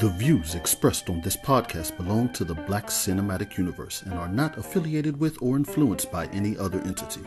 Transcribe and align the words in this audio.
The 0.00 0.10
views 0.10 0.54
expressed 0.54 1.10
on 1.10 1.20
this 1.22 1.36
podcast 1.36 1.96
belong 1.96 2.28
to 2.34 2.44
the 2.44 2.54
Black 2.54 2.86
Cinematic 2.86 3.58
Universe 3.58 4.02
and 4.02 4.14
are 4.14 4.28
not 4.28 4.56
affiliated 4.56 5.18
with 5.18 5.36
or 5.42 5.56
influenced 5.56 6.12
by 6.12 6.26
any 6.26 6.56
other 6.56 6.80
entity. 6.82 7.22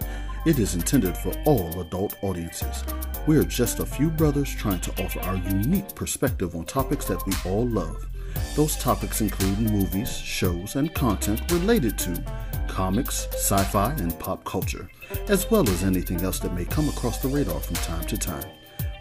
It 0.46 0.58
is 0.58 0.74
intended 0.74 1.18
for 1.18 1.34
all 1.44 1.82
adult 1.82 2.16
audiences. 2.22 2.86
We 3.28 3.38
are 3.38 3.44
just 3.44 3.80
a 3.80 3.86
few 3.86 4.10
brothers 4.10 4.56
trying 4.56 4.80
to 4.82 5.04
offer 5.04 5.20
our 5.20 5.36
unique 5.36 5.94
perspective 5.96 6.56
on 6.56 6.64
topics 6.64 7.04
that 7.08 7.26
we 7.28 7.34
all 7.44 7.68
love. 7.68 8.08
Those 8.56 8.78
topics 8.78 9.20
include 9.20 9.60
movies, 9.60 10.18
shows, 10.18 10.78
and 10.78 10.94
content 10.94 11.42
related 11.52 11.98
to 12.00 12.24
comics, 12.70 13.28
sci 13.34 13.62
fi, 13.66 13.92
and 13.96 14.18
pop 14.18 14.46
culture, 14.46 14.90
as 15.28 15.52
well 15.52 15.70
as 15.70 15.84
anything 15.84 16.22
else 16.22 16.40
that 16.40 16.54
may 16.54 16.64
come 16.64 16.88
across 16.88 17.18
the 17.18 17.28
radar 17.28 17.60
from 17.60 17.76
time 17.76 18.06
to 18.06 18.18
time. 18.18 18.46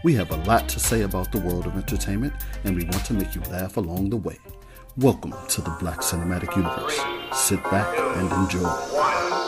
We 0.03 0.15
have 0.15 0.31
a 0.31 0.37
lot 0.37 0.67
to 0.69 0.79
say 0.79 1.03
about 1.03 1.31
the 1.31 1.39
world 1.39 1.67
of 1.67 1.77
entertainment, 1.77 2.33
and 2.63 2.75
we 2.75 2.85
want 2.85 3.05
to 3.05 3.13
make 3.13 3.35
you 3.35 3.41
laugh 3.51 3.77
along 3.77 4.09
the 4.09 4.17
way. 4.17 4.39
Welcome 4.97 5.35
to 5.49 5.61
the 5.61 5.69
Black 5.79 5.99
Cinematic 5.99 6.55
Universe. 6.55 6.99
Sit 7.33 7.61
back 7.65 7.95
and 8.17 8.31
enjoy. 8.31 9.40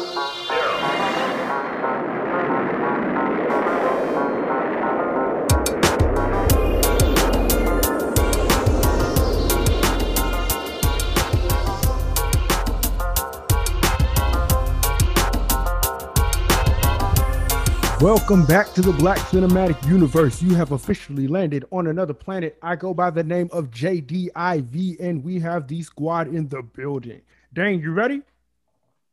Welcome 18.03 18.45
back 18.45 18.73
to 18.73 18.81
the 18.81 18.91
Black 18.91 19.17
Cinematic 19.19 19.81
Universe. 19.87 20.41
You 20.41 20.55
have 20.55 20.73
officially 20.73 21.25
landed 21.25 21.63
on 21.71 21.87
another 21.87 22.13
planet. 22.13 22.57
I 22.61 22.75
go 22.75 22.93
by 22.93 23.09
the 23.11 23.23
name 23.23 23.47
of 23.53 23.71
JDIV, 23.71 24.99
and 24.99 25.23
we 25.23 25.39
have 25.39 25.69
the 25.69 25.81
squad 25.83 26.27
in 26.27 26.49
the 26.49 26.63
building. 26.63 27.21
Dang, 27.53 27.79
you 27.79 27.93
ready? 27.93 28.21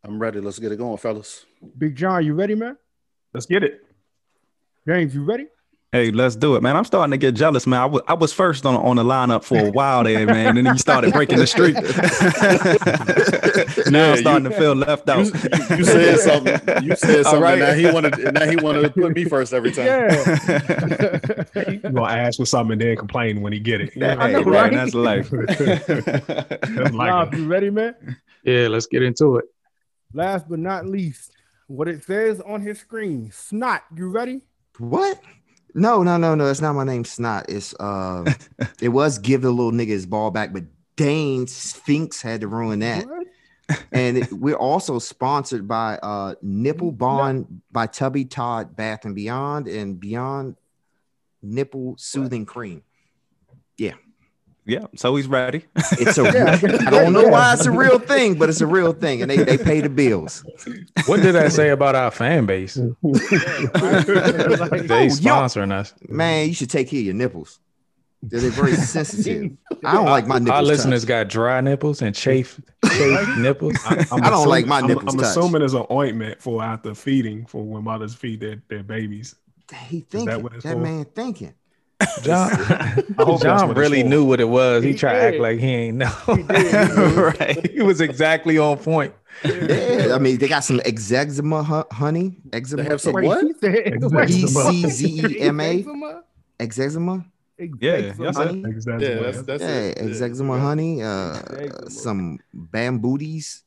I'm 0.03 0.19
ready. 0.19 0.41
Let's 0.41 0.59
get 0.59 0.73
it 0.73 0.78
going, 0.78 0.97
fellas. 0.97 1.47
Big 1.78 1.95
John, 1.95 2.27
you 2.27 2.34
ready, 2.34 2.56
man? 2.56 2.77
Let's 3.33 3.47
get 3.47 3.62
it. 3.62 3.81
James, 4.89 5.15
you 5.15 5.22
ready? 5.22 5.47
Hey, 5.93 6.13
let's 6.13 6.37
do 6.37 6.55
it, 6.55 6.63
man. 6.63 6.77
I'm 6.77 6.85
starting 6.85 7.11
to 7.11 7.17
get 7.17 7.35
jealous, 7.35 7.67
man. 7.67 7.81
I 7.81 7.87
was 7.87 8.03
I 8.07 8.15
was 8.15 8.33
first 8.33 8.65
on 8.65 8.77
on 8.77 8.95
the 8.95 9.03
lineup 9.03 9.43
for 9.43 9.59
a 9.59 9.71
while 9.73 10.05
there, 10.05 10.25
man. 10.25 10.57
And 10.57 10.59
then 10.59 10.67
you 10.75 10.79
started 10.79 11.13
breaking 11.13 11.39
the 11.39 11.49
streak. 11.49 11.75
now 13.91 14.07
Yeah, 14.07 14.13
I'm 14.13 14.17
starting 14.19 14.45
you- 14.45 14.51
to 14.51 14.57
feel 14.57 14.75
left 14.75 15.09
out. 15.09 15.27
You, 15.27 15.33
you- 15.33 15.77
you 15.79 15.85
said 15.85 16.19
something. 16.21 16.85
You 16.85 16.95
said 16.95 17.25
something. 17.25 17.43
right. 17.43 17.59
Now 17.59 17.73
he 17.73 17.91
wanted. 17.91 18.35
Now 18.35 18.49
he 18.49 18.55
wanted 18.57 18.83
to 18.83 18.91
put 18.91 19.17
me 19.17 19.25
first 19.25 19.53
every 19.53 19.73
time. 19.73 19.87
Yeah. 19.87 21.45
You 21.71 21.79
gonna 21.79 22.03
ask 22.03 22.39
for 22.39 22.47
something 22.47 22.73
and 22.73 22.81
then 22.81 22.97
complain 22.97 23.41
when 23.43 23.53
he 23.53 23.59
get 23.59 23.81
it. 23.81 23.93
Hey, 23.95 24.11
I 24.11 24.31
know, 24.33 24.45
man, 24.45 24.53
right? 24.53 24.73
That's 24.73 24.95
life. 24.95 25.29
That's 25.31 26.93
like 26.95 27.11
Rob, 27.11 27.35
you 27.35 27.47
ready, 27.47 27.71
man? 27.71 27.95
Yeah, 28.45 28.69
let's 28.69 28.87
get 28.87 29.03
into 29.03 29.37
it. 29.39 29.47
Last 30.15 30.49
but 30.49 30.59
not 30.61 30.87
least, 30.87 31.33
what 31.67 31.89
it 31.89 32.05
says 32.05 32.41
on 32.41 32.61
his 32.61 32.79
screen. 32.79 33.31
Snot, 33.33 33.83
you 33.97 34.09
ready? 34.11 34.43
What? 34.79 35.21
No, 35.75 36.03
no, 36.03 36.17
no, 36.17 36.35
no. 36.35 36.47
It's 36.49 36.61
not 36.61 36.75
my 36.75 36.85
name. 36.85 37.05
Snot. 37.05 37.47
It's 37.49 37.75
uh, 37.81 38.25
it 38.81 38.89
was 38.89 39.19
give 39.19 39.43
the 39.43 39.51
little 39.51 39.73
nigga 39.73 39.89
his 39.89 40.07
ball 40.07 40.31
back, 40.31 40.53
but 40.53 40.65
Dane 40.97 41.47
Sphinx 41.47 42.21
had 42.23 42.41
to 42.43 42.49
ruin 42.49 42.81
that. 42.81 43.07
And 43.93 44.19
it- 44.19 44.33
we're 44.33 44.57
also 44.57 44.99
sponsored 44.99 45.69
by 45.69 45.97
uh 46.03 46.35
Nipple 46.43 46.91
Bond 46.91 47.61
by 47.71 47.87
Tubby 47.87 48.25
Todd 48.25 48.75
Bath 48.75 49.05
and 49.05 49.15
Beyond 49.15 49.69
and 49.69 50.01
Beyond 50.01 50.57
Nipple 51.41 51.95
Soothing 51.97 52.47
Cream. 52.47 52.83
Yeah, 54.66 54.86
so 54.97 55.16
he's 55.16 55.27
ready. 55.27 55.64
It's 55.92 56.19
a 56.19 56.22
Yeah, 56.34 56.58
I 56.86 56.91
don't 56.91 57.12
know 57.12 57.22
yeah. 57.22 57.30
why 57.30 57.53
it's 57.55 57.66
a 57.66 57.70
real 57.70 57.98
thing, 57.98 58.34
but 58.39 58.48
it's 58.48 58.61
a 58.61 58.66
real 58.66 58.92
thing, 58.92 59.22
and 59.22 59.30
they, 59.30 59.39
they 59.39 59.58
pay 59.58 59.80
the 59.80 59.89
bills. 59.89 60.44
What 61.06 61.22
did 61.22 61.34
that 61.34 61.53
say 61.53 61.70
about 61.70 61.94
our 61.94 62.10
fan 62.10 62.47
base? 62.47 62.76
Like, 62.76 62.91
They 64.87 65.04
yo. 65.04 65.09
sponsoring 65.10 65.72
us. 65.72 65.94
Man, 66.09 66.49
you 66.49 66.54
should 66.54 66.70
take 66.70 66.88
care 66.91 67.00
of 67.00 67.04
your 67.06 67.15
nipples. 67.15 67.59
They're 68.22 68.41
they're 68.41 68.50
very 68.50 68.75
sensitive. 68.75 69.56
I 69.82 69.94
don't 69.94 70.04
like 70.04 70.26
my 70.26 70.38
nipples. 70.38 70.54
Our 70.54 70.62
listeners 70.62 71.03
touched. 71.03 71.09
got 71.09 71.28
dry 71.28 71.60
nipples 71.62 72.03
and 72.03 72.15
chafe, 72.15 72.60
chafe 72.87 73.28
nipples. 73.38 73.76
I, 73.87 74.06
I'm 74.12 74.22
I 74.22 74.28
don't 74.31 74.47
like 74.47 74.66
my 74.66 74.76
I'm- 74.76 74.88
nipples 74.88 75.15
I'm, 75.15 75.20
assuming 75.20 75.62
it's 75.62 75.72
an 75.72 75.87
ointment 75.91 76.41
for 76.43 76.62
after 76.62 76.94
feeding 76.94 77.47
for 77.47 77.65
when 77.65 77.82
mothers 77.84 78.15
feed 78.15 78.41
their, 78.41 78.62
their 78.69 78.82
babies. 78.82 79.37
He 79.88 80.00
thinking 80.00 80.43
what 80.43 80.53
it's 80.53 80.65
that 80.65 80.76
man 80.78 81.06
thinking. 81.06 81.54
John, 82.22 82.50
John 83.41 83.75
really 83.75 84.03
for. 84.03 84.09
knew 84.09 84.25
what 84.25 84.41
it 84.41 84.49
was. 84.49 84.83
He, 84.83 84.93
He 84.93 84.97
tried 84.97 85.12
to 85.15 85.21
act 85.22 85.37
like 85.38 85.59
he 85.59 85.66
ain't 85.69 85.97
know. 85.99 86.06
He 86.27 86.43
did. 86.43 87.16
right. 87.16 87.71
He 87.71 87.83
was 87.83 88.00
exactly 88.00 88.59
on 88.59 88.78
point. 88.78 89.15
Yeah, 89.44 90.12
I 90.15 90.19
mean 90.19 90.38
they 90.38 90.49
got 90.49 90.65
some 90.65 90.81
eczema 90.84 91.62
honey, 91.91 92.38
eczema, 92.53 92.83
They 92.83 92.88
have 92.88 93.00
some 93.00 93.12
Wait, 93.15 93.27
what? 93.27 93.44
he 93.44 93.53
said- 93.61 93.87
Eczema. 93.87 94.19
wait. 94.19 94.31
E 94.31 94.47
C 94.47 94.88
Z 94.88 95.27
E 95.37 95.41
M 95.41 95.61
A, 95.61 95.78
Eczema? 95.81 96.25
eczema, 96.59 97.25
Yeah, 97.81 98.12
that's 98.19 98.37
honey, 98.37 98.65
Exactly. 98.67 99.06
Yeah, 99.09 99.21
that's 99.22 99.43
that's 99.43 99.62
yeah, 99.62 100.05
it. 100.05 100.21
eczema, 100.22 100.59
honey, 100.59 101.03
uh, 101.03 101.38
some 101.88 102.38
bambooties, 102.53 103.62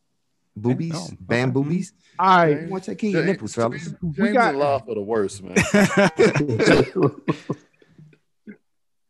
boobies, 0.55 0.95
Oh, 0.95 1.05
okay. 1.05 1.15
bamboobies. 1.25 1.91
All 2.19 2.37
right. 2.37 2.61
You 2.61 2.67
want 2.67 2.83
to 2.83 2.91
take 2.91 2.99
care 2.99 3.07
of 3.09 3.13
your 3.15 3.23
nipples, 3.25 3.55
fellas? 3.55 3.85
James 3.87 4.17
We 4.17 4.31
got- 4.33 4.49
and 4.49 4.59
Law 4.59 4.79
for 4.79 4.93
the 4.93 5.01
worst, 5.01 5.41
man. 5.41 5.55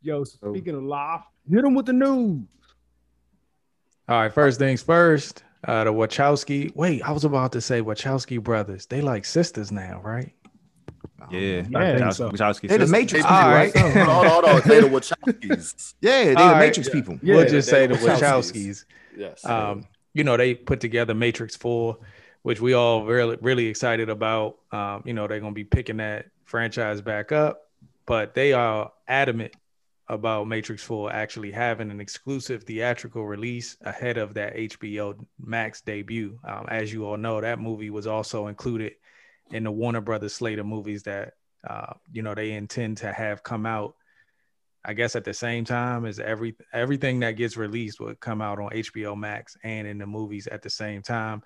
Yo, 0.04 0.24
speaking 0.26 0.76
of 0.76 0.84
live, 0.84 1.22
hit 1.50 1.64
him 1.64 1.74
with 1.76 1.86
the 1.86 1.94
news. 1.94 2.44
All 4.10 4.20
right, 4.22 4.34
first 4.34 4.60
things 4.60 4.82
first. 4.84 5.44
Uh, 5.66 5.86
the 5.86 5.94
Wachowski. 5.94 6.76
Wait, 6.76 7.02
I 7.04 7.12
was 7.12 7.24
about 7.24 7.54
to 7.54 7.62
say 7.62 7.82
Wachowski 7.82 8.42
brothers. 8.44 8.86
They 8.86 9.00
like 9.00 9.24
sisters 9.24 9.72
now, 9.72 10.02
right? 10.04 10.34
yeah, 11.32 11.40
Yeah, 11.40 11.64
Wachowski- 11.70 12.14
so. 12.16 12.30
Wachowski 12.32 12.68
They're 12.68 12.78
the. 12.80 12.88
Matrix 12.88 13.24
people, 13.26 13.38
right. 13.38 13.74
right? 13.74 13.96
Hold 13.96 14.08
on, 14.10 14.26
hold 14.30 14.46
on. 14.46 14.62
They 14.68 14.82
the 14.82 14.88
Wachowskis. 14.90 15.94
Yeah, 16.02 16.24
they're 16.26 16.38
All 16.38 16.48
the 16.48 16.54
right. 16.56 16.60
Matrix 16.60 16.90
Yeah. 16.90 16.94
people. 16.94 17.20
Yeah, 17.24 17.36
we'll 17.38 17.48
just 17.50 17.70
say 17.70 17.88
the 17.88 17.96
the 17.96 18.06
Wachowskis. 18.06 18.20
Wachowskis. 18.20 18.86
Yes. 19.16 19.46
um, 19.46 19.88
you 20.14 20.26
know, 20.26 20.36
they 20.36 20.54
put 20.54 20.82
together 20.82 21.14
Matrix 21.14 21.56
4, 21.56 21.98
which 22.42 22.60
we 22.60 22.74
all 22.74 23.06
really, 23.06 23.38
really 23.42 23.68
excited 23.68 24.10
about. 24.10 24.58
Um, 24.74 25.04
you 25.06 25.14
know, 25.14 25.28
they're 25.28 25.40
going 25.40 25.54
to 25.54 25.56
be 25.56 25.64
picking 25.64 25.98
that 25.98 26.26
franchise 26.44 27.00
back 27.00 27.32
up, 27.32 27.70
but 28.06 28.34
they 28.34 28.52
are 28.52 28.92
adamant 29.08 29.54
about 30.10 30.48
Matrix 30.48 30.84
4 30.84 31.14
actually 31.14 31.52
having 31.52 31.90
an 31.90 32.02
exclusive 32.02 32.64
theatrical 32.64 33.26
release 33.26 33.78
ahead 33.82 34.18
of 34.18 34.34
that 34.34 34.56
HBO 34.56 35.18
Max 35.40 35.82
debut. 35.82 36.40
Um, 36.44 36.66
as 36.68 36.92
you 36.92 37.06
all 37.06 37.18
know, 37.18 37.40
that 37.40 37.60
movie 37.60 37.90
was 37.90 38.06
also 38.06 38.48
included 38.48 38.94
in 39.52 39.64
the 39.64 39.72
Warner 39.72 40.02
Brothers 40.02 40.34
slate 40.34 40.60
of 40.60 40.66
movies 40.66 41.04
that, 41.04 41.34
uh, 41.68 41.94
you 42.12 42.22
know, 42.22 42.36
they 42.36 42.52
intend 42.52 42.98
to 42.98 43.14
have 43.14 43.44
come 43.44 43.66
out 43.66 43.96
I 44.86 44.94
guess 44.94 45.16
at 45.16 45.24
the 45.24 45.34
same 45.34 45.64
time 45.64 46.06
as 46.06 46.20
every 46.20 46.56
everything 46.74 47.22
that 47.22 47.32
gets 47.32 47.56
released 47.56 48.00
would 48.00 48.20
come 48.20 48.42
out 48.42 48.60
on 48.60 48.70
HBO 48.72 49.18
Max 49.18 49.56
and 49.64 49.88
in 49.88 49.98
the 49.98 50.06
movies 50.06 50.48
at 50.48 50.62
the 50.62 50.70
same 50.70 51.02
time. 51.02 51.42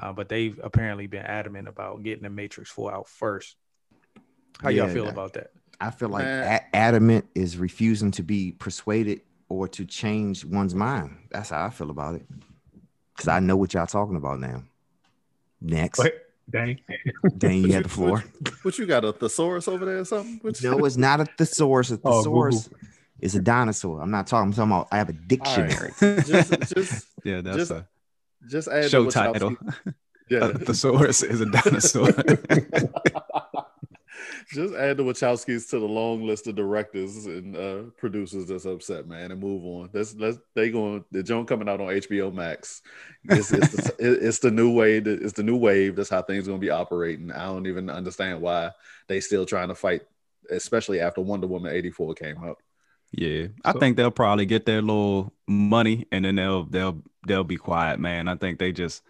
Uh, 0.00 0.12
but 0.12 0.28
they've 0.28 0.58
apparently 0.62 1.06
been 1.06 1.24
adamant 1.24 1.68
about 1.68 2.02
getting 2.02 2.22
the 2.22 2.30
Matrix 2.30 2.70
4 2.70 2.94
out 2.94 3.08
first. 3.08 3.56
How 4.62 4.70
y'all 4.70 4.88
feel 4.88 5.04
that- 5.04 5.12
about 5.12 5.32
that? 5.34 5.50
I 5.80 5.90
feel 5.90 6.08
like 6.08 6.24
a- 6.24 6.76
adamant 6.76 7.26
is 7.34 7.56
refusing 7.56 8.10
to 8.12 8.22
be 8.22 8.52
persuaded 8.52 9.20
or 9.48 9.68
to 9.68 9.84
change 9.84 10.44
one's 10.44 10.74
mind. 10.74 11.16
That's 11.30 11.50
how 11.50 11.64
I 11.64 11.70
feel 11.70 11.90
about 11.90 12.16
it. 12.16 12.26
Because 13.14 13.28
I 13.28 13.40
know 13.40 13.56
what 13.56 13.74
y'all 13.74 13.86
talking 13.86 14.16
about 14.16 14.40
now. 14.40 14.62
Next, 15.60 15.98
Wait, 15.98 16.14
dang. 16.48 16.78
Dane, 17.38 17.64
you 17.64 17.72
had 17.72 17.84
the 17.84 17.88
floor. 17.88 18.24
What 18.62 18.78
you 18.78 18.86
got 18.86 19.04
a 19.04 19.12
thesaurus 19.12 19.66
over 19.66 19.84
there 19.84 19.98
or 19.98 20.04
something? 20.04 20.38
What 20.42 20.62
No, 20.62 20.84
it's 20.84 20.96
not 20.96 21.20
a 21.20 21.24
thesaurus. 21.24 21.90
A 21.90 21.98
Oh, 22.04 22.18
thesaurus 22.18 22.70
is 23.20 23.34
a 23.34 23.40
dinosaur. 23.40 24.00
I'm 24.00 24.10
not 24.12 24.28
talking. 24.28 24.48
I'm 24.48 24.52
talking 24.52 24.70
about. 24.70 24.88
I 24.92 24.98
have 24.98 25.08
a 25.08 25.14
dictionary. 25.14 25.92
just, 26.00 26.74
just, 26.74 27.06
yeah, 27.24 27.40
that's 27.40 27.56
just 27.56 27.70
a 27.72 27.86
just 28.46 28.68
add 28.68 28.90
show 28.90 29.10
title. 29.10 29.56
Yeah, 30.30 30.48
A 30.48 30.58
thesaurus 30.58 31.22
is 31.22 31.40
a 31.40 31.46
dinosaur. 31.46 32.12
Just 34.50 34.74
add 34.74 34.96
the 34.96 35.02
Wachowskis 35.04 35.68
to 35.70 35.78
the 35.78 35.86
long 35.86 36.26
list 36.26 36.46
of 36.46 36.54
directors 36.54 37.26
and 37.26 37.56
uh, 37.56 37.82
producers 37.98 38.46
that's 38.46 38.64
upset, 38.64 39.06
man, 39.06 39.30
and 39.30 39.40
move 39.40 39.64
on. 39.64 39.90
That's 39.92 40.14
let's 40.14 40.38
they 40.54 40.70
going 40.70 41.04
the 41.10 41.22
joint 41.22 41.48
coming 41.48 41.68
out 41.68 41.80
on 41.80 41.88
HBO 41.88 42.32
Max. 42.32 42.82
It's, 43.24 43.52
it's, 43.52 43.72
the, 43.72 43.94
it's 44.28 44.38
the 44.38 44.50
new 44.50 44.72
way. 44.72 44.98
It's 44.98 45.34
the 45.34 45.42
new 45.42 45.56
wave. 45.56 45.96
That's 45.96 46.10
how 46.10 46.22
things 46.22 46.46
gonna 46.46 46.58
be 46.58 46.70
operating. 46.70 47.30
I 47.30 47.46
don't 47.46 47.66
even 47.66 47.90
understand 47.90 48.40
why 48.40 48.70
they 49.06 49.20
still 49.20 49.44
trying 49.44 49.68
to 49.68 49.74
fight, 49.74 50.02
especially 50.50 51.00
after 51.00 51.20
Wonder 51.20 51.46
Woman 51.46 51.72
eighty 51.72 51.90
four 51.90 52.14
came 52.14 52.38
out. 52.42 52.58
Yeah, 53.12 53.48
I 53.64 53.72
So- 53.72 53.78
think 53.80 53.96
they'll 53.96 54.10
probably 54.10 54.46
get 54.46 54.66
their 54.66 54.82
little 54.82 55.32
money 55.46 56.06
and 56.12 56.24
then 56.24 56.36
they'll 56.36 56.64
they'll 56.64 57.02
they'll 57.26 57.44
be 57.44 57.56
quiet, 57.56 58.00
man. 58.00 58.28
I 58.28 58.36
think 58.36 58.58
they 58.58 58.72
just 58.72 59.02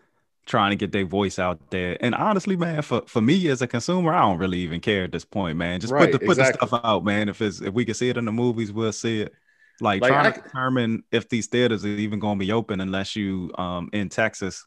trying 0.49 0.71
to 0.71 0.77
get 0.77 0.91
their 0.91 1.05
voice 1.05 1.39
out 1.39 1.71
there. 1.71 1.97
And 2.01 2.15
honestly, 2.15 2.57
man, 2.57 2.83
for, 2.83 3.03
for 3.07 3.21
me 3.21 3.49
as 3.49 3.63
a 3.63 3.67
consumer, 3.69 4.13
I 4.13 4.23
don't 4.23 4.39
really 4.39 4.59
even 4.61 4.81
care 4.81 5.05
at 5.05 5.13
this 5.13 5.25
point, 5.25 5.57
man. 5.57 5.79
Just 5.81 5.93
Right, 5.93 6.11
put 6.11 6.13
the 6.13 6.19
put 6.27 6.39
exactly. 6.39 6.59
the 6.61 6.67
stuff 6.67 6.81
out, 6.85 7.05
man. 7.05 7.29
If 7.29 7.41
it's 7.41 7.61
if 7.61 7.73
we 7.73 7.85
can 7.85 7.95
see 7.95 8.09
it 8.09 8.17
in 8.17 8.25
the 8.25 8.33
movies, 8.33 8.73
we'll 8.73 8.93
see 8.93 9.21
it. 9.23 9.35
Like, 9.81 10.03
Like, 10.03 10.11
trying 10.11 10.27
I 10.27 10.31
to 10.33 10.41
determine 10.41 11.05
if 11.13 11.29
these 11.29 11.47
theaters 11.47 11.85
are 11.85 11.89
even 11.89 12.19
going 12.19 12.39
to 12.39 12.45
be 12.45 12.51
open 12.51 12.81
unless 12.81 13.15
you 13.15 13.53
um 13.57 13.91
in 13.93 14.09
Texas, 14.09 14.67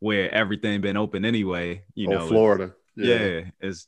where 0.00 0.30
everything 0.34 0.80
been 0.82 0.98
open 0.98 1.24
anyway. 1.24 1.84
You 1.94 2.08
or 2.08 2.14
know, 2.14 2.26
Florida. 2.26 2.74
Yeah. 2.96 3.42
it's 3.60 3.86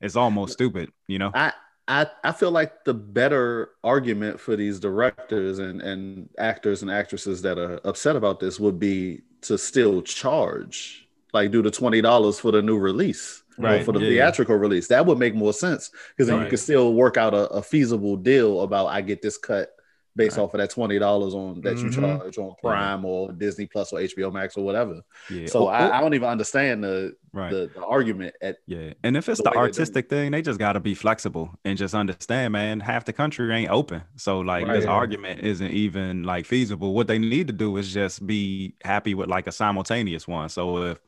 it's 0.00 0.16
almost 0.16 0.54
stupid. 0.54 0.90
You 1.06 1.18
know. 1.20 1.30
I, 1.34 1.52
I 1.88 2.06
I 2.24 2.32
feel 2.32 2.50
like 2.50 2.84
the 2.84 2.94
better 2.94 3.70
argument 3.84 4.40
for 4.40 4.56
these 4.56 4.80
directors 4.80 5.58
and, 5.58 5.80
and 5.80 6.28
actors 6.38 6.82
and 6.82 6.90
actresses 6.90 7.42
that 7.42 7.58
are 7.58 7.80
upset 7.84 8.16
about 8.16 8.40
this 8.40 8.58
would 8.58 8.78
be 8.78 9.22
to 9.42 9.56
still 9.56 10.02
charge, 10.02 11.08
like 11.32 11.50
do 11.50 11.62
the 11.62 11.70
twenty 11.70 12.00
dollars 12.00 12.40
for 12.40 12.50
the 12.50 12.62
new 12.62 12.78
release, 12.78 13.42
or 13.58 13.64
Right, 13.64 13.84
for 13.84 13.92
the 13.92 14.00
yeah. 14.00 14.08
theatrical 14.08 14.56
release. 14.56 14.88
That 14.88 15.06
would 15.06 15.18
make 15.18 15.34
more 15.34 15.52
sense 15.52 15.90
because 16.10 16.28
then 16.28 16.42
you 16.42 16.48
could 16.48 16.58
still 16.58 16.94
work 16.94 17.16
out 17.16 17.34
a, 17.34 17.46
a 17.48 17.62
feasible 17.62 18.16
deal 18.16 18.62
about 18.62 18.86
I 18.86 19.00
get 19.00 19.22
this 19.22 19.38
cut 19.38 19.75
based 20.16 20.38
Right. 20.38 20.44
off 20.44 20.54
of 20.54 20.58
that 20.58 20.70
twenty 20.70 20.98
dollars 20.98 21.34
on 21.34 21.60
that 21.60 21.76
you 21.78 21.84
Mhm. 21.90 21.94
charge 22.18 22.38
on 22.38 22.54
Prime 22.60 23.04
or 23.04 23.30
Disney 23.32 23.66
Plus 23.66 23.92
or 23.92 24.00
HBO 24.00 24.30
Max 24.32 24.56
or 24.56 24.64
whatever. 24.64 25.02
Yeah. 25.30 25.46
So 25.46 25.64
Or- 25.66 25.72
I, 25.72 25.88
or- 25.88 25.92
I 25.92 26.00
don't 26.00 26.14
even 26.14 26.28
understand 26.28 26.82
the, 26.82 27.14
right. 27.32 27.50
the 27.52 27.70
the 27.74 27.84
argument 27.84 28.34
at 28.40 28.56
Yeah, 28.66 28.94
and 29.04 29.16
if 29.16 29.28
it's 29.28 29.38
the 29.38 29.44
the, 29.44 29.50
way 29.50 29.52
they 29.52 29.56
do 29.56 29.60
it. 29.60 29.68
artistic 29.68 30.08
thing, 30.08 30.30
they 30.32 30.40
just 30.42 30.58
got 30.58 30.72
to 30.72 30.80
be 30.80 30.94
flexible 30.94 31.50
and 31.64 31.76
just 31.78 31.94
understand, 31.94 32.52
man. 32.54 32.80
Half 32.80 33.04
the 33.04 33.12
country 33.12 33.52
ain't 33.54 33.70
open, 33.70 34.02
so 34.16 34.40
like 34.40 34.66
this 34.66 34.86
Right. 34.86 34.92
argument 34.92 35.40
isn't 35.44 35.70
even 35.70 36.22
like 36.22 36.46
feasible. 36.46 36.94
What 36.94 37.06
they 37.08 37.18
need 37.18 37.46
to 37.48 37.52
do 37.52 37.76
is 37.76 37.92
just 37.92 38.26
be 38.26 38.74
happy 38.82 39.14
with 39.14 39.28
like 39.28 39.46
a 39.46 39.52
simultaneous 39.52 40.26
one. 40.26 40.48
So 40.48 40.82
if 40.82 40.98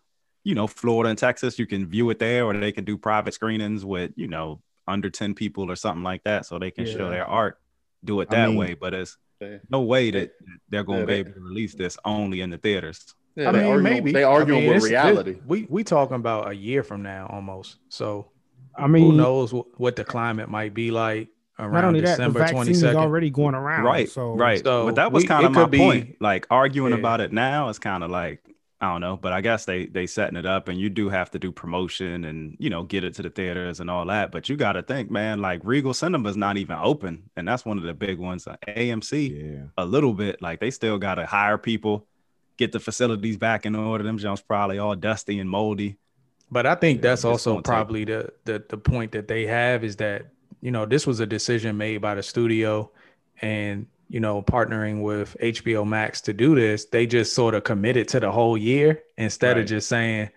you 0.44 0.54
know 0.54 0.66
Florida 0.66 1.08
and 1.10 1.18
Texas, 1.18 1.58
you 1.58 1.66
can 1.66 1.86
view 1.86 2.10
it 2.10 2.18
there, 2.18 2.44
or 2.44 2.52
they 2.54 2.72
can 2.72 2.84
do 2.84 2.96
private 2.98 3.32
screenings 3.34 3.84
with 3.84 4.12
you 4.16 4.28
know 4.28 4.60
under 4.86 5.10
ten 5.10 5.34
people 5.34 5.70
or 5.70 5.76
something 5.76 6.02
like 6.02 6.24
that, 6.24 6.44
so 6.46 6.58
they 6.58 6.70
can 6.70 6.84
show 6.86 7.08
their 7.10 7.26
art. 7.26 7.58
Do 8.08 8.22
it 8.22 8.28
I 8.30 8.36
that 8.36 8.48
mean- 8.48 8.56
way, 8.58 8.74
but 8.74 8.94
it's 8.94 9.16
They- 9.38 9.60
no 9.70 9.82
way 9.82 10.10
that 10.10 10.30
they're 10.70 10.82
going 10.82 11.00
Yeah, 11.00 11.04
to 11.06 11.12
be 11.12 11.18
able 11.20 11.32
to 11.32 11.40
release 11.40 11.74
this 11.74 11.96
only 12.04 12.40
in 12.40 12.48
the 12.50 12.56
theaters. 12.58 13.14
Yeah, 13.36 13.50
I 13.50 13.52
mean, 13.52 13.64
arguing, 13.66 13.82
maybe. 13.84 14.12
they 14.12 14.24
I 14.24 14.30
arguing 14.32 14.60
mean, 14.62 14.68
with 14.70 14.76
it's- 14.78 14.90
reality. 14.90 15.30
it- 15.32 15.42
we 15.46 15.66
we 15.68 15.84
talking 15.84 16.16
about 16.16 16.48
a 16.50 16.54
year 16.54 16.82
from 16.82 17.02
now 17.02 17.28
almost. 17.30 17.76
So 17.90 18.30
I 18.74 18.86
mean, 18.88 19.04
who 19.10 19.12
knows 19.16 19.50
wh- 19.52 19.78
what 19.78 19.94
the 19.96 20.04
climate 20.04 20.48
might 20.48 20.72
be 20.74 20.90
like 20.90 21.28
not 21.58 21.66
around 21.68 21.84
only 21.84 22.00
that, 22.00 22.16
the 22.16 22.24
December 22.24 22.38
twenty 22.48 22.72
vaccine 22.72 22.88
is 22.90 22.96
already 22.96 23.30
going 23.30 23.54
around. 23.54 23.84
right 23.84 24.08
So 24.08 24.34
right 24.34 24.62
So 24.64 24.86
but 24.86 24.94
that 24.96 25.12
was 25.12 25.24
kind 25.24 25.44
of 25.44 25.52
my 25.52 25.62
could 25.62 25.70
be- 25.70 25.78
point 25.78 26.16
like 26.20 26.46
arguing 26.50 26.92
Yeah. 26.94 26.98
about 26.98 27.20
it 27.20 27.30
now 27.32 27.68
is 27.68 27.78
kind 27.78 28.02
of 28.02 28.10
like 28.10 28.40
i 28.80 28.90
don't 28.90 29.00
know 29.00 29.16
but 29.16 29.32
i 29.32 29.40
guess 29.40 29.64
they 29.64 29.86
they 29.86 30.06
setting 30.06 30.36
it 30.36 30.46
up 30.46 30.68
and 30.68 30.78
you 30.78 30.88
do 30.88 31.08
have 31.08 31.30
to 31.30 31.38
do 31.38 31.50
promotion 31.50 32.24
and 32.24 32.56
you 32.60 32.70
know 32.70 32.82
get 32.84 33.04
it 33.04 33.14
to 33.14 33.22
the 33.22 33.30
theaters 33.30 33.80
and 33.80 33.90
all 33.90 34.06
that 34.06 34.30
but 34.30 34.48
you 34.48 34.56
got 34.56 34.72
to 34.72 34.82
think 34.82 35.10
man 35.10 35.40
like 35.40 35.60
regal 35.64 35.92
cinema's 35.92 36.36
not 36.36 36.56
even 36.56 36.76
open 36.80 37.22
and 37.36 37.46
that's 37.48 37.64
one 37.64 37.76
of 37.78 37.84
the 37.84 37.94
big 37.94 38.18
ones. 38.18 38.46
Uh, 38.46 38.56
amc 38.68 39.12
Yeah. 39.12 39.64
a 39.76 39.84
little 39.84 40.14
bit 40.14 40.40
like 40.40 40.60
they 40.60 40.70
still 40.70 40.98
got 40.98 41.16
to 41.16 41.26
hire 41.26 41.58
people 41.58 42.06
get 42.56 42.72
the 42.72 42.80
facilities 42.80 43.36
back 43.36 43.66
in 43.66 43.76
order. 43.76 44.02
Them 44.02 44.18
jumps 44.18 44.42
probably 44.42 44.78
all 44.80 44.96
dusty 44.96 45.38
and 45.38 45.48
moldy. 45.48 45.96
But 46.50 46.66
I 46.66 46.74
think 46.74 46.98
Yeah, 46.98 47.10
that's 47.10 47.24
also 47.24 47.60
probably 47.62 48.04
the, 48.04 48.32
the 48.46 48.64
the 48.68 48.76
point 48.76 49.12
that 49.12 49.28
they 49.28 49.46
have 49.46 49.84
is 49.84 49.96
that 49.96 50.26
you 50.60 50.70
know 50.72 50.84
this 50.86 51.06
was 51.06 51.20
a 51.20 51.26
decision 51.26 51.76
made 51.76 51.98
by 51.98 52.14
the 52.16 52.22
studio, 52.22 52.90
and 53.40 53.86
you 54.08 54.20
know 54.20 54.42
partnering 54.42 55.02
with 55.02 55.36
HBO 55.40 55.86
Max 55.86 56.20
to 56.22 56.32
do 56.32 56.54
this, 56.54 56.86
they 56.86 57.06
just 57.06 57.34
sort 57.34 57.54
of 57.54 57.64
committed 57.64 58.08
to 58.08 58.20
the 58.20 58.30
whole 58.32 58.56
year 58.56 59.02
instead 59.16 59.56
Right. 59.56 59.62
of 59.62 59.68
just 59.68 59.88
saying, 59.88 60.30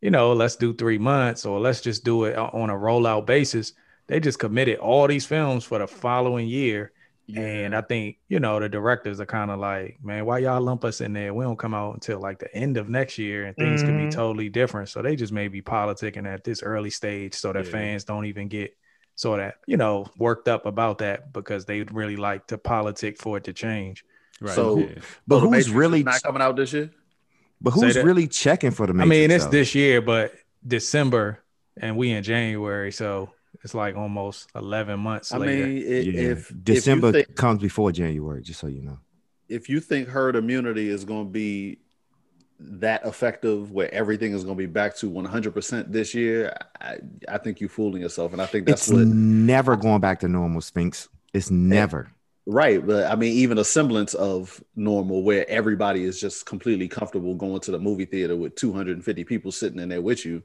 you 0.00 0.10
know, 0.10 0.32
let's 0.32 0.56
do 0.56 0.74
three 0.74 0.98
months 0.98 1.46
or 1.46 1.60
let's 1.60 1.80
just 1.80 2.04
do 2.04 2.24
it 2.24 2.36
on 2.36 2.70
a 2.70 2.74
rollout 2.74 3.26
basis. 3.26 3.72
They 4.08 4.18
just 4.20 4.38
committed 4.38 4.78
all 4.78 5.06
these 5.06 5.26
films 5.26 5.64
for 5.64 5.78
the 5.78 5.86
following 5.86 6.48
year. 6.48 6.92
And 7.34 7.74
I 7.74 7.80
think, 7.82 8.16
you 8.28 8.40
know, 8.40 8.58
the 8.60 8.68
directors 8.68 9.20
are 9.20 9.26
kind 9.26 9.50
of 9.50 9.58
like, 9.60 9.98
man, 10.02 10.26
why 10.26 10.38
y'all 10.38 10.60
lump 10.60 10.84
us 10.84 11.00
in 11.00 11.12
there? 11.12 11.32
We 11.32 11.44
don't 11.44 11.58
come 11.58 11.72
out 11.72 11.94
until 11.94 12.20
like 12.20 12.40
the 12.40 12.54
end 12.54 12.76
of 12.76 12.88
next 12.90 13.16
year 13.16 13.44
and 13.46 13.56
things 13.56 13.82
could 13.82 13.96
be 13.96 14.06
Mhm. 14.06 14.10
totally 14.10 14.48
different. 14.50 14.88
So 14.90 15.00
they 15.02 15.16
just 15.16 15.32
may 15.32 15.48
be 15.48 15.62
politicking 15.62 16.26
at 16.26 16.44
this 16.44 16.62
early 16.62 16.90
stage 16.90 17.34
so 17.34 17.52
that 17.52 17.64
Yeah. 17.64 17.70
fans 17.70 18.04
don't 18.04 18.26
even 18.26 18.48
get 18.48 18.76
sort 19.14 19.40
of, 19.40 19.52
you 19.66 19.76
know, 19.76 20.06
worked 20.18 20.48
up 20.48 20.66
about 20.66 20.98
that 20.98 21.32
because 21.32 21.64
they'd 21.66 21.92
really 21.92 22.16
like 22.16 22.46
to 22.48 22.58
politic 22.58 23.18
for 23.18 23.36
it 23.36 23.44
to 23.44 23.52
change. 23.52 24.04
right 24.40 24.54
So- 24.54 24.78
yeah. 24.78 24.86
But 25.26 25.40
So 25.40 25.50
who's 25.50 25.70
really 25.70 26.02
not 26.02 26.22
coming 26.22 26.42
out 26.42 26.56
this 26.56 26.72
year? 26.72 26.90
but 27.60 27.70
who's 27.72 27.94
that- 27.94 28.04
really 28.04 28.26
checking 28.26 28.70
for 28.72 28.86
the 28.86 29.00
I 29.00 29.04
mean, 29.04 29.30
it's 29.30 29.44
though? 29.44 29.50
this 29.52 29.74
year, 29.74 30.00
but 30.00 30.34
December 30.66 31.38
and 31.76 31.96
we 31.96 32.10
in 32.10 32.22
January. 32.22 32.90
So 32.92 33.30
it's 33.62 33.74
like 33.74 33.96
almost 33.96 34.48
11 34.56 34.98
months 34.98 35.32
I 35.32 35.38
later. 35.38 35.66
mean, 35.66 35.76
i- 35.78 35.80
Yeah. 36.00 36.30
if 36.32 36.52
December 36.64 37.08
if 37.08 37.14
think, 37.14 37.36
comes 37.36 37.60
before 37.62 37.92
January, 37.92 38.42
just 38.42 38.58
so 38.60 38.66
you 38.66 38.82
know. 38.82 38.98
if 39.48 39.68
you 39.68 39.78
think 39.80 40.08
herd 40.08 40.34
immunity 40.34 40.88
is 40.88 41.04
going 41.04 41.26
to 41.26 41.30
be 41.30 41.78
that 42.80 43.04
effective, 43.06 43.72
where 43.72 43.92
everything 43.92 44.32
is 44.32 44.44
going 44.44 44.56
to 44.56 44.62
be 44.62 44.66
back 44.66 44.96
to 44.96 45.08
100 45.08 45.52
percent 45.52 45.92
this 45.92 46.14
year, 46.14 46.56
I, 46.80 46.98
I 47.28 47.38
think 47.38 47.60
you're 47.60 47.68
fooling 47.70 48.02
yourself, 48.02 48.32
and 48.32 48.40
I 48.42 48.46
think 48.46 48.66
that's 48.66 48.88
it's 48.88 48.92
what 48.96 49.06
never 49.06 49.76
going 49.76 50.00
back 50.00 50.20
to 50.20 50.28
normal, 50.28 50.60
Sphinx. 50.60 51.08
It's 51.34 51.50
never. 51.50 52.12
right. 52.46 52.84
But 52.86 53.10
I 53.10 53.14
mean, 53.16 53.32
even 53.34 53.56
a 53.58 53.64
semblance 53.64 54.14
of 54.14 54.62
normal, 54.76 55.22
where 55.22 55.48
everybody 55.48 56.04
is 56.04 56.20
just 56.20 56.44
completely 56.44 56.88
comfortable 56.88 57.34
going 57.34 57.60
to 57.60 57.70
the 57.70 57.78
movie 57.78 58.04
theater 58.04 58.36
with 58.36 58.54
250 58.56 59.24
people 59.24 59.50
sitting 59.52 59.78
in 59.78 59.88
there 59.88 60.02
with 60.02 60.24
you. 60.26 60.42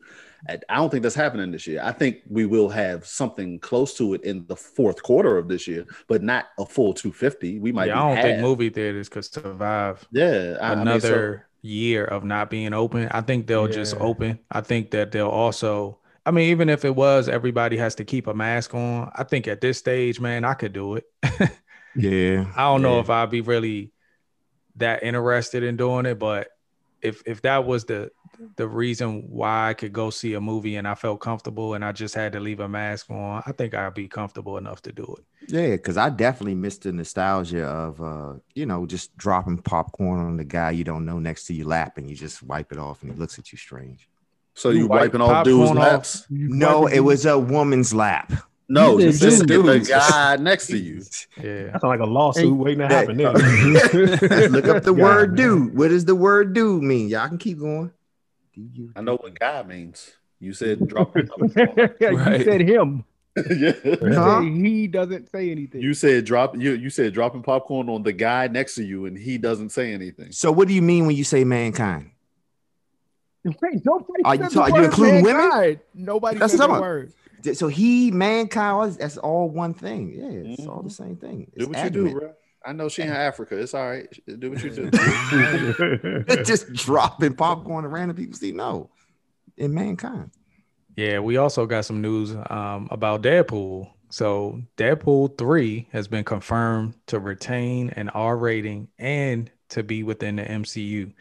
I 0.47 0.59
I 0.69 0.75
don't 0.75 0.89
think 0.91 1.01
that's 1.03 1.15
happening 1.15 1.51
this 1.51 1.65
year. 1.67 1.81
I 1.83 1.91
think 1.91 2.17
we 2.29 2.45
will 2.45 2.69
have 2.69 3.05
something 3.05 3.59
close 3.59 3.95
to 3.97 4.13
it 4.13 4.23
in 4.23 4.45
the 4.47 4.55
fourth 4.55 5.01
quarter 5.03 5.37
of 5.37 5.47
this 5.47 5.67
year, 5.67 5.85
but 6.07 6.21
not 6.23 6.45
a 6.59 6.65
full 6.65 6.93
250. 6.93 7.59
We 7.59 7.71
might. 7.71 7.87
yeah, 7.87 8.01
I 8.03 8.13
don't 8.13 8.23
think 8.23 8.41
movie 8.41 8.69
theaters 8.69 9.09
could 9.09 9.25
survive 9.25 10.07
Yeah, 10.11 10.57
I- 10.61 10.71
I 10.71 10.75
mean, 10.75 10.85
so- 11.01 11.07
another 11.07 11.46
year 11.61 12.05
of 12.05 12.23
not 12.23 12.49
being 12.49 12.73
open. 12.73 13.07
I 13.11 13.21
think 13.21 13.47
they'll 13.47 13.67
just 13.67 13.95
open. 13.95 14.39
I 14.51 14.61
think 14.61 14.91
that 14.91 15.11
they'll 15.11 15.27
also. 15.27 15.99
I 16.25 16.31
mean, 16.31 16.49
even 16.49 16.67
if 16.67 16.83
it 16.83 16.93
was 16.93 17.29
everybody 17.29 17.77
has 17.77 17.95
to 17.95 18.05
keep 18.05 18.27
a 18.27 18.33
mask 18.33 18.73
on, 18.73 19.11
I 19.15 19.23
think 19.23 19.47
at 19.47 19.61
this 19.61 19.77
stage, 19.77 20.19
man, 20.19 20.43
I 20.43 20.55
could 20.55 20.73
do 20.73 20.95
it. 20.95 21.05
Yeah. 21.97 22.45
I 22.55 22.63
don't 22.63 22.83
know 22.83 22.99
if 22.99 23.09
I'd 23.09 23.31
be 23.31 23.41
really 23.41 23.91
that 24.75 25.01
interested 25.01 25.63
in 25.63 25.77
doing 25.77 26.05
it, 26.05 26.19
but 26.19 26.49
if 27.01 27.23
if 27.25 27.41
that 27.41 27.65
was 27.65 27.85
the 27.85 28.11
the 28.55 28.67
reason 28.67 29.23
why 29.29 29.69
I 29.69 29.73
could 29.73 29.93
go 29.93 30.09
see 30.09 30.33
a 30.33 30.41
movie 30.41 30.75
and 30.75 30.87
I 30.87 30.95
felt 30.95 31.19
comfortable 31.21 31.73
and 31.73 31.83
I 31.83 31.91
just 31.91 32.13
had 32.15 32.31
to 32.33 32.39
leave 32.39 32.59
a 32.59 32.67
mask 32.67 33.09
on, 33.09 33.41
I 33.45 33.51
think 33.51 33.73
I'd 33.73 33.93
be 33.93 34.07
comfortable 34.07 34.57
enough 34.57 34.81
to 34.83 34.91
do 34.91 35.15
it. 35.17 35.51
Yeah, 35.51 35.71
because 35.75 35.97
I 35.97 36.09
definitely 36.09 36.55
missed 36.55 36.83
the 36.83 36.91
nostalgia 36.91 37.65
of 37.65 38.01
uh, 38.01 38.33
you 38.53 38.65
know, 38.65 38.85
just 38.85 39.15
dropping 39.17 39.57
popcorn 39.59 40.19
on 40.19 40.37
the 40.37 40.43
guy 40.43 40.71
you 40.71 40.83
don't 40.83 41.05
know 41.05 41.19
next 41.19 41.45
to 41.45 41.53
your 41.53 41.67
lap 41.67 41.97
and 41.97 42.09
you 42.09 42.15
just 42.15 42.43
wipe 42.43 42.71
it 42.71 42.77
off 42.77 43.01
and 43.03 43.11
he 43.11 43.17
looks 43.17 43.39
at 43.39 43.51
you 43.51 43.57
strange. 43.57 44.07
So 44.53 44.69
You 44.71 44.79
you 44.79 44.87
wipe 44.87 45.01
wiping 45.13 45.21
off 45.21 45.43
dudes' 45.45 45.71
laps? 45.71 46.25
No, 46.29 46.87
it 46.87 46.99
was 47.01 47.25
a 47.25 47.37
woman's 47.37 47.93
lap. 47.93 48.33
No, 48.69 48.97
You 48.97 49.05
you 49.05 49.11
said 49.13 49.31
said 49.33 49.47
the 49.47 49.85
guy 49.87 50.35
next 50.41 50.67
to 50.67 50.77
you. 50.77 51.01
Yeah. 51.41 51.67
That's 51.71 51.83
like 51.85 52.01
a 52.01 52.05
lawsuit 52.05 52.43
Hey, 52.45 52.49
waiting 52.51 52.79
to 52.79 52.87
that- 52.89 53.07
happen. 53.07 53.15
There. 53.17 54.49
Look 54.49 54.65
up 54.67 54.83
the 54.83 54.93
God, 54.93 55.01
word 55.01 55.29
man. 55.29 55.35
dude. 55.37 55.77
What 55.77 55.87
does 55.89 56.03
the 56.03 56.15
word 56.15 56.53
dude 56.53 56.83
mean? 56.83 57.07
Y'all 57.07 57.29
can 57.29 57.37
keep 57.37 57.59
going. 57.59 57.91
I 58.95 59.01
know 59.01 59.15
what 59.17 59.37
guy 59.39 59.63
means. 59.63 60.11
You 60.39 60.53
said 60.53 60.87
drop. 60.87 61.15
yeah, 61.55 62.09
Right. 62.09 62.39
you 62.39 62.45
said 62.45 62.61
him. 62.61 63.05
yeah. 63.49 63.73
You 63.83 64.13
Huh? 64.13 64.41
he 64.41 64.87
doesn't 64.87 65.29
say 65.29 65.51
anything. 65.51 65.81
You 65.81 65.93
said 65.93 66.25
drop. 66.25 66.55
You 66.55 66.73
you 66.73 66.89
said 66.89 67.13
dropping 67.13 67.43
popcorn 67.43 67.89
on 67.89 68.03
the 68.03 68.13
guy 68.13 68.47
next 68.47 68.75
to 68.75 68.83
you, 68.83 69.05
and 69.05 69.17
he 69.17 69.37
doesn't 69.37 69.69
say 69.69 69.93
anything. 69.93 70.31
So 70.31 70.51
what 70.51 70.67
do 70.67 70.73
you 70.73 70.81
mean 70.81 71.05
when 71.07 71.15
you 71.15 71.23
say 71.23 71.43
mankind? 71.43 72.11
Wait, 73.43 73.85
nobody 73.85 74.23
Are 74.25 74.35
you 74.35 74.41
said 74.43 74.49
the 74.49 74.55
talking- 74.55 74.75
you 74.75 74.81
word 74.81 74.85
including 74.85 75.23
women? 75.23 75.79
Nobody 75.93 76.39
That's 76.39 76.53
said 76.57 76.67
the 76.67 76.81
word. 76.81 77.13
So 77.53 77.67
he, 77.67 78.11
mankind, 78.11 78.93
that's 78.95 79.17
all 79.17 79.49
one 79.49 79.73
thing. 79.73 80.11
Yeah, 80.13 80.51
it's 80.51 80.67
all 80.67 80.81
the 80.81 80.89
mm-hmm. 80.89 81.03
same 81.03 81.15
thing. 81.17 81.51
Do 81.55 81.65
It's 81.65 81.67
what 81.67 81.83
you 81.83 81.89
do, 81.89 82.11
bro. 82.11 82.33
I 82.67 82.73
know 82.73 82.89
she 82.89 83.01
in 83.01 83.09
Africa. 83.11 83.57
It's 83.57 83.73
all 83.73 83.89
right. 83.89 84.07
Do 84.39 84.51
what 84.51 84.61
you 84.61 84.69
do. 84.69 86.43
just 86.43 86.73
dropping 86.73 87.35
popcorn 87.35 87.83
to 87.83 87.89
random 87.89 88.17
people 88.17 88.37
see 88.37 88.51
no 88.51 88.89
in 89.55 89.73
mankind 89.73 90.29
Yeah, 90.95 91.19
we 91.19 91.37
also 91.37 91.65
got 91.65 91.85
some 91.85 92.01
news 92.01 92.35
um, 92.49 92.87
about 92.91 93.23
Deadpool. 93.23 93.89
So 94.09 94.61
Deadpool 94.77 95.37
3 95.37 95.87
has 95.91 96.07
been 96.07 96.23
confirmed 96.23 96.93
to 97.07 97.19
retain 97.19 97.89
an 97.91 98.09
R 98.09 98.37
rating 98.37 98.89
and 98.99 99.49
to 99.69 99.83
be 99.83 100.03
within 100.03 100.35
the 100.35 100.43
MCU. 100.43 101.11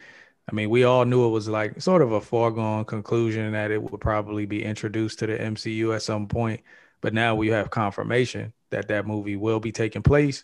I 0.49 0.55
mean, 0.55 0.69
we 0.69 0.83
all 0.83 1.03
knew 1.03 1.25
it 1.25 1.31
was 1.31 1.49
like 1.49 1.81
sort 1.81 2.01
of 2.01 2.13
a 2.13 2.21
foregone 2.21 2.85
conclusion 2.85 3.51
that 3.53 3.71
it 3.71 3.81
would 3.81 3.99
probably 3.99 4.45
be 4.45 4.63
introduced 4.63 5.19
to 5.19 5.27
the 5.27 5.37
MCU 5.37 5.93
at 5.95 6.01
some 6.01 6.27
point. 6.27 6.61
But 7.01 7.13
now 7.13 7.35
we 7.35 7.49
have 7.49 7.69
confirmation 7.69 8.53
that 8.69 8.87
that 8.87 9.05
movie 9.05 9.35
will 9.35 9.59
be 9.59 9.71
taking 9.71 10.03
place 10.03 10.43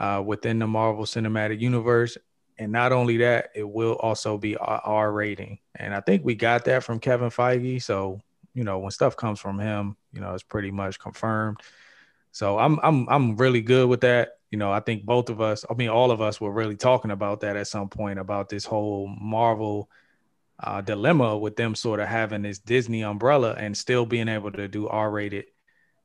uh, 0.00 0.22
within 0.26 0.58
the 0.58 0.66
Marvel 0.66 1.04
Cinematic 1.04 1.60
Universe. 1.60 2.18
And 2.58 2.72
not 2.72 2.92
only 2.92 3.18
that, 3.18 3.50
it 3.54 3.68
will 3.68 3.94
also 3.94 4.36
be 4.36 4.56
R 4.56 5.12
rating. 5.12 5.60
And 5.76 5.94
I 5.94 6.00
think 6.00 6.24
we 6.24 6.34
got 6.34 6.64
that 6.64 6.82
from 6.82 6.98
Kevin 6.98 7.30
Feige. 7.30 7.80
So, 7.82 8.20
you 8.54 8.64
know, 8.64 8.80
when 8.80 8.90
stuff 8.90 9.14
comes 9.16 9.40
from 9.40 9.58
him, 9.58 9.96
you 10.12 10.20
know, 10.20 10.34
it's 10.34 10.42
pretty 10.42 10.70
much 10.70 10.98
confirmed. 10.98 11.58
So 12.32 12.58
I'm 12.58 12.78
I'm 12.82 13.08
I'm 13.08 13.36
really 13.36 13.62
good 13.62 13.88
with 13.88 14.00
that. 14.02 14.40
you 14.50 14.58
know, 14.58 14.72
I 14.72 14.80
think 14.80 15.04
both 15.04 15.30
of 15.30 15.40
us, 15.40 15.64
I 15.70 15.74
mean, 15.74 15.88
all 15.88 16.10
of 16.10 16.20
us 16.20 16.40
were 16.40 16.50
really 16.52 16.76
talking 16.76 17.12
about 17.12 17.40
that 17.40 17.56
at 17.56 17.68
some 17.68 17.88
point 17.88 18.18
about 18.18 18.48
this 18.48 18.64
whole 18.64 19.06
Marvel 19.06 19.88
uh, 20.58 20.80
dilemma 20.80 21.38
with 21.38 21.56
them 21.56 21.74
sort 21.74 22.00
of 22.00 22.08
having 22.08 22.42
this 22.42 22.58
Disney 22.58 23.02
umbrella 23.02 23.54
and 23.56 23.76
still 23.76 24.04
being 24.04 24.28
able 24.28 24.50
to 24.52 24.66
do 24.66 24.88
R-rated, 24.88 25.46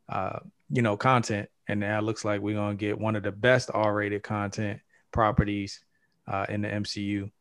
uh, 0.08 0.40
you 0.70 0.84
know, 0.84 0.96
content. 0.96 1.50
And 1.68 1.80
now 1.80 1.98
it 2.00 2.04
looks 2.04 2.24
like 2.24 2.42
we're 2.42 2.56
gonna 2.56 2.76
get 2.76 3.00
one 3.00 3.16
of 3.16 3.24
the 3.24 3.32
best 3.32 3.70
R-rated 3.74 4.24
content 4.24 4.80
properties 5.12 5.80
uh, 6.28 6.46
in 6.50 6.62
the 6.62 6.68
MCU. 6.70 7.32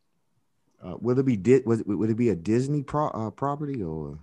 Uh, 0.83 0.95
will 0.99 1.17
it 1.19 1.25
be 1.25 1.37
Di- 1.37 1.61
would, 1.65 1.81
it- 1.81 1.87
would 1.87 2.09
it 2.09 2.17
be 2.17 2.29
a 2.29 2.35
Disney 2.35 2.83
pro- 2.83 3.09
uh, 3.09 3.29
property 3.31 3.81
or? 3.83 4.19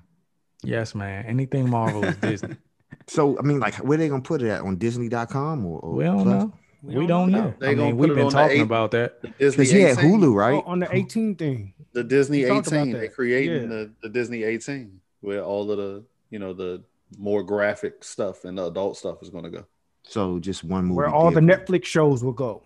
Yes, 0.65 0.95
man. 0.95 1.25
Anything 1.27 1.69
Marvel 1.71 2.05
is 2.05 2.17
Disney. 2.17 2.57
So 3.09 3.37
I 3.39 3.43
mean, 3.43 3.59
like, 3.59 3.75
where 3.77 3.97
they 3.99 4.09
gonna 4.09 4.23
put 4.23 4.43
it 4.43 4.49
at 4.51 4.61
on 4.61 4.77
Disney.com 4.77 5.65
or? 5.67 5.81
or 5.81 5.95
We 5.95 6.05
don't 6.05 6.23
Plus? 6.23 6.27
know. 6.27 6.53
We, 6.83 7.07
don't 7.07 7.31
know. 7.31 7.55
They 7.59 7.69
I 7.69 7.75
gonna 7.75 7.87
mean, 7.89 7.97
we've 7.97 8.15
been 8.15 8.29
talking 8.29 8.59
eight- 8.59 8.63
about 8.63 8.91
that. 8.93 9.23
Because 9.23 9.57
he 9.71 9.81
had 9.81 9.97
Hulu, 9.99 10.35
right? 10.35 10.55
Oh, 10.55 10.71
on 10.71 10.81
the 10.81 10.95
18 10.95 11.37
thing. 11.37 11.75
The 11.95 12.05
Disney 12.05 12.43
We 12.43 12.49
talked 12.51 12.67
about 12.69 12.81
18. 12.81 12.93
They're 12.93 13.01
that. 13.03 13.15
creating 13.15 13.63
Yeah. 13.63 13.69
the, 13.69 13.93
the 14.03 14.09
Disney 14.09 14.43
18 14.45 15.01
where 15.21 15.43
all 15.43 15.71
of 15.71 15.79
the, 15.79 16.05
you 16.31 16.39
know, 16.39 16.53
the 16.53 16.83
more 17.19 17.43
graphic 17.43 18.05
stuff 18.05 18.45
and 18.45 18.59
the 18.59 18.67
adult 18.67 18.97
stuff 18.97 19.23
is 19.23 19.31
going 19.31 19.45
to 19.45 19.51
go. 19.51 19.65
So 20.05 20.39
just 20.39 20.65
one 20.65 20.85
movie. 20.85 20.97
Where 20.97 21.09
all 21.09 21.31
the 21.31 21.41
Deadpool. 21.41 21.67
Netflix 21.67 21.85
shows 21.85 22.23
will 22.25 22.33
go. 22.33 22.63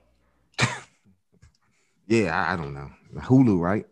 Yeah, 2.09 2.37
I, 2.37 2.52
I 2.52 2.57
don't 2.57 2.73
know. 2.73 2.88
Hulu, 3.16 3.59
right? 3.61 3.85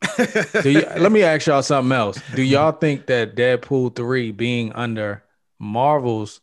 Do 0.62 0.70
you, 0.70 0.86
let 0.96 1.12
me 1.12 1.22
ask 1.22 1.46
y'all 1.46 1.62
something 1.62 1.92
else. 1.92 2.20
Do 2.34 2.42
y'all 2.42 2.72
think 2.72 3.06
that 3.06 3.34
Deadpool 3.36 3.94
3 3.94 4.30
being 4.32 4.72
under 4.72 5.22
Marvel's 5.58 6.40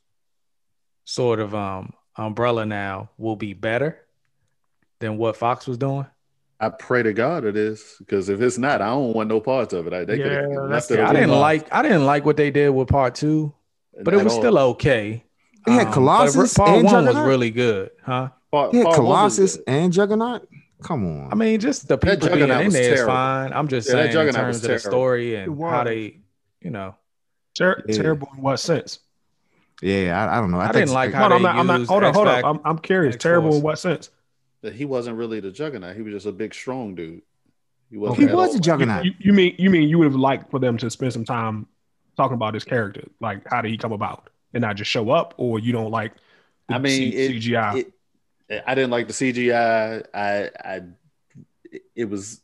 sort 1.04 1.40
of 1.40 1.54
um 1.56 1.94
umbrella 2.16 2.66
now 2.66 3.10
will 3.18 3.36
be 3.36 3.54
better 3.54 4.00
than 5.00 5.18
what 5.18 5.36
Fox 5.36 5.68
was 5.68 5.78
doing? 5.78 6.06
I 6.60 6.70
pray 6.70 7.02
to 7.02 7.12
God 7.14 7.44
it 7.44 7.58
is 7.58 7.96
because 8.00 8.30
if 8.30 8.40
it's 8.40 8.58
not, 8.60 8.82
I 8.82 8.90
don't 8.90 9.14
want 9.14 9.30
no 9.30 9.40
parts 9.42 9.74
of 9.74 9.88
it. 9.88 9.94
I, 9.94 10.06
they 10.06 10.18
Yeah, 10.20 10.42
left 10.60 10.92
it 10.92 11.00
I 11.00 11.12
didn't 11.14 11.32
like 11.32 11.74
I 11.74 11.82
didn't 11.82 12.06
like 12.06 12.24
what 12.24 12.38
they 12.38 12.52
did 12.52 12.70
with 12.70 12.88
part 12.88 13.16
two, 13.16 13.54
but 14.04 14.14
it 14.14 14.18
At 14.18 14.26
was 14.26 14.34
all. 14.34 14.40
still 14.40 14.58
okay. 14.60 15.24
They 15.66 15.74
had 15.74 15.82
Um, 15.82 15.86
but 15.88 15.94
Colossus 15.94 16.54
part 16.56 16.70
and 16.70 16.84
one 16.86 16.94
was 16.96 17.06
Juggernaut? 17.06 17.28
really 17.28 17.52
good, 17.52 17.92
huh? 18.04 18.30
Part- 18.52 18.74
Yeah, 18.74 18.84
part 18.84 18.96
one 18.98 19.06
Colossus 19.06 19.58
and 19.68 19.94
Juggernaut. 19.94 20.48
Come 20.84 21.06
on. 21.06 21.32
I 21.32 21.36
mean, 21.36 21.60
just 21.60 21.88
the 21.88 21.98
people 21.98 22.18
being 22.28 22.32
Juggernaut 22.40 22.60
in 22.62 22.66
was 22.66 22.74
there 22.74 22.84
is 22.84 22.90
terrible. 23.00 23.14
fine. 23.14 23.54
I'm 23.54 23.68
just 23.68 23.88
Yeah, 23.88 23.96
that 23.96 24.14
saying 24.14 24.28
in 24.30 24.34
terms 24.34 24.56
of 24.58 24.62
the 24.64 24.80
story 24.80 25.36
and 25.36 25.60
how 25.62 25.84
they, 25.84 26.18
you 26.62 26.72
know, 26.72 26.96
Ter- 27.56 27.84
Yeah. 27.88 27.96
Terrible 27.96 28.30
in 28.36 28.42
what 28.42 28.58
sense? 28.58 29.00
yeah, 29.82 30.26
I, 30.28 30.38
I 30.38 30.42
don't 30.42 30.52
know. 30.52 30.60
I 30.60 30.66
think 30.66 30.74
didn't 30.76 30.94
like 30.94 31.14
how 31.14 31.30
Hold 31.30 31.32
they 31.32 31.36
I'm 31.36 31.42
not, 31.44 31.56
I'm 31.58 31.68
not, 31.68 31.88
hold 31.88 32.04
on, 32.04 32.14
hold 32.14 32.28
on. 32.28 32.44
I'm, 32.46 32.60
I'm 32.66 32.78
curious. 32.80 33.16
X-Force. 33.16 33.30
Terrible 33.32 33.56
in 33.58 33.62
what 33.62 33.78
sense? 33.80 34.10
That 34.62 34.74
he 34.74 34.86
wasn't 34.86 35.18
really 35.18 35.40
the 35.40 35.52
juggernaut. 35.52 35.96
He 35.96 36.02
was 36.02 36.14
just 36.14 36.26
a 36.26 36.32
big, 36.32 36.54
strong 36.54 36.96
dude. 36.96 37.22
He, 37.90 37.98
wasn't 37.98 38.20
He 38.30 38.34
was 38.34 38.56
a 38.56 38.60
Juggernaut. 38.60 39.04
You, 39.06 39.12
you 39.20 39.34
mean 39.34 39.54
you 39.60 39.70
mean 39.70 39.90
you 39.90 39.98
would 40.00 40.06
have 40.06 40.16
liked 40.16 40.50
for 40.50 40.60
them 40.60 40.78
to 40.78 40.90
spend 40.90 41.12
some 41.14 41.26
time 41.26 41.68
talking 42.16 42.36
about 42.36 42.54
his 42.54 42.64
character, 42.64 43.04
like 43.20 43.42
how 43.50 43.62
did 43.62 43.70
he 43.70 43.78
come 43.78 43.92
about, 43.92 44.30
and 44.54 44.62
not 44.62 44.76
just 44.76 44.92
show 44.92 45.10
up, 45.10 45.34
or 45.38 45.60
you 45.60 45.72
don't 45.72 45.92
like? 45.92 46.14
I 46.70 46.80
mean, 46.80 47.12
C- 47.12 47.16
it, 47.16 47.32
CGI. 47.32 47.86
It, 48.50 48.64
I 48.66 48.76
didn't 48.76 48.92
like 48.92 49.08
the 49.08 49.14
CGI. 49.14 50.06
I, 50.14 50.50
I, 50.64 50.82
it 51.96 52.06
was, 52.06 52.42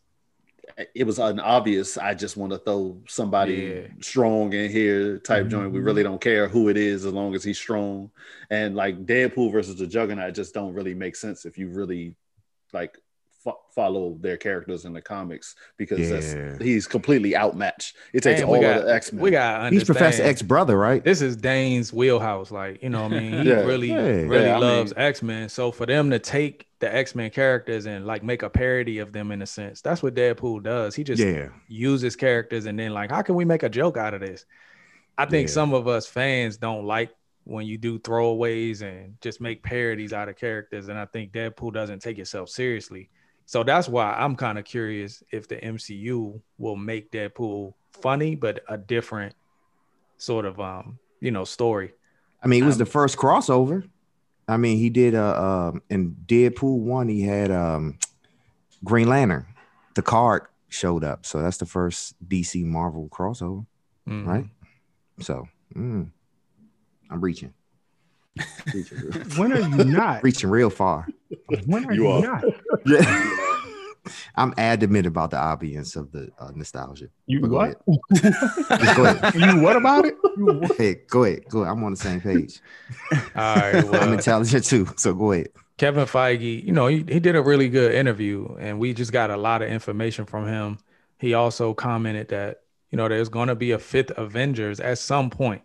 it 0.95 1.03
was 1.03 1.19
an 1.19 1.39
obvious. 1.39 1.97
I 1.97 2.13
just 2.13 2.37
want 2.37 2.53
to 2.53 2.59
throw 2.59 3.01
somebody 3.07 3.53
Yeah. 3.53 3.93
strong 4.01 4.53
in 4.53 4.71
here 4.71 5.17
type 5.19 5.41
mm-hmm, 5.41 5.49
joint. 5.49 5.71
We 5.71 5.79
mm-hmm. 5.79 5.85
really 5.85 6.03
don't 6.03 6.21
care 6.21 6.47
who 6.47 6.69
it 6.69 6.77
is 6.77 7.05
as 7.05 7.13
long 7.13 7.35
as 7.35 7.43
he's 7.43 7.57
strong. 7.57 8.11
And 8.49 8.75
like 8.75 9.05
Deadpool 9.05 9.51
versus 9.51 9.77
the 9.77 9.87
Juggernaut 9.87 10.33
just 10.33 10.53
don't 10.53 10.73
really 10.73 10.93
make 10.93 11.15
sense 11.15 11.45
if 11.45 11.57
you 11.57 11.69
really 11.69 12.15
like 12.73 12.97
fo- 13.43 13.59
follow 13.73 14.17
their 14.21 14.37
characters 14.37 14.85
in 14.85 14.93
the 14.93 15.01
comics 15.01 15.55
because 15.77 15.99
Yeah. 15.99 16.19
that's, 16.19 16.63
he's 16.63 16.87
completely 16.87 17.35
outmatched. 17.35 17.95
It 18.13 18.21
takes 18.21 18.41
and 18.41 18.49
all 18.49 18.59
got, 18.61 18.77
of 18.79 18.85
the 18.85 18.93
X 18.93 19.11
Men. 19.13 19.21
We 19.21 19.31
got 19.31 19.71
He's 19.71 19.83
Professor 19.83 20.23
X 20.23 20.41
brother, 20.41 20.77
right? 20.77 21.03
This 21.03 21.21
is 21.21 21.35
Dane's 21.35 21.93
wheelhouse. 21.93 22.51
Like, 22.51 22.81
you 22.83 22.89
know 22.89 23.03
what 23.03 23.13
I 23.13 23.19
mean? 23.19 23.43
He 23.43 23.49
Yeah. 23.49 23.61
really, 23.63 23.89
Yeah. 23.89 23.97
really 24.01 24.45
Yeah, 24.45 24.55
I 24.55 24.59
loves 24.59 24.95
mean- 24.95 25.05
X-Men. 25.05 25.49
So 25.49 25.71
for 25.71 25.85
them 25.85 26.09
to 26.11 26.19
take 26.19 26.67
the 26.79 26.93
X-Men 26.93 27.31
characters 27.31 27.85
and 27.87 28.05
like 28.05 28.23
make 28.23 28.43
a 28.43 28.49
parody 28.49 28.99
of 28.99 29.11
them 29.13 29.31
in 29.31 29.41
a 29.41 29.47
sense, 29.47 29.81
that's 29.81 30.03
what 30.03 30.13
Deadpool 30.15 30.63
does. 30.63 30.95
He 30.95 31.03
just 31.03 31.21
Yeah. 31.21 31.49
uses 31.67 32.15
characters 32.15 32.65
and 32.65 32.77
then 32.77 32.93
like, 32.93 33.09
how 33.11 33.21
can 33.21 33.35
we 33.35 33.45
make 33.45 33.63
a 33.63 33.69
joke 33.69 33.97
out 33.97 34.13
of 34.13 34.21
this? 34.21 34.45
I 35.17 35.25
think 35.25 35.47
Yeah. 35.47 35.53
some 35.53 35.73
of 35.73 35.87
us 35.87 36.05
fans 36.05 36.57
don't 36.57 36.85
like 36.85 37.09
when 37.45 37.65
you 37.65 37.77
do 37.77 37.97
throwaways 37.97 38.81
and 38.81 39.15
just 39.21 39.39
make 39.41 39.63
parodies 39.63 40.11
out 40.13 40.27
of 40.29 40.35
characters. 40.35 40.89
And 40.89 40.99
I 40.99 41.05
think 41.05 41.31
Deadpool 41.31 41.73
doesn't 41.73 42.01
take 42.01 42.19
itself 42.19 42.49
seriously. 42.49 43.09
So 43.47 43.63
that's 43.63 43.87
why 43.87 44.11
I'm 44.11 44.35
kind 44.35 44.59
of 44.59 44.65
curious 44.65 45.23
if 45.31 45.47
the 45.47 45.55
MCU 45.55 46.41
will 46.57 46.75
make 46.75 47.11
Deadpool 47.11 47.73
funny, 47.93 48.35
but 48.35 48.59
a 48.67 48.77
different 48.77 49.33
sort 50.17 50.45
of 50.45 50.59
um, 50.59 50.99
you 51.21 51.31
know, 51.31 51.45
story. 51.45 51.93
I 52.43 52.47
mean, 52.47 52.63
it 52.63 52.65
was 52.65 52.75
Um, 52.75 52.79
the 52.79 52.85
first 52.85 53.17
crossover. 53.17 53.87
I 54.49 54.57
mean, 54.57 54.77
he 54.77 54.89
did 54.89 55.15
uh 55.15 55.69
um 55.71 55.81
in 55.89 56.15
Deadpool 56.25 56.79
one, 56.79 57.07
he 57.07 57.21
had 57.21 57.49
um 57.49 57.97
Green 58.83 59.07
Lantern. 59.07 59.45
The 59.95 60.01
card 60.01 60.43
showed 60.67 61.05
up. 61.05 61.25
So 61.25 61.41
that's 61.41 61.57
the 61.57 61.65
first 61.65 62.15
DC 62.27 62.63
Marvel 62.65 63.07
crossover, 63.09 63.65
Mhm. 64.07 64.25
right? 64.27 64.45
So 65.21 65.47
mm, 65.73 66.11
I'm 67.09 67.21
reaching. 67.21 67.53
Reaching, 68.73 68.97
When 69.37 69.53
are 69.53 69.59
you 69.59 69.83
not? 69.85 70.23
reaching 70.23 70.49
real 70.49 70.69
far. 70.69 71.07
When 71.65 71.85
are 71.85 71.93
You 71.93 72.03
you, 72.03 72.07
are. 72.09 72.21
not? 72.21 72.43
Yeah. 72.85 73.33
I'm 74.37 74.53
adamant 74.57 75.05
about 75.05 75.31
the 75.31 75.37
obvious 75.37 75.97
of 75.97 76.11
the 76.13 76.29
uh, 76.39 76.51
nostalgia. 76.55 77.09
you 77.25 77.41
But 77.41 77.47
go 77.49 77.55
what? 77.57 77.81
ahead. 78.21 78.95
Go 78.95 79.05
ahead. 79.05 79.35
you 79.35 79.59
what 79.61 79.75
about 79.75 80.05
it? 80.05 80.15
You- 80.37 80.61
Hey, 80.77 81.01
go 81.09 81.23
ahead. 81.25 81.43
Go 81.49 81.63
ahead. 81.63 81.73
I'm 81.73 81.83
on 81.83 81.91
the 81.91 81.97
same 81.97 82.21
page. 82.21 82.61
All 83.11 83.17
right. 83.35 83.75
I'm 83.75 83.89
Well, 83.91 84.13
intelligent 84.13 84.63
too. 84.63 84.87
So 84.95 85.13
go 85.13 85.33
ahead. 85.33 85.49
Kevin 85.77 86.05
Feige, 86.05 86.63
you 86.63 86.71
know, 86.71 86.87
he, 86.87 86.97
he 87.07 87.19
did 87.19 87.35
a 87.35 87.41
really 87.41 87.67
good 87.69 87.93
interview 87.93 88.47
and 88.59 88.79
we 88.79 88.93
just 88.93 89.11
got 89.11 89.29
a 89.29 89.37
lot 89.37 89.61
of 89.61 89.69
information 89.69 90.25
from 90.25 90.47
him. 90.47 90.77
He 91.19 91.33
also 91.33 91.73
commented 91.73 92.29
that, 92.29 92.61
you 92.91 92.97
know, 92.97 93.09
there's 93.09 93.29
going 93.29 93.49
to 93.49 93.55
be 93.55 93.71
a 93.71 93.79
fifth 93.79 94.11
Avengers 94.17 94.79
at 94.79 94.99
some 94.99 95.29
point, 95.29 95.61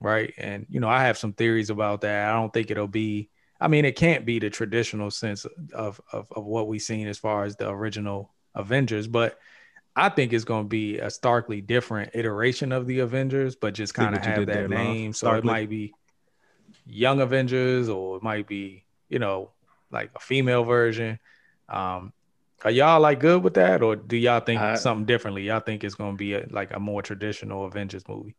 right? 0.00 0.32
And, 0.38 0.66
you 0.68 0.80
know, 0.80 0.88
I 0.88 1.04
have 1.04 1.18
some 1.18 1.32
theories 1.32 1.70
about 1.70 2.02
that. 2.02 2.28
I 2.28 2.32
don't 2.34 2.52
think 2.52 2.70
it'll 2.70 2.86
be, 2.86 3.30
I 3.60 3.68
mean, 3.68 3.84
it 3.84 3.96
can't 3.96 4.26
be 4.26 4.38
the 4.38 4.50
traditional 4.50 5.10
sense 5.10 5.46
of, 5.72 6.00
of, 6.12 6.26
of 6.30 6.44
what 6.44 6.68
we've 6.68 6.82
seen 6.82 7.06
as 7.08 7.18
far 7.18 7.44
as 7.44 7.56
the 7.56 7.68
original 7.68 8.34
Avengers, 8.54 9.06
but 9.06 9.38
I 9.94 10.10
think 10.10 10.34
it's 10.34 10.44
going 10.44 10.64
to 10.64 10.68
be 10.68 10.98
a 10.98 11.08
starkly 11.08 11.62
different 11.62 12.10
iteration 12.14 12.70
of 12.72 12.86
the 12.86 12.98
Avengers, 12.98 13.56
but 13.56 13.72
just 13.72 13.94
kind 13.94 14.14
of 14.14 14.22
have 14.22 14.46
that 14.46 14.68
name. 14.68 15.14
So 15.14 15.32
it 15.32 15.44
might 15.44 15.70
be 15.70 15.94
Young 16.86 17.20
Avengers 17.20 17.88
or 17.88 18.18
it 18.18 18.22
might 18.22 18.46
be, 18.46 18.84
you 19.08 19.18
know, 19.18 19.52
like 19.90 20.10
a 20.14 20.20
female 20.20 20.64
version. 20.64 21.18
Um, 21.68 22.12
are 22.64 22.70
y'all 22.70 23.00
like 23.00 23.20
good 23.20 23.42
with 23.42 23.54
that, 23.54 23.82
or 23.82 23.96
do 23.96 24.16
y'all 24.16 24.40
think 24.40 24.60
I- 24.60 24.74
something 24.76 25.06
differently? 25.06 25.44
Y'all 25.44 25.60
think 25.60 25.84
it's 25.84 25.94
gonna 25.94 26.16
be 26.16 26.34
a, 26.34 26.46
like 26.50 26.74
a 26.74 26.80
more 26.80 27.02
traditional 27.02 27.64
Avengers 27.66 28.06
movie? 28.08 28.34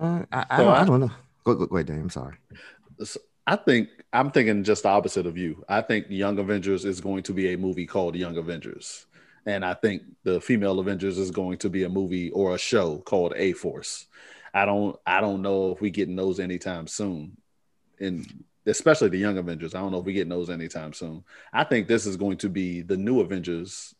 Uh, 0.00 0.24
I, 0.32 0.46
I, 0.50 0.56
So 0.58 0.64
don't, 0.64 0.74
I 0.74 0.80
I- 0.80 0.84
don't 0.84 1.00
know. 1.00 1.10
Go, 1.44 1.54
go, 1.54 1.66
go 1.66 1.76
ahead, 1.76 1.86
Dan. 1.86 2.00
I'm 2.00 2.10
sorry. 2.10 2.36
I 3.46 3.54
think 3.56 3.88
I'm 4.12 4.30
thinking 4.32 4.64
just 4.64 4.82
the 4.82 4.88
opposite 4.88 5.26
of 5.26 5.36
you. 5.36 5.64
I 5.68 5.80
think 5.80 6.06
Young 6.08 6.38
Avengers 6.40 6.84
is 6.84 7.00
going 7.00 7.22
to 7.24 7.32
be 7.32 7.52
a 7.52 7.58
movie 7.58 7.86
called 7.86 8.16
Young 8.16 8.36
Avengers, 8.36 9.06
and 9.46 9.64
I 9.64 9.74
think 9.74 10.02
the 10.24 10.40
female 10.40 10.80
Avengers 10.80 11.18
is 11.18 11.30
going 11.30 11.58
to 11.58 11.70
be 11.70 11.84
a 11.84 11.88
movie 11.88 12.30
or 12.30 12.54
a 12.54 12.58
show 12.58 12.98
called 12.98 13.34
A 13.36 13.52
Force. 13.52 14.06
I 14.52 14.64
don't 14.64 14.96
I 15.06 15.20
don't 15.20 15.42
know 15.42 15.70
if 15.70 15.80
we 15.80 15.90
getting 15.90 16.16
those 16.16 16.40
anytime 16.40 16.88
soon, 16.88 17.36
and 18.00 18.26
especially 18.66 19.10
the 19.10 19.18
Young 19.18 19.38
Avengers. 19.38 19.76
I 19.76 19.80
don't 19.80 19.92
know 19.92 20.00
if 20.00 20.04
we 20.06 20.14
getting 20.14 20.30
those 20.30 20.50
anytime 20.50 20.92
soon. 20.92 21.22
I 21.52 21.62
think 21.62 21.86
this 21.86 22.06
is 22.06 22.16
going 22.16 22.38
to 22.38 22.48
be 22.48 22.80
the 22.82 22.96
new 22.96 23.20
Avengers 23.20 23.94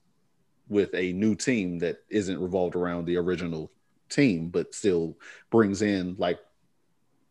with 0.69 0.93
a 0.95 1.13
new 1.13 1.37
team 1.37 1.79
that 1.79 1.99
isn't 2.11 2.41
revolved 2.41 2.75
around 2.75 3.05
the 3.05 3.17
original 3.19 3.71
team, 4.09 4.49
but 4.49 4.75
still 4.75 5.17
brings 5.51 5.83
in 5.83 6.17
like 6.19 6.39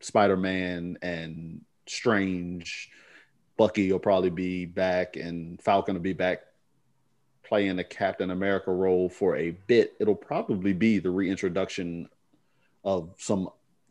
Spider 0.00 0.36
Man 0.36 0.98
and 1.02 1.62
Strange. 1.86 2.90
Bucky 3.56 3.90
will 3.90 3.98
probably 3.98 4.30
be 4.30 4.66
back, 4.66 5.16
and 5.16 5.60
Falcon 5.62 5.94
will 5.94 6.02
be 6.02 6.12
back 6.12 6.42
playing 7.42 7.76
the 7.76 7.84
Captain 7.84 8.30
America 8.30 8.70
role 8.72 9.08
for 9.08 9.36
a 9.36 9.52
bit. 9.52 9.94
It'll 10.00 10.14
probably 10.16 10.72
be 10.72 10.98
the 10.98 11.10
reintroduction 11.10 12.08
of 12.84 13.14
some 13.18 13.48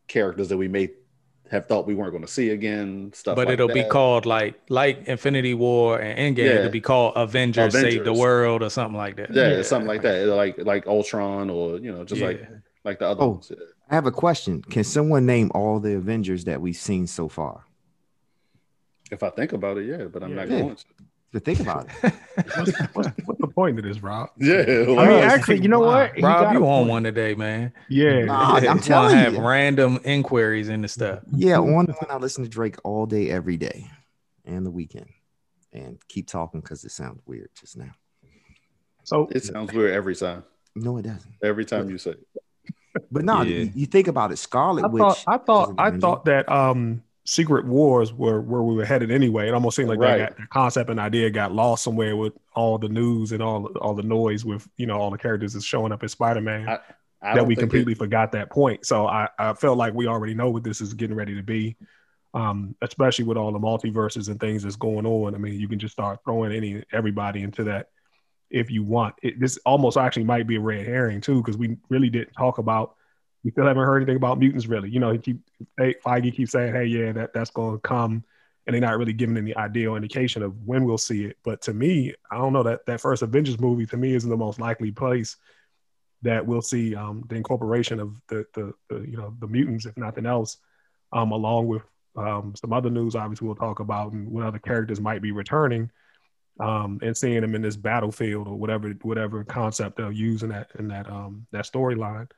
characters 0.08 0.50
that 0.50 0.58
we 0.58 0.68
may 0.68 0.90
have 1.52 1.68
thought 1.68 1.86
we 1.88 1.96
weren't 1.96 2.12
going 2.12 2.26
to 2.26 2.32
see 2.32 2.50
again. 2.50 3.12
Stuff, 3.14 3.36
but 3.36 3.48
like 3.48 3.54
it'll 3.54 3.68
be 3.68 3.84
called 3.84 4.26
like 4.26 4.60
like 4.70 5.08
Infinity 5.08 5.54
War 5.54 6.00
and 6.00 6.38
Endgame. 6.38 6.46
Yeah. 6.46 6.52
It'll 6.60 6.72
be 6.72 6.82
called 6.82 7.14
Avengers, 7.16 7.74
Save 7.74 8.04
the 8.04 8.14
World 8.14 8.62
or 8.62 8.70
something 8.70 8.98
like 8.98 9.16
that. 9.18 9.34
yeah, 9.34 9.62
something 9.62 9.88
like 9.88 10.02
that, 10.04 10.28
like 10.28 10.58
like 10.60 10.86
Ultron 10.88 11.50
or 11.50 11.78
you 11.80 11.92
know 11.92 12.04
just 12.04 12.22
Yeah. 12.22 12.28
like 12.28 12.50
the 12.94 13.08
other 13.08 13.24
Oh. 13.24 13.30
ones. 13.30 13.52
I 13.90 13.96
have 13.96 14.06
a 14.06 14.12
question. 14.12 14.62
Can 14.62 14.84
someone 14.84 15.26
name 15.26 15.52
all 15.54 15.80
the 15.80 15.96
Avengers 15.96 16.46
that 16.46 16.62
we've 16.62 16.76
seen 16.76 17.08
so 17.08 17.28
far? 17.28 17.66
If 19.12 19.22
I 19.24 19.30
think 19.30 19.54
about 19.54 19.78
it, 19.78 19.86
yeah, 19.86 20.06
but 20.06 20.24
I'm 20.24 20.36
not 20.36 20.50
Yeah. 20.50 20.60
going 20.62 20.76
to. 20.76 20.86
To 21.34 21.40
think 21.42 21.60
about 21.60 21.88
it. 22.02 22.14
What's, 22.56 22.80
what's, 22.94 23.10
what's 23.26 23.42
the 23.42 23.48
point 23.54 23.78
of 23.78 23.84
this, 23.84 24.02
Rob? 24.02 24.30
Yeah. 24.38 24.62
I 24.62 24.86
mean, 24.86 24.98
actually, 25.22 25.60
you 25.62 25.68
know 25.68 25.82
what? 25.82 26.16
He 26.16 26.22
Rob, 26.22 26.44
got 26.46 26.56
a 26.56 26.60
you 26.60 26.66
on 26.66 26.88
one 26.88 27.04
today, 27.04 27.36
man. 27.36 27.74
Yeah. 27.90 28.24
Nah, 28.24 28.56
I'm 28.56 28.64
Wanna 28.64 28.82
telling 28.82 29.16
have 29.18 29.36
random 29.38 30.00
inquiries 30.06 30.70
into 30.70 30.88
stuff. 30.88 31.20
Yeah, 31.34 31.60
on 31.60 31.88
and. 31.88 31.96
I 32.10 32.16
listen 32.18 32.46
to 32.46 32.50
Drake 32.50 32.78
all 32.86 33.06
day, 33.06 33.30
every 33.32 33.58
day, 33.58 33.86
and 34.46 34.66
the 34.66 34.72
Weeknd, 34.72 35.08
and 35.74 35.98
keep 36.08 36.28
talking 36.28 36.62
because 36.62 36.86
it 36.86 36.92
sounds 36.92 37.20
weird 37.26 37.50
just 37.60 37.76
now. 37.76 37.92
So 39.04 39.28
it 39.30 39.44
sounds 39.44 39.74
weird 39.74 39.92
every 39.92 40.16
time. 40.16 40.46
No, 40.74 40.96
it 40.98 41.02
doesn't. 41.02 41.34
Every 41.44 41.66
time 41.66 41.90
you 41.90 41.98
say 41.98 42.12
it. 42.12 42.26
But 43.12 43.26
no, 43.26 43.42
Yeah. 43.42 43.58
you, 43.64 43.72
you 43.76 43.86
think 43.86 44.08
about 44.08 44.32
it, 44.32 44.38
Scarlet 44.38 44.84
I 44.86 44.88
Witch. 44.88 45.02
thought 45.02 45.24
I 45.28 45.38
thought 45.38 45.74
I 45.78 45.88
Avenger. 45.88 46.02
thought 46.02 46.26
that 46.26 46.50
um 46.52 47.04
Secret 47.28 47.66
Wars 47.66 48.14
were 48.14 48.40
where 48.42 48.62
we 48.62 48.76
were 48.76 48.86
headed 48.86 49.10
anyway. 49.12 49.48
It 49.48 49.54
almost 49.54 49.76
seemed 49.76 49.90
like 49.90 50.00
Right. 50.00 50.18
that, 50.20 50.30
got, 50.30 50.38
that 50.38 50.50
concept 50.52 50.90
and 50.92 51.00
idea 51.00 51.30
got 51.32 51.52
lost 51.54 51.84
somewhere 51.84 52.16
with 52.16 52.34
all 52.54 52.78
the 52.78 52.90
news 52.90 53.32
and 53.32 53.42
all 53.42 53.66
all 53.82 53.94
the 53.96 54.04
noise 54.04 54.46
with 54.46 54.68
you 54.78 54.86
know 54.86 55.00
all 55.00 55.10
the 55.12 55.18
characters 55.18 55.54
that's 55.54 55.66
showing 55.66 55.92
up 55.92 56.04
in 56.04 56.10
Spider 56.10 56.42
Man 56.42 56.70
I- 56.70 56.80
I 57.22 57.34
that 57.36 57.48
we 57.48 57.56
completely 57.56 57.94
it- 57.94 57.98
forgot 57.98 58.32
that 58.34 58.52
point. 58.52 58.86
So 58.86 59.08
I, 59.08 59.28
I 59.40 59.54
felt 59.54 59.78
like 59.80 59.94
we 59.96 60.06
already 60.06 60.36
know 60.36 60.50
what 60.52 60.64
this 60.64 60.80
is 60.82 60.94
getting 60.94 61.16
ready 61.16 61.36
to 61.36 61.42
be. 61.44 61.76
Um, 62.36 62.76
especially 62.82 63.24
with 63.24 63.38
all 63.38 63.54
the 63.54 63.60
multiverses 63.60 64.28
and 64.28 64.38
things 64.38 64.64
that's 64.64 64.76
going 64.76 65.06
on. 65.06 65.34
I 65.34 65.38
mean, 65.38 65.58
you 65.58 65.70
can 65.70 65.80
just 65.80 65.94
start 65.94 66.20
throwing 66.26 66.52
any 66.52 66.84
everybody 66.92 67.42
into 67.44 67.64
that 67.64 67.88
if 68.50 68.72
you 68.72 68.84
want. 68.84 69.16
It, 69.22 69.40
this 69.40 69.58
almost 69.66 69.98
actually 69.98 70.24
might 70.26 70.48
be 70.48 70.58
a 70.58 70.62
red 70.62 70.86
herring 70.86 71.22
too, 71.22 71.42
because 71.42 71.58
we 71.58 71.78
really 71.90 72.10
didn't 72.10 72.34
talk 72.34 72.58
about. 72.58 72.96
We 73.44 73.52
still 73.52 73.68
haven't 73.68 73.84
heard 73.84 73.98
anything 73.98 74.16
about 74.16 74.40
mutants 74.40 74.66
really. 74.66 74.90
You 74.90 75.00
know, 75.00 75.12
he 75.12 75.20
keep 75.20 75.38
hey, 75.78 75.96
Feige 76.04 76.36
keeps 76.36 76.52
saying, 76.52 76.74
"Hey, 76.74 76.86
yeah, 76.86 77.12
that 77.12 77.34
that's 77.34 77.52
going 77.52 77.76
to 77.76 77.82
come," 77.82 78.24
and 78.66 78.74
they're 78.74 78.82
not 78.82 78.98
really 78.98 79.14
giving 79.14 79.38
any 79.38 79.56
idea 79.56 79.92
or 79.92 79.98
indication 79.98 80.42
of 80.42 80.66
when 80.66 80.86
we'll 80.86 80.98
see 80.98 81.26
it. 81.26 81.38
But 81.44 81.62
to 81.64 81.74
me, 81.74 82.14
I 82.32 82.38
don't 82.38 82.54
know 82.54 82.64
that 82.64 82.86
that 82.88 83.02
first 83.02 83.22
Avengers 83.22 83.60
movie 83.60 83.86
to 83.88 83.98
me 83.98 84.16
is 84.16 84.24
the 84.24 84.38
most 84.38 84.60
likely 84.60 84.92
place 84.92 85.38
that 86.26 86.46
we'll 86.46 86.62
see 86.62 86.96
um, 86.96 87.24
the 87.30 87.36
incorporation 87.36 88.00
of 88.00 88.20
the, 88.28 88.46
the 88.54 88.74
the 88.90 89.02
you 89.02 89.18
know 89.18 89.36
the 89.40 89.48
mutants, 89.48 89.86
if 89.86 89.96
nothing 89.96 90.26
else, 90.26 90.58
um, 91.14 91.32
along 91.32 91.68
with 91.68 91.84
um, 92.16 92.54
some 92.56 92.74
other 92.74 92.90
news. 92.90 93.16
Obviously, 93.16 93.46
we'll 93.46 93.56
talk 93.56 93.80
about 93.80 94.12
and 94.12 94.28
what 94.30 94.46
other 94.46 94.60
characters 94.60 95.00
might 95.00 95.22
be 95.22 95.32
returning, 95.32 95.92
um, 96.60 97.00
and 97.02 97.16
seeing 97.16 97.42
them 97.42 97.56
in 97.56 97.62
this 97.62 97.76
battlefield 97.76 98.48
or 98.48 98.56
whatever 98.56 98.90
whatever 99.02 99.44
concept 99.44 99.98
they'll 99.98 100.12
use 100.12 100.44
in 100.44 100.50
that 100.50 100.72
in 100.80 100.88
that 100.88 101.10
um, 101.10 101.46
that 101.52 101.66
storyline. 101.66 102.30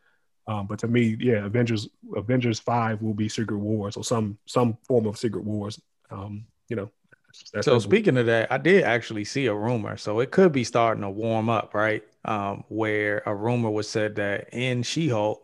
Um, 0.47 0.65
but 0.65 0.79
to 0.79 0.88
me, 0.88 1.17
yeah, 1.19 1.45
Avengers 1.45 1.89
Avengers 2.15 2.59
Five 2.59 3.01
will 3.01 3.13
be 3.13 3.29
Secret 3.29 3.57
Wars 3.57 3.97
or 3.97 4.03
some 4.03 4.38
some 4.45 4.77
form 4.88 5.05
of 5.05 5.17
Secret 5.17 5.43
Wars. 5.43 5.79
Um, 6.09 6.45
you 6.69 6.75
know. 6.75 6.89
that's 7.53 7.65
So 7.65 7.79
speaking 7.79 8.17
of 8.17 8.25
that, 8.27 8.51
I 8.51 8.57
did 8.57 8.83
actually 8.83 9.25
see 9.25 9.47
a 9.47 9.53
rumor. 9.53 9.97
So 9.97 10.21
it 10.21 10.31
could 10.31 10.51
be 10.51 10.63
starting 10.63 11.01
to 11.01 11.09
warm 11.09 11.50
up, 11.50 11.74
right? 11.74 12.03
Um, 12.25 12.63
where 12.69 13.24
a 13.25 13.36
rumor 13.36 13.69
was 13.69 13.89
said 13.89 14.15
that 14.15 14.53
in 14.53 14.83
She-Hulk, 14.83 15.41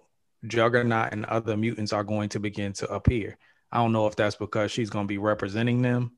Juggernaut 0.47 1.13
and 1.13 1.25
other 1.25 1.55
mutants 1.55 1.93
are 1.93 2.03
going 2.03 2.29
to 2.29 2.39
begin 2.39 2.73
to 2.73 2.87
appear. 2.91 3.37
I 3.71 3.77
don't 3.77 3.91
know 3.91 4.07
if 4.07 4.15
that's 4.15 4.35
because 4.35 4.71
she's 4.71 4.89
going 4.89 5.05
to 5.05 5.07
be 5.07 5.17
representing 5.17 5.81
them, 5.81 6.11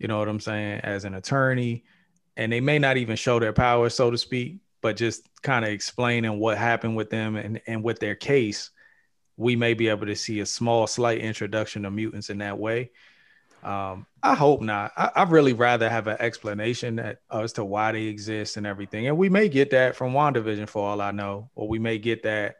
you 0.00 0.08
know 0.08 0.18
what 0.18 0.28
I'm 0.28 0.40
saying, 0.40 0.80
as 0.80 1.04
an 1.04 1.14
attorney, 1.14 1.84
and 2.36 2.50
they 2.50 2.60
may 2.60 2.78
not 2.78 2.96
even 2.96 3.16
show 3.16 3.38
their 3.38 3.52
powers, 3.52 3.94
so 3.94 4.10
to 4.10 4.18
speak, 4.18 4.56
but 4.80 4.96
just 4.96 5.28
kind 5.42 5.64
of 5.64 5.70
explaining 5.70 6.38
what 6.38 6.56
happened 6.58 6.96
with 6.96 7.10
them 7.10 7.36
and 7.36 7.60
and 7.66 7.84
with 7.84 8.00
their 8.00 8.14
case, 8.14 8.70
we 9.36 9.56
may 9.56 9.74
be 9.74 9.88
able 9.88 10.06
to 10.06 10.16
see 10.16 10.40
a 10.40 10.46
small, 10.46 10.86
slight 10.86 11.18
introduction 11.18 11.84
of 11.84 11.92
mutants 11.92 12.30
in 12.30 12.38
that 12.38 12.58
way. 12.58 12.90
Um, 13.62 14.06
I 14.22 14.34
hope 14.34 14.62
not. 14.62 14.92
I, 14.96 15.10
I'd 15.16 15.30
really 15.30 15.52
rather 15.52 15.90
have 15.90 16.06
an 16.06 16.16
explanation 16.18 16.96
that, 16.96 17.18
as 17.30 17.52
to 17.54 17.64
why 17.64 17.92
they 17.92 18.04
exist 18.04 18.56
and 18.56 18.66
everything. 18.66 19.06
And 19.06 19.18
we 19.18 19.28
may 19.28 19.50
get 19.50 19.70
that 19.72 19.96
from 19.96 20.14
WandaVision 20.14 20.66
for 20.66 20.88
all 20.88 21.02
I 21.02 21.10
know, 21.10 21.50
or 21.54 21.68
we 21.68 21.78
may 21.78 21.98
get 21.98 22.22
that 22.22 22.56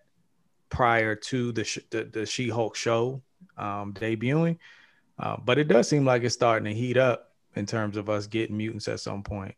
prior 0.68 1.14
to 1.14 1.52
the 1.52 1.82
the, 1.90 2.04
the 2.04 2.26
She-Hulk 2.26 2.76
show 2.76 3.22
um, 3.56 3.94
debuting. 3.94 4.58
Uh, 5.18 5.36
but 5.42 5.58
it 5.58 5.68
does 5.68 5.88
seem 5.88 6.04
like 6.04 6.22
it's 6.22 6.34
starting 6.34 6.64
to 6.64 6.78
heat 6.78 6.98
up 6.98 7.29
in 7.56 7.66
terms 7.66 7.96
of 7.96 8.08
us 8.08 8.26
getting 8.26 8.56
mutants 8.56 8.88
at 8.88 9.00
some 9.00 9.22
point. 9.22 9.54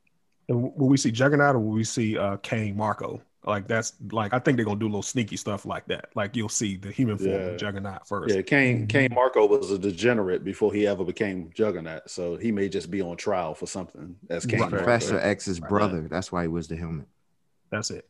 And 0.48 0.62
will 0.76 0.88
we 0.88 0.96
see 0.96 1.10
Juggernaut 1.12 1.54
or 1.56 1.60
will 1.60 1.72
we 1.72 1.84
see 1.84 2.18
uh 2.18 2.36
Cain 2.38 2.76
Marko? 2.76 3.22
Like 3.44 3.66
that's 3.66 3.94
like 4.12 4.32
I 4.32 4.38
think 4.38 4.56
they're 4.56 4.64
gonna 4.64 4.78
do 4.78 4.86
a 4.86 4.88
little 4.88 5.02
sneaky 5.02 5.36
stuff 5.36 5.66
like 5.66 5.86
that. 5.86 6.06
Like 6.14 6.36
you'll 6.36 6.48
see 6.48 6.76
the 6.76 6.90
human 6.92 7.18
form 7.18 7.30
Yeah. 7.30 7.36
of 7.38 7.58
Juggernaut 7.58 8.06
first. 8.06 8.34
Yeah, 8.34 8.42
Cain 8.42 8.76
Mm-hmm. 8.78 8.86
Cain 8.86 9.08
Marko 9.14 9.46
was 9.46 9.70
a 9.72 9.78
degenerate 9.78 10.44
before 10.44 10.72
he 10.72 10.86
ever 10.86 11.04
became 11.04 11.50
Juggernaut, 11.54 12.08
so 12.08 12.36
he 12.36 12.52
may 12.52 12.68
just 12.68 12.90
be 12.90 13.02
on 13.02 13.16
trial 13.16 13.54
for 13.54 13.66
something 13.66 14.16
as 14.30 14.46
Cain 14.46 14.60
Right. 14.60 14.70
Professor 14.70 15.18
X's 15.18 15.60
Right. 15.60 15.68
brother. 15.68 16.06
That's 16.08 16.30
why 16.30 16.42
he 16.42 16.48
was 16.48 16.68
the 16.68 16.76
helmet. 16.76 17.06
That's 17.70 17.90
it. 17.90 18.08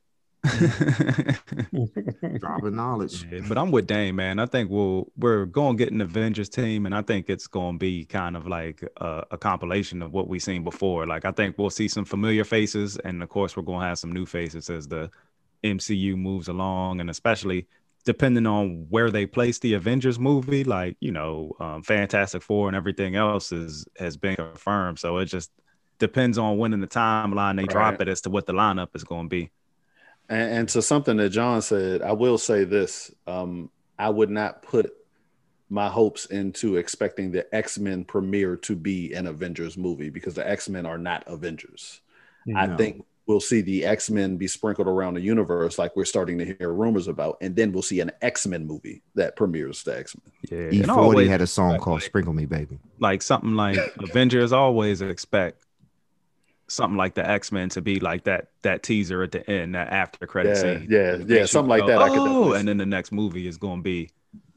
Dropping 2.39 2.75
knowledge. 2.75 3.25
Yeah, 3.31 3.41
but 3.49 3.57
I'm 3.57 3.71
with 3.71 3.87
Dane, 3.87 4.17
man. 4.17 4.41
I 4.41 4.47
think 4.47 4.71
we'll 4.71 5.07
we're 5.17 5.47
going 5.47 5.77
to 5.77 5.85
get 5.85 5.93
an 5.93 6.01
Avengers 6.01 6.49
team, 6.49 6.87
and 6.87 6.95
I 6.95 7.03
think 7.03 7.29
it's 7.29 7.47
going 7.47 7.75
to 7.75 7.79
be 7.79 8.05
kind 8.05 8.37
of 8.37 8.47
like 8.47 8.83
a, 8.97 9.25
a 9.31 9.39
compilation 9.39 10.03
of 10.03 10.13
what 10.13 10.27
we've 10.29 10.43
seen 10.43 10.65
before. 10.65 11.07
Like 11.07 11.25
I 11.25 11.31
think 11.31 11.59
we'll 11.59 11.71
see 11.71 11.87
some 11.87 12.05
familiar 12.05 12.45
faces, 12.45 12.97
and 12.99 13.23
of 13.23 13.29
course 13.29 13.57
we're 13.57 13.63
going 13.63 13.81
to 13.83 13.87
have 13.87 13.99
some 13.99 14.11
new 14.11 14.27
faces 14.27 14.69
as 14.69 14.89
the 14.89 15.11
MCU 15.63 16.17
moves 16.17 16.49
along, 16.49 17.01
and 17.01 17.09
especially 17.09 17.69
depending 18.05 18.47
on 18.49 18.87
where 18.91 19.13
they 19.13 19.27
place 19.27 19.61
the 19.61 19.75
Avengers 19.75 20.19
movie. 20.19 20.65
Like 20.65 20.97
you 20.99 21.13
know, 21.13 21.53
um, 21.61 21.85
Fantastic 21.85 22.43
Four 22.43 22.67
and 22.67 22.77
everything 22.77 23.15
else 23.15 23.53
is 23.53 23.87
has 23.97 24.17
been 24.17 24.35
confirmed, 24.35 24.99
so 24.99 25.19
it 25.19 25.27
just 25.27 25.53
depends 25.99 26.37
on 26.37 26.59
when 26.59 26.73
in 26.73 26.81
the 26.81 26.89
timeline 26.89 27.57
they 27.57 27.65
drop 27.65 28.01
it 28.01 28.09
as 28.09 28.23
to 28.23 28.31
what 28.31 28.47
the 28.47 28.53
lineup 28.53 28.89
is 28.97 29.05
going 29.05 29.27
to 29.27 29.29
be. 29.29 29.53
And, 30.33 30.53
and 30.59 30.69
to 30.71 30.81
something 30.81 31.19
that 31.19 31.29
John 31.29 31.61
said, 31.61 32.01
I 32.03 32.13
will 32.13 32.39
say 32.39 32.65
this: 32.65 33.13
um, 33.27 33.71
I 33.99 34.09
would 34.09 34.31
not 34.31 34.63
put 34.63 34.93
my 35.69 35.89
hopes 35.89 36.27
into 36.27 36.77
expecting 36.77 37.33
the 37.33 37.55
X 37.55 37.79
Men 37.79 38.05
premiere 38.05 38.57
to 38.59 38.75
be 38.75 39.13
an 39.13 39.27
Avengers 39.27 39.77
movie 39.77 40.11
because 40.11 40.35
the 40.35 40.49
X 40.49 40.69
Men 40.69 40.87
are 40.87 40.99
not 40.99 41.25
Avengers. 41.27 42.01
I 42.57 42.67
think 42.77 43.05
we'll 43.27 43.41
see 43.41 43.61
the 43.61 43.85
X 43.85 44.11
Men 44.11 44.37
be 44.37 44.49
sprinkled 44.49 44.89
around 44.89 45.15
the 45.15 45.21
universe, 45.21 45.79
like 45.79 45.95
we're 45.95 46.05
starting 46.07 46.39
to 46.39 46.45
hear 46.59 46.73
rumors 46.73 47.09
about, 47.09 47.37
and 47.41 47.55
then 47.55 47.71
we'll 47.71 47.83
see 47.83 48.01
an 48.01 48.11
X 48.23 48.47
Men 48.47 48.67
movie 48.67 49.03
that 49.15 49.37
premieres 49.37 49.83
the 49.83 49.99
X 49.99 50.17
Men. 50.17 50.33
Yeah, 50.51 50.81
and 50.81 50.89
E40 50.89 50.97
always- 50.97 51.29
had 51.29 51.41
a 51.43 51.47
song 51.47 51.73
like- 51.73 51.81
called 51.83 52.03
Sprinkle 52.03 52.33
Me 52.33 52.47
Baby. 52.47 52.79
like 52.99 53.21
something 53.23 53.55
like 53.55 53.79
Avengers 53.99 54.53
always 54.53 55.03
expect 55.03 55.63
something 56.73 56.97
like 56.97 57.15
the 57.15 57.29
X 57.29 57.53
Men 57.53 57.69
to 57.71 57.81
be 57.83 58.01
like 58.01 58.25
that 58.25 58.49
that 58.63 58.83
teaser 58.83 59.23
at 59.23 59.33
the 59.33 59.49
end, 59.51 59.75
that 59.75 59.93
after 59.93 60.27
credit 60.27 60.57
Yeah, 60.57 60.63
scene. 60.63 60.87
yeah, 60.91 61.13
yeah, 61.17 61.25
makes 61.41 61.51
something 61.51 61.69
like 61.69 61.83
go, 61.83 61.87
that 61.89 61.99
I 62.03 62.09
could 62.09 62.19
Oh, 62.19 62.25
definitely 62.27 62.59
and 62.61 62.69
then 62.69 62.77
the 62.79 62.87
next 62.87 63.13
movie 63.13 63.47
is 63.47 63.57
going 63.57 63.79
to 63.79 63.83
be 63.83 64.11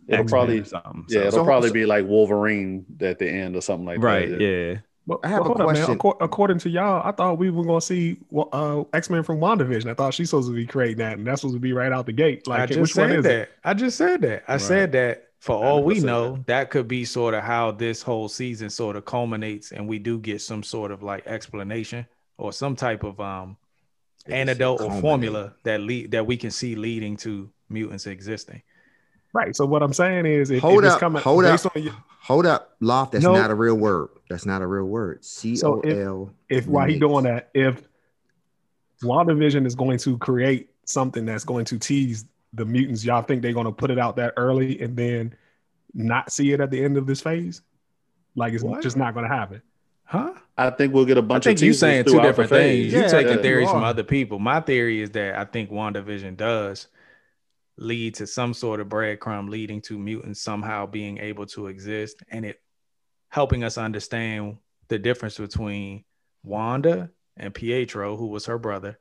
It'll 0.07 0.21
X-Men 0.21 0.27
probably, 0.27 0.59
or 0.59 0.65
something. 0.65 1.05
yeah, 1.09 1.13
So- 1.13 1.19
it'll 1.27 1.31
So- 1.31 1.43
probably 1.45 1.69
so- 1.69 1.73
be 1.73 1.85
like 1.85 2.05
Wolverine 2.05 2.85
at 3.01 3.19
the 3.19 3.27
end 3.29 3.55
or 3.55 3.61
something 3.61 3.85
like 3.85 4.01
right, 4.03 4.29
that. 4.29 4.35
Right. 4.35 4.41
Yeah. 4.41 4.75
But, 5.07 5.19
I 5.23 5.27
have 5.27 5.39
but 5.39 5.43
a 5.43 5.47
hold 5.49 5.61
up, 5.61 5.65
question. 5.67 5.99
According 6.21 6.57
to 6.59 6.69
y'all, 6.69 7.01
I 7.07 7.11
thought 7.11 7.37
we 7.37 7.51
were 7.51 7.63
gonna 7.63 7.79
see 7.81 8.17
uh, 8.51 8.83
X 8.93 9.09
Men 9.11 9.21
from 9.23 9.39
WandaVision. 9.39 9.85
I 9.87 9.93
thought 9.93 10.15
she's 10.15 10.31
supposed 10.31 10.47
to 10.49 10.55
be 10.55 10.65
creating 10.65 10.97
that, 10.97 11.17
and 11.19 11.27
that's 11.27 11.41
supposed 11.41 11.55
to 11.55 11.59
be 11.59 11.73
right 11.73 11.91
out 11.91 12.07
the 12.07 12.11
gate. 12.11 12.47
Like, 12.47 12.61
I 12.61 12.65
just 12.65 12.79
which 12.79 12.95
one 12.95 13.09
said 13.09 13.17
is 13.19 13.23
that. 13.25 13.33
it? 13.41 13.49
I 13.63 13.73
just 13.75 13.97
said 13.97 14.21
that. 14.21 14.43
I 14.47 14.53
Right. 14.53 14.61
said 14.61 14.91
that 14.93 15.25
for 15.39 15.63
all 15.63 15.83
we 15.83 15.95
100% 15.99 16.03
know, 16.05 16.43
that 16.47 16.69
could 16.71 16.87
be 16.87 17.05
sort 17.05 17.33
of 17.33 17.43
how 17.43 17.71
this 17.71 18.01
whole 18.01 18.27
season 18.27 18.69
sort 18.69 18.95
of 18.95 19.05
culminates, 19.05 19.71
and 19.71 19.87
we 19.87 19.99
do 19.99 20.17
get 20.19 20.41
some 20.41 20.63
sort 20.63 20.91
of 20.91 21.03
like 21.03 21.27
explanation 21.27 22.05
or 22.37 22.51
some 22.51 22.75
type 22.75 23.03
of 23.03 23.19
um 23.19 23.57
They 24.25 24.31
just 24.31 24.39
antidote 24.49 24.81
or 24.81 24.91
formula 25.01 25.53
that 25.63 25.81
lead 25.81 26.11
that 26.11 26.25
we 26.25 26.37
can 26.37 26.51
see 26.51 26.75
leading 26.75 27.15
to 27.17 27.49
mutants 27.69 28.07
existing. 28.07 28.61
Right. 29.33 29.55
So 29.55 29.65
what 29.65 29.83
I'm 29.83 29.91
saying 29.93 30.25
is, 30.25 30.49
if, 30.49 30.61
Hold 30.61 30.83
if 30.83 30.85
it's 30.87 30.93
up, 30.95 30.99
coming 31.01 31.21
hold 31.21 31.43
based 31.43 31.65
up. 31.65 31.75
on 31.75 31.83
your- 31.83 31.95
Hold 32.21 32.45
up, 32.47 32.75
Loft. 32.79 33.11
That's 33.11 33.23
No. 33.23 33.33
not 33.33 33.51
a 33.51 33.55
real 33.55 33.75
word. 33.75 34.09
That's 34.29 34.45
not 34.47 34.63
a 34.63 34.67
real 34.67 34.85
word. 34.85 35.23
C 35.23 35.61
O 35.63 35.79
L. 35.81 36.31
if 36.49 36.65
while 36.65 36.87
he 36.87 36.97
doing 36.97 37.25
that, 37.25 37.49
if 37.53 37.87
WandaVision 39.03 39.65
is 39.67 39.75
going 39.75 39.97
to 39.99 40.17
create 40.17 40.69
something 40.85 41.25
that's 41.25 41.43
going 41.43 41.65
to 41.65 41.77
tease 41.77 42.25
the 42.55 42.65
mutants, 42.65 43.03
y'all 43.05 43.21
think 43.21 43.41
they're 43.41 43.53
going 43.53 43.65
to 43.65 43.71
put 43.71 43.91
it 43.91 43.99
out 43.99 44.15
that 44.17 44.33
early 44.37 44.81
and 44.81 44.95
then 44.95 45.33
not 45.93 46.31
see 46.31 46.51
it 46.51 46.59
at 46.61 46.71
the 46.71 46.83
end 46.83 46.97
of 46.97 47.05
this 47.07 47.21
phase? 47.21 47.61
Like 48.35 48.53
it's 48.53 48.63
What? 48.63 48.81
just 48.81 48.97
not 48.97 49.13
going 49.13 49.29
to 49.29 49.33
happen. 49.35 49.61
Huh? 50.03 50.33
I 50.57 50.69
think 50.69 50.93
we'll 50.93 51.05
get 51.05 51.17
a 51.17 51.21
bunch 51.21 51.45
I 51.47 51.49
think 51.49 51.59
of 51.59 51.63
you're 51.63 51.73
saying 51.73 52.05
two 52.05 52.21
different 52.21 52.49
phase. 52.49 52.91
things. 52.91 52.93
You're 52.93 53.09
taking 53.09 53.37
yeah, 53.37 53.41
theories 53.41 53.67
you 53.67 53.73
from 53.73 53.83
other 53.83 54.03
people. 54.03 54.39
My 54.39 54.59
theory 54.61 55.01
is 55.01 55.11
that 55.11 55.37
I 55.37 55.45
think 55.45 55.71
WandaVision 55.71 56.37
does 56.37 56.87
lead 57.77 58.15
to 58.15 58.27
some 58.27 58.53
sort 58.53 58.79
of 58.79 58.87
breadcrumb 58.87 59.49
leading 59.49 59.81
to 59.81 59.97
mutants 59.97 60.41
somehow 60.41 60.85
being 60.85 61.17
able 61.17 61.45
to 61.47 61.67
exist 61.67 62.23
and 62.29 62.45
it 62.45 62.61
helping 63.29 63.63
us 63.63 63.77
understand 63.77 64.57
the 64.87 64.97
difference 64.99 65.37
between 65.37 66.05
Wanda 66.43 67.09
and 67.35 67.53
Pietro, 67.53 68.15
who 68.15 68.27
was 68.27 68.45
her 68.45 68.57
brother, 68.57 68.97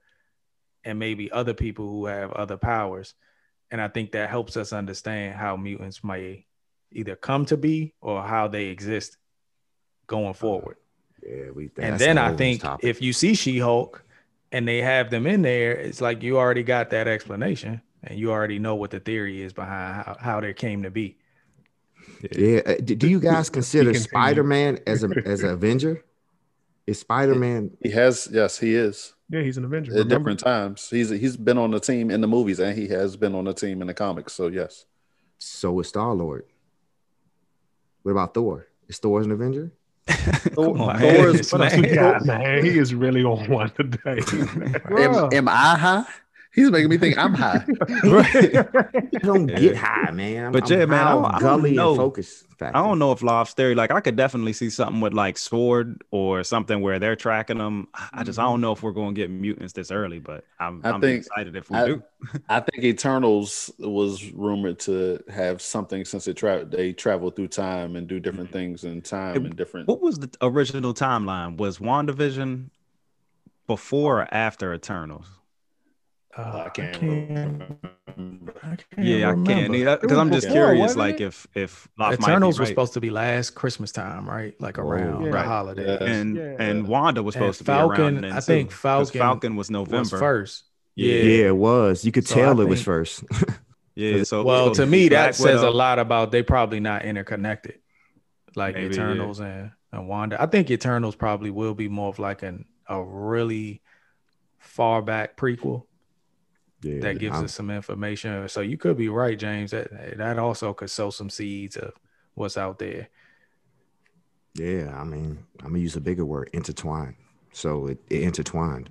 and 0.83 0.99
maybe 0.99 1.31
other 1.31 1.55
people 1.55 1.89
who 1.89 2.07
have 2.07 2.33
other 2.33 2.57
powers. 2.57 3.15
And 3.75 3.83
I 3.83 3.89
think 3.89 4.13
that 4.13 4.31
helps 4.31 4.57
us 4.57 4.73
understand 4.73 5.35
how 5.35 5.57
mutants 5.57 6.05
may 6.05 6.47
either 6.93 7.17
come 7.17 7.45
to 7.47 7.57
be 7.57 7.93
or 8.01 8.23
how 8.23 8.47
they 8.47 8.67
exist 8.67 9.17
going 10.07 10.35
forward. 10.35 10.77
Yeah, 11.21 11.51
we. 11.53 11.71
and 11.79 11.99
then 11.99 12.17
I 12.17 12.37
think 12.37 12.63
topic. 12.63 12.89
if 12.89 13.03
you 13.03 13.13
see 13.13 13.35
She 13.35 13.59
Hulk 13.59 14.05
and 14.53 14.69
they 14.69 14.81
have 14.81 15.11
them 15.11 15.27
in 15.27 15.43
there, 15.43 15.73
it's 15.73 16.01
like 16.01 16.23
you 16.23 16.39
already 16.39 16.63
got 16.63 16.91
that 16.91 17.09
explanation 17.09 17.83
and 18.05 18.17
you 18.17 18.31
already 18.31 18.61
know 18.61 18.77
what 18.77 18.93
the 18.93 19.01
theory 19.01 19.43
is 19.43 19.53
behind 19.53 20.05
how, 20.05 20.17
how 20.21 20.41
they 20.41 20.55
came 20.55 20.85
to 20.85 20.91
be. 20.93 21.17
yeah, 22.31 22.61
uh, 22.65 22.75
do, 22.77 22.95
do 22.95 23.09
you 23.09 23.19
guys 23.19 23.51
consider. 23.51 23.93
Spider 23.95 24.45
Man 24.45 24.79
as 24.87 25.03
a 25.03 25.09
as 25.27 25.43
an 25.43 25.51
Avenger? 25.51 26.05
Is 26.87 27.01
Spider 27.01 27.35
Man? 27.35 27.71
He 27.83 27.91
has, 27.91 28.29
yes, 28.31 28.59
he 28.59 28.75
is. 28.75 29.15
Yeah, 29.31 29.41
he's 29.41 29.57
an 29.57 29.65
Avenger. 29.65 29.93
At 29.93 29.99
remember? 29.99 30.19
different 30.19 30.41
times, 30.41 30.91
he's 30.91 31.09
he's 31.09 31.37
been 31.37 31.57
on 31.57 31.71
the 31.71 31.81
team 31.81 32.11
in 32.11 32.21
the 32.21 32.27
movies, 32.27 32.61
and 32.61 32.77
he 32.77 32.89
has 32.89 33.17
been 33.17 33.35
on 33.35 33.45
the 33.45 33.55
team 33.55 33.81
in 33.81 33.87
the 33.89 33.95
comics. 33.95 34.35
So 34.35 34.49
yes, 34.49 34.85
So 35.39 35.81
is 35.81 35.89
Star 35.89 36.13
Lord. 36.13 36.45
What 38.03 38.13
about 38.13 38.35
Thor? 38.35 38.67
Is 38.87 38.99
Thor 38.99 39.23
an 39.23 39.31
Avenger? 39.33 39.73
Thor, 40.07 40.77
on, 40.79 40.99
Thor 41.01 41.29
is- 41.29 41.51
What 41.51 41.63
else 41.63 41.77
Man. 41.79 41.95
got, 42.03 42.25
man? 42.27 42.63
He 42.65 42.79
is 42.79 42.95
really 42.95 43.25
on 43.25 43.49
one 43.49 43.71
today. 43.71 44.21
Am, 44.91 45.33
am 45.33 45.49
I 45.49 45.77
high? 45.79 46.05
He's 46.55 46.71
making 46.71 46.89
me 46.89 46.99
think 46.99 47.19
I'm 47.19 47.35
high. 47.35 47.65
I 47.91 49.19
don't 49.23 49.47
get 49.47 49.77
high, 49.77 50.11
man. 50.13 50.47
I'm, 50.47 50.53
But 50.53 50.71
I'm 50.71 50.79
yeah, 50.79 50.87
man, 50.87 51.01
I 51.01 51.03
high 51.05 51.11
don't- 51.15 51.25
on 51.25 51.35
I 51.35 51.39
don't 51.41 51.59
gully 51.61 51.73
know. 51.73 51.89
and 51.91 51.97
focus 51.97 52.45
factor. 52.59 52.77
I 52.79 52.83
don't 52.83 53.01
know 53.01 53.11
if 53.11 53.23
Loft 53.23 53.57
Theory, 53.57 53.75
like 53.75 53.91
I 53.91 54.01
could 54.01 54.15
definitely 54.15 54.53
see 54.53 54.71
something 54.71 55.01
with 55.01 55.13
like 55.15 55.37
Sword 55.37 56.05
or 56.13 56.45
something 56.45 56.81
where 56.81 56.99
they're 57.01 57.17
tracking 57.17 57.59
them. 57.59 57.89
I 58.13 58.23
just 58.23 58.39
I 58.39 58.43
don't 58.43 58.61
know 58.61 58.71
if 58.73 58.83
we're 58.85 58.93
going 58.93 59.15
to 59.17 59.21
get 59.21 59.31
mutants 59.31 59.73
this 59.73 59.91
early, 59.91 60.21
but 60.21 60.45
I'm, 60.61 60.81
I 60.85 60.91
I'm 60.91 61.01
think- 61.01 61.27
excited 61.27 61.57
if 61.57 61.71
we 61.71 61.77
I- 61.77 61.87
do. 61.87 62.03
I 62.49 62.61
think 62.61 62.85
Eternals 62.85 63.71
was 63.79 64.31
rumored 64.33 64.79
to 64.81 65.23
have 65.29 65.61
something 65.61 66.05
since 66.05 66.27
it 66.29 66.35
tra- 66.39 66.65
they 66.65 66.93
travel 66.93 67.31
through 67.31 67.49
time 67.49 67.97
and 67.97 68.07
do 68.07 68.19
different 68.21 68.49
mm-hmm. 68.51 68.59
things 68.59 68.85
in 68.85 69.03
time 69.03 69.37
It- 69.37 69.43
and 69.45 69.57
different. 69.57 69.89
What 69.89 70.01
was 70.01 70.19
the 70.21 70.31
original 70.41 70.95
timeline? 70.95 71.57
Was 71.57 71.79
WandaVision 71.79 72.71
before 73.67 74.21
or 74.23 74.29
after 74.33 74.73
Eternals? 74.73 75.27
Uh, 76.37 76.65
I 76.67 76.69
can't. 76.71 76.97
I 76.97 78.77
can't 78.77 78.83
Yeah, 78.99 79.31
I 79.31 79.35
can't 79.35 79.71
remember. 79.71 79.99
because 80.01 80.19
I'm 80.19 80.33
just 80.33 80.47
before, 80.49 80.67
curious, 80.75 80.97
like 80.97 81.17
it? 81.21 81.25
if 81.27 81.47
if 81.55 81.89
Loft 81.99 82.21
might 82.21 82.27
be 82.27 82.33
Eternals 82.33 82.59
was 82.59 82.69
right. 82.69 82.73
supposed 82.73 82.95
to 82.95 83.01
be 83.01 83.11
last 83.11 83.51
Christmas 83.51 83.93
time, 83.93 84.29
right? 84.29 84.59
Like 84.61 84.79
around 84.79 85.25
the 85.25 85.31
Yeah. 85.31 85.43
holiday. 85.45 85.85
Yeah. 85.87 86.05
and 86.13 86.37
Yeah. 86.37 86.57
and 86.59 86.89
Wanda 86.89 87.23
was 87.23 87.37
And 87.37 87.43
supposed 87.43 87.59
to 87.59 87.65
Falcon, 87.65 87.97
be 87.97 88.03
around 88.03 88.21
then 88.23 88.33
I 88.33 88.41
think 88.41 88.71
too, 88.71 88.73
'cause 88.75 88.81
Falcon 89.11 89.19
Falcon 89.21 89.57
was 89.57 89.67
Was 89.67 89.71
November. 89.71 90.19
first. 90.19 90.65
Yeah. 90.97 91.15
Yeah, 91.15 91.47
it 91.49 91.57
was. 91.57 92.05
You 92.05 92.13
could 92.13 92.27
So 92.27 92.35
tell 92.37 92.61
I 92.61 92.63
it 92.65 92.69
was 92.69 92.83
first. 92.83 93.25
Yeah, 93.97 94.25
so 94.25 94.43
Well, 94.43 94.65
supposed 94.65 94.81
to 94.81 94.87
me, 94.87 95.09
that 95.11 95.37
says 95.37 95.63
a 95.63 95.71
lot 95.71 96.01
about 96.01 96.33
they 96.33 96.43
probably 96.43 96.81
not 96.81 97.05
interconnected, 97.05 97.79
like 98.57 98.75
Maybe, 98.75 98.87
yeah. 98.87 99.03
Eternals 99.03 99.39
and, 99.39 99.71
and 99.93 100.09
Wanda. 100.09 100.43
I 100.43 100.47
think 100.47 100.69
Eternals 100.73 101.15
probably 101.15 101.51
will 101.51 101.75
be 101.75 101.87
more 101.89 102.09
of 102.09 102.19
like 102.19 102.43
an 102.43 102.65
a 102.89 103.01
really 103.01 103.83
far 104.59 105.01
back 105.01 105.37
prequel 105.37 105.85
yeah, 106.85 107.01
that 107.01 107.19
gives 107.19 107.35
I'm- 107.35 107.45
us 107.45 107.55
some 107.55 107.71
information. 107.71 108.49
So 108.49 108.61
you 108.61 108.77
could 108.77 108.97
be 108.97 109.09
right, 109.09 109.39
James. 109.39 109.71
That 109.71 110.17
that 110.19 110.39
also 110.39 110.73
could 110.75 110.91
sow 110.91 111.11
some 111.11 111.31
seeds 111.31 111.77
of 111.77 111.93
what's 112.35 112.57
out 112.57 112.79
there. 112.79 113.09
Yeah, 114.55 114.95
I 114.97 115.05
mean, 115.05 115.39
I'm 115.61 115.69
gonna 115.69 115.79
use 115.81 115.97
a 115.97 116.01
bigger 116.01 116.25
word, 116.25 116.51
intertwined. 116.53 117.17
So 117.53 117.87
it, 117.89 117.99
it 118.11 118.23
intertwined. 118.23 118.91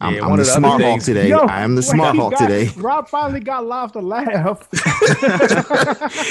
I'm, 0.00 0.14
Yeah, 0.14 0.24
I'm 0.24 0.30
the 0.32 0.36
the 0.38 0.44
smart 0.44 0.82
hawk 0.82 1.00
today. 1.00 1.28
Yo, 1.28 1.38
I 1.38 1.60
am 1.62 1.74
the 1.76 1.82
smart 1.82 2.14
he 2.14 2.20
hawk 2.20 2.36
today. 2.36 2.68
Rob 2.76 3.08
finally 3.08 3.40
got 3.40 3.64
Loft 3.66 3.92
to 3.94 4.00
laugh. 4.00 4.66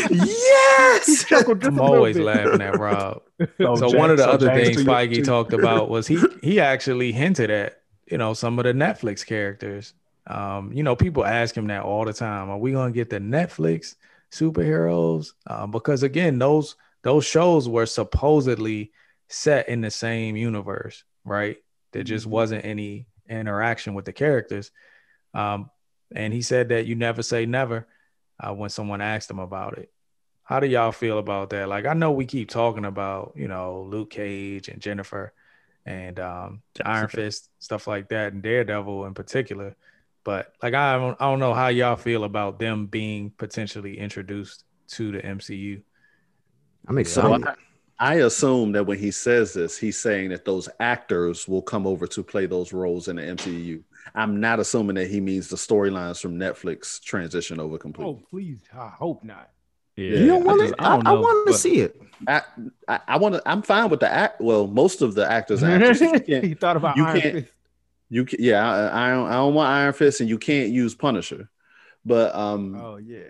yes. 0.10 1.26
I'm 1.32 1.80
always 1.80 2.18
laughing 2.18 2.62
at 2.62 2.78
Rob. 2.78 3.22
Oh, 3.40 3.46
so, 3.58 3.76
so 3.76 3.82
James- 3.88 3.96
one 3.96 4.12
of 4.12 4.18
the 4.18 4.24
so 4.24 4.32
other 4.32 4.48
James, 4.48 4.68
things 4.70 4.84
to 4.84 4.90
Feige 4.92 5.24
talked 5.24 5.54
about 5.54 5.90
was 5.90 6.08
he 6.08 6.20
he 6.42 6.60
actually 6.60 7.12
hinted 7.12 7.50
at 7.50 7.81
you 8.12 8.18
know 8.18 8.34
some 8.34 8.60
of 8.60 8.66
the 8.66 8.74
Netflix 8.74 9.26
characters. 9.26 9.94
Um, 10.28 10.74
you 10.74 10.84
know, 10.84 10.96
people 10.96 11.26
ask 11.26 11.56
him 11.56 11.68
that 11.68 11.84
all 11.84 12.06
the 12.06 12.14
time. 12.14 12.50
Are 12.52 12.60
we 12.60 12.74
gonna 12.74 12.92
get 12.92 13.10
the 13.10 13.20
Netflix 13.20 13.96
superheroes? 14.32 15.34
Um, 15.48 15.72
because 15.72 16.04
again, 16.04 16.40
those 16.40 16.76
those 17.04 17.26
shows 17.26 17.70
were 17.70 17.88
supposedly 17.88 18.92
set 19.30 19.70
in 19.70 19.82
the 19.82 19.92
same 19.92 20.36
universe, 20.38 21.04
right? 21.26 21.58
There 21.94 22.04
just 22.04 22.28
Mm-hmm. 22.28 22.32
wasn't 22.32 22.66
any 22.66 23.08
interaction 23.30 23.96
with 23.96 24.06
the 24.06 24.14
characters. 24.14 24.72
Um, 25.34 25.70
and 26.14 26.34
he 26.34 26.42
said 26.42 26.70
that 26.70 26.86
you 26.86 26.96
never 26.96 27.24
say 27.24 27.46
never 27.46 27.88
uh, 28.40 28.54
when 28.54 28.70
someone 28.70 29.02
asked 29.02 29.32
him 29.32 29.40
about 29.40 29.78
it. 29.78 29.92
How 30.44 30.60
do 30.60 30.68
y'all 30.68 30.92
feel 30.92 31.18
about 31.20 31.52
that? 31.52 31.70
Like, 31.70 31.86
I 31.86 31.94
know 31.94 32.12
we 32.12 32.26
keep 32.26 32.50
talking 32.50 32.86
about, 32.86 33.34
you 33.36 33.48
know, 33.48 33.84
Luke 33.90 34.10
Cage 34.12 34.68
and 34.70 34.82
Jennifer 34.82 35.34
and 35.86 36.20
um, 36.20 36.62
Iron 36.84 37.08
Fist, 37.08 37.50
stuff 37.60 37.88
like 37.88 38.10
that, 38.10 38.34
and 38.34 38.42
Daredevil 38.42 39.06
in 39.06 39.14
particular. 39.14 39.76
But 40.24 40.54
like, 40.62 40.74
I 40.74 40.98
don't, 40.98 41.20
I 41.20 41.30
don't 41.30 41.40
know 41.40 41.54
how 41.54 41.68
y'all 41.70 41.96
feel 41.96 42.24
about 42.24 42.60
them 42.60 42.86
being 42.86 43.32
potentially 43.32 43.98
introduced 43.98 44.64
to 44.90 45.12
the 45.12 45.20
MCU. 45.20 45.82
I'm 46.88 46.96
So 47.06 47.34
excited. 47.34 47.48
I, 47.48 47.56
I 48.00 48.16
assume 48.16 48.72
that 48.74 48.86
when 48.86 48.98
he 48.98 49.12
says 49.12 49.54
this, 49.54 49.78
he's 49.78 49.98
saying 49.98 50.30
that 50.30 50.46
those 50.46 50.68
actors 50.80 51.48
will 51.48 51.62
come 51.62 51.86
over 51.88 52.08
to 52.08 52.24
play 52.24 52.46
those 52.46 52.74
roles 52.74 53.08
in 53.08 53.16
the 53.16 53.22
MCU. 53.24 53.84
I'm 54.16 54.40
not 54.40 54.60
assuming 54.60 54.96
that 54.96 55.10
he 55.10 55.22
means 55.22 55.48
the 55.48 55.56
storylines 55.56 56.20
from 56.20 56.38
Netflix 56.38 57.02
transition 57.02 57.60
over 57.60 57.78
completely. 57.78 58.16
Oh, 58.16 58.28
please. 58.30 58.60
I 58.74 58.90
hope 58.90 59.24
not. 59.24 59.52
Yeah, 60.10 60.20
you 60.20 60.28
don't 60.28 60.42
I 60.44 60.46
want 60.46 60.62
just- 60.62 60.74
to? 60.78 60.84
I 60.84 60.96
I, 60.96 61.00
I, 61.06 61.12
want 61.14 61.48
to 61.48 61.54
see 61.54 61.80
it. 61.82 62.02
I 62.28 62.42
I, 62.88 63.00
I 63.08 63.18
want 63.18 63.36
to. 63.36 63.42
I'm 63.46 63.62
fine 63.62 63.90
with 63.90 64.00
the 64.00 64.12
act. 64.12 64.42
Well, 64.42 64.68
most 64.68 65.02
of 65.02 65.16
the 65.16 65.30
actors 65.30 65.64
and 65.64 65.74
actresses. 65.84 66.22
You 66.28 66.42
he 66.50 66.54
thought 66.54 66.78
about 66.78 66.98
you 66.98 67.06
Iron 67.06 67.22
can't- 67.22 67.34
Fist. 67.36 67.54
you 68.10 68.26
can, 68.26 68.44
yeah. 68.44 68.70
I, 68.70 69.08
I 69.08 69.12
don't. 69.12 69.28
I 69.28 69.34
don't 69.34 69.54
want 69.54 69.70
Iron 69.70 69.94
Fist, 69.94 70.20
and 70.22 70.30
you 70.30 70.38
can't 70.38 70.70
use 70.70 70.94
Punisher. 70.96 71.50
But 72.06 72.34
um, 72.36 72.76
Oh 72.80 72.98
yeah. 72.98 73.24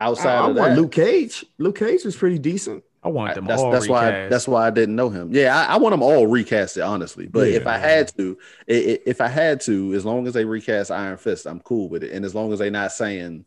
Outside 0.00 0.36
I 0.36 0.48
of 0.50 0.56
want 0.56 0.70
that, 0.70 0.78
Luke 0.80 0.92
Cage. 0.92 1.44
Luke 1.58 1.78
Cage 1.78 2.04
was 2.04 2.16
pretty 2.16 2.38
decent. 2.38 2.82
I 3.02 3.08
want 3.08 3.32
I- 3.32 3.34
them 3.34 3.44
that's 3.46 3.60
all 3.60 3.70
that's 3.70 3.86
why 3.88 4.06
recast. 4.06 4.30
that's 4.30 4.48
why 4.48 4.66
I 4.66 4.70
didn't 4.70 4.96
know 4.96 5.10
him. 5.10 5.28
Yeah, 5.32 5.56
I, 5.56 5.74
I 5.74 5.76
want 5.76 5.92
them 5.92 6.02
all 6.02 6.26
recasted, 6.26 6.86
honestly. 6.86 7.26
But 7.26 7.48
if 7.48 7.66
I 7.66 7.76
had 7.78 8.08
to, 8.16 8.36
i- 8.68 8.72
i- 8.72 8.98
if 9.06 9.20
I 9.20 9.28
had 9.28 9.60
to, 9.62 9.92
as 9.94 10.04
long 10.04 10.26
as 10.26 10.32
they 10.34 10.44
recast 10.44 10.90
Iron 10.90 11.18
Fist, 11.18 11.46
I'm 11.46 11.60
cool 11.60 11.88
with 11.88 12.02
it. 12.02 12.12
And 12.12 12.24
as 12.24 12.34
long 12.34 12.52
as 12.52 12.58
they're 12.60 12.70
not 12.70 12.92
saying 12.92 13.44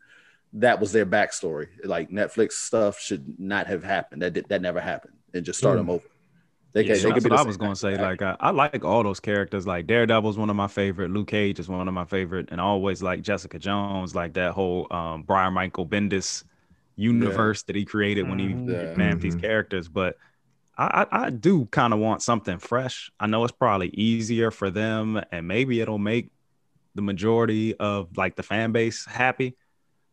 that 0.54 0.80
was 0.80 0.92
their 0.92 1.06
backstory, 1.06 1.68
like 1.84 2.10
Netflix 2.10 2.52
stuff 2.52 2.98
should 3.00 3.38
not 3.38 3.66
have 3.66 3.84
happened. 3.84 4.22
That 4.22 4.32
did, 4.32 4.48
that 4.48 4.62
never 4.62 4.80
happened, 4.80 5.14
and 5.34 5.44
just 5.44 5.58
start 5.58 5.76
Mm. 5.76 5.80
them 5.80 5.90
over. 5.90 6.04
They, 6.74 6.84
Yeah, 6.84 6.94
can, 6.94 7.02
they 7.02 7.12
that's 7.12 7.14
could 7.14 7.24
be 7.24 7.30
what 7.30 7.38
I 7.40 7.42
was 7.42 7.56
gonna 7.56 7.76
say. 7.76 7.96
Like, 7.98 8.22
I, 8.22 8.36
I 8.40 8.50
like 8.50 8.84
all 8.84 9.02
those 9.02 9.20
characters. 9.20 9.66
Like 9.66 9.86
Daredevil's 9.86 10.38
one 10.38 10.50
of 10.50 10.56
my 10.56 10.68
favorite. 10.68 11.10
Luke 11.10 11.28
Cage 11.28 11.58
is 11.58 11.68
one 11.68 11.88
of 11.88 11.94
my 11.94 12.04
favorite, 12.04 12.48
and 12.50 12.60
I 12.60 12.64
always 12.64 13.02
like 13.02 13.22
Jessica 13.22 13.58
Jones. 13.58 14.14
Like 14.14 14.34
that 14.34 14.52
whole 14.52 14.86
um, 14.92 15.22
Brian 15.22 15.54
Michael 15.54 15.86
Bendis 15.86 16.44
universe 16.96 17.62
that 17.64 17.76
he 17.76 17.84
created 17.84 18.28
when 18.28 18.38
he 18.38 18.48
Mhm. 18.48 18.68
Yeah. 18.68 18.94
named 18.96 19.20
these 19.20 19.34
characters. 19.36 19.88
But 19.88 20.16
I, 20.76 21.06
I, 21.10 21.26
I 21.26 21.30
do 21.30 21.66
kind 21.66 21.92
of 21.92 22.00
want 22.00 22.22
something 22.22 22.58
fresh. 22.58 23.10
I 23.20 23.26
know 23.26 23.44
it's 23.44 23.52
probably 23.52 23.88
easier 23.88 24.50
for 24.50 24.70
them, 24.70 25.20
and 25.32 25.48
maybe 25.48 25.80
it'll 25.80 25.98
make 25.98 26.30
the 26.94 27.02
majority 27.02 27.74
of 27.76 28.16
like 28.16 28.36
the 28.36 28.42
fan 28.42 28.72
base 28.72 29.04
happy. 29.06 29.56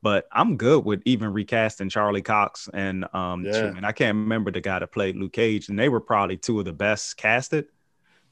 But 0.05 0.27
I'm 0.31 0.55
good 0.57 0.85
with 0.85 1.01
even 1.05 1.33
recasting 1.33 1.89
Charlie 1.89 2.21
Cox 2.21 2.69
and 2.73 3.05
um 3.13 3.43
Yeah. 3.45 3.53
shoot, 3.53 3.83
I 3.83 3.91
can't 3.91 4.15
remember 4.15 4.51
the 4.51 4.61
guy 4.61 4.77
that 4.79 4.91
played 4.91 5.15
Luke 5.17 5.33
Cage, 5.33 5.69
and 5.69 5.77
they 5.79 5.89
were 5.89 6.01
probably 6.01 6.37
two 6.37 6.59
of 6.59 6.65
the 6.65 6.73
best 6.73 7.17
casted. 7.17 7.65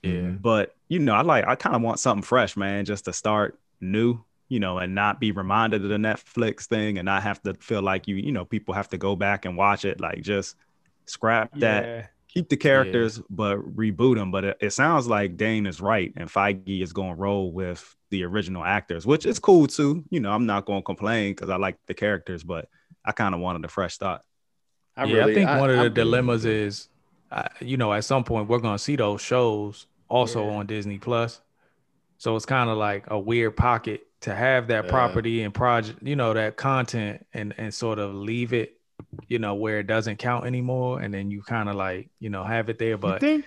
yeah. 0.03 0.31
But 0.39 0.75
you 0.89 0.99
know, 0.99 1.15
I 1.15 1.21
like 1.21 1.47
I 1.47 1.55
kind 1.55 1.75
of 1.75 1.81
want 1.81 1.99
something 1.99 2.23
fresh, 2.23 2.55
man, 2.57 2.85
just 2.85 3.05
to 3.05 3.13
start 3.13 3.59
new, 3.81 4.23
you 4.49 4.59
know, 4.59 4.77
and 4.77 4.93
not 4.93 5.19
be 5.19 5.31
reminded 5.31 5.83
of 5.83 5.89
the 5.89 5.97
Netflix 5.97 6.65
thing 6.67 6.97
and 6.99 7.05
not 7.05 7.23
have 7.23 7.41
to 7.43 7.53
feel 7.55 7.81
like 7.81 8.07
you, 8.07 8.15
you 8.15 8.31
know, 8.31 8.45
people 8.45 8.73
have 8.75 8.89
to 8.89 8.97
go 8.97 9.15
back 9.15 9.45
and 9.45 9.57
watch 9.57 9.85
it. 9.85 9.99
Like 9.99 10.21
just 10.21 10.55
scrap 11.07 11.51
that, 11.59 11.83
Yeah. 11.85 12.07
Keep 12.33 12.49
the 12.49 12.57
characters, 12.57 13.21
but 13.29 13.57
reboot 13.75 14.15
them. 14.15 14.31
But 14.31 14.43
it, 14.43 14.57
it 14.59 14.69
sounds 14.71 15.07
like 15.07 15.37
Dane 15.37 15.65
is 15.67 15.79
right, 15.81 16.11
and 16.17 16.29
Feige 16.29 16.81
is 16.81 16.91
going 16.93 17.09
to 17.15 17.15
roll 17.21 17.51
with 17.51 17.95
the 18.09 18.23
original 18.23 18.63
actors, 18.63 19.05
which 19.05 19.25
is 19.25 19.39
cool 19.39 19.67
too. 19.67 20.03
You 20.09 20.19
know, 20.19 20.31
I'm 20.31 20.45
not 20.45 20.65
going 20.65 20.79
to 20.81 20.85
complain 20.85 21.31
because 21.33 21.49
I 21.49 21.57
like 21.57 21.77
the 21.87 21.93
characters, 21.93 22.43
but 22.43 22.67
I 23.05 23.11
kind 23.11 23.35
of 23.35 23.41
wanted 23.41 23.63
a 23.65 23.67
fresh 23.67 23.93
start. 23.93 24.21
I 24.95 25.05
yeah, 25.05 25.15
really- 25.17 25.31
I 25.31 25.35
think 25.35 25.49
one 25.59 25.69
of 25.69 25.75
the 25.77 25.81
I'm- 25.83 25.93
dilemmas 25.93 26.45
is, 26.45 26.89
uh, 27.31 27.47
you 27.59 27.77
know, 27.77 27.91
at 27.93 28.03
some 28.05 28.23
point 28.23 28.47
we're 28.47 28.59
gonna 28.59 28.77
see 28.77 28.95
those 28.95 29.21
shows 29.21 29.87
also 30.07 30.45
Yeah. 30.45 30.51
on 30.57 30.67
Disney 30.67 30.99
Plus. 30.99 31.41
So 32.19 32.35
it's 32.35 32.45
kind 32.45 32.69
of 32.69 32.77
like 32.77 33.05
a 33.09 33.17
weird 33.19 33.57
pocket 33.57 34.05
to 34.21 34.35
have 34.35 34.67
that 34.67 34.85
Yeah. 34.85 34.89
property 34.91 35.41
and 35.41 35.51
project, 35.53 35.97
you 36.03 36.15
know, 36.15 36.33
that 36.33 36.57
content 36.57 37.25
and 37.33 37.53
and 37.57 37.73
sort 37.73 37.97
of 37.97 38.13
leave 38.13 38.53
it, 38.53 38.77
you 39.27 39.39
know, 39.39 39.55
where 39.55 39.79
it 39.79 39.87
doesn't 39.87 40.17
count 40.17 40.45
anymore, 40.45 40.99
and 41.01 41.13
then 41.13 41.29
you 41.31 41.41
kind 41.41 41.69
of 41.69 41.75
like, 41.75 42.09
you 42.19 42.29
know, 42.29 42.43
have 42.43 42.69
it 42.69 42.79
there. 42.79 42.89
you 42.89 42.97
But 42.97 43.21
think? 43.21 43.45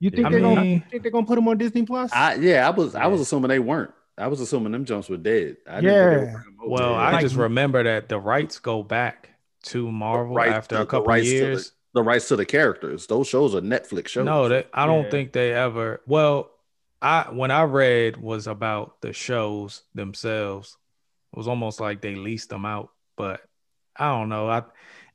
You 0.00 0.10
think 0.10 0.26
I 0.26 0.30
they're 0.30 0.40
gonna 0.40 0.64
you 0.64 0.82
think 0.90 1.02
they're 1.02 1.10
gonna 1.12 1.26
put 1.26 1.34
them 1.36 1.48
on 1.48 1.58
Disney 1.58 1.82
Plus? 1.82 2.12
I 2.12 2.34
yeah, 2.34 2.66
I 2.66 2.70
was 2.70 2.94
I 2.94 3.06
was 3.06 3.20
assuming 3.20 3.48
they 3.48 3.58
weren't. 3.58 3.90
I 4.16 4.26
was 4.28 4.40
assuming 4.40 4.72
them 4.72 4.84
jumps 4.84 5.08
were 5.08 5.16
dead. 5.16 5.56
I 5.68 5.80
didn't 5.80 5.94
were 5.94 6.12
Yeah. 6.12 6.16
bringing 6.18 6.32
them 6.32 6.56
over. 6.60 6.70
well, 6.70 6.90
Yeah. 6.92 6.96
I 6.98 7.12
Like- 7.12 7.20
just 7.22 7.36
remember 7.36 7.82
that 7.82 8.08
the 8.08 8.18
rights 8.18 8.58
go 8.58 8.82
back 8.82 9.30
to 9.64 9.90
Marvel 9.90 10.34
rights- 10.34 10.54
after 10.54 10.76
the- 10.76 10.82
a 10.82 10.86
couple 10.86 11.06
rights 11.06 11.26
to 11.26 11.30
the- 11.30 11.36
years. 11.36 11.72
the 11.94 12.02
rights 12.02 12.28
to 12.28 12.36
the 12.36 12.44
characters. 12.46 13.06
Those 13.06 13.26
shows 13.28 13.54
are 13.54 13.60
Netflix 13.60 14.08
shows. 14.08 14.24
No, 14.24 14.48
that 14.48 14.68
I 14.72 14.86
don't 14.86 15.04
Yeah. 15.04 15.10
think 15.10 15.32
they 15.32 15.52
ever. 15.52 16.00
Well, 16.06 16.50
I 17.02 17.28
when 17.32 17.50
I 17.50 17.62
read 17.62 18.16
was 18.18 18.46
about 18.48 19.00
the 19.02 19.12
shows 19.12 19.82
themselves. 19.94 20.76
It 21.32 21.36
was 21.36 21.46
almost 21.48 21.80
like 21.80 22.00
they 22.00 22.14
leased 22.14 22.50
them 22.50 22.64
out, 22.64 22.90
but 23.16 23.40
I 23.98 24.08
don't 24.10 24.28
know. 24.28 24.48
I 24.48 24.62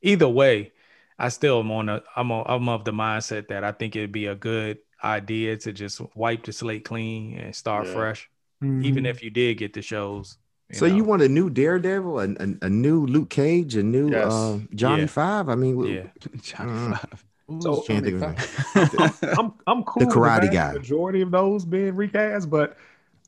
either 0.02 0.28
way, 0.28 0.72
I 1.19 1.30
still 1.30 1.60
am 1.60 1.72
on 1.72 1.89
a. 1.89 2.02
I'm 2.15 2.32
on, 2.32 2.46
I'm 2.48 2.67
of 2.69 2.84
the 2.86 2.91
mindset 2.91 3.48
that 3.50 3.63
I 3.63 3.72
think 3.72 3.96
it'd 3.96 4.12
be 4.12 4.26
a 4.28 4.36
good 4.36 4.80
idea 5.04 5.58
to 5.58 5.72
just 5.74 6.02
wipe 6.15 6.43
the 6.46 6.54
slate 6.54 6.86
clean 6.86 7.38
and 7.38 7.56
start 7.56 7.88
Yeah. 7.88 7.93
fresh, 7.93 8.30
Mm-hmm. 8.63 8.86
even 8.86 9.06
if 9.06 9.22
you 9.24 9.30
did 9.30 9.58
get 9.58 9.74
the 9.74 9.82
shows. 9.82 10.38
So 10.72 10.88
know. 10.88 10.96
you 10.96 11.04
want 11.04 11.22
a 11.22 11.28
new 11.30 11.50
Daredevil, 11.50 12.19
a, 12.19 12.30
a, 12.39 12.48
a 12.63 12.69
new 12.69 13.06
Luke 13.06 13.30
Cage, 13.30 13.76
a 13.76 13.84
new 13.84 14.10
Yes. 14.10 14.32
uh, 14.32 14.60
Johnny 14.74 15.02
Yeah. 15.02 15.08
Five? 15.08 15.50
I 15.50 15.56
mean, 15.56 15.78
yeah. 15.86 16.04
Johnny 16.41 16.72
Mm. 16.72 16.98
Five. 16.98 17.26
So- 17.60 17.82
can't 17.82 18.06
think 18.06 18.22
of. 18.24 19.38
I'm 19.38 19.54
I'm 19.67 19.84
cool. 19.84 20.08
The 20.08 20.13
Karate 20.13 20.41
the 20.48 20.48
guy. 20.48 20.72
Majority 20.74 21.22
of 21.22 21.30
those 21.32 21.65
being 21.65 21.96
recast, 21.96 22.50
but 22.50 22.78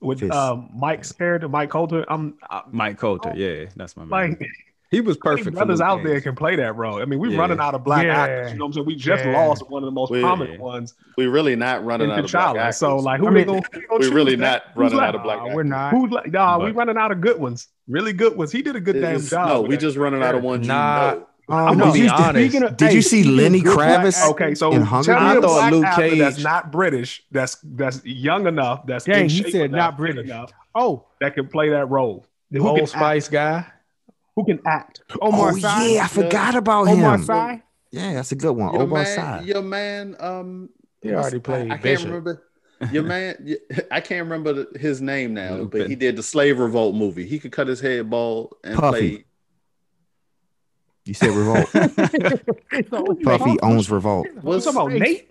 with 0.02 0.22
Fist. 0.22 0.32
um, 0.32 0.70
Mike's 0.74 1.12
character, 1.12 1.50
Mike 1.50 1.70
Colter, 1.70 2.06
I'm 2.08 2.36
I, 2.50 2.62
Mike 2.72 2.98
Colter, 2.98 3.32
Oh. 3.34 3.36
yeah, 3.36 3.66
that's 3.76 3.96
my 3.98 4.06
man. 4.06 4.38
like 4.40 4.48
he 4.92 5.02
was 5.02 5.18
perfect. 5.18 5.56
brothers 5.56 5.80
Luke 5.80 5.88
out 5.88 6.04
there 6.04 6.22
can 6.22 6.36
play 6.36 6.56
that 6.56 6.76
role. 6.76 7.02
I 7.02 7.06
mean, 7.06 7.20
we're 7.20 7.32
Yeah. 7.32 7.40
running 7.40 7.60
out 7.60 7.74
of 7.76 7.84
black 7.84 8.06
Yeah. 8.06 8.22
actors. 8.22 8.52
You 8.54 8.58
know 8.60 8.66
what 8.66 8.70
I'm 8.70 8.74
saying? 8.74 8.86
We 8.88 8.96
just 8.96 9.26
Yeah. 9.26 9.38
lost 9.48 9.70
one 9.70 9.84
of 9.84 9.88
the 9.88 9.92
most 9.92 10.12
We- 10.12 10.22
prominent 10.22 10.60
ones 10.60 10.94
we 11.18 11.28
really 11.28 11.56
not 11.56 11.84
running 11.86 12.12
out 12.12 12.20
of 12.26 12.32
black 12.32 12.56
actors. 12.56 12.78
So 12.78 12.98
like, 12.98 13.20
who 13.20 13.28
I 13.28 13.30
they 13.32 13.36
mean, 13.38 13.46
gonna, 13.48 13.58
who 13.72 13.80
they 13.80 13.86
gonna 13.88 14.00
we 14.00 14.06
choose 14.06 14.14
really 14.14 14.36
that? 14.36 14.42
not 14.42 14.62
Who's 14.74 14.78
running 14.94 14.98
left? 14.98 15.08
out 15.10 15.16
of 15.16 15.24
black 15.24 15.38
Nah, 15.38 15.44
actors. 15.44 15.56
we're 15.56 15.64
not. 15.64 15.92
Who's 15.92 16.12
like, 16.12 16.32
nah, 16.32 16.58
we 16.60 16.66
But- 16.72 16.76
running 16.76 16.98
out 16.98 17.12
of 17.12 17.22
good 17.22 17.40
ones. 17.40 17.68
Really 17.88 18.14
good 18.14 18.36
ones. 18.38 18.52
He 18.52 18.62
did 18.62 18.76
a 18.76 18.80
good 18.80 19.00
damn 19.02 19.20
job. 19.22 19.48
No, 19.50 19.62
we 19.62 19.78
just 19.78 19.98
running 19.98 20.24
out 20.24 20.36
of 20.36 20.44
ones. 20.44 20.68
Nah. 20.68 21.12
You 21.14 21.18
know. 21.20 21.26
I'm 21.48 21.78
gonna 21.78 21.94
be 21.94 22.10
honest. 22.10 22.56
Of- 22.56 22.78
Did 22.78 22.94
you 22.94 23.04
see 23.04 23.24
Lenny 23.24 23.62
good 23.62 23.76
black 23.76 24.00
Kravitz? 24.04 24.30
Okay, 24.32 24.56
so 24.56 24.72
in 24.72 24.78
tell 24.80 24.86
Hunger 24.86 25.14
me 25.14 25.20
Games? 25.20 25.42
thought 25.46 25.60
black 25.60 25.72
Luke 25.72 25.86
actor 25.86 26.16
that's 26.16 26.44
not 26.44 26.72
British, 26.72 27.24
that's 27.32 27.58
that's 27.64 28.04
young 28.04 28.48
enough, 28.48 28.88
that's 28.88 29.06
Dang, 29.06 29.26
in 29.26 29.30
he 29.30 29.44
said 29.52 29.66
enough, 29.66 29.78
not 29.78 29.98
British. 29.98 30.26
enough, 30.26 30.52
Oh, 30.74 31.04
that 31.22 31.36
can 31.36 31.48
play 31.48 31.70
that 31.70 31.86
role. 31.92 32.26
The 32.50 32.60
Who 32.60 32.68
Old 32.70 32.78
can 32.80 32.88
Spice 32.88 33.28
guy. 33.30 33.64
Act? 34.36 34.38
Who 34.38 34.46
can 34.46 34.60
act? 34.66 35.02
Omar 35.22 35.52
oh 35.54 35.58
Sy. 35.58 35.86
yeah, 35.88 36.04
I 36.04 36.08
forgot 36.08 36.56
about 36.56 36.88
Omar 36.88 37.16
him. 37.18 37.24
Sy. 37.24 37.64
Yeah, 37.92 38.14
that's 38.14 38.32
a 38.32 38.36
good 38.36 38.52
one. 38.54 38.74
Your 38.74 38.84
Omar 38.84 39.04
man, 39.04 39.16
Sy. 39.16 39.42
your 39.46 39.62
man, 39.62 40.16
um, 40.20 40.70
He 41.02 41.14
already 41.14 41.40
played 41.40 41.72
I, 41.72 41.76
I 41.76 41.78
can't 41.78 42.04
remember. 42.04 42.44
Your 42.92 43.04
man, 43.04 43.56
I 43.90 44.02
can't 44.02 44.30
remember 44.30 44.66
his 44.78 45.02
name 45.02 45.34
now, 45.34 45.52
but 45.64 45.74
Lupin. 45.74 45.90
he 45.90 45.96
did 45.96 46.18
the 46.18 46.24
Slave 46.24 46.60
Revolt 46.60 46.94
movie. 46.94 47.26
He 47.26 47.40
could 47.40 47.54
cut 47.54 47.68
his 47.68 47.80
head 47.80 48.10
bald 48.10 48.54
and 48.66 48.78
Puffy. 48.78 49.10
play. 49.16 49.26
You 51.06 51.14
said 51.14 51.30
Revolt. 51.30 51.72
Puffy 53.24 53.60
owns 53.62 53.90
Revolt. 53.90 54.28
What's 54.42 54.44
What's 54.44 54.66
talking 54.66 54.98
about 54.98 55.00
Nate? 55.00 55.30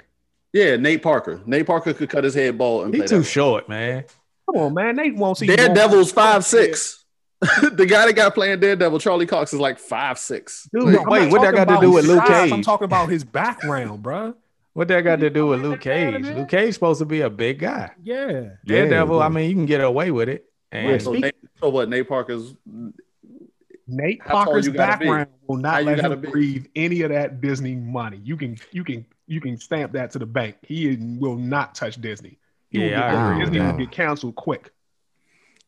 Yeah, 0.54 0.76
Nate 0.76 1.02
Parker. 1.02 1.42
Nate 1.44 1.66
Parker 1.66 1.92
could 1.92 2.08
cut 2.08 2.24
his 2.24 2.34
head 2.34 2.56
bald 2.56 2.84
and 2.86 2.94
He 2.94 3.00
play 3.00 3.08
too 3.08 3.18
that. 3.18 3.24
short, 3.24 3.68
man. 3.68 4.04
Come 4.46 4.62
on, 4.62 4.74
man. 4.74 4.96
Nate 4.96 5.14
won't 5.16 5.36
see 5.36 5.46
Daredevil's 5.46 6.12
five 6.12 6.44
six. 6.46 7.03
the 7.74 7.86
guy 7.86 8.06
that 8.06 8.14
got 8.14 8.34
playing 8.34 8.60
Daredevil, 8.60 8.98
Charlie 8.98 9.26
Cox, 9.26 9.52
is 9.52 9.60
like 9.60 9.78
five 9.78 10.18
six. 10.18 10.68
Dude, 10.72 10.84
Wait, 10.84 11.06
wait, 11.06 11.32
what 11.32 11.42
that 11.42 11.54
got 11.54 11.68
to 11.68 11.80
do 11.80 11.92
with 11.92 12.06
Luke 12.06 12.26
size, 12.26 12.50
I'm 12.52 12.62
talking 12.62 12.84
about 12.86 13.08
his 13.08 13.24
background, 13.24 14.02
bro. 14.02 14.34
What 14.72 14.88
that 14.88 15.02
got 15.02 15.20
to 15.20 15.30
do 15.30 15.46
with 15.46 15.60
Luke 15.62 15.80
Cage? 15.80 16.24
Luke 16.24 16.48
Cage 16.48 16.74
supposed 16.74 16.98
to 16.98 17.04
be 17.04 17.20
a 17.20 17.30
big 17.30 17.60
guy. 17.60 17.92
Yeah. 18.02 18.50
Daredevil, 18.66 19.18
yeah. 19.18 19.24
I 19.24 19.28
mean, 19.28 19.48
you 19.48 19.54
can 19.54 19.66
get 19.66 19.80
away 19.80 20.10
with 20.10 20.28
it. 20.28 20.46
And 20.72 21.00
So, 21.00 21.12
Nate, 21.12 21.34
so 21.60 21.68
what? 21.68 21.88
Nate 21.88 22.08
Parker's 22.08 22.54
Nate 23.86 24.20
Parker's 24.20 24.66
you 24.66 24.72
gotta 24.72 24.98
be? 24.98 25.04
background 25.06 25.28
will 25.46 25.56
not 25.58 25.82
you 25.82 25.90
let 25.90 26.00
gotta 26.00 26.14
him 26.14 26.20
be? 26.22 26.30
breathe 26.30 26.66
any 26.74 27.02
of 27.02 27.10
that 27.10 27.40
Disney 27.40 27.74
money. 27.76 28.20
You 28.24 28.36
can, 28.36 28.56
you 28.72 28.82
can, 28.82 29.04
you 29.26 29.40
can 29.40 29.58
stamp 29.58 29.92
that 29.92 30.10
to 30.12 30.18
the 30.18 30.26
bank. 30.26 30.56
He 30.62 30.96
will 31.20 31.36
not 31.36 31.74
touch 31.74 32.00
Disney. 32.00 32.38
He 32.70 32.78
will 32.78 32.86
Yeah, 32.86 33.00
get- 33.00 33.14
I 33.14 33.38
Disney 33.40 33.60
with 33.60 33.70
will 33.72 33.78
get 33.78 33.90
canceled 33.92 34.34
quick. 34.36 34.70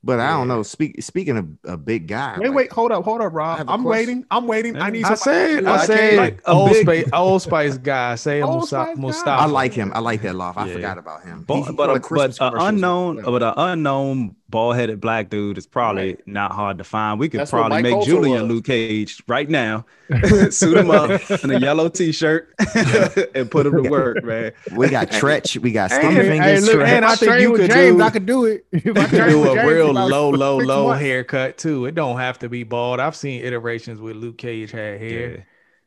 But 0.07 0.21
I 0.21 0.31
don't 0.31 0.47
know. 0.47 0.63
Speak, 0.63 1.03
speaking 1.03 1.37
of 1.37 1.47
a 1.65 1.77
big 1.77 2.07
guy. 2.07 2.37
Wait, 2.39 2.47
like, 2.49 2.57
wait, 2.57 2.73
hold 2.73 2.93
up, 2.93 3.03
hold 3.05 3.21
up, 3.21 3.33
Rob. 3.35 3.59
have 3.59 3.69
a 3.69 3.73
I'm 3.73 3.83
question. 3.83 4.07
waiting. 4.09 4.27
I'm 4.31 4.47
waiting. 4.47 4.77
I 4.77 4.91
need. 4.91 5.05
I 5.05 5.15
somebody- 5.15 5.55
said, 5.57 5.65
I 5.67 5.73
I 5.73 5.77
can't- 5.79 5.87
said, 5.89 6.17
like 6.17 6.41
a 6.47 6.51
Old 6.53 6.71
big- 6.71 6.83
Spice, 6.87 7.09
Old 7.13 7.43
Spice 7.43 7.77
guy. 7.79 8.15
Say 8.15 8.41
Old 8.41 8.61
Mustafa. 8.61 8.85
Spice 8.85 8.97
guy. 8.97 9.01
Mustafa. 9.03 9.43
I 9.43 9.47
like 9.47 9.73
him. 9.73 9.91
I 9.95 9.99
like 9.99 10.23
that 10.23 10.37
laugh. 10.37 10.57
I 10.57 10.67
Yeah. 10.69 10.73
forgot 10.75 10.99
about 10.99 11.25
him. 11.25 11.45
But, 11.47 11.55
He- 11.57 11.61
he 11.63 11.73
but, 11.73 11.87
got 11.89 11.97
a, 11.97 12.15
but 12.15 12.41
a 12.41 12.65
unknown, 12.67 13.23
but 13.25 13.43
an 13.43 13.55
unknown 13.57 14.37
bald-headed 14.49 15.01
black 15.01 15.29
dude 15.29 15.59
is 15.59 15.67
probably 15.67 16.17
not 16.27 16.53
hard 16.53 16.79
to 16.79 16.85
find. 16.85 17.19
We 17.19 17.29
could 17.29 17.41
That's 17.41 17.51
probably 17.51 17.83
make 17.83 17.93
Colter 17.93 18.11
Julian 18.11 18.43
was. 18.43 18.53
Luke 18.53 18.65
Cage 18.65 19.23
right 19.27 19.49
now, 19.51 19.85
suit 20.51 20.77
him 20.77 20.91
up 20.91 21.11
in 21.43 21.51
a 21.51 21.59
yellow 21.59 21.89
t-shirt, 21.89 22.55
and 23.35 23.51
put 23.51 23.67
him 23.67 23.83
to 23.83 23.91
work, 23.91 24.23
man. 24.25 24.53
we 24.77 24.89
got 24.89 25.09
Treach. 25.11 25.57
We 25.59 25.73
got 25.73 25.91
Hey, 25.91 25.99
Sticky 26.01 26.15
hey, 26.15 26.29
Fingers. 26.29 26.67
look, 26.67 26.77
Treach. 26.77 26.87
and 26.89 27.05
I 27.05 27.15
think 27.17 27.41
you 27.41 27.53
with 27.53 27.61
could 27.63 27.71
James, 27.73 27.97
do- 27.97 28.03
I 28.03 28.11
could 28.11 28.27
do 28.27 28.45
it. 28.45 28.67
I 28.73 28.77
You 28.85 28.93
could 28.95 29.11
do 29.11 29.51
a 29.51 29.55
James 29.57 29.69
real 29.69 29.93
low, 29.93 30.31
low, 30.31 30.59
low 30.59 30.87
months. 30.89 31.03
haircut 31.03 31.59
too. 31.59 31.87
It 31.87 31.95
don't 31.95 32.19
have 32.19 32.39
to 32.41 32.49
be 32.49 32.63
bald. 32.63 33.01
I've 33.01 33.17
seen 33.17 33.45
iterations 33.45 34.01
where 34.01 34.15
Luke 34.15 34.39
Cage 34.39 34.71
had 34.71 35.01
hair. 35.01 35.31
Yeah. 35.31 35.37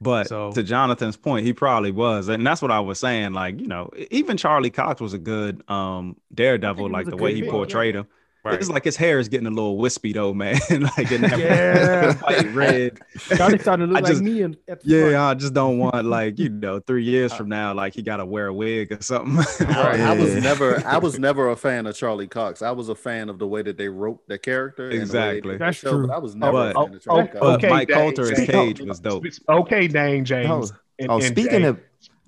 But 0.02 0.28
So- 0.28 0.52
to 0.54 0.64
Jonathan's 0.64 1.18
point, 1.18 1.46
he 1.46 1.54
probably 1.54 1.92
was, 1.92 2.28
and 2.30 2.46
that's 2.46 2.62
what 2.62 2.72
I 2.72 2.80
was 2.80 3.00
saying. 3.00 3.34
Like 3.34 3.60
you 3.60 3.68
know, 3.68 3.90
even 4.12 4.38
Charlie 4.38 4.70
Cox 4.70 5.00
was 5.02 5.14
a 5.14 5.18
good 5.18 5.62
um 5.70 6.16
Daredevil, 6.34 6.90
like 6.90 7.06
the 7.08 7.18
way 7.18 7.34
he 7.34 7.42
pick, 7.42 7.52
portrayed 7.52 7.96
him. 7.96 8.08
Right. 8.46 8.54
It's 8.58 8.70
like 8.70 8.86
his 8.86 8.96
hair 8.96 9.20
is 9.20 9.28
getting 9.28 9.48
a 9.48 9.50
little 9.50 9.78
wispy 9.78 10.14
though, 10.14 10.34
man. 10.34 10.56
like 10.70 11.12
in 11.12 11.22
that 11.24 11.38
Yeah. 11.38 12.14
white 12.22 12.54
red. 12.56 13.00
Charlie 13.36 13.60
started 13.60 13.88
to 13.88 13.92
look 13.92 13.98
I 14.06 14.08
just- 14.08 14.22
like 14.24 14.32
me 14.32 14.42
in, 14.44 14.56
Yeah, 14.86 15.02
front. 15.10 15.16
I 15.18 15.34
just 15.34 15.54
don't 15.54 15.78
want 15.78 16.06
like 16.06 16.40
you 16.40 16.48
know 16.48 16.80
three 16.80 17.04
years 17.04 17.34
from 17.34 17.50
now, 17.50 17.74
like 17.74 17.94
he 17.96 18.02
got 18.02 18.18
to 18.18 18.26
wear 18.26 18.48
a 18.48 18.54
wig 18.54 18.94
or 18.94 19.02
something. 19.02 19.44
I, 19.68 20.12
I 20.12 20.14
was 20.18 20.36
never 20.42 20.82
I 20.88 20.98
was 21.00 21.20
never 21.20 21.50
a 21.50 21.58
fan 21.58 21.86
of 21.86 21.96
Charlie 21.98 22.28
Cox. 22.30 22.62
I 22.62 22.72
was 22.72 22.88
a 22.88 22.96
fan 22.96 23.28
of 23.28 23.40
the 23.40 23.48
way 23.48 23.62
that 23.62 23.78
they 23.78 23.90
wrote 23.90 24.26
the 24.30 24.38
character. 24.38 24.84
and 24.86 24.94
the 24.94 24.98
way 24.98 25.02
Exactly. 25.02 25.52
the 25.54 25.58
That's 25.60 25.78
show, 25.78 25.92
true. 25.92 26.08
But 26.08 26.14
I 26.16 26.20
was 26.20 26.34
never 26.36 26.52
But- 26.54 26.76
a 26.78 26.86
fan 26.86 26.94
of 26.96 27.04
Charlie 27.04 27.22
oh, 27.22 27.26
Cox. 27.28 27.40
but 27.42 27.54
Okay, 27.58 27.70
Mike 27.70 27.88
Dang, 27.90 27.98
Colter 28.16 28.32
as 28.32 28.48
Cage 28.48 28.80
was 28.82 29.00
dope. 29.02 29.26
Okay, 29.50 29.88
Dang 29.90 30.24
James. 30.24 30.72
Oh, 30.72 30.76
and- 30.98 31.12
oh, 31.12 31.16
and 31.16 31.24
speaking 31.26 31.60
Jay. 31.60 31.64
of, 31.66 31.80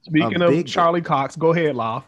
speaking 0.01 0.35
of 0.35 0.41
of 0.41 0.49
big- 0.49 0.67
Charlie 0.67 1.01
Cox, 1.01 1.37
go 1.37 1.53
ahead, 1.53 1.73
Law. 1.75 2.03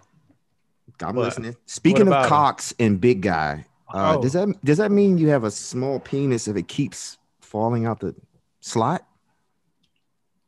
I'm 1.02 1.16
What? 1.16 1.24
listening. 1.26 1.56
Speaking 1.66 2.04
about 2.04 2.20
of 2.20 2.26
him? 2.26 2.30
Cox 2.30 2.74
and 2.80 3.00
big 3.02 3.22
guy, 3.22 3.66
uh, 3.94 4.16
Oh. 4.18 4.22
does 4.22 4.34
that 4.34 4.48
does 4.66 4.78
that 4.80 4.92
mean 4.92 5.18
you 5.18 5.30
have 5.30 5.44
a 5.44 5.52
small 5.52 6.00
penis 6.00 6.48
if 6.48 6.56
it 6.58 6.68
keeps 6.68 7.18
falling 7.42 7.86
out 7.86 8.00
the 8.00 8.16
slot? 8.62 9.06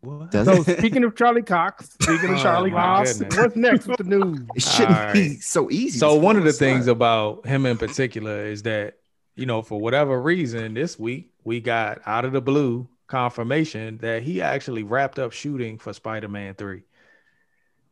What? 0.02 0.32
So 0.32 0.62
speaking 0.64 1.04
of 1.04 1.16
Charlie 1.16 1.42
Cox, 1.42 1.90
Speaking 2.02 2.32
of 2.34 2.38
Oh, 2.40 2.44
Charlie 2.44 2.70
my 2.72 2.80
Cox, 2.82 3.14
goodness. 3.18 3.38
what's 3.38 3.56
next 3.56 3.88
with 3.88 3.98
the 3.98 4.04
news? 4.04 4.40
It 4.56 4.62
shouldn't 4.62 4.98
All 4.98 5.14
be 5.14 5.36
so 5.40 5.72
easy. 5.72 5.98
So 5.98 6.14
one 6.16 6.36
of 6.36 6.44
fall 6.44 6.52
the 6.52 6.58
things 6.58 6.88
about 6.88 7.46
him 7.48 7.66
in 7.66 7.78
particular 7.78 8.46
is 8.46 8.64
that 8.64 8.98
you 9.36 9.46
know 9.46 9.62
for 9.62 9.80
whatever 9.80 10.22
reason 10.22 10.74
this 10.76 11.00
week 11.00 11.32
we 11.44 11.60
got 11.60 12.02
out 12.06 12.24
of 12.26 12.34
the 12.34 12.42
blue 12.42 12.88
confirmation 13.08 13.98
that 14.00 14.22
he 14.24 14.42
actually 14.42 14.84
wrapped 14.84 15.18
up 15.20 15.32
shooting 15.32 15.78
for 15.78 15.94
Spider-Man 15.94 16.56
3. 16.56 16.84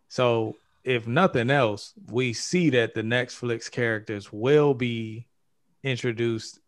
So 0.08 0.56
if 0.84 1.08
nothing 1.08 1.50
else, 1.50 1.94
we 2.12 2.34
see 2.34 2.70
that 2.72 2.94
the 2.94 3.02
Netflix 3.02 3.70
characters 3.72 4.32
will 4.34 4.74
be 4.74 5.26
introduced 5.84 6.60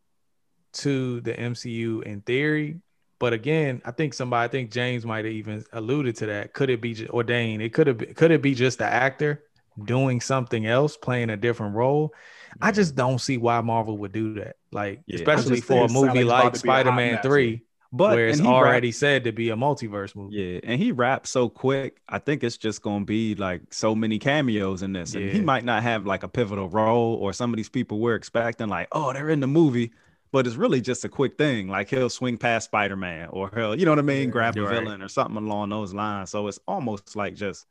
to 0.74 1.22
the 1.22 1.34
MCU 1.34 2.04
in 2.04 2.22
theory. 2.22 2.82
But 3.18 3.34
again, 3.34 3.82
I 3.86 3.92
think 3.92 4.14
somebody, 4.14 4.46
I 4.46 4.48
think 4.50 4.72
James 4.72 5.06
might 5.06 5.26
have 5.26 5.34
even 5.34 5.64
alluded 5.72 6.18
to 6.18 6.26
that. 6.28 6.54
Could 6.54 6.70
it 6.70 6.82
be 6.82 6.94
ju- 6.94 7.08
ordained? 7.10 7.62
It 7.62 7.74
could 7.74 7.88
have. 7.88 8.16
Could 8.16 8.32
it 8.32 8.42
be 8.42 8.54
just 8.54 8.80
the 8.80 8.86
actor 8.86 9.44
doing 9.84 10.20
something 10.20 10.66
else, 10.66 10.98
playing 10.98 11.30
a 11.30 11.38
different 11.38 11.76
role? 11.76 12.14
I 12.62 12.68
mm-hmm. 12.68 12.76
just 12.76 12.96
don't 12.96 13.20
see 13.20 13.38
why 13.38 13.62
Marvel 13.62 13.98
would 14.00 14.12
do 14.12 14.34
that. 14.36 14.58
Like, 14.72 15.02
Yeah. 15.08 15.16
especially 15.16 15.62
for 15.62 15.86
a 15.86 15.90
movie 15.90 16.08
Sally's 16.08 16.24
about 16.24 16.44
like 16.44 16.54
to 16.54 16.62
be 16.64 16.70
a 16.70 17.62
hot 17.98 18.06
Spider-Man 18.06 18.08
mess. 18.08 18.08
3, 18.08 18.08
But 18.08 18.16
where 18.16 18.28
it's 18.28 18.40
and 18.40 18.48
he 18.48 18.54
already 18.54 18.92
said 18.92 19.24
to 19.26 19.32
be 19.32 19.50
a 19.50 19.56
multiverse 19.56 20.16
movie. 20.16 20.36
yeah, 20.36 20.60
and 20.64 20.82
he 20.82 20.92
raps 20.92 21.30
so 21.30 21.50
quick. 21.50 22.02
I 22.10 22.20
think 22.20 22.44
it's 22.44 22.58
just 22.58 22.82
gonna 22.82 23.06
be 23.06 23.36
like 23.36 23.74
so 23.74 23.96
many 23.96 24.20
cameos 24.20 24.82
in 24.82 24.94
this, 24.94 25.16
and 25.16 25.30
he 25.32 25.42
might 25.42 25.64
not 25.66 25.84
have 25.84 26.06
like 26.06 26.24
a 26.24 26.28
pivotal 26.28 26.70
role, 26.70 27.16
or 27.16 27.34
some 27.34 27.52
of 27.54 27.58
these 27.58 27.70
people 27.70 28.00
we're 28.00 28.16
expecting 28.16 28.68
like, 28.70 28.88
oh, 28.92 29.14
they're 29.14 29.30
in 29.30 29.40
the 29.40 29.48
movie. 29.48 29.92
But 30.32 30.46
it's 30.48 30.58
really 30.58 30.82
just 30.82 31.06
a 31.06 31.10
quick 31.10 31.38
thing. 31.38 31.70
Like 31.70 31.90
he'll 31.90 32.10
swing 32.10 32.38
past 32.38 32.66
Spider 32.66 32.98
Man, 32.98 33.30
or 33.30 33.50
he'll, 33.56 33.74
you 33.80 33.86
know 33.86 33.92
what 33.92 34.00
I 34.00 34.02
mean, 34.02 34.30
grab 34.32 34.58
a 34.58 34.64
Right. 34.64 34.70
villain 34.70 35.02
or 35.02 35.08
something 35.08 35.38
along 35.38 35.70
those 35.70 35.94
lines. 35.94 36.30
So 36.32 36.48
it's 36.48 36.60
almost 36.68 37.16
like 37.16 37.36
just, 37.36 37.66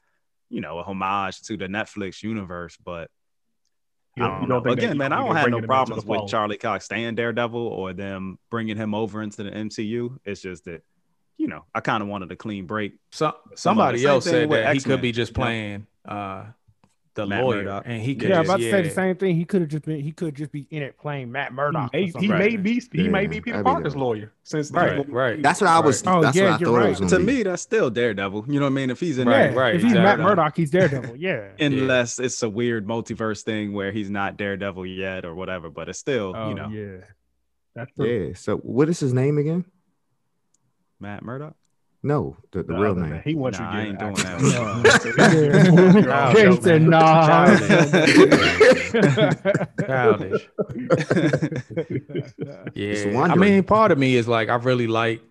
you 0.48 0.62
know, 0.62 0.78
a 0.78 0.82
homage 0.82 1.42
to 1.42 1.58
the 1.58 1.66
Netflix 1.66 2.22
universe. 2.22 2.78
But 2.82 3.10
You 4.16 4.22
don't- 4.22 4.30
don't 4.32 4.42
you 4.42 4.48
know. 4.48 4.54
don't 4.56 4.64
think 4.64 4.78
Again, 4.78 4.98
man, 4.98 5.12
I 5.12 5.24
don't 5.24 5.34
have 5.36 5.50
no 5.50 5.60
problems 5.62 6.04
with 6.04 6.18
fold? 6.18 6.28
Charlie 6.30 6.56
Cox 6.56 6.84
staying 6.84 7.14
Daredevil 7.16 7.60
or 7.60 7.92
them 7.92 8.38
bringing 8.50 8.76
him 8.76 8.94
over 8.94 9.22
into 9.22 9.42
the 9.42 9.50
MCU. 9.50 10.18
It's 10.24 10.40
just 10.40 10.64
that, 10.66 10.82
you 11.36 11.48
know, 11.48 11.64
I 11.74 11.80
kind 11.80 12.02
of 12.02 12.08
wanted 12.08 12.30
a 12.30 12.36
clean 12.36 12.66
break. 12.66 12.94
So 13.10 13.34
somebody 13.56 14.04
else 14.06 14.24
said 14.24 14.50
that 14.50 14.72
he 14.72 14.76
X-Men, 14.78 14.96
could 14.98 15.02
be 15.02 15.12
just 15.12 15.32
you 15.32 15.40
know? 15.40 15.44
playing 15.44 15.86
uh 16.06 16.44
the 17.14 17.26
Matt 17.26 17.44
lawyer, 17.44 17.58
Murdock. 17.64 17.82
and 17.86 18.02
he 18.02 18.12
Yeah, 18.12 18.18
could 18.18 18.28
Yeah, 18.28 18.34
just, 18.36 18.48
about 18.48 18.56
to 18.60 18.70
say 18.70 18.82
the 18.82 18.90
same 18.90 19.16
thing. 19.16 19.36
He 19.36 19.44
could 19.44 19.60
have 19.60 19.70
just 19.70 19.84
been. 19.84 20.00
He 20.00 20.10
could 20.12 20.34
just 20.34 20.50
be 20.50 20.66
in 20.70 20.82
it 20.82 20.98
playing 20.98 21.30
Matt 21.30 21.52
Murdock. 21.52 21.90
He, 21.94 21.98
may, 22.00 22.04
he 22.06 22.10
something. 22.10 22.28
may 22.30 22.56
be 22.56 22.82
he 22.92 23.08
may 23.08 23.26
be 23.26 23.40
Peter 23.40 23.58
that'd 23.58 23.64
Parker's 23.66 23.94
lawyer 23.94 24.32
since 24.42 24.70
Right, 24.72 24.94
he's- 24.96 25.08
right. 25.08 25.40
That's 25.42 25.60
what 25.60 25.70
I 25.70 25.78
was. 25.80 26.02
Oh, 26.06 26.20
that's 26.22 26.36
yeah, 26.36 26.44
what 26.44 26.52
I 26.52 26.58
you're 26.58 26.68
thought 26.70 26.76
right. 26.76 26.86
it 26.86 27.00
was 27.00 27.12
gonna 27.12 27.24
be. 27.24 27.32
me, 27.36 27.42
that's 27.44 27.62
still 27.62 27.88
Daredevil. 27.90 28.46
You 28.48 28.58
know 28.60 28.66
what 28.66 28.72
I 28.72 28.74
mean? 28.74 28.90
If 28.90 28.98
he's 29.00 29.18
in 29.18 29.28
Yeah, 29.28 29.48
there, 29.48 29.52
right, 29.56 29.74
If 29.76 29.82
he's 29.82 29.94
Matt. 29.94 30.18
Murdock, 30.18 30.56
he's 30.56 30.70
Daredevil. 30.70 31.16
Yeah. 31.16 31.50
unless 31.60 32.18
it's 32.18 32.42
a 32.42 32.48
weird 32.50 32.86
multiverse 32.86 33.42
thing 33.42 33.72
where 33.72 33.92
he's 33.92 34.10
not 34.10 34.36
Daredevil 34.36 34.84
yet 34.86 35.24
or 35.24 35.34
whatever, 35.34 35.70
but 35.70 35.88
it's 35.88 35.98
still, 35.98 36.32
Oh, 36.36 36.48
you 36.48 36.54
know, 36.54 36.68
yeah. 36.68 37.04
That's 37.76 37.92
true. 37.94 38.28
Yeah. 38.28 38.34
So 38.34 38.56
what 38.58 38.88
is 38.88 38.98
his 39.00 39.12
name 39.12 39.38
again? 39.38 39.64
Matt 41.00 41.22
Murdock. 41.22 41.54
No, 42.06 42.36
the, 42.52 42.58
the 42.62 42.74
The 42.74 42.78
real 42.78 42.94
name. 42.94 43.10
man, 43.10 43.22
He 43.24 43.34
wants 43.34 43.58
Nah, 43.58 43.72
you 43.72 43.78
I 43.78 43.82
to 43.84 43.88
ain't 43.88 43.98
get 43.98 44.14
doing 44.14 44.26
an 44.26 44.82
that. 44.82 45.94
Yeah. 45.94 46.02
Childish. 46.02 46.36
Jay 46.36 46.60
said, 46.60 46.82
nah. 46.82 47.46
Childish. 49.86 50.48
Yeah, 52.74 52.92
Just 52.92 53.06
I 53.06 53.12
wondering. 53.12 53.40
mean, 53.40 53.62
part 53.64 53.90
of 53.92 53.98
me 53.98 54.16
is 54.16 54.28
like 54.28 54.48
I 54.48 54.56
really 54.56 54.86
like. 54.86 55.22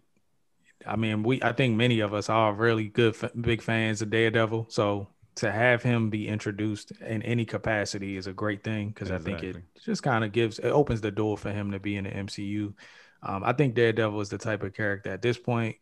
I 0.86 0.96
mean, 0.96 1.24
we 1.24 1.42
I 1.42 1.54
think 1.54 1.78
many 1.78 2.00
of 2.02 2.14
us 2.14 2.30
are 2.30 2.54
really 2.54 2.86
good, 2.90 3.16
f- 3.22 3.32
big 3.40 3.62
fans 3.62 4.02
of 4.02 4.10
Daredevil. 4.10 4.68
So 4.70 5.08
to 5.36 5.52
have 5.52 5.82
him 5.84 6.10
be 6.10 6.28
introduced 6.28 6.92
in 7.02 7.22
any 7.24 7.46
capacity 7.46 8.18
is 8.18 8.28
a 8.28 8.34
great 8.34 8.64
thing 8.64 8.90
because 8.90 9.10
I 9.12 9.18
think 9.18 9.44
it 9.44 9.58
just 9.84 10.04
kind 10.04 10.24
of 10.24 10.32
gives 10.32 10.60
it 10.60 10.70
opens 10.70 11.02
the 11.02 11.12
door 11.12 11.38
for 11.38 11.52
him 11.52 11.72
to 11.72 11.80
be 11.80 11.96
in 11.96 12.04
the 12.06 12.10
MCU. 12.12 12.74
Um, 13.24 13.44
I 13.44 13.54
think 13.54 13.74
Daredevil 13.76 14.20
is 14.22 14.30
the 14.30 14.38
type 14.38 14.64
of 14.64 14.74
character 14.74 15.12
at 15.12 15.22
this 15.22 15.38
point. 15.38 15.78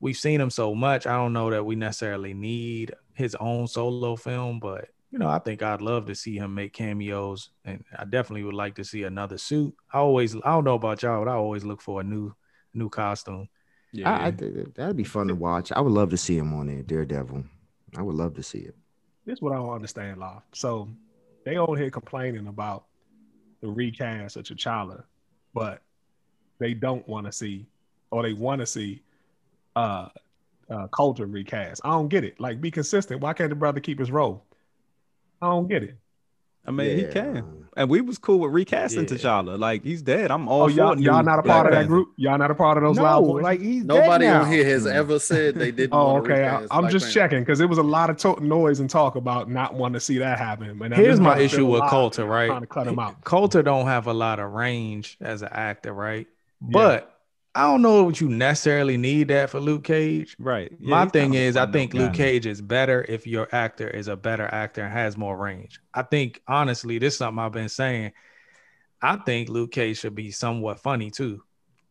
We've 0.00 0.16
seen 0.16 0.40
him 0.40 0.50
so 0.50 0.74
much. 0.74 1.06
I 1.06 1.16
don't 1.16 1.32
know 1.32 1.50
that 1.50 1.64
we 1.64 1.76
necessarily 1.76 2.34
need 2.34 2.92
his 3.14 3.34
own 3.36 3.66
solo 3.66 4.16
film, 4.16 4.60
but 4.60 4.88
you 5.10 5.18
know, 5.18 5.28
I 5.28 5.38
think 5.38 5.62
I'd 5.62 5.80
love 5.80 6.06
to 6.06 6.14
see 6.14 6.36
him 6.36 6.54
make 6.54 6.72
cameos, 6.72 7.50
and 7.64 7.82
I 7.96 8.04
definitely 8.04 8.44
would 8.44 8.54
like 8.54 8.74
to 8.74 8.84
see 8.84 9.04
another 9.04 9.38
suit. 9.38 9.74
I 9.92 9.98
always, 9.98 10.36
I 10.36 10.50
don't 10.50 10.64
know 10.64 10.74
about 10.74 11.02
y'all, 11.02 11.24
but 11.24 11.30
I 11.30 11.34
always 11.34 11.64
look 11.64 11.80
for 11.80 12.00
a 12.00 12.04
new, 12.04 12.34
new 12.74 12.90
costume. 12.90 13.48
Yeah. 13.92 14.10
I, 14.10 14.26
I, 14.26 14.30
think 14.32 14.74
that'd 14.74 14.96
be 14.96 15.04
fun 15.04 15.28
to 15.28 15.34
watch. 15.34 15.72
I 15.72 15.80
would 15.80 15.92
love 15.92 16.10
to 16.10 16.18
see 16.18 16.36
him 16.36 16.52
on 16.52 16.66
there, 16.66 16.82
Daredevil. 16.82 17.42
I 17.96 18.02
would 18.02 18.16
love 18.16 18.34
to 18.34 18.42
see 18.42 18.58
it. 18.58 18.76
This 19.24 19.38
is 19.38 19.42
what 19.42 19.52
I 19.52 19.56
don't 19.56 19.70
understand, 19.70 20.20
Law. 20.20 20.42
So 20.52 20.90
they 21.44 21.56
over 21.56 21.76
here 21.76 21.90
complaining 21.90 22.46
about 22.46 22.84
the 23.62 23.68
recast 23.68 24.36
of 24.36 24.44
T'Challa, 24.44 25.04
but 25.54 25.82
they 26.58 26.74
don't 26.74 27.06
want 27.08 27.26
to 27.26 27.32
see, 27.32 27.66
or 28.10 28.22
they 28.22 28.34
want 28.34 28.60
to 28.60 28.66
see, 28.66 29.02
uh, 29.78 30.08
uh, 30.70 30.86
Colter 30.88 31.26
recast. 31.26 31.80
I 31.84 31.90
don't 31.90 32.08
get 32.08 32.24
it. 32.24 32.38
Like, 32.40 32.60
be 32.60 32.70
consistent. 32.70 33.20
Why 33.20 33.32
can't 33.32 33.50
the 33.50 33.56
brother 33.56 33.80
keep 33.80 33.98
his 33.98 34.10
role? 34.10 34.44
I 35.40 35.46
don't 35.48 35.68
get 35.68 35.82
it. 35.82 35.96
I 36.66 36.70
mean, 36.70 36.98
he 36.98 37.06
can. 37.06 37.64
And 37.78 37.88
we 37.88 38.02
was 38.02 38.18
cool 38.18 38.40
with 38.40 38.52
recasting 38.52 39.04
Yeah. 39.04 39.14
T'Challa. 39.14 39.58
Like 39.58 39.82
he's 39.84 40.02
dead. 40.02 40.30
I'm 40.30 40.48
all 40.48 40.62
Oh, 40.64 40.66
y'all, 40.66 40.94
for 40.96 41.00
y'all 41.00 41.22
not 41.22 41.38
a 41.38 41.42
part 41.42 41.66
of 41.66 41.72
that 41.72 41.86
group. 41.86 42.08
Y'all 42.16 42.36
not 42.36 42.50
a 42.50 42.54
part 42.54 42.76
of 42.76 42.82
those 42.82 42.96
no, 42.98 43.04
loud 43.04 43.20
boys. 43.22 43.42
like 43.42 43.60
he's 43.60 43.84
Nobody 43.84 44.26
dead 44.26 44.36
on 44.36 44.42
now. 44.42 44.50
here 44.50 44.64
has 44.66 44.84
Mm. 44.84 44.92
ever 44.92 45.18
said 45.18 45.54
they 45.54 45.70
didn't. 45.70 45.92
Oh, 45.98 46.12
want 46.14 46.26
to 46.26 46.32
okay. 46.32 46.42
recast 46.42 46.66
I'm 46.70 46.80
Black 46.82 46.92
just 46.92 47.04
Panther. 47.06 47.20
checking 47.20 47.40
because 47.40 47.60
it 47.60 47.68
was 47.70 47.78
a 47.78 47.82
lot 47.82 48.10
of 48.10 48.18
to- 48.18 48.44
noise 48.44 48.80
and 48.80 48.90
talk 48.90 49.14
about 49.16 49.48
not 49.48 49.72
wanting 49.74 49.94
to 49.94 50.00
see 50.00 50.18
that 50.18 50.38
happen. 50.38 50.82
And 50.82 50.92
Here's 50.92 51.20
my 51.20 51.38
issue 51.38 51.64
with 51.64 51.78
alive, 51.78 51.90
Colter, 51.90 52.22
I'm 52.24 52.28
right? 52.28 52.46
Trying 52.48 52.60
to 52.60 52.66
cut 52.66 52.86
him 52.86 52.98
out. 52.98 53.24
Colter 53.24 53.62
don't 53.62 53.86
have 53.86 54.06
a 54.08 54.12
lot 54.12 54.38
of 54.40 54.52
range 54.52 55.16
as 55.22 55.40
an 55.40 55.48
actor, 55.52 55.94
right? 55.94 56.26
But 56.60 57.17
I 57.58 57.62
don't 57.62 57.82
know 57.82 58.08
if 58.08 58.20
you 58.20 58.28
necessarily 58.28 58.96
need 58.96 59.26
that 59.28 59.50
for 59.50 59.58
Luke 59.58 59.82
Cage. 59.82 60.36
Right. 60.38 60.70
Yeah, 60.78 60.90
My 60.90 61.06
thing 61.06 61.32
kind 61.32 61.34
of 61.34 61.40
a 61.40 61.44
is, 61.44 61.56
I 61.56 61.66
think 61.66 61.92
Luke. 61.92 62.12
Cage 62.12 62.46
is 62.46 62.60
better 62.62 63.04
if 63.08 63.26
your 63.26 63.48
actor 63.50 63.88
is 63.88 64.06
a 64.06 64.14
better 64.14 64.46
actor 64.46 64.82
and 64.84 64.92
has 64.92 65.16
more 65.16 65.36
range. 65.36 65.80
I 65.92 66.02
think 66.02 66.40
honestly, 66.46 67.00
this 67.00 67.14
is 67.14 67.18
something 67.18 67.42
I've 67.42 67.50
been 67.50 67.68
saying. 67.68 68.12
I 69.02 69.16
think 69.16 69.48
Luke 69.48 69.72
Cage 69.72 69.98
should 69.98 70.14
be 70.14 70.30
somewhat 70.30 70.78
funny 70.78 71.10
too, 71.10 71.42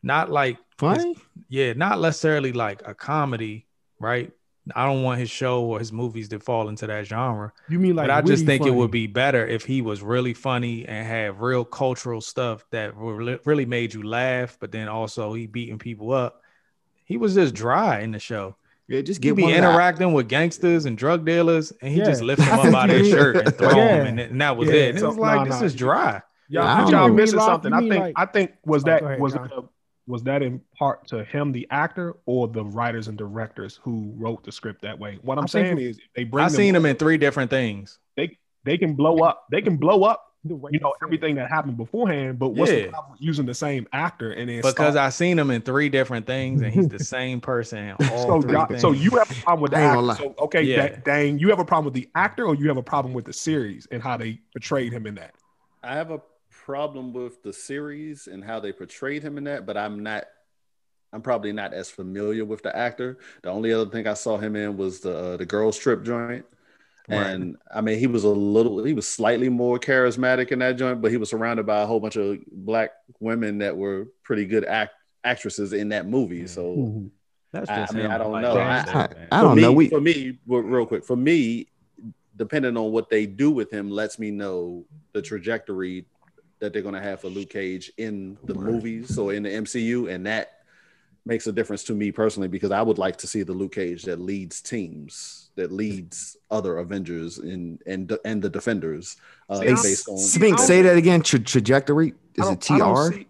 not 0.01 0.31
like 0.31 0.57
Funny? 0.77 1.17
yeah, 1.49 1.73
not 1.73 1.99
necessarily 1.99 2.53
like 2.53 2.81
a 2.87 2.93
comedy, 2.93 3.67
right? 3.99 4.31
I 4.75 4.85
don't 4.85 5.03
want 5.03 5.19
his 5.19 5.29
show 5.29 5.63
or 5.63 5.79
his 5.79 5.91
movies 5.91 6.29
to 6.29 6.39
fall 6.39 6.69
into 6.69 6.87
that 6.87 7.05
genre. 7.05 7.51
You 7.69 7.79
mean 7.79 7.95
like? 7.95 8.07
but 8.07 8.13
I 8.13 8.21
just 8.21 8.45
witty 8.45 8.45
think 8.45 8.65
it 8.65 8.75
would 8.75 8.91
be 8.91 9.07
better 9.07 9.45
if 9.45 9.63
he 9.65 9.81
was 9.81 10.01
really 10.01 10.33
funny 10.33 10.85
and 10.87 11.07
had 11.07 11.39
real 11.39 11.63
cultural 11.65 12.21
stuff 12.21 12.65
that 12.71 12.93
really 12.95 13.65
made 13.65 13.93
you 13.93 14.03
laugh, 14.03 14.57
but 14.59 14.71
then 14.71 14.87
also 14.87 15.33
he 15.33 15.47
beating 15.47 15.79
people 15.79 16.11
up. 16.11 16.41
He 17.05 17.17
was 17.17 17.35
just 17.35 17.53
dry 17.53 18.01
in 18.01 18.11
the 18.11 18.19
show. 18.19 18.55
Yeah, 18.89 19.01
just 19.01 19.21
He'd 19.23 19.29
get 19.31 19.35
be 19.35 19.43
one 19.43 19.51
of 19.53 19.61
the- 19.61 19.69
interacting 19.69 20.13
with 20.13 20.29
gangsters 20.29 20.85
and 20.85 20.97
drug 20.97 21.25
dealers, 21.25 21.73
and 21.81 21.91
he 21.91 21.99
Yeah. 21.99 22.05
just 22.05 22.21
lift 22.21 22.39
them 22.39 22.49
I 22.51 22.55
up 22.57 22.61
think 22.63 22.75
out 22.75 22.89
of 22.89 22.95
his 22.97 23.09
shirt 23.09 23.35
and 23.35 23.55
throw 23.55 23.69
Yeah. 23.75 23.95
him, 23.97 24.07
and, 24.07 24.19
and 24.19 24.41
that 24.41 24.55
was 24.55 24.69
Yeah, 24.69 24.75
it. 24.75 24.89
And 24.91 24.99
so- 24.99 25.05
it 25.05 25.09
was 25.09 25.17
like 25.17 25.39
no, 25.39 25.45
this 25.51 25.59
no. 25.59 25.65
is 25.65 25.75
dry. 25.75 26.21
Y'all, 26.49 26.63
I 26.65 26.83
but 26.83 26.91
y'all 26.91 27.09
missing 27.09 27.39
something. 27.41 27.73
I 27.73 27.79
think. 27.79 27.91
mean 27.91 28.13
I 28.15 28.25
think 28.25 28.51
was 28.65 28.83
Oh, 28.83 28.85
that 28.85 29.01
go 29.01 29.07
ahead, 29.07 29.19
was 29.19 29.33
John. 29.33 29.69
Was 30.07 30.23
that 30.23 30.41
in 30.41 30.61
part 30.77 31.05
to 31.07 31.23
him, 31.25 31.51
the 31.51 31.67
actor, 31.69 32.15
or 32.25 32.47
the 32.47 32.63
writers 32.63 33.07
and 33.09 33.17
directors 33.17 33.79
who 33.83 34.13
wrote 34.15 34.43
the 34.43 34.51
script 34.51 34.81
that 34.81 34.97
way? 34.97 35.19
What 35.21 35.37
I'm 35.37 35.43
I 35.43 35.47
think 35.47 35.67
saying 35.67 35.79
is, 35.79 35.99
they 36.15 36.23
bring 36.23 36.45
I've 36.45 36.51
seen 36.51 36.75
on, 36.75 36.81
him 36.81 36.85
in 36.87 36.95
three 36.95 37.17
different 37.17 37.49
things. 37.51 37.99
They 38.15 38.37
they 38.63 38.77
can 38.77 38.95
blow 38.95 39.17
up. 39.19 39.45
They 39.51 39.61
can 39.61 39.77
blow 39.77 40.03
up. 40.03 40.23
The 40.45 40.55
way 40.55 40.71
You 40.73 40.79
know 40.79 40.87
you 40.89 40.93
said 40.93 41.03
it. 41.03 41.07
everything 41.07 41.35
that 41.35 41.49
happened 41.49 41.75
beforehand. 41.77 42.39
But 42.39 42.49
what's 42.49 42.71
the 42.71 42.87
problem 42.87 43.17
using 43.19 43.45
the 43.45 43.53
same 43.53 43.85
actor 43.91 44.31
and 44.31 44.49
then 44.49 44.57
Because 44.57 44.71
start- 44.73 44.95
I 44.95 45.09
seen 45.09 45.37
him 45.37 45.51
in 45.51 45.61
three 45.61 45.89
different 45.89 46.25
things, 46.25 46.61
and 46.61 46.71
he's 46.71 46.87
the 46.87 46.99
same 47.03 47.41
person 47.41 47.95
all 48.09 48.27
so 48.27 48.41
three 48.41 48.53
y'all, 48.53 48.77
so 48.77 48.91
you 48.93 49.11
have 49.11 49.29
a 49.29 49.41
problem 49.41 49.61
with 49.63 49.71
the 49.71 49.77
I 49.77 49.83
ain't 49.83 49.93
gonna 49.93 50.11
actor. 50.13 50.23
So 50.23 50.45
okay, 50.45 50.61
Yeah. 50.61 50.87
Da- 50.87 50.95
Dane, 51.03 51.39
you 51.39 51.49
have 51.49 51.59
a 51.59 51.65
problem 51.65 51.85
with 51.85 51.95
the 51.95 52.09
actor, 52.15 52.45
or 52.45 52.55
you 52.55 52.67
have 52.69 52.77
a 52.77 52.83
problem 52.83 53.13
with 53.13 53.25
the 53.25 53.33
series 53.33 53.87
and 53.91 54.01
how 54.01 54.15
they 54.15 54.39
portrayed 54.53 54.93
him 54.93 55.05
in 55.05 55.15
that. 55.15 55.35
I 55.83 55.95
have 55.95 56.11
a 56.11 56.21
problem 56.71 57.13
with 57.13 57.41
the 57.43 57.53
series 57.53 58.27
and 58.27 58.43
how 58.43 58.59
they 58.59 58.73
portrayed 58.73 59.23
him 59.23 59.37
in 59.37 59.45
that, 59.45 59.65
but 59.65 59.77
I'm 59.77 60.03
not. 60.03 60.25
I'm 61.13 61.21
probably 61.21 61.53
not 61.53 61.73
as 61.73 61.89
familiar 61.89 62.43
with 62.43 62.61
the 62.61 62.75
actor. 62.75 63.17
The 63.41 63.49
only 63.49 63.71
other 63.71 63.89
thing 63.89 64.05
I 64.05 64.13
saw 64.13 64.37
him 64.37 64.57
in 64.57 64.75
was 64.75 64.99
the 64.99 65.15
uh, 65.17 65.37
the 65.37 65.45
girls 65.45 65.77
trip 65.77 66.03
joint, 66.03 66.45
and 67.07 67.55
I 67.73 67.79
mean 67.79 67.97
he 67.97 68.07
was 68.07 68.25
a 68.25 68.29
little, 68.29 68.83
he 68.83 68.91
was 68.93 69.07
slightly 69.07 69.47
more 69.47 69.79
charismatic 69.79 70.51
in 70.51 70.59
that 70.59 70.75
joint, 70.75 71.01
but 71.01 71.09
he 71.09 71.15
was 71.15 71.29
surrounded 71.29 71.65
by 71.65 71.81
a 71.81 71.85
whole 71.85 72.01
bunch 72.01 72.17
of 72.17 72.39
black 72.51 72.91
women 73.21 73.59
that 73.59 73.77
were 73.77 74.09
pretty 74.23 74.45
good 74.45 74.65
act 74.65 74.91
actresses 75.23 75.71
in 75.71 75.87
that 75.89 76.05
movie. 76.05 76.45
So 76.47 77.09
That's 77.53 77.69
I- 77.69 77.75
just 77.77 77.93
I 77.93 77.97
mean. 77.97 78.07
I 78.07 78.17
don't 78.17 78.33
Like, 78.33 78.41
know. 78.41 78.55
that's 78.55 78.91
I- 78.91 79.05
it. 79.05 79.17
I 79.31 79.41
don't 79.41 79.55
me, 79.55 79.61
know. 79.61 79.71
We 79.71 79.87
for 79.87 80.01
me, 80.01 80.37
real 80.45 80.63
real 80.63 80.85
quick, 80.85 81.05
for 81.05 81.15
me, 81.15 81.69
depending 82.35 82.75
on 82.75 82.91
what 82.91 83.09
they 83.09 83.25
do 83.25 83.49
with 83.51 83.71
him, 83.71 83.89
lets 83.89 84.19
me 84.19 84.29
know 84.31 84.83
the 85.13 85.21
trajectory 85.21 86.05
that 86.59 86.73
they're 86.73 86.81
going 86.81 86.95
to 86.95 87.01
have 87.01 87.21
for 87.21 87.27
Luke 87.29 87.49
Cage 87.49 87.91
in 87.97 88.37
the 88.45 88.53
movies 88.55 89.17
or 89.17 89.33
in 89.33 89.43
the 89.43 89.49
MCU, 89.49 90.11
and 90.13 90.25
that 90.25 90.53
makes 91.25 91.45
a 91.47 91.51
difference 91.51 91.83
to 91.85 91.93
me 91.93 92.11
personally 92.11 92.47
because 92.47 92.71
I 92.71 92.81
would 92.81 92.97
like 92.97 93.17
to 93.17 93.27
see 93.27 93.43
the 93.43 93.53
Luke 93.53 93.73
Cage 93.75 94.03
that 94.03 94.19
leads 94.19 94.61
teams, 94.61 95.51
that 95.55 95.71
leads 95.71 96.37
other 96.49 96.77
Avengers 96.77 97.37
and 97.37 97.81
and 97.85 98.17
and 98.25 98.41
the 98.41 98.49
Defenders. 98.49 99.17
Uh, 99.49 99.59
See, 99.59 99.65
based 99.67 100.09
on 100.09 100.17
Spink, 100.17 100.59
say 100.59 100.81
that 100.81 100.97
again. 100.97 101.21
Tra- 101.21 101.39
trajectory 101.39 102.09
is 102.35 102.45
don't- 102.45 102.53
it 102.53 102.71
I 102.71 102.77
don't 102.79 102.95
TR? 102.95 103.13
see- 103.13 103.27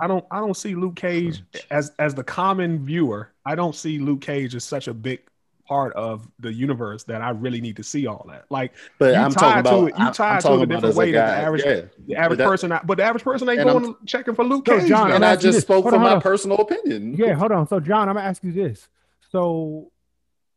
I 0.00 0.06
don't 0.06 0.24
I 0.30 0.38
don't 0.38 0.56
see 0.56 0.76
Luke 0.76 0.94
Cage 0.94 1.42
as 1.70 1.90
as 1.98 2.14
the 2.14 2.22
common 2.22 2.84
viewer. 2.84 3.32
I 3.44 3.56
don't 3.56 3.74
see 3.74 3.98
Luke 3.98 4.20
Cage 4.20 4.54
as 4.54 4.62
such 4.62 4.86
a 4.86 4.94
big 4.94 5.20
part 5.68 5.92
of 5.94 6.26
the 6.40 6.50
universe 6.52 7.04
that 7.04 7.20
I 7.20 7.30
really 7.30 7.60
need 7.60 7.76
to 7.76 7.82
see 7.82 8.06
all 8.06 8.24
that. 8.30 8.46
Like 8.48 8.72
but 8.98 9.12
you 9.14 9.20
I'm 9.20 9.30
tied 9.30 9.40
talking 9.40 9.62
to 9.64 9.68
about 9.68 9.76
it- 9.76 9.88
you 9.88 9.94
I'm- 9.96 10.06
I'm 10.08 10.12
tied 10.14 10.40
to 10.40 10.52
it 10.54 10.62
a 10.62 10.66
different 10.66 10.96
way 10.96 11.12
than 11.12 11.26
the 11.26 11.32
average- 11.32 11.62
yeah. 11.64 11.80
the 12.06 12.16
average 12.16 12.38
that- 12.38 12.48
person, 12.48 12.72
but 12.86 12.96
the 12.96 13.04
average 13.04 13.22
person 13.22 13.48
ain't 13.50 13.60
and 13.60 13.68
I'm- 13.70 13.82
going 13.82 13.96
checking 14.06 14.34
for 14.34 14.44
Luke 14.44 14.64
So, 14.66 14.78
Cage. 14.78 14.88
John. 14.88 15.06
And 15.12 15.16
I'm 15.16 15.24
I 15.24 15.32
asking 15.32 15.42
just 15.48 15.56
this. 15.58 15.62
spoke 15.64 15.82
Hold 15.82 15.92
from 15.94 16.02
on, 16.02 16.08
my 16.08 16.14
on. 16.16 16.20
personal 16.22 16.56
opinion. 16.58 17.14
Yeah, 17.18 17.34
hold 17.34 17.52
on. 17.52 17.68
So 17.68 17.80
John, 17.80 18.08
I'm 18.08 18.14
gonna 18.16 18.26
ask 18.26 18.42
you 18.42 18.52
this. 18.52 18.88
So 19.30 19.90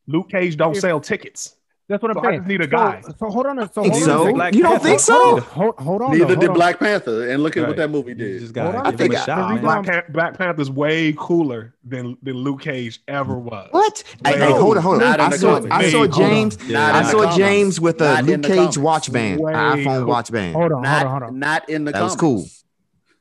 Luke 0.07 0.29
Cage 0.29 0.55
don't 0.55 0.75
If- 0.75 0.81
sell 0.81 0.99
tickets. 1.01 1.57
That's 1.91 2.01
what 2.01 2.11
I'm 2.17 2.23
So 2.23 2.29
I 2.29 2.37
just 2.37 2.47
need 2.47 2.61
a 2.61 2.67
guy. 2.67 3.01
So, 3.19 3.29
hold 3.29 3.45
on. 3.45 3.71
So 3.73 3.83
hold 3.83 3.95
so? 3.95 4.27
on. 4.27 4.33
Black 4.33 4.53
You 4.55 4.63
don't 4.63 4.71
Panther. 4.81 4.87
think 4.87 4.99
so? 5.01 5.39
Hold, 5.41 5.75
hold 5.77 6.01
on. 6.01 6.11
Neither 6.11 6.19
though, 6.25 6.27
hold 6.29 6.39
did 6.39 6.49
on. 6.49 6.55
Black 6.55 6.79
Panther, 6.79 7.29
and 7.29 7.43
look 7.43 7.57
at 7.57 7.61
Right. 7.61 7.67
what 7.67 7.77
that 7.77 7.89
movie 7.91 8.09
You 8.09 8.15
did. 8.15 8.39
just 8.39 8.53
gotta 8.53 8.77
on. 8.79 8.83
give 8.85 8.93
I 8.93 8.97
think 8.97 9.13
him 9.13 9.19
shot, 9.21 9.55
the 9.55 9.61
Black, 9.61 9.85
Pan- 9.85 10.03
Black 10.09 10.37
Panther's 10.37 10.71
way 10.71 11.13
cooler 11.17 11.73
than 11.83 12.17
than 12.23 12.35
Luke 12.35 12.61
Cage 12.61 13.01
ever 13.07 13.37
was. 13.37 13.67
What? 13.71 14.03
Hey, 14.25 14.37
hey, 14.39 14.51
hold 14.51 14.77
on, 14.77 14.83
hold 14.83 14.95
on. 14.95 14.99
not 15.01 15.19
in 15.19 15.25
I 15.25 15.29
the 15.29 15.37
saw. 15.37 15.61
I 15.69 15.89
saw 15.91 16.07
James. 16.07 16.57
Yeah, 16.67 16.81
I 16.95 17.03
saw 17.03 17.19
comics. 17.19 17.35
James 17.37 17.79
with 17.81 18.01
a 18.01 18.21
Luke 18.23 18.43
Cage 18.43 18.55
comics. 18.57 18.77
watch 18.77 19.11
band, 19.11 19.39
Way 19.41 19.53
iPhone 19.53 19.99
cool. 19.99 20.05
watch 20.07 20.31
band. 20.31 20.55
Hold 20.55 20.71
on. 20.71 20.83
Hold 20.85 21.03
on. 21.03 21.09
Hold 21.11 21.23
on. 21.23 21.39
not 21.39 21.69
in 21.69 21.85
the 21.85 21.91
That 21.91 22.03
was 22.03 22.15
cool. 22.15 22.45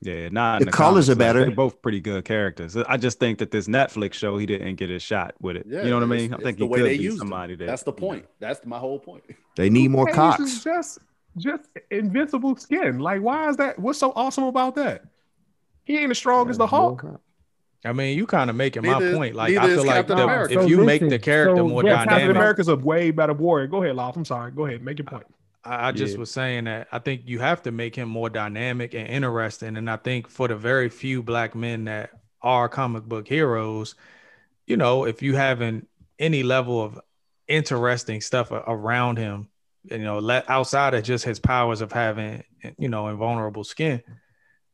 Yeah, 0.03 0.31
not 0.31 0.63
in 0.63 0.67
The 0.67 0.73
colors 0.73 1.07
comics, 1.07 1.09
are 1.11 1.15
better. 1.17 1.41
They're 1.41 1.51
both 1.51 1.83
pretty 1.83 2.01
good 2.01 2.25
characters. 2.25 2.75
I 2.75 2.97
just 2.97 3.19
think 3.19 3.39
that 3.39 3.51
this 3.51 3.69
Netflix 3.69 4.15
show, 4.15 4.39
he 4.39 4.47
didn't 4.47 4.77
get 4.77 4.89
his 4.89 5.03
shot 5.03 5.35
with 5.41 5.57
it. 5.57 5.67
Yeah, 5.69 5.83
you 5.83 5.91
know 5.91 5.97
what 5.97 6.05
I 6.05 6.07
mean? 6.07 6.33
I 6.33 6.39
think 6.39 6.57
the 6.57 6.65
he 6.65 6.71
way 6.71 6.79
could 6.79 6.87
they 6.87 6.97
be 6.97 7.05
used 7.05 7.19
somebody 7.19 7.55
that. 7.57 7.67
That's 7.67 7.83
the 7.83 7.93
you 7.93 8.01
know, 8.01 8.07
point. 8.07 8.27
That's 8.39 8.65
my 8.65 8.79
whole 8.79 8.99
point. 8.99 9.25
They 9.57 9.69
need 9.69 9.89
more 9.91 10.07
Luke 10.07 10.15
cocks. 10.15 10.65
just 10.65 10.99
just 11.37 11.69
invincible 11.91 12.57
skin. 12.57 12.99
Like, 12.99 13.21
why 13.21 13.51
is 13.51 13.57
that? 13.59 13.79
What's 13.79 13.99
so 13.99 14.13
awesome 14.17 14.45
about 14.45 14.75
that? 14.77 15.05
He 15.85 15.99
ain't 15.99 16.11
as 16.11 16.19
strong 16.19 16.49
as 16.49 16.57
the 16.57 16.67
Hulk. 16.67 17.05
I 17.85 17.93
mean, 17.93 18.17
you 18.17 18.27
kind 18.27 18.51
of 18.51 18.57
making 18.57 18.85
my 18.85 19.13
point. 19.13 19.35
Like, 19.35 19.57
I 19.57 19.67
feel 19.67 19.85
like 19.85 20.07
the- 20.07 20.47
if 20.51 20.53
So 20.53 20.67
you 20.67 20.85
make 20.85 21.07
the 21.07 21.19
character 21.19 21.57
so 21.57 21.69
more 21.69 21.85
yeah, 21.85 21.97
Captain 21.97 22.15
dynamic, 22.15 22.37
America's 22.37 22.69
a 22.69 22.77
way 22.77 23.11
better 23.11 23.33
warrior. 23.33 23.67
Go 23.67 23.83
ahead, 23.83 23.97
Loff. 23.97 24.17
I'm 24.17 24.25
sorry. 24.25 24.51
Go 24.51 24.67
ahead. 24.67 24.83
Make 24.83 24.99
your 24.99 25.07
point. 25.07 25.27
I, 25.65 25.89
I 25.89 25.93
just 25.93 26.17
Yeah. 26.17 26.19
was 26.19 26.31
saying 26.31 26.65
that 26.65 26.89
I 26.93 26.99
think 26.99 27.23
you 27.27 27.39
have 27.41 27.63
to 27.63 27.73
make 27.73 27.95
him 27.97 28.09
more 28.09 28.31
dynamic 28.31 28.95
and 28.95 29.09
interesting. 29.09 29.77
And 29.77 29.91
I 29.91 29.97
think 29.97 30.29
for 30.29 30.49
the 30.49 30.57
very 30.57 30.89
few 30.89 31.23
black 31.23 31.55
men 31.55 31.85
that 31.85 32.11
are 32.43 32.69
comic 32.69 33.05
book 33.05 33.29
heroes, 33.29 33.95
you 34.67 34.77
know, 34.77 35.05
if 35.05 35.23
you 35.23 35.35
haven't 35.37 35.89
any 36.19 36.43
level 36.43 36.83
of 36.83 37.01
interesting 37.49 38.21
stuff 38.21 38.51
around 38.53 39.19
him, 39.19 39.49
you 39.85 39.99
know, 39.99 40.19
let 40.19 40.49
outside 40.49 40.95
of 40.95 41.03
just 41.05 41.25
his 41.25 41.41
powers 41.41 41.81
of 41.81 41.93
having, 41.93 42.45
you 42.79 42.89
know, 42.89 43.09
invulnerable 43.09 43.65
skin, 43.65 44.03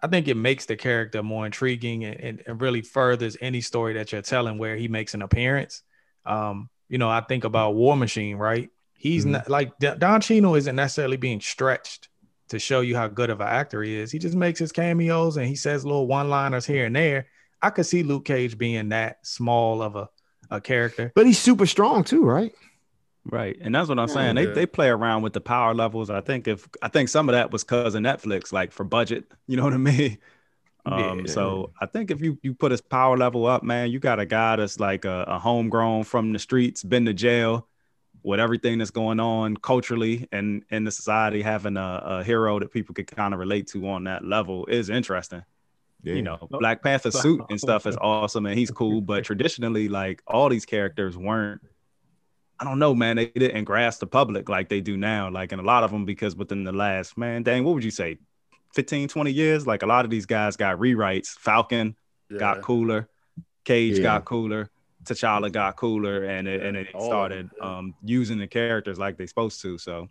I 0.01 0.09
think 0.09 0.29
it 0.29 0.37
makes 0.37 0.67
the 0.67 0.77
character 0.77 1.23
more 1.23 1.47
intriguing 1.47 2.05
and, 2.05 2.21
and, 2.21 2.43
and 2.47 2.61
really 2.61 2.83
furthers 2.83 3.37
any 3.41 3.61
story 3.61 3.95
that 3.95 4.13
you're 4.13 4.23
telling 4.23 4.59
where 4.59 4.77
he 4.77 4.89
makes 4.89 5.15
an 5.15 5.23
appearance. 5.23 5.83
Um, 6.25 6.69
you 6.89 6.99
know, 6.99 7.09
I 7.09 7.21
think 7.23 7.45
about 7.45 7.75
War 7.75 7.97
Machine, 7.97 8.37
right? 8.37 8.71
He's 8.99 9.25
Mhm. 9.25 9.31
not 9.33 9.49
like 9.51 9.73
Don 9.79 10.21
Cheadle 10.21 10.55
isn't 10.55 10.77
necessarily 10.77 11.17
being 11.17 11.41
stretched 11.41 12.09
to 12.49 12.59
show 12.59 12.81
you 12.81 12.97
how 12.97 13.09
good 13.09 13.31
of 13.31 13.41
an 13.41 13.49
actor 13.49 13.83
he 13.83 13.97
is. 13.97 14.13
He 14.13 14.19
just 14.19 14.37
makes 14.37 14.59
his 14.59 14.73
cameos 14.73 15.37
and 15.37 15.47
he 15.47 15.57
says 15.57 15.85
little 15.85 16.07
one-liners 16.07 16.65
here 16.67 16.87
and 16.87 16.95
there. 16.95 17.27
I 17.61 17.71
could 17.71 17.87
see 17.87 18.03
Luke 18.03 18.25
Cage 18.25 18.57
being 18.57 18.91
that 18.91 19.19
small 19.27 19.83
of 19.83 19.97
a, 19.97 20.09
a 20.51 20.61
character. 20.61 21.13
But 21.15 21.27
he's 21.27 21.39
super 21.39 21.67
strong 21.67 22.05
too, 22.05 22.23
right? 22.25 22.53
Right, 23.29 23.57
and 23.61 23.75
that's 23.75 23.89
what 23.89 23.99
I'm 23.99 24.07
saying. 24.07 24.37
They 24.37 24.45
Yeah. 24.47 24.53
they 24.53 24.67
play 24.67 24.89
around 24.89 25.23
with 25.23 25.33
the 25.33 25.41
power 25.41 25.75
levels. 25.75 26.11
I 26.11 26.21
think 26.21 26.47
if 26.47 26.69
I 26.81 26.87
think 26.89 27.09
some 27.09 27.29
of 27.29 27.33
that 27.33 27.51
was 27.51 27.65
because 27.65 27.97
of 27.97 28.03
Netflix, 28.03 28.53
like 28.53 28.71
for 28.73 28.85
budget. 28.85 29.25
You 29.49 29.57
know 29.57 29.65
what 29.65 29.73
I 29.75 29.79
mean? 29.79 30.19
Um, 30.85 31.21
Yeah. 31.27 31.33
so 31.33 31.73
I 31.81 31.87
think 31.87 32.13
if 32.13 32.21
you 32.21 32.39
you 32.43 32.55
put 32.55 32.71
his 32.71 32.81
power 32.81 33.17
level 33.17 33.47
up, 33.47 33.65
man, 33.65 33.91
you 33.91 33.99
got 33.99 34.21
a 34.21 34.27
guy 34.27 34.55
that's 34.57 34.79
like 34.79 35.05
a, 35.05 35.25
a 35.27 35.39
homegrown 35.41 36.05
from 36.05 36.33
the 36.33 36.39
streets, 36.39 36.85
been 36.85 37.05
to 37.07 37.15
jail, 37.15 37.67
with 38.27 38.41
everything 38.41 38.79
that's 38.79 38.91
going 38.91 39.21
on 39.21 39.57
culturally 39.57 40.27
and 40.33 40.65
in 40.71 40.83
the 40.83 40.91
society, 40.91 41.41
having 41.41 41.77
a, 41.77 42.03
a 42.05 42.25
hero 42.25 42.59
that 42.59 42.73
people 42.73 42.93
could 42.93 43.07
kind 43.07 43.33
of 43.33 43.39
relate 43.39 43.69
to 43.69 43.89
on 43.89 44.03
that 44.03 44.25
level 44.25 44.67
is 44.67 44.91
interesting. 44.91 45.45
You 46.03 46.23
know, 46.23 46.49
Black 46.51 46.83
Panther 46.83 47.13
suit 47.13 47.41
and 47.51 47.59
stuff 47.59 47.87
is 47.87 47.97
awesome 47.97 48.47
and 48.47 48.59
he's 48.59 48.71
cool, 48.71 49.01
but 49.01 49.25
traditionally, 49.25 49.89
like 49.89 50.23
all 50.27 50.49
these 50.49 50.67
characters 50.67 51.17
weren't. 51.17 51.61
I 52.59 52.65
don't 52.65 52.81
know, 52.81 52.97
man. 52.97 53.15
They 53.15 53.27
didn't 53.27 53.65
grasp 53.65 54.01
the 54.01 54.07
public 54.09 54.49
like 54.49 54.69
they 54.71 54.81
do 54.81 54.97
now. 54.97 55.31
Like, 55.31 55.53
and 55.53 55.61
a 55.61 55.65
lot 55.65 55.85
of 55.85 55.93
them, 55.93 56.05
because 56.05 56.35
within 56.35 56.65
the 56.65 56.73
last, 56.73 57.17
man, 57.17 57.45
dang, 57.45 57.63
what 57.63 57.75
would 57.75 57.85
you 57.85 57.91
say, 57.91 58.19
15, 58.75 59.09
20 59.09 59.31
years? 59.31 59.67
Like, 59.67 59.83
a 59.83 59.87
lot 59.87 60.05
of 60.05 60.11
these 60.11 60.27
guys 60.27 60.57
got 60.57 60.79
rewrites. 60.79 61.29
Falcon 61.29 61.95
Yeah. 62.31 62.39
got 62.39 62.63
cooler, 62.63 63.09
Cage 63.65 63.99
Yeah. 63.99 64.03
got 64.03 64.25
cooler, 64.25 64.71
T'Challa 65.07 65.51
got 65.51 65.77
cooler, 65.77 66.25
and 66.25 66.47
it, 66.49 66.63
and 66.63 66.77
it 66.77 66.89
All 66.95 67.07
started 67.07 67.49
um, 67.61 67.95
using 68.05 68.39
the 68.39 68.47
characters 68.47 68.99
like 68.99 69.17
they're 69.17 69.27
supposed 69.27 69.61
to. 69.63 69.79
So, 69.79 70.09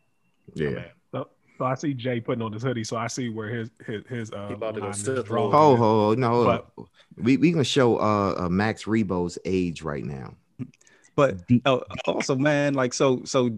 Yeah. 0.53 0.69
man, 0.69 0.85
So, 1.11 1.27
so 1.57 1.65
I 1.65 1.75
see 1.75 1.93
Jay 1.93 2.19
putting 2.19 2.41
on 2.41 2.51
his 2.53 2.63
hoodie, 2.63 2.83
so 2.83 2.97
I 2.97 3.07
see 3.07 3.29
where 3.29 3.49
his 3.49 3.69
his 3.85 4.05
his 4.07 4.31
uh 4.31 4.47
He 4.47 4.53
about 4.55 4.75
to 4.75 4.79
go 4.81 4.87
line 4.87 4.95
is 4.95 5.01
Sith 5.03 5.25
drawn. 5.25 5.51
Lord. 5.51 5.55
Ho 5.55 5.75
ho 5.75 6.07
ho 6.09 6.13
no. 6.15 6.43
But- 6.45 6.85
we 7.17 7.37
we 7.37 7.51
gonna 7.51 7.63
show 7.63 7.97
uh, 7.97 8.35
uh 8.45 8.49
Max 8.49 8.83
Rebo's 8.85 9.37
age 9.45 9.81
right 9.83 10.03
now. 10.03 10.35
But 11.15 11.39
uh, 11.65 11.79
also, 12.05 12.35
man, 12.35 12.73
like 12.73 12.93
so, 12.93 13.23
so 13.23 13.57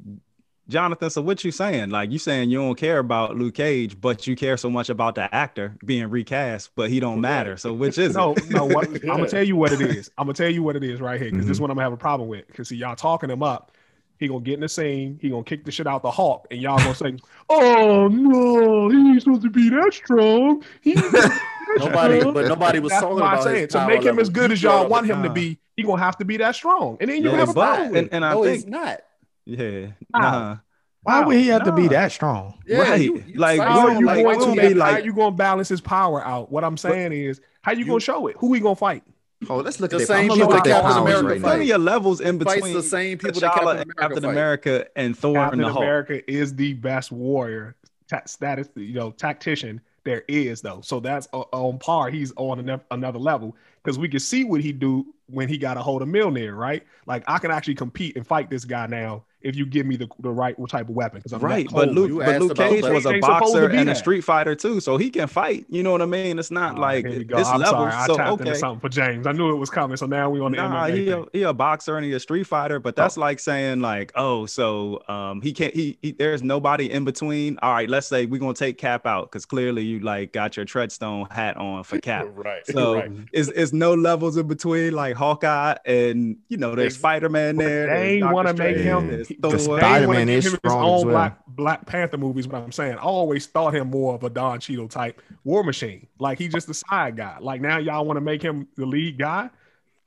Jonathan, 0.69 1.09
so 1.09 1.21
what 1.21 1.43
you 1.45 1.51
saying? 1.51 1.91
Like 1.91 2.11
you 2.11 2.19
saying 2.19 2.49
you 2.49 2.57
don't 2.57 2.75
care 2.75 2.99
about 2.99 3.37
Luke 3.37 3.55
Cage, 3.55 3.99
but 4.01 4.27
you 4.27 4.35
care 4.35 4.57
so 4.57 4.69
much 4.69 4.89
about 4.89 5.15
the 5.15 5.33
actor 5.33 5.77
being 5.85 6.09
recast, 6.09 6.71
but 6.75 6.89
he 6.89 6.99
don't 6.99 7.21
matter. 7.21 7.55
So 7.55 7.73
which 7.73 7.97
is 7.97 8.15
No, 8.15 8.33
it? 8.35 8.49
no. 8.49 8.65
What, 8.65 8.87
I'm 9.03 9.17
gonna 9.17 9.27
tell 9.27 9.43
you 9.43 9.55
what 9.55 9.71
it 9.71 9.79
is. 9.81 10.11
I'm 10.17 10.25
gonna 10.25 10.33
tell 10.33 10.49
you 10.49 10.63
what 10.63 10.75
it 10.75 10.83
is 10.83 10.99
right 10.99 11.21
here 11.21 11.31
because 11.31 11.45
this 11.47 11.55
mm-hmm. 11.57 11.63
one 11.63 11.71
I'm 11.71 11.75
gonna 11.77 11.85
have 11.85 11.93
a 11.93 11.97
problem 11.97 12.27
with. 12.27 12.47
Because 12.47 12.67
see, 12.67 12.75
y'all 12.75 12.95
talking 12.97 13.29
him 13.29 13.43
up. 13.43 13.71
He 14.19 14.27
gonna 14.27 14.41
get 14.41 14.55
in 14.55 14.59
the 14.61 14.69
scene. 14.69 15.19
He 15.21 15.29
gonna 15.29 15.43
kick 15.43 15.63
the 15.63 15.71
shit 15.71 15.87
out 15.87 16.01
the 16.01 16.11
Hulk, 16.11 16.47
and 16.51 16.59
y'all 16.61 16.77
gonna 16.79 16.95
say, 16.95 17.17
"Oh 17.49 18.07
no, 18.09 18.89
he 18.89 18.97
ain't 19.11 19.21
supposed 19.21 19.43
to 19.43 19.49
be 19.49 19.69
that 19.69 19.93
strong." 19.93 20.63
He 20.81 20.95
supposed 20.95 21.13
to 21.13 21.29
be 21.29 21.29
that 21.29 21.41
Nobody, 21.77 22.19
strong." 22.19 22.33
but 22.33 22.47
nobody 22.47 22.79
was 22.79 22.89
That's 22.89 23.03
talking 23.03 23.17
about 23.19 23.43
saying. 23.43 23.63
his 23.63 23.73
To 23.73 23.87
make 23.87 24.03
him 24.03 24.19
as 24.19 24.29
good 24.29 24.51
as 24.51 24.61
y'all 24.63 24.87
want 24.89 25.05
him 25.05 25.21
to 25.23 25.29
be, 25.29 25.59
he 25.77 25.83
gonna 25.83 26.01
have 26.01 26.17
to 26.17 26.25
be 26.25 26.37
that 26.37 26.55
strong, 26.55 26.97
and 26.99 27.09
then 27.09 27.23
you 27.23 27.31
No, 27.31 27.31
have 27.31 27.49
a 27.49 27.53
he's 27.53 27.55
not. 27.55 27.75
problem 27.75 27.95
and, 27.95 28.09
and 28.11 28.25
I 28.25 28.33
no, 28.33 28.43
think, 28.43 28.55
he's 28.55 28.67
not. 28.67 29.01
Yeah, 29.47 29.87
How? 30.13 30.19
nah. 30.21 30.57
Why 31.03 31.23
would 31.25 31.37
he 31.37 31.47
have 31.47 31.63
to 31.63 31.71
be 31.71 31.87
that 31.87 32.11
strong? 32.11 32.55
Yeah, 32.67 32.79
Right. 32.79 33.01
you- 33.01 33.23
you, 33.25 33.39
like, 33.39 33.61
how 33.61 33.87
are 33.87 33.93
you 33.99 34.05
like- 34.05 34.23
going 34.25 34.39
to 34.39 34.45
don't 34.45 34.57
make, 34.57 34.73
be 34.73 34.79
how 34.79 34.97
you 34.97 35.13
going 35.13 35.31
to 35.31 35.37
balance 35.37 35.69
his 35.69 35.79
power 35.79 36.21
out? 36.25 36.51
What 36.51 36.65
I'm 36.65 36.75
saying 36.75 37.13
is, 37.13 37.39
how 37.61 37.71
you, 37.71 37.79
You- 37.79 37.85
going 37.85 37.99
to 37.99 38.03
show 38.03 38.27
it? 38.27 38.35
Who 38.39 38.53
he 38.53 38.59
going 38.59 38.75
to 38.75 38.79
fight? 38.79 39.03
Oh, 39.49 39.57
let's 39.57 39.79
look 39.79 39.91
The 39.91 39.97
at 39.97 39.99
the 39.99 40.05
same 40.07 40.17
I'm 40.23 40.27
gonna 40.29 40.39
look 40.41 40.49
people 40.49 40.57
at 40.57 40.63
their 40.63 40.81
Captain 40.81 41.03
America 41.03 41.27
right 41.27 41.41
now. 41.41 41.47
plenty 41.47 41.69
of 41.71 41.81
levels 41.81 42.21
in 42.21 42.39
Fights 42.39 42.55
between 42.55 42.73
the 42.73 42.81
same 42.81 43.17
people 43.19 43.39
that 43.39 43.51
T'Challa 43.51 43.77
Captain 43.77 43.77
and 43.77 43.91
America 43.91 44.01
Captain. 44.15 44.25
America 44.25 44.87
and 44.95 45.17
Thor 45.17 45.33
Captain 45.35 45.59
and 45.59 45.69
the 45.69 45.73
Hulk. 45.73 45.83
America 45.83 46.31
is 46.31 46.55
the 46.55 46.73
best 46.73 47.11
warrior 47.11 47.75
ta- 48.09 48.23
status, 48.25 48.67
you 48.75 48.93
know, 48.95 49.11
tactician 49.11 49.79
there 50.05 50.23
is 50.27 50.61
though. 50.61 50.81
So 50.81 50.99
that's 50.99 51.27
o- 51.33 51.47
on 51.53 51.77
par. 51.77 52.09
He's 52.09 52.33
on 52.35 52.57
ano- 52.57 52.81
another 52.89 53.19
level 53.19 53.55
because 53.83 53.99
we 53.99 54.09
can 54.09 54.19
see 54.21 54.43
what 54.43 54.59
he 54.61 54.71
do 54.71 55.05
when 55.27 55.47
he 55.47 55.59
got 55.59 55.77
a 55.77 55.81
hold 55.81 56.01
of 56.01 56.07
Mjolnir, 56.07 56.57
right? 56.57 56.81
Like 57.05 57.23
I 57.27 57.37
can 57.37 57.51
actually 57.51 57.75
compete 57.75 58.15
and 58.15 58.25
fight 58.25 58.49
this 58.49 58.65
guy 58.65 58.87
now 58.87 59.23
if 59.41 59.55
you 59.55 59.65
give 59.65 59.85
me 59.85 59.95
the, 59.95 60.07
the 60.19 60.31
right 60.31 60.55
type 60.67 60.89
of 60.89 60.95
weapon. 60.95 61.21
Because 61.23 61.39
Right, 61.41 61.67
but 61.71 61.89
Luke, 61.89 62.19
but 62.25 62.39
Luke 62.41 62.55
Cage 62.57 62.83
that. 62.83 62.93
was 62.93 63.05
a 63.05 63.09
Ain't 63.13 63.23
supposed 63.23 63.53
to 63.53 63.59
boxer 63.61 63.69
be 63.69 63.77
and 63.77 63.89
a 63.89 63.95
street 63.95 64.21
fighter 64.21 64.55
too, 64.55 64.79
so 64.79 64.97
he 64.97 65.09
can 65.09 65.27
fight. 65.27 65.65
You 65.69 65.83
know 65.83 65.91
what 65.91 66.01
I 66.01 66.05
mean? 66.07 66.39
It's 66.39 66.51
not 66.51 66.77
like 66.79 67.05
here 67.05 67.19
we 67.19 67.23
go. 67.23 67.37
this 67.37 67.47
I'm 67.47 67.59
level. 67.59 67.73
sorry, 67.81 67.91
I 67.93 68.07
so 68.07 68.15
tapped 68.17 68.31
okay, 68.33 68.47
into 68.47 68.55
something 68.55 68.79
for 68.81 68.89
James. 68.89 69.27
I 69.27 69.31
knew 69.33 69.51
it 69.51 69.57
was 69.57 69.69
coming, 69.69 69.95
so 69.97 70.05
now 70.07 70.29
we 70.29 70.39
on 70.39 70.51
the 70.51 70.57
Nah, 70.57 70.87
MMA. 70.87 70.93
he 70.95 71.09
a, 71.09 71.25
he 71.33 71.41
a 71.43 71.53
boxer 71.53 71.97
and 71.97 72.05
he 72.05 72.13
a 72.13 72.19
street 72.19 72.45
fighter, 72.45 72.79
but 72.79 72.95
that's 72.95 73.15
like 73.15 73.39
saying 73.39 73.79
like, 73.81 74.11
oh, 74.15 74.45
so 74.47 75.03
um 75.07 75.41
he 75.41 75.53
can't 75.53 75.73
he, 75.73 75.97
he 76.01 76.11
there's 76.13 76.41
nobody 76.41 76.89
in 76.89 77.05
between. 77.05 77.59
All 77.61 77.73
right, 77.73 77.89
let's 77.89 78.07
say 78.07 78.25
we're 78.25 78.39
gonna 78.39 78.53
take 78.55 78.77
Cap 78.77 79.05
out 79.05 79.31
because 79.31 79.45
clearly 79.45 79.83
you 79.83 79.99
like 79.99 80.33
got 80.33 80.57
your 80.57 80.65
Treadstone 80.65 81.31
hat 81.31 81.57
on 81.57 81.83
for 81.83 81.99
Cap. 82.01 82.27
Right. 82.33 82.65
So 82.65 82.95
right. 82.95 83.11
is 83.33 83.49
is 83.49 83.71
no 83.71 83.93
levels 83.93 84.35
in 84.37 84.47
between 84.47 84.93
like 84.93 85.15
Hawkeye 85.15 85.75
and 85.85 86.37
you 86.49 86.57
know 86.57 86.73
there's 86.75 86.95
Spider 86.95 87.29
Man 87.29 87.57
there. 87.57 87.85
They 87.87 87.93
there's 87.93 88.09
ain't 88.13 88.21
Doctor 88.21 88.33
want 88.35 88.47
to 88.47 88.53
make 88.55 88.77
Strange, 88.77 89.26
him. 89.26 89.26
There's 89.39 89.61
he- 89.61 89.67
Thor. 89.67 89.75
they 89.75 89.81
Spider-Man 89.81 90.29
is 90.29 90.45
him 90.45 90.51
his 90.51 90.59
strong 90.59 90.83
own 90.83 90.97
as 90.97 91.05
well. 91.05 91.13
Black 91.13 91.45
Black 91.47 91.85
Panther 91.85 92.17
movies. 92.17 92.47
But 92.47 92.63
I'm 92.63 92.71
saying, 92.71 92.93
I 92.97 93.01
always 93.01 93.45
thought 93.47 93.75
him 93.75 93.89
more 93.89 94.15
of 94.15 94.23
a 94.23 94.29
Don 94.29 94.59
Cheadle 94.59 94.87
type 94.87 95.21
War 95.43 95.63
Machine. 95.63 96.07
Like 96.19 96.37
he 96.37 96.47
just 96.47 96.69
a 96.69 96.73
side 96.73 97.17
guy. 97.17 97.37
Like 97.39 97.61
now 97.61 97.77
y'all 97.77 98.05
want 98.05 98.17
to 98.17 98.21
make 98.21 98.41
him 98.41 98.67
the 98.75 98.85
lead 98.85 99.17
guy. 99.17 99.49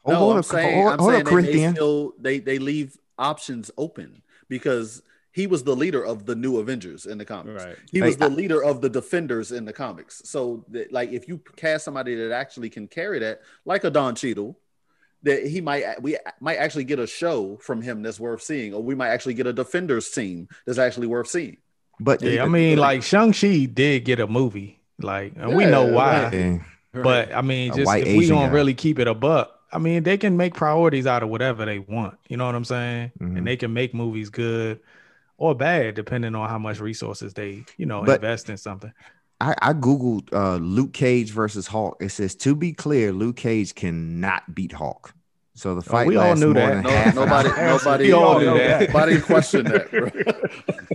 Hold 0.05 0.19
no, 0.19 0.31
on, 0.31 0.37
I'm 0.39 0.43
saying, 0.43 0.83
hold, 0.83 0.93
I'm 0.93 0.99
hold 0.99 1.13
saying 1.13 1.27
up, 1.27 1.35
they, 1.45 1.53
they 1.53 1.73
still 1.73 2.15
they 2.19 2.39
they 2.39 2.59
leave 2.59 2.97
options 3.19 3.71
open 3.77 4.23
because 4.49 5.03
he 5.33 5.47
was 5.47 5.63
the 5.63 5.77
leader 5.77 6.05
of 6.05 6.27
the 6.27 6.35
new 6.35 6.59
Avengers 6.59 7.07
in 7.07 7.19
the 7.19 7.25
comics. 7.25 7.65
Right. 7.65 7.77
He 7.93 8.03
was 8.03 8.15
Hey, 8.17 8.21
the 8.21 8.29
leader 8.31 8.63
of 8.65 8.81
the 8.81 8.89
Defenders 8.89 9.53
in 9.53 9.65
the 9.65 9.73
comics. 9.73 10.23
So, 10.25 10.65
that, 10.69 10.93
like, 10.93 11.13
if 11.13 11.29
you 11.29 11.41
cast 11.55 11.85
somebody 11.85 12.17
that 12.17 12.33
actually 12.33 12.69
can 12.69 12.89
carry 12.89 13.21
that, 13.21 13.43
like 13.65 13.85
a 13.85 13.91
Don 13.91 14.17
Cheadle, 14.17 14.59
that 15.23 15.47
he 15.47 15.61
might 15.61 16.01
we 16.03 16.17
might 16.41 16.57
actually 16.57 16.85
get 16.85 16.99
a 16.99 17.07
show 17.07 17.57
from 17.63 17.83
him 17.83 18.03
that's 18.03 18.19
worth 18.21 18.43
seeing, 18.43 18.73
or 18.75 18.83
we 18.83 18.95
might 18.95 19.09
actually 19.09 19.35
get 19.35 19.47
a 19.47 19.53
Defenders 19.53 20.11
team 20.11 20.49
that's 20.67 20.79
actually 20.79 21.07
worth 21.07 21.29
seeing. 21.29 21.59
But 21.99 22.23
Yeah, 22.23 22.45
I 22.45 22.49
mean, 22.49 22.79
like 22.79 23.03
Shang 23.03 23.33
Chi 23.33 23.67
did 23.67 24.05
get 24.07 24.21
a 24.21 24.27
movie, 24.27 24.81
like, 24.99 25.35
and 25.37 25.55
we 25.55 25.67
know 25.67 25.85
why. 25.85 26.61
right. 26.95 27.03
But 27.05 27.35
I 27.35 27.43
mean, 27.43 27.75
just 27.75 27.87
white 27.87 28.07
if 28.07 28.17
we 28.17 28.27
don't 28.29 28.47
guy. 28.49 28.53
really 28.53 28.73
keep 28.75 28.99
it 28.99 29.07
a 29.07 29.15
buck, 29.15 29.55
I 29.71 29.79
mean, 29.79 30.03
they 30.03 30.17
can 30.17 30.37
make 30.37 30.55
priorities 30.55 31.07
out 31.07 31.23
of 31.23 31.29
whatever 31.29 31.65
they 31.67 31.79
want. 31.79 32.17
You 32.29 32.37
know 32.39 32.47
what 32.47 32.55
I'm 32.55 32.65
saying? 32.65 33.13
Mhm. 33.21 33.37
And 33.39 33.47
they 33.47 33.57
can 33.57 33.73
make 33.75 33.93
movies 33.95 34.31
good 34.31 34.81
or 35.37 35.55
bad 35.55 35.95
depending 35.95 36.35
on 36.35 36.49
how 36.49 36.59
much 36.59 36.81
resources 36.81 37.35
they, 37.35 37.65
you 37.77 37.87
know, 37.87 38.03
But- 38.05 38.17
invest 38.17 38.49
in 38.51 38.57
something. 38.57 38.93
I, 39.41 39.55
I 39.63 39.73
googled 39.73 40.33
uh, 40.33 40.57
Luke 40.57 40.93
Cage 40.93 41.31
versus 41.31 41.67
Hulk. 41.67 41.97
It 42.01 42.11
says 42.11 42.35
to 42.37 42.55
be 42.55 42.73
clear, 42.73 43.13
Luke 43.13 43.37
Cage 43.37 43.75
cannot 43.75 44.55
beat 44.55 44.73
Hulk. 44.73 45.15
So 45.55 45.75
the 45.75 45.83
fight 45.83 46.07
we 46.07 46.17
all 46.17 46.37
knew 46.37 46.55
more 46.55 46.55
that. 46.55 46.75
than 46.75 46.83
No, 46.85 46.91
half 46.91 47.15
nobody, 47.15 47.49
nobody, 47.51 48.05
We 48.07 48.13
all 48.13 48.39
knew 48.39 48.47
nobody, 48.47 48.67
that. 48.67 48.81
nobody 48.89 49.21
questioned 49.21 49.67
that. 49.69 49.91
Bro. 49.91 50.11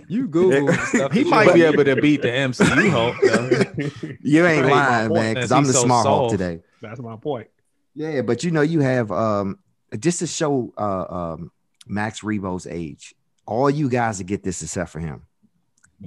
You 0.07 0.27
Google 0.27 0.71
stuff. 0.73 1.11
He 1.11 1.23
might 1.23 1.53
be 1.53 1.63
able 1.63 1.83
to 1.83 1.95
beat 1.95 2.21
the 2.21 2.27
MCU 2.27 2.89
Hulk. 2.91 3.15
though. 3.23 4.13
You 4.21 4.45
ain't 4.45 4.67
lying, 4.67 5.11
man, 5.11 5.33
because 5.33 5.51
I'm 5.51 5.65
the 5.65 5.73
so 5.73 5.83
smart 5.83 6.05
Hulk 6.05 6.29
soft. 6.29 6.39
today. 6.39 6.61
That's 6.81 6.99
my 6.99 7.15
point. 7.17 7.47
Yeah, 7.95 8.21
but 8.21 8.43
you 8.43 8.51
know, 8.51 8.61
you 8.61 8.81
have 8.81 9.11
um 9.11 9.57
just 9.97 10.19
to 10.19 10.27
show 10.27 10.73
uh 10.77 11.05
um 11.09 11.51
Max 11.87 12.21
Rebo's 12.21 12.67
age. 12.67 13.15
All 13.47 13.69
you 13.69 13.89
guys 13.89 14.19
that 14.19 14.25
get 14.25 14.43
this 14.43 14.61
except 14.61 14.91
for 14.91 14.99
him. 14.99 15.23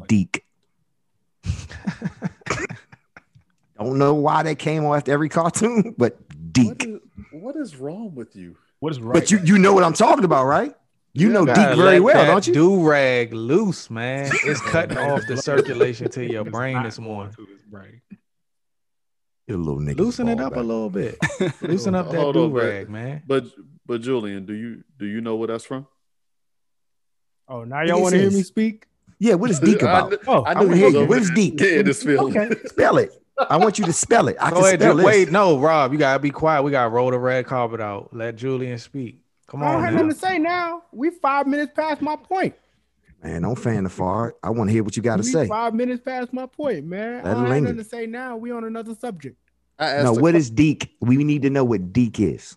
Deke. 0.06 0.44
Don't 3.78 3.98
know 3.98 4.14
why 4.14 4.42
they 4.42 4.54
came 4.54 4.84
on 4.84 4.96
after 4.96 5.12
every 5.12 5.28
cartoon, 5.28 5.94
but 5.98 6.16
What 6.18 6.52
Deke. 6.52 6.84
is, 6.84 7.00
what 7.30 7.56
is 7.56 7.76
wrong 7.76 8.14
with 8.14 8.34
you? 8.34 8.56
What 8.80 8.92
is 8.92 9.00
right? 9.00 9.14
But 9.14 9.30
you 9.30 9.38
you 9.44 9.58
know 9.58 9.72
what 9.72 9.84
I'm 9.84 9.92
talking 9.92 10.24
about, 10.24 10.46
right? 10.46 10.74
You 11.14 11.30
know 11.30 11.44
Gotta 11.44 11.60
Deke 11.60 11.76
very 11.76 11.98
let 11.98 12.02
well, 12.02 12.14
that 12.14 12.26
don't 12.26 12.46
you? 12.46 12.54
Do 12.54 12.88
rag 12.88 13.32
loose, 13.32 13.90
man. 13.90 14.30
It's 14.44 14.60
cutting 14.60 14.98
off 14.98 15.26
the 15.26 15.36
circulation 15.36 16.10
to 16.10 16.24
your 16.24 16.44
brain 16.44 16.74
not 16.74 16.84
this 16.84 16.98
going 16.98 17.08
morning. 17.08 17.34
to 17.34 17.46
his 17.46 17.62
brain. 17.68 18.00
You 19.46 19.56
little 19.56 19.80
nigga. 19.80 19.98
Loosen 19.98 20.28
it 20.28 20.40
up 20.40 20.56
a 20.56 20.60
little 20.60 20.90
bit. 20.90 21.16
Loosen 21.62 21.94
up 21.94 22.10
that 22.10 22.20
Hold 22.20 22.34
do 22.34 22.48
rag, 22.48 22.90
man. 22.90 23.22
But 23.26 23.46
but 23.86 24.02
Julian, 24.02 24.44
do 24.44 24.52
you 24.52 24.84
do 24.98 25.06
you 25.06 25.20
know 25.20 25.36
where 25.36 25.48
that's 25.48 25.64
from? 25.64 25.86
Oh, 27.48 27.64
now 27.64 27.82
y'all 27.82 28.02
want 28.02 28.14
to 28.14 28.20
hear 28.20 28.30
me 28.30 28.42
speak? 28.42 28.87
Yeah, 29.20 29.34
what 29.34 29.50
is 29.50 29.58
Deke 29.60 29.82
I 29.82 29.98
about? 29.98 30.10
kn- 30.10 30.20
Oh, 30.28 30.42
I 30.42 30.50
I 30.50 30.54
knew 30.54 30.66
wanna 30.68 30.76
hear 30.76 30.88
you. 30.90 31.04
What 31.06 31.18
is 31.18 31.30
Deke? 31.30 31.56
getting 31.56 31.86
his 31.86 32.02
feelings. 32.02 32.36
Okay. 32.36 32.54
Spell 32.66 32.98
it. 32.98 33.10
I 33.50 33.56
want 33.56 33.78
you 33.78 33.84
to 33.84 33.92
spell 33.92 34.28
it. 34.28 34.36
I 34.40 34.50
Go 34.50 34.56
can 34.56 34.64
ahead, 34.64 34.80
spell 34.80 34.92
Ju- 34.94 34.96
this. 34.98 35.06
wait, 35.06 35.30
no, 35.32 35.58
Rob, 35.58 35.92
you 35.92 35.98
gotta 35.98 36.18
be 36.20 36.30
quiet. 36.30 36.62
We 36.62 36.70
gotta 36.70 36.90
roll 36.90 37.10
the 37.10 37.18
red 37.18 37.46
carpet 37.46 37.80
out. 37.80 38.14
Let 38.14 38.36
Julian 38.36 38.78
speak. 38.78 39.20
Come 39.46 39.62
on. 39.62 39.68
I 39.68 39.72
don't 39.72 39.82
have 39.84 39.92
now. 39.94 39.96
nothing 40.02 40.12
to 40.14 40.18
say 40.18 40.38
now. 40.38 40.82
We 40.92 41.10
five 41.10 41.46
minutes 41.46 41.72
past 41.74 42.00
my 42.02 42.16
point. 42.16 42.54
Man, 43.22 43.42
don't 43.42 43.56
fan 43.58 43.84
the 43.84 43.90
fart. 43.90 44.36
I 44.44 44.50
want 44.50 44.68
to 44.68 44.72
hear 44.72 44.84
what 44.84 44.96
you 44.96 45.02
got 45.02 45.16
to 45.16 45.24
say. 45.24 45.48
five 45.48 45.74
minutes 45.74 46.02
past 46.04 46.32
my 46.32 46.46
point, 46.46 46.84
man. 46.86 47.24
Let 47.24 47.26
I 47.26 47.30
it 47.30 47.34
don't 47.34 47.46
have 47.52 47.62
nothing 47.62 47.76
to 47.78 47.84
say 47.84 48.06
now. 48.06 48.36
We 48.36 48.52
on 48.52 48.62
another 48.64 48.94
subject. 48.94 49.36
I 49.78 49.86
asked 49.90 50.04
No, 50.04 50.16
a 50.16 50.20
what 50.20 50.32
que- 50.32 50.38
is 50.38 50.50
Deke? 50.50 50.94
We 51.00 51.24
need 51.24 51.42
to 51.42 51.50
know 51.50 51.64
what 51.64 51.92
Deke 51.92 52.20
is. 52.20 52.56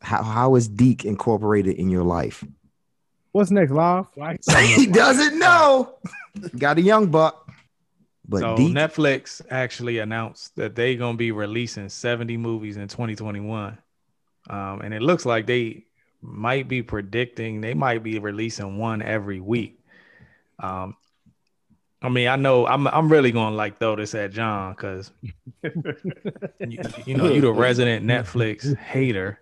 How 0.00 0.22
how 0.22 0.54
is 0.56 0.68
Deke 0.68 1.04
incorporated 1.04 1.76
in 1.76 1.88
your 1.90 2.02
life? 2.02 2.44
What's 3.32 3.50
next, 3.50 3.72
live? 3.72 4.06
Why 4.14 4.36
he 4.76 4.86
doesn't 4.86 5.38
know. 5.38 5.94
Got 6.58 6.78
a 6.78 6.82
young 6.82 7.10
buck, 7.10 7.50
but 8.28 8.40
so 8.40 8.56
Deke. 8.56 8.74
Netflix 8.74 9.40
actually 9.50 9.98
announced 9.98 10.54
that 10.56 10.74
they're 10.74 10.96
gonna 10.96 11.16
be 11.16 11.32
releasing 11.32 11.88
70 11.88 12.36
movies 12.36 12.76
in 12.76 12.88
2021. 12.88 13.78
Um, 14.50 14.80
and 14.80 14.92
it 14.92 15.02
looks 15.02 15.24
like 15.24 15.46
they 15.46 15.84
might 16.20 16.68
be 16.68 16.82
predicting 16.82 17.60
they 17.60 17.74
might 17.74 18.02
be 18.02 18.18
releasing 18.18 18.78
one 18.78 19.02
every 19.02 19.40
week. 19.40 19.78
Um, 20.58 20.96
I 22.02 22.08
mean, 22.08 22.28
I 22.28 22.36
know 22.36 22.66
I'm 22.66 22.86
I'm 22.88 23.10
really 23.10 23.32
gonna 23.32 23.54
like 23.56 23.78
throw 23.78 23.96
this 23.96 24.14
at 24.14 24.32
John 24.32 24.72
because 24.72 25.10
you, 25.62 26.82
you 27.06 27.16
know 27.16 27.30
you're 27.30 27.40
the 27.40 27.52
resident 27.52 28.04
Netflix 28.06 28.76
hater. 28.76 29.40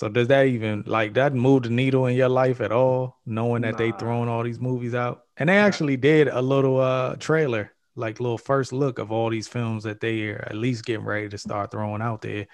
So 0.00 0.08
does 0.08 0.28
that 0.28 0.46
even 0.46 0.82
like 0.86 1.12
that 1.14 1.34
move 1.34 1.64
the 1.64 1.68
needle 1.68 2.06
in 2.06 2.16
your 2.16 2.30
life 2.30 2.62
at 2.62 2.72
all, 2.72 3.20
knowing 3.26 3.60
that 3.62 3.76
they 3.76 3.90
Nah. 3.90 3.98
throwing 3.98 4.30
all 4.30 4.42
these 4.42 4.58
movies 4.58 4.94
out? 4.94 5.24
And 5.36 5.50
they 5.50 5.58
actually 5.58 5.98
did 5.98 6.28
a 6.28 6.40
little 6.40 6.80
uh 6.80 7.16
trailer, 7.16 7.72
like 7.96 8.18
little 8.18 8.38
first 8.38 8.72
look 8.72 8.98
of 8.98 9.12
all 9.12 9.28
these 9.28 9.46
films 9.46 9.84
that 9.84 10.00
they 10.00 10.28
are 10.28 10.42
at 10.48 10.56
least 10.56 10.86
getting 10.86 11.04
ready 11.04 11.28
to 11.28 11.36
start 11.36 11.70
throwing 11.70 12.00
out 12.00 12.22
there. 12.22 12.46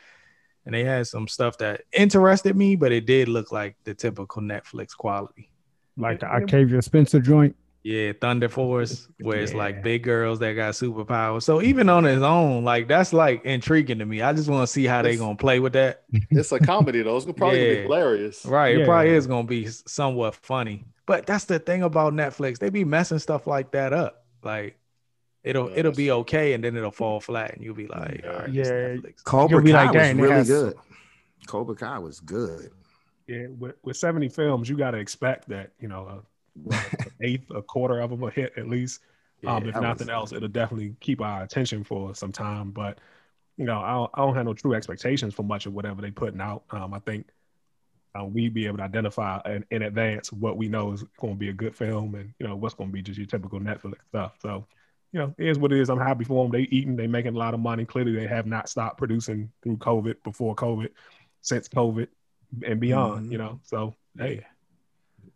And 0.64 0.74
they 0.74 0.82
had 0.82 1.07
some 1.07 1.28
stuff 1.28 1.57
that 1.59 1.82
interested 1.92 2.57
me, 2.57 2.74
but 2.74 2.90
it 2.90 3.07
did 3.07 3.28
look 3.28 3.53
like 3.53 3.76
the 3.84 3.94
typical 3.94 4.42
Netflix 4.42 4.88
quality. 4.97 5.53
Like 5.97 6.18
the 6.18 6.26
Octavia 6.26 6.82
Spencer 6.82 7.20
joint. 7.20 7.55
Yeah, 7.87 8.12
Thunder 8.20 8.49
Force, 8.49 9.07
where 9.20 9.39
it's 9.39 9.55
like 9.55 9.80
big 9.80 10.03
girls 10.03 10.41
that 10.41 10.55
got 10.55 10.74
superpowers. 10.74 11.45
So 11.45 11.62
even 11.62 11.89
on 11.89 12.05
its 12.05 12.20
own, 12.22 12.64
like 12.64 12.89
that's 12.89 13.12
like 13.12 13.45
intriguing 13.45 14.01
to 14.01 14.07
me. 14.07 14.22
I 14.22 14.32
just 14.32 14.49
want 14.49 14.62
to 14.64 14.66
see 14.72 14.87
how 14.87 15.03
they 15.03 15.11
It's- 15.11 15.20
gonna 15.20 15.37
play 15.37 15.61
with 15.61 15.74
that. 15.74 16.03
It's 16.30 16.51
a 16.51 16.59
comedy 16.59 17.03
though. 17.03 17.16
It's 17.16 17.26
gonna 17.26 17.34
probably 17.34 17.59
gonna 17.59 17.68
Yeah. 17.74 17.76
be 17.76 17.82
hilarious. 17.82 18.45
Right. 18.45 18.76
It 18.78 18.87
probably 18.87 19.11
is 19.11 19.28
gonna 19.28 19.47
be 19.47 19.66
somewhat 19.66 20.34
funny. 20.34 20.84
But 21.07 21.26
that's 21.26 21.45
the 21.45 21.61
thing 21.61 21.84
about 21.84 22.12
Netflix. 22.12 22.59
They 22.59 22.70
be 22.70 22.84
messing 22.84 23.20
stuff 23.20 23.47
like 23.47 23.70
that 23.70 23.93
up. 23.93 24.24
Like 24.43 24.76
it'll 25.45 25.70
Yeah, 25.70 25.76
it'll 25.76 25.93
be 25.93 26.11
okay 26.11 26.55
and 26.55 26.64
then 26.64 26.76
it'll 26.76 26.91
fall 26.91 27.20
flat 27.20 27.55
and 27.55 27.62
you'll 27.62 27.76
be 27.76 27.87
like, 27.87 28.24
all 28.26 28.32
right, 28.41 28.49
Yeah. 28.53 28.64
Netflix. 28.64 29.22
Cobra 29.22 29.59
You'll 29.59 29.64
be 29.64 29.70
Kai 29.70 29.84
like, 29.84 29.95
was 29.95 30.14
really 30.14 30.32
has- 30.34 30.49
good. 30.49 30.74
Cobra 31.47 31.76
Kai 31.76 31.99
was 32.01 32.18
good. 32.18 32.72
Yeah, 33.28 33.47
with, 33.57 33.76
with 33.84 33.97
70 33.97 34.28
films, 34.30 34.68
you 34.68 34.76
got 34.76 34.91
to 34.93 34.99
expect 34.99 35.49
that, 35.51 35.70
you 35.78 35.87
know, 35.87 36.01
a, 36.07 36.14
what, 36.14 36.14
an 36.16 36.22
eighth, 37.20 37.50
a 37.50 37.62
quarter 37.62 38.00
of 38.00 38.11
them 38.11 38.20
will 38.20 38.30
hit 38.30 38.52
at 38.57 38.68
least. 38.68 39.00
um, 39.46 39.68
if 39.68 39.74
nothing 39.74 40.09
else, 40.09 40.32
it'll 40.32 40.48
definitely 40.48 40.96
keep 41.00 41.20
our 41.20 41.42
attention 41.42 41.84
for 41.84 42.14
some 42.14 42.32
time. 42.32 42.70
But, 42.70 42.98
you 43.57 43.64
know, 43.64 43.80
I 43.80 43.92
don't, 43.92 44.11
I 44.14 44.20
don't 44.22 44.34
have 44.34 44.46
no 44.46 44.54
true 44.54 44.74
expectations 44.74 45.34
for 45.34 45.42
much 45.42 45.66
of 45.66 45.74
whatever 45.74 46.00
they're 46.00 46.11
putting 46.11 46.40
out. 46.40 46.64
Um, 46.70 46.94
I 46.94 46.98
think 47.00 47.28
uh, 48.18 48.24
we 48.24 48.48
be 48.48 48.66
able 48.66 48.78
to 48.78 48.84
identify 48.84 49.40
in, 49.46 49.64
in 49.70 49.82
advance 49.82 50.32
what 50.32 50.57
we 50.57 50.68
know 50.68 50.92
is 50.92 51.04
going 51.20 51.34
to 51.34 51.38
be 51.38 51.50
a 51.50 51.52
good 51.52 51.76
film 51.76 52.14
and, 52.14 52.32
you 52.38 52.46
know, 52.46 52.57
what's 52.57 52.74
going 52.74 52.90
to 52.90 52.94
be 52.94 53.02
just 53.02 53.18
your 53.18 53.26
typical 53.26 53.61
Netflix 53.61 53.96
stuff. 54.09 54.36
So, 54.40 54.66
you 55.12 55.20
know, 55.20 55.34
it 55.38 55.48
is 55.48 55.59
what 55.59 55.72
it 55.72 55.80
is. 55.80 55.88
I'm 55.88 56.00
happy 56.00 56.24
for 56.24 56.44
them. 56.44 56.52
They 56.52 56.66
eating, 56.70 56.96
they 56.96 57.07
making 57.07 57.36
a 57.36 57.38
lot 57.38 57.54
of 57.54 57.61
money. 57.61 57.84
Clearly, 57.84 58.12
they 58.12 58.26
have 58.26 58.46
not 58.46 58.68
stopped 58.68 58.98
producing 58.98 59.50
through 59.62 59.76
COVID, 59.76 60.22
before 60.24 60.54
COVID, 60.54 60.88
since 61.42 61.68
COVID, 61.68 62.09
and 62.66 62.80
beyond. 62.80 63.26
Mhm. 63.26 63.32
You 63.32 63.38
know, 63.38 63.61
so 63.62 63.94
hey, 64.18 64.44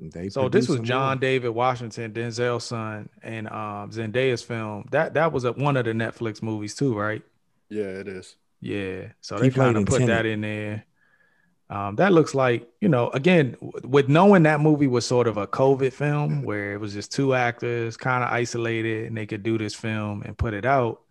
They 0.01 0.31
So 0.31 0.49
this 0.49 0.69
was 0.69 0.81
John 0.81 1.17
more. 1.17 1.21
David 1.21 1.51
Washington, 1.51 2.13
Denzel's 2.13 2.65
son, 2.65 3.11
and 3.23 3.47
um, 3.49 3.91
Zendaya's 3.91 4.43
film. 4.43 4.89
That 4.91 5.15
that 5.15 5.33
was 5.33 5.45
a, 5.45 5.53
one 5.53 5.77
of 5.77 5.85
the 5.85 5.93
Netflix 5.93 6.43
movies 6.43 6.75
too, 6.75 6.97
right? 6.97 7.23
Yeah, 7.69 7.85
it 7.85 8.09
is. 8.09 8.37
Yeah. 8.61 9.09
So 9.21 9.39
He 9.39 9.49
they 9.49 9.51
kind 9.51 9.77
of 9.77 9.87
put 9.87 10.01
Tenet. 10.01 10.09
that 10.09 10.27
in 10.27 10.41
there. 10.41 10.87
Um, 11.69 11.95
that 11.97 12.13
looks 12.13 12.35
like, 12.35 12.69
you 12.81 12.89
know, 12.89 13.11
again, 13.11 13.57
with 13.61 14.09
knowing 14.09 14.43
that 14.43 14.61
movie 14.61 14.89
was 14.89 15.07
sort 15.07 15.29
of 15.29 15.37
a 15.37 15.47
COVID 15.47 15.93
film 15.93 16.43
where 16.43 16.75
it 16.75 16.81
was 16.81 16.93
just 16.93 17.13
two 17.13 17.33
actors 17.33 17.97
kind 17.97 18.25
of 18.25 18.31
isolated 18.31 19.07
and 19.07 19.17
they 19.17 19.25
could 19.27 19.45
do 19.45 19.57
this 19.57 19.75
film 19.75 20.23
and 20.23 20.37
put 20.37 20.53
it 20.53 20.65
out 20.65 21.03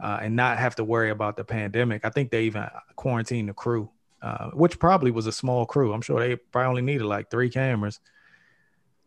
uh, 0.00 0.18
and 0.20 0.36
not 0.36 0.58
have 0.58 0.74
to 0.76 0.84
worry 0.84 1.08
about 1.08 1.38
the 1.38 1.44
pandemic. 1.44 2.04
I 2.04 2.10
think 2.10 2.30
they 2.30 2.44
even 2.44 2.66
quarantined 2.96 3.48
the 3.48 3.54
crew, 3.54 3.88
uh, 4.20 4.50
which 4.50 4.78
probably 4.78 5.10
was 5.10 5.26
a 5.26 5.32
small 5.32 5.64
crew. 5.64 5.94
I'm 5.94 6.02
sure 6.02 6.20
they 6.20 6.36
probably 6.36 6.68
only 6.68 6.82
needed 6.82 7.06
like 7.06 7.30
three 7.30 7.48
cameras. 7.48 7.98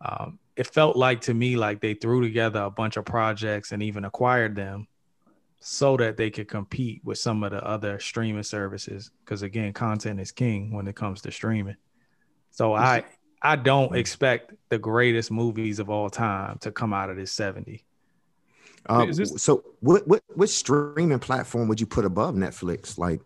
Um, 0.02 0.40
it 0.56 0.68
felt 0.68 0.96
like 0.96 1.22
to 1.22 1.34
me 1.34 1.56
like 1.58 1.82
they 1.82 1.94
threw 1.94 2.22
together 2.22 2.62
a 2.62 2.70
bunch 2.70 2.98
of 2.98 3.06
projects 3.06 3.72
and 3.72 3.82
even 3.82 4.06
acquired 4.06 4.56
them 4.56 4.88
so 5.60 5.98
that 5.98 6.18
they 6.18 6.30
could 6.30 6.48
compete 6.48 7.02
with 7.04 7.18
some 7.18 7.44
of 7.44 7.52
the 7.52 7.64
other 7.64 8.00
streaming 8.00 8.44
services 8.44 9.10
because 9.26 9.42
again 9.42 9.74
content 9.74 10.20
is 10.20 10.32
king 10.32 10.72
when 10.72 10.88
it 10.88 10.96
comes 10.96 11.22
to 11.22 11.32
streaming 11.32 11.76
so 12.52 12.76
i 12.76 13.04
i 13.42 13.56
don't 13.56 13.96
expect 13.96 14.54
the 14.70 14.78
greatest 14.78 15.32
movies 15.32 15.80
of 15.80 15.90
all 15.90 16.12
time 16.12 16.60
to 16.60 16.72
come 16.72 16.94
out 16.94 17.10
of 17.10 17.16
this 17.18 17.32
70 17.32 17.84
Uh, 18.88 19.06
this- 19.06 19.42
so 19.42 19.64
what 19.80 20.08
what 20.08 20.22
what 20.36 20.48
streaming 20.50 21.20
platform 21.20 21.68
would 21.68 21.80
you 21.80 21.88
put 21.88 22.06
above 22.06 22.36
Netflix? 22.36 22.98
Like 22.98 23.20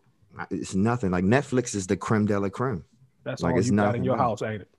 it's 0.49 0.73
nothing. 0.73 1.11
Like 1.11 1.25
Netflix 1.25 1.75
is 1.75 1.85
the 1.85 1.97
creme 1.97 2.25
de 2.25 2.39
la 2.39 2.49
creme. 2.49 2.83
that's 3.23 3.43
Like, 3.43 3.53
all 3.53 3.59
it's 3.59 3.69
you 3.69 3.75
got 3.75 3.95
in 3.95 4.03
your 4.03 4.17
house, 4.17 4.41
ain't 4.41 4.61
it? 4.61 4.69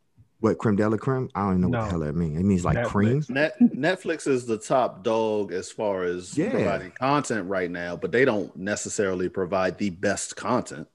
What 0.43 0.59
creme 0.59 0.75
de 0.75 0.89
la 0.89 0.97
creme? 0.97 1.31
I 1.37 1.43
don't 1.43 1.51
even 1.51 1.61
know 1.63 1.69
what 1.79 1.85
the 1.85 1.91
hell 1.91 2.01
that 2.01 2.17
means. 2.17 2.37
It 2.37 2.43
means 2.43 2.65
like 2.65 2.77
Netflix. 2.77 2.87
cream. 2.89 3.25
Net 3.29 3.55
Netflix 3.61 4.27
is 4.27 4.45
the 4.45 4.59
top 4.59 5.05
dog 5.05 5.53
as 5.53 5.71
far 5.71 6.03
as 6.03 6.37
Yeah. 6.37 6.51
providing 6.51 6.91
content 6.91 7.49
right 7.49 7.71
now, 7.71 7.95
but 7.95 8.11
they 8.11 8.25
don't 8.25 8.55
necessarily 8.57 9.29
provide 9.29 9.79
the 9.79 9.91
best 9.91 10.35
content. 10.35 10.89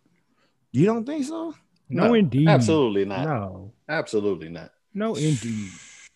You 0.73 0.85
don't 0.85 1.05
think 1.05 1.23
so? 1.25 1.55
No, 1.89 2.07
No, 2.07 2.13
indeed. 2.15 2.49
Absolutely 2.49 3.05
not. 3.05 3.23
No, 3.23 3.71
Absolutely 3.87 4.49
not. 4.49 4.71
no, 4.93 5.15
indeed. 5.15 5.69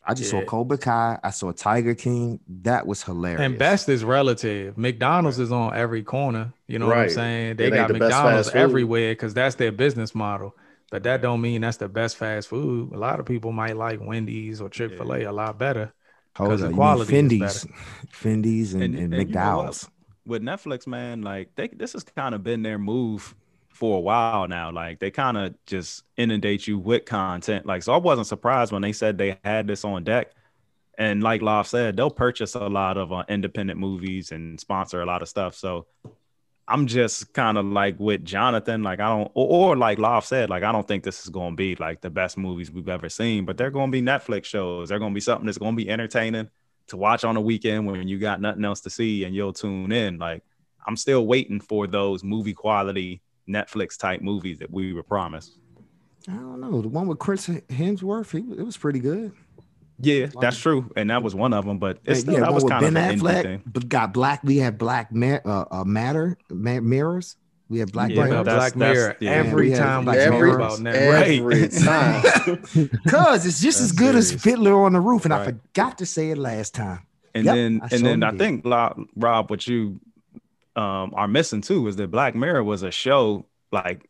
I 0.06 0.14
just 0.14 0.34
Yeah. 0.34 0.42
saw 0.42 0.46
Cobra 0.46 0.78
Kai. 0.78 1.18
I 1.24 1.30
saw 1.30 1.54
Tiger 1.54 1.96
King. 1.96 2.42
That 2.64 2.86
was 2.86 3.02
hilarious. 3.04 3.40
and 3.40 3.58
best 3.58 3.88
is 3.88 4.04
relative 4.04 4.78
mcdonald's 4.78 5.40
is 5.40 5.52
on 5.54 5.74
every 5.76 6.04
corner 6.04 6.52
you 6.68 6.80
know 6.80 6.88
what 6.88 6.98
i'm 6.98 7.10
saying 7.10 7.56
they 7.56 7.66
ain't 7.68 7.76
got 7.76 7.88
the 7.88 7.94
mcdonald's 7.94 8.50
everywhere 8.50 9.12
because 9.14 9.34
that's 9.34 9.56
their 9.56 9.72
business 9.72 10.14
model 10.16 10.54
but 10.92 11.04
that 11.04 11.22
don't 11.22 11.42
mean 11.42 11.62
that's 11.62 11.78
the 11.78 11.90
best 11.90 12.18
fast 12.18 12.50
food 12.50 12.94
a 12.94 12.98
lot 12.98 13.20
of 13.20 13.26
people 13.26 13.52
might 13.52 13.78
like 13.78 14.00
wendy's 14.02 14.62
or 14.62 14.70
chick-fil-a 14.70 15.24
a 15.24 15.32
lot 15.32 15.58
better 15.60 15.94
Hold 16.38 16.50
'cause 16.52 16.62
up, 16.62 16.70
the 16.70 16.70
you 16.70 16.76
mean 16.76 16.78
quality 16.78 17.14
is 17.24 17.34
Fendi's, 17.34 17.66
Fendi's, 18.12 18.74
and, 18.74 18.96
and, 18.96 19.30
you 19.30 19.38
know 19.38 19.76
with 20.26 20.42
Netflix, 20.44 20.88
man, 20.88 21.22
like 21.24 21.56
they 21.56 21.68
this 21.70 21.94
has 21.94 22.04
kind 22.04 22.36
of 22.36 22.44
been 22.44 22.62
their 22.64 22.78
move 22.80 23.36
for 23.70 23.98
a 23.98 24.02
while 24.02 24.48
now. 24.48 24.72
Like 24.72 25.00
they 25.00 25.12
kind 25.12 25.38
of 25.38 25.56
just 25.66 26.04
inundate 26.18 26.68
you 26.68 26.78
with 26.80 27.06
content. 27.06 27.66
Like 27.66 27.84
so, 27.84 27.94
I 27.94 27.98
wasn't 27.98 28.28
surprised 28.28 28.72
when 28.72 28.82
they 28.82 28.94
said 28.94 29.18
they 29.18 29.40
had 29.44 29.68
this 29.68 29.84
on 29.84 30.04
deck. 30.04 30.32
And 30.98 31.24
like 31.24 31.42
Loft 31.42 31.70
said, 31.70 31.98
they'll 31.98 32.12
purchase 32.12 32.56
a 32.56 32.60
lot 32.68 32.98
of 32.98 33.12
uh, 33.12 33.24
independent 33.30 33.80
movies 33.80 34.32
and 34.32 34.60
sponsor 34.60 35.02
a 35.02 35.06
lot 35.06 35.22
of 35.24 35.30
stuff. 35.30 35.56
So 35.56 35.88
I'm 36.72 36.88
just 36.88 37.34
kind 37.34 37.58
of 37.58 37.66
like 37.66 38.00
with 38.00 38.24
Jonathan, 38.24 38.82
like 38.82 39.02
I 39.02 39.10
don't, 39.10 39.30
or, 39.34 39.72
or 39.72 39.76
like 39.76 40.00
Loft 40.00 40.28
said, 40.28 40.50
like 40.50 40.64
I 40.64 40.72
don't 40.72 40.88
think 40.88 41.04
this 41.04 41.24
is 41.24 41.30
going 41.30 41.52
to 41.52 41.56
be 41.56 41.76
like 41.76 42.00
the 42.00 42.10
best 42.10 42.38
movies 42.38 42.72
we've 42.72 42.88
ever 42.88 43.10
seen, 43.10 43.44
but 43.44 43.58
they're 43.58 43.72
going 43.72 43.92
to 43.92 43.92
be 43.92 44.02
Netflix 44.02 44.46
shows. 44.46 44.90
They're 44.90 45.00
going 45.00 45.12
to 45.12 45.16
be 45.16 45.22
something 45.22 45.46
that's 45.46 45.58
going 45.58 45.76
to 45.76 45.84
be 45.84 45.90
entertaining 45.90 46.50
to 46.88 46.98
watch 46.98 47.26
on 47.26 47.36
a 47.36 47.42
weekend 47.42 47.88
when 47.88 48.08
you 48.08 48.20
got 48.20 48.40
nothing 48.40 48.64
else 48.64 48.80
to 48.82 48.90
see 48.90 49.26
and 49.26 49.36
you'll 49.36 49.52
tune 49.52 49.92
in. 49.92 50.18
Like 50.18 50.44
I'm 50.88 50.96
still 50.96 51.28
waiting 51.28 51.60
for 51.60 51.88
those 51.88 52.24
movie 52.24 52.54
quality 52.54 53.22
Netflix 53.50 53.98
type 53.98 54.22
movies 54.22 54.60
that 54.60 54.72
we 54.72 54.94
were 54.94 55.04
promised. 55.04 55.58
I 56.30 56.34
don't 56.34 56.62
know. 56.62 56.82
The 56.82 56.88
one 56.88 57.08
with 57.08 57.20
Chris 57.20 57.48
Hemsworth, 57.48 58.32
he, 58.32 58.60
it 58.60 58.64
was 58.64 58.78
pretty 58.78 59.00
good. 59.00 59.34
Yeah, 60.04 60.28
that's 60.40 60.58
true, 60.58 60.92
and 60.96 61.10
that 61.10 61.24
was 61.24 61.34
one 61.36 61.54
of 61.54 61.66
them. 61.66 61.78
But 61.80 62.00
it's 62.06 62.22
still, 62.22 62.34
yeah, 62.36 62.40
that 62.42 62.54
was 62.54 62.64
with 62.64 62.72
kind 62.72 62.86
of 62.86 62.94
Ben 62.94 63.12
an 63.12 63.20
Affleck. 63.20 63.42
thing. 63.44 63.64
But 63.66 63.88
got 63.90 64.14
black. 64.14 64.44
We 64.44 64.58
have 64.58 64.78
black 64.78 65.12
ma- 65.14 65.40
uh, 65.46 65.66
uh, 65.72 65.84
matter 65.84 66.38
ma- 66.50 66.80
mirrors. 66.82 67.36
We 67.70 67.80
have 67.80 67.92
black 67.94 68.10
Yeah, 68.12 68.26
mirrors. 68.26 68.44
Black 68.44 68.74
that's- 68.74 68.76
Mirror. 68.76 69.18
yeah. 69.22 69.32
Every 69.32 69.70
We 69.70 69.76
time 69.76 70.00
we 70.00 70.06
Black 70.12 70.18
talk 70.18 70.34
Every, 70.34 70.52
about 70.52 70.80
Netflix, 70.80 71.40
every 71.40 71.70
time. 72.90 73.00
Cause 73.08 73.46
it's 73.46 73.62
just 73.62 73.80
as 73.80 73.92
That's 73.92 74.00
good 74.00 74.16
as 74.16 74.28
serious. 74.28 74.44
Fiddler 74.44 74.84
on 74.84 74.94
the 74.94 75.00
Roof, 75.00 75.24
and 75.26 75.34
I 75.34 75.46
forgot 75.46 75.98
to 76.00 76.06
say 76.06 76.32
it 76.32 76.38
last 76.38 76.76
time. 76.76 77.06
And 77.34 77.46
Yep, 77.46 77.56
then 77.56 77.80
I 77.82 77.88
and 77.96 78.06
then 78.06 78.24
I 78.24 78.32
did. 78.32 78.40
think 78.40 78.66
Rob, 78.66 79.50
what 79.50 79.66
you 79.68 80.00
um 80.76 81.14
are 81.16 81.28
missing 81.28 81.62
too 81.62 81.88
is 81.88 81.96
that 81.96 82.12
Black 82.12 82.36
Mirror 82.36 82.64
was 82.66 82.84
a 82.84 82.92
show 82.92 83.46
like 83.72 84.06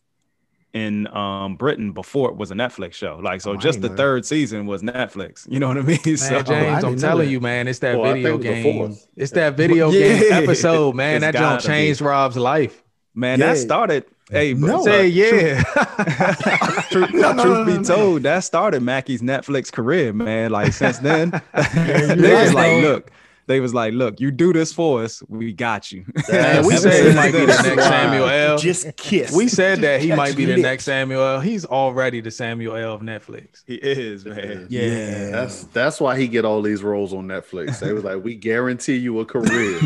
in 0.74 1.06
um 1.16 1.56
Britain 1.58 1.92
before 1.92 2.30
it 2.30 2.38
was 2.38 2.50
a 2.52 2.54
Netflix 2.54 2.94
show. 2.94 3.20
Like 3.22 3.42
so 3.42 3.52
Oh, 3.52 3.56
just 3.58 3.82
the 3.82 3.90
know 3.90 3.96
third 3.96 4.26
season 4.26 4.66
was 4.68 4.82
Netflix. 4.82 5.46
You 5.52 5.60
know 5.60 5.68
what 5.68 5.78
I 5.78 5.82
mean? 5.82 6.00
Man, 6.06 6.18
so 6.18 6.42
James, 6.44 6.84
I 6.84 6.88
I'm 6.88 6.98
telling 6.98 7.26
that. 7.28 7.32
you, 7.32 7.40
man, 7.42 7.68
it's 7.68 7.80
that 7.80 7.96
I 8.00 8.14
video 8.14 8.38
think 8.38 8.46
it 8.46 8.50
was 8.50 8.64
the 8.64 8.64
game. 8.64 8.98
It's 9.18 9.32
that 9.34 9.58
video 9.58 9.90
Yeah. 9.92 10.20
game 10.20 10.34
episode, 10.34 10.96
man. 10.96 11.16
It's 11.16 11.22
that 11.24 11.32
don't 11.34 11.42
gotta 11.42 11.68
be. 11.68 11.74
change 11.74 12.02
Rob's 12.02 12.38
life. 12.38 12.82
man, 13.14 13.40
Yeah. 13.40 13.48
that 13.48 13.58
started 13.58 14.06
hey 14.30 14.54
but- 14.54 14.68
No. 14.68 14.78
but 14.78 14.84
Say 14.86 15.08
yeah. 15.10 15.62
truth, 16.90 17.14
No, 17.14 17.34
no, 17.34 17.44
truth 17.44 17.58
no, 17.58 17.66
be 17.66 17.72
no, 17.74 17.78
no. 17.80 17.84
told, 17.84 18.24
that 18.24 18.40
started 18.46 18.82
Mackey's 18.82 19.22
Netflix 19.22 19.72
career, 19.72 20.14
man. 20.14 20.52
Like 20.52 20.74
since 20.74 21.00
then, 21.00 21.32
you're 21.54 22.16
they 22.16 22.34
was 22.44 22.54
like, 22.54 22.82
look, 22.82 23.12
they 23.52 23.60
was 23.60 23.74
like, 23.74 23.94
look, 23.94 24.20
you 24.20 24.32
do 24.32 24.54
this 24.54 24.72
for 24.72 25.04
us, 25.04 25.22
we 25.28 25.52
got 25.54 25.92
you. 25.92 26.06
Man, 26.32 26.66
we 26.66 26.74
Ever 26.74 26.82
said 26.90 27.10
he 27.10 27.16
might 27.16 27.32
be 27.34 27.40
the 27.42 27.48
next 27.48 27.84
Samuel 27.84 28.28
L. 28.30 28.58
Just 28.58 28.96
kiss. 28.98 29.32
we 29.36 29.48
said 29.48 29.76
Just 29.76 29.82
that 29.82 30.02
he 30.02 30.14
might 30.14 30.36
be 30.38 30.46
the 30.46 30.54
lips. 30.54 30.64
next 30.64 30.84
Samuel 30.86 31.22
L. 31.22 31.40
He's 31.42 31.66
already 31.66 32.22
the 32.22 32.32
Samuel 32.32 32.76
L. 32.78 32.94
of 32.94 33.02
Netflix. 33.02 33.64
he 33.68 33.76
is, 33.76 34.26
man. 34.26 34.68
Yeah. 34.70 35.30
That's 35.32 35.64
that's 35.66 36.00
why 36.00 36.18
he 36.18 36.28
get 36.28 36.46
all 36.46 36.62
these 36.62 36.82
roles 36.82 37.14
on 37.14 37.28
Netflix. 37.28 37.80
They 37.80 37.94
was 37.94 38.04
like, 38.04 38.24
we 38.24 38.36
guarantee 38.36 38.96
you 38.98 39.20
a 39.20 39.26
career. 39.26 39.80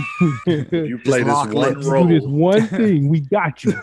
you 0.45 0.99
play 1.03 1.23
this 1.23 1.33
one 1.33 1.51
lips. 1.51 1.85
role. 1.87 2.05
Do 2.05 2.19
this 2.19 2.27
one 2.27 2.67
thing, 2.67 3.09
we 3.09 3.21
got 3.21 3.63
you. 3.63 3.73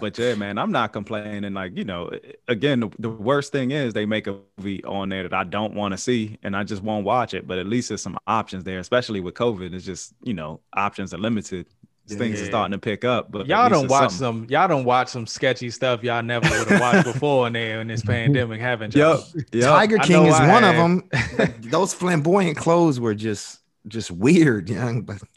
But 0.00 0.18
yeah, 0.18 0.34
man, 0.34 0.58
I'm 0.58 0.72
not 0.72 0.92
complaining. 0.92 1.54
Like, 1.54 1.76
you 1.76 1.84
know, 1.84 2.10
again, 2.48 2.80
the, 2.80 2.90
the 2.98 3.08
worst 3.08 3.52
thing 3.52 3.70
is 3.70 3.94
they 3.94 4.06
make 4.06 4.26
a 4.26 4.38
movie 4.58 4.84
on 4.84 5.08
there 5.08 5.22
that 5.22 5.32
I 5.32 5.44
don't 5.44 5.74
want 5.74 5.92
to 5.92 5.98
see 5.98 6.38
and 6.42 6.56
I 6.56 6.64
just 6.64 6.82
won't 6.82 7.04
watch 7.04 7.34
it. 7.34 7.46
But 7.46 7.58
at 7.58 7.66
least 7.66 7.88
there's 7.88 8.02
some 8.02 8.18
options 8.26 8.55
there, 8.64 8.78
especially 8.78 9.20
with 9.20 9.34
COVID. 9.34 9.72
It's 9.74 9.84
just, 9.84 10.14
you 10.22 10.34
know, 10.34 10.60
options 10.72 11.12
are 11.14 11.18
limited. 11.18 11.66
Things 12.08 12.40
are 12.40 12.44
starting 12.44 12.70
to 12.70 12.78
pick 12.78 13.04
up. 13.04 13.32
But 13.32 13.48
Y'all 13.48 13.68
don't 13.68 13.88
watch 13.88 14.12
something. 14.12 14.44
some. 14.44 14.46
Y'all 14.48 14.68
don't 14.68 14.84
watch 14.84 15.08
some 15.08 15.26
sketchy 15.26 15.70
stuff 15.70 16.04
y'all 16.04 16.22
never 16.22 16.48
would 16.48 16.68
have 16.68 16.80
watched 17.04 17.04
before 17.04 17.48
in 17.48 17.54
there 17.54 17.80
in 17.80 17.88
this 17.88 18.02
pandemic, 18.02 18.60
haven't 18.60 18.94
y'all? 18.94 19.24
Yep. 19.34 19.46
Yep. 19.52 19.64
Tiger 19.64 19.98
King 19.98 20.26
is 20.26 20.34
I 20.34 20.48
one 20.48 20.62
of 20.62 20.76
them. 20.76 21.10
Those 21.70 21.92
flamboyant 21.92 22.56
clothes 22.56 23.00
were 23.00 23.14
just 23.14 23.58
just 23.88 24.12
weird, 24.12 24.68
young. 24.70 25.02
But 25.02 25.20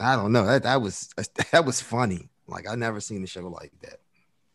I 0.00 0.16
don't 0.16 0.32
know. 0.32 0.44
That 0.44 0.64
that 0.64 0.82
was 0.82 1.10
that 1.52 1.64
was 1.64 1.80
funny. 1.80 2.30
Like 2.48 2.68
I 2.68 2.74
never 2.74 3.00
seen 3.00 3.22
a 3.22 3.26
show 3.28 3.46
like 3.46 3.72
that. 3.82 4.00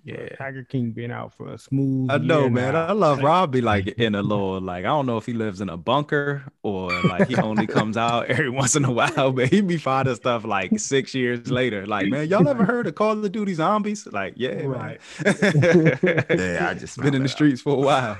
Yeah. 0.06 0.30
Tiger 0.38 0.64
King 0.64 0.92
been 0.92 1.12
out 1.12 1.34
for 1.36 1.50
a 1.54 1.58
smooth. 1.58 2.10
I 2.10 2.18
know, 2.18 2.42
year 2.42 2.50
man. 2.50 2.74
now. 2.74 2.86
I 2.88 2.94
love 2.94 3.22
Rob 3.22 3.52
be 3.52 3.60
like 3.62 3.88
in 3.88 4.16
a 4.16 4.24
little 4.24 4.60
like 4.62 4.86
I 4.86 4.88
don't 4.88 5.06
know 5.06 5.18
if 5.18 5.26
he 5.26 5.34
lives 5.34 5.60
in 5.62 5.68
a 5.70 5.76
bunker 5.78 6.44
or 6.64 6.90
like 7.04 7.28
he 7.28 7.36
only 7.36 7.68
comes 7.68 7.98
out 7.98 8.26
every 8.30 8.50
once 8.50 8.76
in 8.78 8.86
a 8.86 8.92
while, 8.92 9.32
but 9.34 9.50
he 9.50 9.60
be 9.62 9.78
finding 9.78 10.16
stuff 10.16 10.46
like 10.46 10.80
six 10.80 11.14
years 11.14 11.52
later. 11.52 11.86
Like, 11.86 12.08
man, 12.08 12.28
y'all 12.30 12.48
ever 12.48 12.64
heard 12.66 12.88
of 12.88 12.96
Call 12.96 13.24
of 13.24 13.32
Duty 13.32 13.54
Zombies? 13.54 14.08
Like, 14.08 14.34
yeah, 14.38 14.62
Right. 14.64 15.00
man. 15.24 16.00
Yeah, 16.30 16.68
I 16.70 16.74
just 16.80 16.98
been 16.98 17.14
in 17.14 17.24
the 17.24 17.28
found 17.28 17.30
streets 17.32 17.62
for 17.62 17.74
a 17.74 17.80
while. 17.80 18.18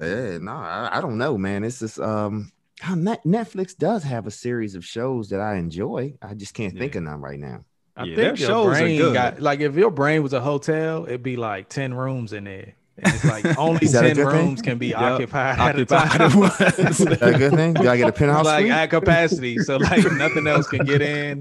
Yeah, 0.00 0.38
no, 0.38 0.52
I, 0.52 0.90
I 0.98 1.00
don't 1.00 1.18
know, 1.18 1.36
man. 1.36 1.62
It's 1.64 1.80
just 1.80 1.98
um, 2.00 2.52
how 2.80 2.94
Netflix 2.94 3.76
does 3.76 4.02
have 4.04 4.26
a 4.26 4.30
series 4.30 4.74
of 4.74 4.84
shows 4.84 5.28
that 5.30 5.40
I 5.40 5.56
enjoy. 5.56 6.14
I 6.22 6.34
just 6.34 6.54
can't 6.54 6.76
think 6.76 6.94
of 6.94 7.02
none 7.02 7.20
right 7.20 7.38
now. 7.38 7.64
I 8.00 8.04
Yeah, 8.04 8.16
think 8.16 8.38
your 8.38 8.48
shows 8.48 8.66
are 8.66 8.70
brain 8.80 8.98
good. 8.98 9.14
got 9.14 9.40
like 9.42 9.60
if 9.60 9.74
your 9.76 9.90
brain 9.90 10.22
was 10.22 10.32
a 10.32 10.40
hotel, 10.40 11.04
it'd 11.06 11.22
be 11.22 11.36
like 11.36 11.68
10 11.68 11.94
rooms 11.94 12.32
in 12.32 12.44
there. 12.44 12.74
And 13.02 13.14
it's 13.14 13.24
like 13.24 13.46
only 13.58 13.86
Is 13.86 13.92
that 13.92 14.04
a 14.04 14.14
10 14.14 14.26
rooms 14.26 14.60
thing? 14.60 14.64
can 14.64 14.78
be 14.78 14.88
Yep. 14.88 14.98
occupied, 14.98 15.58
at 15.58 15.78
a 15.78 15.84
time. 15.86 16.20
at 16.20 16.34
once. 16.34 16.78
Is 16.78 16.98
that 16.98 17.22
a 17.22 17.38
good 17.38 17.52
thing? 17.54 17.74
Do 17.74 17.88
I 17.88 17.96
get 17.96 18.08
a 18.08 18.12
penthouse 18.12 18.44
like 18.44 18.62
suite? 18.64 18.72
at 18.72 18.86
capacity. 18.90 19.58
So 19.58 19.76
like 19.78 20.10
nothing 20.12 20.46
else 20.46 20.66
can 20.68 20.84
get 20.84 21.00
in. 21.02 21.40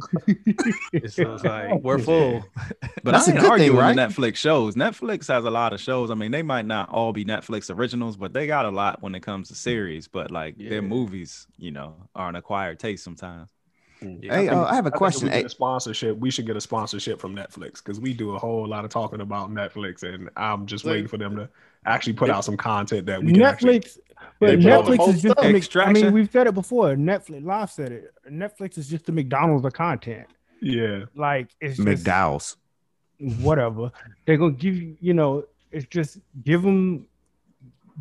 It's 0.94 1.16
just 1.16 1.44
like 1.44 1.82
we're 1.82 1.98
full. 2.00 2.46
But 3.04 3.12
That's 3.12 3.28
I 3.28 3.32
a 3.32 3.34
ain't 3.34 3.42
good 3.42 3.50
arguing 3.52 3.72
thing, 3.72 3.80
right? 3.80 3.96
the 3.96 4.02
Netflix 4.02 4.36
shows. 4.38 4.76
Netflix 4.76 5.28
has 5.28 5.46
a 5.46 5.50
lot 5.50 5.74
of 5.74 5.80
shows. 5.82 6.12
I 6.12 6.16
mean, 6.16 6.32
they 6.32 6.44
might 6.44 6.66
not 6.66 6.90
all 6.90 7.14
be 7.14 7.26
Netflix 7.26 7.74
originals, 7.74 8.18
but 8.18 8.34
they 8.34 8.48
got 8.48 8.66
a 8.66 8.70
lot 8.72 9.02
when 9.02 9.16
it 9.16 9.22
comes 9.22 9.48
to 9.50 9.56
series. 9.56 10.08
But 10.08 10.32
like 10.32 10.56
Yeah. 10.58 10.70
their 10.70 10.82
movies, 10.82 11.48
you 11.58 11.72
know, 11.72 11.96
are 12.16 12.30
an 12.30 12.36
acquired 12.36 12.80
taste 12.80 13.04
sometimes. 13.04 13.50
Yeah. 14.02 14.36
Hey, 14.36 14.48
uh, 14.48 14.64
I 14.64 14.76
have 14.76 14.86
a 14.86 14.88
I 14.88 14.92
think 14.92 14.94
if 14.94 14.98
question. 14.98 15.28
we 15.28 15.32
Hey, 15.32 15.38
get 15.40 15.46
a 15.48 15.50
sponsorship. 15.50 16.18
We 16.18 16.32
should 16.32 16.46
get 16.46 16.56
a 16.56 16.62
sponsorship 16.62 17.20
from 17.20 17.36
Netflix 17.36 17.76
because 17.84 18.00
we 18.00 18.14
do 18.14 18.36
a 18.36 18.40
whole 18.40 18.68
lot 18.68 18.86
of 18.86 18.92
talking 18.92 19.22
about 19.22 19.52
Netflix, 19.52 20.04
and 20.04 20.30
I'm 20.38 20.66
just 20.66 20.86
Like- 20.86 20.94
waiting 20.94 21.08
for 21.08 21.18
them 21.18 21.36
to 21.36 21.50
actually 21.86 22.14
put 22.14 22.30
out 22.30 22.46
some 22.46 22.58
content 22.58 23.06
that 23.08 23.22
we 23.24 23.34
can 23.34 23.42
actually. 23.42 23.80
Netflix, 23.82 23.98
but 24.40 24.48
They 24.48 24.58
put 24.58 24.66
out 24.72 24.86
the 24.86 24.92
Netflix 24.92 25.08
is 25.10 25.22
just. 25.22 25.34
stuff. 25.34 25.46
The, 25.46 25.54
Mc- 25.54 25.88
I 25.88 25.92
mean, 25.94 26.14
we've 26.14 26.30
said 26.32 26.48
it 26.48 26.54
before. 26.54 26.96
Netflix 26.96 27.44
live 27.46 27.72
said 27.72 27.92
it. 27.92 28.14
Netflix 28.30 28.78
is 28.78 28.90
just 28.90 29.06
the 29.06 29.12
McDonald's 29.12 29.66
of 29.66 29.74
content. 29.74 30.28
Yeah, 30.62 31.06
Like 31.16 31.50
it's 31.62 31.78
just 31.78 32.58
whatever. 33.42 33.92
They're 34.26 34.38
gonna 34.38 34.54
give 34.54 34.76
you. 34.76 34.98
You 35.00 35.14
know, 35.14 35.46
it's 35.72 35.86
just 35.88 36.20
give 36.44 36.62
them, 36.62 37.06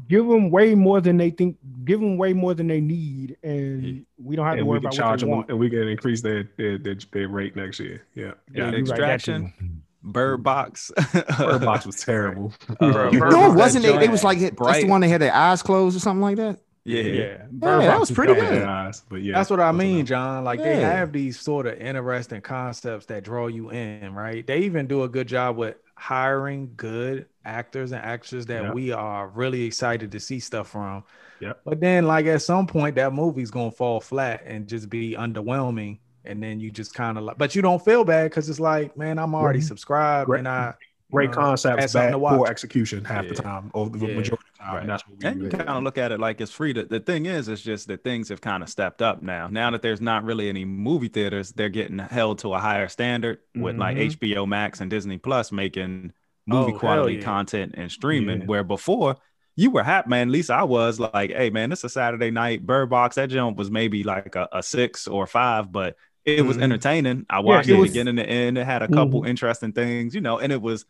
give 0.07 0.27
them 0.29 0.51
way 0.51 0.75
more 0.75 1.01
than 1.01 1.17
they 1.17 1.31
think. 1.31 1.57
Give 1.85 2.01
them 2.01 2.17
way 2.19 2.33
more 2.35 2.55
than 2.55 2.67
they 2.69 2.81
need, 2.81 3.37
and 3.43 4.05
we 4.23 4.37
don't 4.37 4.45
have 4.47 4.55
to 4.57 4.61
and 4.61 4.69
worry 4.69 4.79
about 4.79 4.93
charge 4.93 5.23
what 5.23 5.27
they 5.27 5.27
them, 5.27 5.37
want. 5.39 5.49
and 5.51 5.59
we 5.59 5.71
can 5.71 5.89
increase 5.89 6.21
their 6.23 6.49
their, 6.57 6.79
their, 6.79 6.97
their 7.13 7.29
rate 7.29 7.57
next 7.57 7.81
year. 7.81 8.05
Yeah, 8.15 8.25
Yeah, 8.25 8.33
yeah. 8.53 8.63
you're 8.65 8.71
right, 8.73 8.79
Extraction. 8.81 9.53
too. 9.59 9.67
Bird 10.03 10.43
Box. 10.43 10.93
Bird 11.39 11.63
Box 11.63 11.85
was 11.87 11.97
terrible. 12.05 12.53
Uh, 12.81 13.11
You 13.11 13.19
know, 13.21 13.51
it 13.51 13.57
wasn't 13.57 13.85
that 13.85 13.97
it? 13.97 14.03
It 14.05 14.11
was 14.11 14.23
joint. 14.23 14.41
like 14.43 14.57
that's 14.57 14.81
the 14.83 14.89
one 14.89 15.01
that 15.01 15.09
had 15.09 15.21
their 15.21 15.35
eyes 15.35 15.63
closed 15.63 15.97
or 15.97 16.01
something 16.01 16.23
like 16.23 16.37
that. 16.37 16.61
yeah. 16.85 17.03
Yeah, 17.03 17.13
Yeah, 17.23 17.37
Bird 17.51 17.83
that 17.83 17.99
was 18.01 18.11
pretty 18.11 18.35
good. 18.35 18.63
Eyes, 18.63 19.03
but 19.09 19.23
yeah, 19.23 19.35
That's 19.35 19.51
what 19.51 19.61
I 19.61 19.73
mean, 19.73 19.97
enough. 19.97 20.09
John. 20.09 20.45
Like 20.45 20.61
they 20.63 20.77
have 20.81 21.13
these 21.13 21.39
sort 21.41 21.67
of 21.67 21.79
interesting 21.79 22.41
concepts 22.43 23.07
that 23.07 23.25
draw 23.25 23.49
you 23.49 23.71
in, 23.71 24.15
right? 24.15 24.47
They 24.47 24.61
even 24.61 24.87
do 24.87 25.03
a 25.03 25.09
good 25.09 25.27
job 25.27 25.57
with 25.57 25.77
hiring 25.99 26.73
good 26.77 27.27
actors 27.45 27.93
and 27.93 28.03
actresses 28.05 28.47
that 28.47 28.63
Yep. 28.65 28.75
we 28.75 28.93
are 28.93 29.29
really 29.29 29.65
excited 29.65 30.13
to 30.13 30.21
see 30.21 30.39
stuff 30.41 30.69
from. 30.71 31.03
Yep. 31.41 31.61
But 31.65 31.81
then, 31.81 32.07
like 32.07 32.27
at 32.27 32.43
some 32.43 32.67
point, 32.67 32.95
that 32.97 33.13
movie's 33.13 33.51
gonna 33.51 33.71
fall 33.71 34.01
flat 34.01 34.43
and 34.47 34.67
just 34.69 34.89
be 34.89 35.15
underwhelming, 35.19 35.99
and 36.25 36.43
then 36.43 36.61
you 36.61 36.71
just 36.71 36.95
kind 36.95 37.19
of 37.19 37.25
like, 37.25 37.39
but 37.39 37.55
you 37.55 37.63
don't 37.63 37.85
feel 37.85 38.05
bad 38.05 38.31
because 38.31 38.49
it's 38.49 38.61
like, 38.61 38.97
man, 38.97 39.19
I'm 39.19 39.35
already 39.35 39.61
Mhm. 39.61 39.65
subscribed, 39.65 40.27
Great- 40.27 40.39
and 40.41 40.49
I 40.49 40.75
Great 41.11 41.33
concepts, 41.33 41.95
had 41.95 42.13
bad 42.13 42.19
poor 42.19 42.47
execution 42.47 43.03
half 43.05 43.27
the 43.29 43.35
time, 43.35 43.71
or 43.73 43.89
the 43.89 43.99
Yeah. 43.99 44.15
majority 44.15 44.33
of 44.33 44.59
the 44.59 44.63
time. 44.63 44.75
Right. 44.75 44.81
And 44.83 44.91
that's 44.91 45.09
what 45.09 45.19
we 45.19 45.27
And 45.27 45.43
you 45.43 45.49
kind 45.49 45.69
of 45.69 45.83
look 45.83 45.97
at 45.97 46.13
it 46.13 46.21
like 46.21 46.41
it's 46.43 46.53
free. 46.53 46.75
To, 46.75 46.85
the 46.85 47.01
thing 47.01 47.25
is, 47.25 47.49
it's 47.49 47.63
just 47.63 47.89
that 47.89 48.05
things 48.05 48.29
have 48.29 48.43
kind 48.43 48.63
of 48.63 48.69
stepped 48.69 49.01
up 49.01 49.23
now. 49.23 49.49
Now 49.51 49.71
that 49.71 49.81
there's 49.81 50.03
not 50.03 50.25
really 50.25 50.51
any 50.51 50.67
movie 50.67 51.09
theaters, 51.09 51.53
they're 51.53 51.71
getting 51.71 51.99
held 51.99 52.41
to 52.41 52.53
a 52.53 52.59
higher 52.59 52.89
standard 52.89 53.39
with 53.55 53.77
like. 53.79 53.97
HBO 53.97 54.45
Max 54.47 54.83
and 54.83 54.91
Disney 54.91 55.17
Plus 55.17 55.51
making 55.51 56.13
movie 56.47 56.73
Oh, 56.75 56.79
quality 56.79 57.15
yeah. 57.17 57.23
content 57.23 57.75
and 57.79 57.91
streaming. 57.91 58.41
Yeah. 58.41 58.47
Where 58.47 58.65
before 58.65 59.17
you 59.57 59.71
were 59.71 59.83
happy, 59.85 60.11
man. 60.11 60.29
At 60.29 60.33
least 60.33 60.51
I 60.51 60.63
was 60.65 61.01
like, 61.01 61.33
hey, 61.33 61.49
man, 61.51 61.73
it's 61.73 61.85
a 61.85 61.89
Saturday 61.89 62.31
night. 62.31 62.67
Bird 62.67 62.91
Box, 62.91 63.17
that 63.17 63.31
jump 63.31 63.57
was 63.57 63.71
maybe 63.71 64.03
like 64.05 64.37
a, 64.37 64.47
a 64.53 64.63
six 64.63 65.09
or 65.09 65.27
five, 65.27 65.73
but 65.73 65.97
it 66.27 66.45
was 66.45 66.59
Mhm. 66.59 66.63
entertaining. 66.65 67.27
I 67.31 67.41
watched 67.41 67.69
it 67.71 67.77
it 67.77 67.79
was- 67.79 67.91
beginning 67.91 68.17
to 68.17 68.27
end. 68.27 68.59
It 68.59 68.67
had 68.67 68.83
a 68.83 68.89
couple 68.89 69.25
interesting 69.25 69.73
things, 69.73 70.15
you 70.15 70.21
know, 70.21 70.39
and 70.39 70.53
it 70.53 70.61
was 70.61 70.85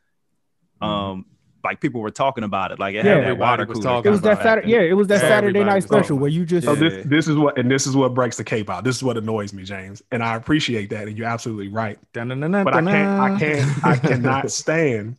um 0.81 1.25
like 1.65 1.81
people 1.81 2.01
were 2.01 2.11
talking 2.11 2.45
about 2.45 2.71
it. 2.71 2.79
Like 2.79 2.95
it 2.95 3.05
Yeah. 3.05 3.15
had 3.15 3.17
that 3.23 3.23
Everybody 3.25 3.41
water 3.41 3.67
was 3.67 3.79
cooler 3.79 3.85
talking 3.97 4.09
It 4.09 4.13
was 4.13 4.21
kind 4.21 4.37
that 4.39 4.43
Saturday. 4.43 4.69
Yeah, 4.71 4.81
it 4.81 4.93
was 4.93 5.09
that 5.09 5.17
Everybody 5.17 5.33
Saturday 5.35 5.65
night 5.65 5.83
special 5.83 6.17
where 6.19 6.31
you 6.31 6.45
just. 6.47 6.65
So 6.67 6.75
Yeah. 6.75 6.89
this 6.89 7.07
this 7.07 7.29
is 7.29 7.37
what 7.37 7.59
and 7.59 7.71
this 7.71 7.87
is 7.87 7.97
what 7.97 8.15
breaks 8.15 8.37
the 8.37 8.45
cape 8.45 8.71
out. 8.71 8.85
This 8.85 8.97
is 8.97 9.03
what 9.03 9.17
annoys 9.17 9.53
me, 9.53 9.65
James, 9.65 10.03
and 10.13 10.23
I 10.23 10.37
appreciate 10.37 10.91
that, 10.91 11.09
and 11.09 11.19
you're 11.19 11.27
absolutely 11.27 11.69
right. 11.69 11.99
But 12.13 12.75
I 12.75 12.83
can't, 12.83 13.21
I 13.21 13.39
can't, 13.39 13.85
I 13.85 13.97
cannot 13.97 14.51
stand 14.63 15.17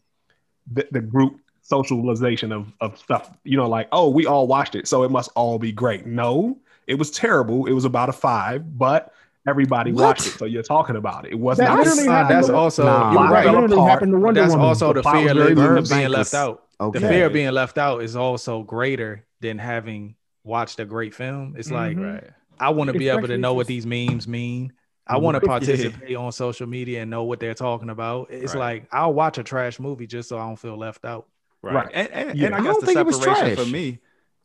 the, 0.72 0.88
the 0.91 1.01
group 1.01 1.39
socialization 1.62 2.51
of 2.51 2.72
of 2.82 2.97
stuff. 2.97 3.32
You 3.43 3.57
know, 3.57 3.68
like 3.68 3.88
oh, 3.91 4.10
we 4.10 4.26
all 4.26 4.47
watched 4.47 4.76
it, 4.76 4.88
so 4.88 5.03
it 5.03 5.12
must 5.12 5.32
all 5.36 5.60
be 5.60 5.72
great. 5.72 6.05
No, 6.05 6.57
it 6.88 6.95
was 6.95 7.12
terrible. 7.12 7.66
It 7.66 7.74
was 7.74 7.86
about 7.86 8.10
a 8.10 8.14
five, 8.14 8.78
but 8.78 9.14
everybody 9.47 9.91
What? 9.91 10.03
watched 10.03 10.27
it, 10.27 10.31
so 10.37 10.45
you're 10.45 10.63
talking 10.63 10.95
about 10.95 11.25
it. 11.25 11.31
It 11.31 11.39
was 11.39 11.57
That 11.57 11.69
not. 11.69 11.77
literally 11.79 12.07
Uh, 12.07 12.11
happened 12.11 12.37
that's 12.37 12.47
to- 12.47 12.55
also 12.55 12.83
Nah. 12.85 13.11
you're 13.13 13.21
right. 13.31 13.45
Literally 13.45 13.73
apart. 13.73 13.89
happened 13.91 14.11
to 14.13 14.19
Wonder 14.19 14.41
That's 14.41 14.51
Woman. 14.53 14.67
also 14.67 14.93
the 14.93 15.01
plot 15.01 15.15
was 15.15 15.23
fear 15.23 15.41
of 15.41 15.47
being 15.55 15.55
Burbank 15.55 16.09
left 16.09 16.33
out. 16.33 16.63
Okay. 16.81 16.99
The 16.99 17.07
fear 17.07 17.25
of 17.25 17.33
being 17.33 17.51
left 17.51 17.77
out 17.77 18.03
is 18.03 18.15
also 18.15 18.63
greater 18.63 19.25
than 19.41 19.57
having 19.57 20.15
watched 20.43 20.79
a 20.79 20.85
great 20.85 21.13
film. 21.13 21.55
It's 21.57 21.71
like 21.71 21.97
Mhm. 21.97 22.13
Right. 22.13 22.29
I 22.59 22.69
want 22.71 22.91
to 22.91 22.97
be 22.99 23.09
able 23.09 23.27
to 23.27 23.37
know 23.37 23.53
what 23.53 23.67
these 23.67 23.85
memes 23.85 24.27
mean. 24.27 24.73
I 25.07 25.17
want 25.17 25.35
to 25.35 25.41
participate 25.47 26.15
on 26.15 26.31
social 26.31 26.67
media 26.67 27.01
and 27.01 27.09
know 27.09 27.23
what 27.23 27.39
they're 27.39 27.53
talking 27.53 27.89
about. 27.89 28.27
It's 28.29 28.53
Right. 28.53 28.59
like 28.81 28.87
I'll 28.91 29.13
watch 29.13 29.37
a 29.37 29.43
trash 29.43 29.79
movie 29.79 30.05
just 30.07 30.29
so 30.29 30.37
I 30.37 30.41
don't 30.45 30.57
feel 30.59 30.77
left 30.77 31.05
out. 31.05 31.25
Right. 31.61 31.75
Right. 31.75 31.89
And, 31.93 32.07
and, 32.11 32.37
Yeah. 32.37 32.45
and 32.47 32.55
I 32.55 32.59
I 32.59 32.61
guess 32.61 32.71
don't 32.73 32.79
the 32.81 32.85
think 32.87 32.99
it 32.99 33.05
was 33.05 33.21
separation 33.21 33.65
for 33.65 33.69
me 33.71 33.99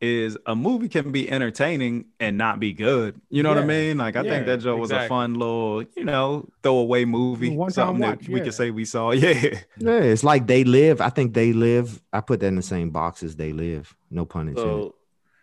is 0.05 0.39
a 0.47 0.55
movie 0.55 0.89
can 0.89 1.11
be 1.13 1.31
entertaining 1.31 2.07
and 2.21 2.37
not 2.39 2.61
be 2.61 2.73
good. 2.73 3.21
You 3.31 3.43
know 3.43 3.49
what 3.49 3.59
I 3.59 3.65
mean? 3.65 3.99
Like 3.99 4.17
I 4.17 4.23
Yeah, 4.23 4.31
think 4.31 4.47
that 4.47 4.59
joke 4.61 4.81
was 4.81 4.91
a 4.91 5.09
fun 5.09 5.35
little, 5.35 5.83
you 5.97 6.05
know, 6.05 6.49
throwaway 6.63 7.05
movie. 7.05 7.51
One-time 7.51 7.73
something 7.73 8.01
that 8.03 8.19
watch, 8.19 8.29
we 8.29 8.39
yeah. 8.39 8.45
could 8.45 8.55
say 8.55 8.71
we 8.71 8.85
saw. 8.85 9.11
Yeah. 9.25 9.59
Yeah, 9.79 10.01
it's 10.01 10.23
like 10.25 10.47
they 10.47 10.65
live. 10.65 11.01
I 11.01 11.09
think 11.11 11.35
they 11.35 11.53
live. 11.53 12.03
I 12.13 12.21
put 12.21 12.41
that 12.41 12.47
in 12.47 12.57
the 12.57 12.63
same 12.63 12.91
box 12.91 13.23
as 13.23 13.37
they 13.37 13.53
live. 13.53 13.95
No 14.11 14.25
pun 14.25 14.49
intended. 14.49 14.63
So, 14.71 14.95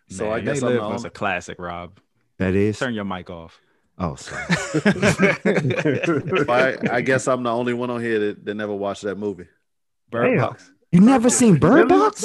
so 0.08 0.24
Man, 0.24 0.32
I 0.32 0.40
guess 0.40 0.60
they 0.60 0.66
live 0.66 0.82
the 0.82 0.88
was 0.88 1.04
a 1.04 1.10
classic, 1.10 1.58
Rob. 1.58 1.98
that 2.38 2.54
is 2.54 2.78
Turn 2.78 2.94
your 2.94 3.04
mic 3.04 3.30
off. 3.30 3.60
Oh, 3.98 4.14
sorry. 4.16 4.42
I, 6.48 6.76
I 6.90 7.00
guess 7.02 7.28
I'm 7.28 7.42
the 7.42 7.52
only 7.52 7.74
one 7.74 7.90
on 7.90 8.00
here 8.00 8.18
that, 8.18 8.44
that 8.44 8.54
never 8.54 8.74
watched 8.74 9.02
that 9.02 9.16
movie. 9.16 9.46
Bird 10.10 10.32
Damn. 10.36 10.38
Box. 10.48 10.70
You 10.90 11.00
never 11.00 11.30
seen 11.30 11.56
Bird 11.58 11.88
Box? 11.88 12.24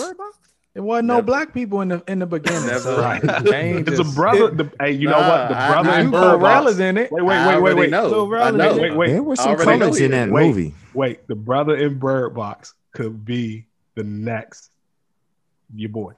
It 0.78 0.82
wasn't 0.84 1.07
no 1.07 1.23
black 1.23 1.55
people 1.55 1.82
in 1.82 1.88
the 1.88 2.03
in 2.07 2.19
the 2.19 2.28
beginning. 2.28 2.67
Never. 2.67 2.80
So 2.80 3.01
Right. 3.01 3.19
Dane 3.43 3.80
It's 3.80 3.99
a 3.99 4.03
just- 4.03 4.15
brother. 4.15 4.51
The, 4.51 4.71
hey, 4.80 4.91
you 4.91 5.09
know 5.09 5.17
what? 5.17 5.47
The 5.49 5.55
Nah, 5.55 5.59
I- 5.59 5.71
brother 5.71 5.89
I 5.89 5.99
in 6.01 6.05
do 6.05 6.11
Bird 6.11 6.39
Box. 6.39 6.43
Rella's 6.65 6.80
in 6.80 6.97
it. 6.97 7.11
Wait, 7.11 7.21
wait, 7.25 7.36
wait, 7.36 7.45
wait, 7.47 7.55
already 7.55 7.80
wait. 7.82 7.89
know. 7.89 8.09
So 8.09 8.25
I 8.28 8.30
relevant. 8.30 8.57
know. 8.78 8.82
Wait, 8.84 8.95
wait. 8.95 9.07
There 9.09 9.23
were 9.23 9.36
some 9.36 9.47
already 9.55 9.80
colors 9.80 9.99
in 9.99 10.11
that. 10.11 10.30
Wait. 10.30 10.47
movie. 10.47 10.75
Wait, 10.93 11.28
the 11.28 11.34
brother 11.36 11.75
in 11.75 11.97
Bird 11.97 12.36
Box 12.36 12.75
could 12.93 13.25
be 13.25 13.65
the 13.95 14.03
next 14.03 14.69
your 15.75 15.89
boy. 15.89 16.13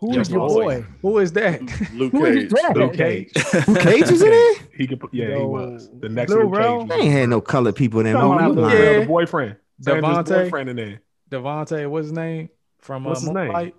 Who 0.00 0.12
Yes, 0.14 0.26
is 0.26 0.32
your 0.34 0.48
Lord. 0.48 0.64
boy? 0.64 0.86
Who 1.00 1.18
is 1.18 1.32
that? 1.32 1.62
Luke 1.94 2.12
Who 2.12 2.24
is 2.26 2.36
Cage. 2.36 2.50
that? 2.50 2.76
Luke 2.76 2.92
Cage. 2.94 3.30
Who 3.66 3.74
Cage 3.76 4.10
was 4.10 4.20
in 4.20 4.28
it? 4.32 4.58
He 4.76 4.86
could. 4.86 5.00
Yeah, 5.12 5.36
he 5.38 5.42
was 5.44 5.88
the 5.98 6.10
next 6.10 6.30
Lil 6.30 6.40
Luke 6.44 6.56
Rel? 6.58 6.80
Cage. 6.80 6.88
They 6.90 6.94
ain't 7.04 7.12
had 7.12 7.28
no 7.30 7.40
colored 7.40 7.76
people 7.76 8.00
in 8.00 8.06
that 8.06 8.16
Come 8.16 8.32
on, 8.32 8.54
movie. 8.54 8.76
Yeah. 8.76 8.98
the 9.00 9.06
boyfriend. 9.06 9.56
Sandra's 9.80 10.18
Devontae? 10.18 10.44
boyfriend 10.44 10.68
in 10.70 10.76
there. 10.76 11.00
Devontae, 11.30 11.88
what's 11.88 12.06
his 12.08 12.12
name? 12.12 12.50
From 12.82 13.06
uh, 13.06 13.10
What's 13.10 13.20
his 13.22 13.30
name? 13.30 13.46
Moonlight? 13.46 13.74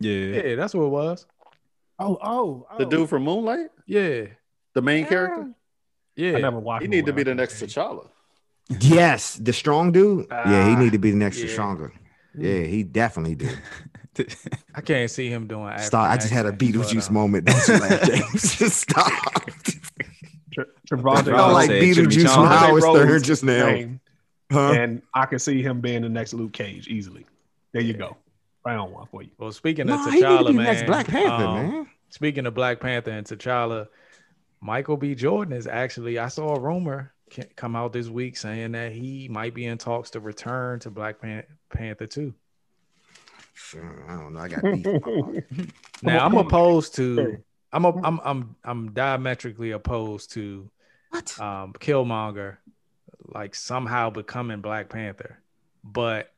Yeah. 0.00 0.12
Yeah, 0.42 0.54
that's 0.56 0.74
what 0.74 0.84
it 0.84 0.88
was. 0.90 1.26
Oh, 1.98 2.18
oh, 2.22 2.66
oh. 2.70 2.78
The 2.78 2.84
dude 2.86 3.08
from 3.08 3.24
Moonlight, 3.24 3.70
Yeah, 3.86 4.26
the 4.74 4.82
main 4.82 5.06
character. 5.06 5.50
yeah. 6.16 6.36
I 6.36 6.40
never 6.40 6.58
watched. 6.58 6.82
He 6.82 6.88
need 6.88 7.06
to 7.06 7.12
be 7.12 7.22
the 7.22 7.30
Moonlight. 7.30 7.50
next 7.50 7.62
T'Challa. 7.62 8.08
Yes, 8.80 9.34
the 9.36 9.52
strong 9.52 9.92
dude. 9.92 10.26
yeah, 10.30 10.66
he 10.68 10.74
Ah, 10.74 10.78
need 10.78 10.92
to 10.92 10.98
be 10.98 11.10
the 11.10 11.16
next 11.16 11.40
yeah. 11.42 11.48
stronger. 11.50 11.92
Yeah, 12.36 12.60
he 12.62 12.82
definitely 12.84 13.34
did. 13.34 13.58
I 14.74 14.80
can't 14.80 15.10
see 15.10 15.28
him 15.28 15.46
doing. 15.46 15.76
Stop. 15.78 16.08
I 16.10 16.16
just 16.16 16.32
had 16.32 16.46
a 16.46 16.52
Beetlejuice 16.52 17.06
but, 17.06 17.10
uh, 17.10 17.12
moment. 17.12 17.44
Don't 17.46 17.68
you 17.68 17.74
laugh, 17.78 18.02
James? 18.06 18.42
Stop. 18.74 19.44
Tra- 20.52 20.66
Trevante 20.88 21.24
Bro, 21.24 21.34
I 21.36 21.40
I'll 21.46 21.52
like 21.52 21.68
say 21.70 21.80
Beetlejuice 21.82 22.24
chimichanga. 22.24 22.34
from 22.34 22.46
Howard 22.46 22.82
Stern 22.82 23.22
just 23.22 23.44
now. 23.44 23.88
Huh? 24.52 24.72
and 24.72 25.02
I 25.14 25.26
can 25.26 25.38
see 25.38 25.62
him 25.62 25.80
being 25.80 26.02
the 26.02 26.08
next 26.08 26.32
Luke 26.34 26.52
Cage 26.52 26.88
easily. 26.88 27.24
There 27.72 27.82
you 27.82 27.94
go. 27.94 28.16
Round 28.64 28.92
one 28.92 29.06
for 29.06 29.22
you. 29.22 29.30
Well, 29.38 29.52
speaking 29.52 29.86
Nah, 29.86 30.06
of 30.06 30.12
he 30.12 30.20
T'Challa, 30.20 30.54
man. 30.54 30.64
next 30.66 30.86
Black 30.86 31.06
Panther, 31.06 31.46
um, 31.46 31.54
man. 31.54 31.86
Speaking 32.10 32.46
of 32.46 32.54
Black 32.54 32.80
Panther 32.80 33.10
and 33.10 33.26
T'Challa, 33.26 33.88
Michael 34.60 34.96
B. 34.96 35.14
Jordan 35.14 35.54
is 35.54 35.66
actually. 35.66 36.18
I 36.18 36.28
saw 36.28 36.54
a 36.56 36.60
rumor 36.60 37.14
come 37.56 37.76
out 37.76 37.92
this 37.92 38.08
week 38.08 38.36
saying 38.36 38.72
that 38.72 38.92
he 38.92 39.28
might 39.28 39.54
be 39.54 39.64
in 39.66 39.78
talks 39.78 40.10
to 40.10 40.20
return 40.20 40.80
to 40.80 40.90
Black 40.90 41.20
Pan- 41.20 41.44
Panther 41.72 42.06
too. 42.06 42.34
I 44.08 44.16
don't 44.16 44.34
know. 44.34 44.40
I 44.40 44.48
got 44.48 44.62
beef. 44.62 44.86
Now 46.02 46.24
I'm 46.24 46.36
opposed 46.36 46.94
to. 46.96 47.42
I'm 47.72 47.84
a, 47.84 47.90
I'm 48.02 48.20
I'm 48.24 48.56
I'm 48.64 48.92
diametrically 48.92 49.70
opposed 49.72 50.32
to 50.32 50.70
What? 51.10 51.38
um 51.40 51.72
Killmonger 51.74 52.56
like 53.26 53.54
somehow 53.54 54.10
becoming 54.10 54.60
Black 54.60 54.88
Panther. 54.88 55.38
But 55.84 56.32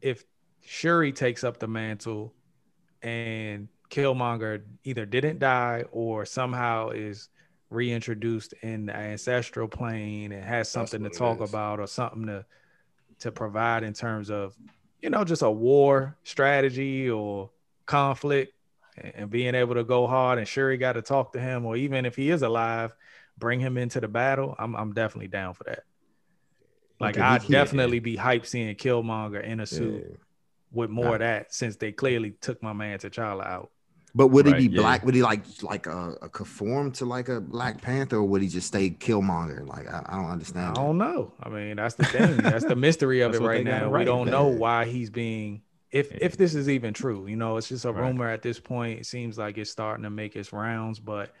if 0.00 0.24
Shuri 0.64 1.12
takes 1.12 1.44
up 1.44 1.58
the 1.58 1.68
mantle 1.68 2.32
and 3.02 3.68
Killmonger 3.90 4.62
either 4.84 5.04
didn't 5.04 5.38
die 5.38 5.84
or 5.92 6.24
somehow 6.24 6.90
is 6.90 7.28
reintroduced 7.68 8.54
in 8.62 8.86
the 8.86 8.96
ancestral 8.96 9.68
plane 9.68 10.32
and 10.32 10.44
has 10.44 10.70
something 10.70 11.02
to 11.02 11.10
talk 11.10 11.40
is. 11.42 11.50
about 11.50 11.80
or 11.80 11.86
something 11.86 12.26
to 12.26 12.44
to 13.20 13.30
provide 13.30 13.82
in 13.82 13.92
terms 13.92 14.30
of 14.30 14.56
you 15.00 15.10
know 15.10 15.24
just 15.24 15.42
a 15.42 15.50
war 15.50 16.16
strategy 16.22 17.08
or 17.08 17.50
conflict 17.86 18.52
and, 18.98 19.12
and 19.14 19.30
being 19.30 19.54
able 19.54 19.74
to 19.74 19.84
go 19.84 20.06
hard 20.06 20.38
and 20.38 20.46
Shuri 20.46 20.76
got 20.76 20.94
to 20.94 21.02
talk 21.02 21.32
to 21.32 21.40
him 21.40 21.64
or 21.64 21.76
even 21.76 22.04
if 22.04 22.16
he 22.16 22.30
is 22.30 22.42
alive 22.42 22.94
bring 23.38 23.60
him 23.60 23.78
into 23.78 24.00
the 24.00 24.08
battle 24.08 24.54
I'm 24.58 24.74
I'm 24.74 24.92
definitely 24.92 25.28
down 25.28 25.54
for 25.54 25.64
that. 25.64 25.84
Like 27.00 27.16
Okay, 27.16 27.24
I'd 27.24 27.48
definitely 27.48 28.00
be 28.00 28.16
hyped 28.16 28.46
seeing 28.46 28.74
Killmonger 28.76 29.42
in 29.42 29.60
a 29.60 29.66
suit 29.66 30.04
Yeah. 30.08 30.16
With 30.72 30.90
more 30.90 31.14
of 31.14 31.18
that 31.20 31.52
since 31.52 31.76
they 31.76 31.92
clearly 31.92 32.30
took 32.40 32.62
my 32.62 32.72
man 32.72 32.98
T'Challa 32.98 33.44
out. 33.46 33.70
But 34.14 34.28
would 34.28 34.46
Right, 34.46 34.60
he 34.60 34.68
be 34.68 34.74
yeah. 34.74 34.80
black? 34.80 35.04
Would 35.04 35.14
he 35.14 35.22
like 35.22 35.42
like 35.62 35.86
a, 35.86 36.16
uh, 36.22 36.28
conform 36.28 36.92
to 36.92 37.04
like 37.06 37.28
a 37.30 37.40
Black 37.40 37.80
Panther, 37.80 38.16
or 38.16 38.24
would 38.24 38.42
he 38.42 38.48
just 38.48 38.66
stay 38.66 38.90
Killmonger? 38.90 39.66
Like 39.66 39.86
I, 39.88 40.02
I 40.06 40.16
don't 40.16 40.30
understand. 40.30 40.70
I 40.78 40.82
don't 40.82 40.98
know. 40.98 41.32
I 41.42 41.48
mean, 41.48 41.76
that's 41.76 41.94
the 41.94 42.04
thing. 42.04 42.36
That's 42.38 42.64
the 42.64 42.76
mystery 42.76 43.20
of 43.22 43.34
it 43.34 43.40
right 43.40 43.64
they 43.64 43.70
gotta 43.70 43.86
now. 43.86 43.98
We 43.98 44.04
don't 44.04 44.28
know 44.30 44.48
why 44.48 44.84
he's 44.84 45.08
being 45.10 45.62
if 45.90 46.10
Yeah. 46.10 46.18
if 46.22 46.36
this 46.36 46.54
is 46.54 46.68
even 46.68 46.92
true. 46.92 47.26
You 47.26 47.36
know, 47.36 47.56
it's 47.56 47.68
just 47.68 47.84
a 47.86 47.92
Right. 47.92 48.02
rumor 48.06 48.28
at 48.28 48.42
this 48.42 48.60
point. 48.60 49.00
It 49.00 49.06
seems 49.06 49.38
like 49.38 49.56
it's 49.56 49.70
starting 49.70 50.02
to 50.04 50.10
make 50.10 50.36
its 50.36 50.52
rounds, 50.52 50.98
but 51.00 51.32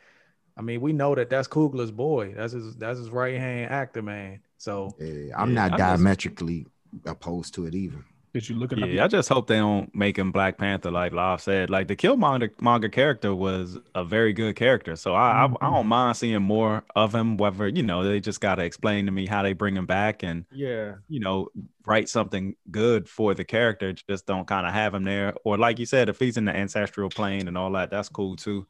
I 0.56 0.62
mean, 0.62 0.80
we 0.80 0.92
know 0.94 1.14
that 1.14 1.28
that's 1.30 1.48
Coogler's 1.48 1.90
boy. 1.90 2.32
That's 2.34 2.52
his 2.54 2.74
that's 2.76 2.98
his 2.98 3.10
right 3.10 3.38
hand 3.38 3.70
actor, 3.70 4.00
man. 4.02 4.40
So 4.56 4.94
Yeah, 4.98 5.34
I'm 5.38 5.50
Yeah, 5.50 5.54
not 5.54 5.72
I 5.72 5.76
just- 5.76 5.78
diametrically 5.78 6.66
opposed 7.04 7.52
to 7.54 7.66
it 7.66 7.74
either. 7.74 8.02
Did 8.34 8.48
you 8.48 8.56
look 8.56 8.72
at 8.72 8.78
Yeah, 8.88 9.04
I 9.04 9.08
just 9.08 9.28
hope 9.28 9.46
they 9.46 9.56
don't 9.58 9.94
make 9.94 10.16
him 10.18 10.32
Black 10.32 10.56
Panther, 10.56 10.90
like 10.90 11.12
Law 11.12 11.36
said. 11.36 11.68
Like 11.68 11.88
the 11.88 11.96
Killmonger 11.96 12.50
manga 12.62 12.88
character 12.88 13.34
was 13.34 13.78
a 13.94 14.04
very 14.04 14.32
good 14.32 14.56
character, 14.56 14.96
so 14.96 15.14
I, 15.14 15.44
I 15.44 15.54
I 15.60 15.70
don't 15.70 15.86
mind 15.86 16.16
seeing 16.16 16.40
more 16.42 16.82
of 16.96 17.14
him. 17.14 17.36
Whether 17.36 17.68
you 17.68 17.82
know 17.82 18.02
they 18.04 18.20
just 18.20 18.40
got 18.40 18.54
to 18.54 18.64
explain 18.64 19.04
to 19.04 19.12
me 19.12 19.26
how 19.26 19.42
they 19.42 19.52
bring 19.52 19.76
him 19.76 19.84
back 19.84 20.22
and 20.22 20.46
Yeah. 20.50 20.94
you 21.08 21.20
know 21.20 21.48
write 21.84 22.08
something 22.08 22.56
good 22.70 23.06
for 23.08 23.34
the 23.34 23.44
character. 23.44 23.92
Just 23.92 24.26
don't 24.26 24.46
kind 24.46 24.66
of 24.66 24.72
have 24.72 24.94
him 24.94 25.04
there, 25.04 25.34
or 25.44 25.58
like 25.58 25.78
you 25.78 25.84
said, 25.84 26.08
if 26.08 26.18
he's 26.18 26.38
in 26.38 26.46
the 26.46 26.56
ancestral 26.56 27.10
plane 27.10 27.48
and 27.48 27.58
all 27.58 27.70
that, 27.72 27.90
that's 27.90 28.08
cool 28.08 28.36
too. 28.36 28.66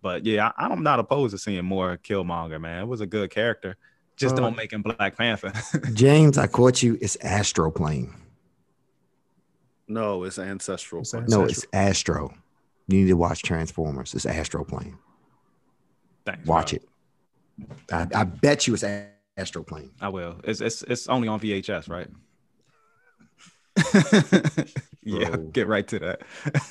But 0.00 0.24
yeah, 0.24 0.52
I, 0.56 0.66
I'm 0.66 0.84
not 0.84 1.00
opposed 1.00 1.32
to 1.32 1.38
seeing 1.38 1.64
more 1.64 1.96
Killmonger. 1.98 2.60
Man, 2.60 2.82
it 2.82 2.86
was 2.86 3.00
a 3.00 3.06
good 3.06 3.30
character. 3.30 3.76
Just 4.16 4.34
Uh, 4.36 4.40
don't 4.42 4.56
make 4.56 4.72
him 4.72 4.82
Black 4.82 5.16
Panther. 5.16 5.52
James, 5.94 6.38
I 6.38 6.46
caught 6.46 6.82
you. 6.84 6.98
It's 7.00 7.16
Astroplane. 7.16 8.12
No, 9.92 10.24
it's 10.24 10.38
ancestral. 10.38 11.02
It's 11.02 11.10
plane. 11.10 11.26
No, 11.28 11.44
it's 11.44 11.66
Astro. 11.72 12.32
You 12.88 13.00
need 13.02 13.08
to 13.08 13.16
watch 13.16 13.42
Transformers. 13.42 14.14
It's 14.14 14.24
Astro 14.24 14.64
Plane. 14.64 14.96
Thanks, 16.24 16.46
Watch 16.46 16.72
bro. 16.72 17.66
it. 17.66 17.82
I, 17.92 18.20
I 18.20 18.24
bet 18.24 18.66
you 18.66 18.74
it's 18.74 18.84
Astro 19.36 19.62
Plane. 19.62 19.90
I 20.00 20.08
will. 20.08 20.40
It's 20.44 20.60
it's 20.60 20.82
it's 20.82 21.08
only 21.08 21.28
on 21.28 21.40
VHS, 21.40 21.90
right? 21.90 22.08
yeah, 25.02 25.30
Bro. 25.30 25.36
get 25.48 25.66
right 25.66 25.86
to 25.88 25.98
that. 25.98 26.22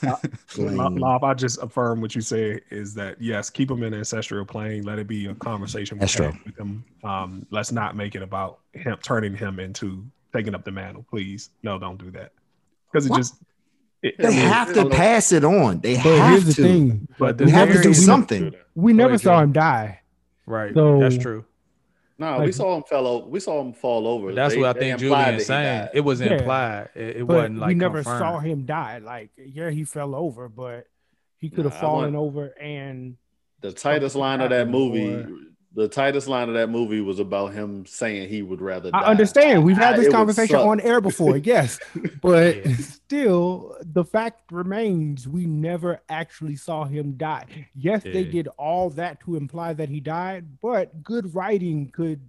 Lo- 0.04 0.18
Plane. 0.48 0.96
Love, 0.96 1.24
I 1.24 1.34
just 1.36 1.62
affirm 1.62 2.02
what 2.02 2.16
you 2.16 2.22
say 2.22 2.60
is 2.72 2.94
that 2.96 3.22
yes, 3.22 3.50
keep 3.50 3.68
them 3.70 3.84
in 3.84 3.94
ancestral 3.94 4.46
plane. 4.46 4.84
Let 4.84 4.98
it 5.00 5.08
be 5.08 5.28
a 5.28 5.36
conversation 5.36 6.00
we 6.00 6.04
Astro. 6.04 6.34
with 6.46 6.58
him. 6.58 6.84
Um, 7.04 7.46
let's 7.52 7.72
not 7.72 7.96
make 7.96 8.16
it 8.16 8.24
about 8.24 8.60
him 8.74 8.98
turning 9.04 9.36
him 9.36 9.60
into 9.60 10.04
taking 10.34 10.56
up 10.56 10.64
the 10.64 10.72
mantle. 10.72 11.06
Please, 11.10 11.52
no, 11.62 11.78
don't 11.78 11.98
do 11.98 12.10
that 12.12 12.32
because 12.92 13.06
it 13.06 13.10
What? 13.12 13.18
just 13.18 13.36
it, 14.04 14.16
I 14.20 14.24
They 14.24 14.30
mean, 14.30 14.38
have 14.40 14.74
to 14.74 14.90
pass 14.90 15.32
it 15.32 15.44
on. 15.44 15.80
They 15.80 15.94
But 15.96 16.04
have 16.04 16.30
here's 16.32 16.46
the 16.46 16.54
to. 16.54 16.62
thing: 16.64 17.08
but 17.20 17.40
We 17.40 17.52
have 17.52 17.72
to 17.72 17.82
do 17.82 17.94
something. 17.94 18.54
we 18.76 18.94
never 18.94 19.18
saw 19.18 19.38
uh, 19.38 19.44
him 19.44 19.52
die. 19.52 20.02
Right. 20.46 20.74
So- 20.74 21.00
that's 21.00 21.18
true. 21.18 21.46
No, 22.18 22.34
we 22.40 22.46
Like- 22.46 22.54
saw 22.54 22.76
him 22.78 22.84
fell 22.84 23.08
over. 23.08 23.28
We 23.28 23.40
saw 23.40 23.62
him 23.62 23.74
fall 23.74 24.08
over. 24.08 24.32
That's 24.34 24.54
They- 24.54 24.60
what 24.60 24.76
I 24.76 24.80
think 24.80 25.02
implied 25.02 25.20
that 25.20 25.26
Julian's 25.26 25.46
saying. 25.48 25.90
It 25.94 26.02
was 26.02 26.22
yeah. 26.22 26.34
implied. 26.34 26.90
It, 26.96 27.18
it 27.18 27.24
wasn't 27.28 27.58
like 27.60 27.68
we 27.70 27.74
never 27.76 27.98
confirmed. 28.04 28.20
saw 28.20 28.40
him 28.40 28.66
die. 28.66 29.00
Like, 29.00 29.30
yeah, 29.38 29.70
he 29.72 29.84
fell 29.86 30.14
over, 30.14 30.48
but 30.50 30.86
he 31.40 31.50
could 31.50 31.66
have 31.66 31.74
Nah, 31.76 31.80
fallen 31.82 32.14
want- 32.14 32.28
over 32.28 32.54
and 32.62 33.18
The 33.62 33.72
tightest 33.72 34.16
line 34.16 34.42
of 34.42 34.50
that 34.52 34.68
movie. 34.68 35.26
Or- 35.76 35.84
The 35.84 35.88
tightest 35.88 36.28
line 36.28 36.48
of 36.50 36.56
that 36.56 36.70
movie 36.70 37.02
was 37.02 37.20
about 37.20 37.54
him 37.54 37.86
saying 37.86 38.30
he 38.30 38.42
would 38.42 38.62
rather. 38.62 38.92
die. 38.92 39.00
I 39.00 39.06
understand. 39.06 39.64
We've 39.64 39.78
had 39.78 39.98
this 39.98 40.08
it 40.08 40.12
conversation 40.12 40.56
on 40.58 40.80
air 40.82 41.00
before, 41.02 41.38
yes. 41.44 41.80
But 42.22 42.66
Yeah. 42.66 42.76
still, 42.78 43.78
the 43.82 44.04
fact 44.04 44.52
remains 44.52 45.28
we 45.28 45.46
never 45.46 46.02
actually 46.10 46.56
saw 46.56 46.86
him 46.86 47.14
die. 47.18 47.46
Yes, 47.76 48.04
they 48.04 48.24
did 48.26 48.48
all 48.58 48.90
that 48.92 49.20
to 49.22 49.36
imply 49.36 49.74
that 49.74 49.90
he 49.90 50.00
died, 50.00 50.60
but 50.62 51.04
good 51.04 51.34
writing 51.36 51.90
could 51.92 52.22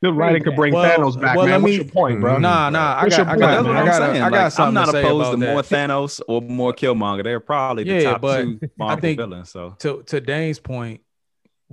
the 0.00 0.12
writing 0.12 0.42
could 0.42 0.54
bring 0.54 0.74
Well- 0.74 0.84
Thanos 0.98 1.18
back. 1.18 1.34
well, 1.34 1.46
man, 1.46 1.54
let 1.54 1.62
what's 1.62 1.76
your 1.76 1.84
point, 1.86 2.20
bro? 2.20 2.36
Nah, 2.36 2.68
nah. 2.68 2.96
I 2.96 3.04
What's 3.04 3.16
got, 3.16 3.26
your 3.26 3.34
I 3.34 3.38
got, 3.38 3.64
man? 3.64 3.74
That's 3.86 3.98
what 3.98 4.10
I 4.10 4.12
got. 4.18 4.26
I 4.26 4.30
got 4.30 4.42
Like, 4.42 4.52
something 4.52 4.66
I'm 4.68 4.74
not 4.74 4.84
to 4.86 4.92
say 4.92 5.00
opposed 5.02 5.20
about 5.22 5.30
to 5.30 5.36
that. 5.38 5.52
more 5.52 5.62
Thanos 5.62 6.20
or 6.28 6.42
more 6.42 6.72
Killmonger. 6.74 7.24
They're 7.24 7.40
probably 7.40 7.84
the 7.84 7.92
Yeah, 7.94 8.10
top 8.12 8.20
but 8.20 8.42
two 8.42 8.60
Marvel 8.76 9.00
think- 9.00 9.18
villains. 9.18 9.48
So 9.48 9.74
to 9.78 10.02
to 10.02 10.20
Dane's 10.20 10.58
point, 10.58 11.00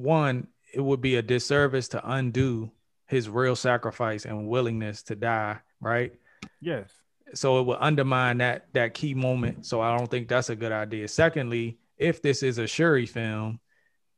one, 0.02 0.47
it 0.74 0.82
would 0.82 1.02
be 1.02 1.16
a 1.16 1.22
disservice 1.22 1.89
to 1.89 2.12
undo 2.12 2.72
his 3.08 3.28
real 3.30 3.56
sacrifice 3.56 4.26
and 4.26 4.47
willingness 4.47 5.04
to 5.04 5.16
die, 5.16 5.60
right? 5.80 6.14
yes. 6.62 6.91
So 7.34 7.60
it 7.60 7.64
would 7.64 7.78
undermine 7.80 8.39
that 8.39 8.68
that 8.74 8.93
key 8.93 9.14
moment. 9.14 9.66
So 9.66 9.80
I 9.80 9.97
don't 9.97 10.12
think 10.12 10.28
that's 10.28 10.49
a 10.49 10.56
good 10.56 10.74
idea. 10.74 11.08
Secondly, 11.08 11.78
if 11.97 12.22
this 12.22 12.43
is 12.43 12.58
a 12.58 12.68
Shuri 12.68 13.06
film, 13.06 13.60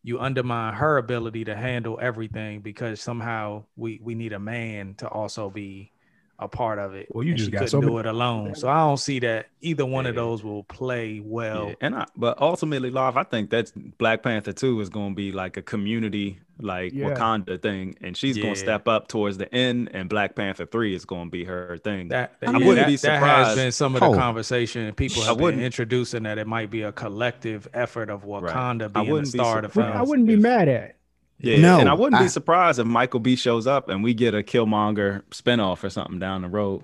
you 0.01 0.19
undermine 0.19 0.73
her 0.73 0.97
ability 0.97 1.45
to 1.45 1.55
handle 1.55 1.99
everything 2.01 2.61
because 2.61 2.99
somehow 3.01 3.65
we 3.75 3.99
we 4.03 4.15
need 4.15 4.33
a 4.33 4.39
man 4.39 4.95
to 4.95 5.07
also 5.07 5.49
be 5.49 5.92
a 6.39 6.47
part 6.47 6.79
of 6.79 6.93
it. 6.95 7.07
Well, 7.11 7.23
you 7.23 7.33
just 7.35 7.45
she 7.47 7.51
got 7.51 7.59
couldn't 7.59 7.69
so 7.69 7.79
do 7.81 7.87
many- 7.87 7.99
it 7.99 8.05
alone. 8.07 8.55
So 8.55 8.67
I 8.67 8.79
don't 8.79 8.97
see 8.97 9.19
that 9.19 9.47
either 9.61 9.85
one 9.85 10.05
of 10.05 10.15
those 10.15 10.43
will 10.43 10.63
play 10.63 11.21
well. 11.23 11.69
Yeah, 11.69 11.75
and 11.81 11.95
I, 11.95 12.05
but 12.17 12.41
ultimately, 12.41 12.89
love, 12.89 13.15
I 13.17 13.23
think 13.23 13.49
that's 13.49 13.71
Black 13.71 14.23
Panther 14.23 14.51
two 14.51 14.81
is 14.81 14.89
going 14.89 15.11
to 15.11 15.15
be 15.15 15.31
like 15.31 15.55
a 15.57 15.61
community, 15.61 16.39
like 16.59 16.91
Yeah. 16.91 17.11
Wakanda 17.13 17.61
thing, 17.61 17.95
and 18.01 18.17
she's 18.17 18.37
going 18.37 18.55
to 18.55 18.59
step 18.59 18.87
up 18.87 19.07
towards 19.07 19.37
the 19.37 19.53
end, 19.55 19.91
and 19.93 20.09
Black 20.09 20.35
Panther 20.35 20.65
three 20.65 20.93
is 20.95 21.05
going 21.05 21.27
to 21.27 21.31
be 21.31 21.45
her 21.45 21.77
thing. 21.77 22.09
That, 22.09 22.33
I 22.41 22.51
yeah, 22.51 22.57
wouldn't 22.57 22.75
that, 22.77 22.87
be 22.87 22.95
that 22.97 23.19
has 23.19 23.19
surprised. 23.19 23.55
been 23.55 23.71
some 23.71 23.95
of 23.95 24.01
the 24.01 24.07
Oh. 24.07 24.13
conversation. 24.13 24.81
and 24.81 24.97
People 24.97 25.21
I 25.23 25.27
have 25.27 25.37
been 25.37 25.43
wouldn't- 25.43 25.63
introducing 25.63 26.23
that 26.23 26.37
it 26.39 26.47
might 26.47 26.69
be 26.71 26.81
a 26.81 26.91
collective 26.91 27.67
effort 27.73 28.09
of 28.09 28.25
Wakanda 28.25 28.85
I 28.85 28.87
being 28.87 29.05
the 29.05 29.11
wouldn't 29.13 29.31
be 29.33 29.37
star 29.39 29.57
of 29.59 29.63
the 29.63 29.69
film. 29.69 29.91
I 29.93 30.01
wouldn't 30.01 30.27
be 30.27 30.35
mad 30.35 30.67
at. 30.67 30.95
Yeah, 31.43 31.57
No, 31.57 31.79
and 31.79 31.89
I 31.89 31.93
wouldn't 31.93 32.19
I- 32.19 32.23
be 32.23 32.29
surprised 32.29 32.79
if 32.79 32.87
Michael 32.87 33.19
B 33.19 33.35
shows 33.35 33.67
up 33.67 33.89
and 33.89 34.03
we 34.03 34.13
get 34.15 34.33
a 34.33 34.41
Killmonger 34.41 35.21
spinoff 35.31 35.83
or 35.83 35.89
something 35.91 36.17
down 36.17 36.41
the 36.41 36.47
road. 36.47 36.81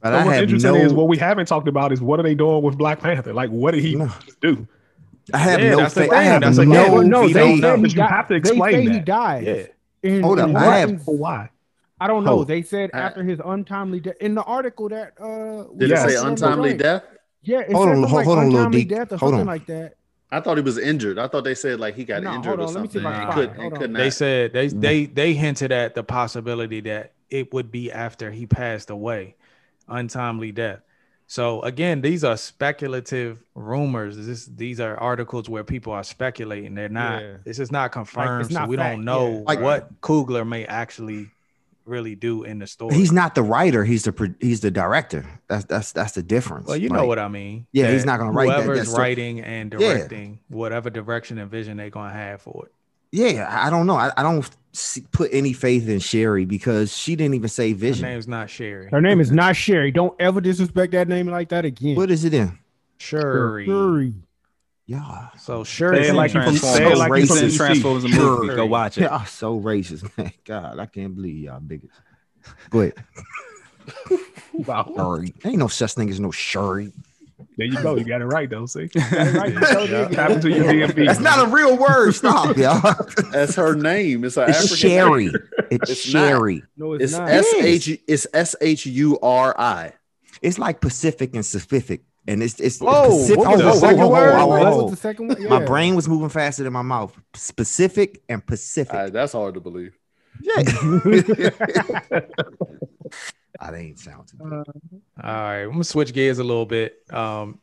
But 0.00 0.10
So 0.10 0.14
I 0.16 0.24
what's 0.24 0.34
have 0.34 0.42
interesting 0.44 0.72
no, 0.74 0.78
is 0.78 0.92
what 0.92 1.08
we 1.08 1.16
haven't 1.16 1.46
talked 1.48 1.66
about 1.66 1.90
is 1.92 2.00
what 2.02 2.20
are 2.20 2.22
they 2.22 2.34
doing 2.34 2.62
with 2.62 2.76
Black 2.76 3.00
Panther? 3.00 3.32
Like, 3.32 3.50
what 3.50 3.72
did 3.72 3.82
he 3.82 3.96
No. 3.96 4.10
do? 4.40 4.68
I 5.32 5.38
have 5.38 5.60
Yeah, 5.60 5.70
no 5.76 5.88
faith. 5.88 6.12
I 6.12 6.22
have 6.22 6.42
That's 6.42 6.58
no, 6.58 6.62
again, 6.64 6.92
Well, 6.92 7.02
no, 7.02 7.22
we 7.22 7.32
they 7.32 7.40
don't 7.40 7.60
know. 7.60 7.76
he 7.76 7.82
But 7.82 7.90
you 7.92 7.96
died. 7.96 8.10
have 8.10 8.28
to 8.28 8.34
They 8.34 8.38
explain 8.38 8.72
say 8.74 8.82
he 8.82 8.88
that. 8.88 9.04
died. 9.06 9.44
Yeah. 9.44 9.62
In- 10.10 10.22
Hold 10.22 10.38
up, 10.40 10.54
I 10.54 10.76
have- 10.80 11.02
For 11.02 11.16
why? 11.16 11.48
I 11.98 12.06
don't 12.06 12.24
know. 12.24 12.44
They 12.44 12.60
said 12.60 12.90
I- 12.92 12.98
after 12.98 13.22
his 13.24 13.40
untimely 13.42 14.00
death 14.00 14.16
in 14.20 14.34
the 14.34 14.42
article 14.42 14.90
that 14.90 15.12
uh 15.18 15.64
Did 15.78 15.88
Yes. 15.88 16.04
it 16.04 16.08
say 16.10 16.14
was 16.16 16.16
on 16.16 16.34
the 16.34 16.46
untimely 16.46 16.74
death? 16.74 17.02
Yeah, 17.42 17.60
it 17.60 17.72
Hold 17.72 17.88
on, 17.88 17.96
hold- 18.02 18.12
like 18.12 18.26
hold 18.26 18.38
on, 18.38 18.50
Lil 18.50 18.56
untimely 18.58 18.78
Deke. 18.84 18.88
death 18.90 19.12
or 19.12 19.16
Hold 19.16 19.30
something 19.32 19.40
on. 19.40 19.46
like 19.46 19.66
that. 19.66 19.94
I 20.36 20.40
thought 20.40 20.56
he 20.56 20.62
was 20.62 20.78
injured. 20.78 21.18
I 21.18 21.28
thought 21.28 21.44
they 21.44 21.54
said 21.54 21.80
like 21.80 21.94
he 21.94 22.04
got 22.04 22.22
No, 22.22 22.34
injured 22.34 22.58
hold 22.58 22.60
or 22.60 22.68
on, 22.68 22.74
let 22.74 22.82
me 22.82 22.88
see 22.88 23.00
something. 23.00 23.00
if 23.00 23.06
I 23.06 23.12
can 23.12 23.24
and 23.24 23.32
could, 23.34 23.50
it. 23.50 23.58
and 23.58 23.76
could 23.78 23.94
They 23.94 24.10
said 24.10 24.52
they 24.52 24.68
mm. 24.68 24.80
they 24.80 25.06
they 25.06 25.34
hinted 25.34 25.72
at 25.72 25.94
the 25.94 26.02
possibility 26.02 26.80
that 26.82 27.12
it 27.30 27.52
would 27.52 27.70
be 27.70 27.90
after 27.92 28.30
he 28.30 28.46
passed 28.46 28.90
away, 28.90 29.36
untimely 29.88 30.52
death. 30.52 30.80
So 31.26 31.62
again, 31.62 32.02
these 32.02 32.22
are 32.22 32.36
speculative 32.36 33.42
rumors. 33.54 34.16
This 34.26 34.44
these 34.46 34.80
are 34.80 34.96
articles 34.96 35.48
where 35.48 35.64
people 35.64 35.92
are 35.92 36.04
speculating. 36.04 36.74
They're 36.74 36.88
not. 36.88 37.22
Yeah. 37.22 37.36
This 37.44 37.58
is 37.58 37.72
not 37.72 37.92
confirmed. 37.92 38.46
so 38.50 38.54
not 38.60 38.68
we 38.68 38.76
fact, 38.76 38.96
don't 38.96 39.04
know 39.04 39.38
yeah. 39.38 39.42
Like- 39.46 39.60
what 39.60 40.00
Coogler 40.00 40.46
may 40.46 40.66
actually 40.66 41.30
really 41.84 42.14
do 42.14 42.42
in 42.44 42.58
the 42.58 42.66
story. 42.66 42.94
He's 42.94 43.12
not 43.12 43.34
the 43.34 43.42
writer. 43.42 43.84
He's 43.84 44.04
the 44.04 44.34
he's 44.40 44.60
the 44.60 44.70
director. 44.70 45.24
That's 45.48 45.64
that's 45.64 45.92
that's 45.92 46.12
the 46.12 46.22
difference. 46.22 46.66
Well, 46.68 46.76
you 46.76 46.88
know 46.88 47.06
what 47.06 47.18
I 47.18 47.28
mean. 47.28 47.66
Yeah, 47.72 47.90
he's 47.90 48.04
not 48.04 48.18
gonna 48.18 48.32
write 48.32 48.48
that. 48.48 48.56
Whoever's 48.62 48.78
That's 48.78 48.92
the- 48.92 48.98
writing 48.98 49.40
and 49.40 49.72
Yeah. 49.72 49.78
directing, 49.94 50.40
whatever 50.48 50.90
direction 50.90 51.38
and 51.38 51.50
vision 51.50 51.76
they're 51.76 51.90
gonna 51.90 52.12
have 52.12 52.42
for 52.42 52.66
it. 52.66 52.72
Yeah, 53.12 53.46
I 53.48 53.66
I 53.66 53.70
don't 53.70 53.86
know. 53.86 53.96
I, 53.96 54.10
I 54.16 54.22
don't 54.22 54.48
see, 54.72 55.02
put 55.12 55.30
any 55.32 55.52
faith 55.52 55.88
in 55.88 56.00
Sherry 56.00 56.44
because 56.44 56.96
she 56.96 57.14
didn't 57.16 57.34
even 57.34 57.48
say 57.48 57.70
Her 57.70 57.76
vision. 57.76 58.08
name's 58.08 58.26
not 58.26 58.50
Sherry. 58.50 58.88
Her 58.90 59.00
name 59.00 59.20
is 59.20 59.30
not 59.30 59.54
Sherry. 59.54 59.92
Don't 59.92 60.14
ever 60.20 60.40
disrespect 60.40 60.92
that 60.92 61.06
name 61.08 61.28
like 61.28 61.50
that 61.50 61.64
again. 61.64 61.94
What 61.96 62.10
is 62.10 62.24
it 62.24 62.34
in? 62.34 62.58
Shuri. 62.98 63.66
Shuri. 63.66 64.14
Yeah, 64.86 65.28
So 65.38 65.64
Shuri. 65.64 66.04
Say 66.04 66.10
it 66.10 66.14
like 66.14 66.34
you 66.34 66.42
from- 66.42 66.56
say 66.56 66.92
it 66.92 66.98
like 66.98 67.08
you 67.20 67.26
from 67.26 67.36
It's 67.38 67.42
in 67.42 67.48
DC. 67.50 67.56
Transformers 67.56 68.04
a 68.04 68.08
movie. 68.08 68.54
Go 68.54 68.66
watch 68.66 68.98
it. 68.98 69.02
y'all 69.02 69.24
so 69.24 69.58
racist, 69.58 70.16
man. 70.18 70.30
God, 70.44 70.78
I 70.78 70.84
can't 70.86 71.14
believe 71.14 71.36
y'all 71.44 71.60
bigots. 71.60 71.96
Go 72.70 72.80
ahead. 72.80 72.94
Wow. 74.52 74.92
Shuri. 74.96 75.34
Ain't 75.44 75.58
no 75.58 75.66
such 75.66 75.94
thing 75.94 76.08
as 76.10 76.20
no 76.20 76.30
Shuri. 76.30 76.92
There 77.56 77.66
you 77.66 77.82
go. 77.82 77.96
You 77.96 78.04
got 78.04 78.22
it 78.22 78.26
right 78.26 78.48
though. 78.48 78.66
See, 78.66 78.88
right, 78.94 79.52
you 79.52 79.64
so 79.66 79.82
Yeah. 79.82 80.08
did. 80.08 80.12
tap 80.12 80.30
into 80.30 80.48
your 80.50 80.64
DMV. 80.64 81.06
That's 81.06 81.18
not 81.18 81.44
a 81.48 81.50
real 81.50 81.76
word. 81.76 82.12
Stop, 82.12 82.56
y'all. 82.56 82.80
That's 83.32 83.56
her 83.56 83.74
name. 83.74 84.24
It's 84.24 84.36
an 84.36 84.48
It's 84.50 84.58
African 84.58 84.76
Sherry. 84.76 85.24
name. 85.26 85.34
It's, 85.72 85.90
It's 85.90 86.14
not. 86.14 86.40
No, 86.76 86.92
it's, 86.92 87.02
It's 87.04 87.12
not. 87.14 87.28
S 87.28 87.52
H. 87.58 87.98
It's 88.06 88.26
S 88.32 88.54
H 88.60 88.86
U 88.86 89.18
R 89.20 89.54
I. 89.58 89.92
It's 90.40 90.58
like 90.58 90.80
Pacific 90.80 91.34
and 91.34 91.42
Pacific, 91.44 92.02
and 92.26 92.42
it's 92.42 92.58
it's 92.60 92.78
Whoa, 92.78 93.08
Pacific. 93.08 93.38
what 93.38 93.50
was 93.50 93.60
the 93.60 93.72
second 93.74 94.08
word? 94.08 94.46
What 94.46 94.76
was 94.76 94.90
the 94.90 94.96
second 94.96 95.28
one? 95.28 95.48
My 95.48 95.64
brain 95.64 95.94
was 95.94 96.08
moving 96.08 96.28
faster 96.28 96.62
than 96.62 96.72
my 96.72 96.82
mouth. 96.82 97.16
Specific 97.34 98.22
and 98.28 98.44
Pacific. 98.44 98.94
Uh, 98.94 99.10
that's 99.10 99.32
hard 99.32 99.54
to 99.54 99.60
believe. 99.60 99.96
yeah. 100.40 100.62
I 103.60 103.74
ain't 103.76 103.98
sound 103.98 104.28
too 104.28 104.36
good. 104.38 104.50
All 104.52 104.64
right, 105.22 105.62
I'm 105.62 105.70
gonna 105.72 105.84
switch 105.84 106.12
gears 106.12 106.38
a 106.38 106.44
little 106.44 106.66
bit. 106.66 106.98
Um, 107.10 107.60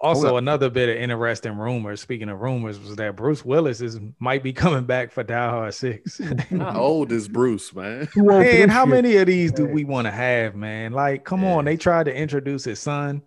also, 0.00 0.36
another 0.36 0.68
bit 0.70 0.88
of 0.88 0.96
interesting 0.96 1.56
rumors. 1.56 2.00
Speaking 2.00 2.28
of 2.28 2.40
rumors, 2.40 2.78
was 2.78 2.94
that 2.96 3.16
Bruce 3.16 3.44
Willis 3.44 3.80
is 3.80 3.98
might 4.18 4.42
be 4.42 4.52
coming 4.52 4.84
back 4.84 5.10
for 5.12 5.22
Die 5.22 5.48
Hard 5.48 5.72
Six. 5.72 6.20
How 6.50 6.80
old 6.80 7.10
is 7.12 7.26
Bruce, 7.28 7.74
man? 7.74 8.06
Too 8.12 8.24
man, 8.24 8.68
how 8.68 8.84
many 8.84 9.16
of 9.16 9.26
these 9.26 9.50
do 9.50 9.66
we 9.66 9.84
want 9.84 10.06
to 10.06 10.10
have, 10.10 10.54
man? 10.54 10.92
Like, 10.92 11.24
come 11.24 11.44
on, 11.44 11.64
they 11.64 11.76
tried 11.76 12.04
to 12.04 12.14
introduce 12.14 12.64
his 12.64 12.80
son. 12.80 13.22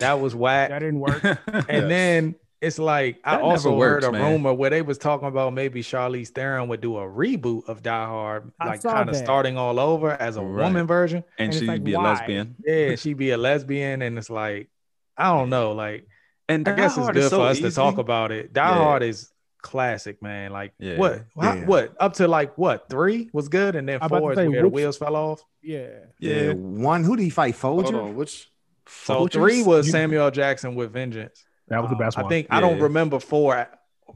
That 0.00 0.20
was 0.20 0.34
whack. 0.34 0.70
That 0.70 0.80
didn't 0.80 1.00
work. 1.00 1.22
and 1.46 1.66
Yes. 1.68 1.88
then 1.88 2.34
it's 2.60 2.78
like 2.78 3.18
I 3.24 3.32
That 3.32 3.36
never 3.38 3.50
also 3.52 3.76
works, 3.76 4.04
heard 4.04 4.14
a 4.14 4.18
man. 4.18 4.32
rumor 4.32 4.52
where 4.52 4.68
they 4.70 4.82
was 4.82 4.98
talking 4.98 5.28
about 5.28 5.54
maybe 5.54 5.82
Charlize 5.82 6.28
Theron 6.28 6.68
would 6.68 6.80
do 6.82 6.98
a 6.98 7.02
reboot 7.02 7.68
of 7.68 7.82
Die 7.82 8.06
Hard, 8.06 8.52
I 8.60 8.66
like 8.66 8.82
kind 8.82 9.08
of 9.08 9.16
starting 9.16 9.56
all 9.56 9.78
over 9.80 10.10
as 10.12 10.36
a 10.36 10.42
Right. 10.42 10.64
woman 10.64 10.86
version. 10.86 11.24
and 11.38 11.52
And 11.52 11.54
she'd 11.54 11.66
like, 11.68 11.84
be 11.84 11.94
a 11.94 12.00
lesbian. 12.00 12.56
Yeah, 12.64 12.94
she'd 13.00 13.16
be 13.16 13.30
a 13.30 13.38
lesbian, 13.38 14.02
and 14.02 14.18
it's 14.18 14.28
like 14.30 14.68
I 15.16 15.24
don't 15.36 15.48
know, 15.50 15.72
like 15.72 16.06
And 16.48 16.66
I 16.68 16.72
guess 16.74 16.96
Die 16.96 17.02
it's 17.02 17.06
good 17.12 17.16
is 17.18 17.24
for 17.24 17.36
so 17.36 17.42
us 17.42 17.58
to 17.60 17.70
talk 17.70 17.98
about 17.98 18.32
it. 18.32 18.52
Die 18.52 18.68
Yeah. 18.68 18.74
Hard 18.74 19.02
is 19.04 19.30
classic, 19.62 20.20
man. 20.22 20.50
Like 20.52 20.72
Yeah. 20.78 20.96
what, 20.98 21.24
how- 21.40 21.54
Yeah. 21.54 21.64
what 21.66 21.94
up 22.00 22.14
to 22.14 22.26
like 22.28 22.58
what 22.58 22.88
three 22.90 23.30
was 23.32 23.48
good, 23.48 23.74
and 23.76 23.88
then 23.88 23.98
I'm 24.02 24.06
about 24.06 24.20
four 24.20 24.32
is 24.32 24.36
say, 24.38 24.48
where 24.48 24.62
the 24.62 24.68
wheels 24.68 24.96
fell 24.98 25.16
off. 25.16 25.42
Yeah. 25.62 25.88
Yeah. 26.18 26.52
One. 26.54 27.04
Who 27.04 27.16
did 27.16 27.22
he 27.24 27.30
fight? 27.30 27.56
Hold 27.58 27.84
Folger. 27.84 28.00
on, 28.02 28.16
which 28.16 28.49
So 28.90 29.26
Folgers? 29.26 29.32
three 29.32 29.62
was 29.62 29.86
You- 29.86 29.92
Samuel 29.92 30.30
Jackson 30.30 30.74
with 30.74 30.92
Vengeance. 30.92 31.44
That 31.68 31.80
was 31.82 31.90
the 31.90 31.96
best 31.96 32.18
I 32.18 32.22
one. 32.22 32.26
I 32.32 32.34
think 32.34 32.46
I 32.50 32.60
don't 32.60 32.78
Yeah. 32.78 32.82
remember 32.84 33.20
four, 33.20 33.68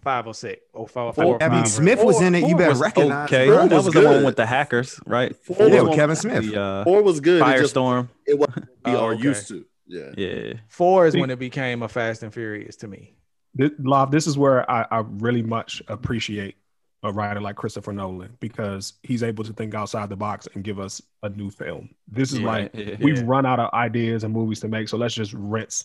five 0.02 0.26
or 0.26 0.34
six 0.34 0.60
or 0.72 0.88
five. 0.88 1.14
Four- 1.14 1.24
four 1.24 1.38
Kevin 1.38 1.58
five. 1.60 1.68
Smith 1.68 2.02
was 2.02 2.20
in 2.20 2.34
it. 2.34 2.48
You 2.48 2.56
better 2.56 2.70
was 2.70 2.80
recognize. 2.80 3.28
Okay, 3.32 3.46
bro. 3.46 3.58
Four 3.60 3.68
that 3.68 3.76
was 3.76 3.84
was 3.86 3.94
the 3.94 4.02
one 4.04 4.24
with 4.24 4.36
the 4.36 4.46
hackers, 4.46 5.00
right? 5.06 5.34
Four 5.36 5.68
Yeah, 5.68 5.80
was 5.80 5.90
with 5.90 5.94
Kevin 5.94 6.16
Smith. 6.16 6.50
The 6.50 6.60
uh, 6.60 6.84
Four 6.84 7.02
was 7.02 7.20
good. 7.20 7.40
It 7.46 7.58
just 7.60 7.74
Firestorm. 7.74 8.08
it 8.26 8.38
wasn't 8.38 8.66
we 8.84 8.92
Oh, 8.94 9.04
are 9.06 9.12
okay. 9.14 9.22
used 9.22 9.48
to. 9.48 9.64
Yeah. 9.86 10.10
Yeah, 10.16 10.52
Four 10.68 11.06
is 11.06 11.12
See- 11.12 11.20
when 11.20 11.30
it 11.30 11.38
became 11.38 11.82
a 11.82 11.88
Fast 11.88 12.22
and 12.22 12.32
Furious 12.34 12.74
to 12.76 12.88
me. 12.88 13.14
this, 13.54 13.70
Love, 13.78 14.10
this 14.10 14.26
is 14.26 14.36
where 14.36 14.68
I, 14.68 14.86
I 14.90 15.04
really 15.06 15.42
much 15.42 15.82
appreciate 15.88 16.56
a 17.05 17.12
writer 17.12 17.40
like 17.40 17.55
Christopher 17.55 17.92
Nolan 17.92 18.34
because 18.40 18.94
he's 19.02 19.22
able 19.22 19.44
to 19.44 19.52
think 19.52 19.74
outside 19.74 20.09
the 20.09 20.16
box 20.16 20.48
and 20.55 20.64
give 20.64 20.80
us 20.80 21.00
a 21.22 21.28
new 21.28 21.50
film. 21.50 21.90
This 22.09 22.32
is 22.32 22.40
Yeah, 22.40 22.46
like 22.46 22.70
yeah. 22.74 22.96
we've 23.00 23.18
Yeah. 23.18 23.24
run 23.26 23.44
out 23.46 23.61
of 23.61 23.72
ideas 23.74 24.24
and 24.24 24.32
movies 24.32 24.61
to 24.61 24.68
make, 24.68 24.88
so 24.88 24.96
let's 24.96 25.14
just 25.14 25.34
rinse, 25.34 25.84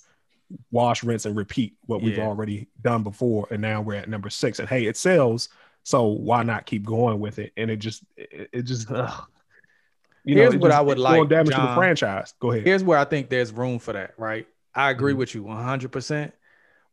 wash, 0.71 1.03
rinse, 1.03 1.25
and 1.25 1.35
repeat 1.35 1.75
what 1.87 2.01
we've 2.01 2.19
already 2.19 2.67
done 2.81 3.03
before, 3.03 3.47
and 3.51 3.61
now 3.61 3.81
we're 3.81 3.95
at 3.95 4.09
number 4.09 4.29
six. 4.29 4.59
And 4.59 4.69
hey, 4.69 4.85
it 4.85 4.95
sells, 4.95 5.49
so 5.83 6.05
why 6.07 6.41
not 6.43 6.65
keep 6.65 6.85
going 6.85 7.19
with 7.19 7.37
it? 7.37 7.51
And 7.57 7.69
it 7.69 7.77
just, 7.77 8.03
it, 8.15 8.49
it 8.53 8.61
just, 8.63 8.89
ugh. 8.89 9.27
you 10.23 10.35
Here's 10.35 10.53
it 10.53 10.61
what 10.61 10.69
just- 10.69 10.79
I 10.79 10.81
would 10.81 10.99
like, 10.99 11.27
damage 11.27 11.53
to 11.53 11.61
the 11.61 11.75
franchise. 11.75 12.33
Go 12.39 12.51
ahead. 12.51 12.65
Here's 12.65 12.83
where 12.83 12.97
I 12.97 13.03
think 13.03 13.29
there's 13.29 13.51
room 13.51 13.77
for 13.77 13.91
that, 13.91 14.13
right? 14.17 14.47
I 14.73 14.89
agree 14.89 15.13
Mhm. 15.13 15.17
with 15.17 15.35
you 15.35 15.43
100%. 15.43 16.31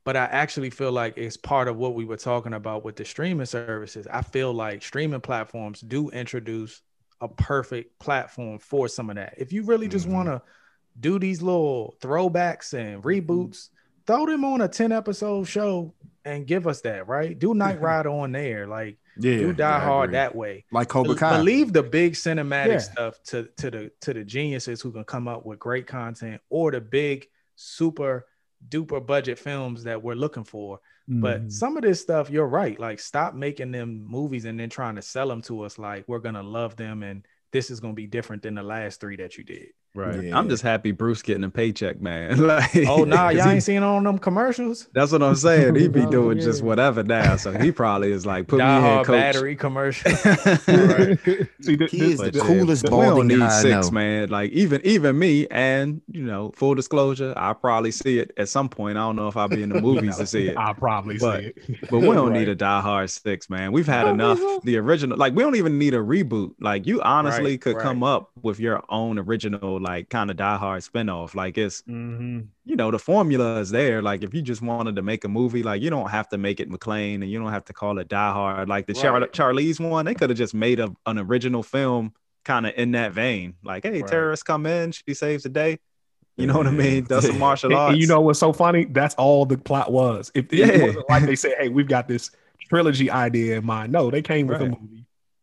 But 0.06 0.16
I 0.16 0.26
actually 0.26 0.70
feel 0.70 0.92
like 0.92 1.18
it's 1.18 1.36
part 1.36 1.66
of 1.66 1.76
what 1.78 1.94
we 1.94 2.04
were 2.04 2.16
talking 2.16 2.54
about 2.54 2.84
with 2.84 2.94
the 2.94 3.04
streaming 3.04 3.44
services. 3.44 4.06
I 4.08 4.22
feel 4.22 4.52
like 4.54 4.84
streaming 4.84 5.20
platforms 5.20 5.80
do 5.80 6.10
introduce 6.10 6.80
a 7.20 7.26
perfect 7.26 7.98
platform 7.98 8.60
for 8.60 8.86
some 8.86 9.10
of 9.10 9.16
that. 9.16 9.34
If 9.36 9.52
you 9.52 9.64
really 9.64 9.88
just 9.88 10.06
Mhm. 10.06 10.12
want 10.12 10.28
to 10.28 10.42
do 11.00 11.18
these 11.18 11.42
little 11.42 11.96
throwbacks 12.00 12.72
and 12.72 13.02
reboots, 13.02 13.70
throw 14.06 14.26
them 14.26 14.44
on 14.44 14.60
a 14.60 14.68
10 14.68 14.92
episode 14.92 15.42
show 15.48 15.92
and 16.24 16.46
give 16.46 16.68
us 16.68 16.82
that, 16.82 17.08
right? 17.08 17.36
Do 17.36 17.52
Knight 17.52 17.80
Rider 17.80 18.10
on 18.10 18.30
there. 18.30 18.68
Like 18.68 18.98
Yeah. 19.18 19.38
do 19.38 19.52
Die 19.54 19.76
I 19.76 19.80
Hard 19.80 20.12
that 20.12 20.36
way. 20.36 20.66
Like 20.70 20.86
Cobra 20.88 21.16
Kai. 21.16 21.38
Believe 21.38 21.72
the 21.72 21.82
big 21.82 22.12
cinematic 22.12 22.66
Yeah. 22.68 22.78
stuff 22.78 23.20
to 23.24 23.48
to 23.56 23.70
the 23.72 23.90
to 24.02 24.14
the 24.14 24.22
geniuses 24.22 24.80
who 24.80 24.92
can 24.92 25.02
come 25.02 25.26
up 25.26 25.44
with 25.44 25.58
great 25.58 25.88
content 25.88 26.40
or 26.48 26.70
the 26.70 26.80
big 26.80 27.26
super 27.56 28.26
duper 28.68 29.04
budget 29.04 29.38
films 29.38 29.84
that 29.84 30.02
we're 30.02 30.14
looking 30.14 30.44
for. 30.44 30.80
But 31.08 31.42
Mhm. 31.46 31.52
some 31.52 31.76
of 31.76 31.82
this 31.82 32.00
stuff, 32.00 32.30
you're 32.30 32.48
right. 32.48 32.78
Like 32.80 32.98
stop 32.98 33.34
making 33.34 33.70
them 33.70 34.04
movies 34.06 34.44
and 34.44 34.58
then 34.58 34.70
trying 34.70 34.96
to 34.96 35.02
sell 35.02 35.28
them 35.28 35.42
to 35.42 35.62
us 35.62 35.78
like 35.78 36.04
we're 36.08 36.18
gonna 36.18 36.42
love 36.42 36.76
them 36.76 37.02
and 37.02 37.24
this 37.52 37.70
is 37.70 37.78
gonna 37.80 37.94
be 37.94 38.08
different 38.08 38.42
than 38.42 38.54
the 38.54 38.62
last 38.62 39.00
three 39.00 39.16
that 39.16 39.38
you 39.38 39.44
did. 39.44 39.68
Right. 39.96 40.24
Yeah. 40.24 40.38
I'm 40.38 40.48
just 40.48 40.62
happy 40.62 40.92
Bruce 40.92 41.22
getting 41.22 41.42
a 41.44 41.48
paycheck, 41.50 42.00
man. 42.00 42.38
like, 42.46 42.76
Oh 42.86 43.04
nah, 43.04 43.28
'cause 43.30 43.36
y'all 43.36 43.46
he- 43.48 43.52
ain't 43.54 43.62
seen 43.62 43.82
on 43.82 44.04
them 44.04 44.18
commercials. 44.18 44.88
That's 44.92 45.10
what 45.10 45.22
I'm 45.22 45.34
saying. 45.36 45.74
He 45.76 45.88
be 45.88 46.00
Oh, 46.06 46.10
doing 46.10 46.38
just 46.38 46.62
whatever 46.62 47.02
now. 47.02 47.36
So 47.36 47.52
he 47.56 47.72
probably 47.72 48.12
is 48.12 48.26
like, 48.26 48.46
put 48.46 48.58
me 48.58 48.64
Die 48.64 48.76
in, 48.76 48.82
hard 48.82 49.06
coach. 49.06 49.14
battery 49.14 49.56
commercial. 49.56 50.10
See, 50.12 51.76
th- 51.76 51.90
He 51.90 51.98
this- 51.98 52.12
is 52.12 52.18
the 52.18 52.32
But, 52.32 52.42
coolest 52.42 52.84
we 52.84 52.90
don't 52.90 53.00
balding 53.14 53.38
need 53.38 53.50
six, 53.50 53.86
know. 53.86 53.90
man. 53.92 54.28
Like 54.28 54.50
even 54.52 54.80
even 54.84 55.18
me, 55.18 55.46
and 55.50 56.00
you 56.10 56.22
know, 56.24 56.52
full 56.54 56.74
disclosure, 56.74 57.32
I 57.36 57.52
probably 57.54 57.90
see 57.90 58.18
it 58.18 58.32
at 58.36 58.48
some 58.48 58.68
point. 58.68 58.98
I 58.98 59.00
don't 59.00 59.16
know 59.16 59.28
if 59.28 59.36
I'll 59.36 59.48
be 59.48 59.62
in 59.62 59.70
the 59.70 59.80
movies 59.80 60.16
to 60.18 60.26
see 60.26 60.48
it. 60.48 60.56
I'll 60.56 60.74
probably 60.74 61.18
But- 61.18 61.40
see 61.40 61.46
it. 61.46 61.80
But 61.90 62.00
we 62.00 62.06
don't 62.12 62.30
Right. 62.30 62.40
need 62.40 62.48
a 62.48 62.54
Die 62.54 62.80
Hard 62.80 63.10
six, 63.10 63.48
man. 63.48 63.72
We've 63.72 63.86
had 63.86 64.06
enough. 64.08 64.38
The 64.64 64.76
original, 64.78 65.16
like 65.16 65.34
we 65.34 65.42
don't 65.42 65.56
even 65.56 65.78
need 65.78 65.94
a 65.94 65.98
reboot. 65.98 66.52
Like 66.60 66.86
you 66.86 67.00
honestly 67.02 67.52
Right, 67.52 67.60
could 67.60 67.76
right. 67.76 67.82
come 67.82 68.02
up 68.02 68.30
with 68.42 68.60
your 68.60 68.82
own 68.88 69.18
original, 69.18 69.80
like 69.86 70.08
kind 70.10 70.30
of 70.30 70.36
Die 70.36 70.56
Hard 70.56 70.82
spinoff. 70.82 71.34
Like 71.34 71.56
it's 71.56 71.82
Mhm. 71.82 72.48
you 72.64 72.76
know 72.76 72.90
the 72.90 72.98
formula 72.98 73.60
is 73.60 73.70
there. 73.70 74.02
Like 74.02 74.22
if 74.24 74.34
you 74.34 74.42
just 74.42 74.62
wanted 74.62 74.96
to 74.96 75.02
make 75.02 75.24
a 75.24 75.28
movie, 75.28 75.62
like 75.62 75.80
you 75.82 75.90
don't 75.90 76.10
have 76.10 76.28
to 76.30 76.38
make 76.38 76.60
it 76.60 76.68
McClane 76.70 77.16
and 77.22 77.30
you 77.30 77.38
don't 77.38 77.52
have 77.52 77.64
to 77.66 77.72
call 77.72 77.98
it 77.98 78.08
Die 78.08 78.32
Hard. 78.32 78.68
Like 78.68 78.86
the 78.86 78.94
Char- 78.94 79.20
Right. 79.20 79.32
Charlize 79.32 79.78
one, 79.80 80.04
they 80.06 80.14
could 80.14 80.30
have 80.30 80.36
just 80.38 80.54
made 80.54 80.80
a, 80.80 80.88
an 81.06 81.18
original 81.18 81.62
film 81.62 82.12
kind 82.44 82.66
of 82.66 82.72
in 82.76 82.92
that 82.92 83.12
vein. 83.12 83.54
Like, 83.64 83.84
hey, 83.84 84.00
Right. 84.02 84.06
terrorists 84.06 84.42
come 84.42 84.66
in, 84.66 84.92
she 84.92 85.14
saves 85.14 85.42
the 85.44 85.48
day. 85.48 85.78
You 86.36 86.46
know 86.46 86.58
what 86.58 86.66
I 86.66 86.70
mean? 86.70 87.04
Does 87.04 87.26
some 87.26 87.38
martial 87.46 87.74
arts. 87.74 87.92
and 87.94 88.00
you 88.00 88.06
know 88.06 88.20
what's 88.20 88.38
so 88.38 88.52
funny? 88.52 88.84
That's 88.84 89.14
all 89.14 89.46
the 89.46 89.56
plot 89.56 89.90
was. 89.90 90.30
If 90.34 90.52
Yeah. 90.52 90.66
it 90.66 90.82
wasn't 90.82 91.08
like 91.10 91.24
they 91.24 91.34
said, 91.36 91.54
"Hey, 91.58 91.68
we've 91.70 91.88
got 91.88 92.08
this 92.08 92.30
trilogy 92.68 93.10
idea 93.10 93.56
in 93.58 93.64
mind," 93.64 93.90
no, 93.92 94.10
they 94.10 94.20
came 94.22 94.46
with 94.46 94.60
a 94.60 94.66
movie. 94.66 94.95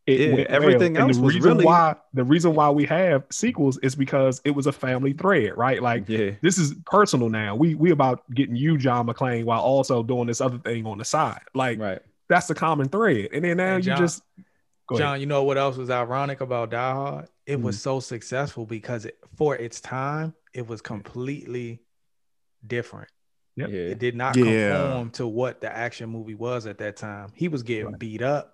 It 0.06 0.20
Yeah, 0.20 0.36
went 0.36 0.48
everything 0.50 0.94
well. 0.94 1.04
And 1.04 1.10
else 1.12 1.18
the 1.18 1.24
was 1.24 1.36
reason 1.36 1.52
really- 1.52 1.66
why 1.66 1.96
the 2.14 2.24
reason 2.26 2.56
why 2.56 2.70
we 2.70 2.86
have 2.86 3.24
sequels 3.32 3.78
is 3.80 3.96
because 3.96 4.42
it 4.44 4.52
was 4.52 4.68
a 4.68 4.72
family 4.74 5.14
thread, 5.14 5.58
right? 5.58 5.82
Like 5.82 6.10
yeah, 6.10 6.32
this 6.42 6.58
is 6.58 6.74
personal 6.86 7.30
now. 7.30 7.56
We 7.56 7.76
we 7.76 7.92
about 7.92 8.30
getting 8.34 8.56
you 8.58 8.78
John 8.78 9.08
McClane 9.08 9.46
while 9.46 9.62
also 9.62 10.04
doing 10.04 10.28
this 10.28 10.42
other 10.42 10.58
thing 10.58 10.86
on 10.86 10.98
the 10.98 11.06
side. 11.06 11.40
Like 11.54 11.80
right. 11.80 12.00
that's 12.28 12.48
the 12.48 12.56
common 12.56 12.90
thread. 12.90 13.30
And 13.34 13.46
then 13.46 13.58
now 13.58 13.76
And 13.76 13.86
you 13.86 13.92
John- 13.92 13.98
just 14.00 14.24
go 14.88 14.96
ahead. 14.96 15.04
John, 15.06 15.20
you 15.22 15.26
know 15.26 15.44
what 15.46 15.58
else 15.58 15.78
was 15.78 15.90
ironic 15.90 16.42
about 16.42 16.72
Die 16.72 16.92
Hard? 16.94 17.28
It 17.46 17.62
was 17.62 17.78
Mm. 17.78 17.80
so 17.80 18.00
successful 18.02 18.66
because 18.66 19.06
it, 19.06 19.18
for 19.38 19.56
its 19.56 19.80
time, 19.80 20.34
it 20.54 20.68
was 20.68 20.82
completely 20.82 21.80
different. 22.66 23.10
Yep. 23.56 23.70
Yeah. 23.70 23.76
It 23.80 24.00
did 24.00 24.16
not 24.16 24.36
Yeah. 24.36 24.78
conform 24.78 25.10
to 25.12 25.28
what 25.28 25.62
the 25.62 25.74
action 25.76 26.10
movie 26.10 26.34
was 26.36 26.66
at 26.66 26.78
that 26.80 26.98
time. 26.98 27.30
He 27.36 27.48
was 27.48 27.62
getting 27.64 27.94
beat 27.98 28.22
up. 28.22 28.53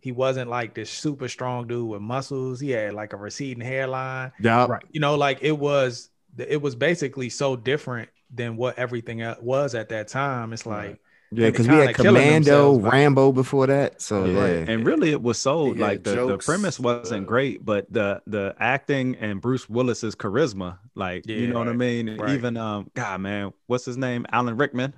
He 0.00 0.12
wasn't 0.12 0.48
like 0.50 0.74
this 0.74 0.90
super 0.90 1.28
strong 1.28 1.66
dude 1.66 1.88
with 1.88 2.00
muscles. 2.00 2.60
He 2.60 2.70
had 2.70 2.94
like 2.94 3.12
a 3.12 3.16
receding 3.16 3.64
hairline. 3.64 4.32
Yeah. 4.38 4.66
Right. 4.66 4.82
You 4.90 5.00
know, 5.00 5.16
like 5.16 5.38
it 5.42 5.52
was 5.58 6.10
it 6.36 6.60
was 6.62 6.74
basically 6.76 7.28
so 7.30 7.56
different 7.56 8.08
than 8.30 8.56
what 8.56 8.78
everything 8.78 9.22
was 9.40 9.74
at 9.74 9.88
that 9.90 10.08
time. 10.08 10.52
It's 10.52 10.66
like 10.66 11.00
Yeah, 11.30 11.48
because 11.48 11.68
we 11.68 11.78
had 11.78 11.94
killing 11.94 12.22
Commando, 12.22 12.78
Rambo 12.78 13.32
before 13.32 13.66
that. 13.66 14.00
So 14.00 14.24
Yeah. 14.24 14.46
yeah. 14.46 14.64
And 14.68 14.86
really 14.86 15.10
it 15.10 15.22
was 15.22 15.38
sold 15.38 15.78
Yeah, 15.78 15.86
like 15.86 16.04
the, 16.04 16.22
the 16.26 16.38
premise 16.38 16.78
wasn't 16.78 17.26
great, 17.26 17.64
but 17.64 17.92
the 17.92 18.22
the 18.26 18.54
acting 18.58 19.16
and 19.16 19.40
Bruce 19.40 19.68
Willis's 19.68 20.14
charisma, 20.14 20.78
like 20.94 21.26
you 21.26 21.48
know 21.48 21.58
what 21.58 21.68
I 21.68 21.72
mean? 21.72 22.16
right. 22.16 22.30
Even 22.34 22.56
um 22.56 22.90
God 22.94 23.20
man, 23.20 23.52
what's 23.66 23.84
his 23.84 23.96
name? 23.96 24.26
Alan 24.32 24.56
Rickman. 24.56 24.94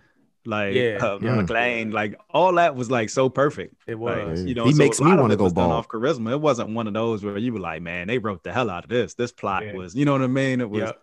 Like 0.47 0.75
Yeah. 0.75 0.99
uh, 1.03 1.19
Yeah. 1.21 1.37
McClane, 1.43 1.93
like 1.93 2.19
all 2.31 2.55
that 2.55 2.75
was 2.75 2.91
like 2.91 3.11
so 3.11 3.29
perfect. 3.29 3.75
it 3.87 3.99
Like, 3.99 4.27
was. 4.27 4.45
you 4.45 4.55
know, 4.55 4.65
He 4.65 4.73
so 4.73 4.79
makes 4.79 5.01
me 5.01 5.15
wanna 5.15 5.37
go 5.37 5.45
was 5.45 5.53
done 5.53 5.69
bald. 5.69 5.73
off 5.81 5.89
charisma. 5.89 6.33
It 6.33 6.41
wasn't 6.41 6.71
one 6.71 6.87
of 6.87 6.95
those 6.95 7.23
where 7.23 7.37
you 7.37 7.53
were 7.53 7.61
like, 7.61 7.83
man, 7.83 8.07
they 8.09 8.19
wrote 8.19 8.43
the 8.43 8.53
hell 8.53 8.71
out 8.71 8.85
of 8.85 8.91
this. 8.91 9.15
This 9.15 9.33
plot 9.33 9.65
Yeah. 9.67 9.75
was, 9.75 9.95
you 9.95 10.05
know 10.07 10.13
what 10.13 10.23
I 10.23 10.29
mean? 10.29 10.61
It 10.63 10.71
was, 10.71 10.81
Yep. 10.83 11.03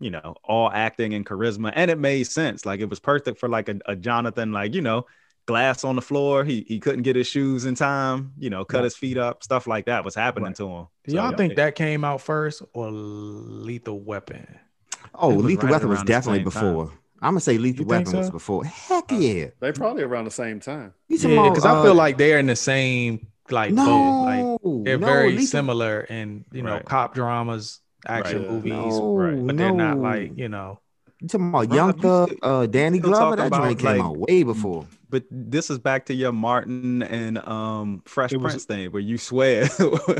you 0.00 0.10
know, 0.10 0.34
all 0.44 0.70
acting 0.70 1.14
and 1.14 1.24
charisma, 1.24 1.72
and 1.74 1.90
it 1.90 1.98
made 1.98 2.24
sense. 2.24 2.66
Like 2.66 2.80
it 2.80 2.90
was 2.90 3.00
perfect 3.00 3.38
for 3.40 3.48
like 3.48 3.68
a, 3.70 3.78
a 3.86 3.96
Jonathan, 3.96 4.52
like 4.52 4.74
you 4.74 4.82
know, 4.82 5.06
glass 5.46 5.82
on 5.82 5.96
the 5.96 6.02
floor. 6.02 6.44
He 6.44 6.64
he 6.68 6.78
couldn't 6.80 7.02
get 7.02 7.16
his 7.16 7.26
shoes 7.26 7.64
in 7.64 7.74
time. 7.74 8.32
You 8.38 8.50
know, 8.50 8.64
cut 8.66 8.78
Right. 8.78 8.84
his 8.84 8.96
feet 8.96 9.16
up. 9.16 9.42
Stuff 9.42 9.66
like 9.66 9.86
that 9.86 10.04
was 10.04 10.14
happening 10.14 10.48
Right. 10.48 10.56
to 10.56 10.68
him. 10.68 10.86
Do 11.06 11.14
y'all 11.16 11.30
So, 11.30 11.36
think 11.38 11.52
it- 11.52 11.56
that 11.56 11.74
came 11.76 12.04
out 12.04 12.20
first 12.20 12.62
or 12.74 12.90
Lethal 12.90 14.00
Weapon? 14.00 14.46
Oh, 15.14 15.28
Lethal 15.30 15.64
right 15.64 15.72
Weapon 15.72 15.88
was 15.88 16.02
definitely 16.02 16.44
before. 16.44 16.86
time. 16.88 16.98
Before. 17.20 17.28
I'm 17.28 17.32
gonna 17.34 17.40
say 17.40 17.58
Lethal 17.58 17.84
You 17.84 17.88
think 17.90 18.06
Weapon 18.06 18.18
was 18.18 18.30
before. 18.30 18.64
Heck 18.64 19.10
yeah. 19.12 19.46
They 19.60 19.72
probably 19.72 20.02
around 20.02 20.24
the 20.24 20.30
same 20.30 20.60
time. 20.60 20.92
Yeah, 21.08 21.28
about, 21.28 21.50
because 21.50 21.64
I 21.66 21.76
uh, 21.76 21.82
feel 21.82 21.94
like 21.94 22.18
they're 22.18 22.38
in 22.38 22.46
the 22.46 22.56
same 22.56 23.26
like 23.50 23.74
boat. 23.74 24.24
Like 24.24 24.38
no, 24.40 24.82
they're 24.84 24.98
no, 24.98 25.06
very 25.06 25.30
Lethal- 25.32 25.46
similar 25.46 26.00
in 26.02 26.44
you 26.52 26.62
know 26.62 26.74
Right. 26.74 26.84
cop 26.84 27.14
dramas, 27.14 27.80
action 28.06 28.42
Right. 28.42 28.50
movies, 28.50 28.72
No, 28.72 29.16
right. 29.16 29.46
but 29.46 29.56
they're 29.56 29.72
not 29.72 29.98
like 29.98 30.32
you 30.36 30.48
know. 30.48 30.80
You 31.20 31.28
talking 31.28 31.48
about 31.50 31.58
Rob, 31.66 31.72
Young 31.74 31.92
Thug, 31.94 32.34
uh, 32.42 32.66
Danny 32.66 32.98
Glover? 32.98 33.36
That 33.36 33.52
joint 33.52 33.78
came 33.78 33.98
like, 33.98 34.00
out 34.00 34.16
way 34.16 34.42
before. 34.42 34.86
But 35.10 35.24
this 35.30 35.70
is 35.70 35.78
back 35.78 36.06
to 36.06 36.14
your 36.14 36.30
Martin 36.32 37.02
and 37.02 37.36
um 37.46 38.00
Fresh 38.06 38.32
was- 38.32 38.40
Prince 38.42 38.64
thing 38.64 38.90
where 38.92 39.02
you 39.02 39.18
swear. 39.18 39.64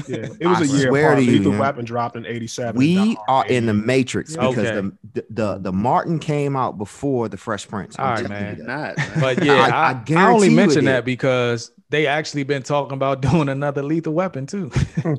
Yeah, 0.08 0.26
it 0.40 0.46
was 0.46 0.60
I 0.60 0.64
a 0.74 0.78
year 0.78 0.88
swear 0.88 1.04
apart. 1.12 1.18
to 1.18 1.24
you, 1.24 1.38
Lethal. 1.38 1.58
Weapon 1.58 1.84
dropped 1.84 2.16
in 2.16 2.26
'87. 2.26 2.76
We 2.76 3.16
are 3.28 3.46
in 3.46 3.66
the 3.66 3.74
Matrix 3.74 4.36
Okay. 4.36 4.48
because 4.48 4.92
the, 5.14 5.24
the 5.30 5.58
the 5.58 5.72
Martin 5.72 6.18
came 6.18 6.56
out 6.56 6.76
before 6.78 7.28
the 7.28 7.36
Fresh 7.36 7.68
Prince. 7.68 7.96
I'm 7.98 8.04
All 8.04 8.12
right, 8.16 8.28
man. 8.28 8.50
you 8.50 8.56
Did 8.56 8.66
that. 8.66 8.98
not. 8.98 9.08
man. 9.16 9.20
But 9.20 9.44
yeah, 9.44 9.52
I- 9.54 9.68
I, 9.92 9.92
I 9.92 10.28
I, 10.28 10.32
only 10.32 10.50
mention 10.50 10.84
that 10.86 11.04
because 11.04 11.70
they 11.90 12.06
actually 12.06 12.44
been 12.44 12.62
talking 12.62 12.92
about 12.94 13.20
doing 13.30 13.48
another 13.48 13.82
Lethal 13.82 14.14
Weapon 14.14 14.46
too. 14.46 14.70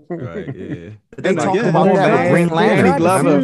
right, 0.10 0.56
yeah. 0.56 0.90
They 1.18 1.36
talking 1.36 1.36
talked 1.36 1.58
about 1.60 1.88
come 1.88 1.90
on, 1.90 1.96
that 1.96 2.32
with 2.32 2.52
man. 2.52 2.84
Danny 2.84 2.98
Glover. 2.98 3.42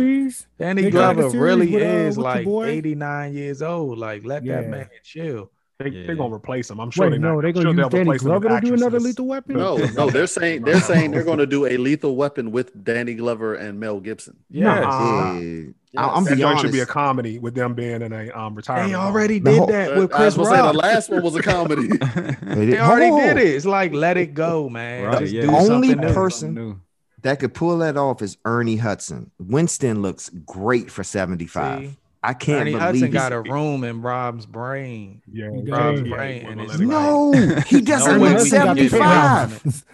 Danny 0.58 0.82
They 0.84 0.92
got 0.92 1.16
the 1.18 1.24
Glover 1.24 1.40
really 1.40 1.68
with, 1.68 1.84
uh, 1.84 1.86
is 1.86 2.18
like 2.18 2.48
89 2.48 3.34
years 3.34 3.62
old. 3.62 4.00
Like 4.00 4.26
let 4.26 4.46
that 4.46 4.68
man 4.68 4.90
chill. 5.04 5.52
They, 5.80 5.90
Yeah. 5.90 6.08
They're 6.08 6.16
gonna 6.16 6.34
replace 6.34 6.72
him. 6.72 6.80
I'm 6.80 6.90
sure 6.90 7.06
Wait, 7.06 7.12
they're 7.12 7.20
no, 7.20 7.36
not. 7.36 7.42
they're 7.42 7.50
I'm 7.50 7.54
gonna 7.54 7.64
sure 7.66 7.74
use 7.84 7.90
Danny 7.92 8.02
replace 8.10 8.22
him 8.24 8.32
with 8.32 8.42
Glover 8.42 8.60
to 8.62 8.66
do 8.68 8.74
another. 8.74 9.00
Lethal 9.00 9.28
Weapon. 9.28 9.58
No, 9.58 9.78
no, 9.96 10.10
they're 10.10 10.26
saying 10.26 10.64
they're 10.64 10.80
saying 10.82 11.12
they're 11.12 11.24
going 11.24 11.38
to 11.38 11.46
do 11.46 11.68
a 11.68 11.78
Lethal 11.78 12.16
Weapon 12.16 12.52
with 12.52 12.84
Danny 12.84 13.14
Glover 13.14 13.54
and 13.54 13.80
Mel 13.80 14.00
Gibson. 14.00 14.38
Yes. 14.50 14.66
Nuh-uh. 14.84 15.34
Yeah. 15.34 15.40
Yes. 15.40 15.74
I- 15.96 16.08
I'm 16.10 16.24
That 16.26 16.36
be 16.36 16.42
joint 16.42 16.60
should 16.62 16.72
be 16.72 16.80
a 16.80 16.86
comedy 16.88 17.38
with 17.38 17.54
them 17.54 17.76
being 17.76 18.02
in 18.02 18.12
a 18.12 18.30
um 18.32 18.56
retirement. 18.56 18.90
They 18.90 18.96
already 18.96 19.38
The 19.40 19.52
did 19.52 19.58
whole- 19.60 19.68
that 19.68 19.92
Uh, 19.98 20.02
with 20.02 20.14
I 20.14 20.26
was 20.26 20.36
Chris 20.36 20.50
say 20.50 20.58
the 20.58 20.74
last 20.74 21.10
one 21.12 21.22
was 21.24 21.36
a 21.36 21.42
comedy. 21.44 21.88
They 22.42 22.66
They 22.66 22.80
already 22.80 23.10
Hold 23.10 23.22
did 23.22 23.32
on. 23.32 23.38
it. 23.38 23.46
It's 23.46 23.66
like 23.66 23.94
let 23.94 24.18
it 24.18 24.34
go, 24.34 24.70
man. 24.72 25.04
Right, 25.06 25.20
Just 25.20 25.34
yeah. 25.34 25.42
do 25.44 25.52
Only 25.52 25.90
something 25.90 25.98
new. 26.08 26.14
person- 26.14 26.54
New. 26.56 26.82
That 27.22 27.40
could 27.40 27.54
pull 27.54 27.78
that 27.80 27.98
off 27.98 28.22
is 28.24 28.38
Ernie 28.46 28.78
Hudson. 28.78 29.30
Winston 29.40 30.02
looks 30.02 30.30
great 30.46 30.90
for 30.90 31.04
75. 31.04 31.80
See? 31.82 31.98
I 32.28 32.34
can't 32.34 32.60
Ernie 32.62 32.72
believe 32.72 32.80
Hudson 32.80 33.12
got 33.12 33.34
a 33.34 33.42
room 33.42 33.84
in 33.84 34.02
Rob's 34.02 34.46
brain. 34.46 35.22
Yeah, 35.32 35.50
Rob's 35.70 36.02
does. 36.02 36.08
brain, 36.10 36.44
Yeah, 36.44 36.52
and 36.52 36.62
it's 36.62 36.72
let 36.72 36.82
it 36.82 36.90
like, 36.90 37.22
No, 37.24 37.56
he 37.66 37.82
doesn't 37.82 38.14
No 38.14 38.20
look 38.20 38.30
way 38.32 38.44
we 38.44 38.52
can 38.52 38.74
get 38.74 38.90
75. 38.92 39.64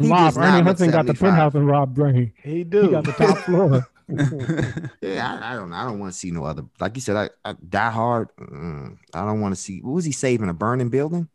He 0.00 0.12
Rob, 0.12 0.14
does 0.14 0.38
not 0.38 0.46
Ernie 0.48 0.60
Hudson 0.62 0.90
got 0.90 1.06
the 1.06 1.14
penthouse 1.14 1.54
in 1.54 1.66
Rob 1.66 1.94
Brain. 1.94 2.32
he 2.42 2.64
do. 2.64 2.80
He 2.80 2.88
do. 2.88 2.88
got 2.88 3.04
the 3.06 3.12
top 3.12 3.44
floor. 3.44 3.86
Yeah, 5.00 5.38
I, 5.42 5.52
I 5.52 5.56
don't. 5.56 5.72
I 5.72 5.84
don't 5.84 5.98
want 5.98 6.12
to 6.12 6.18
see 6.18 6.30
no 6.30 6.44
other. 6.44 6.64
Like 6.80 6.96
you 6.96 7.02
said, 7.02 7.16
I, 7.16 7.30
I 7.50 7.54
Die 7.68 7.90
Hard. 7.90 8.28
Mm, 8.36 8.98
I 9.14 9.24
don't 9.24 9.40
want 9.40 9.54
to 9.54 9.60
see. 9.60 9.80
What 9.80 9.92
was 9.92 10.04
he 10.04 10.12
saving? 10.12 10.48
A 10.48 10.54
burning 10.54 10.88
building? 10.90 11.28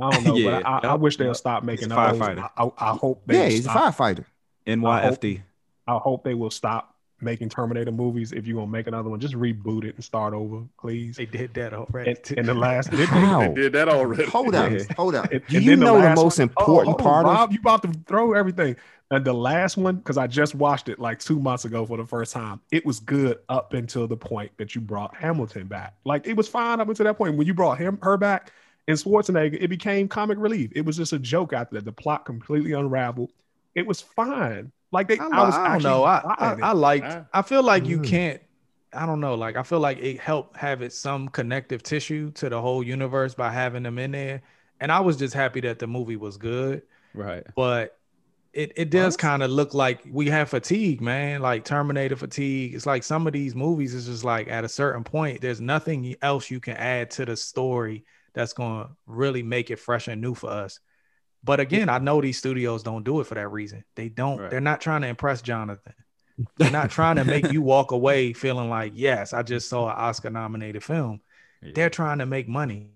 I 0.00 0.10
don't 0.10 0.24
know, 0.24 0.36
Yeah, 0.36 0.44
but 0.52 0.66
I, 0.66 0.78
I 0.78 0.94
yep, 0.94 1.00
wish 1.00 1.16
they'll 1.16 1.34
stop 1.34 1.62
making 1.62 1.90
He's 1.90 1.92
a 1.92 1.94
firefighter. 1.94 2.50
I, 2.56 2.64
I, 2.64 2.70
I 2.78 2.92
hope 2.96 3.26
they 3.26 3.36
Yeah, 3.36 3.44
will 3.44 3.50
he's 3.50 3.66
a 3.66 3.70
stop. 3.70 3.94
firefighter. 3.96 4.24
NYFD. 4.66 5.42
I 5.86 5.96
hope 5.98 6.24
they 6.24 6.34
will 6.34 6.50
stop 6.50 6.93
making 7.20 7.48
Terminator 7.48 7.90
movies. 7.92 8.32
If 8.32 8.46
you're 8.46 8.56
gonna 8.56 8.70
make 8.70 8.86
another 8.86 9.08
one, 9.08 9.20
just 9.20 9.34
reboot 9.34 9.84
it 9.84 9.94
and 9.94 10.04
start 10.04 10.34
over, 10.34 10.62
please. 10.80 11.16
They 11.16 11.26
did 11.26 11.54
that 11.54 11.72
already. 11.72 12.10
And, 12.10 12.38
and 12.38 12.48
the 12.48 12.54
last, 12.54 12.90
did 12.90 13.08
they? 13.08 13.46
They 13.48 13.54
did 13.54 13.72
that 13.72 13.88
already. 13.88 14.24
Hold 14.26 14.54
up, 14.54 14.70
Yeah. 14.72 14.80
hold 14.96 15.14
up. 15.14 15.30
And- 15.32 15.42
Do 15.46 15.56
and 15.56 15.64
you 15.64 15.70
then 15.72 15.80
the 15.80 15.86
know 15.86 16.02
the 16.02 16.14
most 16.14 16.38
one- 16.38 16.50
Oh, 16.56 16.80
important 16.80 17.00
hold 17.00 17.00
on, 17.16 17.24
part 17.24 17.26
of? 17.48 17.52
You 17.52 17.60
about 17.60 17.82
to 17.82 17.92
throw 18.06 18.32
everything. 18.34 18.76
And 19.10 19.24
the 19.24 19.32
last 19.34 19.76
one, 19.76 19.96
because 19.96 20.16
I 20.18 20.26
just 20.26 20.54
watched 20.54 20.88
it 20.88 20.98
like 20.98 21.18
two 21.20 21.38
months 21.38 21.64
ago 21.64 21.86
for 21.86 21.96
the 21.96 22.06
first 22.06 22.32
time. 22.32 22.60
It 22.72 22.84
was 22.84 23.00
good 23.00 23.38
up 23.48 23.72
until 23.74 24.08
the 24.08 24.16
point 24.16 24.50
that 24.56 24.74
you 24.74 24.80
brought 24.80 25.14
Hamilton 25.14 25.66
back. 25.66 25.94
Like 26.04 26.26
it 26.26 26.36
was 26.36 26.48
fine 26.48 26.80
up 26.80 26.88
until 26.88 27.04
that 27.04 27.16
point. 27.16 27.36
When 27.36 27.46
you 27.46 27.54
brought 27.54 27.78
him 27.78 27.98
her 28.02 28.16
back 28.16 28.52
and 28.88 28.96
Schwarzenegger, 28.98 29.58
it 29.60 29.68
became 29.68 30.08
comic 30.08 30.38
relief. 30.38 30.70
It 30.74 30.84
was 30.84 30.96
just 30.96 31.12
a 31.12 31.18
joke 31.18 31.52
after 31.52 31.76
that. 31.76 31.84
The 31.84 31.92
plot 31.92 32.24
completely 32.24 32.72
unraveled. 32.72 33.30
It 33.74 33.86
was 33.86 34.00
fine. 34.00 34.72
Like 34.94 35.08
they, 35.08 35.18
I, 35.18 35.28
I, 35.32 35.44
was 35.44 35.58
I 35.58 35.68
don't 35.68 35.72
actually 35.76 35.90
know. 35.90 36.04
I, 36.04 36.22
I, 36.38 36.54
buying. 36.54 36.62
I 36.62 36.72
liked. 36.72 37.06
Ah. 37.10 37.26
I 37.34 37.42
feel 37.42 37.62
like 37.62 37.86
you 37.86 37.98
Mm. 37.98 38.06
can't. 38.08 38.42
I 38.94 39.06
don't 39.06 39.20
know. 39.20 39.34
Like 39.34 39.56
I 39.56 39.62
feel 39.64 39.80
like 39.80 39.98
it 39.98 40.20
helped 40.20 40.56
have 40.56 40.80
it 40.82 40.92
some 40.92 41.28
connective 41.28 41.82
tissue 41.82 42.30
to 42.32 42.48
the 42.48 42.60
whole 42.60 42.82
universe 42.82 43.34
by 43.34 43.50
having 43.52 43.82
them 43.82 43.98
in 43.98 44.12
there. 44.12 44.42
And 44.80 44.92
I 44.92 45.00
was 45.00 45.16
just 45.16 45.34
happy 45.34 45.60
that 45.62 45.78
the 45.80 45.86
movie 45.86 46.16
was 46.16 46.36
good. 46.36 46.82
Right. 47.14 47.44
But 47.56 47.98
it 48.52 48.72
it 48.76 48.90
does 48.90 49.16
kind 49.16 49.42
of 49.42 49.50
look 49.50 49.74
like 49.74 50.02
we 50.10 50.28
have 50.28 50.48
fatigue, 50.50 51.00
man. 51.00 51.42
Like 51.42 51.64
Terminator 51.64 52.16
fatigue. 52.16 52.74
It's 52.74 52.86
like 52.86 53.02
some 53.02 53.26
of 53.26 53.32
these 53.32 53.54
movies 53.56 53.94
is 53.94 54.06
just 54.06 54.24
like 54.24 54.48
at 54.48 54.64
a 54.64 54.68
certain 54.68 55.02
point, 55.04 55.40
there's 55.40 55.60
nothing 55.60 56.14
else 56.22 56.50
you 56.50 56.60
can 56.60 56.76
add 56.76 57.10
to 57.12 57.24
the 57.24 57.36
story 57.36 58.04
that's 58.32 58.52
gonna 58.52 58.90
really 59.06 59.42
make 59.42 59.70
it 59.70 59.78
fresh 59.80 60.06
and 60.08 60.20
new 60.20 60.34
for 60.34 60.50
us. 60.50 60.78
But 61.44 61.60
again, 61.60 61.88
I 61.90 61.98
know 61.98 62.20
these 62.22 62.38
studios 62.38 62.82
don't 62.82 63.04
do 63.04 63.20
it 63.20 63.26
for 63.26 63.34
that 63.34 63.48
reason. 63.48 63.84
They 63.96 64.08
don't. 64.08 64.38
Right. 64.40 64.50
They're 64.50 64.60
not 64.60 64.80
trying 64.80 65.02
to 65.02 65.08
impress 65.08 65.42
Jonathan. 65.42 65.92
They're 66.56 66.70
not 66.70 66.90
trying 66.98 67.16
to 67.16 67.24
make 67.24 67.52
you 67.52 67.60
walk 67.60 67.90
away 67.92 68.32
feeling 68.32 68.70
like, 68.70 68.92
yes, 68.94 69.32
I 69.34 69.42
just 69.42 69.68
saw 69.68 69.88
an 69.88 69.94
Oscar 69.96 70.30
nominated 70.30 70.82
film. 70.82 71.20
Yeah. 71.62 71.72
They're 71.74 71.90
trying 71.90 72.18
to 72.18 72.26
make 72.26 72.48
money. 72.48 72.88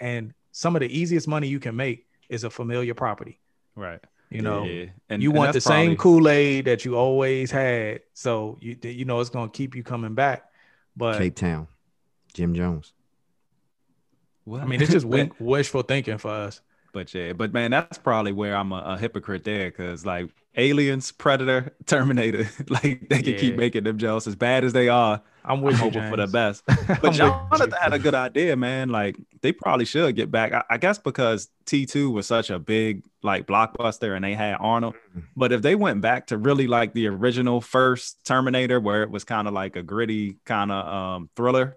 And 0.00 0.32
some 0.52 0.74
of 0.76 0.80
the 0.80 0.88
easiest 0.98 1.28
money 1.28 1.46
you 1.48 1.60
can 1.60 1.76
make 1.76 2.06
is 2.30 2.44
a 2.44 2.50
familiar 2.50 2.94
property. 2.94 3.38
right. 3.76 4.00
You 4.32 4.42
know, 4.42 4.62
Yeah. 4.62 4.86
and 5.08 5.20
you 5.20 5.30
and 5.30 5.38
want 5.38 5.48
the 5.48 5.54
that's 5.54 5.66
same 5.66 5.96
Kool-Aid 5.96 6.66
that 6.66 6.84
you 6.84 6.96
always 6.96 7.50
had. 7.50 8.02
So 8.14 8.58
you 8.60 8.76
you 8.80 9.04
know 9.04 9.18
it's 9.18 9.28
gonna 9.28 9.50
keep 9.50 9.74
you 9.74 9.82
coming 9.82 10.14
back. 10.14 10.44
But 10.96 11.18
Cape 11.18 11.34
Town, 11.34 11.66
Jim 12.32 12.54
Jones. 12.54 12.92
What? 14.44 14.62
I 14.62 14.66
mean, 14.66 14.80
it's 14.80 14.92
just 14.92 15.04
wishful 15.40 15.82
thinking 15.82 16.18
for 16.18 16.30
us. 16.30 16.60
But 16.92 17.12
yeah, 17.14 17.32
but 17.32 17.52
man, 17.52 17.70
that's 17.70 17.98
probably 17.98 18.32
where 18.32 18.56
I'm 18.56 18.72
a, 18.72 18.82
a 18.84 18.98
hypocrite 18.98 19.44
there, 19.44 19.70
because 19.70 20.04
like 20.06 20.30
Aliens, 20.56 21.12
Predator, 21.12 21.74
Terminator, 21.86 22.48
like 22.68 23.08
they 23.08 23.22
can 23.22 23.34
keep 23.34 23.56
making 23.56 23.84
them 23.84 23.98
jealous 23.98 24.26
as 24.26 24.36
bad 24.36 24.64
as 24.64 24.72
they 24.72 24.88
are. 24.88 25.22
I'm 25.44 25.62
I'm 25.62 25.62
with 25.62 25.78
you, 25.78 25.78
hoping 25.78 26.04
for 26.04 26.16
the 26.16 26.26
best. 26.26 26.64
I'm 26.68 26.98
But 27.00 27.12
Jonathan 27.12 27.70
you. 27.70 27.76
had 27.80 27.92
a 27.92 27.98
good 27.98 28.14
idea, 28.14 28.56
man. 28.56 28.90
Like 28.90 29.16
they 29.42 29.52
probably 29.52 29.84
should 29.86 30.14
get 30.16 30.30
back. 30.30 30.52
I, 30.52 30.64
I 30.70 30.76
guess 30.78 30.98
because 30.98 31.48
T2 31.66 32.12
was 32.12 32.26
such 32.26 32.50
a 32.50 32.58
big 32.58 33.04
like 33.22 33.46
blockbuster 33.46 34.14
and 34.14 34.24
they 34.24 34.34
had 34.34 34.56
Arnold. 34.60 34.96
But 35.36 35.52
if 35.52 35.62
they 35.62 35.74
went 35.74 36.02
back 36.02 36.26
to 36.28 36.38
really 36.38 36.66
like 36.66 36.92
the 36.92 37.06
original 37.08 37.60
first 37.60 38.24
Terminator, 38.24 38.80
where 38.80 39.02
it 39.02 39.10
was 39.10 39.24
kind 39.24 39.48
of 39.48 39.54
like 39.54 39.76
a 39.76 39.82
gritty 39.82 40.38
kind 40.44 40.70
of 40.70 40.86
um 40.86 41.30
thriller, 41.36 41.76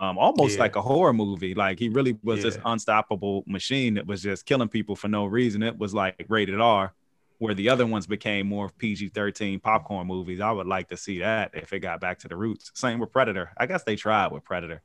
um, 0.00 0.18
almost 0.18 0.56
Yeah. 0.56 0.62
like 0.62 0.76
a 0.76 0.82
horror 0.82 1.12
movie. 1.12 1.54
Like 1.54 1.78
he 1.78 1.88
really 1.88 2.18
was 2.22 2.42
this 2.42 2.58
unstoppable 2.64 3.44
machine 3.46 3.94
that 3.94 4.06
was 4.06 4.22
just 4.22 4.46
killing 4.46 4.68
people 4.68 4.96
for 4.96 5.08
no 5.08 5.26
reason. 5.26 5.62
It 5.62 5.78
was 5.78 5.92
like 5.94 6.24
rated 6.28 6.58
R, 6.60 6.92
where 7.38 7.54
the 7.54 7.68
other 7.68 7.86
ones 7.86 8.06
became 8.06 8.46
more 8.48 8.70
PG 8.78 9.08
13 9.10 9.60
popcorn 9.60 10.06
movies. 10.06 10.40
I 10.40 10.50
would 10.50 10.66
like 10.66 10.88
to 10.88 10.96
see 10.96 11.18
that 11.20 11.50
if 11.54 11.72
it 11.72 11.80
got 11.80 12.00
back 12.00 12.18
to 12.20 12.28
the 12.28 12.36
roots. 12.36 12.70
Same 12.74 12.98
with 12.98 13.12
Predator. 13.12 13.50
I 13.58 13.66
guess 13.66 13.82
they 13.84 13.94
tried 13.96 14.32
with 14.32 14.42
Predator. 14.44 14.82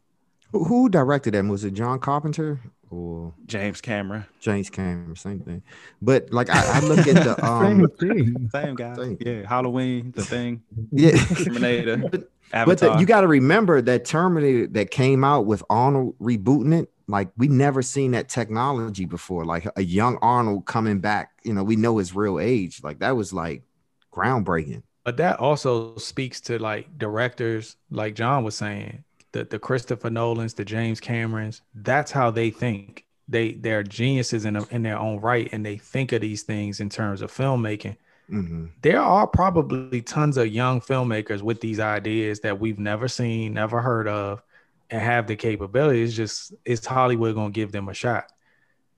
Who, 0.52 0.64
who 0.64 0.90
directed 0.90 1.34
that? 1.34 1.44
Was 1.46 1.64
it 1.64 1.74
John 1.74 2.00
Carpenter 2.00 2.60
or 2.92 3.34
James 3.48 3.82
Cameron, 3.82 4.26
James 4.40 4.70
Cameron? 4.70 5.16
Same 5.16 5.40
thing. 5.40 5.64
But 6.02 6.32
like 6.32 6.50
I, 6.50 6.62
I 6.78 6.80
look 6.82 7.00
at 7.08 7.16
the 7.16 7.36
Same 7.42 7.82
um 7.84 7.88
thing. 8.00 8.50
same 8.52 8.76
guy. 8.76 8.96
Same. 8.96 9.18
Yeah, 9.20 9.48
Halloween, 9.48 10.14
the 10.16 10.24
thing, 10.24 10.62
yeah. 10.92 11.18
Terminator, 11.18 11.98
But 11.98 12.30
Avatar. 12.54 12.96
the, 12.96 13.00
you 13.00 13.06
got 13.06 13.22
to 13.22 13.28
remember 13.28 13.82
that 13.82 14.06
Terminator 14.06 14.68
that 14.68 14.92
came 14.92 15.24
out 15.24 15.46
with 15.46 15.64
Arnold 15.70 16.16
rebooting 16.20 16.82
it. 16.82 16.90
Like 17.08 17.30
we 17.38 17.48
never 17.48 17.82
seen 17.82 18.12
that 18.12 18.30
technology 18.30 19.06
before. 19.06 19.46
Like 19.46 19.68
a 19.76 19.84
young 19.84 20.18
Arnold 20.22 20.66
coming 20.66 21.00
back. 21.00 21.32
You 21.44 21.54
know, 21.54 21.64
we 21.64 21.76
know 21.76 21.98
his 21.98 22.16
real 22.16 22.40
age. 22.40 22.82
Like 22.84 23.00
that 23.00 23.16
was 23.16 23.32
like 23.34 23.64
groundbreaking. 24.12 24.84
But 25.04 25.18
that 25.18 25.40
also 25.40 25.96
speaks 25.98 26.42
to 26.42 26.58
like 26.58 26.98
directors, 26.98 27.78
like 27.92 28.16
John 28.16 28.44
was 28.44 28.56
saying, 28.56 29.04
the 29.34 29.44
the 29.44 29.60
Christopher 29.60 30.10
Nolans, 30.10 30.56
the 30.56 30.66
James 30.66 31.00
Camerons. 31.00 31.62
That's 31.76 32.12
how 32.12 32.32
they 32.32 32.50
think. 32.50 33.06
They 33.28 33.54
they're 33.54 33.84
geniuses 33.84 34.46
in 34.46 34.56
in 34.72 34.82
their 34.82 34.98
own 34.98 35.20
right, 35.20 35.48
and 35.52 35.64
they 35.64 35.78
think 35.78 36.12
of 36.12 36.22
these 36.22 36.42
things 36.42 36.80
in 36.80 36.90
terms 36.90 37.22
of 37.22 37.32
filmmaking. 37.32 37.98
Hmm 38.30 38.66
There 38.82 39.02
are 39.02 39.28
probably 39.28 40.02
tons 40.02 40.38
of 40.38 40.48
young 40.48 40.80
filmmakers 40.82 41.42
with 41.42 41.60
these 41.62 41.80
ideas 41.80 42.42
that 42.42 42.60
we've 42.60 42.80
never 42.80 43.08
seen, 43.08 43.54
never 43.54 43.82
heard 43.82 44.08
of, 44.08 44.44
and 44.90 45.02
have 45.02 45.28
the 45.28 45.36
capability. 45.36 46.04
It's 46.04 46.14
just 46.14 46.54
is 46.66 46.86
Hollywood 46.86 47.36
gonna 47.36 47.52
give 47.52 47.72
them 47.72 47.90
a 47.90 47.94
shot? 47.96 48.26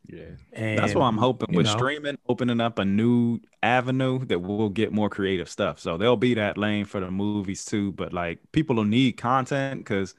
yeah. 0.08 0.32
And 0.52 0.76
That's 0.76 0.94
why 0.94 1.08
I'm 1.08 1.18
hoping 1.18 1.48
you 1.50 1.58
with 1.58 1.66
know. 1.66 1.68
streaming 1.68 2.18
opening 2.30 2.62
up 2.62 2.78
a 2.80 2.86
new 2.86 3.40
avenue 3.64 4.24
that 4.26 4.40
we'll 4.40 4.70
get 4.70 4.92
more 4.94 5.10
creative 5.10 5.50
stuff. 5.50 5.80
So 5.80 5.98
there'll 5.98 6.18
be 6.18 6.36
that 6.36 6.58
lane 6.58 6.86
for 6.86 7.00
the 7.00 7.10
movies 7.10 7.66
too. 7.66 7.92
But 7.94 8.14
like 8.14 8.40
people 8.52 8.76
will 8.76 8.84
need 8.86 9.14
content 9.18 9.80
because 9.80 10.14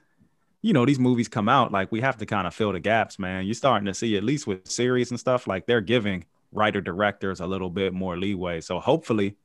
you 0.63 0.73
know 0.75 0.87
these 0.87 0.99
movies 1.01 1.29
come 1.29 1.49
out 1.49 1.73
like 1.73 1.93
we 1.93 2.01
have 2.03 2.19
to 2.19 2.27
kind 2.27 2.47
of 2.47 2.55
fill 2.55 2.73
the 2.73 2.81
gaps, 2.81 3.19
man. 3.19 3.47
You're 3.47 3.55
starting 3.55 3.87
to 3.87 3.95
see 3.95 4.17
at 4.17 4.25
least 4.25 4.47
with 4.47 4.69
series 4.69 5.11
and 5.11 5.21
stuff 5.21 5.47
like 5.47 5.67
they're 5.67 5.81
giving 5.83 6.25
writer 6.53 6.81
directors 6.81 7.41
a 7.41 7.47
little 7.47 7.71
bit 7.71 7.93
more 7.93 8.17
leeway. 8.17 8.61
So 8.61 8.81
hopefully 8.81 9.37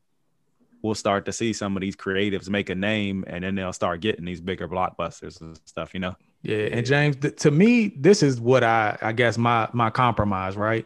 we'll 0.82 0.96
start 0.96 1.26
to 1.26 1.32
see 1.34 1.54
some 1.54 1.78
of 1.78 1.82
these 1.82 1.96
creatives 1.96 2.50
make 2.50 2.70
a 2.70 2.76
name 2.76 3.24
and 3.28 3.44
then 3.44 3.56
they'll 3.56 3.74
start 3.74 4.02
getting 4.02 4.26
these 4.26 4.42
bigger 4.42 4.68
blockbusters 4.68 5.40
and 5.42 5.58
stuff, 5.66 5.94
you 5.94 6.00
know. 6.00 6.16
Yeah, 6.42 6.68
and 6.72 6.86
James, 6.86 7.16
th- 7.16 7.38
to 7.38 7.52
me, 7.52 7.94
this 7.98 8.22
is 8.22 8.40
what 8.42 8.64
I 8.66 8.98
I 9.02 9.14
guess 9.14 9.38
my 9.38 9.70
my 9.72 9.90
compromise, 9.90 10.58
right? 10.58 10.86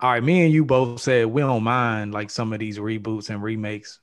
All 0.00 0.10
right, 0.10 0.22
me 0.22 0.44
and 0.44 0.52
you 0.52 0.64
both 0.64 1.00
said 1.00 1.26
we 1.26 1.40
don't 1.42 1.62
mind 1.62 2.12
like 2.12 2.28
some 2.28 2.52
of 2.52 2.58
these 2.58 2.78
reboots 2.78 3.30
and 3.30 3.42
remakes, 3.42 4.00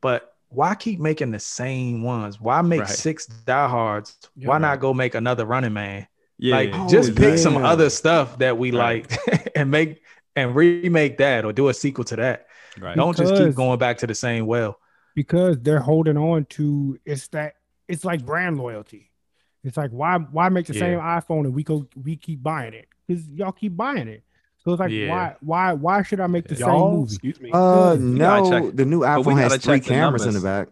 but 0.00 0.34
why 0.48 0.74
keep 0.74 0.98
making 1.00 1.30
the 1.32 1.38
same 1.38 2.02
ones? 2.02 2.40
Why 2.40 2.62
make 2.62 2.80
Right. 2.80 2.88
six 2.88 3.26
diehards? 3.26 4.16
You're 4.36 4.48
why 4.48 4.54
right. 4.56 4.62
not 4.62 4.80
go 4.80 4.92
make 4.94 5.14
another 5.14 5.44
Running 5.44 5.72
Man? 5.72 6.06
Yeah. 6.38 6.56
like 6.56 6.70
Oh, 6.72 6.88
just 6.88 7.14
pick 7.14 7.38
some 7.38 7.56
other 7.56 7.88
stuff 7.90 8.38
that 8.38 8.58
we 8.58 8.72
Right. 8.72 9.08
like 9.32 9.52
and 9.56 9.70
make 9.70 10.02
and 10.36 10.54
remake 10.54 11.18
that 11.18 11.44
or 11.44 11.52
do 11.52 11.68
a 11.68 11.74
sequel 11.74 12.04
to 12.04 12.16
that. 12.16 12.46
right. 12.80 12.96
Don't 12.96 13.16
just 13.16 13.34
keep 13.34 13.54
going 13.54 13.78
back 13.78 13.98
to 13.98 14.06
the 14.06 14.14
same 14.14 14.46
well. 14.46 14.78
because 15.14 15.58
they're 15.60 15.80
holding 15.80 16.16
on 16.16 16.44
to 16.46 16.98
it's 17.04 17.28
that 17.28 17.54
it's 17.88 18.04
like 18.04 18.24
brand 18.24 18.58
loyalty. 18.58 19.10
It's 19.62 19.76
like 19.76 19.90
why 19.90 20.18
why 20.18 20.48
make 20.48 20.66
the 20.66 20.74
same 20.74 20.98
iPhone 20.98 21.44
and 21.46 21.54
we 21.54 21.62
go 21.62 21.86
we 22.02 22.16
keep 22.16 22.42
buying 22.42 22.74
it 22.74 22.86
because 23.06 23.28
y'all 23.30 23.52
keep 23.52 23.76
buying 23.76 24.08
it. 24.08 24.22
So 24.64 24.72
it's 24.72 24.80
like 24.80 24.90
Yeah. 24.90 25.10
why 25.10 25.36
why 25.40 25.72
why 25.74 26.02
should 26.02 26.20
I 26.20 26.26
make 26.26 26.48
the 26.48 26.56
same 26.56 26.66
Y'all, 26.68 26.96
movie? 26.98 27.14
excuse 27.14 27.40
me. 27.40 27.50
Uh, 27.52 27.96
no, 28.00 28.70
the 28.70 28.84
new 28.84 29.00
iPhone 29.00 29.38
has 29.38 29.52
three 29.56 29.74
check 29.76 29.82
the 29.84 29.88
cameras 29.90 30.26
in 30.26 30.34
the 30.34 30.40
back. 30.40 30.68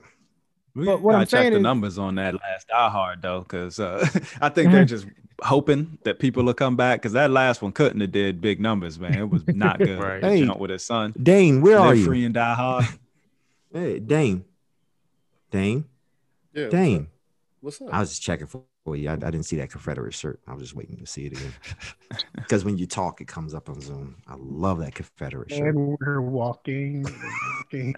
We 0.75 0.87
But 0.87 1.03
what 1.03 1.13
gotta 1.13 1.21
I'm 1.23 1.27
check 1.27 1.41
saying 1.41 1.51
the 1.53 1.59
is- 1.59 1.63
numbers 1.63 1.99
on 1.99 2.15
that 2.17 2.35
last 2.35 2.69
Die 2.69 2.89
Hard 2.91 3.21
though, 3.23 3.41
because 3.41 3.79
uh, 3.79 4.07
I 4.41 4.49
think 4.49 4.73
they're 4.73 4.85
just 4.97 5.07
hoping 5.43 5.99
that 6.05 6.19
people 6.19 6.45
will 6.45 6.55
come 6.55 6.77
back. 6.77 7.01
Because 7.01 7.13
that 7.13 7.31
last 7.31 7.63
one 7.63 7.73
couldn't 7.73 8.01
have 8.01 8.13
did 8.13 8.41
big 8.41 8.61
numbers, 8.61 8.99
man. 8.99 9.15
It 9.19 9.29
was 9.31 9.43
not 9.49 9.79
good. 9.81 9.99
Right. 9.99 10.23
Hey. 10.23 10.45
jumped 10.45 10.61
with 10.61 10.71
his 10.71 10.85
son. 10.85 11.15
Dane, 11.23 11.61
where 11.61 11.79
are 11.79 11.89
Live 11.89 11.99
you? 11.99 12.05
free 12.05 12.25
and 12.25 12.35
die 12.35 12.55
hard. 12.55 12.85
Hey, 13.75 14.01
Dane. 14.01 14.45
Dane. 15.51 15.87
Yeah, 16.53 16.65
what's 16.65 16.73
Dane. 16.75 17.01
up? 17.01 17.07
What's 17.63 17.81
up? 17.81 17.89
I 17.91 18.01
was 18.01 18.11
just 18.11 18.23
checking 18.23 18.47
for 18.47 18.65
you. 18.95 19.09
I, 19.09 19.15
I 19.15 19.17
didn't 19.17 19.45
see 19.45 19.57
that 19.57 19.71
Confederate 19.71 20.13
shirt. 20.13 20.41
I 20.47 20.53
was 20.53 20.63
just 20.65 20.75
waiting 20.77 20.99
to 20.99 21.07
see 21.07 21.25
it 21.27 21.33
again. 21.33 21.55
Because 22.35 22.67
when 22.67 22.77
you 22.77 22.87
talk, 22.87 23.23
it 23.23 23.29
comes 23.29 23.55
up 23.55 23.71
on 23.71 23.81
Zoom. 23.81 24.17
I 24.29 24.35
love 24.37 24.81
that 24.81 24.95
Confederate 24.95 25.51
shirt. 25.53 25.69
And 25.75 25.97
we're 25.99 26.21
walking. 26.21 27.07
walking. 27.73 27.95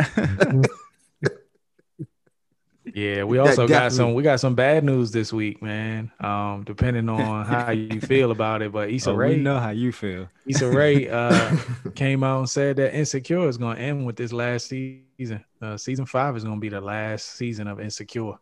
Yeah, 2.95 3.25
we 3.25 3.39
also 3.39 3.67
got 3.67 3.93
some 3.93 4.15
we 4.15 4.23
got 4.23 4.39
some 4.39 4.55
bad 4.55 4.85
news 4.85 5.11
this 5.11 5.33
week, 5.33 5.61
man. 5.61 6.13
Um, 6.21 6.63
depending 6.65 7.09
on 7.21 7.45
how 7.45 7.73
you 7.73 8.01
feel 8.01 8.31
about 8.31 8.63
it. 8.63 8.71
But 8.71 8.89
Issa 8.91 9.07
So 9.07 9.13
we 9.15 9.19
Rae, 9.19 9.37
know 9.37 9.59
how 9.59 9.71
you 9.71 9.91
feel. 9.91 10.29
Issa 10.47 10.71
Rae 10.71 11.09
uh 11.09 11.57
came 11.97 12.23
out 12.23 12.39
and 12.39 12.49
said 12.49 12.77
that 12.77 12.95
Insecure 12.97 13.49
is 13.49 13.57
gonna 13.59 13.81
end 13.81 14.07
with 14.07 14.15
this 14.15 14.33
last 14.33 14.69
season. 14.69 15.45
Uh 15.61 15.77
season 15.77 16.07
five 16.07 16.37
is 16.37 16.45
gonna 16.45 16.61
be 16.61 16.69
the 16.69 16.81
last 16.81 17.35
season 17.37 17.67
of 17.67 17.81
Insecure. 17.81 18.35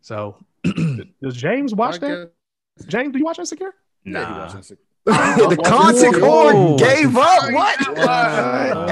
So 0.00 0.38
Does 1.22 1.36
James 1.36 1.74
watch 1.74 2.00
that? 2.00 2.30
James, 2.86 3.12
do 3.12 3.18
you 3.18 3.24
watch 3.26 3.38
Insecure? 3.38 3.74
Yeah, 4.04 4.12
he 4.26 4.32
Nah. 4.32 4.46
watches 4.46 4.70
it. 4.70 4.78
the 5.04 5.62
concert 5.66 6.20
Whoa. 6.22 6.76
gave 6.78 7.16
up. 7.16 7.42
Whoa. 7.42 7.52
What? 7.52 7.98
Uh, 7.98 8.86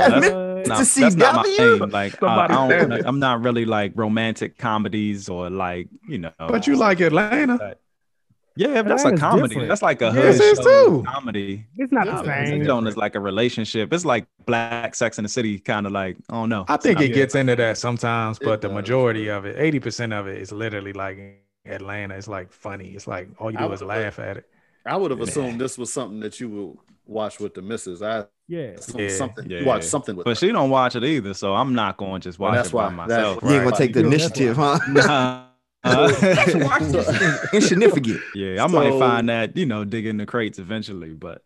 Admit 0.65 0.67
that's, 0.67 0.69
nah, 0.69 0.79
to 0.79 0.85
that's 1.01 1.17
not 1.17 1.35
my 1.35 1.45
CW? 1.45 1.57
thing. 1.57 1.91
Like 1.91 2.15
uh, 2.27 2.27
I, 2.27 2.29
Somebody 2.29 2.55
I 2.55 2.69
said 2.69 2.91
don't, 2.91 2.93
it. 2.93 3.07
I'm 3.07 3.19
not 3.19 3.43
really 3.43 3.65
like 3.65 3.93
romantic 3.95 4.59
comedies 4.59 5.29
or 5.29 5.51
like 5.51 5.89
you 6.09 6.19
know. 6.19 6.33
but 6.47 6.67
you 6.67 6.77
like 6.77 7.01
Atlanta. 7.01 7.77
Yeah, 8.57 8.83
that's 8.83 9.05
a 9.05 9.13
comedy. 9.13 9.55
different. 9.55 9.69
That's 9.69 9.83
like 9.83 10.03
a 10.03 10.13
Yes, 10.13 10.13
hood 10.13 10.41
it 10.41 10.45
is 10.45 10.59
show 10.59 10.65
too. 10.65 11.05
comedy. 11.05 11.67
It's 11.77 11.93
not 11.93 12.07
Yeah, 12.07 12.13
the 12.23 12.25
it's 12.41 12.51
same. 12.51 12.59
This 12.59 12.69
joint 12.69 12.89
is 12.89 12.97
like 12.97 13.15
a 13.15 13.21
relationship. 13.21 13.93
It's 13.93 14.05
like 14.05 14.27
Black 14.45 14.95
Sex 14.95 15.19
in 15.19 15.23
the 15.23 15.29
City, 15.29 15.59
kind 15.59 15.87
of 15.87 15.93
like 15.93 16.17
I 16.29 16.35
don't 16.35 16.49
know. 16.49 16.65
I 16.69 16.77
think 16.77 17.01
it 17.01 17.09
Yeah. 17.09 17.15
gets 17.15 17.35
into 17.35 17.57
that 17.57 17.79
sometimes, 17.79 18.39
It 18.41 18.45
but 18.45 18.61
the 18.61 18.69
does, 18.69 18.75
majority 18.75 19.29
of 19.31 19.45
it, 19.47 19.57
80% 19.59 20.13
of 20.13 20.27
it 20.27 20.39
is 20.39 20.53
literally 20.53 20.93
like 20.93 21.19
Atlanta. 21.65 22.17
It's 22.17 22.29
like 22.29 22.53
funny. 22.53 22.91
It's 22.95 23.07
like 23.07 23.29
all 23.39 23.51
you 23.51 23.59
do 23.59 23.73
is 23.73 23.83
laugh 23.83 24.19
at 24.19 24.39
it. 24.39 24.47
I 24.85 24.97
would 24.97 25.11
have 25.11 25.21
assumed 25.21 25.61
this 25.61 25.79
was 25.79 25.93
something 25.93 26.21
that 26.21 26.41
you 26.41 26.49
would 26.49 26.79
watch 27.07 27.39
with 27.41 27.55
the 27.55 27.63
missus. 27.63 28.03
I 28.03 28.27
Yeah. 28.51 28.63
assumed 28.81 29.01
Yeah. 29.01 29.09
something. 29.17 29.49
Yeah. 29.49 29.65
Watch 29.65 29.85
something 29.85 30.17
with 30.17 30.25
But 30.25 30.31
her. 30.31 30.35
she 30.47 30.51
don't 30.53 30.71
watch 30.71 30.97
it 30.97 31.05
either, 31.05 31.35
so 31.35 31.55
I'm 31.55 31.73
not 31.75 31.97
going 31.97 32.21
to 32.21 32.29
just 32.29 32.39
Well, 32.39 32.51
watch 32.51 32.57
that's 32.59 32.69
it 32.71 32.73
by 32.73 32.89
why- 32.89 33.07
that's 33.07 33.09
myself. 33.09 33.39
You 33.45 33.51
ain't 33.51 33.65
gonna 33.65 33.77
take 33.77 33.93
the 33.95 34.01
initiative, 34.01 34.57
huh? 34.57 34.79
Nah. 34.89 35.47
Uh, 35.83 36.13
Insignificant. 37.55 38.21
yeah, 38.35 38.63
I 38.63 38.67
might 38.67 38.99
find 38.99 39.31
that 39.31 39.57
you 39.57 39.65
know 39.65 39.85
digging 39.85 40.19
the 40.19 40.27
crates 40.27 40.59
eventually, 40.59 41.15
but 41.15 41.43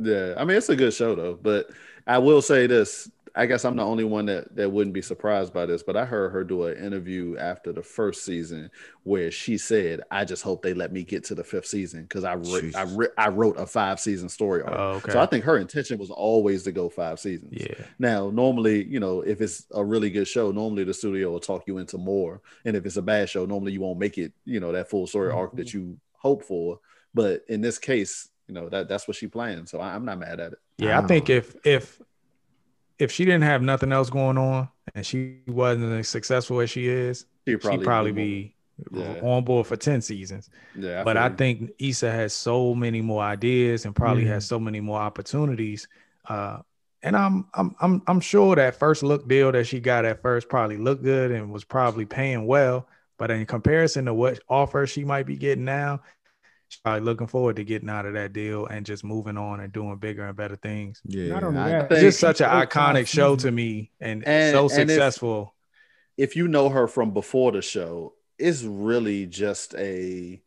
Yeah, 0.00 0.34
I 0.36 0.44
mean 0.44 0.56
it's 0.56 0.68
a 0.68 0.74
good 0.74 0.92
show 0.92 1.14
though. 1.14 1.38
But 1.40 1.70
I 2.04 2.18
will 2.18 2.42
say 2.42 2.66
this: 2.66 3.08
I 3.38 3.46
guess 3.46 3.64
I'm 3.64 3.76
the 3.76 3.84
only 3.84 4.02
one 4.02 4.26
that, 4.26 4.56
that 4.56 4.72
wouldn't 4.72 4.92
be 4.92 5.00
surprised 5.00 5.52
by 5.54 5.64
this, 5.64 5.84
but 5.84 5.96
I 5.96 6.04
heard 6.04 6.30
her 6.30 6.42
do 6.42 6.64
an 6.64 6.84
interview 6.84 7.36
after 7.38 7.72
the 7.72 7.84
first 7.84 8.24
season 8.24 8.68
where 9.04 9.30
she 9.30 9.56
said, 9.56 10.00
"I 10.10 10.24
just 10.24 10.42
hope 10.42 10.60
they 10.60 10.74
let 10.74 10.92
me 10.92 11.04
get 11.04 11.22
to 11.26 11.36
the 11.36 11.44
fifth 11.44 11.66
season 11.66 12.02
because 12.02 12.24
I 12.24 12.32
re- 12.32 12.72
I, 12.74 12.82
re- 12.82 13.08
I 13.16 13.28
wrote 13.28 13.56
a 13.56 13.64
five 13.64 14.00
season 14.00 14.28
story 14.28 14.62
arc." 14.62 14.74
Oh, 14.76 14.90
okay. 14.96 15.12
So 15.12 15.20
I 15.20 15.26
think 15.26 15.44
her 15.44 15.56
intention 15.56 15.98
was 15.98 16.10
always 16.10 16.64
to 16.64 16.72
go 16.72 16.88
five 16.88 17.20
seasons. 17.20 17.52
yeah. 17.52 17.84
Now, 18.00 18.28
normally, 18.28 18.84
you 18.84 18.98
know, 18.98 19.20
if 19.20 19.40
it's 19.40 19.66
a 19.72 19.84
really 19.84 20.10
good 20.10 20.26
show, 20.26 20.50
normally 20.50 20.82
the 20.82 20.94
studio 20.94 21.30
will 21.30 21.38
talk 21.38 21.62
you 21.68 21.78
into 21.78 21.96
more, 21.96 22.42
and 22.64 22.76
if 22.76 22.84
it's 22.84 22.96
a 22.96 23.02
bad 23.02 23.30
show, 23.30 23.46
normally 23.46 23.70
you 23.70 23.80
won't 23.80 24.00
make 24.00 24.18
it, 24.18 24.32
you 24.46 24.58
know, 24.58 24.72
that 24.72 24.90
full 24.90 25.06
story 25.06 25.30
arc 25.30 25.54
that 25.54 25.68
mm-hmm. 25.68 25.78
you 25.78 25.98
hope 26.12 26.42
for. 26.42 26.80
But 27.14 27.44
in 27.48 27.60
this 27.60 27.78
case, 27.78 28.30
you 28.48 28.54
know 28.54 28.68
that 28.70 28.88
that's 28.88 29.06
what 29.06 29.16
she 29.16 29.28
planned, 29.28 29.68
so 29.68 29.78
I, 29.78 29.94
I'm 29.94 30.04
not 30.04 30.18
mad 30.18 30.40
at 30.40 30.54
it. 30.54 30.58
Yeah, 30.78 30.98
I 30.98 31.06
think 31.06 31.30
if 31.30 31.54
if 31.64 32.00
if 32.98 33.10
she 33.12 33.24
didn't 33.24 33.42
have 33.44 33.62
nothing 33.62 33.92
else 33.92 34.10
going 34.10 34.38
on 34.38 34.68
and 34.94 35.04
she 35.06 35.38
wasn't 35.46 35.92
as 35.92 36.08
successful 36.08 36.60
as 36.60 36.70
she 36.70 36.88
is, 36.88 37.26
She'd 37.46 37.62
she'd 37.62 37.82
probably 37.82 38.12
be 38.12 38.54
Yeah. 38.92 39.20
on 39.22 39.44
board 39.44 39.66
for 39.66 39.76
10 39.76 40.00
seasons. 40.02 40.50
Yeah, 40.74 41.02
but 41.04 41.16
I 41.16 41.28
you. 41.28 41.34
think 41.36 41.72
Issa 41.78 42.10
has 42.10 42.32
so 42.34 42.74
many 42.74 43.00
more 43.00 43.22
ideas 43.22 43.84
and 43.84 43.94
probably 43.94 44.24
Yeah. 44.24 44.34
has 44.34 44.46
so 44.46 44.58
many 44.60 44.80
more 44.80 45.00
opportunities. 45.00 45.88
Uh, 46.28 46.58
and 47.02 47.16
I'm 47.16 47.46
I'm 47.54 47.74
I'm 47.80 48.02
I'm 48.06 48.20
sure 48.20 48.56
that 48.56 48.74
first 48.76 49.02
look 49.02 49.28
deal 49.28 49.52
that 49.52 49.66
she 49.66 49.80
got 49.80 50.04
at 50.04 50.20
first 50.22 50.48
probably 50.48 50.76
looked 50.76 51.02
good 51.04 51.30
and 51.30 51.52
was 51.52 51.64
probably 51.64 52.04
paying 52.06 52.46
well. 52.46 52.88
But 53.18 53.30
in 53.30 53.46
comparison 53.46 54.04
to 54.06 54.14
what 54.14 54.40
offer 54.48 54.86
she 54.86 55.04
might 55.04 55.26
be 55.26 55.36
getting 55.36 55.64
now, 55.64 56.00
she's 56.17 56.17
probably 56.76 57.00
looking 57.00 57.26
forward 57.26 57.56
to 57.56 57.64
getting 57.64 57.88
out 57.88 58.06
of 58.06 58.14
that 58.14 58.32
deal 58.32 58.66
and 58.66 58.84
just 58.86 59.04
moving 59.04 59.36
on 59.36 59.60
and 59.60 59.72
doing 59.72 59.96
bigger 59.96 60.26
and 60.26 60.36
better 60.36 60.56
things. 60.56 61.00
Yeah, 61.04 61.28
Not 61.34 61.44
only 61.44 61.60
I- 61.60 61.68
that, 61.70 61.80
It's 61.84 61.88
think- 61.88 62.00
just 62.02 62.20
such 62.20 62.40
an 62.40 62.48
iconic 62.50 63.06
show 63.08 63.36
to 63.36 63.50
me 63.50 63.90
and, 64.00 64.26
And- 64.26 64.54
so 64.54 64.68
and 64.68 64.82
if- 64.82 64.88
successful. 64.90 65.54
if 66.16 66.36
you 66.36 66.48
know 66.48 66.68
her 66.68 66.86
from 66.86 67.12
before 67.12 67.52
the 67.52 67.62
show, 67.62 68.14
it's 68.38 68.62
really 68.62 69.26
just 69.26 69.74
a 69.76 70.40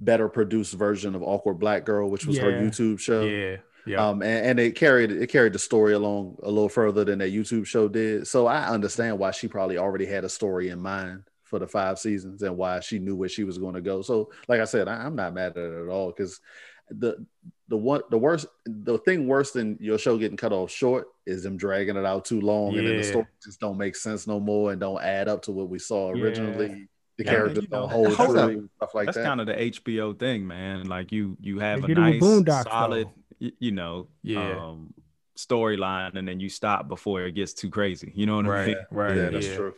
better 0.00 0.28
produced 0.28 0.74
version 0.74 1.14
of 1.14 1.22
Awkward 1.22 1.58
Black 1.58 1.84
Girl, 1.84 2.10
which 2.10 2.26
was 2.26 2.38
her 2.38 2.50
YouTube 2.52 2.98
show. 2.98 3.24
yeah. 3.24 3.56
Yeah. 3.86 4.08
Um, 4.08 4.20
and, 4.22 4.46
and 4.46 4.60
it 4.60 4.76
carried 4.76 5.10
it 5.10 5.28
carried 5.28 5.54
the 5.54 5.58
story 5.58 5.94
along 5.94 6.36
a 6.42 6.50
little 6.50 6.68
further 6.68 7.02
than 7.02 7.18
that 7.20 7.32
YouTube 7.32 7.64
show 7.66 7.88
did. 7.88 8.26
So 8.26 8.46
I 8.46 8.66
understand 8.68 9.18
why 9.18 9.30
she 9.30 9.48
probably 9.48 9.78
already 9.78 10.04
had 10.04 10.22
a 10.22 10.28
story 10.28 10.68
in 10.68 10.80
mind 10.80 11.22
for 11.50 11.58
the 11.58 11.66
five 11.66 11.98
seasons 11.98 12.42
and 12.42 12.56
why 12.56 12.80
she 12.80 12.98
knew 13.00 13.16
where 13.16 13.28
she 13.28 13.44
was 13.44 13.58
going 13.58 13.74
to 13.74 13.80
go. 13.80 14.00
So, 14.00 14.30
like 14.48 14.60
I 14.60 14.64
said, 14.64 14.88
I, 14.88 15.04
I'm 15.04 15.16
not 15.16 15.34
mad 15.34 15.56
at 15.58 15.64
it 15.64 15.82
at 15.82 15.88
all 15.88 16.12
because 16.12 16.40
the 16.88 17.24
the 17.68 17.76
one 17.76 18.00
the 18.10 18.18
worst 18.18 18.46
the 18.66 18.98
thing 18.98 19.26
worse 19.28 19.50
than 19.52 19.76
your 19.80 19.98
show 19.98 20.16
getting 20.18 20.36
cut 20.36 20.52
off 20.52 20.70
short 20.70 21.06
is 21.26 21.42
them 21.44 21.56
dragging 21.56 21.96
it 21.96 22.04
out 22.04 22.24
too 22.24 22.40
long 22.40 22.76
and 22.78 22.86
then 22.86 22.96
the 22.96 23.02
Yeah. 23.02 23.10
story 23.10 23.26
just 23.44 23.60
don't 23.60 23.78
make 23.78 23.94
sense 23.94 24.26
no 24.26 24.40
more 24.40 24.72
and 24.72 24.80
don't 24.80 25.00
add 25.02 25.28
up 25.28 25.42
to 25.42 25.52
what 25.52 25.68
we 25.68 25.78
saw 25.78 26.12
Yeah. 26.14 26.22
originally. 26.22 26.88
The 27.18 27.24
Yeah, 27.24 27.30
characters 27.32 27.64
you 27.64 27.68
know, 27.70 27.80
don't 27.82 27.90
hold 27.90 28.14
hold 28.16 28.36
up. 28.38 28.50
stuff 28.76 28.94
like 28.94 29.06
That's 29.06 29.18
that. 29.18 29.24
kind 29.24 29.40
of 29.40 29.46
the 29.46 29.54
HBO 29.54 30.18
thing, 30.18 30.46
man. 30.46 30.86
Like 30.86 31.12
you, 31.12 31.36
you 31.40 31.58
have 31.58 31.80
They 31.80 31.84
a 31.84 31.88
did 31.88 31.98
it 31.98 32.00
nice, 32.00 32.22
Boondocks, 32.22 32.70
solid, 32.70 33.08
though. 33.38 33.50
you 33.58 33.72
know, 33.72 34.08
Yeah. 34.22 34.56
um, 34.56 34.94
storyline, 35.36 36.16
and 36.16 36.26
then 36.26 36.40
you 36.40 36.48
stop 36.48 36.88
before 36.88 37.22
it 37.22 37.32
gets 37.32 37.52
too 37.52 37.70
crazy. 37.70 38.10
You 38.14 38.26
know 38.26 38.36
what 38.36 38.46
I 38.46 38.48
right. 38.48 38.66
mean? 38.68 38.76
Right. 38.90 39.16
yeah, 39.16 39.30
that's 39.30 39.46
yeah. 39.46 39.56
true. 39.56 39.74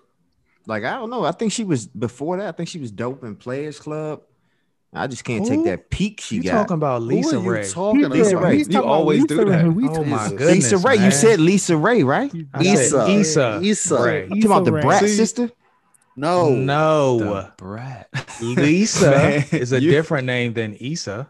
Like 0.67 0.85
I 0.85 0.95
don't 0.95 1.11
know. 1.11 1.25
I 1.25 1.33
think 1.33 1.53
she 1.53 1.65
was 1.65 1.87
before 1.87 2.37
that. 2.39 2.49
I 2.49 2.53
think 2.53 2.69
she 2.69 2.79
was 2.79 2.91
dope 2.91 3.25
in 3.25 3.37
Players 3.37 3.79
Club. 3.79 4.23
I 4.95 5.07
just 5.07 5.25
can't 5.25 5.43
Who? 5.49 5.49
take 5.49 5.65
that 5.65 5.89
peak 5.89 6.21
she 6.21 6.37
You 6.37 6.43
got. 6.43 6.53
talking 6.53 6.75
about 6.75 7.01
Lisa 7.03 7.41
Who 7.41 7.49
are 7.49 7.57
you 7.57 7.63
Ray? 7.63 7.69
talking 7.71 8.09
Lisa 8.11 8.37
about? 8.37 8.49
Ray. 8.51 8.57
He's 8.59 8.67
You 8.69 8.73
talking 8.75 8.89
about 8.91 8.95
always 8.95 9.25
do 9.25 9.37
that. 9.47 9.65
Ray. 9.67 9.89
Oh 9.89 10.05
my 10.05 10.29
goodness. 10.29 10.49
Lisa 10.73 10.79
Ray. 10.79 10.97
man. 10.97 11.05
You 11.07 11.11
said 11.11 11.41
Lisa 11.41 11.77
Ray, 11.79 12.03
right? 12.03 12.31
I 12.53 12.63
said 12.63 12.75
Issa. 12.77 13.09
Issa. 13.11 13.61
Issa. 13.63 14.03
Ray. 14.03 14.23
You 14.25 14.43
talking 14.43 14.47
about 14.47 14.65
the 14.67 14.77
Issa 14.77 14.87
Brat 14.87 15.01
See? 15.05 15.17
sister? 15.17 15.51
No, 16.15 16.51
No. 16.51 17.19
The 17.21 17.53
brat. 17.57 18.09
Lisa 18.43 19.45
is 19.57 19.73
a 19.73 19.81
you- 19.81 19.91
different 19.91 20.27
name 20.27 20.53
than 20.53 20.75
Issa. 20.75 21.29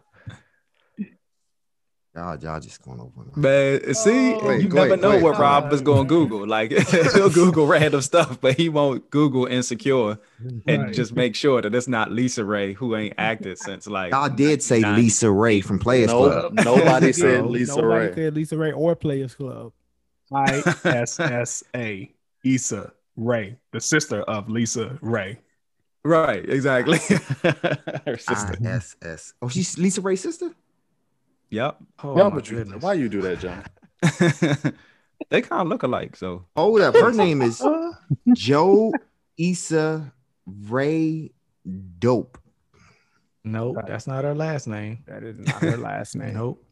Y'all, 2.14 2.36
y'all 2.39 2.60
just 2.60 2.82
going 2.82 3.01
over. 3.01 3.24
now. 3.24 3.32
Man, 3.36 3.94
see, 3.94 4.34
Oh, 4.34 4.51
you 4.51 4.68
go 4.68 4.76
never 4.82 4.86
ahead, 4.89 5.01
know 5.01 5.18
go 5.18 5.24
what. 5.30 5.39
Rob 5.39 5.72
is 5.72 5.80
going 5.80 6.05
to 6.05 6.09
Google. 6.09 6.47
Like 6.47 6.70
he'll 7.14 7.30
Google 7.30 7.66
random 7.66 8.02
stuff, 8.02 8.39
but 8.39 8.55
he 8.59 8.68
won't 8.68 9.09
Google 9.10 9.47
insecure 9.47 10.18
and 10.66 10.82
Right. 10.84 10.93
just 10.93 11.14
make 11.14 11.34
sure 11.34 11.62
that 11.62 11.74
it's 11.74 11.89
not 11.89 12.12
Lisa 12.12 12.44
Ray 12.44 12.74
who 12.74 12.97
ain't 12.97 13.14
acted 13.16 13.56
since 13.59 13.86
like. 13.86 14.12
Y'all 14.12 14.28
did 14.28 14.62
say 14.62 14.80
90. 14.80 15.01
Lisa 15.01 15.30
Ray 15.30 15.62
from 15.62 15.78
Players 15.78 16.09
no, 16.09 16.18
Club. 16.28 16.52
nobody 16.64 17.12
said 17.14 17.44
No, 17.44 17.48
Lisa 17.48 17.76
nobody 17.80 18.06
Ray. 18.09 18.14
said 18.14 18.34
Lisa 18.34 18.59
Ray 18.59 18.72
or 18.72 18.94
Players 18.94 19.34
Club. 19.34 19.72
I 20.34 20.62
S 20.84 21.18
S 21.18 21.64
A 21.74 22.12
Issa 22.44 22.93
Rae, 23.16 23.56
the 23.72 23.80
sister 23.80 24.20
of 24.22 24.51
Lisa 24.51 24.98
Ray. 25.01 25.39
Right, 26.05 26.47
exactly. 26.48 26.98
Her 28.05 28.18
sister. 28.18 28.55
ISS. 28.60 29.34
Oh, 29.40 29.48
she's 29.48 29.78
Lisa 29.78 30.01
Ray's 30.02 30.20
sister? 30.20 30.51
Yep. 31.52 31.76
Oh 32.02 32.14
Why 32.14 32.22
my 32.28 32.34
would 32.34 32.48
you- 32.48 32.56
goodness. 32.56 32.82
Why 32.82 32.94
you 32.94 33.08
do 33.08 33.20
that, 33.22 33.38
John? 33.38 33.62
they 35.30 35.42
kind 35.42 35.62
of 35.62 35.68
look 35.68 35.82
alike, 35.84 36.16
so 36.16 36.44
oh, 36.56 36.62
Hold 36.62 36.80
up. 36.80 36.94
Her 36.96 37.12
name 37.24 37.42
is 37.42 37.62
Joe 38.34 38.92
Issa 39.38 40.12
Rae 40.46 41.30
Dope. 41.98 42.38
Nope, 43.44 43.76
that's 43.86 44.06
not 44.06 44.24
her 44.24 44.34
last 44.34 44.66
name. 44.66 45.04
That 45.06 45.22
is 45.24 45.38
not 45.38 45.54
her 45.62 45.76
last 45.76 46.16
name. 46.16 46.34
Nope. 46.34 46.64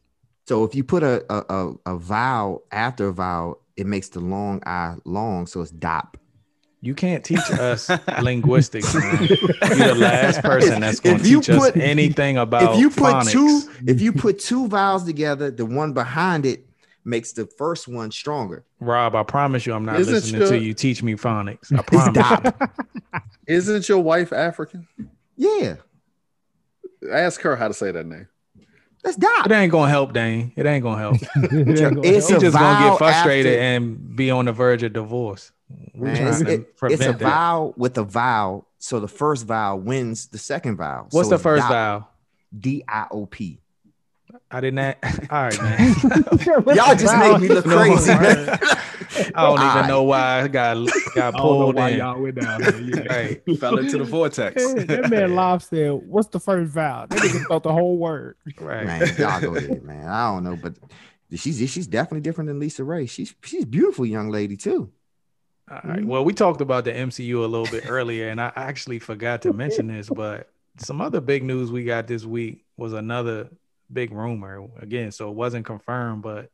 So 0.47 0.63
if 0.63 0.73
you 0.73 0.83
put 0.83 1.03
a, 1.03 1.23
a, 1.31 1.45
a, 1.53 1.73
a 1.93 1.97
vowel 1.97 2.63
after 2.71 3.07
a 3.09 3.13
vowel, 3.13 3.61
it 3.77 3.85
makes 3.85 4.09
the 4.09 4.19
long 4.19 4.61
I 4.65 4.95
long. 5.05 5.47
So 5.47 5.61
it's 5.61 5.71
DOP. 5.71 6.17
You 6.83 6.95
can't 6.95 7.23
teach 7.23 7.39
us 7.51 7.89
linguistics, 8.23 8.93
man. 8.95 9.19
You're 9.27 9.37
the 9.37 9.95
last 9.95 10.41
person 10.43 10.81
that's 10.81 10.99
going 10.99 11.17
If 11.17 11.21
to 11.23 11.29
you 11.29 11.39
teach 11.41 11.49
us 11.51 11.71
put- 11.71 11.77
anything 11.77 12.37
about 12.37 12.73
if 12.73 12.79
you 12.79 12.89
put 12.89 13.13
phonics. 13.13 13.31
two, 13.31 13.61
if 13.85 14.01
you 14.01 14.11
put 14.13 14.39
two 14.39 14.67
vowels 14.67 15.03
together, 15.03 15.51
the 15.51 15.65
one 15.65 15.93
behind 15.93 16.45
it 16.45 16.65
makes 17.05 17.33
the 17.33 17.45
first 17.45 17.87
one 17.87 18.09
stronger. 18.11 18.63
Rob, 18.79 19.15
I 19.15 19.21
promise 19.23 19.65
you, 19.67 19.73
I'm 19.73 19.85
not 19.85 19.99
Isn't 19.99 20.13
listening 20.13 20.41
your- 20.41 20.49
to 20.49 20.57
you 20.59 20.73
teach 20.73 21.03
me 21.03 21.13
phonics. 21.15 21.71
I 21.77 21.81
promise. 21.83 22.13
DOP. 22.15 22.71
Isn't 23.47 23.87
your 23.87 23.99
wife 23.99 24.33
African? 24.33 24.87
yeah, 25.37 25.75
Ask 27.11 27.41
her 27.41 27.55
how 27.55 27.67
to 27.67 27.73
say 27.73 27.91
that 27.91 28.05
name. 28.05 28.27
that's 29.03 29.17
DOP. 29.17 29.45
It 29.47 29.51
ain't 29.51 29.71
gonna 29.71 29.89
help, 29.89 30.13
Dane. 30.13 30.51
It 30.55 30.65
ain't 30.65 30.83
gonna 30.83 30.99
help. 30.99 31.15
It's 31.35 32.27
He 32.29 32.35
a 32.35 32.39
just 32.39 32.57
gonna 32.57 32.89
get 32.89 32.97
frustrated 32.97 33.53
after- 33.53 33.61
and 33.61 34.15
be 34.15 34.29
on 34.31 34.45
the 34.45 34.51
verge 34.51 34.83
of 34.83 34.93
divorce. 34.93 35.51
We're 35.95 36.13
Man, 36.13 36.27
it's, 36.27 36.41
it- 36.41 36.73
it's 36.83 37.01
a 37.01 37.11
that. 37.13 37.19
vowel 37.19 37.73
with 37.77 37.97
a 37.97 38.03
vowel. 38.03 38.67
So 38.79 38.99
the 38.99 39.07
first 39.07 39.45
vowel 39.45 39.79
wins 39.79 40.27
the 40.27 40.37
second 40.37 40.77
vowel. 40.77 41.07
What's 41.11 41.29
So 41.29 41.37
the 41.37 41.41
first 41.43 41.61
DOP. 41.63 41.69
vowel? 41.71 42.07
D 42.57 42.83
I 42.87 43.05
O 43.11 43.25
P. 43.25 43.59
I 44.49 44.61
didn't. 44.61 44.79
All 45.29 45.43
right, 45.43 45.61
man. 45.61 45.95
Y'all 46.75 46.95
just 46.95 47.17
make 47.17 47.39
me 47.41 47.47
look 47.49 47.65
No, 47.65 47.77
crazy. 47.77 48.11
right. 48.11 48.59
I 49.35 49.43
don't 49.43 49.57
even 49.59 49.67
Alright. 49.67 49.87
know 49.87 50.03
why 50.03 50.41
I 50.43 50.47
got 50.47 50.75
got 51.13 51.17
I 51.17 51.31
don't 51.31 51.33
know 51.35 51.41
pulled 51.41 51.75
why 51.75 51.89
in. 51.89 51.97
y'all 51.99 52.21
went 52.21 52.35
down 52.39 52.61
there. 52.61 52.79
Yeah. 52.81 53.13
Right. 53.13 53.59
fell 53.59 53.77
into 53.77 53.97
the 53.97 54.03
vortex. 54.05 54.55
that 54.85 55.09
man 55.09 55.35
Lob 55.35 55.61
said, 55.61 55.91
"What's 56.07 56.29
the 56.29 56.39
first 56.39 56.71
vowel?" 56.71 57.07
That 57.07 57.19
nigga 57.19 57.45
thought 57.47 57.63
the 57.63 57.73
whole 57.73 57.97
word. 57.97 58.37
Right. 58.59 58.85
Man, 58.85 59.07
y'all 59.17 59.41
go 59.41 59.55
ahead, 59.55 59.83
man. 59.83 60.07
I 60.07 60.33
don't 60.33 60.43
know, 60.45 60.55
but 60.55 60.75
she's 61.35 61.57
she's 61.69 61.87
definitely 61.87 62.21
different 62.21 62.47
than 62.47 62.59
Lisa 62.59 62.83
Ray. 62.85 63.05
She's 63.05 63.35
she's 63.43 63.65
beautiful 63.65 64.05
young 64.05 64.29
lady 64.29 64.55
too. 64.55 64.91
All 65.71 65.79
right. 65.85 66.03
Well, 66.03 66.25
we 66.25 66.33
talked 66.33 66.59
about 66.59 66.83
the 66.83 66.91
MCU 66.91 67.45
a 67.45 67.47
little 67.47 67.65
bit 67.65 67.89
earlier, 67.89 68.27
and 68.27 68.41
I 68.41 68.51
actually 68.57 68.99
forgot 68.99 69.43
to 69.43 69.53
mention 69.53 69.87
this, 69.87 70.09
but 70.13 70.49
some 70.77 70.99
other 70.99 71.21
big 71.21 71.43
news 71.43 71.71
we 71.71 71.85
got 71.85 72.07
this 72.07 72.25
week 72.25 72.65
was 72.75 72.91
another 72.91 73.49
big 73.91 74.11
rumor. 74.11 74.67
Again, 74.79 75.11
so 75.11 75.29
it 75.29 75.35
wasn't 75.35 75.65
confirmed, 75.65 76.23
but 76.23 76.49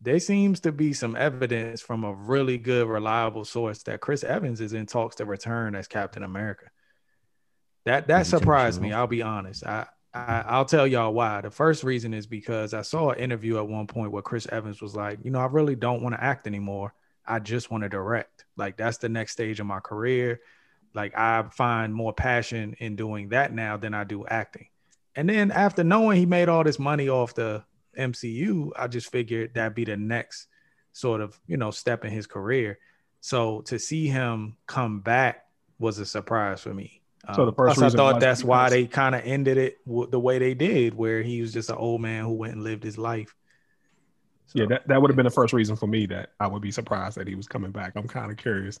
there 0.00 0.18
seems 0.18 0.60
to 0.60 0.72
be 0.72 0.94
some 0.94 1.16
evidence 1.16 1.82
from 1.82 2.04
a 2.04 2.14
really 2.14 2.56
good, 2.56 2.88
reliable 2.88 3.44
source 3.44 3.82
that 3.84 4.00
Chris 4.00 4.24
Evans 4.24 4.60
is 4.62 4.72
in 4.72 4.86
talks 4.86 5.16
to 5.16 5.26
return 5.26 5.74
as 5.74 5.86
Captain 5.86 6.22
America. 6.22 6.66
That 7.84 8.06
that 8.06 8.26
surprised 8.26 8.80
me. 8.80 8.92
I'll 8.92 9.06
be 9.06 9.22
honest. 9.22 9.66
I, 9.66 9.86
I 10.14 10.44
I'll 10.46 10.64
tell 10.64 10.86
y'all 10.86 11.12
why. 11.12 11.42
The 11.42 11.50
first 11.50 11.84
reason 11.84 12.14
is 12.14 12.26
because 12.26 12.72
I 12.74 12.82
saw 12.82 13.10
an 13.10 13.18
interview 13.18 13.58
at 13.58 13.68
one 13.68 13.86
point 13.86 14.12
where 14.12 14.22
Chris 14.22 14.46
Evans 14.50 14.80
was 14.80 14.96
like, 14.96 15.18
you 15.22 15.30
know, 15.30 15.40
I 15.40 15.46
really 15.46 15.76
don't 15.76 16.02
want 16.02 16.14
to 16.14 16.22
act 16.22 16.46
anymore. 16.46 16.94
I 17.26 17.38
just 17.38 17.70
want 17.70 17.82
to 17.82 17.88
direct. 17.88 18.44
Like 18.56 18.76
that's 18.76 18.98
the 18.98 19.08
next 19.08 19.32
stage 19.32 19.60
of 19.60 19.66
my 19.66 19.80
career. 19.80 20.40
Like 20.94 21.16
I 21.16 21.44
find 21.52 21.94
more 21.94 22.12
passion 22.12 22.74
in 22.78 22.96
doing 22.96 23.30
that 23.30 23.52
now 23.52 23.76
than 23.76 23.94
I 23.94 24.04
do 24.04 24.26
acting. 24.26 24.68
And 25.14 25.28
then 25.28 25.50
after 25.50 25.84
knowing 25.84 26.18
he 26.18 26.26
made 26.26 26.48
all 26.48 26.64
this 26.64 26.78
money 26.78 27.08
off 27.08 27.34
the 27.34 27.64
MCU, 27.98 28.70
I 28.76 28.88
just 28.88 29.10
figured 29.10 29.54
that'd 29.54 29.74
be 29.74 29.84
the 29.84 29.96
next 29.96 30.48
sort 30.92 31.20
of, 31.20 31.38
you 31.46 31.56
know, 31.56 31.70
step 31.70 32.04
in 32.04 32.10
his 32.10 32.26
career. 32.26 32.78
So 33.20 33.60
to 33.62 33.78
see 33.78 34.08
him 34.08 34.56
come 34.66 35.00
back 35.00 35.46
was 35.78 35.98
a 35.98 36.06
surprise 36.06 36.60
for 36.60 36.74
me. 36.74 37.02
So 37.34 37.44
the 37.44 37.50
Um, 37.50 37.54
first 37.54 37.82
I 37.82 37.88
thought 37.90 38.20
that's 38.20 38.42
why 38.42 38.68
they 38.68 38.86
kind 38.86 39.14
of 39.14 39.22
ended 39.24 39.56
it 39.56 39.84
w- 39.86 40.10
the 40.10 40.18
way 40.18 40.38
they 40.38 40.54
did, 40.54 40.94
where 40.94 41.22
he 41.22 41.40
was 41.40 41.52
just 41.52 41.70
an 41.70 41.76
old 41.76 42.00
man 42.00 42.24
who 42.24 42.32
went 42.32 42.54
and 42.54 42.64
lived 42.64 42.82
his 42.82 42.98
life. 42.98 43.34
Yeah, 44.54 44.66
that, 44.66 44.86
that 44.88 45.00
would 45.00 45.10
have 45.10 45.16
been 45.16 45.24
the 45.24 45.30
first 45.30 45.52
reason 45.52 45.76
for 45.76 45.86
me 45.86 46.06
that 46.06 46.30
I 46.40 46.46
would 46.46 46.62
be 46.62 46.70
surprised 46.70 47.16
that 47.16 47.28
he 47.28 47.34
was 47.34 47.46
coming 47.46 47.70
back. 47.70 47.92
I'm 47.96 48.08
kind 48.08 48.30
of 48.30 48.36
curious 48.36 48.78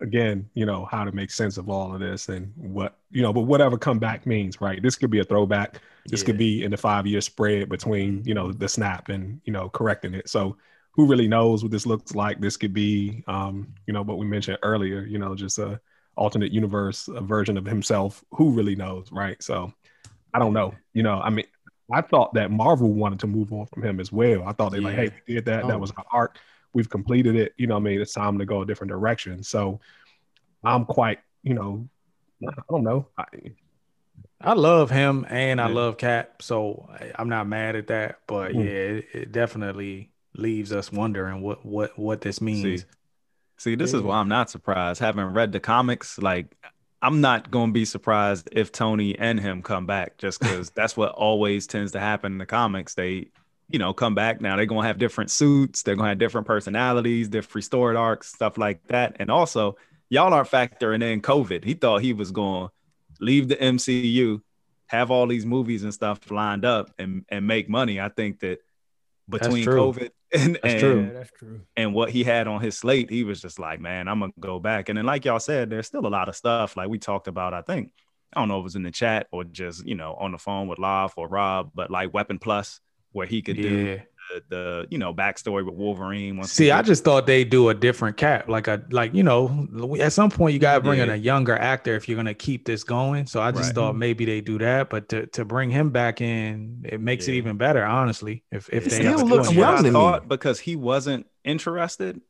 again, 0.00 0.48
you 0.54 0.66
know, 0.66 0.84
how 0.90 1.04
to 1.04 1.12
make 1.12 1.30
sense 1.30 1.56
of 1.56 1.70
all 1.70 1.94
of 1.94 2.00
this 2.00 2.28
and 2.28 2.52
what, 2.56 2.98
you 3.10 3.22
know, 3.22 3.32
but 3.32 3.42
whatever 3.42 3.78
comeback 3.78 4.26
means, 4.26 4.60
right? 4.60 4.82
This 4.82 4.96
could 4.96 5.10
be 5.10 5.20
a 5.20 5.24
throwback. 5.24 5.80
This 6.06 6.22
Yeah. 6.22 6.26
could 6.26 6.38
be 6.38 6.64
in 6.64 6.72
the 6.72 6.76
five 6.76 7.06
year 7.06 7.20
spread 7.20 7.68
between, 7.68 8.22
you 8.24 8.34
know, 8.34 8.52
the 8.52 8.68
snap 8.68 9.08
and, 9.08 9.40
you 9.44 9.52
know, 9.52 9.68
correcting 9.68 10.14
it. 10.14 10.28
So 10.28 10.56
who 10.92 11.06
really 11.06 11.28
knows 11.28 11.62
what 11.62 11.70
this 11.70 11.86
looks 11.86 12.14
like? 12.14 12.40
This 12.40 12.56
could 12.56 12.74
be, 12.74 13.22
um, 13.28 13.72
you 13.86 13.94
know, 13.94 14.02
what 14.02 14.18
we 14.18 14.26
mentioned 14.26 14.58
earlier, 14.62 15.02
you 15.02 15.18
know, 15.18 15.34
just 15.34 15.58
a 15.58 15.80
alternate 16.16 16.52
universe, 16.52 17.08
a 17.08 17.20
version 17.20 17.56
of 17.56 17.64
himself. 17.64 18.24
Who 18.32 18.50
really 18.50 18.74
knows, 18.74 19.10
right? 19.12 19.40
So 19.42 19.72
I 20.34 20.38
don't 20.38 20.52
know. 20.52 20.74
You 20.92 21.04
know, 21.04 21.20
I 21.20 21.30
mean, 21.30 21.46
I 21.92 22.00
thought 22.00 22.34
that 22.34 22.50
Marvel 22.50 22.92
wanted 22.92 23.20
to 23.20 23.26
move 23.26 23.52
on 23.52 23.66
from 23.66 23.82
him 23.82 24.00
as 24.00 24.10
well. 24.12 24.44
I 24.46 24.52
thought 24.52 24.72
they 24.72 24.80
like, 24.80 24.94
hey, 24.96 25.10
we 25.28 25.34
did 25.34 25.44
that. 25.46 25.64
Oh. 25.64 25.68
That 25.68 25.80
was 25.80 25.92
our 25.96 26.04
arc. 26.12 26.38
We've 26.72 26.88
completed 26.88 27.36
it. 27.36 27.52
You 27.58 27.66
know, 27.66 27.74
what 27.74 27.80
I 27.80 27.84
mean, 27.84 28.00
it's 28.00 28.12
time 28.14 28.38
to 28.38 28.44
go 28.46 28.62
a 28.62 28.66
different 28.66 28.90
direction. 28.90 29.42
So 29.42 29.80
I'm 30.64 30.84
quite, 30.84 31.18
you 31.42 31.54
know, 31.54 31.88
I 32.48 32.52
don't 32.70 32.82
know. 32.82 33.08
I, 33.18 33.24
I 34.40 34.54
love 34.54 34.90
him 34.90 35.26
and 35.28 35.60
I 35.60 35.68
Yeah. 35.68 35.74
love 35.74 35.98
Cap, 35.98 36.42
so 36.42 36.88
I- 36.92 37.12
I'm 37.18 37.28
not 37.28 37.46
mad 37.46 37.76
at 37.76 37.88
that. 37.88 38.20
But 38.26 38.52
Hmm. 38.52 38.60
yeah, 38.60 38.66
it, 38.66 39.04
it 39.12 39.32
definitely 39.32 40.10
leaves 40.34 40.72
us 40.72 40.90
wondering 40.90 41.42
what 41.42 41.64
what 41.64 41.98
what 41.98 42.22
this 42.22 42.40
means. 42.40 42.80
See, 42.82 42.86
see, 43.58 43.74
this 43.74 43.92
is 43.92 44.00
why 44.02 44.16
I'm 44.18 44.28
not 44.28 44.50
surprised. 44.50 44.98
Having 45.00 45.26
read 45.26 45.52
the 45.52 45.60
comics, 45.60 46.18
like 46.18 46.56
I'm 47.02 47.20
not 47.20 47.50
going 47.50 47.70
to 47.70 47.72
be 47.72 47.84
surprised 47.84 48.48
if 48.52 48.70
Tony 48.70 49.18
and 49.18 49.38
him 49.38 49.62
come 49.62 49.86
back, 49.86 50.18
just 50.18 50.40
because 50.40 50.70
that's 50.74 50.96
what 50.96 51.10
always 51.12 51.66
tends 51.66 51.92
to 51.92 52.00
happen 52.00 52.32
in 52.32 52.38
the 52.38 52.46
comics. 52.46 52.94
They, 52.94 53.30
you 53.68 53.78
know, 53.80 53.92
come 53.92 54.14
back 54.14 54.40
now. 54.40 54.56
They're 54.56 54.66
going 54.66 54.82
to 54.82 54.86
have 54.86 54.98
different 54.98 55.30
suits. 55.30 55.82
They're 55.82 55.96
going 55.96 56.06
to 56.06 56.10
have 56.10 56.18
different 56.18 56.46
personalities, 56.46 57.28
different 57.28 57.64
story 57.64 57.96
arcs, 57.96 58.32
stuff 58.32 58.56
like 58.56 58.86
that. 58.86 59.16
And 59.18 59.30
also, 59.30 59.76
y'all 60.08 60.32
aren't 60.32 60.50
factoring 60.50 61.02
in 61.02 61.20
COVID. 61.20 61.64
He 61.64 61.74
thought 61.74 62.02
he 62.02 62.12
was 62.12 62.30
going 62.30 62.68
to 62.68 62.72
leave 63.24 63.48
the 63.48 63.56
MCU, 63.56 64.40
have 64.86 65.10
all 65.10 65.26
these 65.26 65.44
movies 65.44 65.82
and 65.82 65.92
stuff 65.92 66.30
lined 66.30 66.64
up, 66.64 66.92
and 66.98 67.24
and 67.28 67.46
make 67.46 67.68
money. 67.68 68.00
I 68.00 68.10
think 68.10 68.40
that 68.40 68.58
between 69.28 69.64
true. 69.64 69.76
COVID 69.76 70.10
and, 70.32 70.54
That's 70.62 70.74
and 70.74 70.80
true. 70.80 71.04
Yeah, 71.04 71.12
that's 71.12 71.30
true. 71.32 71.60
and 71.76 71.94
what 71.94 72.10
he 72.10 72.24
had 72.24 72.46
on 72.48 72.60
his 72.60 72.76
slate, 72.78 73.10
he 73.10 73.24
was 73.24 73.40
just 73.40 73.58
like, 73.58 73.80
man, 73.80 74.08
I'm 74.08 74.20
gonna 74.20 74.32
go 74.40 74.58
back. 74.58 74.88
And 74.88 74.96
then, 74.98 75.04
like 75.04 75.24
y'all 75.24 75.40
said, 75.40 75.70
there's 75.70 75.86
still 75.86 76.06
a 76.06 76.08
lot 76.08 76.28
of 76.28 76.36
stuff 76.36 76.76
like 76.76 76.88
we 76.88 76.98
talked 76.98 77.28
about. 77.28 77.54
I 77.54 77.62
think 77.62 77.92
I 78.32 78.40
don't 78.40 78.48
know 78.48 78.56
if 78.56 78.60
it 78.60 78.64
was 78.64 78.76
in 78.76 78.82
the 78.82 78.90
chat 78.90 79.26
or 79.30 79.44
just 79.44 79.86
you 79.86 79.94
know 79.94 80.14
on 80.14 80.32
the 80.32 80.38
phone 80.38 80.68
with 80.68 80.78
Lav 80.78 81.14
or 81.16 81.28
Rob, 81.28 81.70
but 81.74 81.90
like 81.90 82.14
Weapon 82.14 82.38
Plus, 82.38 82.80
where 83.12 83.26
he 83.26 83.42
could 83.42 83.56
do 83.56 83.62
Yeah. 83.62 84.02
The, 84.32 84.42
the 84.48 84.86
you 84.90 84.98
know 84.98 85.14
backstory 85.14 85.64
with 85.64 85.74
Wolverine. 85.74 86.36
Once 86.36 86.52
See, 86.52 86.70
I 86.72 86.82
just 86.82 87.04
thought 87.04 87.26
they 87.26 87.44
do 87.44 87.68
a 87.68 87.74
different 87.74 88.16
cap, 88.16 88.48
like 88.48 88.66
a 88.66 88.82
like 88.90 89.14
you 89.14 89.22
know, 89.22 89.68
at 90.00 90.12
some 90.12 90.28
point 90.30 90.54
you 90.54 90.58
gotta 90.58 90.80
bring 90.80 90.98
in 91.00 91.08
a 91.08 91.14
younger 91.16 91.56
actor 91.56 91.94
if 91.94 92.08
you're 92.08 92.16
gonna 92.16 92.34
keep 92.34 92.64
this 92.64 92.82
going. 92.82 93.26
So 93.26 93.40
I 93.40 93.52
just 93.52 93.68
Right. 93.68 93.74
thought 93.74 93.94
maybe 93.96 94.24
they 94.24 94.40
do 94.40 94.58
that, 94.58 94.90
but 94.90 95.08
to, 95.10 95.26
to 95.28 95.44
bring 95.44 95.70
him 95.70 95.90
back 95.90 96.20
in, 96.20 96.84
it 96.84 97.00
makes 97.00 97.28
it 97.28 97.34
even 97.34 97.56
better, 97.58 97.84
honestly. 97.84 98.42
If 98.50 98.68
if 98.72 98.84
It 98.84 98.90
they 98.90 98.98
still 98.98 99.24
looks 99.28 99.48
do 99.48 99.54
young 99.54 99.84
to 99.84 99.92
me. 99.92 99.92
thought 99.92 100.28
because 100.28 100.58
he 100.60 100.74
wasn't 100.76 101.26
interested, 101.44 102.20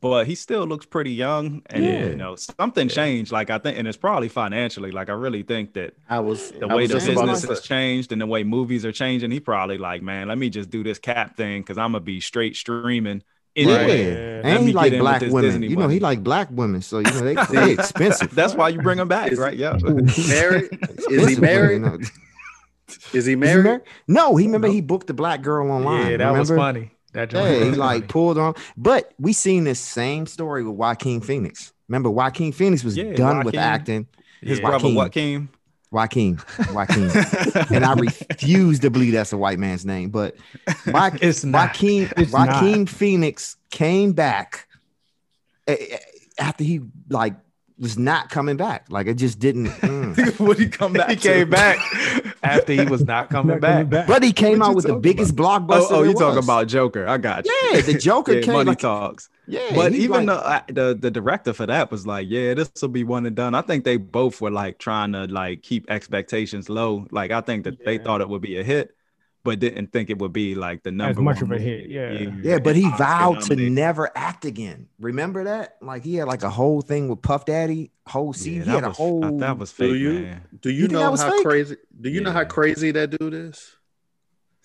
but 0.00 0.26
he 0.26 0.34
still 0.34 0.64
looks 0.66 0.86
pretty 0.86 1.12
young. 1.12 1.62
And 1.66 1.84
Yeah. 1.84 2.04
you 2.06 2.16
know, 2.16 2.36
something 2.36 2.88
changed. 2.88 3.32
Like 3.32 3.50
I 3.50 3.58
think, 3.58 3.78
and 3.78 3.88
it's 3.88 3.96
probably 3.96 4.28
financially. 4.28 4.90
Like 4.90 5.08
I 5.08 5.14
really 5.14 5.42
think 5.42 5.74
that 5.74 5.94
I 6.08 6.20
was 6.20 6.50
the 6.52 6.66
I 6.66 6.74
way 6.74 6.82
was 6.82 6.90
the 6.90 6.94
just 6.96 7.08
about 7.08 7.26
to 7.26 7.32
business 7.32 7.48
has 7.50 7.60
changed 7.62 8.12
and 8.12 8.20
the 8.20 8.26
way 8.26 8.44
movies 8.44 8.84
are 8.84 8.92
changing, 8.92 9.30
he 9.30 9.40
probably 9.40 9.78
like, 9.78 10.02
man, 10.02 10.28
let 10.28 10.38
me 10.38 10.50
just 10.50 10.70
do 10.70 10.82
this 10.82 10.98
cap 10.98 11.36
thing 11.36 11.62
because 11.62 11.78
I'm 11.78 11.92
gonna 11.92 12.00
be 12.00 12.20
straight 12.20 12.56
streaming. 12.56 13.22
Yeah. 13.56 13.66
Anyway. 13.66 14.42
Let 14.42 14.44
And 14.44 14.68
he 14.68 14.72
like 14.72 14.98
black 14.98 15.22
women. 15.22 15.42
Disney 15.42 15.66
You 15.68 15.76
know, 15.76 15.88
he 15.88 15.98
like 15.98 16.22
black 16.22 16.48
women. 16.52 16.82
So, 16.82 16.98
you 16.98 17.04
know, 17.10 17.20
they, 17.20 17.34
they 17.34 17.72
expensive. 17.78 18.32
That's 18.34 18.54
why 18.54 18.68
you 18.68 18.80
bring 18.80 18.98
them 18.98 19.08
back, 19.08 19.36
right? 19.36 19.56
Yeah. 19.56 19.76
married? 20.28 20.78
Is 21.10 21.28
he 21.28 21.36
married? 21.36 21.82
women, 21.82 22.00
you 22.00 22.00
know. 22.00 22.06
Is 23.12 23.12
he 23.12 23.18
Is 23.18 23.26
he 23.26 23.36
married? 23.36 23.64
married? 23.64 23.80
No, 24.06 24.36
he 24.36 24.46
remember 24.46 24.68
he 24.68 24.80
booked 24.80 25.08
the 25.08 25.14
black 25.14 25.42
girl 25.42 25.70
online. 25.70 26.12
Yeah, 26.12 26.16
that 26.18 26.38
was 26.38 26.50
funny. 26.50 26.92
That 27.12 27.30
joint 27.30 27.52
Yeah, 27.52 27.64
he 27.64 27.70
like 27.72 28.00
funny. 28.02 28.06
pulled 28.08 28.38
on. 28.38 28.54
But 28.76 29.12
we 29.18 29.32
seen 29.32 29.64
this 29.64 29.80
same 29.80 30.26
story 30.26 30.62
with 30.64 30.74
Joaquin 30.76 31.20
Phoenix. 31.20 31.72
Remember, 31.88 32.10
Joaquin 32.10 32.52
Phoenix 32.52 32.84
was 32.84 32.96
Yeah, 32.96 33.12
done 33.14 33.44
with 33.44 33.56
acting. 33.56 34.06
His 34.40 34.58
Yeah. 34.58 34.64
brother, 34.64 34.76
Joaquin. 34.84 34.94
what 34.94 35.12
came? 35.12 35.48
Joaquin, 35.92 36.38
Joaquin, 36.72 37.10
and 37.72 37.84
I 37.84 37.94
refuse 37.94 38.78
to 38.78 38.90
believe 38.90 39.12
that's 39.12 39.32
a 39.32 39.36
white 39.36 39.58
man's 39.58 39.84
name. 39.84 40.10
But 40.10 40.36
Joaquin, 40.86 41.18
It's 41.28 41.42
not. 41.44 41.70
Joaquin, 41.70 42.08
It's 42.16 42.32
Joaquin 42.32 42.86
Phoenix 42.86 43.56
came 43.70 44.12
back 44.12 44.68
eh, 45.66 45.74
eh, 45.90 45.98
after 46.38 46.62
he 46.62 46.80
like 47.08 47.34
was 47.76 47.98
not 47.98 48.30
coming 48.30 48.56
back. 48.56 48.86
Like 48.88 49.08
it 49.08 49.14
just 49.14 49.40
didn't. 49.40 49.66
mm. 49.66 50.38
what 50.46 50.58
he 50.60 50.68
come 50.68 50.92
back? 50.92 51.10
He 51.10 51.16
to? 51.16 51.22
came 51.22 51.50
back 51.50 51.78
after 52.42 52.72
he 52.72 52.84
was 52.84 53.04
not 53.04 53.30
coming 53.30 53.52
Not 53.56 53.60
back. 53.60 53.72
coming 53.72 53.88
back. 53.90 54.06
But 54.06 54.22
he 54.22 54.32
came 54.32 54.60
What 54.60 54.68
out 54.70 54.74
with 54.76 54.84
the 54.84 54.88
talking 54.90 55.02
biggest 55.02 55.36
blockbuster. 55.36 55.86
Oh, 55.90 55.96
oh 55.96 56.02
you 56.02 56.14
talking 56.14 56.36
was. 56.36 56.46
about 56.46 56.68
Joker? 56.68 57.06
I 57.06 57.18
got 57.18 57.44
you. 57.46 57.52
Yeah, 57.72 57.80
the 57.82 57.94
Joker 57.94 58.32
Yeah, 58.36 58.40
came. 58.40 58.54
money 58.54 58.70
like, 58.70 58.78
talks. 58.78 59.28
yeah, 59.46 59.74
But 59.74 59.92
even 59.92 60.26
like- 60.26 60.66
the, 60.66 60.80
uh, 60.82 60.88
the 60.92 60.94
the 60.98 61.10
director 61.10 61.52
for 61.52 61.66
that 61.66 61.90
was 61.90 62.06
like, 62.06 62.26
yeah, 62.30 62.54
this 62.54 62.70
will 62.80 62.88
be 62.88 63.04
one 63.04 63.26
and 63.26 63.36
done. 63.36 63.54
I 63.54 63.62
think 63.62 63.84
they 63.84 63.96
both 63.98 64.40
were 64.40 64.50
like 64.50 64.78
trying 64.78 65.12
to 65.12 65.24
like 65.26 65.62
keep 65.62 65.90
expectations 65.90 66.68
low. 66.68 67.06
Like 67.10 67.30
I 67.30 67.40
think 67.42 67.64
that 67.64 67.84
they 67.84 67.98
thought 67.98 68.20
it 68.20 68.28
would 68.28 68.42
be 68.42 68.58
a 68.58 68.62
hit, 68.64 68.94
but 69.42 69.58
didn't 69.58 69.92
think 69.92 70.10
it 70.10 70.18
would 70.18 70.32
be 70.32 70.54
like 70.54 70.82
the 70.82 70.90
number 70.90 71.12
as 71.20 71.24
much 71.24 71.42
one 71.42 71.52
of 71.52 71.58
a 71.58 71.62
hit, 71.62 71.84
of 71.86 71.90
yeah. 71.90 72.30
Yeah, 72.42 72.58
but 72.58 72.76
he 72.76 72.90
vowed 72.98 73.40
to 73.42 73.56
never 73.56 74.10
act 74.16 74.44
again. 74.44 74.88
Remember 74.98 75.44
that? 75.44 75.76
Like 75.80 76.04
he 76.04 76.16
had 76.16 76.28
like 76.28 76.42
a 76.42 76.50
whole 76.50 76.82
thing 76.82 77.08
with 77.08 77.22
Puff 77.22 77.46
Daddy, 77.46 77.90
whole 78.06 78.32
scene. 78.32 78.58
Yeah, 78.58 78.60
he 78.60 78.64
that 78.66 78.74
had 78.74 78.84
a 78.84 78.88
was, 78.88 78.96
whole. 78.98 79.24
uh, 79.24 79.30
that 79.38 79.56
was 79.58 79.72
Do 79.72 79.90
fake, 79.92 80.00
you 80.00 80.12
man. 80.20 80.42
do 80.60 80.70
You 80.70 80.82
you, 80.82 80.88
know 80.88 81.16
how 81.16 81.30
fake? 81.30 81.42
crazy? 81.42 81.76
Do 82.00 82.10
you 82.10 82.20
know 82.20 82.32
how 82.32 82.44
crazy 82.44 82.90
that 82.90 83.10
dude 83.18 83.32
is? 83.34 83.76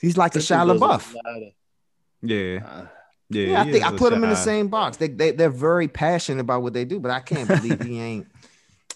he's 0.01 0.17
like 0.17 0.35
a 0.35 0.39
That 0.39 0.43
Shia 0.43 0.67
dude 0.71 0.79
does 0.81 0.81
a 0.81 1.15
LaBeouf. 1.15 1.53
Yeah, 2.21 2.59
uh, 2.65 2.85
yeah. 3.29 3.47
Yeah, 3.47 3.61
I 3.61 3.71
think 3.71 3.85
I 3.85 3.95
put 3.95 4.13
him 4.13 4.23
in 4.23 4.29
the 4.29 4.35
same 4.35 4.67
box. 4.67 4.97
They 4.97 5.07
they 5.07 5.31
they're 5.31 5.49
very 5.49 5.87
passionate 5.87 6.41
about 6.41 6.61
what 6.63 6.73
they 6.73 6.85
do, 6.85 6.99
but 6.99 7.11
I 7.11 7.19
can't 7.21 7.47
believe 7.47 7.81
he 7.81 7.99
ain't. 7.99 8.27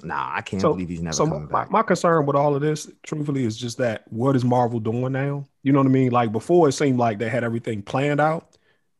Nah, 0.02 0.32
I 0.34 0.40
can't 0.40 0.62
So- 0.62 0.72
believe 0.72 0.88
he's 0.88 1.02
never 1.02 1.14
so 1.14 1.26
coming 1.26 1.50
my, 1.52 1.64
back. 1.64 1.72
my 1.72 1.84
concern 1.84 2.26
with 2.26 2.38
all 2.38 2.56
of 2.56 2.62
this, 2.62 2.90
truthfully, 3.04 3.44
is 3.44 3.58
just 3.58 3.80
that 3.80 4.06
what 4.10 4.34
is 4.38 4.46
Marvel 4.46 4.80
doing 4.80 5.12
now? 5.12 5.44
You 5.64 5.74
know 5.74 5.80
what 5.80 5.88
I 5.88 5.92
mean? 5.92 6.12
Like 6.12 6.32
before, 6.32 6.70
it 6.70 6.74
seemed 6.74 7.00
like 7.00 7.20
they 7.20 7.30
had 7.30 7.44
everything 7.44 7.82
planned 7.82 8.22
out. 8.22 8.58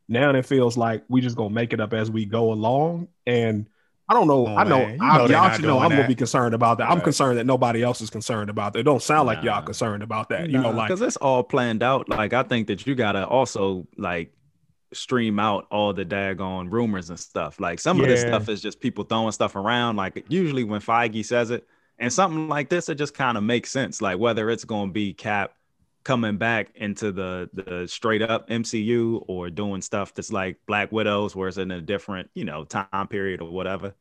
Now 0.08 0.32
it 0.32 0.46
feels 0.46 0.76
like 0.76 1.04
we 1.08 1.22
just 1.22 1.36
gonna 1.36 1.54
make 1.54 1.72
it 1.74 1.80
up 1.80 1.94
as 1.94 2.10
we 2.10 2.26
go 2.26 2.52
along. 2.52 3.08
And 3.26 3.68
I 4.08 4.14
don't 4.16 4.28
know. 4.28 4.48
Oh, 4.48 4.56
I 4.56 4.64
know. 4.64 4.80
You 4.80 4.98
I, 5.00 5.18
know 5.18 5.28
they're 5.28 5.38
y'all 5.38 5.48
not 5.48 5.56
should 5.56 5.66
know 5.66 5.74
doing 5.74 5.84
I'm 5.84 5.90
gonna 5.92 6.08
be 6.08 6.16
concerned 6.16 6.56
about 6.56 6.80
that. 6.80 6.90
I'm 6.90 7.00
concerned 7.00 7.38
that 7.38 7.46
nobody 7.46 7.84
else 7.84 8.02
is 8.02 8.10
concerned 8.10 8.50
about 8.50 8.74
that. 8.74 8.80
It 8.80 8.84
don't 8.84 9.04
sound 9.04 9.28
like 9.28 9.44
y'all 9.44 9.62
concerned 9.62 10.02
about 10.02 10.30
that. 10.30 10.50
You 10.50 10.60
know, 10.60 10.72
like 10.72 10.88
because 10.88 11.02
it's 11.02 11.18
all 11.18 11.44
planned 11.44 11.84
out. 11.84 12.10
Like 12.10 12.34
I 12.34 12.44
think 12.44 12.68
that 12.68 12.88
you 12.88 12.96
gotta 12.96 13.26
also 13.26 13.88
like 13.98 14.34
stream 14.94 15.40
out 15.40 15.68
all 15.70 15.94
the 15.94 16.06
daggone 16.06 16.72
rumors 16.72 17.12
and 17.12 17.20
stuff. 17.20 17.60
Like 17.60 17.80
some 17.80 18.02
of 18.02 18.08
this 18.08 18.22
stuff 18.22 18.50
is 18.50 18.62
just 18.62 18.80
people 18.80 19.04
throwing 19.04 19.32
stuff 19.32 19.56
around. 19.56 19.96
Like 19.96 20.26
usually 20.28 20.64
when 20.64 20.82
Feige 20.82 21.24
says 21.24 21.52
it, 21.52 21.68
and 22.00 22.12
something 22.12 22.48
like 22.48 22.70
this, 22.70 22.90
it 22.90 22.96
just 22.96 23.14
kind 23.14 23.38
of 23.38 23.44
makes 23.44 23.70
sense. 23.70 24.02
Like 24.02 24.18
whether 24.18 24.50
it's 24.50 24.66
going 24.66 24.90
to 24.90 24.94
be 24.94 25.14
Cap 25.14 25.54
coming 26.10 26.38
back 26.38 26.72
into 26.74 27.12
the 27.12 27.50
the 27.54 27.88
straight 27.88 28.24
up 28.24 28.50
MCU 28.50 29.24
or 29.28 29.52
doing 29.52 29.82
stuff 29.84 30.16
that's 30.16 30.32
like 30.32 30.58
Black 30.66 30.92
Widows, 30.92 31.36
where 31.36 31.48
it's 31.48 31.58
in 31.58 31.70
a 31.70 31.82
different 31.82 32.32
you 32.34 32.46
know 32.46 32.64
time 32.64 33.08
period 33.08 33.42
or 33.42 33.52
whatever. 33.52 33.94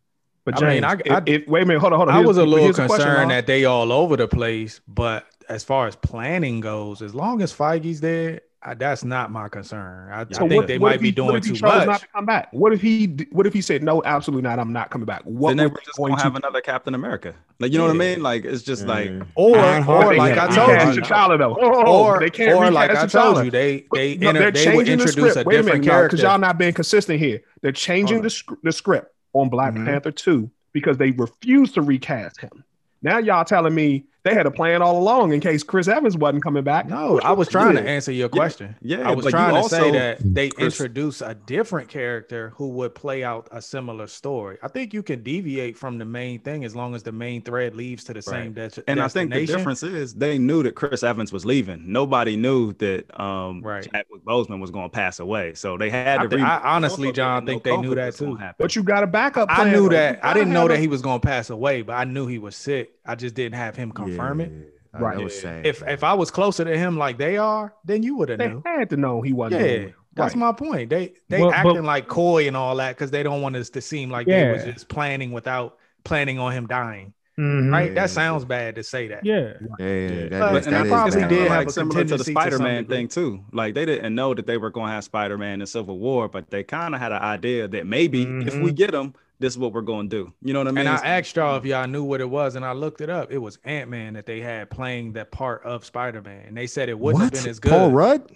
But 0.47 0.63
I 0.63 0.69
mean, 0.75 0.85
I- 0.85 0.93
if- 1.05 1.13
I- 1.13 1.23
if- 1.27 1.47
wait 1.47 1.65
a 1.65 1.67
minute, 1.67 1.81
hold 1.81 1.93
on, 1.93 1.99
hold 1.99 2.09
on. 2.09 2.15
I 2.17 2.21
was 2.21 2.39
a 2.39 2.45
little 2.47 2.65
here's 2.65 2.77
concerned 2.77 3.31
that 3.31 3.47
they 3.47 3.67
all 3.67 3.93
over 3.93 4.17
the 4.17 4.27
place, 4.27 4.81
but 4.89 5.27
as 5.51 5.65
far 5.65 5.87
as 5.87 5.97
planning 5.97 6.61
goes, 6.61 7.03
as 7.03 7.15
long 7.15 7.43
as 7.43 7.53
Feige's 7.53 8.01
there, 8.01 8.41
I, 8.61 8.75
that's 8.75 9.05
not 9.05 9.31
my 9.31 9.49
concern. 9.49 10.11
I, 10.13 10.25
So 10.33 10.45
I 10.45 10.49
think 10.49 10.53
what- 10.55 10.67
they 10.67 10.79
what 10.79 10.89
might 10.89 10.95
if 10.97 11.01
be 11.01 11.09
he- 11.09 11.13
doing 11.13 11.41
too 11.41 11.53
much. 11.53 11.87
Not 11.87 12.01
to 12.01 12.09
come 12.09 12.27
back. 12.27 12.49
What 12.53 12.73
if 12.73 12.81
he? 12.81 13.07
What 13.31 13.47
if 13.47 13.53
he 13.53 13.61
said 13.61 13.85
no? 13.85 14.03
Absolutely 14.05 14.43
not. 14.43 14.59
I'm 14.59 14.73
not 14.73 14.91
coming 14.91 15.07
back. 15.07 15.23
What 15.23 15.51
then 15.51 15.57
they 15.59 15.67
were 15.67 15.71
were 15.75 15.81
just 15.85 15.97
going 15.97 16.09
going 16.11 16.17
to 16.19 16.23
to 16.23 16.25
have 16.25 16.35
another 16.37 16.61
Captain 16.61 16.95
America. 16.95 17.35
Like 17.61 17.71
you 17.71 17.79
know 17.79 17.85
what 17.85 17.95
I 17.95 17.99
mean? 17.99 18.21
Like 18.21 18.45
it's 18.45 18.63
just 18.65 18.85
like 18.87 19.11
or, 19.37 19.57
Ironheart, 19.57 20.07
or 20.07 20.11
they 20.11 20.19
like 20.19 20.35
had 20.35 20.51
I 20.51 20.55
told 20.57 20.71
Ironheart. 20.71 20.97
you, 20.97 21.03
T'Challa 21.03 21.39
though. 21.39 21.55
Oh, 21.61 22.05
or, 22.05 22.19
they 22.19 22.31
can't 22.31 22.55
or 22.55 22.69
like 22.73 22.91
I 22.91 22.95
recast 22.95 23.13
told 23.13 23.37
T'Challa. 23.37 23.45
you, 23.45 23.51
they 23.53 23.87
they 23.93 24.17
No, 24.17 24.29
enter, 24.31 24.39
they're 24.51 24.75
would 24.75 24.87
changing 24.87 24.99
the 24.99 25.09
script. 25.09 25.37
a 25.37 25.45
Wait 25.45 25.55
a 25.55 25.59
different 25.63 25.81
minute, 25.85 25.91
character. 25.93 26.17
because 26.17 26.23
y'all 26.25 26.39
not 26.39 26.59
being 26.59 26.73
consistent 26.73 27.21
here. 27.21 27.41
They're 27.63 27.71
changing 27.71 28.23
the, 28.23 28.31
sc- 28.31 28.51
the 28.65 28.73
script 28.73 29.15
on 29.35 29.51
Black 29.51 29.75
Mhm. 29.75 29.85
Panther 29.85 30.11
2 30.11 30.51
because 30.73 30.99
they 30.99 31.13
refuse 31.13 31.71
to 31.73 31.83
recast 31.83 32.41
him. 32.41 32.65
Now 33.03 33.19
y'all 33.19 33.45
telling 33.45 33.75
me 33.75 34.07
they 34.29 34.35
had 34.35 34.47
a 34.47 34.51
plan 34.51 34.83
all 34.83 34.99
along 34.99 35.33
in 35.33 35.41
case 35.41 35.63
Chris 35.63 35.89
Evans 35.89 36.17
wasn't 36.17 36.43
coming 36.43 36.63
back. 36.63 36.87
No, 36.89 37.19
I 37.21 37.33
was 37.33 37.49
trying 37.49 37.77
to 37.77 37.83
answer 37.83 38.13
your 38.13 38.29
question. 38.29 38.77
Yeah, 38.83 39.09
I 39.09 39.15
was 39.15 39.27
trying 39.27 39.55
to 39.55 39.61
also- 39.61 39.77
say 39.77 39.91
that 39.93 40.19
they 40.23 40.51
Chris- 40.51 40.75
introduce 40.79 41.21
a 41.21 41.35
different 41.35 41.89
character 41.89 42.53
who 42.57 42.69
would 42.71 42.95
play 42.95 43.25
out 43.25 43.49
a 43.51 43.63
similar 43.63 44.07
story. 44.07 44.59
I 44.63 44.69
think 44.69 44.93
you 44.93 45.03
can 45.03 45.23
deviate 45.23 45.77
from 45.77 45.99
the 45.99 46.05
main 46.05 46.41
thing 46.41 46.65
as 46.65 46.77
long 46.77 46.95
as 46.95 47.03
the 47.03 47.13
main 47.13 47.43
thread 47.43 47.75
leads 47.75 48.05
to 48.05 48.13
the 48.13 48.23
same 48.23 48.53
Right. 48.55 48.73
des- 48.75 48.83
And 48.87 49.01
I 49.01 49.09
think 49.09 49.33
the 49.33 49.47
difference 49.47 49.83
is 49.83 50.15
they 50.15 50.39
knew 50.39 50.63
that 50.63 50.75
Chris 50.75 51.03
Evans 51.03 51.33
was 51.33 51.45
leaving. 51.47 51.85
Nobody 51.87 52.37
knew 52.37 52.73
that 52.75 53.05
um 53.21 53.63
Right. 53.63 53.85
Chadwick 53.85 54.25
Boseman 54.25 54.61
was 54.61 54.71
going 54.71 54.91
to 54.91 54.95
pass 54.95 55.21
away. 55.21 55.55
So 55.55 55.77
they 55.79 55.91
had 55.91 56.19
I, 56.21 56.23
to. 56.25 56.29
thi- 56.29 56.37
re- 56.37 56.43
I 56.43 56.77
honestly, 56.77 57.13
John, 57.13 57.45
didn't 57.45 57.63
think 57.63 57.67
know 57.67 57.83
they 57.83 57.89
knew 57.89 57.95
that 57.95 58.15
too. 58.15 58.39
But 58.59 58.77
you 58.77 58.83
got 58.83 59.03
a 59.03 59.07
backup 59.07 59.49
I 59.51 59.71
knew 59.71 59.85
though. 59.85 59.89
that. 59.97 60.21
I 60.25 60.35
didn't 60.35 60.53
know 60.53 60.69
that 60.69 60.79
he 60.79 60.87
was 60.89 61.03
going 61.03 61.21
to 61.21 61.27
pass 61.27 61.51
away, 61.51 61.83
but 61.83 61.95
I 61.95 62.05
knew 62.05 62.27
he 62.27 62.39
was 62.39 62.57
sick. 62.57 62.93
I 63.09 63.15
just 63.17 63.35
didn't 63.35 63.57
have 63.57 63.75
him 63.75 63.91
confirm 63.91 64.41
it. 64.41 64.53
Yeah, 64.53 65.01
Right. 65.01 65.19
Was 65.19 65.39
sad. 65.41 65.67
If 65.67 65.83
if 65.87 66.03
I 66.05 66.15
was 66.15 66.31
closer 66.31 66.65
to 66.65 66.77
him 66.79 66.97
like 66.97 67.19
they 67.19 67.37
are, 67.37 67.75
then 67.85 68.03
you 68.03 68.17
would 68.17 68.29
have 68.29 68.39
They 68.39 68.55
had 68.65 68.91
to 68.91 68.97
know 68.97 69.21
he 69.23 69.33
wasn't. 69.33 69.63
Yeah, 69.63 69.77
going. 69.79 69.95
that's 70.15 70.35
Right. 70.35 70.41
my 70.41 70.53
point. 70.53 70.91
They 70.91 71.13
they 71.29 71.41
Well, 71.41 71.51
but- 71.51 71.57
acting 71.57 71.85
like 71.85 72.09
coy 72.09 72.47
and 72.49 72.57
all 72.57 72.77
that 72.77 72.97
because 72.97 73.11
they 73.11 73.23
don't 73.23 73.43
want 73.43 73.57
us 73.57 73.71
to 73.71 73.81
seem 73.81 74.11
like 74.11 74.27
they 74.27 74.51
was 74.53 74.65
just 74.65 74.89
planning 74.89 75.33
without 75.33 75.77
planning 76.05 76.39
on 76.39 76.53
him 76.53 76.67
dying. 76.67 77.13
Mhm. 77.39 77.71
Right? 77.71 77.89
Yeah. 77.93 77.95
That 77.95 78.11
sounds 78.11 78.45
bad 78.45 78.75
to 78.77 78.83
say 78.83 79.07
that. 79.09 79.25
Yeah. 79.25 79.53
yeah, 79.79 79.87
Yeah. 79.87 80.29
that, 80.31 80.41
But- 80.41 80.57
is- 80.57 80.67
and 80.67 80.75
that 80.75 80.87
I 80.87 80.89
probably 80.89 81.13
probably 81.13 81.21
did 81.21 81.29
did 81.43 81.49
have 81.49 81.59
like 81.59 81.69
a 81.69 81.71
similar 81.71 81.91
to 81.93 81.95
the 81.95 82.01
contingency 82.17 82.35
to 82.35 82.41
some 82.41 82.51
Spider-Man 82.51 82.83
degree. 82.83 82.97
thing 82.97 83.09
too. 83.09 83.41
Like 83.53 83.75
they 83.75 83.85
didn't 83.87 84.15
know 84.15 84.35
that 84.35 84.47
they 84.47 84.57
were 84.57 84.71
going 84.71 84.89
to 84.89 84.93
have 84.95 85.05
Spider-Man 85.05 85.61
in 85.61 85.67
Civil 85.69 85.99
War, 86.01 86.29
but 86.29 86.51
they 86.51 86.65
kind 86.65 86.95
of 86.95 87.01
had 87.01 87.13
an 87.13 87.23
idea 87.23 87.69
that 87.69 87.87
maybe 87.87 88.23
if 88.23 88.57
we 88.57 88.73
Mhm. 88.73 88.75
get 88.75 88.93
him, 88.95 89.15
this 89.41 89.53
is 89.53 89.59
what 89.59 89.73
we're 89.73 89.83
going 89.83 90.09
to 90.11 90.25
do. 90.25 90.33
You 90.43 90.53
know 90.53 90.61
what 90.61 90.69
I 90.69 90.73
mean? 90.73 90.87
And 90.87 90.89
I 90.89 90.97
asked 91.19 91.37
y'all 91.37 91.57
if 91.57 91.65
y'all 91.65 91.87
knew 91.87 92.03
what 92.05 92.21
it 92.21 92.29
was, 92.29 92.57
and 92.57 92.65
I 92.65 92.73
looked 92.73 93.01
it 93.01 93.11
up. 93.11 93.31
It 93.31 93.39
was 93.39 93.59
Ant 93.65 93.89
Man 93.91 94.15
that 94.15 94.27
they 94.27 94.41
had 94.41 94.69
playing 94.71 95.13
that 95.15 95.31
part 95.31 95.63
of 95.65 95.85
Spider 95.85 96.23
Man, 96.23 96.45
and 96.47 96.57
they 96.57 96.67
said 96.67 96.89
it 96.89 96.99
wouldn't 96.99 97.23
What? 97.23 97.35
have 97.35 97.43
been 97.45 97.51
as 97.51 97.59
good. 97.61 97.71
Paul 97.71 97.91
Rudd? 97.93 98.31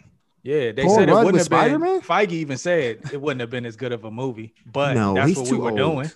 Yeah, 0.44 0.72
they 0.72 0.82
Paul 0.84 0.96
said 0.96 1.08
it 1.08 1.12
Rudd 1.12 1.24
wouldn't 1.26 1.40
have 1.42 1.48
been. 1.50 1.58
Spider-Man? 1.58 2.00
Feige 2.00 2.32
even 2.32 2.58
said 2.58 2.98
it 3.12 3.20
wouldn't 3.20 3.40
have 3.40 3.50
been 3.50 3.64
as 3.64 3.76
good 3.76 3.92
of 3.92 4.04
a 4.04 4.10
movie, 4.10 4.52
but 4.66 4.94
No, 4.94 5.14
that's 5.14 5.36
what 5.36 5.48
we 5.50 5.56
were 5.56 5.68
old. 5.70 5.76
doing. 5.78 6.10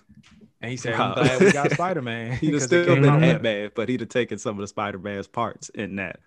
And 0.61 0.71
he 0.71 0.77
said, 0.77 0.95
"I'm 0.95 1.15
glad 1.15 1.41
we 1.41 1.53
got 1.53 1.71
Spider 1.73 2.03
Man." 2.03 2.37
he'd 2.39 2.55
have 2.55 2.63
still 2.63 2.87
been 2.97 3.05
Ant-Man, 3.23 3.71
but 3.75 3.89
he'd 3.89 4.01
have 4.01 4.09
taken 4.09 4.39
some 4.39 4.57
of 4.57 4.63
the 4.63 4.67
Spider-Man's 4.67 5.29
parts 5.29 5.69
in 5.69 5.97
that. 5.97 6.19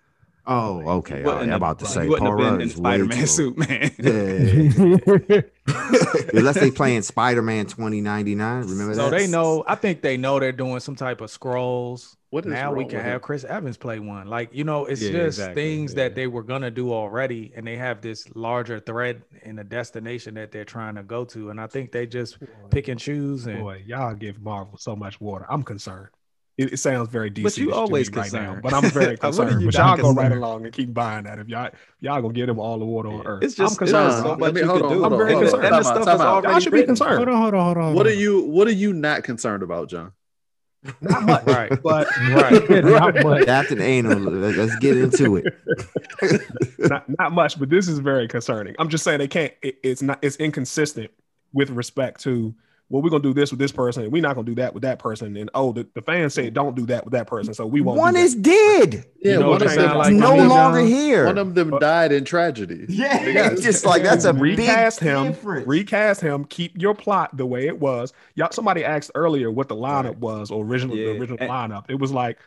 Oh, 0.52 0.80
okay. 0.98 1.18
He 1.20 1.24
all 1.24 1.30
right, 1.30 1.34
wouldn't 1.38 1.42
I'm 1.42 1.48
have- 1.50 1.56
about 1.58 1.78
to 1.78 1.86
say 1.86 2.08
wouldn't 2.08 2.28
Paul 2.28 2.38
have 2.42 2.52
Rudd 2.52 2.62
is 2.62 2.74
Spider-Man 2.74 3.26
suit, 3.28 3.56
man. 3.56 3.90
Yeah. 3.98 5.40
Unless 6.34 6.58
they 6.58 6.70
playing 6.72 7.02
Spider-Man 7.02 7.66
2099. 7.66 8.62
Remember 8.66 8.94
So 8.94 9.02
that? 9.02 9.10
So 9.10 9.10
they 9.10 9.26
know. 9.30 9.62
I 9.68 9.76
think 9.76 10.02
they 10.02 10.16
know 10.16 10.40
they're 10.40 10.50
doing 10.52 10.80
some 10.80 10.96
type 10.96 11.20
of 11.20 11.30
scrolls. 11.30 12.16
What 12.30 12.46
is 12.46 12.52
now 12.52 12.72
we 12.72 12.84
can 12.84 13.00
have 13.00 13.14
him? 13.14 13.20
Chris 13.20 13.44
Evans 13.44 13.76
play 13.76 13.98
one. 14.00 14.26
Like 14.28 14.50
you 14.52 14.64
know, 14.64 14.86
it's 14.86 15.02
Yeah, 15.02 15.12
just 15.12 15.38
exactly, 15.38 15.62
things 15.62 15.92
yeah. 15.92 16.04
that 16.04 16.14
they 16.14 16.26
were 16.26 16.42
gonna 16.42 16.70
do 16.70 16.92
already, 16.92 17.52
and 17.56 17.66
they 17.66 17.76
have 17.76 18.00
this 18.00 18.26
larger 18.34 18.78
thread 18.80 19.22
in 19.42 19.58
a 19.58 19.64
destination 19.64 20.34
that 20.34 20.52
they're 20.52 20.64
trying 20.64 20.94
to 20.96 21.02
go 21.02 21.24
to, 21.26 21.50
and 21.50 21.60
I 21.60 21.66
think 21.66 21.90
they 21.92 22.06
just 22.06 22.38
pick 22.70 22.88
and 22.88 22.98
choose. 23.00 23.46
And 23.46 23.60
Boy, 23.60 23.82
y'all 23.86 24.14
give 24.14 24.40
Marvel 24.40 24.78
so 24.78 24.94
much 24.96 25.20
water. 25.20 25.46
I'm 25.50 25.62
concerned. 25.64 26.08
It, 26.60 26.74
it 26.74 26.76
sounds 26.76 27.08
very 27.08 27.30
DC. 27.30 27.42
But 27.42 27.56
you 27.56 27.72
always 27.72 28.10
right 28.10 28.30
now, 28.32 28.54
concerned. 28.54 28.62
but 28.62 28.74
I'm 28.74 28.90
very 28.90 29.16
concerned. 29.24 29.60
you 29.62 29.66
but 29.68 29.74
y'all 29.74 29.96
go 29.96 30.12
right 30.12 30.30
along 30.30 30.64
and 30.66 30.74
keep 30.74 30.92
buying 30.92 31.24
that. 31.24 31.38
If 31.38 31.48
y'all 31.48 31.70
y'all 32.00 32.20
gonna 32.20 32.34
get 32.34 32.46
them 32.46 32.58
all 32.58 32.78
the 32.78 32.84
water 32.84 33.08
on 33.08 33.26
earth, 33.26 33.42
It's 33.42 33.54
just 33.54 33.72
I'm 33.74 33.78
concerned. 33.78 34.10
just 34.10 34.22
so 34.22 34.28
Let 34.30 34.38
much 34.40 34.54
me- 34.54 34.60
you 34.60 34.66
hold 34.66 34.82
on, 34.82 34.88
do. 34.92 35.00
hold 35.00 35.12
on, 35.14 35.20
And 35.22 35.30
hold 35.32 35.46
the- 35.46 35.56
on. 35.56 35.64
and 35.64 35.74
the 35.74 35.82
stuff 35.82 36.02
is 36.02 36.08
already 36.20 36.48
Y'all 36.48 36.60
should 36.60 36.72
be 36.72 36.84
concerned. 36.84 37.16
Hold 37.16 37.28
on, 37.28 37.40
hold 37.40 37.54
on, 37.54 37.64
hold 37.64 37.76
on. 37.78 37.94
What 37.94 38.06
are 38.06 38.12
you 38.12 38.42
What 38.42 38.68
are 38.68 38.72
you 38.72 38.92
not 38.92 39.24
concerned 39.24 39.62
about, 39.62 39.88
John? 39.88 40.12
Not 41.00 41.22
much, 41.24 41.44
Right. 41.46 41.70
but 41.82 42.08
right. 42.30 42.70
Not 42.84 43.22
much. 43.22 43.44
Captain 43.46 43.80
Anal. 43.80 44.18
let- 44.18 44.56
Let's 44.56 44.76
get 44.76 44.96
into 44.98 45.36
it. 45.36 45.44
not, 46.78 47.04
not 47.18 47.32
much. 47.32 47.58
But 47.58 47.70
this 47.70 47.88
is 47.88 47.98
very 47.98 48.28
concerning. 48.28 48.74
I'm 48.78 48.88
just 48.88 49.04
saying 49.04 49.18
they 49.18 49.28
can't. 49.28 49.52
It, 49.62 49.78
it's 49.82 50.02
not. 50.02 50.18
It's 50.22 50.36
inconsistent 50.36 51.10
with 51.52 51.70
respect 51.70 52.20
to. 52.22 52.54
Well, 52.90 53.02
we're 53.02 53.10
gonna 53.10 53.22
do 53.22 53.32
this 53.32 53.50
with 53.52 53.60
this 53.60 53.70
person. 53.70 54.02
and 54.02 54.12
We're 54.12 54.20
not 54.20 54.34
gonna 54.34 54.44
do 54.46 54.56
that 54.56 54.74
with 54.74 54.82
that 54.82 54.98
person. 54.98 55.36
And 55.36 55.48
oh, 55.54 55.72
the, 55.72 55.86
the 55.94 56.02
fans 56.02 56.34
say 56.34 56.50
don't 56.50 56.74
do 56.74 56.84
that 56.86 57.04
with 57.04 57.12
that 57.12 57.28
person, 57.28 57.54
so 57.54 57.64
we 57.64 57.80
won't. 57.80 57.98
One 57.98 58.14
do 58.14 58.18
that. 58.18 58.24
is 58.24 58.34
dead. 58.34 59.04
Yeah, 59.22 59.32
You 59.34 59.38
know 59.38 59.50
one 59.50 59.62
of 59.62 59.68
them, 59.72 59.96
like 59.96 60.08
It's 60.12 60.20
to 60.20 60.20
no 60.20 60.36
longer 60.36 60.80
John? 60.80 60.88
here. 60.88 61.24
one 61.26 61.38
of 61.38 61.54
them 61.54 61.70
But- 61.70 61.80
died 61.80 62.10
in 62.10 62.24
tragedy. 62.24 62.86
yeah, 62.88 63.24
Yeah. 63.24 63.54
just 63.54 63.86
like 63.86 64.02
that's 64.02 64.24
a 64.24 64.32
recast 64.32 64.98
big 65.00 65.08
him. 65.08 65.26
difference. 65.28 65.66
Recast 65.68 66.20
him. 66.20 66.44
Keep 66.46 66.82
your 66.82 66.94
plot 66.94 67.36
the 67.36 67.46
way 67.46 67.68
it 67.68 67.78
was. 67.78 68.12
Y'all. 68.34 68.50
Somebody 68.50 68.84
asked 68.84 69.12
earlier 69.14 69.50
what 69.52 69.68
the 69.68 69.76
lineup 69.76 70.16
was, 70.16 70.50
or 70.50 70.64
original 70.64 70.96
Yeah. 70.96 71.12
the 71.12 71.18
original 71.20 71.38
And- 71.40 71.48
lineup. 71.50 71.84
It 71.88 71.98
was 72.00 72.10
like, 72.10 72.38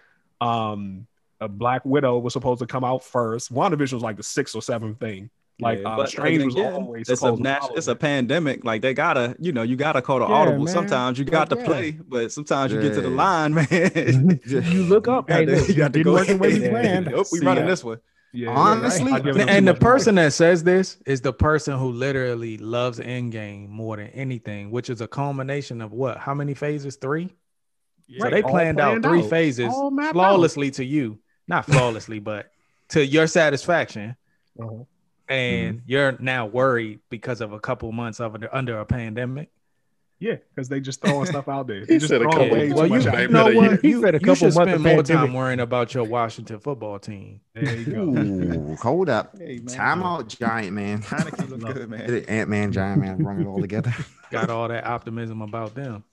um, 0.41 1.07
a 1.39 1.47
Black 1.47 1.83
Widow 1.85 2.19
was 2.19 2.33
supposed 2.33 2.59
to 2.59 2.67
come 2.67 2.83
out 2.83 3.03
first. 3.03 3.53
WandaVision 3.53 3.93
was 3.93 4.03
like 4.03 4.17
the 4.17 4.23
sixth 4.23 4.55
or 4.55 4.61
seventh 4.61 4.99
thing. 4.99 5.29
Like 5.59 5.79
Yeah, 5.81 5.89
uh, 5.89 5.97
but 5.97 6.09
Strange 6.09 6.43
was 6.43 6.55
again, 6.55 6.73
always 6.73 7.07
it's 7.09 7.21
a 7.21 7.31
nat- 7.35 7.69
it's 7.75 7.87
a 7.87 7.95
pandemic. 7.95 8.65
Like 8.65 8.81
they 8.81 8.93
gotta, 8.93 9.35
you 9.39 9.51
know, 9.51 9.61
you 9.61 9.75
gotta 9.75 10.01
call 10.01 10.19
the 10.19 10.25
Yeah, 10.27 10.33
audible. 10.33 10.65
man. 10.65 10.73
Sometimes 10.73 11.19
you 11.19 11.25
got 11.25 11.49
to 11.51 11.55
Yeah. 11.57 11.65
play, 11.65 11.91
but 11.91 12.31
sometimes 12.31 12.71
you 12.71 12.81
get 12.81 12.95
to 12.95 13.01
the 13.01 13.09
line, 13.09 13.53
man. 13.69 14.39
You 14.45 14.83
look 14.83 15.07
up. 15.07 15.29
You 15.29 15.35
Hey, 15.35 15.45
got 15.45 15.65
to- 15.65 15.67
you 15.71 15.77
got 15.77 15.93
to 15.93 16.03
go 16.03 16.13
work 16.13 16.27
the 16.27 16.37
way 16.37 16.53
we 16.53 16.65
ahead. 16.65 16.71
planned. 16.71 17.05
Nope, 17.07 17.27
we 17.31 17.39
See, 17.39 17.45
running 17.45 17.63
yeah. 17.65 17.69
this 17.69 17.83
one. 17.83 17.99
Yeah, 18.35 18.49
Honestly, 18.49 19.11
I 19.11 19.19
give 19.19 19.37
and 19.37 19.47
the 19.67 19.73
much 19.73 19.79
credit. 19.79 19.79
person 19.79 20.15
that 20.15 20.33
says 20.33 20.63
this 20.63 20.97
is 21.05 21.21
the 21.21 21.31
person 21.31 21.77
who 21.77 21.91
literally 21.91 22.57
loves 22.57 22.99
Endgame 22.99 23.69
more 23.69 23.95
than 23.97 24.07
anything, 24.07 24.71
which 24.71 24.89
is 24.89 25.01
a 25.01 25.07
culmination 25.07 25.81
of 25.81 25.91
what? 25.93 26.17
How 26.17 26.33
many 26.33 26.55
phases? 26.55 26.95
Three. 26.95 27.29
So 28.19 28.29
they 28.31 28.41
all 28.41 28.49
planned, 28.49 28.79
out 28.79 29.03
three 29.03 29.21
out. 29.23 29.29
phases 29.29 29.71
All 29.71 29.91
mapped 29.91 30.13
flawlessly 30.13 30.71
to 30.71 30.83
you, 30.83 31.19
not 31.47 31.65
flawlessly, 31.67 32.17
but 32.19 32.49
to 32.89 33.05
your 33.05 33.27
satisfaction. 33.27 34.15
Uh-huh. 34.59 34.83
Mm-hmm. 35.33 35.67
And 35.69 35.81
you're 35.85 36.15
now 36.19 36.45
worried 36.45 36.99
because 37.09 37.41
of 37.41 37.51
a 37.53 37.59
couple 37.59 37.91
months 37.91 38.19
of 38.19 38.35
it 38.35 38.43
under 38.53 38.79
a 38.79 38.85
pandemic. 38.85 39.49
Yeah, 40.19 40.35
because 40.55 40.69
they 40.69 40.79
just 40.79 41.01
throwing 41.01 41.25
stuff 41.25 41.49
out 41.49 41.67
there. 41.67 41.79
He 41.85 41.97
just 41.97 42.07
said 42.07 42.21
a 42.21 42.25
couple 42.25 42.49
way 42.49 42.69
months. 42.69 42.73
too 42.73 42.75
Well, 42.75 42.87
you, 42.87 42.93
much 42.95 43.05
Much 43.07 43.19
you 43.19 43.27
know 43.27 43.51
what? 43.53 43.81
He 43.81 43.89
You, 43.89 44.01
said 44.01 44.15
a 44.15 44.19
you 44.19 44.19
couple 44.21 44.35
should 44.35 44.43
months 44.43 44.55
spend 44.55 44.69
of 44.75 44.81
more 44.81 44.95
pandemic. 44.97 45.25
time 45.25 45.33
worrying 45.33 45.59
about 45.59 45.93
your 45.93 46.05
Washington 46.05 46.59
football 46.59 46.97
team. 46.99 47.41
There 47.53 47.75
you 47.75 47.85
go. 47.85 48.01
Ooh, 48.03 48.75
hold 48.77 49.09
up. 49.09 49.35
Hey, 49.37 49.57
man. 49.57 49.65
Time 49.65 50.03
out, 50.03 50.29
Giant 50.29 50.71
Man. 50.73 51.01
Heineke 51.03 51.49
look 51.49 51.73
good, 51.73 51.89
man. 51.89 52.25
Ant 52.29 52.49
Man, 52.49 52.71
Giant 52.71 53.01
Man, 53.01 53.17
bring 53.21 53.41
it 53.41 53.47
all 53.47 53.59
together. 53.59 53.93
Got 54.31 54.49
all 54.49 54.69
that 54.69 54.85
optimism 54.85 55.41
about 55.41 55.75
them. 55.75 56.05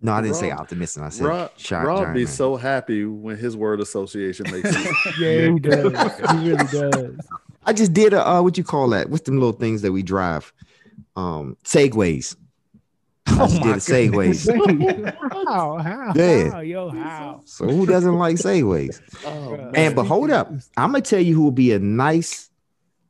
No, 0.00 0.12
I 0.12 0.22
didn't 0.22 0.36
say 0.36 0.50
Rob- 0.50 0.60
optimistic. 0.60 1.02
I 1.02 1.08
said 1.10 1.26
Rob, 1.26 1.50
shot 1.58 1.84
Rob 1.86 2.14
be 2.14 2.20
Man. 2.20 2.26
so 2.26 2.56
happy 2.56 3.04
when 3.04 3.36
his 3.36 3.56
word 3.56 3.80
association 3.80 4.50
makes 4.50 4.70
sense. 4.70 4.96
Yeah, 5.20 5.50
he 5.52 5.58
does. 5.60 6.18
He 6.18 6.48
really 6.50 6.66
does. 6.66 7.16
I 7.64 7.72
just 7.72 7.92
did 7.92 8.12
a 8.12 8.26
uh, 8.28 8.42
what 8.42 8.58
you 8.58 8.64
call 8.64 8.88
that? 8.90 9.08
What's 9.10 9.22
them 9.24 9.36
little 9.38 9.52
things 9.52 9.82
that 9.82 9.92
we 9.92 10.02
drive? 10.02 10.52
Um, 11.16 11.56
segways. 11.64 12.36
I 13.26 13.34
Oh 13.44 13.46
just 13.46 13.60
my 13.60 13.66
did 13.66 13.76
a 13.76 13.78
segways. 13.78 14.46
how? 15.46 15.78
How? 15.78 16.12
Yeah. 16.14 16.50
How? 16.50 16.60
Yo, 16.60 16.88
how? 16.90 17.40
So 17.44 17.66
who 17.66 17.86
doesn't 17.86 18.14
like 18.14 18.36
segways? 18.36 19.00
oh, 19.24 19.56
man. 19.56 19.72
And 19.74 19.94
but 19.96 20.04
hold 20.04 20.30
up, 20.30 20.48
I'm 20.76 20.90
gonna 20.92 21.02
tell 21.02 21.20
you 21.20 21.34
who 21.34 21.42
will 21.42 21.50
be 21.52 21.72
a 21.72 21.78
nice 21.78 22.48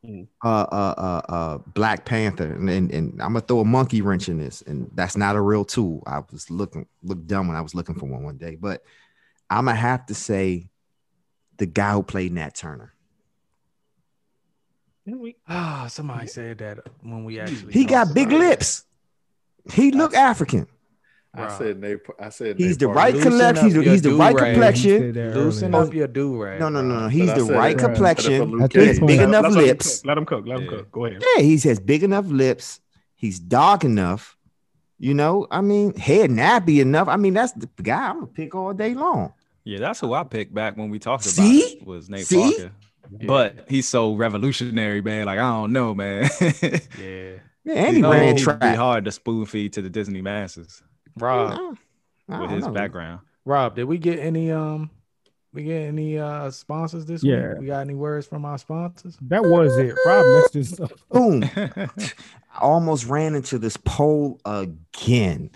Mm. 0.05 0.27
uh 0.45 0.49
uh 0.49 0.95
uh 0.99 1.33
uh 1.33 1.59
Black 1.75 2.05
Panther, 2.05 2.53
and, 2.53 2.69
and 2.69 2.91
and 2.91 3.13
I'm 3.23 3.29
gonna 3.35 3.41
throw 3.41 3.61
a 3.61 3.65
monkey 3.65 4.03
wrench 4.03 4.29
in 4.29 4.37
this, 4.37 4.61
and 4.63 4.91
that's 4.95 5.17
not 5.17 5.37
a 5.37 5.41
real 5.41 5.65
tool. 5.65 6.03
I 6.09 6.23
was 6.33 6.51
looking 6.51 6.89
looked 7.05 7.29
dumb 7.29 7.47
when 7.47 7.57
I 7.57 7.61
was 7.61 7.73
looking 7.73 7.95
for 7.95 8.07
one 8.07 8.25
one 8.25 8.37
day, 8.37 8.57
but 8.57 8.83
I'm 9.49 9.67
gonna 9.67 9.77
have 9.77 10.07
to 10.07 10.15
say 10.17 10.69
the 11.59 11.67
guy 11.67 11.93
who 11.93 12.03
played 12.03 12.33
Nat 12.33 12.57
Turner. 12.57 12.92
Ah, 15.49 15.87
somebody 15.89 16.27
said 16.29 16.59
that 16.59 16.79
when 17.03 17.25
we 17.25 17.41
actually 17.41 17.73
He 17.73 17.85
got 17.85 18.15
big 18.15 18.29
about 18.29 18.41
it. 18.43 18.49
lips. 18.49 18.85
He 19.73 19.91
look 19.91 20.15
African. 20.15 20.67
I 21.35 21.43
Rob. 21.45 21.59
said 21.59 21.81
Nate. 21.81 21.99
I 22.21 22.29
said 22.29 22.59
He's 22.59 22.77
the 22.77 22.89
right 22.89 23.15
complexion. 23.15 23.65
He's 23.65 23.77
up 23.79 23.85
the, 23.85 23.91
he's 23.91 24.03
the 24.03 24.15
right 24.15 24.37
complexion. 24.37 24.99
said 25.01 25.15
that 25.15 25.35
Loosen 25.37 25.75
earlier. 25.75 25.87
up 25.89 25.95
your 25.95 26.07
do 26.07 26.43
rag. 26.43 26.61
No, 26.61 26.69
no, 26.69 26.83
no, 26.83 27.01
no. 27.01 27.09
He's 27.09 27.33
the 27.33 27.45
right 27.45 27.77
complexion. 27.79 28.69
He 28.71 28.87
has 28.87 29.01
big 29.01 29.21
enough 29.21 29.45
Let's 29.45 29.55
let 29.57 29.63
him 29.63 29.69
lips. 29.69 30.05
Let 30.05 30.19
him 30.19 30.27
cook. 30.27 30.47
Let 30.47 30.59
him 30.59 30.65
Yeah. 30.65 30.71
cook. 30.71 30.93
Go 30.93 31.07
ahead. 31.07 31.23
Yeah, 31.37 31.43
he 31.43 31.57
has 31.59 31.81
big 31.81 32.03
enough 32.03 32.27
lips. 32.27 32.81
He's 33.17 33.41
dark 33.41 33.83
enough. 33.85 34.37
You 34.99 35.15
know, 35.15 35.47
I 35.51 35.63
mean, 35.63 35.95
head 35.97 36.31
nappy 36.31 36.81
enough. 36.81 37.09
I 37.09 37.17
mean, 37.17 37.35
that's 37.35 37.53
the 37.53 37.69
guy 37.83 38.11
I'm 38.11 38.17
gonna 38.21 38.27
pick 38.27 38.55
all 38.55 38.73
day 38.75 38.95
long. 38.95 39.33
Yeah, 39.65 39.79
that's 39.79 40.01
who 40.01 40.13
I 40.13 40.23
picked 40.25 40.53
back 40.53 40.77
when 40.77 40.91
we 40.91 40.99
talked 40.99 41.25
about 41.25 41.33
See? 41.35 41.61
it, 41.61 41.87
was 41.87 42.09
Nate 42.11 42.27
See? 42.27 42.41
Parker. 42.57 42.73
But 43.27 43.67
he's 43.69 43.89
so 43.89 44.15
revolutionary, 44.15 45.01
man. 45.03 45.27
Like 45.27 45.39
I 45.39 45.43
don't 45.51 45.73
know, 45.73 45.95
man. 45.95 46.29
Yeah. 46.99 47.33
Yeah, 47.65 47.75
and 47.75 47.97
he 47.97 48.03
No, 48.03 48.11
ran 48.11 48.25
it'd 48.25 48.37
be 48.39 48.43
track. 48.43 48.77
hard 48.77 49.05
to 49.05 49.13
spoon 49.13 49.47
feed 49.47 49.75
to 49.75 49.83
the 49.83 49.89
Disney 49.91 50.21
masses 50.21 50.83
Rob, 51.17 51.77
I 52.29 52.41
with 52.41 52.51
his 52.51 52.67
know. 52.67 52.73
background. 52.73 53.21
Rob, 53.45 53.77
did 53.77 53.85
we 53.85 53.99
get 53.99 54.19
any 54.19 54.51
um 54.51 54.91
we 55.53 55.63
get 55.65 55.83
any 55.83 56.19
uh 56.19 56.51
sponsors 56.51 57.07
this 57.07 57.23
Yeah. 57.23 57.51
week? 57.51 57.59
We 57.61 57.67
got 57.67 57.81
any 57.83 57.95
words 57.95 58.27
from 58.27 58.45
our 58.45 58.59
sponsors? 58.59 59.17
That 59.29 59.45
was 59.45 59.77
it. 59.79 59.95
Rob 60.07 60.27
messed 60.35 60.53
this 60.55 60.81
up. 60.81 60.91
Boom. 61.11 61.45
I 61.57 62.59
almost 62.61 63.07
ran 63.07 63.35
into 63.37 63.59
this 63.59 63.77
pole 63.77 64.41
again. 64.45 65.51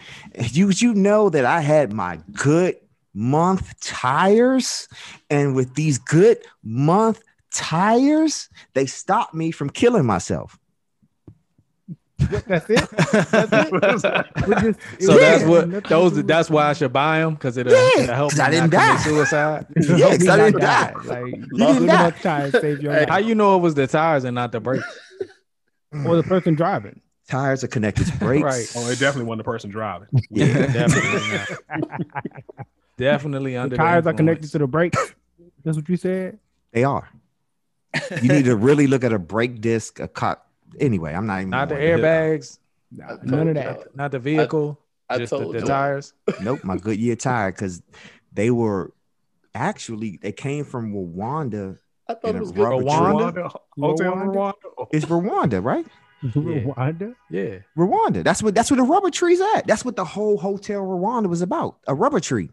You 0.53 0.71
you 0.71 0.95
know 0.95 1.29
that 1.31 1.45
I 1.45 1.61
had 1.61 1.93
my 1.93 2.21
good 2.35 2.77
month 3.15 3.81
tires, 3.81 4.87
and 5.31 5.57
with 5.57 5.75
these 5.75 5.99
good 5.99 6.39
month 6.63 7.21
tires, 7.57 8.49
they 8.75 8.87
stopped 8.87 9.35
me 9.35 9.51
from 9.51 9.71
killing 9.71 10.05
myself. 10.07 10.59
That's 12.19 12.71
it. 12.71 12.89
That's 13.31 13.53
it. 13.53 14.27
We're 14.49 14.61
just- 14.61 14.81
So 15.01 15.15
Yeah. 15.15 15.39
that's 15.39 15.45
what 15.45 15.85
those. 15.89 16.13
to 16.13 16.17
do 16.23 16.23
That's 16.23 16.49
why 16.49 16.71
I 16.71 16.73
should 16.73 16.93
buy 16.93 17.19
them 17.21 17.35
because 17.35 17.57
it'll, 17.59 17.73
Yeah, 17.73 17.89
it'll 18.05 18.15
help 18.15 18.31
'cause 18.31 18.39
me 18.39 18.45
I 18.47 18.51
didn't 18.51 18.73
not 18.73 18.81
commit 18.81 18.97
die. 18.99 19.03
suicide. 19.05 19.67
with- 19.77 19.99
Yeah, 19.99 20.17
'cause 20.17 20.29
I 20.29 20.37
didn't 20.37 20.61
die. 20.61 20.93
die. 20.93 20.93
Like 21.05 21.25
didn't 21.33 21.49
good 21.51 21.87
die. 21.87 22.43
enough 22.47 22.53
save 22.53 22.81
your 22.83 22.93
life. 22.95 23.09
How 23.11 23.19
you 23.19 23.35
know 23.35 23.57
it 23.57 23.61
was 23.61 23.75
the 23.75 23.87
tires 23.87 24.25
and 24.25 24.35
not 24.35 24.53
the 24.53 24.61
brakes? 24.61 24.85
or 26.07 26.17
the 26.17 26.23
person 26.23 26.55
driving. 26.55 27.01
Tires 27.29 27.63
are 27.65 27.69
connected 27.69 28.07
to 28.07 28.17
brakes. 28.19 28.43
Right. 28.45 28.73
Oh, 28.77 28.89
it 28.91 28.99
definitely 28.99 29.25
wasn't 29.25 29.39
the 29.41 29.45
person 29.51 29.71
driving. 29.71 30.09
Yeah. 30.31 30.67
Definitely 30.73 31.29
not. 31.37 32.67
Definitely 32.97 33.53
The 33.53 33.77
tires 33.77 34.05
the 34.05 34.11
are 34.11 34.15
connected 34.15 34.51
to 34.53 34.59
the 34.59 34.67
brakes. 34.67 35.15
That's 35.65 35.77
what 35.77 35.89
you 35.89 35.97
said. 35.97 36.39
They 36.73 36.85
are. 36.85 37.09
You 38.23 38.29
need 38.29 38.45
to 38.47 38.57
really 38.57 38.87
look 38.87 39.05
at 39.05 39.13
a 39.13 39.19
brake 39.19 39.61
disc, 39.61 40.01
a 40.01 40.09
cop. 40.09 40.49
Anyway, 40.81 41.15
I'm 41.15 41.27
not 41.27 41.39
even. 41.39 41.51
not 41.51 41.69
the 41.69 41.77
airbags, 41.77 42.59
Nah, 42.91 43.17
none 43.23 43.49
of 43.49 43.55
that. 43.55 43.77
not, 43.79 43.97
not 43.97 44.11
the 44.13 44.19
vehicle, 44.19 44.79
I 45.09 45.19
just 45.19 45.31
the, 45.31 45.39
told 45.39 45.55
the 45.55 45.61
you. 45.61 45.67
tires. 45.67 46.13
Nope, 46.43 46.65
my 46.65 46.77
Goodyear 46.77 47.17
tire 47.17 47.51
because 47.53 47.83
they 48.33 48.51
were 48.51 48.93
actually 49.55 50.19
they 50.23 50.33
came 50.33 50.65
from 50.65 50.93
Rwanda. 50.93 51.79
I 52.09 52.15
thought 52.15 52.37
it 52.37 52.41
was 52.41 52.53
good. 52.53 52.65
Rwanda? 52.65 53.53
Hotel 53.79 54.13
Rwanda? 54.13 54.53
Rwanda. 54.79 54.87
It's 54.93 55.05
Rwanda, 55.07 55.65
right? 55.65 55.87
Rwanda. 56.23 57.15
Yeah. 57.31 57.59
Rwanda. 57.77 58.23
That's 58.23 58.43
what 58.43 58.55
that's 58.55 58.71
what 58.71 58.77
the 58.77 58.83
rubber 58.85 59.11
tree's 59.11 59.41
at. 59.57 59.67
That's 59.67 59.85
what 59.85 59.97
the 59.97 60.05
whole 60.05 60.39
hotel 60.39 60.83
Rwanda 60.83 61.29
was 61.29 61.43
about. 61.43 61.79
A 61.87 61.95
rubber 61.95 62.21
tree. 62.21 62.51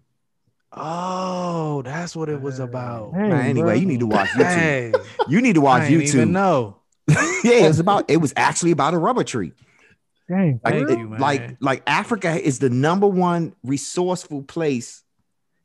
Oh, 0.76 1.82
that's 1.84 2.16
what 2.16 2.30
it 2.30 2.42
was 2.42 2.60
about. 2.60 3.14
Dang, 3.14 3.30
Man, 3.30 3.46
anyway, 3.46 3.74
bro. 3.74 3.80
you 3.80 3.86
need 3.86 4.00
to 4.00 4.08
watch 4.08 4.30
YouTube. 4.30 4.46
Hey, 4.46 4.94
You 5.28 5.42
need 5.42 5.54
to 5.56 5.62
watch 5.62 5.88
didn't 5.88 6.08
YouTube. 6.08 6.30
No. 6.30 6.78
yeah, 7.08 7.66
it 7.66 7.68
was 7.68 7.80
about 7.80 8.10
it 8.10 8.18
was 8.18 8.34
actually 8.36 8.72
about 8.72 8.94
a 8.94 8.98
rubber 8.98 9.24
tree. 9.24 9.54
Dang. 10.30 10.60
Like, 10.64 10.74
Thank 10.74 10.90
it- 10.90 10.98
you, 11.00 11.10
man. 11.10 11.20
like 11.20 11.58
like 11.60 11.84
Africa 11.86 12.32
is 12.42 12.60
the 12.60 12.70
number 12.70 13.08
one 13.08 13.54
resourceful 13.64 14.44
place 14.44 15.04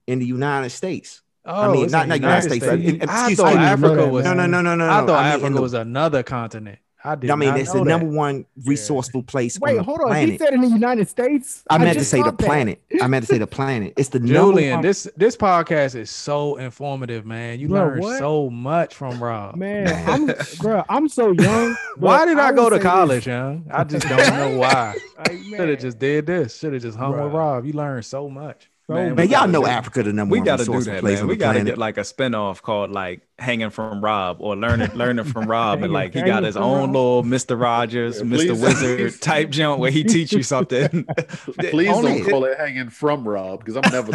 in 0.07 0.19
the 0.19 0.27
United 0.27 0.71
States. 0.71 1.23
Oh, 1.45 1.73
mean, 1.73 1.91
not- 1.91 2.09
not 2.09 2.17
the 2.17 2.21
United 2.27 2.49
States. 2.49 2.67
I 2.67 2.75
In- 2.75 3.03
excuse 3.03 3.39
thought 3.39 3.55
me. 3.55 3.61
I 3.61 3.71
didn't 3.75 3.85
Africa 3.85 4.09
was. 4.09 4.25
No, 4.25 4.35
no, 4.35 4.47
no, 4.47 4.61
no, 4.61 4.75
no. 4.75 4.89
I 4.89 5.01
no. 5.01 5.07
thought 5.07 5.25
mean, 5.25 5.35
Africa 5.35 5.55
the- 5.55 5.63
was 5.63 5.73
another 5.75 6.23
continent. 6.23 6.79
I 7.05 7.15
did. 7.15 7.31
I 7.31 7.37
mean, 7.37 7.51
not 7.51 7.61
it's 7.61 7.73
know 7.73 7.81
the 7.81 7.85
that. 7.85 7.91
number 8.01 8.07
one 8.15 8.45
resourceful 8.65 9.23
place 9.23 9.57
on 9.57 9.61
Wait, 9.63 9.77
the 9.77 9.83
hold 9.85 10.01
on. 10.01 10.09
planet. 10.09 10.31
He 10.31 10.39
said 10.39 10.53
in 10.53 10.61
the 10.63 10.69
United 10.69 11.09
States. 11.09 11.63
I 11.71 11.79
meant 11.79 11.99
to 11.99 12.05
say 12.05 12.19
the 12.19 12.33
that. 12.33 12.39
planet. 12.39 12.83
I 13.01 13.07
meant 13.07 13.25
to 13.27 13.33
say 13.33 13.39
the 13.39 13.47
planet. 13.47 13.95
It's 13.97 14.09
the 14.09 14.19
number 14.19 14.35
Julian, 14.35 14.73
one. 14.75 14.83
this 14.83 15.09
this 15.17 15.37
podcast 15.37 15.95
is 15.95 16.11
so 16.11 16.57
informative, 16.57 17.25
man. 17.25 17.61
You 17.61 17.69
Bro, 17.69 17.79
learn 17.79 18.01
what? 18.01 18.19
so 18.19 18.51
much 18.51 18.95
from 18.95 19.23
Rob. 19.23 19.55
Man, 19.57 19.87
I'm, 20.09 20.35
bro, 20.61 20.85
I'm 20.89 21.09
so 21.09 21.31
young. 21.33 21.77
Why 21.97 22.25
did 22.27 22.39
I, 22.39 22.51
will 22.51 22.57
go 22.57 22.71
to 22.71 22.77
say 22.77 22.79
this. 22.79 22.83
college, 22.91 23.27
young? 23.29 23.67
I 23.71 23.85
just 23.85 24.09
don't 24.09 24.35
know 24.35 24.59
why. 24.59 24.97
Like, 25.19 25.39
Should 25.57 25.69
have 25.69 25.79
just 25.79 25.99
did 25.99 26.27
this. 26.27 26.59
Should 26.59 26.73
have 26.73 26.83
just 26.83 26.99
hung 26.99 27.13
with 27.13 27.33
Rob. 27.33 27.65
You 27.65 27.75
learn 27.75 28.03
so 28.03 28.29
much. 28.29 28.69
So 28.89 28.95
Man, 28.95 29.15
Man, 29.17 29.29
y'all 29.29 29.47
know 29.47 29.61
do- 29.63 29.67
Africa 29.69 30.03
the 30.03 30.15
number 30.15 30.33
We 30.33 30.39
one 30.39 30.47
got 30.47 30.59
to 30.61 30.65
do 30.65 30.81
that, 30.81 31.01
place 31.01 31.17
man. 31.17 31.23
on 31.25 31.29
We 31.29 31.35
the 31.35 31.39
got 31.41 31.49
to 31.53 31.59
planet. 31.59 31.73
get 31.73 31.79
like 31.79 31.99
a 31.99 32.01
spinoff 32.01 32.63
called 32.63 32.91
like 32.91 33.21
"Hanging 33.39 33.69
from 33.69 34.03
Rob" 34.03 34.39
or 34.41 34.57
"Learning 34.57 34.91
Learning 34.95 35.27
from 35.27 35.47
Rob," 35.51 35.83
and 35.83 35.93
like 35.93 36.15
he 36.15 36.23
got 36.23 36.43
his 36.43 36.57
own 36.57 36.79
Rob? 36.87 36.91
little 36.95 37.23
Mister 37.23 37.55
Rogers, 37.55 38.17
Yeah, 38.19 38.25
Mister. 38.25 38.55
Wizard 38.55 39.21
type 39.21 39.51
jump 39.51 39.79
where 39.79 39.91
he 39.91 40.05
teach 40.05 40.33
you 40.33 40.43
something. 40.43 41.05
Please 41.59 41.91
Only- 41.91 42.21
don't 42.23 42.31
call 42.31 42.45
it 42.47 42.57
hanging 42.57 42.89
from 42.89 43.29
Rob 43.29 43.63
because 43.63 43.77
I'm 43.77 43.93
never. 43.93 44.13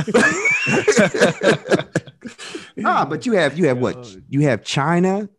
Nah, 2.75 3.05
but 3.05 3.25
you 3.27 3.33
have 3.33 3.57
you 3.57 3.67
have 3.67 3.77
what? 3.77 4.15
You 4.29 4.41
have 4.41 4.63
China, 4.63 5.29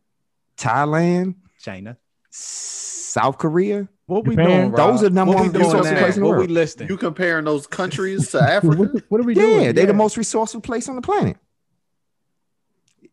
Thailand, 0.56 1.34
China. 1.60 1.96
South 2.30 3.38
Korea. 3.38 3.88
What 4.06 4.26
we 4.26 4.34
Japan? 4.36 4.48
doing, 4.48 4.70
Rob? 4.72 4.76
Those 4.92 5.02
are 5.04 5.10
number 5.10 5.32
what 5.34 5.40
we 5.42 5.48
one 5.48 5.52
doing 5.52 5.64
resource 5.66 5.84
now? 5.90 5.98
place 5.98 6.16
in 6.16 6.22
the 6.22 6.28
What 6.28 6.32
we 6.34 6.38
world. 6.40 6.50
listing? 6.50 6.88
you 6.88 6.96
comparing 6.96 7.44
those 7.46 7.66
countries 7.66 8.30
to 8.32 8.40
Africa? 8.42 8.76
what, 8.76 8.90
what 9.08 9.20
are 9.20 9.24
we 9.24 9.34
doing? 9.34 9.62
Yeah, 9.64 9.72
they're 9.72 9.86
the 9.86 9.94
most 9.94 10.16
resourceful 10.16 10.60
place 10.60 10.88
on 10.88 10.96
the 10.96 11.02
planet. 11.02 11.36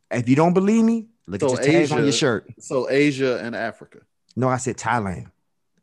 If 0.09 0.27
you 0.27 0.35
don't 0.35 0.53
believe 0.53 0.83
me, 0.83 1.07
look 1.27 1.39
So 1.41 1.57
at 1.57 1.63
your 1.65 1.73
tag 1.87 1.91
on 1.93 2.03
your 2.03 2.11
shirt. 2.11 2.45
So 2.59 2.89
Asia 2.89 3.39
and 3.41 3.55
Africa. 3.55 3.99
No, 4.35 4.49
I 4.49 4.57
said 4.57 4.77
Thailand. 4.77 5.27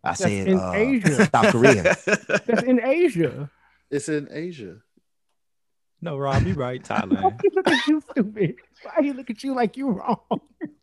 I 0.05 0.11
That's 0.11 0.21
said 0.21 0.33
in 0.49 0.59
uh, 0.59 0.73
Asia. 0.73 1.25
South 1.33 1.53
Korea. 1.53 1.83
That's 1.83 2.63
in 2.65 2.81
Asia. 2.85 3.51
It's 3.91 4.09
in 4.11 4.29
Asia. 4.31 4.77
no, 6.03 6.19
Rob, 6.19 6.47
you're 6.47 6.55
right. 6.57 6.83
Thailand. 6.83 7.41
look 7.55 7.67
at 7.69 7.87
you 7.87 8.03
stupid? 8.11 8.57
Why 8.83 9.03
he 9.03 9.13
look 9.13 9.29
at 9.31 9.43
you 9.43 9.55
like 9.55 9.77
you 9.77 9.89
wrong? 9.91 10.19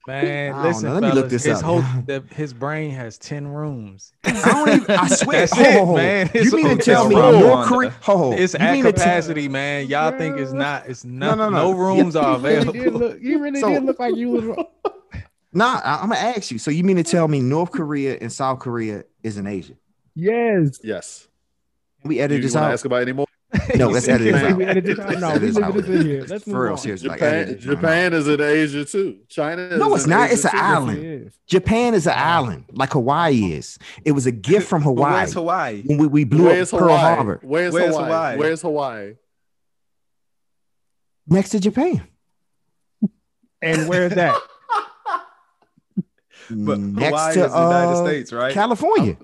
Man, 0.08 0.62
listen, 0.64 0.88
know. 0.90 0.94
Let 0.96 1.04
me 1.04 1.12
look 1.12 1.30
this 1.30 1.46
his 1.46 1.60
up. 1.60 1.64
whole 1.64 1.80
the, 2.06 2.24
his 2.32 2.54
brain 2.54 2.92
has 2.92 3.18
ten 3.18 3.48
rooms. 3.48 4.12
I 4.24 4.32
don't 4.34 4.70
even. 4.82 4.96
I 4.96 5.08
swear. 5.16 5.40
That's 5.40 5.54
ho, 5.56 5.64
ho, 5.64 5.70
it, 5.70 5.86
ho. 5.86 5.96
man. 5.96 6.30
You 6.34 6.42
It's 6.42 6.54
mean 6.54 6.68
to 6.70 6.76
tell 6.78 7.10
me 7.10 7.16
It's 7.16 7.40
North 7.40 7.68
Korea? 7.68 7.90
Ho, 8.02 8.18
ho. 8.18 8.32
It's 8.34 8.54
you 8.54 8.60
at 8.60 8.74
mean 8.74 8.84
to 8.84 8.92
tell- 8.92 9.04
capacity, 9.04 9.48
man. 9.48 9.88
Y'all 9.88 10.18
think 10.18 10.38
it's 10.38 10.52
not? 10.52 10.88
It's 10.88 11.04
not. 11.06 11.38
no, 11.40 11.50
No, 11.50 11.72
no. 11.72 11.78
rooms 11.78 12.16
are 12.16 12.38
You 12.38 12.44
really 12.44 12.56
did 12.72 12.74
available. 12.88 13.00
look, 13.00 13.20
you 13.22 13.40
really 13.40 13.60
So- 13.62 13.70
did 13.70 13.84
look 13.84 14.00
like 14.00 14.16
you 14.16 14.30
was 14.30 14.44
wrong. 14.44 14.66
Nah, 15.54 15.80
I, 15.84 15.96
I'm 16.02 16.10
gonna 16.10 16.20
ask 16.20 16.52
you. 16.52 16.60
So 16.60 16.70
you 16.70 16.84
mean 16.84 16.98
to 16.98 17.04
tell 17.04 17.28
me 17.30 17.40
North 17.40 17.72
Korea 17.72 18.18
and 18.20 18.32
South 18.32 18.60
Korea 18.60 19.06
is 19.24 19.38
in 19.38 19.48
Asia? 19.48 19.74
Yes. 20.14 20.80
Yes. 20.84 21.28
We 22.04 22.18
You, 22.18 22.24
edit 22.24 22.38
you 22.38 22.44
this 22.44 22.54
want 22.54 22.64
to 22.64 22.68
out. 22.68 22.74
ask 22.74 22.86
about 22.86 23.02
any 23.02 23.14
more? 23.14 23.26
No, 23.76 23.90
let's 23.90 24.08
edit 24.08 24.34
this 24.34 24.44
out. 24.44 24.58
We 24.58 24.66
edited 24.66 25.00
out. 25.00 25.20
No, 25.20 25.34
we 25.34 25.40
this 25.40 25.56
leave 25.56 25.74
this 25.74 25.88
in 25.88 26.06
here. 26.06 26.26
Let's 26.28 26.44
For 26.44 26.50
move 26.50 26.60
real, 26.60 26.72
on. 26.74 26.78
seriously. 26.78 27.10
Like, 27.10 27.20
Japan, 27.20 27.34
edit 27.40 27.50
it. 27.58 27.60
Japan 27.60 28.14
is 28.14 28.28
in 28.28 28.42
Asia 28.42 28.86
too. 28.86 29.20
China. 29.30 29.62
Is 29.64 29.80
No, 29.80 29.96
it's 29.96 30.04
in 30.06 30.10
not. 30.10 30.26
Asia 30.26 30.34
It's 30.34 30.46
an 30.46 30.52
too. 30.52 30.58
island. 30.58 31.04
Yes. 31.26 31.40
Japan 31.48 31.94
is 31.94 32.08
an 32.08 32.14
island, 32.16 32.66
like 32.72 32.94
Hawaii 32.94 33.54
is. 33.54 33.78
It 34.04 34.12
was 34.14 34.26
a 34.26 34.32
gift 34.32 34.68
from 34.68 34.82
But 34.84 34.90
Hawaii 34.90 35.14
where's 35.14 35.34
Hawaii? 35.34 35.82
when 35.86 35.98
we, 35.98 36.08
we 36.08 36.24
blew 36.24 36.46
Where's 36.46 36.74
up 36.74 36.80
Pearl 36.80 36.90
Hawaii? 36.98 37.16
Harbor 37.16 37.40
Where's, 37.44 37.74
Where's 37.74 37.96
Hawaii? 37.96 38.06
Hawaii? 38.06 38.38
Where's 38.38 38.62
Hawaii? 38.62 39.14
next 41.28 41.50
to 41.50 41.60
Japan. 41.60 42.08
And 43.62 43.88
where's 43.90 44.14
that? 44.16 44.36
But 46.50 46.80
next 46.80 47.08
Hawaii 47.08 47.34
to 47.34 47.46
is 47.46 47.52
the 47.54 47.60
United 47.60 47.92
uh, 47.92 48.06
States, 48.06 48.32
right? 48.32 48.54
California. 48.54 49.18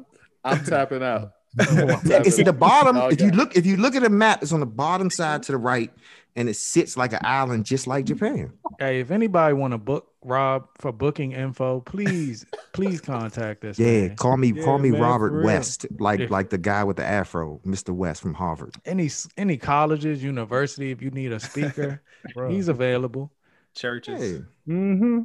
I'm 0.44 0.64
tapping 0.66 1.04
out. 1.04 1.34
It's 1.58 2.40
at 2.40 2.46
the 2.46 2.54
bottom. 2.54 2.98
If 3.12 3.22
you 3.22 3.32
look, 3.32 3.56
if 3.56 3.66
you 3.66 3.78
look 3.78 3.96
at 3.96 4.04
a 4.04 4.10
map, 4.10 4.42
it's 4.42 4.54
on 4.54 4.60
the 4.60 4.66
bottom 4.66 5.10
side 5.10 5.44
to 5.44 5.52
the 5.52 5.58
right, 5.58 5.92
and 6.36 6.48
it 6.50 6.56
sits 6.56 6.96
like 6.98 7.14
an 7.14 7.20
island, 7.24 7.66
just 7.66 7.88
like 7.88 8.06
Japan. 8.06 8.54
Hey, 8.80 9.00
if 9.00 9.12
anybody 9.12 9.54
want 9.54 9.74
to 9.74 9.78
book 9.78 10.08
Rob 10.24 10.68
for 10.80 10.92
booking 10.92 11.32
info, 11.34 11.82
please, 11.82 12.46
please 12.74 13.02
contact 13.02 13.64
us. 13.66 13.78
Yeah, 13.78 14.08
man. 14.08 14.16
call 14.16 14.38
me, 14.38 14.54
Yeah, 14.54 14.64
call 14.64 14.78
me 14.80 14.92
man, 14.92 15.02
Robert. 15.02 15.44
West, 15.44 15.86
like 16.00 16.20
If- 16.22 16.32
like 16.32 16.50
the 16.50 16.58
guy 16.58 16.84
with 16.84 16.98
the 16.98 17.06
afro, 17.06 17.60
Mr. 17.66 17.90
West 17.90 18.22
from 18.22 18.34
Harvard. 18.34 18.76
Any 18.86 19.10
any 19.38 19.58
colleges, 19.58 20.24
university, 20.24 20.92
if 20.92 21.02
you 21.02 21.10
need 21.12 21.32
a 21.32 21.40
speaker, 21.40 22.02
he's 22.50 22.68
available. 22.68 23.32
Churches. 23.76 24.22
Hey, 24.22 24.44
Mm-hmm. 24.68 25.22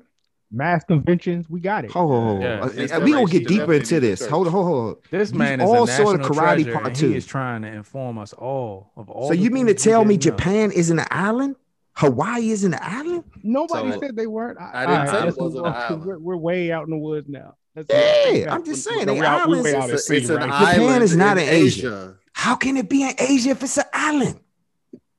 Mass 0.53 0.85
conventions, 0.85 1.49
we 1.51 1.59
got 1.61 1.85
it. 1.85 1.91
ho, 1.91 2.07
ho, 2.07 2.21
ho. 2.37 2.41
Yeah, 2.41 2.61
Uh, 2.63 2.67
it's 2.75 2.97
we 3.01 3.13
gonna 3.13 3.27
get 3.27 3.49
deeper 3.49 3.73
into 3.75 3.85
Definitely 4.01 4.09
this. 4.11 4.21
church. 4.21 4.31
Hold 4.31 4.47
on, 4.47 4.53
hold 4.53 4.67
on, 4.67 4.73
hold. 4.73 4.97
This 5.11 5.33
You 5.33 5.39
man 5.39 5.61
is 5.61 5.69
all 5.69 5.85
a 5.85 5.89
saw 5.89 6.13
the 6.13 6.19
karate 6.19 6.63
treasure, 6.63 6.73
part 6.73 6.87
and 6.87 6.97
too. 6.97 7.09
he 7.11 7.17
is 7.17 7.27
trying 7.27 7.63
to 7.63 7.69
inform 7.69 8.17
us 8.19 8.33
all 8.33 8.93
of 8.97 9.11
all. 9.11 9.27
So 9.27 9.35
you 9.35 9.51
mean 9.51 9.67
to 9.67 9.75
tell 9.75 10.05
me 10.05 10.17
didn't 10.17 10.33
know. 10.35 10.37
Japan 10.39 10.71
isn't 10.71 10.99
an 10.99 11.07
island? 11.11 11.57
Hawaii 11.95 12.51
isn't 12.51 12.73
an 12.75 12.81
island? 12.83 13.25
Nobody 13.43 13.91
So- 13.93 14.01
said 14.01 14.17
they 14.17 14.27
weren't. 14.29 14.59
I 14.61 14.87
didn't 14.87 15.01
All 15.01 15.07
say 15.07 15.29
it 15.29 15.37
wasn't 15.39 15.67
an 15.67 15.73
island. 15.73 16.05
We're, 16.05 16.19
we're 16.19 16.37
way 16.37 16.71
out 16.71 16.85
in 16.85 16.91
the 16.91 16.99
woods 16.99 17.29
now. 17.29 17.55
Let's 17.75 17.89
Yeah, 17.91 18.55
I'm 18.55 18.65
just 18.65 18.85
saying. 18.85 19.07
No, 19.07 19.15
They 19.15 19.21
out- 19.21 19.41
islands. 19.49 19.65
way 19.65 19.75
out 19.75 19.91
It's, 19.91 20.07
sea, 20.07 20.19
it's 20.19 20.29
an 20.31 20.37
right? 20.37 20.45
Japan 20.47 20.81
island 20.81 21.03
is 21.03 21.17
not 21.17 21.39
in 21.39 21.45
in 21.45 21.49
Asia. 21.55 21.87
Asia. 21.89 22.15
How 22.35 22.55
can 22.55 22.77
it 22.77 22.89
be 22.89 23.03
in 23.03 23.15
Asia 23.19 23.51
if 23.51 23.63
it's 23.65 23.79
an 23.79 23.85
island? 23.93 24.39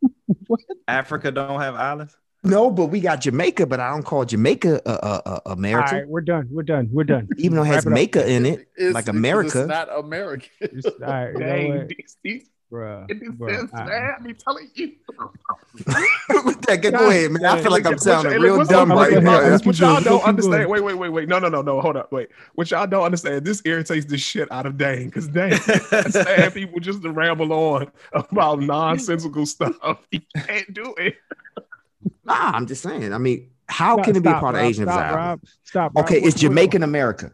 Africa 0.87 1.31
don't 1.31 1.59
have 1.59 1.75
islands. 1.75 2.15
No, 2.47 2.71
but 2.71 2.87
we 2.87 2.99
got 2.99 3.21
Jamaica, 3.21 3.65
but 3.65 3.79
I 3.79 3.89
don't 3.89 4.03
call 4.03 4.25
Jamaica 4.25 4.81
uh, 4.87 4.89
uh, 4.89 5.21
uh, 5.25 5.39
All 5.45 5.53
America, 5.53 5.95
right, 5.95 6.07
we're 6.07 6.21
done. 6.21 6.47
We're 6.51 6.63
done. 6.63 6.89
We're 6.91 7.03
done. 7.03 7.27
even 7.37 7.55
though 7.57 7.63
it 7.63 7.67
has 7.67 7.85
Wrap 7.85 7.97
it. 7.97 8.11
Maca 8.11 8.27
in 8.27 8.45
it, 8.45 8.67
It's- 8.77 8.93
like 8.93 9.07
America. 9.07 9.59
It's 9.59 9.67
not 9.67 9.89
American. 9.97 10.49
It's- 10.61 10.85
all 10.85 11.07
right, 11.07 11.27
you 11.33 11.39
know 11.39 11.45
Dang, 11.45 11.77
what? 11.77 11.87
these- 11.89 12.17
these- 12.23 12.49
Bruh, 12.69 13.09
in 13.09 13.19
this 13.19 13.29
bruh, 13.29 13.55
sense, 13.59 13.71
man, 13.71 14.15
I'm 14.19 14.35
telling 14.35 14.69
you. 14.75 14.91
With 16.43 16.61
that, 16.63 16.81
go 16.81 17.09
ahead, 17.09 17.31
man. 17.31 17.45
I 17.45 17.61
feel 17.61 17.71
like 17.71 17.85
I'm 17.85 17.93
Which- 17.93 18.01
sounding 18.01 18.33
hey, 18.33 18.39
real 18.39 18.57
what's 18.57 18.69
dumb 18.69 18.91
up, 18.91 18.97
right 18.97 19.23
now. 19.23 19.39
Let's 19.39 19.65
What 19.65 19.79
y'all 19.79 20.01
don't 20.01 20.21
understand. 20.25 20.69
Wait, 20.69 20.83
wait, 20.83 20.95
wait, 20.95 21.07
wait. 21.07 21.29
No, 21.29 21.39
no, 21.39 21.47
no, 21.47 21.61
no. 21.61 21.79
Hold 21.79 21.95
up. 21.95 22.11
Wait. 22.11 22.27
What 22.55 22.69
y'all 22.69 22.85
don't 22.85 23.03
understand. 23.05 23.45
This 23.45 23.61
irritates 23.63 24.05
the 24.07 24.17
shit 24.17 24.51
out 24.51 24.65
of 24.65 24.77
Dane 24.77 25.05
because 25.05 25.29
Dane 25.29 25.53
understand 25.93 26.53
people 26.53 26.81
just 26.81 27.01
to 27.03 27.11
ramble 27.11 27.53
on 27.53 27.89
about 28.11 28.59
nonsensical 28.59 29.45
stuff. 29.45 29.99
He 30.11 30.27
can't 30.35 30.73
do 30.73 30.93
it. 30.97 31.15
Nah, 32.27 32.51
I'm 32.53 32.67
just 32.67 32.83
saying. 32.83 33.13
I 33.13 33.17
mean, 33.17 33.49
how 33.67 33.95
Stop, 33.95 34.05
can 34.05 34.15
it 34.15 34.21
be 34.23 34.29
a 34.29 34.31
stop, 34.33 34.41
part 34.41 34.55
of 34.55 34.61
Asian 34.61 34.83
if 34.83 34.89
it's 34.89 34.95
Stop. 34.97 35.15
Rob. 35.15 35.39
Stop. 35.63 35.95
Rob. 35.95 36.05
Okay, 36.05 36.19
What- 36.19 36.27
it's 36.27 36.35
what- 36.35 36.41
Jamaican 36.41 36.83
America. 36.83 37.31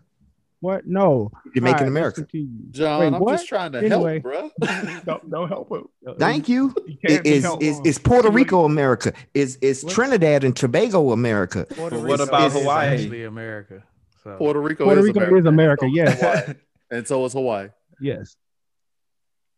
What? 0.60 0.88
No. 0.88 1.30
You're 1.54 1.62
making 1.62 1.74
All 1.74 1.80
right, 1.82 1.88
America. 1.90 2.26
John, 2.72 3.00
Wait, 3.02 3.08
I'm 3.14 3.20
what? 3.20 3.34
just 3.34 3.50
trying 3.50 3.74
to 3.74 3.80
Anyway. 3.80 4.22
help, 4.22 4.54
bro. 4.62 4.68
Don't, 5.06 5.30
don't 5.30 5.50
help 5.50 5.70
him. 5.70 5.88
Thank 6.20 6.48
you. 6.48 6.74
He 6.88 6.98
Is 7.16 7.46
is 7.60 7.82
is 7.84 7.98
Puerto 8.00 8.30
Rico 8.32 8.64
America? 8.64 9.12
Is 9.34 9.58
is 9.58 9.84
What? 9.84 9.92
Trinidad 9.94 10.46
and 10.46 10.56
Tobago 10.56 11.12
America? 11.12 11.66
Puerto 11.70 11.98
But 11.98 12.08
what 12.08 12.22
about 12.22 12.48
is- 12.48 12.54
It's 12.56 12.64
Hawaii? 12.64 12.88
actually 12.94 13.24
America. 13.26 13.84
So 14.24 14.38
Puerto 14.38 14.62
Rico, 14.62 14.86
Puerto 14.86 15.02
is, 15.02 15.08
Rico 15.08 15.20
America. 15.20 15.38
is 15.40 15.46
America, 15.46 15.90
yes. 15.92 16.56
And 16.90 17.06
so 17.06 17.26
is 17.26 17.34
Hawaii. 17.34 17.68
Yes. 18.00 18.38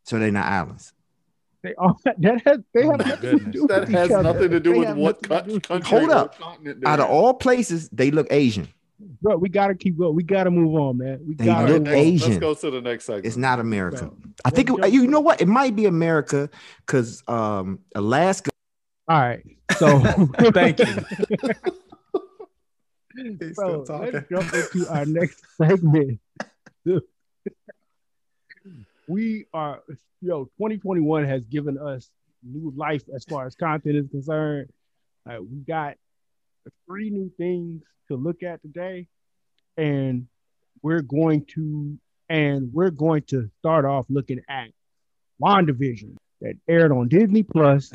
So 0.05 0.17
they're 0.17 0.31
not 0.31 0.45
islands. 0.47 0.91
They 1.65 1.73
all 1.75 1.99
that 2.05 2.41
has 2.45 2.59
they 2.73 2.83
Oh 2.83 2.91
have 2.91 2.99
my 2.99 3.05
nothing 3.09 3.39
to 3.39 3.45
do 3.51 3.67
That 3.67 3.79
with 3.81 3.89
has 3.89 4.07
each 4.07 4.13
other. 4.13 4.23
nothing 4.23 4.51
to 4.51 4.59
do 4.59 4.71
They 4.73 4.79
with 4.79 4.95
what 4.95 5.29
nothing 5.29 5.53
do 5.55 5.59
country 5.59 5.97
Hold 5.99 6.11
up. 6.11 6.35
Out 6.85 6.99
of 6.99 7.09
all 7.09 7.33
places, 7.33 7.89
they 7.89 8.11
look 8.11 8.27
Asian. 8.29 8.67
Bro, 9.21 9.37
we 9.37 9.49
gotta 9.49 9.75
keep 9.75 9.97
going. 9.97 10.15
We 10.15 10.23
gotta 10.23 10.51
move 10.51 10.73
on, 10.79 10.97
man. 10.99 11.19
We 11.27 11.33
They 11.35 11.45
gotta 11.45 11.73
look 11.73 11.81
next- 11.83 11.97
Asian. 11.97 12.29
Let's 12.29 12.39
go 12.39 12.53
to 12.53 12.71
the 12.71 12.81
next 12.81 13.05
segment. 13.05 13.25
It's 13.25 13.35
not 13.37 13.59
America. 13.59 14.05
Bro, 14.05 14.17
I 14.45 14.49
think 14.51 14.69
it, 14.69 14.93
you 14.93 15.07
know 15.07 15.19
what? 15.19 15.41
It 15.41 15.47
might 15.47 15.75
be 15.75 15.85
America 15.85 16.49
because 16.85 17.23
um 17.27 17.79
Alaska. 17.95 18.51
All 19.07 19.19
right. 19.19 19.43
So 19.77 19.99
Thank 20.53 20.79
you. 20.79 20.85
He's 23.17 23.55
Bro, 23.55 23.85
still 23.85 23.99
let's 23.99 24.21
talking. 24.21 24.25
jump 24.29 24.53
into 24.53 24.87
our 24.93 25.05
next 25.05 25.41
segment. 25.57 26.19
We 29.07 29.45
are, 29.53 29.81
yo, 30.21 30.45
2021 30.57 31.25
has 31.25 31.45
given 31.45 31.77
us 31.77 32.09
new 32.43 32.73
life 32.75 33.03
as 33.13 33.23
far 33.25 33.45
as 33.45 33.55
content 33.55 33.95
is 33.95 34.07
concerned. 34.09 34.69
Uh, 35.29 35.37
we 35.41 35.59
got 35.67 35.95
three 36.85 37.09
new 37.09 37.31
things 37.37 37.83
to 38.07 38.15
look 38.15 38.43
at 38.43 38.61
today, 38.61 39.07
and 39.77 40.27
we're 40.81 41.01
going 41.01 41.45
to 41.45 41.97
and 42.29 42.71
we're 42.73 42.91
going 42.91 43.21
to 43.23 43.49
start 43.59 43.85
off 43.85 44.05
looking 44.09 44.41
at 44.49 44.69
WandaVision 45.41 46.15
that 46.41 46.55
aired 46.67 46.91
on 46.91 47.07
Disney 47.07 47.43
Plus, 47.43 47.91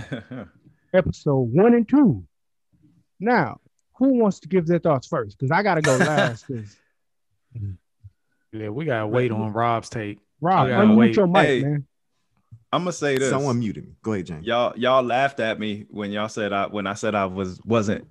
episode 0.94 1.48
one 1.52 1.74
and 1.74 1.88
two. 1.88 2.24
Now, 3.18 3.60
who 3.96 4.14
wants 4.14 4.40
to 4.40 4.48
give 4.48 4.66
their 4.66 4.78
thoughts 4.78 5.06
first? 5.06 5.38
Because 5.38 5.50
I 5.50 5.62
gotta 5.62 5.82
go 5.82 5.96
last. 5.96 6.46
Yeah, 8.52 8.70
we 8.70 8.84
gotta 8.84 9.06
wait 9.06 9.30
on 9.30 9.52
Rob's 9.52 9.88
take. 9.88 10.18
Rob, 10.40 10.68
Yeah, 10.68 10.82
unmute 10.82 10.96
wait. 10.96 11.16
your 11.16 11.26
mic, 11.26 11.46
Hey, 11.46 11.62
man. 11.62 11.86
I'm 12.72 12.82
gonna 12.82 12.92
say 12.92 13.18
this. 13.18 13.30
Someone 13.30 13.58
muted 13.58 13.84
me. 13.84 13.94
Go 14.02 14.12
ahead, 14.12 14.26
James. 14.26 14.46
y'all 14.46 14.72
y'all 14.76 15.02
laughed 15.02 15.40
at 15.40 15.58
me 15.58 15.86
when 15.90 16.12
y'all 16.12 16.28
said 16.28 16.52
I 16.52 16.66
when 16.66 16.86
I 16.86 16.94
said 16.94 17.14
I 17.14 17.26
was 17.26 17.60
wasn't 17.64 18.06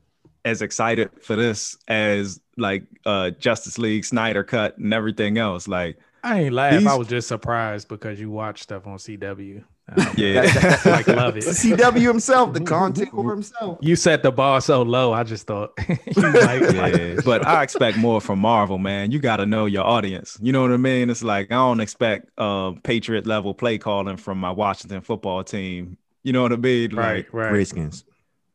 as 0.45 0.61
excited 0.61 1.10
for 1.22 1.35
this 1.35 1.77
as 1.88 2.39
like 2.57 2.84
uh 3.06 3.30
Justice 3.31 3.77
League 3.77 4.03
Snyder 4.06 4.43
cut 4.43 4.77
and 4.77 4.93
everything 4.93 5.38
else. 5.38 5.68
Like 5.68 5.97
I 6.23 6.41
ain't 6.41 6.53
laugh. 6.53 6.73
These- 6.80 6.88
I 6.88 6.95
was 6.95 7.07
just 7.07 7.27
surprised 7.30 7.88
because 7.88 8.19
you 8.19 8.30
watch 8.31 8.61
stuff 8.64 8.85
on 8.85 8.97
CW. 8.97 9.64
Um, 9.97 10.13
yeah. 10.17 10.41
like 10.85 11.07
love 11.07 11.37
it. 11.37 11.43
CW 11.43 12.07
himself, 12.07 12.53
the 12.53 12.61
content 12.61 13.11
for 13.11 13.29
himself. 13.33 13.79
You 13.81 13.95
set 13.95 14.23
the 14.23 14.31
bar 14.31 14.61
so 14.61 14.81
low. 14.81 15.13
I 15.13 15.23
just 15.23 15.47
thought 15.47 15.73
you 15.89 16.21
like 16.21 16.61
yeah, 16.73 17.15
but 17.25 17.45
I 17.45 17.63
expect 17.63 17.97
more 17.97 18.21
from 18.21 18.39
Marvel, 18.39 18.77
man. 18.77 19.11
You 19.11 19.19
got 19.19 19.37
to 19.37 19.45
know 19.45 19.65
your 19.65 19.85
audience. 19.85 20.37
You 20.41 20.51
know 20.51 20.61
what 20.61 20.71
I 20.71 20.77
mean? 20.77 21.09
It's 21.09 21.23
like 21.23 21.51
I 21.51 21.55
don't 21.55 21.79
expect 21.79 22.29
uh, 22.37 22.71
Patriot 22.83 23.25
level 23.25 23.53
play 23.53 23.77
calling 23.77 24.17
from 24.17 24.39
my 24.39 24.51
Washington 24.51 25.01
football 25.01 25.43
team. 25.43 25.97
You 26.23 26.33
know 26.33 26.41
what 26.41 26.53
I 26.53 26.57
mean? 26.57 26.95
right, 26.95 27.25
right. 27.33 27.51
Redskins. 27.51 28.03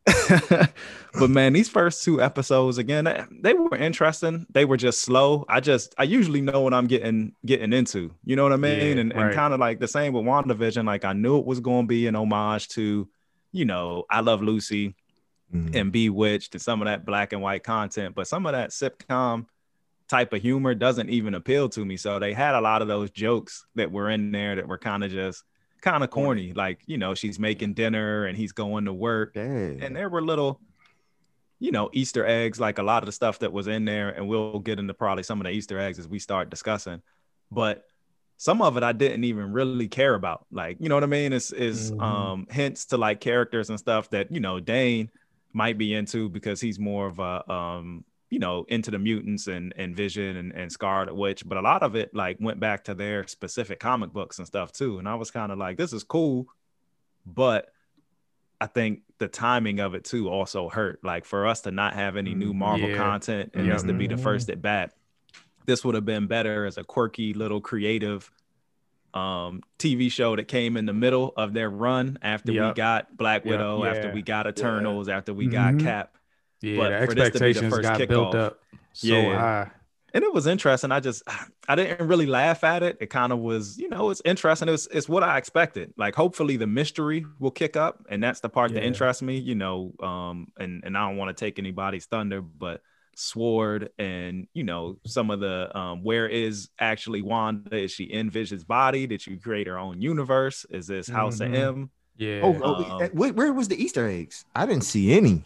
but 1.19 1.31
man, 1.31 1.53
these 1.53 1.69
first 1.69 2.05
two 2.05 2.21
episodes 2.21 2.79
again, 2.79 3.05
they, 3.05 3.25
they 3.41 3.55
were 3.55 3.77
interesting. 3.77 4.47
They 4.51 4.65
were 4.65 4.77
just 4.77 5.01
slow. 5.01 5.45
I 5.49 5.61
just 5.61 5.95
I 5.99 6.05
usually 6.05 6.41
know 6.41 6.61
what 6.61 6.75
I'm 6.75 6.87
getting 6.87 7.35
getting 7.47 7.73
into. 7.73 8.13
You 8.25 8.37
know 8.37 8.43
what 8.43 8.53
I 8.53 8.57
mean? 8.57 8.97
Yeah, 8.97 9.01
and 9.03 9.13
and 9.13 9.35
kind 9.35 9.55
of 9.55 9.61
like 9.61 9.81
the 9.81 9.89
same 9.89 10.13
with 10.13 10.25
WandaVision. 10.25 10.85
Like 10.85 11.05
I 11.05 11.13
knew 11.13 11.39
it 11.39 11.47
was 11.47 11.61
going 11.61 11.85
to 11.85 11.89
be 11.89 12.07
an 12.07 12.17
homage 12.17 12.69
to, 12.71 13.09
you 13.53 13.65
know, 13.65 14.05
I 14.11 14.21
Love 14.21 14.43
Lucy 14.43 14.95
Mhm. 15.55 15.75
and 15.77 15.93
Bewitched 15.93 16.55
and 16.55 16.63
some 16.63 16.83
of 16.83 16.87
that 16.87 17.05
black 17.07 17.33
and 17.33 17.41
white 17.41 17.63
content, 17.63 18.15
but 18.15 18.27
some 18.27 18.45
of 18.47 18.53
that 18.53 18.71
sitcom 18.71 19.47
type 20.09 20.33
of 20.33 20.43
humor 20.43 20.75
doesn't 20.75 21.11
even 21.11 21.35
appeal 21.35 21.69
to 21.69 21.85
me. 21.85 21.97
So 21.97 22.19
they 22.19 22.33
had 22.33 22.55
a 22.55 22.61
lot 22.61 22.83
of 22.83 22.89
those 22.89 23.11
jokes 23.11 23.65
that 23.77 23.93
were 23.93 24.11
in 24.11 24.33
there 24.33 24.57
that 24.57 24.67
were 24.67 24.79
kind 24.79 25.05
of 25.05 25.11
just 25.13 25.45
kind 25.85 26.03
of 26.03 26.11
corny. 26.11 26.53
Like, 26.55 26.81
you 26.87 26.99
know, 26.99 27.15
she's 27.15 27.39
making 27.39 27.75
dinner 27.75 28.25
and 28.27 28.37
he's 28.37 28.53
going 28.53 28.87
to 28.87 28.93
work 28.93 29.33
Yeah. 29.37 29.43
and 29.85 29.95
there 29.95 30.09
were 30.09 30.23
little 30.23 30.61
you 31.61 31.71
know 31.71 31.89
easter 31.93 32.27
eggs 32.27 32.59
like 32.59 32.79
a 32.79 32.83
lot 32.83 33.03
of 33.03 33.07
the 33.07 33.13
stuff 33.13 33.39
that 33.39 33.53
was 33.53 33.69
in 33.69 33.85
there 33.85 34.09
and 34.11 34.27
we'll 34.29 34.59
get 34.59 34.79
into 34.81 34.93
probably 34.93 35.23
some 35.23 35.41
of 35.41 35.45
the 35.45 35.51
easter 35.51 35.79
eggs 35.79 35.99
as 36.01 36.09
we 36.09 36.19
start 36.19 36.51
discussing 36.51 37.01
but 37.51 37.85
some 38.37 38.61
of 38.61 38.77
it 38.77 38.83
i 38.83 38.91
didn't 38.93 39.23
even 39.23 39.53
really 39.53 39.87
care 39.87 40.15
about 40.15 40.45
like 40.51 40.77
you 40.81 40.89
know 40.89 40.97
what 40.97 41.05
i 41.05 41.07
mean 41.07 41.33
it's 41.33 41.53
is 41.53 41.93
Mhm. 41.93 42.03
um 42.03 42.47
hints 42.51 42.87
to 42.87 42.97
like 42.97 43.21
characters 43.21 43.71
and 43.71 43.79
stuff 43.79 44.11
that 44.11 44.33
you 44.33 44.41
know 44.41 44.59
dane 44.59 45.09
might 45.53 45.79
be 45.79 45.95
into 45.95 46.29
because 46.29 46.61
he's 46.61 46.79
more 46.81 47.07
of 47.07 47.19
a 47.21 47.51
um 47.51 48.05
you 48.35 48.41
know 48.41 48.65
into 48.69 48.91
the 48.91 48.99
mutants 48.99 49.47
and 49.47 49.73
and 49.77 49.95
vision 49.97 50.37
and, 50.37 50.53
and 50.53 50.73
scarlet 50.73 51.15
witch 51.15 51.49
but 51.49 51.57
a 51.57 51.61
lot 51.61 51.83
of 51.85 51.95
it 51.95 52.13
like 52.15 52.37
went 52.41 52.59
back 52.59 52.83
to 52.85 52.93
their 52.95 53.27
specific 53.29 53.79
comic 53.79 54.13
books 54.13 54.39
and 54.39 54.47
stuff 54.47 54.73
too 54.73 54.99
and 54.99 55.09
i 55.09 55.15
was 55.15 55.31
kind 55.31 55.53
of 55.53 55.57
like 55.59 55.77
this 55.77 55.93
is 55.93 56.03
cool 56.03 56.47
but 57.25 57.71
I 58.61 58.67
think 58.67 59.01
the 59.19 59.29
timing 59.29 59.81
of 59.81 59.95
it 59.95 60.05
too 60.05 60.29
also 60.31 60.69
hurt. 60.69 61.01
Like 61.03 61.25
for 61.27 61.47
us 61.47 61.63
to 61.63 61.71
not 61.71 61.95
have 61.95 62.17
any 62.17 62.35
new 62.35 62.53
Mhm. 62.53 62.57
Marvel 62.57 62.89
Yeah. 62.89 62.97
content 62.97 63.51
and 63.53 63.67
Yeah. 63.67 63.73
this 63.75 63.83
to 63.83 63.93
be 63.93 64.07
the 64.07 64.17
first 64.17 64.49
at 64.49 64.63
bat, 64.63 64.95
this 65.67 65.85
would 65.85 65.95
have 65.97 66.05
been 66.07 66.27
better 66.29 66.65
as 66.65 66.79
a 66.79 66.85
quirky 66.85 67.35
little 67.35 67.61
creative 67.61 68.31
um 69.13 69.61
TV 69.79 70.11
show 70.11 70.35
that 70.37 70.49
came 70.49 70.77
in 70.77 70.87
the 70.87 70.93
middle 70.95 71.33
of 71.37 71.53
their 71.53 71.69
run 71.69 72.17
after 72.23 72.53
we 72.53 72.73
got 72.75 73.15
Black 73.17 73.45
Yep. 73.45 73.51
Widow, 73.51 73.85
after 73.85 74.13
we 74.13 74.23
got 74.23 74.47
Eternals, 74.47 75.09
after 75.09 75.35
we 75.35 75.47
got 75.47 75.75
Mhm. 75.75 75.81
Cap. 75.83 76.14
Yeah, 76.65 76.77
But 76.79 77.01
the 77.01 77.07
for 77.07 77.15
this 77.15 77.27
to 77.31 77.33
be 77.33 77.39
the 77.39 77.49
expectations 77.49 77.75
first 77.75 77.83
got 77.89 78.09
built 78.09 78.35
up 78.35 78.61
so 78.93 79.07
yeah. 79.09 79.39
high. 79.39 79.71
and 80.15 80.23
it 80.25 80.33
was 80.33 80.47
interesting. 80.47 80.93
I 80.93 81.01
just 81.01 81.23
I 81.69 81.75
didn't 81.75 82.07
really 82.09 82.27
laugh 82.27 82.63
at 82.65 82.83
it. 82.83 82.97
It 83.01 83.11
kind 83.11 83.33
of 83.33 83.39
was, 83.41 83.77
you 83.79 83.89
know, 83.89 84.11
it's 84.11 84.23
interesting. 84.25 84.69
It 84.69 84.73
was 84.73 84.87
it's 84.93 85.09
what 85.09 85.23
I 85.23 85.39
expected. 85.39 85.93
Like 85.97 86.15
hopefully 86.15 86.57
the 86.57 86.67
mystery 86.67 87.25
will 87.39 87.51
kick 87.51 87.77
up, 87.77 88.05
and 88.09 88.23
that's 88.23 88.41
the 88.41 88.49
part 88.49 88.73
that 88.75 88.85
interests 88.85 89.23
me. 89.23 89.39
You 89.39 89.55
know, 89.57 89.93
um, 90.01 90.49
and 90.59 90.83
and 90.85 90.97
I 90.97 91.09
don't 91.09 91.17
want 91.17 91.37
to 91.37 91.45
take 91.45 91.59
anybody's 91.59 92.07
thunder, 92.07 92.41
but 92.43 92.81
Sword 93.17 93.91
and 93.99 94.47
you 94.55 94.65
know 94.65 94.99
some 95.07 95.31
of 95.31 95.41
the 95.41 95.77
um, 95.79 96.03
where 96.03 96.27
is 96.29 96.69
actually 96.79 97.23
Wanda? 97.23 97.77
Is 97.77 97.93
she 97.93 98.05
in 98.05 98.29
Vision's 98.31 98.65
body? 98.65 99.07
Did 99.07 99.27
you 99.27 99.39
create 99.39 99.67
her 99.69 99.79
own 99.79 100.01
universe? 100.01 100.67
Is 100.71 100.87
this 100.87 101.09
House 101.09 101.39
Mhm. 101.39 101.47
of 101.47 101.55
M? 101.55 101.91
Yeah. 102.17 102.41
Oh, 102.45 102.61
oh, 102.63 102.75
Um, 103.05 103.09
where, 103.13 103.33
where 103.33 103.53
was 103.53 103.69
the 103.69 103.81
Easter 103.83 104.09
eggs? 104.09 104.45
I 104.55 104.67
didn't 104.67 104.85
see 104.85 105.13
any 105.15 105.43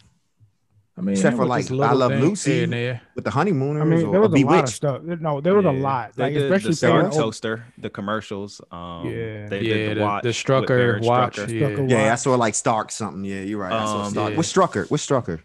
I 0.99 1.01
mean, 1.01 1.13
except 1.15 1.37
for, 1.37 1.45
like, 1.45 1.71
I 1.71 1.93
Love 1.93 2.11
Lucy. 2.11 2.63
and 2.63 2.99
with 3.15 3.23
the 3.23 3.31
honeymooners 3.31 3.81
I 3.81 3.85
mean, 3.85 4.05
or 4.05 4.11
there 4.11 4.19
was 4.19 4.27
a 4.29 4.35
lot 4.35 4.41
of 4.43 4.47
Bewitched. 4.49 4.67
stuff. 4.75 5.01
No, 5.01 5.39
there 5.39 5.55
was 5.55 5.63
a 5.65 5.71
Yeah. 5.71 5.81
lot. 5.81 6.13
They 6.17 6.23
Like 6.23 6.33
did 6.33 6.43
especially 6.43 6.71
the 6.71 6.75
Star 6.75 7.01
paying- 7.03 7.11
Toaster, 7.13 7.63
the 7.77 7.89
commercials. 7.89 8.59
Um, 8.69 9.05
Yeah. 9.05 9.47
they 9.47 9.61
yeah, 9.61 9.73
did 9.73 9.91
the 9.91 9.95
the, 9.95 10.01
watch, 10.01 10.23
the 10.23 10.27
with 10.29 10.35
Strucker 10.35 11.01
watch. 11.05 11.37
Strucker. 11.37 11.49
Yeah. 11.61 11.69
Strucker 11.69 11.89
Yeah, 11.89 12.11
I 12.11 12.15
saw 12.15 12.35
like 12.35 12.53
Stark 12.55 12.91
something. 12.91 13.23
Yeah, 13.23 13.41
you're 13.41 13.59
right. 13.59 13.71
I 13.71 13.85
saw 13.85 14.03
Um, 14.03 14.11
Stark. 14.11 14.31
yeah. 14.31 14.35
What's 14.37 14.53
Strucker? 14.53 14.91
What's 14.91 15.07
Strucker? 15.07 15.39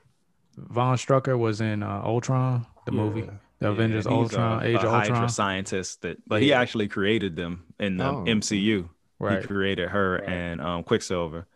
Von 0.56 0.96
Strucker 0.96 1.38
was 1.38 1.60
in 1.60 1.84
uh, 1.84 2.02
Ultron, 2.04 2.66
the 2.86 2.92
Yeah. 2.92 2.98
movie, 3.00 3.20
the 3.22 3.32
Yeah, 3.60 3.68
Avengers 3.68 4.06
Ultron, 4.08 4.60
a, 4.62 4.66
Age 4.66 4.74
a 4.74 4.86
of 4.86 4.90
Hydra 4.90 5.14
Ultron. 5.14 5.28
scientist 5.28 6.02
that, 6.02 6.18
but 6.26 6.42
he 6.42 6.52
actually 6.52 6.88
created 6.88 7.36
them 7.36 7.62
in 7.78 7.96
the 7.98 8.08
Oh. 8.08 8.24
MCU. 8.26 8.88
Right. 9.20 9.40
He 9.40 9.46
created 9.46 9.90
her 9.90 10.18
Right. 10.18 10.28
and 10.28 10.60
um, 10.60 10.82
Quicksilver. 10.82 11.46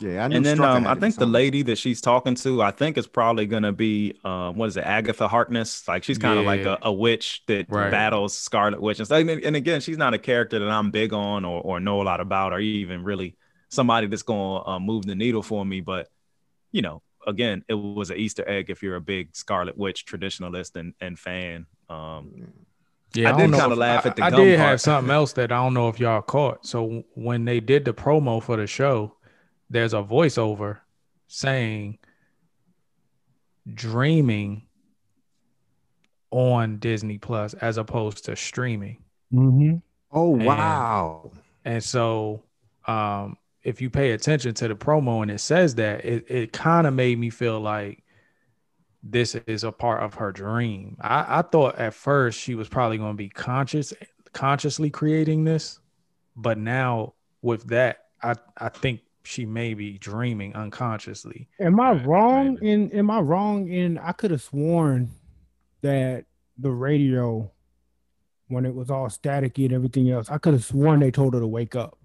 Yeah, 0.00 0.24
I 0.24 0.28
knew 0.28 0.36
And 0.36 0.44
then 0.44 0.60
um, 0.60 0.86
I 0.88 0.96
think 0.96 1.14
the 1.16 1.26
lady 1.26 1.62
that 1.62 1.78
she's 1.78 2.00
talking 2.00 2.34
to, 2.36 2.62
I 2.62 2.72
think 2.72 2.98
is 2.98 3.06
probably 3.06 3.46
gonna 3.46 3.72
be 3.72 4.18
um, 4.24 4.56
what 4.56 4.66
is 4.68 4.76
it, 4.76 4.82
Agatha 4.84 5.28
Harkness? 5.28 5.86
Like 5.86 6.02
she's 6.02 6.18
kind 6.18 6.38
of 6.38 6.44
like 6.44 6.64
a, 6.64 6.78
a 6.82 6.92
witch 6.92 7.42
that 7.46 7.66
Right. 7.68 7.90
battles 7.90 8.36
Scarlet 8.36 8.80
Witch 8.82 8.98
and 8.98 9.06
stuff. 9.06 9.20
And, 9.20 9.30
and 9.30 9.54
again, 9.56 9.80
she's 9.80 9.96
not 9.98 10.12
a 10.12 10.18
character 10.18 10.58
that 10.58 10.68
I'm 10.68 10.90
big 10.90 11.12
on 11.12 11.44
or, 11.44 11.60
or 11.62 11.78
know 11.80 12.02
a 12.02 12.04
lot 12.04 12.20
about, 12.20 12.52
or 12.52 12.58
even 12.58 13.04
really 13.04 13.36
somebody 13.68 14.08
that's 14.08 14.22
gonna 14.22 14.66
uh, 14.68 14.78
move 14.80 15.06
the 15.06 15.14
needle 15.14 15.42
for 15.42 15.64
me. 15.64 15.80
But 15.80 16.08
you 16.72 16.82
know, 16.82 17.00
again, 17.24 17.64
it 17.68 17.74
was 17.74 18.10
an 18.10 18.16
Easter 18.16 18.46
egg 18.48 18.70
if 18.70 18.82
you're 18.82 18.96
a 18.96 19.00
big 19.00 19.34
Scarlet 19.36 19.78
Witch 19.78 20.06
traditionalist 20.06 20.74
and, 20.74 20.94
and 21.00 21.16
fan. 21.16 21.66
Um, 21.88 22.52
Yeah, 23.14 23.28
I 23.28 23.38
don't 23.38 23.52
did 23.52 23.60
kinda 23.60 23.76
laugh 23.76 24.06
I- 24.06 24.08
at 24.08 24.16
the 24.16 24.24
I 24.24 24.30
gum 24.30 24.40
did 24.40 24.58
part. 24.58 24.68
have 24.70 24.80
something 24.80 25.10
else 25.14 25.34
that 25.34 25.52
I 25.52 25.56
don't 25.62 25.72
know 25.74 25.88
if 25.88 26.00
y'all 26.00 26.20
caught. 26.20 26.66
So 26.66 27.04
when 27.14 27.44
they 27.44 27.60
did 27.60 27.84
the 27.84 27.94
promo 27.94 28.42
for 28.42 28.56
the 28.56 28.66
show, 28.66 29.14
there's 29.70 29.94
a 29.94 30.02
voiceover 30.02 30.78
saying 31.26 31.98
dreaming 33.72 34.62
on 36.30 36.78
Disney 36.78 37.18
Plus 37.18 37.54
as 37.54 37.76
opposed 37.78 38.24
to 38.26 38.36
streaming. 38.36 38.98
Mhm. 39.32 39.82
Oh 40.12 40.34
And- 40.34 40.46
wow. 40.46 41.32
And 41.64 41.82
so 41.82 42.42
um 42.86 43.36
if 43.62 43.80
you 43.80 43.88
pay 43.88 44.10
attention 44.10 44.52
to 44.54 44.68
the 44.68 44.74
promo 44.76 45.22
and 45.22 45.30
it 45.30 45.38
says 45.40 45.76
that, 45.76 46.04
it, 46.04 46.30
it 46.30 46.52
kind 46.52 46.86
of 46.86 46.92
made 46.92 47.18
me 47.18 47.30
feel 47.30 47.58
like 47.60 48.04
this 49.02 49.34
is 49.46 49.64
a 49.64 49.72
part 49.72 50.02
of 50.02 50.12
her 50.14 50.32
dream. 50.32 50.98
I, 51.00 51.38
I 51.38 51.42
thought 51.42 51.78
at 51.78 51.94
first 51.94 52.38
she 52.38 52.54
was 52.54 52.68
probably 52.68 52.98
going 52.98 53.12
to 53.12 53.16
be 53.16 53.30
conscious, 53.30 53.94
consciously 54.34 54.90
creating 54.90 55.44
this, 55.44 55.78
but 56.36 56.58
now 56.58 57.14
with 57.40 57.68
that, 57.68 58.04
I 58.22 58.34
I 58.58 58.68
think 58.68 59.00
she 59.24 59.46
may 59.46 59.74
be 59.74 59.98
dreaming 59.98 60.54
unconsciously. 60.54 61.48
Am 61.58 61.80
I 61.80 61.92
Right, 61.92 62.06
wrong 62.06 62.54
maybe. 62.54 62.70
in 62.70 62.92
am 62.92 63.10
I 63.10 63.20
wrong 63.20 63.68
in 63.68 63.98
I 63.98 64.12
could 64.12 64.30
have 64.30 64.42
sworn 64.42 65.10
that 65.80 66.26
the 66.58 66.70
radio 66.70 67.50
when 68.48 68.66
it 68.66 68.74
was 68.74 68.90
all 68.90 69.06
staticky 69.08 69.64
and 69.64 69.72
everything 69.72 70.10
else, 70.10 70.30
I 70.30 70.36
could 70.38 70.52
have 70.52 70.64
sworn 70.64 71.00
they 71.00 71.10
told 71.10 71.32
her 71.34 71.40
to 71.40 71.46
wake 71.46 71.74
up. 71.74 71.98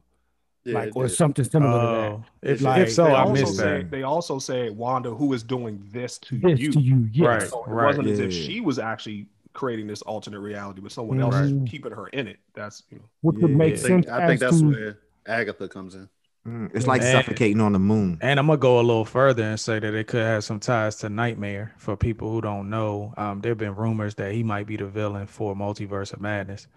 Yeah, 0.63 0.73
like 0.75 0.95
or 0.95 1.07
did. 1.07 1.15
something 1.15 1.45
similar 1.45 1.71
to 1.71 1.87
Oh, 1.87 2.23
if, 2.41 2.61
Like, 2.61 2.81
if 2.83 2.93
so, 2.93 3.05
they 3.05 3.11
I 3.11 3.21
also 3.21 3.33
missed 3.33 3.55
said, 3.57 3.85
that. 3.85 3.91
They 3.91 4.03
also 4.03 4.39
said 4.39 4.75
Wanda, 4.75 5.13
who 5.13 5.33
is 5.33 5.41
doing 5.43 5.81
this 5.91 6.17
to. 6.19 6.37
This 6.37 6.59
you. 6.59 6.71
to 6.73 6.79
you, 6.79 7.09
yes. 7.11 7.25
Right. 7.27 7.49
So 7.49 7.63
it 7.65 7.69
wasn't 7.69 8.07
as 8.07 8.19
if 8.19 8.33
Yeah. 8.33 8.41
she 8.45 8.61
was 8.61 8.77
actually 8.79 9.27
creating 9.53 9.87
this 9.87 10.01
alternate 10.03 10.39
reality, 10.41 10.81
but 10.81 10.91
someone 10.91 11.19
else 11.21 11.35
is 11.35 11.51
Mhm. 11.53 11.67
keeping 11.67 11.91
her 11.91 12.07
in 12.07 12.27
it. 12.27 12.37
That's 12.53 12.83
you 12.91 12.97
know. 12.99 13.05
Which 13.21 13.37
would 13.39 13.51
Yeah. 13.51 13.57
make 13.57 13.73
I 13.73 13.75
Yeah. 13.75 13.81
sense 13.81 14.05
think, 14.05 14.09
I 14.09 14.27
think 14.27 14.33
as 14.33 14.39
that's 14.39 14.59
to 14.61 14.67
where 14.69 14.97
Agatha 15.27 15.67
comes 15.67 15.95
in. 15.95 16.07
Mm, 16.49 16.75
It's 16.75 16.87
like 16.87 17.01
And- 17.01 17.11
suffocating 17.11 17.61
on 17.61 17.73
the 17.73 17.79
moon. 17.79 18.17
And 18.21 18.39
I'm 18.39 18.47
gonna 18.47 18.57
go 18.57 18.79
a 18.79 18.81
little 18.81 19.05
further 19.05 19.43
and 19.43 19.59
say 19.59 19.79
that 19.79 19.93
it 19.93 20.07
could 20.07 20.23
have 20.25 20.43
some 20.43 20.59
ties 20.59 20.95
to 20.97 21.09
Nightmare. 21.09 21.73
For 21.77 21.95
people 21.95 22.31
who 22.31 22.41
don't 22.41 22.69
know, 22.69 23.13
um, 23.17 23.41
there 23.41 23.51
have 23.51 23.57
been 23.57 23.75
rumors 23.75 24.15
that 24.15 24.31
he 24.33 24.43
might 24.43 24.65
be 24.67 24.77
the 24.77 24.87
villain 24.87 25.27
for 25.27 25.55
Multiverse 25.55 26.13
of 26.13 26.21
Madness. 26.21 26.67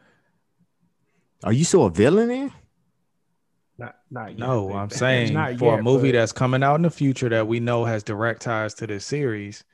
Are 1.45 1.53
you 1.53 1.65
still 1.65 1.87
a 1.87 1.91
villain 1.91 2.31
in? 2.31 2.53
Not, 3.79 3.97
not 4.11 4.31
yet. 4.31 4.39
No, 4.39 4.73
I'm 4.75 4.89
they- 4.89 4.97
saying 5.05 5.33
Not 5.33 5.59
for 5.59 5.79
a 5.79 5.83
movie 5.83 6.13
but- 6.13 6.19
that's 6.19 6.33
coming 6.33 6.63
out 6.63 6.77
in 6.77 6.83
the 6.83 6.91
future 6.91 7.29
that 7.31 7.47
we 7.49 7.59
know 7.61 7.85
has 7.85 8.03
direct 8.03 8.43
ties 8.43 8.75
to 8.75 8.87
this 8.87 9.05
series, 9.07 9.65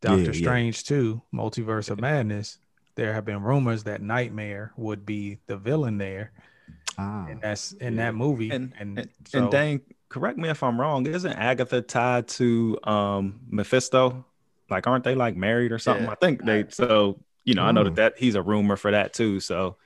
Doctor 0.00 0.18
Yeah, 0.20 0.26
yeah. 0.26 0.32
Strange 0.32 0.84
2, 0.84 1.20
Multiverse 1.34 1.90
of 1.90 2.00
Madness, 2.00 2.58
there 2.94 3.12
have 3.14 3.24
been 3.24 3.42
rumors 3.42 3.84
that 3.84 4.02
Nightmare 4.02 4.72
would 4.76 5.04
be 5.06 5.38
the 5.46 5.56
villain 5.56 5.98
there. 5.98 6.32
Ah, 6.98 7.26
And 7.28 7.40
that's 7.40 7.72
in 7.72 7.94
Yeah. 7.96 8.06
that 8.06 8.14
movie. 8.14 8.50
And 8.50 8.72
and, 8.78 8.98
and, 8.98 9.08
so, 9.26 9.38
and 9.38 9.50
Dane, 9.50 9.80
correct 10.08 10.38
me 10.38 10.48
if 10.48 10.62
I'm 10.62 10.80
wrong. 10.80 11.06
Isn't 11.06 11.32
Agatha 11.32 11.80
tied 11.82 12.28
to 12.28 12.78
um 12.84 13.40
Mephisto? 13.48 14.24
Like, 14.70 14.86
aren't 14.86 15.04
they 15.04 15.14
like 15.14 15.36
married 15.36 15.72
or 15.72 15.78
something? 15.78 16.04
Yeah. 16.06 16.12
I 16.12 16.14
think 16.16 16.44
they. 16.44 16.64
So 16.68 17.20
you 17.44 17.54
know, 17.54 17.64
I 17.64 17.72
know 17.72 17.82
Mm. 17.82 17.86
that 17.86 17.94
that 17.96 18.18
he's 18.18 18.34
a 18.36 18.42
rumor 18.42 18.76
for 18.76 18.90
that 18.92 19.12
too. 19.14 19.40
So 19.40 19.76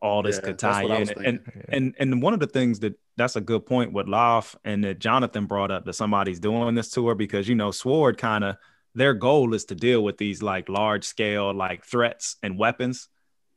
all 0.00 0.22
this 0.22 0.36
Yeah, 0.36 0.42
could 0.42 0.58
tie 0.58 0.82
in. 0.82 0.90
was 1.00 1.10
And 1.10 1.40
thinking. 1.44 1.62
and 1.68 1.94
and 1.98 2.22
one 2.22 2.32
of 2.34 2.40
the 2.40 2.46
things 2.46 2.80
that 2.80 2.98
that's 3.16 3.36
a 3.36 3.40
good 3.40 3.64
point 3.66 3.92
with 3.92 4.06
Loft 4.08 4.56
and 4.64 4.84
that 4.84 4.98
Jonathan 4.98 5.46
brought 5.46 5.70
up 5.70 5.84
that 5.84 5.94
somebody's 5.94 6.38
doing 6.40 6.74
this 6.74 6.90
to 6.92 7.08
her 7.08 7.14
because 7.14 7.48
you 7.48 7.54
know 7.54 7.70
Sword 7.70 8.18
kind 8.18 8.44
of 8.44 8.56
their 8.94 9.14
goal 9.14 9.52
is 9.54 9.64
to 9.66 9.74
deal 9.74 10.02
with 10.02 10.16
these 10.16 10.42
like 10.42 10.68
large 10.68 11.04
scale 11.04 11.52
like 11.52 11.84
threats 11.84 12.36
and 12.42 12.58
weapons. 12.58 13.08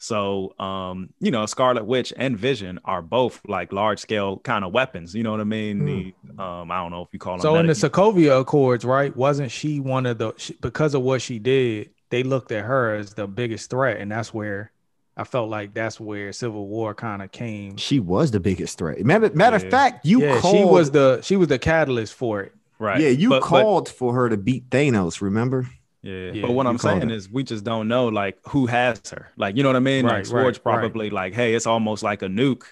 So 0.02 0.54
um 0.60 1.10
you 1.20 1.30
know 1.30 1.46
Scarlet 1.46 1.86
Witch 1.86 2.14
and 2.16 2.38
Vision 2.38 2.80
are 2.86 3.02
both 3.02 3.42
like 3.48 3.74
large 3.74 4.00
scale 4.00 4.38
kind 4.38 4.64
of 4.64 4.72
weapons. 4.74 5.14
You 5.14 5.24
know 5.24 5.32
what 5.32 5.42
I 5.42 5.46
mean? 5.46 5.86
The 5.86 6.14
um 6.42 6.72
I 6.72 6.78
don't 6.78 6.92
know 6.92 7.02
if 7.04 7.10
you 7.12 7.20
call 7.20 7.34
them. 7.34 7.42
so 7.42 7.56
in 7.58 7.68
the 7.68 7.74
meta- 7.74 7.90
Sokovia 7.90 8.40
Accords, 8.42 8.86
right? 8.86 9.16
Wasn't 9.16 9.52
she 9.52 9.80
one 9.80 10.06
of 10.06 10.18
the 10.18 10.34
she, 10.38 10.54
because 10.62 10.94
of 10.96 11.02
what 11.02 11.22
she 11.22 11.38
did? 11.38 11.90
They 12.10 12.24
looked 12.24 12.52
at 12.52 12.64
her 12.66 12.96
as 12.96 13.14
the 13.14 13.28
biggest 13.28 13.70
threat, 13.70 13.98
and 14.00 14.12
that's 14.12 14.34
where 14.34 14.72
I 15.18 15.26
felt 15.26 15.50
like 15.50 15.74
that's 15.74 16.00
where 16.00 16.32
Civil 16.32 16.66
War 16.68 16.96
kind 16.96 17.22
of 17.22 17.32
came. 17.32 17.76
she 17.76 18.00
was 18.00 18.32
the 18.32 18.40
biggest 18.40 18.78
threat. 18.78 19.04
Matter, 19.06 19.30
matter 19.36 19.58
of 19.58 19.70
fact, 19.70 20.06
you 20.06 20.22
yeah, 20.24 20.40
called. 20.40 20.56
she 20.56 20.64
was 20.64 20.92
the 20.92 21.20
she 21.22 21.36
was 21.36 21.50
the 21.50 21.60
catalyst 21.60 22.14
for 22.14 22.42
it. 22.42 22.54
right? 22.80 23.02
Yeah, 23.02 23.10
you 23.10 23.28
But- 23.30 23.42
but- 23.42 23.48
called 23.48 23.90
for 23.90 24.14
her 24.14 24.30
to 24.30 24.38
beat 24.38 24.70
Thanos. 24.70 25.20
Remember? 25.22 25.68
Yeah. 26.02 26.32
Yeah, 26.32 26.42
but 26.44 26.52
what 26.52 26.64
you 26.64 26.70
I'm 26.70 26.78
saying 26.78 27.10
her. 27.10 27.16
is 27.16 27.30
we 27.30 27.44
just 27.44 27.64
don't 27.64 27.88
know 27.88 28.08
like 28.08 28.38
who 28.48 28.66
has 28.68 29.02
her. 29.10 29.28
Like, 29.36 29.58
you 29.58 29.64
know 29.64 29.70
what 29.70 29.76
I 29.76 29.80
mean? 29.80 30.06
Right, 30.06 30.18
like 30.18 30.26
Sword's 30.26 30.60
right, 30.64 30.74
right. 30.74 30.80
probably 30.82 31.10
like, 31.10 31.34
hey, 31.34 31.54
it's 31.56 31.68
almost 31.68 32.04
like 32.04 32.22
a 32.22 32.28
nuke 32.28 32.64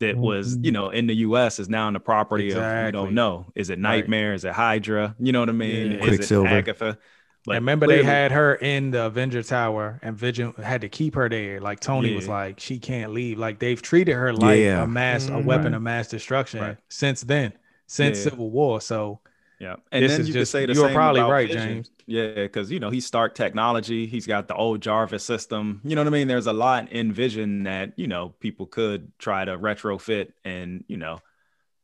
that 0.00 0.16
was, 0.16 0.56
Mhm. 0.56 0.64
you 0.64 0.72
know, 0.72 0.90
in 0.90 1.06
the 1.06 1.14
US 1.16 1.60
is 1.60 1.68
now 1.68 1.86
in 1.86 1.94
the 1.94 2.00
property 2.00 2.50
of 2.50 2.56
we 2.86 2.90
don't 2.90 3.14
know. 3.14 3.46
Is 3.54 3.70
it 3.70 3.78
Nightmare? 3.78 4.34
Is 4.34 4.44
it 4.44 4.52
Hydra? 4.52 5.14
You 5.20 5.30
know 5.32 5.40
what 5.40 5.48
I 5.48 5.52
mean? 5.52 5.92
Yeah. 5.92 5.98
Is 5.98 6.04
it 6.04 6.08
Quicksilver. 6.08 6.48
Agatha? 6.48 6.98
Like, 7.44 7.56
and 7.56 7.64
remember, 7.64 7.88
they 7.88 8.04
had 8.04 8.30
her 8.30 8.54
in 8.54 8.92
the 8.92 9.06
Avenger 9.06 9.42
Tower, 9.42 9.98
and 10.02 10.16
Vision 10.16 10.52
had 10.62 10.80
to 10.82 10.88
keep 10.88 11.16
her 11.16 11.28
there. 11.28 11.60
Like 11.60 11.80
Tony 11.80 12.14
was 12.14 12.28
like, 12.28 12.60
she 12.60 12.78
can't 12.78 13.12
leave. 13.12 13.36
Like 13.38 13.58
they've 13.58 13.80
treated 13.82 14.14
her 14.14 14.32
like 14.32 14.60
Yeah. 14.60 14.82
a 14.82 14.86
mass, 14.86 15.26
a 15.28 15.32
Mhm. 15.32 15.44
weapon 15.44 15.74
of 15.74 15.82
mass 15.82 16.06
destruction 16.08 16.60
Right. 16.60 16.76
since 16.88 17.22
then, 17.22 17.52
since 17.88 18.18
Yeah. 18.18 18.30
Civil 18.30 18.50
War. 18.50 18.80
So 18.80 19.18
Yeah, 19.62 19.76
and 19.92 20.04
This 20.04 20.10
then 20.16 20.26
you 20.26 20.32
just- 20.32 20.36
could 20.38 20.48
say 20.48 20.66
the 20.66 20.74
you 20.74 20.80
were 20.82 20.88
same 20.88 20.94
probably 20.96 21.20
about 21.20 21.30
right, 21.30 21.46
Vision. 21.46 21.68
James. 21.68 21.90
Yeah, 22.06 22.34
because 22.34 22.72
you 22.72 22.80
know 22.80 22.90
he's 22.90 23.06
Stark 23.06 23.36
technology. 23.36 24.06
He's 24.06 24.26
got 24.26 24.48
the 24.48 24.56
old 24.56 24.80
Jarvis 24.80 25.22
system. 25.22 25.80
You 25.84 25.94
know 25.94 26.00
what 26.02 26.08
I 26.08 26.10
mean? 26.10 26.26
There's 26.26 26.48
a 26.48 26.52
lot 26.52 26.90
in 26.90 27.12
Vision 27.12 27.62
that 27.62 27.92
you 27.96 28.08
know 28.08 28.30
people 28.40 28.66
could 28.66 29.12
try 29.20 29.44
to 29.44 29.56
retrofit 29.56 30.32
and 30.44 30.82
you 30.88 30.96
know 30.96 31.20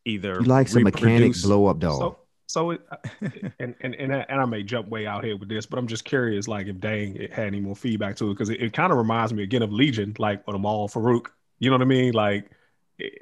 either 0.04 0.34
You 0.40 0.46
like 0.46 0.66
some 0.66 0.82
mechanic 0.82 1.34
blow 1.42 1.66
up 1.66 1.78
doll. 1.78 1.98
So, 2.00 2.18
so 2.48 2.70
it, 2.72 2.80
and, 3.60 3.76
and 3.80 3.94
and 3.94 4.12
I- 4.12 4.26
and 4.28 4.40
I 4.40 4.44
may 4.44 4.64
jump 4.64 4.88
way 4.88 5.06
out 5.06 5.22
here 5.22 5.36
with 5.36 5.48
this, 5.48 5.64
but 5.64 5.78
I'm 5.78 5.86
just 5.86 6.04
curious, 6.04 6.48
like 6.48 6.66
if 6.66 6.80
Dang 6.80 7.14
it 7.14 7.32
had 7.32 7.46
any 7.46 7.60
more 7.60 7.76
feedback 7.76 8.16
to 8.16 8.30
it, 8.30 8.34
because 8.34 8.50
it, 8.50 8.60
it 8.60 8.72
kind 8.72 8.90
of 8.90 8.98
reminds 8.98 9.32
me 9.32 9.44
again 9.44 9.62
of 9.62 9.72
Legion, 9.72 10.16
like 10.18 10.44
with 10.48 10.56
Amal 10.56 10.88
Farouk. 10.88 11.26
You 11.60 11.70
know 11.70 11.76
what 11.76 11.82
I 11.82 11.86
mean? 11.86 12.12
Like 12.12 12.50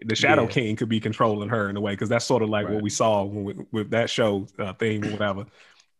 the 0.04 0.14
Shadow 0.14 0.42
Yeah. 0.42 0.48
King 0.48 0.76
could 0.76 0.88
be 0.88 1.00
controlling 1.00 1.48
her 1.48 1.68
in 1.68 1.76
a 1.76 1.80
way, 1.80 1.92
because 1.92 2.08
that's 2.08 2.24
sort 2.24 2.42
of 2.42 2.48
like 2.48 2.68
what 2.68 2.82
we 2.82 2.90
saw 2.90 3.24
when 3.24 3.44
we, 3.44 3.54
with 3.72 3.90
that 3.90 4.08
show 4.10 4.46
uh, 4.58 4.72
thing 4.74 5.04
or 5.06 5.10
whatever. 5.10 5.46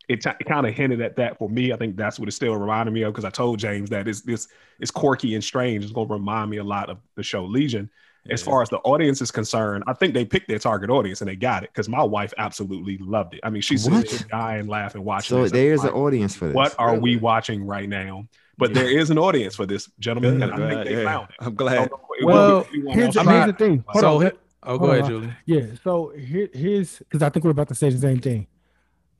It, 0.09 0.21
t- 0.21 0.31
it 0.39 0.45
kind 0.47 0.67
of 0.67 0.73
hinted 0.73 1.01
at 1.01 1.17
that 1.17 1.37
for 1.37 1.49
me. 1.49 1.73
I 1.73 1.77
think 1.77 1.97
that's 1.97 2.19
what 2.19 2.29
it 2.29 2.33
still 2.33 2.57
reminded 2.57 2.93
me 2.93 3.03
of 3.03 3.13
because 3.13 3.25
I 3.25 3.31
told 3.31 3.59
James 3.59 3.91
that 3.91 4.07
it's 4.07 4.23
this 4.23 4.47
it's 4.79 4.91
quirky 4.91 5.35
and 5.35 5.43
strange. 5.43 5.83
It's 5.85 5.93
going 5.93 6.07
to 6.09 6.15
remind 6.15 6.49
me 6.51 6.59
a 6.59 6.65
lot 6.65 6.91
of 6.91 6.99
the 7.17 7.23
show 7.23 7.45
Legion. 7.45 7.91
As 8.29 8.43
far 8.43 8.61
as 8.61 8.69
the 8.69 8.79
audience 8.79 9.21
is 9.23 9.31
concerned, 9.31 9.85
I 9.87 9.93
think 9.93 10.13
they 10.13 10.25
picked 10.25 10.49
their 10.49 10.59
target 10.59 10.91
audience 10.91 11.21
and 11.21 11.31
they 11.31 11.37
got 11.37 11.63
it 11.63 11.71
because 11.73 11.89
my 11.89 12.03
wife 12.03 12.35
absolutely 12.39 12.99
loved 12.99 13.35
it. 13.35 13.41
I 13.45 13.51
mean, 13.51 13.63
she's 13.63 13.87
dying, 14.27 14.67
laughing, 14.67 15.05
watching. 15.05 15.37
So 15.37 15.49
there's 15.49 15.85
Like, 15.85 15.93
an 15.93 15.97
audience 15.97 16.35
for 16.35 16.47
this. 16.47 16.55
What 16.55 16.75
are 16.77 16.99
we 16.99 17.17
watching 17.17 17.65
right 17.65 17.89
now? 17.89 18.27
But 18.59 18.71
Yeah. 18.71 18.83
there 18.83 18.99
is 18.99 19.11
an 19.11 19.19
audience 19.19 19.55
for 19.55 19.67
this, 19.67 19.91
gentlemen, 19.99 20.35
Good, 20.39 20.43
and 20.45 20.53
I 20.53 20.57
think 20.57 20.71
glad- 20.73 20.87
they 20.87 20.97
yeah. 20.97 21.05
found 21.05 21.31
it. 21.31 21.37
I'm 21.41 21.55
glad. 21.55 21.75
don't 21.75 21.91
know 21.91 21.99
if 22.15 22.21
it 22.23 22.25
Well, 22.25 22.49
will 22.57 22.63
be 22.65 22.69
anyone 22.79 22.95
Here's, 22.95 23.17
else 23.17 23.27
the- 23.27 23.33
here's 23.33 23.47
the 23.47 23.53
thing. 23.53 23.85
Hold 23.89 24.03
so 24.03 24.17
on. 24.17 24.23
hit- 24.23 24.39
oh, 24.63 24.79
go 24.79 24.87
Hold 24.87 24.91
ahead, 24.91 25.03
on. 25.05 25.09
Julie. 25.11 25.33
Yeah. 25.45 25.67
So 25.85 26.09
here, 26.17 26.49
here's 26.53 26.99
because 27.01 27.23
I 27.23 27.29
think 27.29 27.45
we're 27.45 27.51
about 27.51 27.69
to 27.69 27.75
say 27.75 27.91
the 27.91 27.99
same 27.99 28.19
thing. 28.21 28.47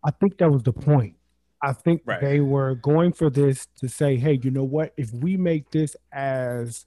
I 0.05 0.11
think 0.11 0.39
that 0.39 0.51
was 0.51 0.63
the 0.63 0.73
point. 0.73 1.17
I 1.63 1.73
think 1.73 2.03
Right. 2.07 2.21
they 2.21 2.41
were 2.41 2.75
going 2.77 3.13
for 3.13 3.29
this 3.31 3.67
to 3.81 3.89
say, 3.89 4.17
hey, 4.17 4.39
you 4.43 4.51
know 4.51 4.65
what? 4.65 4.93
If 4.97 5.13
we 5.13 5.37
make 5.37 5.71
this 5.71 5.97
as 6.13 6.85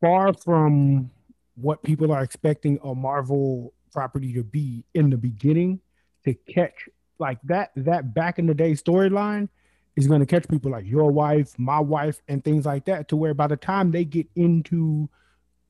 far 0.00 0.32
from 0.34 1.10
what 1.54 1.82
people 1.82 2.12
are 2.12 2.22
expecting 2.22 2.78
a 2.84 2.94
Marvel 2.94 3.72
property 3.92 4.32
to 4.34 4.44
be 4.44 4.84
in 4.94 5.10
the 5.10 5.16
beginning, 5.16 5.80
to 6.24 6.34
catch 6.34 6.88
like 7.18 7.38
that, 7.44 7.70
that 7.76 8.12
back 8.12 8.38
in 8.38 8.46
the 8.46 8.54
day 8.54 8.72
storyline 8.72 9.48
is 9.96 10.06
going 10.06 10.20
to 10.20 10.26
catch 10.26 10.46
people 10.48 10.70
like 10.70 10.86
your 10.86 11.10
wife, 11.10 11.58
my 11.58 11.80
wife, 11.80 12.20
and 12.28 12.44
things 12.44 12.66
like 12.66 12.84
that, 12.84 13.08
to 13.08 13.16
where 13.16 13.34
by 13.34 13.46
the 13.46 13.56
time 13.56 13.90
they 13.90 14.04
get 14.04 14.26
into 14.36 15.08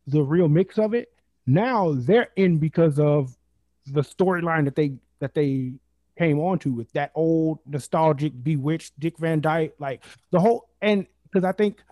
the 0.07 0.23
real 0.23 0.48
mix 0.48 0.78
of 0.78 0.94
it, 0.94 1.12
now 1.47 1.94
they're 1.94 2.31
in 2.36 2.59
because 2.59 2.98
of 2.98 3.36
the 3.86 4.03
storyline 4.03 4.65
that 4.65 4.74
they 4.74 4.94
that 5.20 5.35
they 5.35 5.73
came 6.19 6.39
onto 6.40 6.73
with 6.73 6.90
that 6.93 7.12
old 7.15 7.59
nostalgic 7.66 8.32
bewitched 8.43 8.98
Dick 8.98 9.16
Van 9.19 9.40
Dyke, 9.40 9.74
like 9.78 10.05
the 10.31 10.40
whole 10.40 10.69
and 10.82 11.07
because 11.24 11.44
I 11.44 11.53
think 11.53 11.82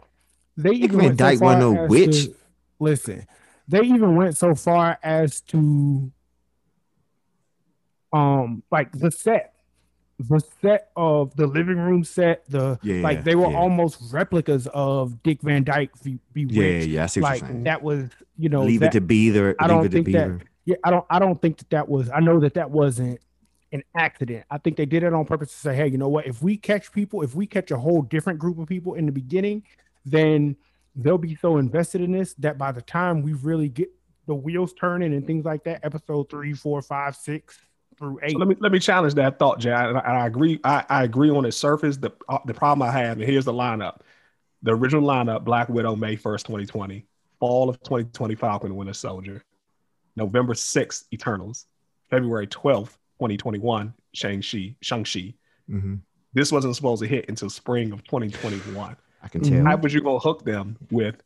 they 0.57 0.71
Dick 0.71 0.85
even 0.85 1.17
Van 1.17 1.17
went 1.17 1.39
so 1.39 1.59
no 1.59 1.87
witch. 1.87 2.25
to- 2.25 2.35
listen, 2.81 3.27
they 3.69 3.83
even 3.83 4.17
went 4.17 4.37
so 4.37 4.55
far 4.55 4.99
as 5.03 5.41
to 5.43 6.11
um 8.13 8.63
like 8.71 8.91
the 8.93 9.11
set, 9.11 9.54
the 10.19 10.41
set 10.63 10.91
of 10.97 11.35
the 11.37 11.47
living 11.47 11.77
room 11.77 12.05
set, 12.05 12.49
the 12.49 12.79
Yeah, 12.83 13.03
like 13.03 13.25
they 13.25 13.35
were 13.35 13.51
yeah. 13.51 13.57
almost 13.59 14.13
replicas 14.13 14.69
of 14.73 15.23
Dick 15.23 15.41
Van 15.43 15.65
Dyke 15.65 15.91
be- 16.03 16.13
Yeah, 16.13 16.19
bewitched. 16.33 16.87
yeah, 16.89 17.03
I 17.03 17.07
see 17.07 17.21
like 17.21 17.65
that 17.65 17.83
was 17.83 18.09
you 18.39 18.49
know 18.49 18.63
leave 18.63 18.81
that, 18.81 18.95
it 18.95 18.99
to 18.99 19.01
Beaver. 19.01 19.57
I 19.59 19.67
don't 19.67 19.91
think 19.91 20.13
that- 20.13 20.41
yeah, 20.65 20.77
I 20.85 20.91
don't 20.91 21.05
I 21.11 21.19
don't 21.19 21.41
think 21.43 21.59
that 21.59 21.71
that 21.71 21.89
was 21.89 22.11
I 22.11 22.21
know 22.21 22.41
that 22.41 22.55
that 22.55 22.71
wasn't 22.71 23.21
an 23.73 23.83
accident. 23.97 24.45
I 24.51 24.59
think 24.59 24.77
they 24.77 24.87
did 24.87 25.03
it 25.03 25.13
on 25.13 25.25
purpose 25.25 25.51
to 25.51 25.57
say, 25.59 25.75
hey, 25.75 25.89
you 25.89 25.99
know 25.99 26.09
what? 26.09 26.27
If 26.27 26.43
we 26.43 26.57
catch 26.57 26.93
people, 26.93 27.23
if 27.23 27.35
we 27.35 27.45
catch 27.45 27.73
a 27.73 27.77
whole 27.77 28.03
different 28.03 28.39
group 28.39 28.59
of 28.61 28.69
people 28.69 28.95
in 28.95 29.05
the 29.07 29.13
beginning, 29.13 29.65
then 30.07 30.55
they'll 30.95 31.19
be 31.19 31.35
so 31.35 31.57
invested 31.59 32.01
in 32.01 32.13
this 32.13 32.35
that 32.35 32.57
by 32.57 32.71
the 32.71 32.83
time 32.83 33.21
we 33.21 33.33
really 33.33 33.69
get 33.69 33.89
the 34.27 34.35
wheels 34.35 34.73
turning 34.75 35.13
and 35.13 35.27
things 35.27 35.45
like 35.45 35.65
that, 35.65 35.81
episode 35.85 36.31
three, 36.31 36.53
four, 36.55 36.81
five, 36.83 37.17
six 37.17 37.59
through 37.97 38.19
eight. 38.23 38.33
So 38.33 38.39
let 38.39 38.49
me 38.49 38.57
let 38.61 38.73
me 38.73 38.79
challenge 38.79 39.15
that 39.15 39.39
thought, 39.39 39.59
Jay. 39.61 39.73
And 39.73 39.99
I, 39.99 40.01
I 40.01 40.27
agree. 40.27 40.61
I, 40.65 40.85
I 40.89 41.05
agree 41.05 41.31
on 41.31 41.45
its 41.45 41.57
surface. 41.57 41.97
The 41.97 42.13
uh, 42.29 42.39
the 42.47 42.55
problem 42.55 42.87
I 42.89 42.93
have, 42.93 43.19
and 43.19 43.29
here's 43.29 43.45
the 43.45 43.53
lineup: 43.53 44.01
the 44.63 44.75
original 44.75 45.03
lineup: 45.03 45.45
Black 45.45 45.69
Widow, 45.69 45.97
May 45.97 46.17
first, 46.17 46.47
2020; 46.47 47.07
Fall 47.41 47.69
of 47.69 47.81
2020, 47.83 48.35
Falcon, 48.35 48.77
Winter 48.77 48.93
Soldier; 48.93 49.43
November 50.17 50.55
6th, 50.55 51.05
Eternals; 51.13 51.67
February 52.11 52.47
12th, 52.47 52.97
2021, 53.19 53.95
Shang 54.13 54.43
Chi, 54.43 54.75
Shang 54.81 55.05
Chi; 55.05 55.35
Mhm. 55.71 56.01
This 56.33 56.51
wasn't 56.51 56.75
supposed 56.75 57.01
to 57.03 57.09
hit 57.09 57.29
until 57.29 57.49
spring 57.49 57.93
of 57.93 58.03
2021. 58.05 58.97
I 59.23 59.29
can 59.29 59.41
tell. 59.41 59.65
How 59.65 59.77
was 59.77 59.95
you 59.95 60.01
gonna 60.01 60.19
hook 60.19 60.45
them 60.45 60.77
with 60.91 61.17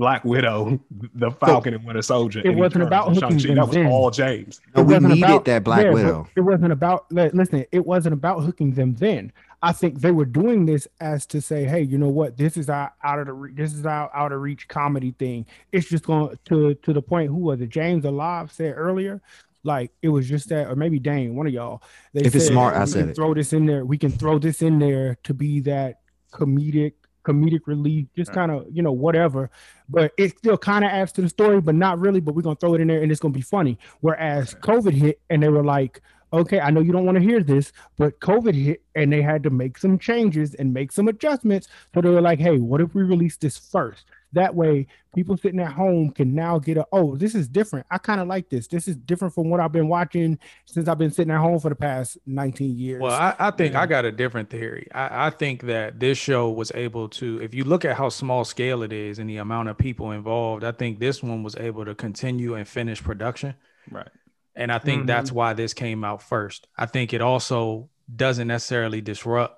Black 0.00 0.24
Widow, 0.24 0.80
the 1.14 1.30
Falcon, 1.30 1.74
and 1.74 1.84
Winter 1.84 2.00
Soldier? 2.00 2.40
It 2.42 2.56
wasn't 2.56 2.84
about 2.84 3.14
hooking 3.14 3.38
Shang-Chi? 3.38 3.46
them 3.48 3.56
That 3.56 3.68
was 3.68 3.76
all 3.92 4.10
James. 4.10 4.60
No, 4.74 4.80
It 4.80 4.86
we 4.86 4.94
wasn't 4.94 5.12
needed 5.14 5.24
about- 5.28 5.44
that 5.44 5.62
Black 5.64 5.84
yeah, 5.84 5.92
Widow. 5.92 6.26
It 6.34 6.40
wasn't 6.40 6.72
about 6.72 7.12
li- 7.12 7.30
listen. 7.34 7.66
It 7.70 7.84
wasn't 7.86 8.14
about 8.14 8.40
hooking 8.40 8.72
them 8.72 8.94
then. 8.94 9.30
I 9.62 9.72
think 9.72 10.00
they 10.00 10.10
were 10.10 10.24
doing 10.24 10.64
this 10.64 10.88
as 11.00 11.26
to 11.26 11.42
say, 11.42 11.64
hey, 11.64 11.82
you 11.82 11.98
know 11.98 12.08
what? 12.08 12.38
This 12.38 12.56
is 12.56 12.70
our 12.70 12.94
out 13.04 13.18
of 13.18 13.26
the 13.26 13.34
re- 13.34 13.52
this 13.52 13.74
is 13.74 13.84
our 13.84 14.10
out 14.16 14.32
of 14.32 14.40
reach 14.40 14.66
comedy 14.68 15.14
thing. 15.18 15.44
It's 15.70 15.86
just 15.86 16.04
going 16.06 16.34
to 16.46 16.74
to 16.76 16.92
the 16.94 17.02
point. 17.02 17.28
Who 17.28 17.36
was 17.36 17.60
it? 17.60 17.68
James 17.68 18.06
Alive 18.06 18.50
said 18.50 18.72
earlier. 18.74 19.20
Like 19.62 19.92
it 20.00 20.08
was 20.08 20.26
just 20.26 20.48
that, 20.48 20.68
or 20.68 20.76
maybe 20.76 20.98
Dane, 20.98 21.34
one 21.36 21.46
of 21.46 21.52
y'all. 21.52 21.82
They 22.14 22.22
If 22.22 22.34
it's 22.34 22.46
smart, 22.46 22.74
I 22.74 22.80
we 22.80 22.86
said 22.86 23.00
can 23.00 23.10
it. 23.10 23.16
Throw 23.16 23.34
this 23.34 23.52
in 23.52 23.66
there. 23.66 23.84
We 23.84 23.98
can 23.98 24.10
throw 24.10 24.38
this 24.38 24.62
in 24.62 24.78
there 24.78 25.18
to 25.24 25.34
be 25.34 25.60
that 25.60 26.00
comedic 26.32 26.94
comedic 27.30 27.60
relief, 27.66 28.06
just 28.16 28.32
kind 28.32 28.50
of 28.50 28.66
you 28.72 28.82
know 28.82 28.92
whatever. 28.92 29.50
But 29.88 30.12
it 30.18 30.36
still 30.38 30.58
kind 30.58 30.84
of 30.84 30.90
adds 30.90 31.12
to 31.12 31.22
the 31.22 31.28
story, 31.28 31.60
but 31.60 31.74
not 31.74 31.98
really. 31.98 32.20
But 32.20 32.34
we're 32.34 32.42
gonna 32.42 32.56
throw 32.56 32.74
it 32.74 32.80
in 32.80 32.88
there, 32.88 33.02
and 33.02 33.10
it's 33.10 33.20
gonna 33.20 33.34
be 33.34 33.40
funny. 33.40 33.78
Whereas 34.00 34.54
COVID 34.54 34.92
hit, 34.92 35.20
and 35.30 35.42
they 35.42 35.48
were 35.48 35.64
like, 35.64 36.00
okay, 36.32 36.60
I 36.60 36.70
know 36.70 36.80
you 36.80 36.92
don't 36.92 37.06
want 37.06 37.18
to 37.18 37.24
hear 37.24 37.42
this, 37.42 37.72
but 37.96 38.18
COVID 38.20 38.54
hit, 38.54 38.82
and 38.94 39.12
they 39.12 39.22
had 39.22 39.42
to 39.44 39.50
make 39.50 39.78
some 39.78 39.98
changes 39.98 40.54
and 40.54 40.72
make 40.72 40.92
some 40.92 41.08
adjustments. 41.08 41.68
So 41.94 42.00
they 42.00 42.08
were 42.08 42.20
like, 42.20 42.38
hey, 42.38 42.58
what 42.58 42.80
if 42.80 42.94
we 42.94 43.02
release 43.02 43.36
this 43.36 43.58
first? 43.58 44.04
That 44.32 44.54
way, 44.54 44.86
people 45.14 45.36
sitting 45.36 45.58
at 45.58 45.72
home 45.72 46.10
can 46.10 46.34
now 46.34 46.58
get 46.60 46.76
a, 46.76 46.86
oh, 46.92 47.16
this 47.16 47.34
is 47.34 47.48
different. 47.48 47.84
I 47.90 47.98
kind 47.98 48.20
of 48.20 48.28
like 48.28 48.48
this. 48.48 48.68
This 48.68 48.86
is 48.86 48.94
different 48.96 49.34
from 49.34 49.50
what 49.50 49.58
I've 49.58 49.72
been 49.72 49.88
watching 49.88 50.38
since 50.66 50.88
I've 50.88 50.98
been 50.98 51.10
sitting 51.10 51.32
at 51.32 51.40
home 51.40 51.58
for 51.58 51.68
the 51.68 51.74
past 51.74 52.16
19 52.26 52.76
years. 52.78 53.00
Well, 53.02 53.12
I, 53.12 53.34
I 53.38 53.50
think 53.50 53.72
Yeah. 53.72 53.80
I 53.82 53.86
got 53.86 54.04
a 54.04 54.12
different 54.12 54.48
theory. 54.50 54.86
I, 54.94 55.26
I 55.26 55.30
think 55.30 55.62
that 55.62 55.98
this 55.98 56.16
show 56.16 56.48
was 56.50 56.70
able 56.74 57.08
to, 57.08 57.40
if 57.42 57.54
you 57.54 57.64
look 57.64 57.84
at 57.84 57.96
how 57.96 58.08
small 58.08 58.44
scale 58.44 58.82
it 58.84 58.92
is 58.92 59.18
and 59.18 59.28
the 59.28 59.38
amount 59.38 59.68
of 59.68 59.76
people 59.76 60.12
involved, 60.12 60.62
I 60.62 60.72
think 60.72 61.00
this 61.00 61.22
one 61.22 61.42
was 61.42 61.56
able 61.56 61.84
to 61.84 61.94
continue 61.96 62.54
and 62.54 62.68
finish 62.68 63.02
production. 63.02 63.54
Right. 63.90 64.08
And 64.54 64.70
I 64.70 64.78
think 64.78 65.04
Mhm. 65.04 65.06
that's 65.06 65.32
why 65.32 65.54
this 65.54 65.74
came 65.74 66.04
out 66.04 66.22
first. 66.22 66.68
I 66.78 66.86
think 66.86 67.12
it 67.12 67.20
also 67.20 67.88
doesn't 68.14 68.46
necessarily 68.48 69.00
disrupt 69.00 69.56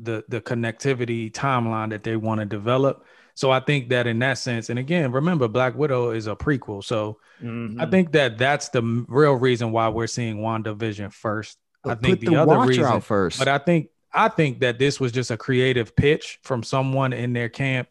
the 0.00 0.24
the 0.28 0.40
connectivity 0.40 1.30
timeline 1.32 1.90
that 1.90 2.04
they 2.04 2.16
want 2.16 2.40
to 2.40 2.46
develop. 2.46 3.04
So 3.40 3.50
I 3.50 3.60
think 3.60 3.88
that 3.88 4.06
in 4.06 4.18
that 4.18 4.36
sense, 4.36 4.68
and 4.68 4.78
again, 4.78 5.12
remember 5.12 5.48
Black 5.48 5.74
Widow 5.74 6.10
is 6.10 6.26
a 6.26 6.36
prequel. 6.36 6.84
So 6.84 7.20
I 7.40 7.44
mm-hmm. 7.44 7.90
think 7.90 8.12
that 8.12 8.36
that's 8.36 8.68
the 8.68 8.82
real 9.08 9.32
reason 9.32 9.72
why 9.72 9.88
we're 9.88 10.08
seeing 10.08 10.40
WandaVision 10.40 11.10
first. 11.10 11.56
I 11.82 11.94
think 11.94 12.20
put 12.20 12.28
the, 12.28 12.36
other 12.36 12.58
reason, 12.58 13.00
first. 13.00 13.38
but 13.38 13.48
I 13.48 13.56
think 13.56 13.88
I 14.12 14.28
think 14.28 14.60
that 14.60 14.78
this 14.78 15.00
was 15.00 15.10
just 15.10 15.30
a 15.30 15.38
creative 15.38 15.96
pitch 15.96 16.38
from 16.42 16.62
someone 16.62 17.14
in 17.14 17.32
their 17.32 17.48
camp 17.48 17.88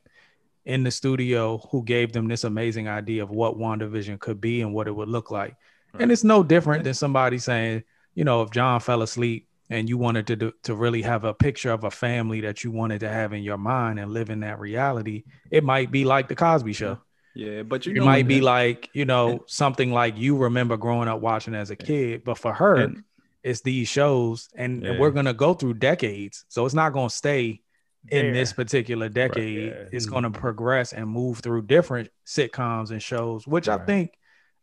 in 0.66 0.84
the 0.84 0.92
studio 0.92 1.58
who 1.72 1.84
gave 1.84 2.14
them 2.14 2.28
this 2.28 2.44
amazing 2.44 2.88
idea 2.88 3.24
of 3.24 3.32
what 3.32 3.58
WandaVision 3.58 4.20
could 4.20 4.40
be 4.40 4.62
and 4.62 4.72
what 4.72 4.88
it 4.88 4.96
would 4.96 5.10
look 5.10 5.32
like. 5.32 5.56
And 5.98 6.12
it's 6.12 6.24
no 6.24 6.44
different 6.44 6.84
than 6.84 6.94
somebody 6.94 7.40
saying, 7.40 7.82
you 8.14 8.24
know, 8.24 8.44
if 8.44 8.52
John 8.52 8.82
fell 8.82 9.02
asleep 9.02 9.49
and 9.70 9.88
you 9.88 9.98
wanted 9.98 10.28
to 10.28 10.36
do, 10.36 10.52
to 10.64 10.76
really 10.76 11.02
have 11.04 11.24
a 11.24 11.34
picture 11.34 11.72
of 11.72 11.84
a 11.84 11.92
family 11.92 12.42
that 12.42 12.64
you 12.64 12.72
wanted 12.72 13.00
to 13.02 13.10
have 13.10 13.34
in 13.34 13.44
your 13.44 13.58
mind 13.58 14.00
and 14.00 14.12
live 14.12 14.30
in 14.30 14.40
that 14.42 14.60
reality, 14.60 15.24
it 15.52 15.64
might 15.64 15.92
be 15.92 16.06
like 16.06 16.28
the 16.28 16.36
Cosby 16.36 16.74
show. 16.74 16.98
Yeah, 17.36 17.62
but 17.64 17.86
you 17.86 17.94
It 17.94 18.00
know, 18.00 18.06
might 18.06 18.28
be 18.28 18.38
and- 18.38 18.46
like, 18.46 18.90
you 18.94 19.06
know, 19.06 19.44
something 19.48 19.92
like 19.92 20.18
you 20.18 20.36
remember 20.38 20.76
growing 20.78 21.08
up 21.08 21.22
watching 21.22 21.54
as 21.56 21.70
a 21.70 21.76
kid, 21.76 22.24
but 22.24 22.38
for 22.38 22.52
her, 22.54 22.76
and- 22.78 23.04
it's 23.44 23.62
these 23.62 23.88
shows 23.88 24.50
and, 24.56 24.84
and 24.84 24.96
Yeah. 24.96 25.00
we're 25.00 25.12
gonna 25.12 25.34
go 25.34 25.54
through 25.54 25.76
decades. 25.76 26.44
So 26.50 26.66
it's 26.66 26.76
not 26.76 26.92
gonna 26.92 27.10
stay 27.10 27.62
in 28.10 28.26
There. 28.28 28.34
this 28.34 28.52
particular 28.52 29.08
decade. 29.08 29.68
Yeah. 29.70 29.86
It's 29.94 30.08
Mm. 30.08 30.12
gonna 30.12 30.32
progress 30.32 30.92
and 30.92 31.08
move 31.08 31.40
through 31.40 31.62
different 31.64 32.10
sitcoms 32.26 32.92
and 32.92 33.02
shows, 33.02 33.48
which 33.48 33.70
I 33.70 33.78
think 33.78 34.12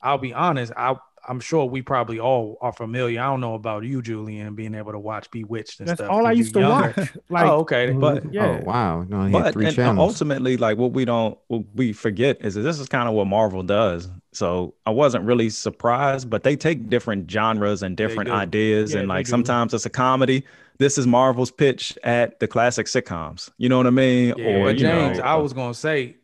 I'll 0.03 0.19
be 0.19 0.35
honest, 0.35 0.73
I 0.77 0.97
I'm 1.29 1.41
sure 1.41 1.65
we 1.65 1.83
probably 1.83 2.19
all 2.21 2.57
are 2.61 2.73
familiar. 2.73 3.21
I 3.21 3.25
don't 3.27 3.41
know 3.41 3.55
about 3.55 3.85
you, 3.85 4.01
Julian, 4.03 4.55
being 4.55 4.75
able 4.75 4.93
to 4.93 4.99
watch 4.99 5.31
Bewitched 5.31 5.81
and 5.81 5.89
That's 5.89 5.99
stuff. 5.99 6.11
all 6.11 6.27
I 6.27 6.33
used 6.33 6.55
to 6.55 6.61
younger. 6.61 6.95
watch. 6.97 7.13
Like, 7.31 7.47
oh, 7.47 7.59
okay. 7.61 7.91
But- 7.93 8.33
yeah, 8.33 8.61
Oh 8.61 8.65
wow! 8.65 9.03
No, 9.03 9.27
he 9.27 9.33
had 9.33 9.43
but 9.43 9.53
three 9.55 9.67
and, 9.67 9.73
uh, 9.75 9.77
channels. 9.77 10.13
ultimately, 10.13 10.57
like 10.57 10.79
what 10.79 10.93
we 10.93 11.05
don't, 11.05 11.37
what 11.49 11.65
we 11.75 11.93
forget 11.93 12.39
is 12.45 12.55
that 12.55 12.63
this 12.63 12.79
is 12.79 12.89
kind 12.89 13.09
of 13.09 13.15
what 13.15 13.27
Marvel 13.27 13.63
does. 13.63 14.09
So 14.33 14.75
I 14.85 14.91
wasn't 14.91 15.25
really 15.25 15.51
surprised, 15.51 16.29
but 16.31 16.43
they 16.43 16.57
take 16.57 16.89
different 16.89 17.31
genres 17.31 17.83
and 17.83 17.97
different 17.97 18.31
ideas, 18.31 18.93
Yeah, 18.95 19.01
and 19.01 19.09
like 19.09 19.27
sometimes 19.27 19.75
it's 19.75 19.87
a 19.87 19.91
comedy. 19.91 20.45
This 20.79 20.99
is 20.99 21.07
Marvel's 21.07 21.51
pitch 21.51 21.97
at 22.05 22.39
the 22.39 22.47
classic 22.47 22.87
sitcoms. 22.87 23.51
You 23.57 23.69
know 23.71 23.79
what 23.79 23.87
I 23.87 23.91
mean? 23.91 24.35
Yeah, 24.37 24.45
or 24.47 24.65
but 24.67 24.75
you 24.79 24.87
James, 24.87 25.19
know, 25.19 25.25
I 25.25 25.37
was 25.37 25.53
gonna 25.55 25.73
say, 25.73 26.17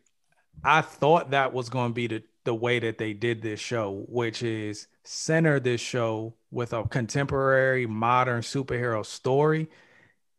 I 0.63 0.81
thought 0.81 1.31
that 1.31 1.53
was 1.53 1.69
gonna 1.69 1.93
be 1.93 2.07
the 2.07 2.23
the 2.45 2.53
way 2.55 2.79
that 2.79 2.97
they 2.97 3.13
did 3.13 3.41
this 3.41 3.59
show, 3.59 4.05
which 4.07 4.43
is 4.43 4.87
center 5.03 5.59
this 5.59 5.81
show 5.81 6.33
with 6.51 6.73
a 6.73 6.83
contemporary 6.83 7.85
modern 7.85 8.41
superhero 8.41 9.05
story 9.05 9.69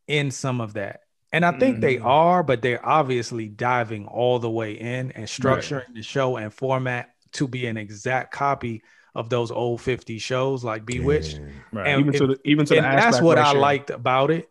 in 0.06 0.30
some 0.30 0.60
of 0.60 0.74
that. 0.74 1.00
And 1.32 1.44
I 1.44 1.58
think 1.58 1.80
they 1.80 1.96
Mhm. 1.96 2.04
are, 2.04 2.42
but 2.42 2.62
they're 2.62 2.84
obviously 2.86 3.48
diving 3.48 4.06
all 4.06 4.38
the 4.38 4.50
way 4.50 4.72
in 4.72 5.10
and 5.12 5.26
structuring 5.26 5.92
the 5.94 6.02
show 6.02 6.36
and 6.36 6.52
format 6.52 7.10
to 7.32 7.48
be 7.48 7.66
an 7.66 7.76
exact 7.76 8.32
copy 8.32 8.82
of 9.16 9.30
those 9.30 9.50
old 9.50 9.80
50 9.80 10.18
shows 10.18 10.62
like 10.62 10.84
Bewitched. 10.86 11.38
Yeah. 11.40 11.46
right. 11.72 11.86
and 11.88 12.00
even 12.00 12.12
to 12.14 12.26
the 12.28 12.40
even 12.44 12.66
to 12.66 12.76
and 12.76 12.84
the 12.84 12.88
that's 12.88 13.06
aspect 13.06 13.24
what 13.24 13.38
I 13.38 13.52
liked 13.52 13.90
about 13.90 14.30
it. 14.30 14.48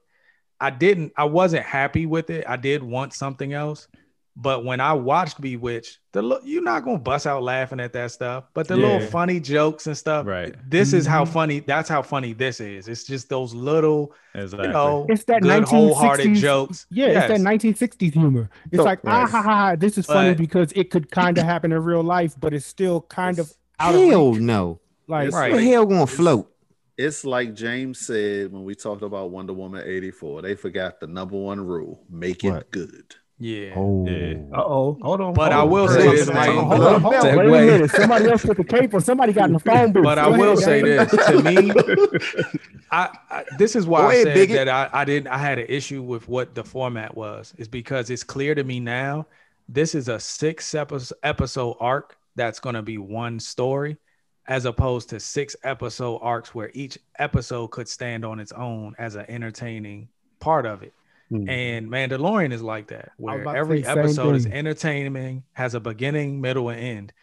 I 0.60 0.70
didn't, 0.70 1.12
I 1.18 1.26
wasn't 1.26 1.66
happy 1.66 2.06
with 2.06 2.30
it. 2.30 2.46
I 2.48 2.56
did 2.56 2.84
want 2.84 3.14
something 3.14 3.52
else. 3.54 3.88
But 4.36 4.66
when 4.66 4.80
I 4.82 4.94
watched 4.94 5.40
Bewitched, 5.40 6.00
the 6.12 6.40
you're 6.44 6.64
not 6.64 6.84
gonna 6.84 6.98
bust 6.98 7.28
out 7.28 7.44
laughing 7.44 7.80
at 7.80 7.94
that 7.94 8.10
stuff, 8.12 8.46
but 8.56 8.68
the 8.68 8.76
little 8.76 9.00
funny 9.08 9.40
jokes 9.40 9.86
and 9.86 9.96
stuff. 9.96 10.26
Right. 10.26 10.56
This 10.68 10.92
is 10.92 11.06
how 11.06 11.24
Mhm. 11.24 11.28
funny. 11.28 11.60
That's 11.60 11.88
how 11.88 12.02
funny 12.02 12.34
this 12.34 12.60
is. 12.60 12.88
It's 12.88 13.04
just 13.04 13.30
those 13.30 13.54
little, 13.54 14.12
exactly. 14.34 14.68
you 14.70 14.74
know, 14.74 15.06
It's 15.08 15.24
that 15.26 15.44
good 15.44 15.66
wholehearted 15.66 16.34
jokes. 16.34 16.88
Yeah, 16.90 17.08
it's 17.10 17.28
that 17.28 17.42
1960s 17.42 18.14
humor. 18.14 18.50
It's 18.72 18.78
So- 18.78 18.84
like, 18.84 19.02
ah, 19.06 19.28
ha, 19.28 19.42
ha, 19.42 19.42
ha, 19.44 19.76
this 19.76 20.00
is 20.00 20.08
funny 20.08 20.34
because 20.34 20.72
it 20.76 20.90
could 20.90 21.12
kind 21.12 21.38
of 21.38 21.44
happen 21.46 21.72
in 21.72 21.84
real 21.84 22.04
life, 22.04 22.36
but 22.40 22.56
it's 22.56 22.66
still 22.66 23.02
kind 23.02 23.38
of 23.38 23.54
out 23.80 23.94
of 23.94 24.02
Hell 24.02 24.32
reach. 24.34 24.42
no! 24.42 24.80
Like, 25.08 25.28
It's 25.28 25.36
Right. 25.36 25.54
The 25.54 25.62
hell 25.64 25.86
gonna 25.86 26.08
float? 26.08 26.50
It's 26.98 27.24
like 27.26 27.54
James 27.54 28.00
said 28.00 28.52
when 28.52 28.64
we 28.64 28.74
talked 28.76 29.02
about 29.04 29.30
Wonder 29.32 29.54
Woman 29.54 29.84
84. 29.86 30.42
They 30.42 30.56
forgot 30.56 31.00
the 31.00 31.08
number 31.08 31.36
one 31.38 31.60
rule 31.66 32.04
make 32.10 32.44
it 32.44 32.52
What? 32.52 32.72
good. 32.72 33.16
Yeah. 33.44 33.74
Oh, 33.76 34.06
Yeah. 34.08 34.36
Uh 34.54 34.64
oh, 34.64 34.98
hold 35.02 35.20
on. 35.20 35.34
But 35.34 35.52
hold 35.52 35.70
I 35.70 35.70
will 35.70 35.88
say 35.90 36.00
say 36.00 36.12
this, 36.16 36.30
on, 36.30 36.34
man. 36.36 36.56
hold 36.56 36.68
Hold 36.70 36.82
on, 36.84 37.02
hold 37.02 37.16
on. 37.16 37.36
Wait 37.36 37.46
a 37.46 37.50
minute. 37.66 37.92
Somebody 37.92 38.30
else 38.30 38.46
with 38.46 38.56
the 38.58 38.64
cape 38.64 38.94
or 38.94 39.02
somebody 39.02 39.34
got 39.34 39.48
in 39.48 39.54
the 39.54 39.60
phone 39.72 39.92
booth. 39.92 40.06
But 40.06 40.18
I 40.18 40.30
will 40.30 40.54
ahead, 40.54 40.60
say 40.60 40.82
Dave. 40.82 41.10
this 41.12 41.26
to 41.28 41.44
me, 41.44 41.72
I, 42.92 43.10
I 43.30 43.44
this 43.58 43.76
is 43.76 43.86
why 43.86 44.00
Go 44.02 44.08
I 44.08 44.14
ahead, 44.14 44.24
said 44.28 44.34
bigot. 44.36 44.56
that 44.56 44.70
I, 44.70 45.02
I 45.02 45.04
didn't 45.04 45.28
I 45.28 45.38
had 45.38 45.60
an 45.60 45.66
issue 45.68 46.02
with 46.02 46.30
what 46.30 46.56
the 46.56 46.64
format 46.64 47.18
was, 47.18 47.54
is 47.58 47.68
because 47.68 48.10
it's 48.10 48.24
clear 48.24 48.56
to 48.56 48.64
me 48.64 48.80
now 48.80 49.26
this 49.68 49.94
is 49.94 50.08
a 50.08 50.22
six 50.22 50.74
episode 50.74 51.18
episode 51.24 51.76
arc 51.82 52.18
that's 52.36 52.62
gonna 52.62 52.82
be 52.82 52.98
one 52.98 53.42
story, 53.42 53.98
as 54.48 54.64
opposed 54.64 55.10
to 55.10 55.20
six 55.20 55.54
episode 55.66 56.20
arcs 56.22 56.56
where 56.56 56.72
each 56.74 56.98
episode 57.20 57.68
could 57.72 57.90
stand 57.90 58.24
on 58.24 58.40
its 58.40 58.54
own 58.54 58.96
as 58.98 59.16
an 59.16 59.26
entertaining 59.28 60.08
part 60.40 60.66
of 60.66 60.82
it. 60.82 60.94
Hmm. 61.34 61.50
And 61.50 61.88
Mandalorian 61.90 62.52
is 62.54 62.62
like 62.62 62.88
that, 62.88 63.10
where 63.18 63.48
every 63.56 63.82
say 63.84 63.94
the 63.94 64.00
episode 64.02 64.36
is 64.36 64.44
thing. 64.44 64.54
entertaining, 64.54 65.44
has 65.54 65.74
a 65.74 65.80
beginning, 65.80 66.42
middle, 66.42 66.70
and 66.70 66.80
end. 66.80 67.14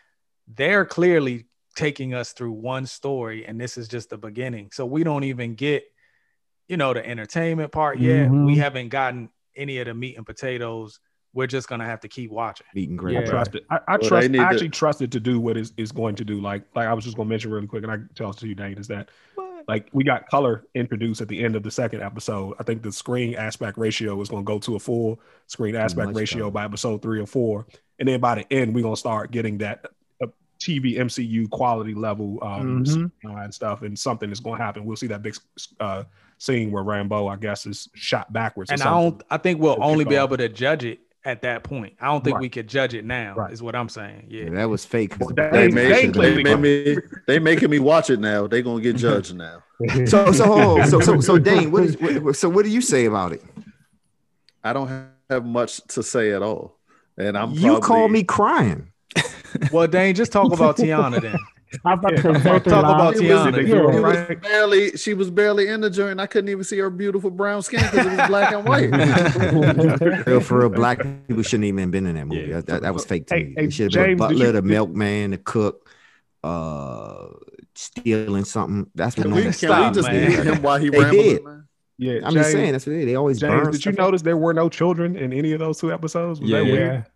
They're 0.48 0.84
clearly 0.84 1.46
taking 1.76 2.12
us 2.14 2.32
through 2.32 2.52
one 2.52 2.86
story, 2.86 3.46
and 3.46 3.60
this 3.60 3.78
is 3.78 3.86
just 3.88 4.10
the 4.10 4.18
beginning. 4.18 4.70
So 4.72 4.84
we 4.84 5.04
don't 5.04 5.22
even 5.24 5.54
get, 5.54 5.84
you 6.68 6.76
know, 6.76 6.92
the 6.92 7.06
entertainment 7.06 7.70
part 7.72 7.98
yet. 8.00 8.28
Mhm. 8.28 8.46
We 8.46 8.56
haven't 8.56 8.88
gotten 8.88 9.30
any 9.54 9.78
of 9.78 9.86
the 9.86 9.94
meat 9.94 10.16
and 10.16 10.26
potatoes. 10.26 10.98
We're 11.32 11.46
just 11.46 11.68
gonna 11.68 11.84
have 11.84 12.00
to 12.00 12.08
keep 12.08 12.32
watching. 12.32 12.66
meat 12.74 12.88
and 12.90 12.98
I 12.98 13.02
great. 13.02 13.14
Yeah. 13.14 13.24
trust 13.26 13.54
it. 13.54 13.64
I, 13.70 13.76
I 13.86 13.96
Well, 13.98 14.08
trust. 14.08 14.30
need 14.30 14.40
I 14.40 14.44
to- 14.48 14.50
actually 14.50 14.68
trust 14.70 15.00
it 15.02 15.12
to 15.12 15.20
do 15.20 15.38
what 15.38 15.56
is 15.56 15.72
is 15.76 15.92
going 15.92 16.16
to 16.16 16.24
do. 16.24 16.40
Like 16.40 16.64
like 16.74 16.88
I 16.88 16.94
was 16.94 17.04
just 17.04 17.16
going 17.16 17.28
to 17.28 17.30
mention 17.30 17.52
really 17.52 17.68
quick, 17.68 17.84
and 17.84 17.92
I 17.92 17.96
can 17.98 18.10
tell 18.16 18.30
it 18.30 18.38
to 18.38 18.48
you, 18.48 18.56
Dane, 18.56 18.78
is 18.78 18.88
that 18.88 19.08
like 19.70 19.88
we 19.92 20.02
got 20.04 20.28
color 20.28 20.64
introduced 20.74 21.20
at 21.20 21.28
the 21.28 21.42
end 21.44 21.54
of 21.54 21.62
the 21.62 21.70
second 21.70 22.02
episode. 22.02 22.56
I 22.58 22.64
think 22.64 22.82
the 22.82 22.90
screen 22.92 23.34
aspect 23.36 23.78
ratio 23.78 24.20
is 24.20 24.28
going 24.28 24.42
to 24.44 24.46
go 24.46 24.58
to 24.58 24.74
a 24.74 24.78
full 24.80 25.20
screen 25.46 25.76
aspect 25.76 26.12
ratio 26.14 26.50
by 26.50 26.64
episode 26.64 27.02
three 27.02 27.20
or 27.20 27.26
four, 27.26 27.66
and 27.98 28.08
then 28.08 28.18
by 28.20 28.34
the 28.34 28.52
end 28.52 28.74
we're 28.74 28.82
going 28.82 28.94
to 28.94 29.00
start 29.00 29.30
getting 29.30 29.58
that 29.58 29.86
uh, 30.22 30.26
TV 30.58 30.96
MCU 30.98 31.48
quality 31.50 31.94
level 31.94 32.38
um, 32.42 32.84
Mhm. 32.84 33.10
and 33.22 33.54
stuff, 33.54 33.82
and 33.82 33.96
something 33.98 34.30
is 34.32 34.40
going 34.40 34.58
to 34.58 34.64
happen. 34.64 34.84
We'll 34.84 34.96
see 34.96 35.06
that 35.06 35.22
big 35.22 35.36
uh, 35.78 36.02
scene 36.38 36.70
where 36.72 36.82
Rambeau, 36.82 37.30
I 37.32 37.36
guess, 37.36 37.64
is 37.66 37.88
shot 37.94 38.32
backwards. 38.32 38.70
And 38.70 38.82
I 38.82 38.90
don't. 38.90 39.22
I 39.30 39.36
think 39.36 39.60
we'll 39.60 39.82
only 39.82 40.04
be 40.04 40.16
able 40.16 40.36
to 40.36 40.48
judge 40.48 40.84
it 40.84 40.98
at 41.24 41.42
that 41.42 41.62
point. 41.64 41.94
I 42.00 42.06
don't 42.06 42.24
think 42.24 42.34
Right. 42.36 42.40
we 42.42 42.48
could 42.48 42.66
judge 42.68 42.94
it 42.94 43.04
now. 43.04 43.34
Right. 43.34 43.52
Is 43.52 43.62
what 43.62 43.74
I'm 43.76 43.88
saying. 43.88 44.26
Yeah. 44.28 44.44
Yeah, 44.44 44.50
that 44.50 44.68
was 44.70 44.84
fake. 44.84 45.10
'cause 45.10 45.18
Well, 45.20 45.28
the 45.28 45.34
that 45.34 45.52
They 45.52 45.64
ain't- 45.64 45.74
they 45.74 45.88
made, 45.88 46.00
should've 46.00 46.24
ain't 46.24 46.36
been 46.36 46.44
they, 46.44 46.56
made 46.56 46.96
me, 46.96 47.02
they 47.26 47.38
making 47.38 47.70
me 47.70 47.78
watch 47.78 48.08
it 48.10 48.20
now. 48.20 48.46
They 48.46 48.62
gonna 48.62 48.80
get 48.82 48.96
judged 48.96 49.34
now. 49.36 49.62
So 50.06 50.32
so 50.32 50.44
hold 50.46 50.86
so 50.86 51.00
so 51.00 51.20
so 51.20 51.38
Dane, 51.38 51.70
what 51.70 51.84
is 51.84 51.96
what, 51.98 52.36
so 52.36 52.48
what 52.48 52.64
do 52.64 52.70
you 52.70 52.80
say 52.80 53.04
about 53.06 53.32
it? 53.32 53.42
I 54.64 54.72
don't 54.72 54.88
have- 54.88 55.06
have 55.30 55.44
much 55.46 55.80
to 55.88 56.02
say 56.02 56.32
at 56.32 56.42
all, 56.42 56.76
and 57.16 57.38
I'm. 57.38 57.52
you 57.52 57.60
probably, 57.78 57.80
call 57.82 58.08
me 58.08 58.22
crying. 58.24 58.90
Well, 59.72 59.86
Dane, 59.86 60.14
just 60.14 60.32
talk 60.32 60.52
about 60.52 60.76
Teyonah 60.76 61.20
then. 61.22 61.36
I'm 61.84 61.98
about 62.00 62.10
to 62.10 62.16
say 62.16 62.22
talk 62.22 62.42
something 62.42 62.72
talk 62.72 62.82
live. 62.82 62.94
about 62.94 63.16
She 63.16 63.28
was, 63.32 63.40
Teyonah. 63.40 63.54
They 63.54 63.66
she 63.66 63.72
it 63.72 64.02
was 64.02 64.40
barely. 64.40 64.90
She 64.96 65.14
was 65.14 65.30
barely 65.30 65.68
in 65.68 65.80
the 65.80 65.90
joint. 65.90 66.20
I 66.20 66.26
couldn't 66.26 66.48
even 66.50 66.64
see 66.64 66.78
her 66.78 66.90
beautiful 66.90 67.30
brown 67.30 67.62
skin 67.62 67.80
because 67.82 68.06
it 68.06 68.16
was 68.18 68.28
black 68.28 68.52
and 68.52 68.66
white. 68.68 68.90
Real 70.26 70.40
for 70.40 70.58
real, 70.60 70.68
black 70.68 70.98
people 71.28 71.42
shouldn't 71.42 71.64
even 71.66 71.90
been 71.90 72.06
in 72.06 72.16
that 72.16 72.26
movie. 72.26 72.48
Yeah. 72.48 72.56
That, 72.56 72.66
that, 72.66 72.82
that 72.82 72.94
was 72.94 73.04
fake 73.04 73.26
to 73.28 73.34
Hey, 73.36 73.44
me. 73.44 73.54
hey, 73.56 73.64
It 73.66 73.72
should 73.72 73.94
have 73.94 74.04
been 74.04 74.12
a 74.14 74.16
butler, 74.16 74.46
you- 74.46 74.52
the 74.52 74.62
milkman, 74.62 75.30
the 75.32 75.38
cook, 75.38 75.88
uh, 76.42 77.26
stealing 77.74 78.44
something. 78.44 78.90
That's 78.94 79.16
what 79.16 79.24
Can 79.24 79.32
we, 79.34 79.38
no- 79.40 79.44
can 79.44 79.52
Stop, 79.52 79.94
we 79.94 79.94
just 80.02 80.08
man. 80.10 80.46
him 80.46 80.62
while 80.62 80.78
he 80.78 80.88
They 80.90 80.98
rambles? 80.98 81.64
Did. 82.00 82.06
man? 82.06 82.20
Yeah, 82.22 82.26
I'm 82.26 82.32
James, 82.34 82.44
just 82.46 82.52
saying 82.52 82.72
that's 82.72 82.86
what 82.86 82.92
they, 82.92 83.04
they 83.04 83.14
always 83.14 83.38
James, 83.40 83.52
burn. 83.52 83.64
did 83.72 83.84
you 83.84 83.92
stuff. 83.92 83.94
notice 84.04 84.22
there 84.22 84.36
were 84.36 84.54
no 84.54 84.68
children 84.68 85.16
in 85.16 85.32
any 85.32 85.52
of 85.52 85.58
those 85.60 85.78
two 85.78 85.92
episodes? 85.92 86.40
Was 86.40 86.50
Yeah. 86.50 86.58
that 86.60 86.66
Yeah. 86.66 86.72
weird? 86.72 87.06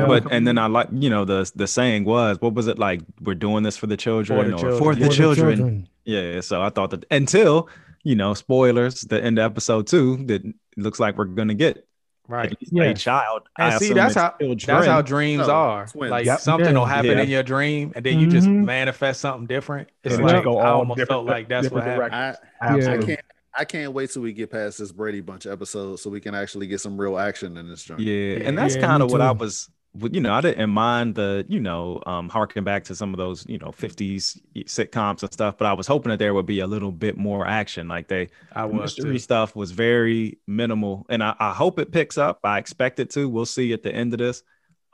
Yeah, 0.00 0.06
but 0.06 0.32
and 0.32 0.46
then 0.46 0.58
I 0.58 0.66
like 0.66 0.88
you 0.92 1.10
know 1.10 1.24
the 1.24 1.50
the 1.54 1.66
saying 1.66 2.04
was 2.04 2.40
what 2.40 2.54
was 2.54 2.66
it 2.68 2.78
like 2.78 3.00
we're 3.22 3.34
doing 3.34 3.62
this 3.62 3.76
for 3.76 3.86
the 3.86 3.96
children 3.96 4.50
the 4.50 4.56
or 4.56 4.58
children. 4.58 4.78
for 4.78 4.94
the 4.94 5.06
For 5.06 5.12
children. 5.12 5.88
Yeah, 6.04 6.40
so 6.40 6.60
I 6.60 6.70
thought 6.70 6.90
that 6.90 7.04
until 7.10 7.68
you 8.02 8.16
know 8.16 8.34
spoilers 8.34 9.02
the 9.02 9.22
end 9.22 9.38
of 9.38 9.44
episode 9.50 9.86
two 9.86 10.16
that 10.26 10.44
it 10.44 10.54
looks 10.76 10.98
like 10.98 11.16
we're 11.16 11.24
gonna 11.26 11.54
get 11.54 11.86
Right. 12.28 12.52
at 12.52 12.58
Yeah. 12.70 12.84
a 12.84 12.94
child. 12.94 13.42
And 13.58 13.74
I 13.74 13.78
see, 13.78 13.92
that's 13.92 14.14
how 14.14 14.30
children. 14.40 14.58
that's 14.66 14.86
how 14.86 15.02
dreams 15.02 15.48
No, 15.48 15.52
are. 15.54 15.86
twins. 15.86 16.10
Like 16.10 16.24
Yep. 16.24 16.38
something 16.40 16.74
will 16.74 16.84
happen 16.86 17.10
Yeah. 17.10 17.22
in 17.22 17.28
your 17.28 17.42
dream, 17.42 17.92
and 17.94 18.04
then 18.06 18.18
you 18.20 18.28
just 18.28 18.46
Mhm. 18.46 18.64
manifest 18.64 19.20
something 19.20 19.46
different. 19.46 19.88
It's 20.04 20.14
And 20.14 20.24
like 20.24 20.44
go 20.44 20.58
I 20.58 20.70
almost 20.70 21.02
felt 21.08 21.26
like 21.26 21.48
that's 21.48 21.70
what 21.70 21.82
happened. 21.84 22.14
I, 22.14 22.36
I 22.62 22.78
can't. 22.98 23.20
I 23.56 23.64
can't 23.64 23.92
wait 23.92 24.10
till 24.10 24.22
we 24.22 24.32
get 24.32 24.50
past 24.50 24.78
this 24.78 24.92
Brady 24.92 25.20
Bunch 25.20 25.46
episode 25.46 25.96
so 25.96 26.08
we 26.10 26.20
can 26.20 26.34
actually 26.34 26.66
get 26.66 26.80
some 26.80 26.98
real 27.00 27.18
action 27.18 27.56
in 27.56 27.68
this 27.68 27.82
joint. 27.84 28.00
Yeah, 28.00 28.36
Yeah. 28.36 28.44
and 28.44 28.56
that's 28.56 28.76
Yeah, 28.76 28.80
kind 28.86 29.02
of 29.02 29.10
what 29.10 29.20
I 29.20 29.32
was. 29.32 29.68
You 30.10 30.20
know, 30.22 30.32
I 30.32 30.40
didn't 30.40 30.70
mind 30.70 31.16
the 31.16 31.44
you 31.48 31.60
know 31.60 32.02
um 32.06 32.30
harking 32.30 32.64
back 32.64 32.84
to 32.84 32.94
some 32.94 33.12
of 33.12 33.18
those 33.18 33.44
you 33.46 33.58
know 33.58 33.72
50s 33.72 34.38
sitcoms 34.64 35.22
and 35.22 35.30
stuff, 35.32 35.58
but 35.58 35.66
I 35.66 35.74
was 35.74 35.86
hoping 35.86 36.08
that 36.10 36.18
there 36.18 36.32
would 36.32 36.46
be 36.46 36.60
a 36.60 36.66
little 36.66 36.92
bit 36.92 37.18
more 37.18 37.46
action. 37.46 37.88
Like 37.88 38.08
they 38.08 38.30
I 38.52 38.64
the 38.64 38.72
was 38.72 38.94
mystery 38.94 39.18
too. 39.18 39.18
stuff 39.18 39.54
was 39.54 39.70
very 39.72 40.38
minimal 40.46 41.04
and 41.10 41.22
I, 41.22 41.34
I 41.38 41.52
hope 41.52 41.78
it 41.80 41.90
picks 41.92 42.16
up 42.16 42.38
i 42.44 42.58
expect 42.58 43.00
it 43.00 43.10
to 43.10 43.28
we'll 43.28 43.44
see 43.44 43.72
at 43.72 43.82
the 43.82 43.92
end 43.92 44.14
of 44.14 44.18
this 44.20 44.42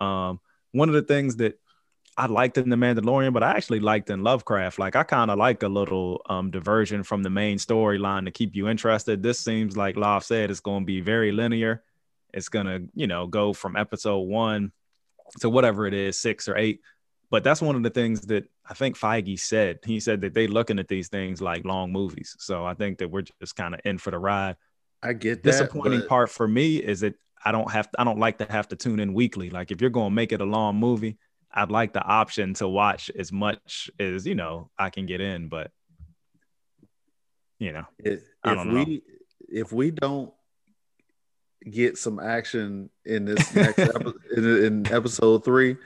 um 0.01 0.40
one 0.72 0.89
of 0.89 0.94
the 0.94 1.02
things 1.02 1.36
that 1.36 1.59
i 2.18 2.26
liked 2.26 2.58
in 2.58 2.68
the 2.68 2.76
mandalorian 2.76 3.32
but 3.32 3.42
i 3.42 3.52
actually 3.52 3.80
liked 3.80 4.10
in 4.10 4.22
lovecraft 4.22 4.78
like 4.78 4.94
i 4.94 5.02
kind 5.02 5.30
of 5.30 5.38
like 5.38 5.62
a 5.62 5.68
little 5.68 6.20
um 6.28 6.50
diversion 6.50 7.02
from 7.02 7.22
the 7.22 7.30
main 7.30 7.56
storyline 7.56 8.24
to 8.24 8.30
keep 8.30 8.54
you 8.54 8.68
interested 8.68 9.22
this 9.22 9.40
seems 9.40 9.76
like 9.76 9.96
love 9.96 10.22
said 10.22 10.50
it's 10.50 10.60
going 10.60 10.82
to 10.82 10.86
be 10.86 11.00
very 11.00 11.32
linear 11.32 11.82
it's 12.34 12.48
going 12.48 12.66
to 12.66 12.86
you 12.94 13.06
know 13.06 13.26
go 13.26 13.52
from 13.52 13.76
episode 13.76 14.20
one 14.20 14.72
to 15.40 15.48
whatever 15.48 15.86
it 15.86 15.94
is 15.94 16.18
six 16.18 16.48
or 16.48 16.56
eight 16.56 16.80
but 17.30 17.44
that's 17.44 17.60
one 17.60 17.76
of 17.76 17.82
the 17.82 17.90
things 17.90 18.22
that 18.22 18.48
I 18.68 18.74
think 18.74 18.98
Feige 18.98 19.38
said. 19.38 19.80
He 19.84 20.00
said 20.00 20.22
that 20.22 20.34
they're 20.34 20.48
looking 20.48 20.78
at 20.78 20.88
these 20.88 21.08
things 21.08 21.40
like 21.42 21.64
long 21.64 21.92
movies. 21.92 22.34
So 22.38 22.64
I 22.64 22.74
think 22.74 22.98
that 22.98 23.10
we're 23.10 23.24
just 23.40 23.56
kind 23.56 23.74
of 23.74 23.80
in 23.84 23.98
for 23.98 24.10
the 24.10 24.18
ride. 24.18 24.56
I 25.02 25.12
get 25.12 25.42
that. 25.42 25.50
Disappointing 25.50 26.00
but 26.00 26.08
part 26.08 26.30
for 26.30 26.48
me 26.48 26.76
is 26.76 27.00
that 27.00 27.14
I 27.44 27.52
don't 27.52 27.70
have 27.70 27.88
I 27.98 28.04
don't 28.04 28.18
like 28.18 28.38
to 28.38 28.46
have 28.50 28.68
to 28.68 28.76
tune 28.76 28.98
in 28.98 29.14
weekly. 29.14 29.50
Like 29.50 29.70
if 29.70 29.80
you're 29.80 29.90
going 29.90 30.10
to 30.10 30.14
make 30.14 30.32
it 30.32 30.40
a 30.40 30.44
long 30.44 30.76
movie, 30.76 31.18
I'd 31.52 31.70
like 31.70 31.92
the 31.92 32.02
option 32.02 32.54
to 32.54 32.68
watch 32.68 33.10
as 33.18 33.32
much 33.32 33.90
as 33.98 34.26
you 34.26 34.34
know 34.34 34.70
I 34.78 34.90
can 34.90 35.06
get 35.06 35.20
in. 35.20 35.48
But 35.48 35.70
you 37.58 37.72
know, 37.72 37.84
If, 37.98 38.22
I 38.44 38.52
if 38.52 38.64
know. 38.64 38.72
we 38.84 39.02
if 39.48 39.72
we 39.72 39.90
don't 39.90 40.32
get 41.68 41.98
some 41.98 42.20
action 42.20 42.90
in 43.04 43.24
this 43.24 43.54
next 43.54 43.78
epi- 43.78 44.12
in, 44.36 44.64
in 44.64 44.92
episode 44.92 45.44
three, 45.44 45.76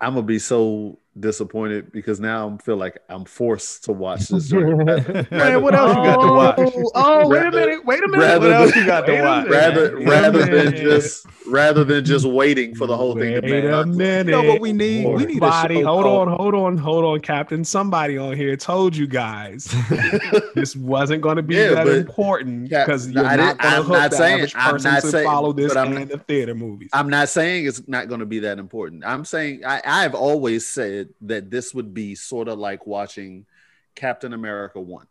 I'm 0.00 0.14
gonna 0.14 0.26
be 0.26 0.38
so 0.38 0.98
disappointed 1.18 1.90
because 1.92 2.20
now 2.20 2.48
I 2.60 2.62
feel 2.62 2.76
like 2.76 2.98
I'm 3.08 3.24
forced 3.24 3.84
to 3.84 3.92
watch 3.92 4.28
this. 4.28 4.48
joint. 4.50 4.86
Man, 5.30 5.62
what 5.62 5.74
else 5.74 5.96
you 5.96 6.02
got 6.02 6.20
to 6.20 6.32
watch? 6.32 6.58
Oh, 6.94 7.22
oh, 7.22 7.28
wait 7.28 7.46
a 7.46 7.50
minute, 7.50 7.84
wait 7.84 8.02
a 8.02 8.08
minute. 8.08 8.22
rather 8.24 8.48
What 8.48 8.56
else 8.56 8.70
than- 8.72 8.80
you 8.80 8.86
got 8.86 9.06
to 9.06 9.12
Wait 9.12 9.18
a 9.20 9.24
watch? 9.24 9.44
minute. 9.44 9.56
rather 9.56 9.96
Wait 9.96 10.06
a 10.06 10.10
rather 10.10 10.38
than 10.40 10.50
minute. 10.50 10.76
just 10.82 11.26
rather 11.48 11.84
than 11.84 12.04
just 12.04 12.24
waiting 12.26 12.74
for 12.74 12.86
the 12.86 12.96
whole 12.96 13.14
thing 13.14 13.34
to 13.34 13.40
Wait 13.40 13.62
pan 13.64 13.72
a 13.72 13.86
minute. 13.86 14.26
You 14.26 14.32
know 14.32 14.42
what 14.42 14.60
we 14.60 14.72
need? 14.72 15.06
We 15.06 15.24
need 15.26 15.36
a 15.36 15.40
Somebody, 15.40 15.74
show 15.80 15.86
hold 15.86 16.04
called- 16.04 16.28
on, 16.28 16.36
hold 16.36 16.54
on, 16.54 16.76
hold 16.78 17.04
on, 17.04 17.20
Captain. 17.20 17.64
Somebody 17.64 18.18
on 18.18 18.34
here 18.36 18.56
told 18.56 18.96
you 18.96 19.06
guys 19.06 19.64
this 20.54 20.76
wasn't 20.76 21.22
going 21.22 21.36
to 21.36 21.42
be 21.42 21.54
Yeah, 21.54 21.74
that 21.74 21.86
but- 21.86 21.96
important 21.96 22.70
Cap- 22.70 22.86
because 22.86 23.08
you're 23.10 23.24
I 23.24 23.36
not 23.36 23.58
didn't- 23.58 23.60
going 23.62 23.74
to 23.74 23.82
hook 23.82 23.92
not 23.92 24.10
the 24.10 24.16
saying- 24.16 24.34
average 24.34 24.54
person 24.54 24.94
to 24.94 25.00
saying- 25.02 25.24
follow 25.26 25.52
this 25.52 25.72
but 25.74 25.86
I'm 25.86 25.96
and 25.96 26.10
the 26.10 26.18
theater 26.18 26.54
movies. 26.54 26.90
I'm 26.92 27.08
not 27.08 27.28
saying 27.28 27.66
it's 27.66 27.82
not 27.88 28.08
going 28.08 28.20
to 28.20 28.26
be 28.26 28.40
that 28.40 28.58
important. 28.58 29.04
I'm 29.06 29.24
saying 29.24 29.62
I, 29.64 29.80
I've 29.84 30.14
always 30.14 30.66
said 30.66 31.05
that 31.22 31.50
this 31.50 31.74
would 31.74 31.94
be 31.94 32.14
sort 32.14 32.48
of 32.48 32.58
like 32.58 32.86
watching 32.86 33.46
Captain 33.94 34.32
America 34.32 34.80
one. 34.80 35.06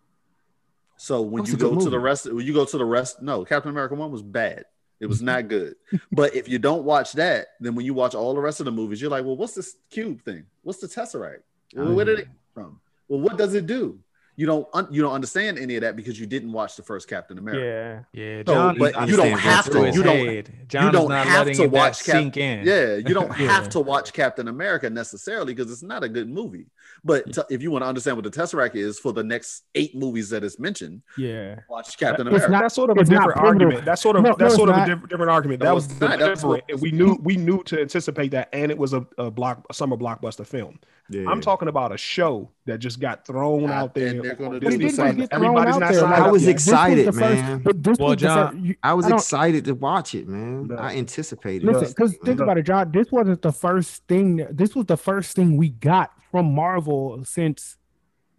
So 0.97 1.21
when 1.21 1.43
That 1.43 1.51
you 1.51 1.57
go 1.57 1.79
to 1.79 1.89
the 1.89 1.99
rest, 1.99 2.31
when 2.31 2.45
you 2.45 2.53
go 2.53 2.65
to 2.65 2.77
the 2.77 2.85
rest, 2.85 3.21
no, 3.21 3.43
Captain 3.43 3.69
America 3.69 3.95
one 3.95 4.11
was 4.11 4.21
bad. 4.21 4.65
It 4.99 5.07
was 5.07 5.21
not 5.21 5.49
good. 5.49 5.75
but 6.11 6.35
if 6.35 6.47
you 6.47 6.57
don't 6.57 6.83
watch 6.85 7.13
that, 7.13 7.47
then 7.59 7.75
when 7.75 7.85
you 7.85 7.93
watch 7.93 8.15
all 8.15 8.33
the 8.33 8.39
rest 8.39 8.61
of 8.61 8.65
the 8.65 8.71
movies, 8.71 9.01
you're 9.01 9.11
like, 9.11 9.25
well, 9.25 9.35
what's 9.35 9.53
this 9.53 9.75
cube 9.89 10.23
thing? 10.23 10.45
What's 10.63 10.79
the 10.79 10.87
tesseract? 10.87 11.41
Well, 11.73 11.93
where 11.93 12.05
did 12.05 12.19
it 12.19 12.25
come 12.25 12.35
from? 12.53 12.79
Well, 13.09 13.19
what 13.19 13.37
does 13.37 13.53
it 13.55 13.67
do? 13.67 13.99
You 14.37 14.45
don't 14.45 14.67
un- 14.73 14.87
you 14.91 15.01
don't 15.01 15.13
understand 15.13 15.57
any 15.57 15.75
of 15.75 15.81
that 15.81 15.95
because 15.95 16.19
you 16.19 16.25
didn't 16.25 16.51
watch 16.51 16.75
the 16.75 16.83
first 16.83 17.07
Captain 17.07 17.37
America. 17.37 18.05
Yeah. 18.13 18.21
Yeah, 18.21 18.43
So, 18.45 18.53
John. 18.53 18.77
but 18.77 18.87
you 19.07 19.15
don't 19.15 19.31
understand 19.33 19.39
have 19.39 19.65
what's 19.67 19.95
to. 19.95 19.97
You 19.97 20.03
don't. 20.03 20.67
John 20.67 20.85
you 20.85 20.91
don't 20.91 21.09
not 21.09 21.27
have 21.27 21.51
to 21.53 21.67
watch 21.67 22.03
Cap- 22.03 22.15
sink 22.15 22.37
in. 22.37 22.65
Yeah, 22.67 22.95
you 22.95 23.13
don't 23.13 23.29
Yeah. 23.39 23.47
have 23.47 23.69
to 23.69 23.79
watch 23.79 24.11
Captain 24.13 24.47
America 24.47 24.89
necessarily 24.89 25.53
because 25.53 25.71
it's 25.71 25.83
not 25.83 26.03
a 26.03 26.09
good 26.09 26.29
movie. 26.29 26.65
But 27.07 27.31
to- 27.33 27.45
if 27.51 27.61
you 27.61 27.69
want 27.69 27.83
to 27.83 27.87
understand 27.87 28.17
what 28.17 28.23
the 28.23 28.31
Tesseract 28.31 28.73
is 28.75 28.97
for 28.99 29.13
the 29.13 29.23
next 29.23 29.63
eight 29.75 29.95
movies 29.95 30.31
that 30.31 30.43
is 30.43 30.59
mentioned, 30.59 31.03
Yeah. 31.19 31.59
watch 31.69 31.97
Captain 31.99 32.25
America. 32.27 32.49
not, 32.49 32.61
that's 32.63 32.73
sort 32.73 32.89
of 32.89 32.97
a 32.97 33.03
different 33.03 33.37
argument. 33.37 33.85
That's 33.85 34.01
sort 34.01 34.15
of 34.15 34.23
No, 34.23 34.29
no, 34.31 34.35
that's 34.39 34.53
it's 34.53 34.57
sort 34.57 34.69
of 34.69 34.75
not. 34.75 34.87
a 34.87 34.91
different, 34.91 35.09
different 35.11 35.31
argument. 35.31 35.59
No, 35.61 35.65
that 35.67 35.75
was 35.75 35.85
it's 35.85 36.01
not. 36.01 36.17
That's 36.19 36.41
deliberate. 36.41 36.63
what- 36.71 36.81
we 36.81 36.91
knew 36.91 37.17
we 37.23 37.37
knew 37.37 37.61
to 37.65 37.79
anticipate 37.79 38.31
that, 38.31 38.49
and 38.53 38.71
it 38.71 38.77
was 38.79 38.93
a, 38.93 39.05
a 39.19 39.29
block 39.29 39.63
a 39.69 39.73
summer 39.75 39.95
blockbuster 39.95 40.45
film. 40.47 40.79
Yeah. 41.07 41.29
I'm 41.29 41.39
talking 41.39 41.67
about 41.67 41.91
a 41.93 41.97
show 41.97 42.49
that 42.65 42.79
just 42.79 42.99
got 42.99 43.27
thrown 43.27 43.69
out 43.69 43.93
there. 43.93 44.07
and 44.07 44.23
they're 44.23 44.33
gonna 44.33 44.59
do 44.59 44.65
it 44.67 44.71
the 44.71 44.77
Disney 44.79 44.85
didn't 44.85 44.95
same. 44.95 45.05
just 45.05 45.17
Plus. 45.17 45.29
get 45.29 45.29
thrown 45.37 45.43
Everybody's 45.45 45.77
not 45.79 45.91
there. 45.91 45.99
signed 46.01 46.13
I 46.15 46.31
was 46.31 46.41
yet. 46.41 46.47
this 46.55 46.65
was 46.65 46.67
excited, 46.67 47.05
first- 47.05 47.19
man. 47.19 47.63
Well, 47.99 48.15
John- 48.15 48.51
first- 48.53 48.63
you- 48.65 48.75
I 48.81 48.93
was 48.95 49.05
don't- 49.05 49.13
excited 49.19 49.65
to 49.65 49.75
watch 49.75 50.15
it, 50.15 50.27
man. 50.27 50.67
No. 50.69 50.75
I 50.77 50.95
anticipated. 50.95 51.63
Listen, 51.67 51.89
because 51.89 52.17
think 52.25 52.39
No. 52.39 52.45
about 52.45 52.57
it, 52.57 52.63
John. 52.63 52.91
This 52.91 53.11
wasn't 53.11 53.43
the 53.43 53.51
first 53.51 54.07
thing. 54.07 54.47
This 54.49 54.75
was 54.75 54.87
the 54.87 54.97
first 54.97 55.35
thing 55.35 55.57
we 55.57 55.69
got 55.69 56.11
from 56.35 56.53
Marvel 56.53 57.23
since 57.23 57.77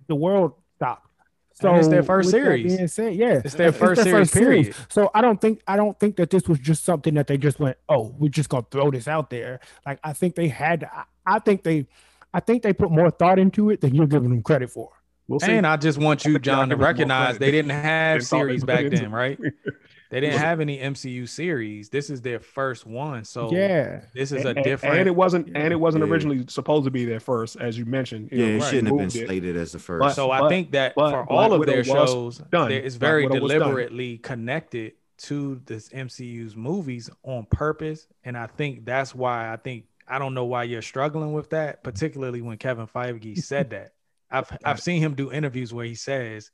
the 0.07 0.15
world 0.15 0.53
stopped. 0.75 1.09
So 1.55 1.71
And 1.71 1.79
it's 1.79 1.89
their 1.89 2.03
first 2.03 2.29
series. 2.29 2.77
being 2.77 2.89
said, 2.89 3.15
yeah, 3.15 3.41
It's 3.43 3.55
their 3.55 3.73
first 3.73 4.03
series, 4.03 4.31
period. 4.31 4.75
So 4.91 5.11
I 5.15 5.23
don't 5.23 5.41
think 5.41 5.63
I 5.67 5.77
don't 5.77 5.99
think 5.99 6.17
that 6.17 6.29
this 6.29 6.47
was 6.47 6.59
just 6.59 6.85
something 6.85 7.15
that 7.15 7.27
they 7.27 7.39
just 7.39 7.59
went, 7.59 7.79
oh, 7.89 8.15
we're 8.19 8.29
just 8.29 8.51
gonna 8.51 8.67
throw 8.71 8.91
this 8.91 9.09
out 9.09 9.31
there. 9.31 9.61
Like 9.87 9.99
I 10.05 10.13
think 10.13 10.35
they 10.35 10.49
had. 10.49 10.85
I, 10.85 11.05
I 11.25 11.39
think 11.39 11.63
they, 11.63 11.87
I 12.35 12.41
think 12.41 12.63
they 12.63 12.75
put 12.75 12.91
more 12.91 13.11
thought 13.11 13.39
into 13.39 13.71
it 13.71 13.81
than 13.81 13.95
you're 13.95 14.07
giving 14.07 14.29
them 14.29 14.43
credit 14.43 14.69
for. 14.71 14.91
We'll 15.27 15.41
see. 15.41 15.53
And 15.53 15.67
I 15.67 15.79
just 15.79 15.97
want 15.97 16.27
you, 16.27 16.33
I 16.33 16.35
think 16.35 16.45
y'all 16.45 16.57
John, 16.57 16.69
to 16.69 16.75
give 16.75 16.81
us 16.81 16.83
more 16.83 16.87
recognize 16.89 17.39
they 17.39 17.51
didn't 17.51 17.71
have 17.71 18.21
than 18.21 18.27
thought 18.27 18.37
they 18.37 18.59
series 18.59 18.65
back 18.65 18.91
then, 18.91 19.11
right? 19.11 19.39
They 20.11 20.21
didn't 20.21 20.39
have 20.39 20.61
any 20.61 20.79
MCU 20.79 21.29
series. 21.29 21.89
This 21.89 22.11
is 22.11 22.23
their 22.23 22.39
first 22.39 22.87
one, 22.87 23.25
so 23.25 23.51
yeah, 23.53 24.03
this 24.15 24.31
is 24.33 24.45
a 24.45 24.55
different. 24.55 24.99
and 24.99 25.09
it 25.09 25.15
wasn't 25.17 25.49
and 25.57 25.73
it 25.73 25.77
wasn't 25.81 26.05
Yeah. 26.05 26.11
originally 26.11 26.45
supposed 26.49 26.85
to 26.85 26.91
be 26.91 27.05
their 27.05 27.19
first, 27.21 27.57
as 27.57 27.77
you 27.77 27.85
mentioned. 27.87 28.29
you 28.31 28.39
yeah, 28.39 28.47
know, 28.47 28.53
it 28.53 28.61
right, 28.61 28.65
shouldn't 28.71 28.89
have 28.89 28.97
been 29.13 29.23
moved 29.31 29.45
it. 29.47 29.57
as 29.57 29.73
the 29.73 29.79
first. 29.79 30.01
But- 30.01 30.13
so 30.15 30.31
I 30.31 30.49
think 30.49 30.73
that 30.73 30.95
but 30.95 31.11
for 31.11 31.25
all 31.33 31.53
of 31.53 31.67
their 31.67 31.83
shows, 31.85 32.39
done. 32.39 32.71
it's 32.71 32.95
very 32.95 33.25
Widow 33.27 33.41
done. 33.41 33.49
deliberately 33.49 34.19
connected 34.19 34.93
to 35.19 35.61
this 35.67 35.89
MCU's 35.91 36.55
movies 36.55 37.11
on 37.25 37.47
purpose, 37.51 38.07
and 38.23 38.37
I 38.37 38.47
think 38.47 38.85
that's 38.85 39.15
why 39.15 39.53
I 39.53 39.57
think 39.57 39.87
I 40.07 40.19
don't 40.21 40.35
know 40.35 40.45
why 40.45 40.63
you're 40.65 40.83
struggling 40.83 41.33
with 41.33 41.51
that, 41.51 41.83
particularly 41.83 42.43
when 42.43 42.59
Kevin 42.59 42.87
Feige 42.87 43.39
said 43.43 43.71
that. 43.71 43.93
I've 44.31 44.57
I've 44.65 44.81
seen 44.81 45.01
him 45.03 45.15
do 45.15 45.33
interviews 45.33 45.73
where 45.75 45.85
he 45.87 45.95
says 45.97 46.51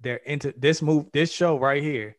they're 0.00 0.16
into 0.16 0.52
this 0.56 0.82
move, 0.82 1.06
this 1.12 1.32
show 1.32 1.56
right 1.58 1.82
here 1.82 2.16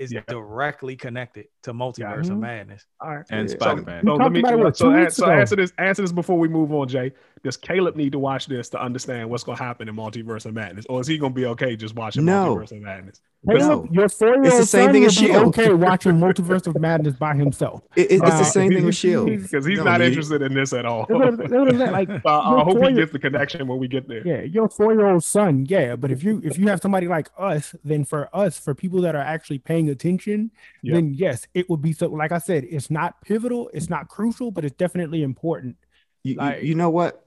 is 0.00 0.10
Yeah. 0.12 0.22
directly 0.26 0.96
connected 0.96 1.44
to 1.62 1.74
Multiverse 1.74 2.30
of 2.30 2.38
Mhm. 2.38 2.40
Madness. 2.40 2.86
All 3.02 3.16
right. 3.16 3.26
and 3.30 3.48
Yeah. 3.48 3.54
Spider 3.54 3.82
Man. 3.82 4.02
So 4.04 4.12
We 4.14 4.18
let 4.18 4.32
me 4.32 4.40
about 4.40 4.52
it, 4.54 4.56
what, 4.56 4.76
so, 4.76 4.90
two 4.90 5.10
so 5.10 5.30
answer 5.30 5.56
this 5.56 5.72
answer 5.78 6.00
this 6.02 6.10
before 6.10 6.38
we 6.38 6.48
move 6.48 6.72
on, 6.72 6.88
Jay. 6.88 7.12
Does 7.44 7.58
Caleb 7.58 7.96
need 7.96 8.12
to 8.12 8.18
watch 8.18 8.46
this 8.46 8.70
to 8.70 8.82
understand 8.82 9.28
what's 9.28 9.44
going 9.44 9.58
to 9.58 9.62
happen 9.62 9.88
in 9.88 9.94
Multiverse 9.94 10.46
of 10.46 10.54
Madness, 10.54 10.86
or 10.88 11.00
is 11.00 11.06
he 11.06 11.18
going 11.18 11.32
to 11.32 11.36
be 11.36 11.44
okay 11.46 11.76
just 11.76 11.94
watching 11.94 12.24
No. 12.24 12.56
Multiverse 12.56 12.72
of 12.72 12.80
Madness? 12.80 13.20
Caleb, 13.48 13.88
your 13.90 14.08
four-year-old 14.08 14.46
It's 14.46 14.58
the 14.58 14.66
same 14.66 14.84
son 14.86 14.92
thing 14.92 15.04
as 15.04 15.14
Shield. 15.14 15.46
okay 15.46 15.72
watching 15.72 16.12
Multiverse 16.12 16.66
of 16.66 16.78
Madness 16.78 17.14
by 17.14 17.34
himself. 17.34 17.82
It- 17.96 18.10
it's 18.12 18.22
Uh, 18.22 18.38
the 18.38 18.44
same 18.44 18.70
thing 18.70 18.84
with 18.84 18.94
Shield. 18.96 19.26
because 19.28 19.64
he's 19.64 19.78
No, 19.78 19.84
not 19.84 20.00
he- 20.02 20.08
interested 20.08 20.42
in 20.42 20.52
this 20.52 20.74
at 20.74 20.84
all. 20.84 21.06
What- 21.08 21.38
what 21.38 21.50
Like, 21.74 22.08
So 22.22 22.28
I, 22.28 22.62
hope 22.62 22.86
he 22.86 22.92
gets 22.92 23.12
the 23.12 23.18
connection 23.18 23.66
when 23.66 23.78
we 23.78 23.88
get 23.88 24.06
there. 24.08 24.22
Yeah, 24.26 24.42
your 24.42 24.68
four-year-old 24.68 25.24
son, 25.24 25.64
yeah. 25.68 25.96
But 25.96 26.10
if 26.10 26.22
you 26.22 26.40
if 26.44 26.58
you 26.58 26.68
have 26.68 26.80
somebody 26.82 27.08
like 27.08 27.30
us, 27.38 27.74
then 27.82 28.04
for 28.04 28.28
us, 28.36 28.58
for 28.58 28.74
people 28.74 29.00
that 29.02 29.14
are 29.14 29.22
actually 29.22 29.58
paying 29.58 29.88
attention, 29.88 30.50
Yeah. 30.82 30.94
then 30.96 31.14
yes, 31.14 31.46
it 31.54 31.70
would 31.70 31.80
be 31.80 31.94
so. 31.94 32.08
Like 32.08 32.32
I 32.32 32.38
said, 32.38 32.64
it's 32.68 32.90
not 32.90 33.22
pivotal, 33.22 33.70
it's 33.72 33.88
not 33.88 34.08
crucial, 34.08 34.50
but 34.50 34.66
it's 34.66 34.76
definitely 34.76 35.22
important. 35.22 35.76
You, 36.24 36.32
you- 36.34 36.38
Like- 36.38 36.62
you 36.62 36.74
know 36.74 36.90
what? 36.90 37.24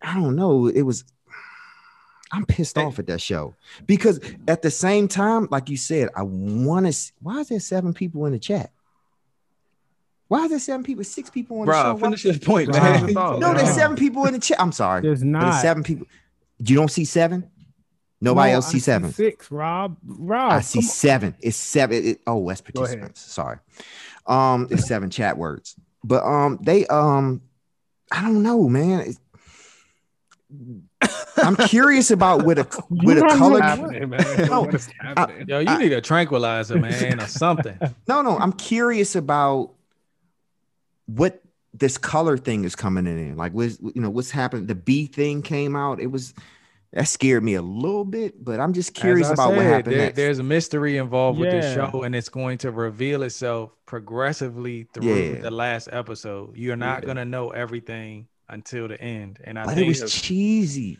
I 0.00 0.14
don't 0.14 0.36
know. 0.36 0.68
It 0.68 0.82
was. 0.82 1.02
I'm 2.32 2.46
pissed 2.46 2.78
off 2.78 2.98
at 2.98 3.06
that 3.08 3.20
show 3.20 3.54
because 3.86 4.18
at 4.48 4.62
the 4.62 4.70
same 4.70 5.06
time, 5.06 5.48
like 5.50 5.68
you 5.68 5.76
said, 5.76 6.08
I 6.16 6.22
want 6.22 6.90
to. 6.90 7.12
Why 7.20 7.40
is 7.40 7.48
there 7.48 7.60
seven 7.60 7.92
people 7.92 8.24
in 8.24 8.32
the 8.32 8.38
chat? 8.38 8.72
Why 10.28 10.44
is 10.44 10.50
there 10.50 10.58
seven 10.58 10.82
people? 10.82 11.04
Six 11.04 11.28
people 11.28 11.60
on 11.60 11.66
the 11.66 11.72
show. 11.74 11.82
Bro, 11.82 11.94
Why- 11.94 12.00
finish 12.00 12.22
this 12.22 12.38
point, 12.38 12.70
Bro. 12.70 12.80
man. 12.80 13.12
No, 13.12 13.38
No, 13.38 13.52
there's 13.54 13.74
seven 13.74 13.96
people 13.96 14.24
in 14.24 14.32
the 14.32 14.38
chat. 14.38 14.58
I'm 14.60 14.72
sorry. 14.72 15.02
There's 15.02 15.22
not 15.22 15.48
it's 15.48 15.60
seven 15.60 15.82
people. 15.82 16.06
You 16.64 16.74
don't 16.74 16.90
see 16.90 17.04
seven? 17.04 17.50
Nobody 18.22 18.50
No, 18.52 18.54
else 18.56 18.68
I 18.68 18.70
see 18.72 18.78
seven. 18.78 19.12
Six, 19.12 19.50
Rob. 19.50 19.98
Rob, 20.06 20.52
I 20.52 20.60
see 20.62 20.78
come 20.80 20.86
on. 20.86 20.90
seven. 20.94 21.34
It's 21.40 21.56
seven. 21.56 22.04
It, 22.06 22.20
oh, 22.26 22.48
that's 22.48 22.60
participants. 22.62 23.20
Sorry. 23.20 23.58
Um, 24.26 24.68
it's 24.70 24.86
seven 24.86 25.10
chat 25.10 25.36
words. 25.36 25.76
But 26.02 26.22
um, 26.24 26.58
they 26.62 26.86
um, 26.86 27.42
I 28.10 28.22
don't 28.22 28.42
know, 28.42 28.68
man. 28.70 29.00
It's- 29.00 29.18
I'm 31.38 31.56
curious 31.56 32.10
about 32.10 32.44
where 32.44 32.54
the 32.56 32.64
where 32.88 33.16
the 33.16 33.22
You 33.22 33.28
color. 33.28 33.58
don't 33.60 33.62
happening, 33.78 34.08
man? 34.10 34.48
No, 34.48 34.60
what 34.62 34.74
is 34.74 34.88
happening? 35.00 35.46
Yo, 35.48 35.58
you 35.60 35.68
I- 35.68 35.78
need 35.78 35.92
a 35.92 36.00
tranquilizer, 36.00 36.78
man, 36.78 37.20
or 37.20 37.26
something. 37.26 37.78
No, 38.08 38.22
no, 38.22 38.38
I'm 38.38 38.52
curious 38.52 39.14
about 39.16 39.72
what 41.06 41.42
this 41.74 41.98
color 41.98 42.36
thing 42.36 42.64
is 42.64 42.76
coming 42.76 43.06
in. 43.06 43.36
Like, 43.36 43.52
what's 43.52 43.78
you 43.80 44.00
know 44.02 44.10
what's 44.10 44.30
happened? 44.30 44.68
The 44.68 44.74
B 44.74 45.06
thing 45.06 45.42
came 45.42 45.74
out. 45.76 46.00
It 46.00 46.08
was 46.08 46.34
that 46.92 47.08
scared 47.08 47.42
me 47.42 47.54
a 47.54 47.62
little 47.62 48.04
bit, 48.04 48.44
but 48.44 48.60
I'm 48.60 48.74
just 48.74 48.92
curious 48.92 49.30
As 49.30 49.38
I 49.38 49.44
about 49.44 49.56
what 49.56 49.64
happened 49.64 49.94
there- 49.94 50.02
next. 50.06 50.16
There's 50.16 50.38
a 50.38 50.42
mystery 50.42 50.98
involved 50.98 51.38
with 51.38 51.50
this 51.50 51.74
show, 51.74 52.02
and 52.02 52.14
it's 52.14 52.28
going 52.28 52.58
to 52.58 52.70
reveal 52.70 53.22
itself 53.22 53.70
progressively 53.86 54.86
through 54.92 55.14
Yeah. 55.14 55.40
the 55.40 55.50
last 55.50 55.88
episode. 55.90 56.54
You're 56.56 56.76
not 56.76 57.02
Yeah. 57.02 57.06
gonna 57.06 57.24
know 57.24 57.48
everything 57.50 58.26
until 58.52 58.86
the 58.86 59.00
end, 59.00 59.40
and 59.44 59.58
I 59.58 59.64
but 59.64 59.72
it 59.72 59.74
think 59.76 59.88
was 59.88 60.12
cheesy. 60.12 60.98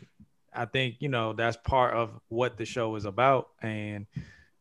I 0.53 0.65
think 0.65 0.95
you 0.99 1.09
know 1.09 1.33
that's 1.33 1.57
part 1.63 1.93
of 1.95 2.19
what 2.27 2.57
the 2.57 2.65
show 2.65 2.95
is 2.95 3.05
about, 3.05 3.49
and 3.61 4.05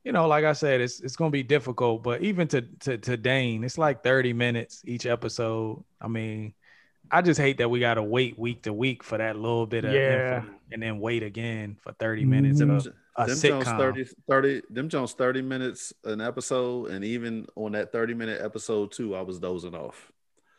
you 0.05 0.13
know, 0.13 0.27
like 0.29 0.45
I 0.45 0.53
said, 0.53 0.81
it's 0.81 1.01
it's 1.01 1.17
gonna 1.17 1.31
be 1.31 1.43
difficult. 1.43 2.03
But 2.03 2.23
even 2.23 2.47
to 2.49 2.63
to 2.63 2.99
to 2.99 3.17
Dane, 3.17 3.65
it's 3.65 3.79
like 3.79 4.03
30 4.05 4.33
minutes 4.33 4.83
each 4.85 5.07
episode. 5.07 5.85
I 6.01 6.09
mean, 6.09 6.55
I 7.11 7.23
just 7.23 7.41
hate 7.41 7.59
that 7.59 7.69
we 7.71 7.81
gotta 7.81 8.03
wait 8.03 8.39
week 8.39 8.63
to 8.63 8.73
week 8.73 9.03
for 9.03 9.19
that 9.19 9.37
little 9.37 9.67
bit 9.67 9.85
of 9.85 9.93
Yeah. 9.93 10.39
info 10.45 10.51
and 10.71 10.83
then 10.83 10.99
wait 11.01 11.23
again 11.23 11.77
for 11.83 11.93
30 11.93 12.25
minutes 12.25 12.61
Mhm. 12.61 12.87
of 12.87 12.93
a 13.17 13.27
them 13.27 13.39
Jones 13.39 13.67
sitcom. 13.69 13.77
30, 13.77 14.05
30 14.29 14.63
them 14.71 14.89
Jones 14.89 15.13
30 15.13 15.43
minutes 15.43 15.93
an 16.05 16.23
episode 16.23 16.91
and 16.91 17.05
even 17.05 17.47
on 17.57 17.73
that 17.73 17.93
30 17.93 18.15
minute 18.15 18.41
episode 18.41 18.91
too 18.93 19.15
I 19.15 19.21
was 19.21 19.39
dozing 19.39 19.75
off 19.75 20.11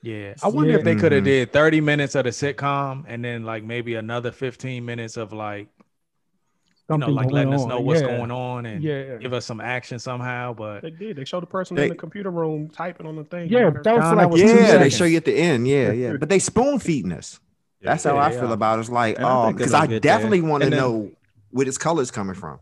Yeah, 0.04 0.34
I 0.44 0.50
wonder 0.50 0.78
if 0.78 0.84
they 0.84 0.96
could 0.96 1.14
have 1.14 1.22
Mhm. 1.24 1.28
did 1.28 1.54
30 1.54 1.80
minutes 1.82 2.14
of 2.16 2.26
the 2.26 2.30
sitcom 2.32 3.06
and 3.08 3.24
then 3.24 3.44
like 3.46 3.64
maybe 3.64 3.96
another 3.96 4.32
15 4.34 4.84
minutes 4.86 5.16
of 5.16 5.32
like 5.32 5.70
you 6.90 6.98
know 6.98 7.08
like 7.08 7.30
going 7.30 7.36
letting 7.48 7.54
us 7.54 7.66
know 7.66 7.80
what's 7.80 8.02
Yeah. 8.02 8.18
going 8.18 8.30
on 8.30 8.66
and 8.66 8.84
Yeah. 8.84 9.16
give 9.18 9.32
us 9.32 9.46
some 9.46 9.62
action 9.62 10.00
somehow. 10.00 10.54
But 10.54 10.82
They 10.82 10.90
did. 10.92 11.16
They 11.16 11.24
showed 11.24 11.42
the 11.42 11.48
person 11.48 11.76
They- 11.78 11.84
in 11.84 11.90
the 11.90 11.96
computer 11.96 12.30
room 12.30 12.68
typing 12.70 13.08
on 13.08 13.16
the 13.16 13.24
thing. 13.24 13.50
Yeah, 13.50 13.70
that 13.70 13.76
was 13.76 13.86
Nah, 13.86 14.10
for 14.10 14.16
that 14.18 14.22
like 14.24 14.30
was 14.30 14.42
two 14.42 14.48
two 14.48 14.54
Yeah, 14.56 14.62
they 14.64 14.68
seconds. 14.72 14.98
show 14.98 15.06
you 15.06 15.18
at 15.18 15.26
the 15.26 15.36
end. 15.36 15.68
Yeah, 15.70 15.92
yeah. 15.94 16.18
But 16.20 16.28
they 16.28 16.40
spoon 16.40 16.80
feeding 16.80 17.14
us. 17.14 17.40
That's 17.82 18.04
how 18.04 18.16
Yeah, 18.16 18.24
I 18.26 18.32
feel 18.32 18.50
are. 18.52 18.54
about 18.54 18.80
it. 18.80 18.82
It's 18.82 18.90
like, 18.90 19.16
And 19.18 19.26
oh, 19.26 19.52
because 19.54 19.74
I 19.74 19.88
definitely 19.88 20.42
want 20.42 20.64
to 20.64 20.70
know 20.70 21.12
where 21.52 21.66
this 21.66 21.78
color's 21.78 22.12
coming 22.12 22.36
from. 22.36 22.60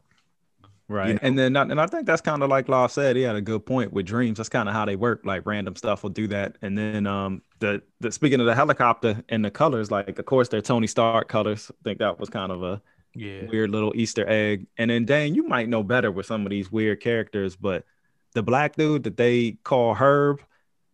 Right. 0.92 1.08
You 1.08 1.14
know? 1.14 1.20
And 1.24 1.40
then 1.40 1.56
and 1.56 1.80
I 1.80 1.88
think 1.88 2.06
that's 2.06 2.22
kind 2.22 2.44
of 2.44 2.50
like 2.50 2.68
Law 2.68 2.88
said, 2.88 3.16
he 3.16 3.22
had 3.22 3.38
a 3.38 3.42
good 3.42 3.66
point 3.66 3.94
with 3.94 4.06
dreams. 4.06 4.38
That's 4.38 4.50
kind 4.50 4.68
of 4.68 4.76
how 4.76 4.86
they 4.86 4.98
work. 4.98 5.22
Like 5.24 5.46
random 5.46 5.76
stuff 5.76 6.04
will 6.04 6.10
do 6.10 6.28
that. 6.28 6.58
And 6.62 6.78
then 6.78 7.08
um 7.08 7.42
the 7.60 7.82
the 8.02 8.12
speaking 8.12 8.42
of 8.42 8.46
the 8.46 8.56
helicopter 8.56 9.24
and 9.30 9.44
the 9.44 9.52
colors, 9.52 9.90
like 9.90 10.20
of 10.20 10.26
course 10.26 10.50
they're 10.50 10.62
Tony 10.62 10.88
Stark 10.88 11.30
colors. 11.30 11.72
I 11.72 11.84
think 11.84 12.00
that 12.00 12.20
was 12.20 12.30
kind 12.30 12.52
of 12.52 12.62
a 12.62 12.82
yeah, 13.14 13.46
weird 13.46 13.70
little 13.70 13.94
Easter 13.96 14.28
egg. 14.28 14.68
And 14.78 14.92
then 14.92 15.06
Dane, 15.06 15.34
you 15.34 15.48
might 15.48 15.70
know 15.70 15.84
better 15.84 16.12
with 16.12 16.26
some 16.26 16.46
of 16.46 16.50
these 16.50 16.72
weird 16.72 17.02
characters, 17.02 17.56
but 17.56 17.86
the 18.34 18.44
black 18.44 18.76
dude 18.76 19.04
that 19.04 19.18
they 19.18 19.58
call 19.64 19.94
Herb, 19.96 20.42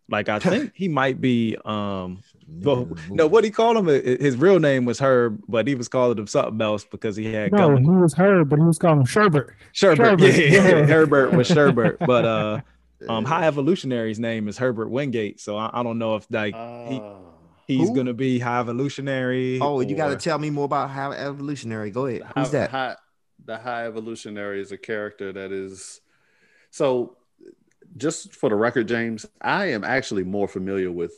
like 0.09 0.29
I 0.29 0.39
think 0.39 0.71
he 0.73 0.87
might 0.87 1.19
be 1.19 1.57
um 1.65 2.21
well, 2.47 2.87
no, 3.09 3.27
what 3.27 3.43
he 3.43 3.51
called 3.51 3.77
him? 3.77 3.87
His 3.87 4.37
real 4.37 4.59
name 4.59 4.85
was 4.85 4.99
Herb, 4.99 5.41
but 5.49 5.67
he 5.67 5.75
was 5.75 5.87
calling 5.89 6.17
him 6.17 6.27
something 6.27 6.61
else 6.61 6.85
because 6.85 7.15
he 7.17 7.25
had 7.33 7.51
No, 7.51 7.73
gum- 7.75 7.83
he 7.83 7.89
was 7.89 8.13
Herb, 8.13 8.49
but 8.49 8.57
he 8.59 8.63
was 8.65 8.77
calling 8.77 9.01
him 9.01 9.05
Sherbert. 9.05 9.49
Sherbert. 9.73 10.17
Sherbert, 10.17 10.21
Yeah, 10.21 10.27
yeah, 10.61 10.69
yeah. 10.79 10.85
Herbert 10.85 11.33
was 11.33 11.49
Sherbert. 11.49 11.97
But 11.99 12.25
uh 12.25 12.61
um 13.09 13.25
High 13.25 13.47
Evolutionary's 13.47 14.19
name 14.19 14.47
is 14.47 14.57
Herbert 14.57 14.89
Wingate. 14.89 15.39
So 15.41 15.57
I, 15.57 15.69
I 15.73 15.83
don't 15.83 15.99
know 15.99 16.15
if 16.15 16.25
like 16.31 16.55
he, 16.55 16.99
Ah. 17.03 17.17
he's 17.67 17.89
Who? 17.89 17.95
gonna 17.95 18.13
be 18.13 18.39
High 18.39 18.59
Evolutionary. 18.61 19.59
Oh, 19.61 19.81
you 19.81 19.95
got 19.95 20.09
to 20.09 20.15
tell 20.15 20.39
me 20.39 20.49
more 20.49 20.65
about 20.65 20.89
High 20.89 21.11
evolutionary. 21.17 21.91
Go 21.91 22.05
ahead. 22.05 22.21
The 22.21 22.27
Who's 22.39 22.47
high, 22.47 22.51
that? 22.59 22.69
High, 22.71 22.95
the 23.45 23.57
high 23.57 23.85
evolutionary 23.87 24.61
is 24.61 24.71
a 24.71 24.77
character 24.77 25.33
that 25.33 25.51
is 25.51 25.99
so. 26.71 27.17
Just 27.97 28.33
for 28.33 28.49
the 28.49 28.55
record, 28.55 28.87
James, 28.87 29.25
I 29.41 29.67
am 29.67 29.83
actually 29.83 30.23
more 30.23 30.47
familiar 30.47 30.91
with 30.91 31.13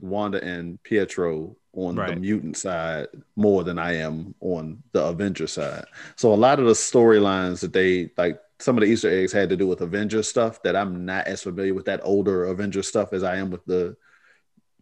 Wanda 0.00 0.42
and 0.42 0.82
Pietro 0.82 1.56
on 1.72 1.96
the 1.96 2.16
mutant 2.16 2.56
side 2.56 3.08
more 3.36 3.62
than 3.62 3.78
I 3.78 3.96
am 3.96 4.34
on 4.40 4.82
the 4.92 5.04
Avenger 5.04 5.46
side. 5.46 5.84
So 6.16 6.32
a 6.32 6.34
lot 6.34 6.58
of 6.58 6.64
the 6.64 6.72
storylines 6.72 7.60
that 7.60 7.72
they 7.72 8.10
like, 8.16 8.40
some 8.58 8.76
of 8.76 8.80
the 8.80 8.86
Easter 8.86 9.10
eggs 9.10 9.32
had 9.32 9.50
to 9.50 9.56
do 9.56 9.66
with 9.66 9.82
Avenger 9.82 10.22
stuff 10.22 10.62
that 10.62 10.74
I'm 10.74 11.04
not 11.04 11.26
as 11.26 11.42
familiar 11.42 11.74
with 11.74 11.84
that 11.86 12.00
older 12.02 12.46
Avenger 12.46 12.82
stuff 12.82 13.12
as 13.12 13.22
I 13.22 13.36
am 13.36 13.50
with 13.50 13.64
the 13.66 13.96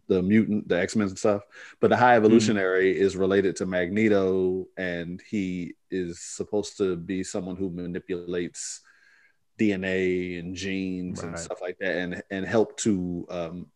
the 0.07 0.21
mutant, 0.21 0.67
the 0.67 0.79
X 0.79 0.95
Men 0.95 1.15
stuff. 1.15 1.43
But 1.79 1.89
the 1.89 1.97
High 1.97 2.13
hmm. 2.13 2.25
Evolutionary 2.25 2.97
is 2.97 3.17
related 3.17 3.55
to 3.57 3.65
Magneto, 3.65 4.67
and 4.77 5.21
he 5.27 5.73
is 5.91 6.19
supposed 6.19 6.77
to 6.77 6.95
be 6.95 7.23
someone 7.23 7.55
who 7.55 7.69
manipulates 7.69 8.81
DNA 9.59 10.39
and 10.39 10.55
genes 10.55 11.23
and 11.23 11.37
stuff 11.37 11.61
like 11.61 11.77
that, 11.79 11.95
and 11.97 12.23
and 12.31 12.45
help 12.45 12.77
to 12.77 13.25
um, 13.29 13.67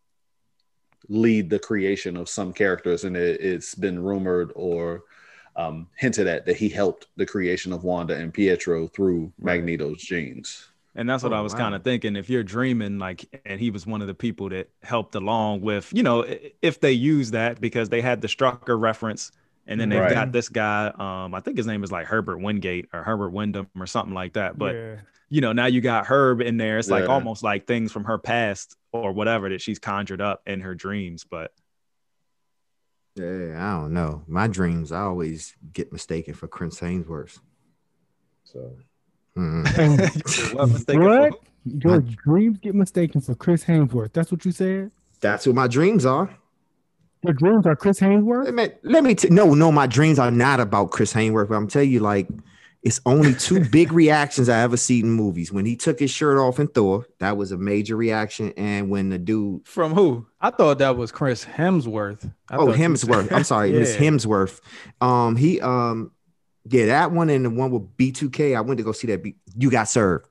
lead 1.07 1.49
the 1.49 1.59
creation 1.59 2.17
of 2.17 2.29
some 2.29 2.53
characters. 2.53 3.03
And 3.03 3.15
it, 3.15 3.41
it's 3.41 3.75
been 3.75 4.01
rumored 4.01 4.51
or 4.55 5.03
um, 5.55 5.87
hinted 5.97 6.27
at 6.27 6.45
that 6.45 6.57
he 6.57 6.69
helped 6.69 7.07
the 7.15 7.25
creation 7.25 7.73
of 7.73 7.83
Wanda 7.83 8.15
and 8.15 8.33
Pietro 8.33 8.87
through 8.87 9.31
Magneto's 9.39 10.01
genes. 10.01 10.67
And 10.95 11.07
that's 11.09 11.23
what 11.23 11.33
Oh, 11.33 11.37
I 11.37 11.41
was 11.41 11.53
wow. 11.53 11.59
kind 11.59 11.75
of 11.75 11.83
thinking. 11.83 12.15
If 12.15 12.29
you're 12.29 12.43
dreaming, 12.43 12.97
like, 12.99 13.25
and 13.45 13.59
he 13.59 13.69
was 13.71 13.85
one 13.85 14.01
of 14.01 14.07
the 14.07 14.13
people 14.13 14.49
that 14.49 14.69
helped 14.83 15.15
along 15.15 15.61
with, 15.61 15.91
you 15.93 16.03
know, 16.03 16.25
if 16.61 16.79
they 16.81 16.91
use 16.91 17.31
that 17.31 17.61
because 17.61 17.89
they 17.89 18.01
had 18.01 18.21
the 18.21 18.27
Strucker 18.27 18.79
reference, 18.79 19.31
and 19.67 19.79
then 19.79 19.89
they've 19.89 19.99
Right. 20.01 20.13
got 20.13 20.31
this 20.31 20.49
guy. 20.49 20.87
Um, 20.87 21.35
I 21.35 21.41
think 21.41 21.57
his 21.57 21.67
name 21.67 21.83
is 21.83 21.91
like 21.91 22.07
Herbert 22.07 22.39
Wingate 22.39 22.87
or 22.91 23.03
Herbert 23.03 23.29
Wyndham 23.29 23.67
or 23.79 23.85
something 23.85 24.15
like 24.15 24.33
that. 24.33 24.57
But 24.57 24.75
yeah. 24.75 24.95
You 25.29 25.41
know, 25.41 25.51
now 25.53 25.65
you 25.67 25.79
got 25.81 26.05
Herb 26.07 26.41
in 26.41 26.57
there. 26.57 26.77
It's 26.79 26.89
like 26.89 27.03
Yeah. 27.05 27.09
almost 27.13 27.43
like 27.43 27.67
things 27.67 27.91
from 27.91 28.03
her 28.05 28.17
past 28.17 28.75
or 28.91 29.11
whatever 29.11 29.49
that 29.49 29.61
she's 29.61 29.79
conjured 29.79 30.21
up 30.21 30.41
in 30.47 30.61
her 30.61 30.73
dreams. 30.75 31.23
But 31.29 31.51
Yeah, 33.15 33.55
I 33.57 33.79
don't 33.81 33.93
know. 33.93 34.23
My 34.27 34.47
dreams, 34.47 34.91
I 34.91 35.01
always 35.01 35.55
get 35.73 35.91
mistaken 35.91 36.33
for 36.33 36.47
Chris 36.47 36.79
Hainsworth. 36.79 37.39
So, 38.43 38.75
mhm. 39.37 40.53
what 40.55 40.69
mistaken 40.69 41.01
for 41.03 41.09
What? 41.19 41.33
who? 41.65 41.79
Your 41.89 41.99
dreams 42.01 42.57
get 42.59 42.73
mistaken 42.75 43.21
for 43.21 43.35
Chris 43.35 43.63
Hainsworth. 43.65 44.13
That's 44.13 44.31
what 44.31 44.45
you 44.45 44.51
said. 44.51 44.91
that's 45.19 45.45
what 45.45 45.55
my 45.55 45.67
dreams 45.67 46.05
are. 46.05 46.29
Your 47.23 47.33
dreams 47.33 47.65
are 47.67 47.75
Chris 47.75 47.99
Hainsworth. 47.99 48.45
Let 48.45 48.53
me, 48.53 48.69
let 48.83 49.03
me 49.03 49.13
t- 49.13 49.29
no, 49.29 49.53
no, 49.53 49.71
my 49.73 49.85
dreams 49.85 50.17
are 50.19 50.31
not 50.31 50.61
about 50.61 50.91
Chris 50.91 51.13
Hainsworth. 51.13 51.49
But 51.49 51.55
I'm 51.55 51.67
telling 51.67 51.91
you, 51.91 51.99
like, 51.99 52.29
it's 52.81 53.01
only 53.05 53.33
two 53.33 53.59
big 53.65 53.91
reactions 53.91 54.47
I 54.47 54.59
ever 54.61 54.77
seen 54.77 55.05
in 55.05 55.11
movies. 55.11 55.51
When 55.51 55.65
he 55.65 55.75
took 55.75 55.99
his 55.99 56.11
shirt 56.11 56.37
off 56.37 56.59
in 56.59 56.67
Thor, 56.67 57.05
that 57.19 57.35
was 57.35 57.51
a 57.51 57.57
major 57.57 57.95
reaction. 57.97 58.53
And 58.55 58.89
when 58.89 59.09
the 59.09 59.17
dude, 59.17 59.67
From 59.67 59.93
who? 59.93 60.25
I 60.39 60.49
thought 60.49 60.77
that 60.79 60.95
was 60.95 61.11
Chris 61.11 61.43
Hemsworth. 61.43 62.31
I 62.49 62.55
oh, 62.55 62.67
Hemsworth, 62.67 63.31
I'm 63.33 63.43
sorry, 63.43 63.73
Miss 63.73 63.93
Yeah. 63.99 63.99
Hemsworth. 64.09 64.61
Um, 65.01 65.35
he, 65.35 65.59
um, 65.59 66.11
yeah, 66.69 66.85
that 66.87 67.11
one 67.11 67.29
and 67.29 67.43
the 67.45 67.49
one 67.49 67.71
with 67.71 67.97
B2K. 67.97 68.55
I 68.55 68.61
went 68.61 68.77
to 68.77 68.83
go 68.83 68.91
see 68.93 69.07
that. 69.07 69.23
B- 69.23 69.35
you 69.57 69.69
got 69.69 69.89
served. 69.89 70.27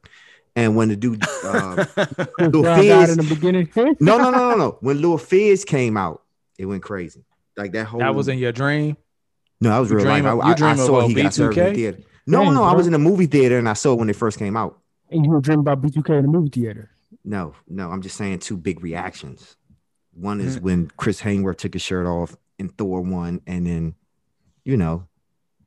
And 0.56 0.74
when 0.74 0.88
the 0.88 0.96
dude, 0.96 1.22
uh, 1.44 1.84
Lil 2.38 2.64
Fizz- 2.64 3.10
in 3.10 3.18
the 3.18 3.26
beginning. 3.28 3.70
no, 4.00 4.16
no, 4.18 4.30
no, 4.30 4.50
no, 4.50 4.56
no. 4.56 4.78
When 4.80 5.00
Lil 5.00 5.18
Fizz 5.18 5.64
came 5.66 5.96
out, 5.96 6.22
it 6.58 6.64
went 6.66 6.82
crazy. 6.82 7.24
Like 7.56 7.72
that 7.72 7.86
whole 7.86 8.00
That 8.00 8.14
was 8.14 8.28
in 8.28 8.38
your 8.38 8.52
dream. 8.52 8.96
No, 9.60 9.70
that 9.70 9.78
was 9.80 9.90
You 9.90 9.96
real 9.96 10.06
dream 10.06 10.24
life. 10.24 10.32
of- 10.34 10.62
I, 10.62 10.66
I, 10.68 10.70
I 10.72 10.76
saw 10.76 11.06
he 11.06 11.14
got 11.14 11.34
served 11.34 11.58
in 11.58 11.64
the 11.66 11.74
theater. 11.74 11.98
No, 12.28 12.44
Dang, 12.44 12.54
no, 12.54 12.62
I 12.64 12.72
was 12.74 12.86
in 12.86 12.94
a 12.94 12.98
movie 12.98 13.26
theater 13.26 13.58
and 13.58 13.68
I 13.68 13.72
saw 13.72 13.94
it 13.94 13.98
when 13.98 14.10
it 14.10 14.16
first 14.16 14.38
came 14.38 14.56
out. 14.56 14.78
And 15.10 15.24
you 15.24 15.30
were 15.30 15.40
dreaming 15.40 15.60
about 15.60 15.80
B2K 15.80 16.18
in 16.18 16.22
the 16.22 16.28
movie 16.28 16.50
theater. 16.50 16.90
No, 17.24 17.54
no, 17.66 17.90
I'm 17.90 18.02
just 18.02 18.16
saying 18.16 18.40
two 18.40 18.56
big 18.56 18.82
reactions. 18.82 19.56
One 20.12 20.38
Mm-hmm. 20.38 20.48
is 20.48 20.60
when 20.60 20.90
Chris 20.96 21.20
Hainworth 21.22 21.56
took 21.58 21.72
his 21.72 21.82
shirt 21.82 22.06
off 22.06 22.36
in 22.58 22.68
Thor 22.68 23.00
one, 23.00 23.40
and 23.46 23.66
then 23.66 23.94
you 24.64 24.76
know, 24.76 25.06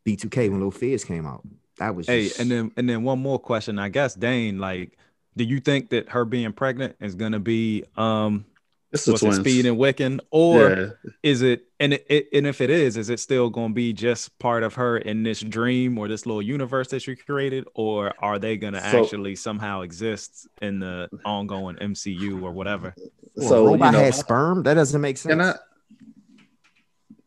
B2K 0.06 0.52
when 0.52 0.60
Lil 0.60 0.72
Fizz 0.72 1.04
came 1.06 1.26
out. 1.26 1.42
That 1.78 1.96
was 1.96 2.06
Hey, 2.08 2.28
just, 2.28 2.40
and 2.40 2.52
then 2.52 2.72
and 2.78 2.88
then 2.88 3.04
one 3.04 3.20
more 3.20 3.40
question. 3.40 3.80
I 3.80 3.90
guess 3.90 4.14
Dane, 4.14 4.60
like, 4.60 4.98
do 5.36 5.44
you 5.44 5.60
think 5.60 5.90
that 5.90 6.10
her 6.10 6.26
being 6.26 6.54
pregnant 6.54 6.96
is 7.00 7.16
gonna 7.16 7.40
be 7.40 7.86
um 7.98 8.46
It's 8.94 9.06
the 9.06 9.14
what's 9.14 9.24
it. 9.24 9.36
Speed 9.36 9.66
and 9.66 9.78
Wiccan, 9.78 10.20
or 10.32 10.70
yeah. 10.70 11.10
is 11.24 11.42
it 11.42 11.64
and 11.80 11.94
it, 11.94 12.06
it 12.10 12.28
and 12.34 12.46
if 12.46 12.60
it 12.60 12.70
is, 12.70 12.98
is 12.98 13.10
it 13.10 13.20
still 13.20 13.50
gonna 13.50 13.74
be 13.74 13.94
just 13.94 14.38
part 14.38 14.64
of 14.64 14.74
her 14.76 14.98
in 14.98 15.24
this 15.24 15.40
dream 15.40 15.98
or 15.98 16.10
this 16.10 16.26
little 16.26 16.42
universe 16.42 16.90
that 16.90 17.02
she 17.02 17.16
created, 17.16 17.66
or 17.74 18.14
are 18.20 18.38
they 18.38 18.58
gonna 18.58 18.82
So- 18.92 19.04
actually 19.04 19.36
somehow 19.36 19.82
exist 19.82 20.48
in 20.62 20.80
the 20.80 21.10
ongoing 21.24 21.78
MCU 21.78 22.44
or 22.44 22.52
whatever? 22.52 22.94
Well, 23.36 23.48
so 23.48 23.64
you 23.64 23.68
robot 23.72 23.94
know, 23.94 24.00
had 24.00 24.16
sperm. 24.16 24.64
That 24.64 24.74
doesn't 24.74 25.00
make 25.00 25.18
sense. 25.18 25.42
I, 25.42 25.56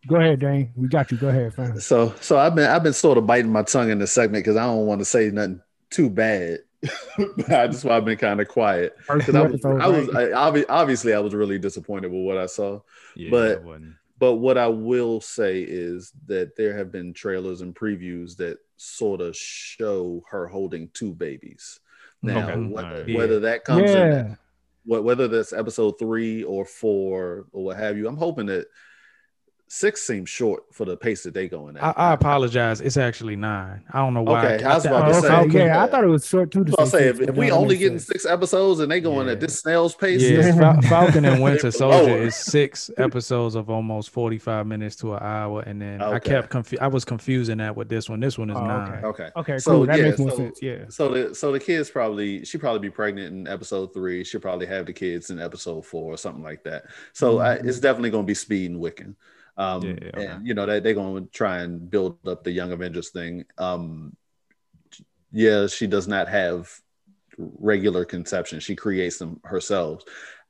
Go 0.06 0.16
ahead, 0.16 0.40
Dane. 0.40 0.70
We 0.76 0.88
got 0.88 1.10
you. 1.10 1.16
Go 1.16 1.28
ahead, 1.28 1.54
fam. 1.54 1.80
so 1.80 2.14
so 2.20 2.38
I've 2.38 2.54
been 2.54 2.68
I've 2.68 2.82
been 2.82 2.92
sort 2.92 3.16
of 3.16 3.26
biting 3.26 3.50
my 3.50 3.62
tongue 3.62 3.90
in 3.90 3.98
this 3.98 4.12
segment 4.12 4.44
because 4.44 4.56
I 4.56 4.64
don't 4.64 4.86
want 4.86 5.00
to 5.00 5.04
say 5.04 5.30
nothing 5.30 5.62
too 5.90 6.10
bad. 6.10 6.58
That's 7.48 7.84
why 7.84 7.96
I've 7.96 8.04
been 8.04 8.18
kind 8.18 8.40
of 8.40 8.48
quiet. 8.48 8.96
Because 9.12 9.34
I 9.34 9.42
was, 9.42 9.64
I 9.64 9.86
was? 9.86 10.08
I, 10.10 10.22
obvi- 10.28 10.66
obviously 10.68 11.14
I 11.14 11.18
was 11.20 11.34
really 11.34 11.58
disappointed 11.58 12.10
with 12.10 12.22
what 12.22 12.38
I 12.38 12.46
saw. 12.46 12.80
Yeah, 13.16 13.30
But- 13.30 13.50
it 13.50 13.82
But 14.18 14.34
what 14.36 14.56
I 14.58 14.68
will 14.68 15.20
say 15.20 15.62
is 15.62 16.12
that 16.26 16.56
there 16.56 16.76
have 16.76 16.90
been 16.92 17.12
trailers 17.12 17.60
and 17.60 17.74
previews 17.74 18.36
that 18.36 18.58
sort 18.76 19.20
of 19.20 19.36
show 19.36 20.22
her 20.30 20.46
holding 20.46 20.88
two 20.94 21.12
babies. 21.14 21.80
Mm-hmm. 22.24 22.34
Now, 22.38 22.48
Okay. 22.50 22.60
whether, 22.72 22.88
Alright. 22.88 23.16
whether 23.16 23.40
that 23.40 23.64
comes 23.64 23.90
in, 23.90 23.96
yeah. 23.96 24.34
wh- 24.84 25.04
whether 25.04 25.28
that's 25.28 25.52
episode 25.52 25.98
three 25.98 26.42
or 26.44 26.64
four 26.64 27.46
or 27.52 27.62
what 27.62 27.76
have 27.76 27.96
you, 27.98 28.08
I'm 28.08 28.16
hoping 28.16 28.46
that 28.46 28.66
six 29.74 30.02
seems 30.02 30.28
short 30.30 30.62
for 30.72 30.84
the 30.84 30.96
pace 30.96 31.24
that 31.24 31.34
they 31.34 31.48
going 31.48 31.76
at. 31.76 31.82
I, 31.82 32.10
I 32.10 32.12
apologize. 32.12 32.80
It's 32.80 32.96
actually 32.96 33.34
nine. 33.34 33.82
I 33.92 33.98
don't 33.98 34.14
know 34.14 34.22
why. 34.22 34.54
Okay, 34.54 34.64
I 34.64 34.74
was 34.74 34.86
about 34.86 35.08
to 35.10 35.18
okay, 35.18 35.26
say, 35.28 35.34
okay. 35.48 35.66
yeah. 35.66 35.82
I 35.82 35.88
thought 35.88 36.04
it 36.04 36.08
was 36.08 36.24
short 36.26 36.52
too. 36.52 36.64
to 36.64 36.74
I'll 36.78 36.86
say 36.86 37.08
six, 37.08 37.18
if, 37.20 37.28
if 37.30 37.34
we 37.34 37.50
only 37.50 37.76
getting 37.76 37.98
sense. 37.98 38.06
six 38.06 38.26
episodes 38.26 38.78
and 38.78 38.92
they 38.92 39.00
going 39.00 39.26
Yeah. 39.26 39.32
at 39.32 39.40
this 39.40 39.58
snail's 39.58 39.94
pace, 39.94 40.22
Yeah, 40.22 40.52
Fal- 40.56 40.80
Falcon 40.82 41.24
and 41.24 41.42
Winter 41.42 41.62
They're 41.62 41.70
Soldier 41.72 42.16
is 42.18 42.36
six 42.36 42.88
episodes 42.98 43.56
of 43.56 43.68
almost 43.68 44.10
forty-five 44.10 44.66
minutes 44.66 44.94
to 44.96 45.14
an 45.14 45.22
hour, 45.22 45.62
and 45.62 45.82
then 45.82 46.00
I 46.00 46.18
kept 46.20 46.50
confu- 46.50 46.78
I 46.80 46.86
was 46.86 47.04
confusing 47.04 47.58
that 47.58 47.74
with 47.74 47.88
this 47.88 48.08
one. 48.08 48.20
This 48.20 48.38
one 48.38 48.50
is 48.50 48.56
Oh, 48.56 48.60
okay. 48.60 48.68
nine. 48.68 49.04
okay. 49.04 49.30
Okay, 49.36 49.58
So, 49.58 49.70
cool. 49.72 49.86
that 49.86 49.98
yeah, 49.98 50.04
makes 50.04 50.18
more 50.20 50.30
so- 50.30 50.36
sense. 50.36 50.62
Yeah. 50.62 50.84
So 50.88 51.08
the 51.08 51.34
so 51.34 51.50
the 51.50 51.58
kids 51.60 51.90
probably 51.90 52.44
she 52.44 52.58
probably 52.58 52.80
be 52.80 52.90
pregnant 52.90 53.32
in 53.34 53.48
episode 53.48 53.92
three. 53.92 54.22
She'll 54.22 54.40
probably 54.40 54.66
have 54.66 54.86
the 54.86 54.92
kids 54.92 55.30
in 55.30 55.40
episode 55.40 55.84
four 55.84 56.12
or 56.12 56.16
something 56.16 56.42
like 56.44 56.62
that. 56.64 56.84
So 57.12 57.38
Mm-hmm. 57.38 57.68
it's 57.68 57.80
definitely 57.80 58.10
going 58.10 58.24
to 58.24 58.28
be 58.28 58.34
Speed 58.34 58.70
and 58.70 58.80
Wiccan. 58.80 59.16
Um, 59.56 59.82
Yeah, 59.82 59.94
yeah, 60.02 60.08
okay. 60.14 60.26
and 60.26 60.46
you 60.46 60.54
know 60.54 60.66
they 60.66 60.80
they're 60.80 60.94
going 60.94 61.24
to 61.24 61.30
try 61.30 61.60
and 61.60 61.88
build 61.90 62.18
up 62.26 62.42
the 62.44 62.50
Young 62.50 62.72
Avengers 62.72 63.10
thing. 63.10 63.44
Um, 63.58 64.16
yeah, 65.32 65.66
she 65.66 65.86
does 65.86 66.06
not 66.08 66.28
have 66.28 66.70
regular 67.38 68.04
conception. 68.04 68.60
She 68.60 68.76
creates 68.76 69.18
them 69.18 69.40
herself. 69.44 70.02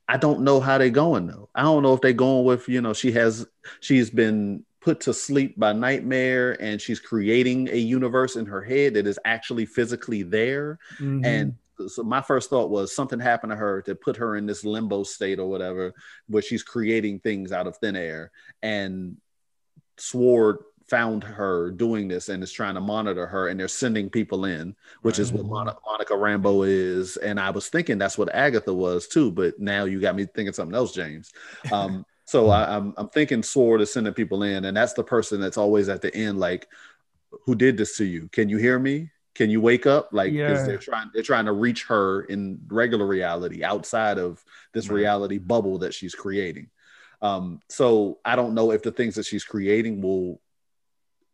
I 0.07 0.19
don't 0.19 0.41
know 0.43 0.61
how 0.61 0.77
they're 0.77 0.91
going 0.91 1.27
though. 1.27 1.49
I 1.55 1.63
don't 1.63 1.83
know 1.83 1.95
if 1.95 2.01
they're 2.03 2.13
going 2.13 2.45
with 2.45 2.69
you 2.69 2.81
know 2.83 2.93
she 2.93 3.13
has 3.13 3.47
she's 3.81 4.11
been 4.11 4.65
put 4.83 5.01
to 5.01 5.15
sleep 5.15 5.59
by 5.59 5.73
nightmare 5.73 6.61
and 6.61 6.79
she's 6.79 7.01
creating 7.01 7.69
a 7.71 7.77
universe 7.79 8.37
in 8.37 8.45
her 8.45 8.63
head 8.63 8.93
that 8.95 9.07
is 9.07 9.19
actually 9.25 9.65
physically 9.65 10.23
there 10.23 10.79
Mhm. 11.01 11.25
and 11.25 11.55
so 11.89 12.03
my 12.03 12.21
first 12.21 12.51
thought 12.51 12.71
was 12.71 12.95
something 12.95 13.19
happened 13.19 13.51
to 13.51 13.57
her 13.57 13.83
to 13.83 13.95
put 13.95 14.17
her 14.17 14.37
in 14.37 14.47
this 14.47 14.65
limbo 14.65 15.03
state 15.03 15.39
or 15.39 15.49
whatever 15.49 15.93
where 16.29 16.43
she's 16.43 16.63
creating 16.63 17.21
things 17.21 17.53
out 17.53 17.67
of 17.67 17.77
thin 17.77 17.97
air. 17.97 18.31
And 18.63 19.17
sword 19.99 20.59
found 20.89 21.25
her 21.25 21.71
doing 21.71 22.09
this 22.09 22.29
and 22.29 22.43
is 22.43 22.53
trying 22.53 22.75
to 22.75 22.81
monitor 22.81 23.27
her 23.27 23.49
and 23.49 23.59
they're 23.59 23.69
sending 23.69 24.11
people 24.11 24.45
in 24.45 24.77
which 25.01 25.19
is 25.19 25.33
what 25.33 25.47
Mon- 25.47 25.75
monica 25.87 26.13
rambeau 26.13 26.69
is. 26.69 27.17
And 27.17 27.41
i 27.41 27.49
was 27.49 27.69
thinking 27.69 27.97
that's 27.97 28.19
what 28.19 28.35
agatha 28.35 28.75
was 28.75 29.09
too 29.09 29.31
but 29.31 29.59
now 29.59 29.85
you 29.85 29.99
got 29.99 30.15
me 30.15 30.27
thinking 30.27 30.53
something 30.53 30.75
else 30.75 30.93
james. 30.93 31.33
Um, 31.73 32.05
so 32.27 32.51
I, 32.51 32.77
I'm, 32.77 32.93
I'm 32.99 33.09
thinking 33.09 33.43
sword 33.43 33.81
is 33.81 33.95
sending 33.95 34.13
people 34.13 34.43
in 34.43 34.67
and 34.67 34.77
that's 34.77 34.93
the 34.93 35.05
person 35.05 35.41
that's 35.41 35.57
always 35.57 35.89
at 35.89 36.03
the 36.03 36.15
end 36.15 36.39
like 36.39 36.69
who 37.45 37.55
did 37.55 37.77
this 37.77 37.97
to 37.97 38.05
you? 38.05 38.29
Can 38.29 38.49
you 38.49 38.59
hear 38.59 38.79
me 38.79 39.11
can 39.35 39.51
you 39.51 39.61
wake 39.61 39.87
up 39.87 40.09
like 40.13 40.33
Yeah. 40.33 40.65
they're 40.67 40.79
trying 40.79 41.11
they're 41.13 41.23
trying 41.23 41.47
to 41.47 41.53
reach 41.53 41.85
her 41.85 42.23
in 42.23 42.61
regular 42.69 43.07
reality 43.07 43.65
outside 43.65 44.19
of 44.19 44.43
this 44.73 44.89
Right. 44.89 44.97
reality 44.97 45.39
bubble 45.39 45.79
that 45.79 45.95
she's 45.95 46.15
creating 46.15 46.69
um 47.23 47.61
so 47.69 48.19
i 48.25 48.37
don't 48.37 48.55
know 48.55 48.71
if 48.73 48.83
the 48.83 48.93
things 48.93 49.15
that 49.17 49.27
she's 49.27 49.45
creating 49.45 50.01
will 50.03 50.41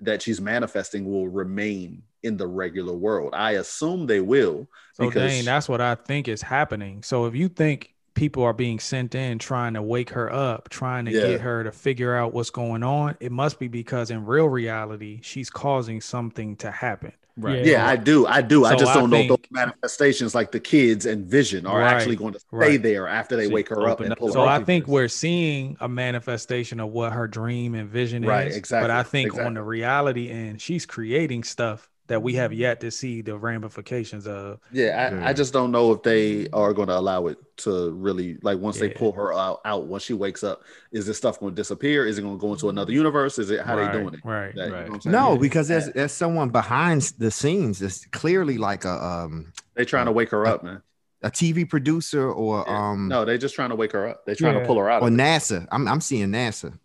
that 0.01 0.23
she's 0.23 0.41
manifesting 0.41 1.05
will 1.05 1.29
remain 1.29 2.03
in 2.23 2.37
the 2.37 2.47
regular 2.47 2.95
world 2.95 3.35
i 3.35 3.53
assume 3.53 4.07
they 4.07 4.21
will 4.21 4.69
So 4.95 5.07
because 5.07 5.33
Dane, 5.33 5.45
that's 5.45 5.69
what 5.69 5.81
I 5.81 5.95
think 5.95 6.29
is 6.29 6.43
happening. 6.43 7.03
So 7.03 7.25
if 7.27 7.35
you 7.35 7.49
think 7.49 7.95
people 8.15 8.43
are 8.43 8.53
being 8.53 8.79
sent 8.79 9.15
in 9.15 9.39
trying 9.39 9.75
to 9.75 9.83
wake 9.83 10.11
her 10.11 10.31
up, 10.31 10.69
trying 10.69 11.07
to 11.07 11.13
Yeah. 11.13 11.27
get 11.27 11.41
her 11.41 11.65
to 11.65 11.73
figure 11.73 12.15
out 12.15 12.35
what's 12.35 12.51
going 12.51 12.83
on, 12.83 13.17
it 13.21 13.33
must 13.33 13.59
be 13.59 13.69
because 13.69 14.11
in 14.11 14.27
real 14.27 14.49
reality, 14.49 15.21
she's 15.23 15.49
causing 15.49 16.01
something 16.03 16.57
to 16.57 16.71
happen. 16.71 17.13
Right. 17.41 17.65
yeah 17.65 17.87
i 17.87 17.97
do 17.97 18.27
i 18.27 18.41
do 18.43 18.65
i 18.65 18.75
just 18.77 18.95
don't 18.95 19.11
know 19.11 19.17
if 19.17 19.29
think- 19.29 19.29
those 19.29 19.51
manifestations 19.51 20.35
like 20.35 20.53
the 20.53 20.61
kids 20.61 21.07
and 21.07 21.27
vision 21.27 21.67
are 21.67 21.81
Right, 21.81 21.93
actually 21.95 22.17
going 22.17 22.33
to 22.35 22.41
stay 22.41 22.49
right. 22.57 22.83
there 22.83 23.07
after 23.09 23.37
they 23.37 23.47
So 23.47 23.53
wake 23.55 23.69
her 23.71 23.89
up 23.89 24.01
and 24.01 24.17
pull 24.17 24.29
the 24.29 24.35
her 24.35 24.39
So 24.41 24.43
up. 24.45 24.49
I 24.63 24.65
think 24.65 24.87
we're 24.89 25.09
seeing 25.09 25.77
a 25.81 25.89
manifestation 25.89 26.81
of 26.81 26.91
what 26.91 27.13
her 27.13 27.27
dream 27.29 27.75
and 27.75 27.89
vision 27.91 28.25
is. 28.25 28.29
Right, 28.29 28.49
is. 28.49 28.71
But 28.71 28.91
I 28.91 29.03
think 29.03 29.35
on 29.37 29.55
the 29.55 29.63
reality 29.63 30.31
end, 30.31 30.61
she's 30.63 30.87
creating 30.87 31.45
stuff 31.45 31.90
that 32.11 32.21
we 32.23 32.35
have 32.35 32.53
yet 32.53 32.81
to 32.81 32.91
see 32.91 33.23
the 33.23 33.39
ramifications 33.39 34.27
of. 34.27 34.59
Yeah, 34.73 35.09
I, 35.13 35.15
Yeah. 35.17 35.29
I 35.29 35.33
just 35.33 35.53
don't 35.53 35.71
know 35.71 35.93
if 35.93 36.03
they 36.03 36.49
are 36.53 36.73
going 36.73 36.89
to 36.89 36.99
allow 36.99 37.29
it 37.29 37.39
to 37.59 37.93
really 37.93 38.37
like 38.43 38.59
once 38.59 38.81
they 38.81 38.89
pull 38.89 39.13
her 39.13 39.33
out, 39.33 39.61
out 39.65 39.87
once 39.87 40.03
she 40.03 40.13
wakes 40.13 40.43
up. 40.43 40.63
Is 40.91 41.07
this 41.07 41.17
stuff 41.19 41.39
going 41.39 41.53
to 41.53 41.57
disappear? 41.57 42.05
Is 42.07 42.19
it 42.19 42.23
going 42.23 42.37
to 42.37 42.41
go 42.41 42.53
into 42.53 42.69
another 42.69 42.93
universe? 42.93 43.39
Is 43.39 43.51
it 43.51 43.61
how 43.65 43.77
right, 43.79 43.93
they 43.93 43.99
doing 44.01 44.15
it? 44.15 44.21
Right. 44.25 44.53
That- 44.57 44.65
you 44.65 44.71
know 44.73 44.77
Right. 44.77 44.89
what 44.89 44.95
I'm 44.97 45.01
saying? 45.03 45.13
No, 45.13 45.39
because 45.39 45.69
there's 45.69 45.87
there's 45.93 46.13
someone 46.13 46.49
behind 46.51 47.03
the 47.19 47.31
scenes 47.31 47.79
that's 47.79 48.05
clearly 48.07 48.59
like 48.59 48.85
a 48.85 48.91
um 49.05 49.53
they 49.75 49.85
trying 49.85 50.07
to 50.07 50.13
wake 50.13 50.31
her 50.31 50.47
up, 50.47 50.65
man. 50.65 50.83
a 51.23 51.31
TV 51.31 51.65
producer 51.69 52.29
or 52.29 52.65
Yeah. 52.67 52.91
um 52.91 53.07
no, 53.09 53.25
they're 53.25 53.39
just 53.39 53.55
trying 53.55 53.71
to 53.71 53.77
wake 53.77 53.93
her 53.93 54.09
up. 54.09 54.27
They're 54.27 54.35
trying 54.35 54.55
Yeah. 54.57 54.63
to 54.63 54.67
pull 54.67 54.79
her 54.79 54.91
out. 54.91 55.03
or 55.03 55.07
Of 55.09 55.15
it. 55.15 55.17
NASA. 55.17 55.67
I'm 55.71 55.87
I'm 55.87 56.01
seeing 56.01 56.29
NASA. 56.31 56.77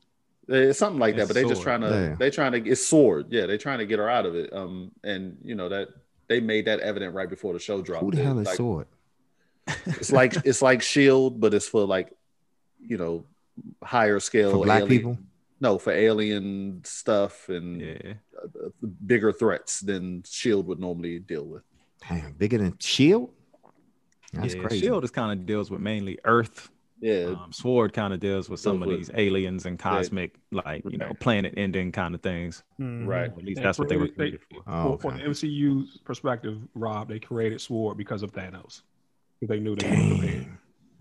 It's 0.48 0.78
something 0.80 1.00
like 1.00 1.16
that, 1.18 1.28
but 1.28 1.34
they're 1.34 1.46
just 1.48 1.62
trying 1.64 1.82
to 1.82 1.88
Yeah. 1.90 2.16
they 2.20 2.30
trying 2.30 2.52
to 2.52 2.70
it's 2.70 2.86
sword. 2.86 3.28
Yeah, 3.30 3.46
they're 3.48 3.58
trying 3.58 3.80
to 3.80 3.86
get 3.86 4.00
her 4.00 4.10
out 4.10 4.26
of 4.26 4.36
it. 4.36 4.54
Um, 4.54 4.92
and 5.04 5.38
you 5.44 5.56
know 5.56 5.70
that 5.70 5.90
they 6.28 6.40
made 6.40 6.66
that 6.66 6.80
evident 6.82 7.14
right 7.16 7.30
before 7.30 7.54
the 7.54 7.60
show 7.60 7.82
dropped. 7.82 8.04
Who 8.04 8.12
the 8.12 8.24
hell 8.24 8.40
is 8.40 8.48
Like, 8.48 8.56
Sword? 8.58 8.88
It's 9.86 10.12
like 10.12 10.34
it's 10.46 10.62
like 10.62 10.82
Shield, 10.82 11.40
but 11.42 11.54
it's 11.54 11.68
for 11.68 11.86
like 11.86 12.14
you 12.80 12.98
know 12.98 13.26
higher 13.84 14.20
scale 14.20 14.52
For 14.52 14.66
black 14.66 14.84
alien- 14.84 14.90
people? 14.98 15.18
No, 15.62 15.78
for 15.80 15.92
alien 15.94 16.82
stuff 16.84 17.48
and 17.50 17.82
Yeah. 17.82 18.14
uh, 18.44 18.70
bigger 19.08 19.32
threats 19.32 19.80
than 19.80 20.22
Shield 20.28 20.68
would 20.68 20.80
normally 20.80 21.18
deal 21.20 21.46
with. 21.46 21.64
Damn, 22.08 22.34
bigger 22.34 22.58
than 22.60 22.78
Shield? 22.80 23.32
That's 24.34 24.54
yeah. 24.54 24.62
crazy. 24.62 24.86
Shield 24.86 25.04
is 25.06 25.12
kind 25.12 25.32
of 25.40 25.46
deals 25.46 25.72
with 25.72 25.80
mainly 25.82 26.20
Earth. 26.26 26.70
Yeah, 27.06 27.26
Um, 27.44 27.52
Sword 27.52 27.94
kind 27.94 28.14
of 28.14 28.20
deals 28.20 28.50
with 28.50 28.60
some 28.60 28.82
of 28.82 28.88
with- 28.88 28.98
these 28.98 29.12
aliens 29.14 29.66
and 29.68 29.78
cosmic, 29.78 30.36
like 30.52 30.84
you 30.90 30.98
know, 30.98 31.12
planet 31.20 31.54
ending 31.56 31.92
kind 31.92 32.16
of 32.16 32.22
things. 32.22 32.64
Mhm. 32.80 33.06
right. 33.06 33.26
At 33.30 33.38
least 33.44 33.58
And 33.60 33.66
that's 33.66 33.78
what 33.78 33.90
they 33.90 33.98
were 33.98 34.08
for- 34.08 34.14
they- 34.18 34.32
for. 34.32 34.62
Oh, 34.66 34.84
For- 34.84 34.90
okay. 34.94 35.02
From 35.10 35.18
the 35.18 35.24
MCU's 35.26 35.98
perspective, 36.04 36.58
Rob, 36.74 37.10
they 37.10 37.20
created 37.20 37.62
Sword 37.62 37.98
because 37.98 38.24
of 38.24 38.32
Thanos. 38.34 38.82
Because 39.40 39.50
they 39.56 39.60
knew 39.60 39.76
they 39.76 39.88
were 39.90 40.18
prepared. 40.18 40.48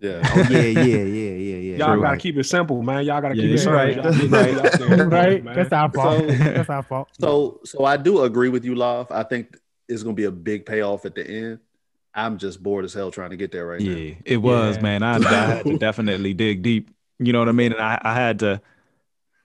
Yeah, 0.00 0.20
Oh 0.36 0.46
yeah, 0.50 0.58
yeah, 0.60 0.82
yeah, 0.82 1.02
yeah, 1.04 1.36
yeah. 1.36 1.56
Y'all 1.56 1.70
You're 1.70 1.78
gotta 1.78 2.00
right. 2.02 2.20
keep 2.20 2.36
it 2.36 2.44
simple, 2.44 2.82
man. 2.82 3.04
Y'all 3.06 3.22
gotta 3.22 3.36
Yeah, 3.36 3.42
keep 3.42 3.52
it 3.54 3.64
you're 3.64 3.72
right. 3.72 3.94
Y'all 3.96 4.12
get 4.12 4.24
it 4.24 4.64
out 4.82 4.88
there, 4.98 5.08
right? 5.08 5.42
man. 5.44 5.54
That's 5.54 5.72
our 5.72 5.90
fault. 5.90 6.18
So- 6.20 6.26
That's 6.26 6.68
our 6.68 6.82
fault. 6.82 7.08
So, 7.18 7.60
so 7.64 7.84
I 7.86 7.96
do 7.96 8.22
agree 8.24 8.50
with 8.50 8.64
you, 8.66 8.74
Love. 8.74 9.10
I 9.10 9.22
think 9.22 9.56
it's 9.88 10.02
going 10.02 10.14
to 10.16 10.20
be 10.20 10.24
a 10.26 10.30
big 10.32 10.66
payoff 10.66 11.06
at 11.06 11.14
the 11.14 11.26
end. 11.26 11.60
I'm 12.14 12.38
just 12.38 12.62
bored 12.62 12.84
as 12.84 12.94
hell 12.94 13.10
trying 13.10 13.30
to 13.30 13.36
get 13.36 13.52
there 13.52 13.66
right 13.66 13.84
now. 13.84 14.02
Yeah, 14.02 14.14
it 14.24 14.36
was, 14.38 14.78
Yeah. 14.78 14.80
man. 14.80 15.02
I, 15.02 15.20
I 15.24 15.46
had 15.46 15.66
to 15.68 15.74
definitely 15.74 16.32
dig 16.34 16.62
deep. 16.62 16.90
You 17.18 17.32
know 17.32 17.40
what 17.40 17.48
I 17.48 17.52
mean? 17.52 17.72
And 17.72 17.80
I, 17.80 18.00
I 18.02 18.14
had 18.14 18.38
to, 18.40 18.60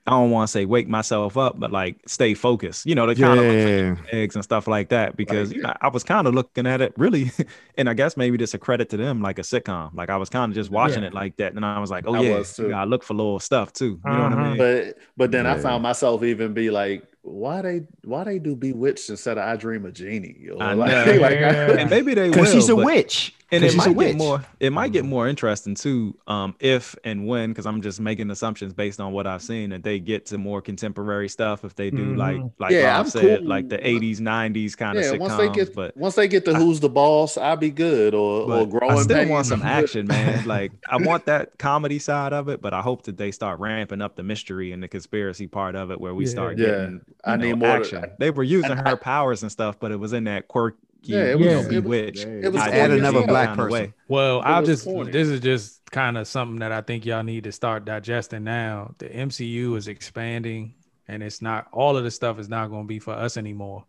I 0.07 0.11
don't 0.11 0.31
want 0.31 0.47
to 0.49 0.51
say 0.51 0.65
wake 0.65 0.87
myself 0.89 1.37
up, 1.37 1.59
but 1.59 1.71
like 1.71 2.01
stay 2.07 2.33
focused, 2.35 2.85
you 2.85 2.95
know, 2.95 3.05
to 3.07 3.15
kind 3.15 3.39
of 3.41 3.47
Yeah. 3.47 3.95
eggs 4.11 4.35
and 4.35 4.43
stuff 4.43 4.67
like 4.67 4.89
that. 4.89 5.17
Because 5.17 5.51
Right. 5.51 5.53
you 5.53 5.61
know, 5.63 5.73
I 5.81 5.89
was 5.89 6.03
kind 6.03 6.27
of 6.27 6.35
looking 6.35 6.67
at 6.67 6.81
it 6.81 6.93
really, 6.97 7.31
and 7.77 7.89
I 7.89 7.93
guess 7.95 8.17
maybe 8.17 8.37
just 8.37 8.53
a 8.55 8.59
credit 8.59 8.89
to 8.91 8.97
them, 8.97 9.21
like 9.21 9.39
a 9.39 9.43
sitcom. 9.43 9.93
Like 9.95 10.09
I 10.11 10.17
was 10.17 10.29
kind 10.29 10.51
of 10.51 10.55
just 10.55 10.71
watching 10.71 11.03
Yeah. 11.03 11.05
it 11.05 11.13
like 11.13 11.37
that. 11.37 11.53
And 11.55 11.65
I 11.65 11.79
was 11.79 11.91
like, 11.91 12.05
oh, 12.07 12.13
I 12.13 12.21
yeah, 12.21 12.21
was 12.21 12.55
too. 12.55 12.63
you 12.63 12.69
gotta 12.69 12.89
look 12.89 13.03
for 13.03 13.15
little 13.15 13.39
stuff 13.39 13.73
too. 13.73 14.01
You 14.07 14.17
know 14.17 14.23
what 14.23 14.33
Uh-huh. 14.33 14.39
I 14.39 14.55
mean? 14.55 14.69
But 14.69 14.97
but 15.17 15.31
then 15.31 15.45
I 15.45 15.57
found 15.57 15.83
myself 15.83 16.23
even 16.23 16.53
be 16.53 16.69
like 16.69 17.03
why 17.21 17.61
they 17.61 17.81
why 18.03 18.23
they 18.23 18.39
do 18.39 18.55
Bewitched 18.55 19.09
instead 19.09 19.37
of 19.37 19.43
I 19.43 19.55
Dream 19.55 19.85
of 19.85 19.93
Jeannie? 19.93 20.35
Yo? 20.39 20.57
I 20.57 20.73
Like- 20.75 20.91
know. 20.91 21.17
like, 21.21 21.33
and 21.37 21.89
maybe 21.89 22.13
they 22.13 22.23
will. 22.29 22.31
Because 22.31 22.51
she's 22.51 22.69
a 22.69 22.75
but- 22.75 22.85
witch. 22.85 23.35
And 23.51 23.63
'Cause 23.63 23.73
it 23.73 23.75
she's 23.77 23.85
a 23.87 23.89
might 23.93 24.05
get 24.07 24.15
more 24.17 24.45
it 24.59 24.71
might 24.71 24.91
get 24.91 25.05
more 25.05 25.27
interesting 25.27 25.73
too 25.75 26.15
um 26.27 26.53
if 26.59 26.95
and 27.03 27.25
when 27.27 27.49
because 27.49 27.65
i'm 27.65 27.81
just 27.81 27.99
making 27.99 28.29
assumptions 28.29 28.73
based 28.73 28.99
on 28.99 29.11
what 29.11 29.25
i've 29.25 29.41
seen 29.41 29.71
that 29.71 29.83
they 29.83 29.99
get 29.99 30.25
to 30.27 30.37
more 30.37 30.61
contemporary 30.61 31.27
stuff 31.29 31.63
if 31.65 31.75
they 31.75 31.89
do 31.89 32.15
like 32.15 32.37
Mhm. 32.37 32.51
like 32.59 32.71
Yeah, 32.71 32.97
Bob 32.97 33.05
I'm 33.05 33.09
said 33.09 33.39
cool. 33.39 33.47
like 33.47 33.69
the 33.69 33.77
80s 33.77 34.19
90s 34.19 34.75
kind 34.77 34.97
of 34.97 35.03
yeah, 35.03 35.11
sitcoms 35.11 35.19
once 35.19 35.35
they 35.35 35.49
get 35.49 35.73
but 35.75 35.97
once 35.97 36.15
they 36.15 36.27
get 36.27 36.45
to 36.45 36.53
Who's 36.53 36.79
the 36.79 36.89
Boss, 36.89 37.37
I'll 37.37 37.55
be 37.57 37.71
good. 37.71 38.13
Or 38.13 38.41
or 38.43 38.47
but 38.47 38.65
Growing 38.65 38.97
I 38.97 39.01
still 39.01 39.17
Pains. 39.17 39.29
want 39.31 39.45
some 39.47 39.61
action, 39.63 40.07
man. 40.07 40.43
Like 40.47 40.71
I 40.89 40.97
want 40.97 41.25
that 41.25 41.57
comedy 41.57 41.99
side 41.99 42.33
of 42.33 42.49
it, 42.49 42.61
but 42.61 42.73
I 42.73 42.81
hope 42.81 43.03
that 43.03 43.17
they 43.17 43.31
start 43.31 43.59
ramping 43.59 44.01
up 44.01 44.15
the 44.15 44.23
mystery 44.23 44.71
and 44.71 44.81
the 44.83 44.87
conspiracy 44.87 45.47
part 45.47 45.75
of 45.75 45.89
it, 45.91 45.99
where 45.99 46.13
we 46.13 46.25
Yeah. 46.25 46.29
start 46.31 46.57
Yeah. 46.57 46.65
getting 46.65 47.01
I 47.23 47.31
you 47.33 47.37
know, 47.37 47.45
need 47.45 47.53
more 47.59 47.67
to- 47.79 47.83
action. 47.97 48.05
they 48.19 48.29
were 48.31 48.43
using 48.43 48.71
and 48.71 48.81
I- 48.81 48.89
her 48.91 48.95
powers 48.97 49.41
and 49.43 49.51
stuff, 49.51 49.79
but 49.79 49.91
it 49.91 49.99
was 49.99 50.13
in 50.13 50.25
that 50.25 50.47
quirky, 50.47 50.77
Yeah, 51.01 51.23
it 51.23 51.37
was- 51.37 51.45
you 51.45 51.51
know, 51.51 51.53
it 51.53 51.57
was- 51.57 51.67
bewitched. 51.67 52.25
it 52.25 52.51
was 52.51 52.61
I 52.61 52.69
add 52.71 52.91
another 52.91 53.25
black 53.25 53.55
person. 53.55 53.71
way. 53.71 53.93
Well, 54.07 54.41
I'll 54.43 54.63
just 54.65 54.85
corny. 54.85 55.11
this 55.11 55.27
is 55.27 55.39
just 55.39 55.81
kind 55.91 56.17
of 56.17 56.27
something 56.27 56.59
that 56.59 56.71
I 56.71 56.81
think 56.81 57.05
y'all 57.05 57.23
need 57.23 57.45
to 57.45 57.51
start 57.51 57.85
digesting 57.85 58.43
now. 58.43 58.93
The 58.97 59.07
MCU 59.07 59.75
is 59.75 59.87
expanding 59.87 60.73
and 61.07 61.23
it's 61.23 61.41
not 61.41 61.67
all 61.71 61.97
of 61.97 62.03
the 62.03 62.11
stuff 62.11 62.37
is 62.39 62.49
not 62.49 62.69
going 62.69 62.83
to 62.83 62.87
be 62.87 62.99
for 62.99 63.13
us 63.13 63.37
anymore. 63.37 63.85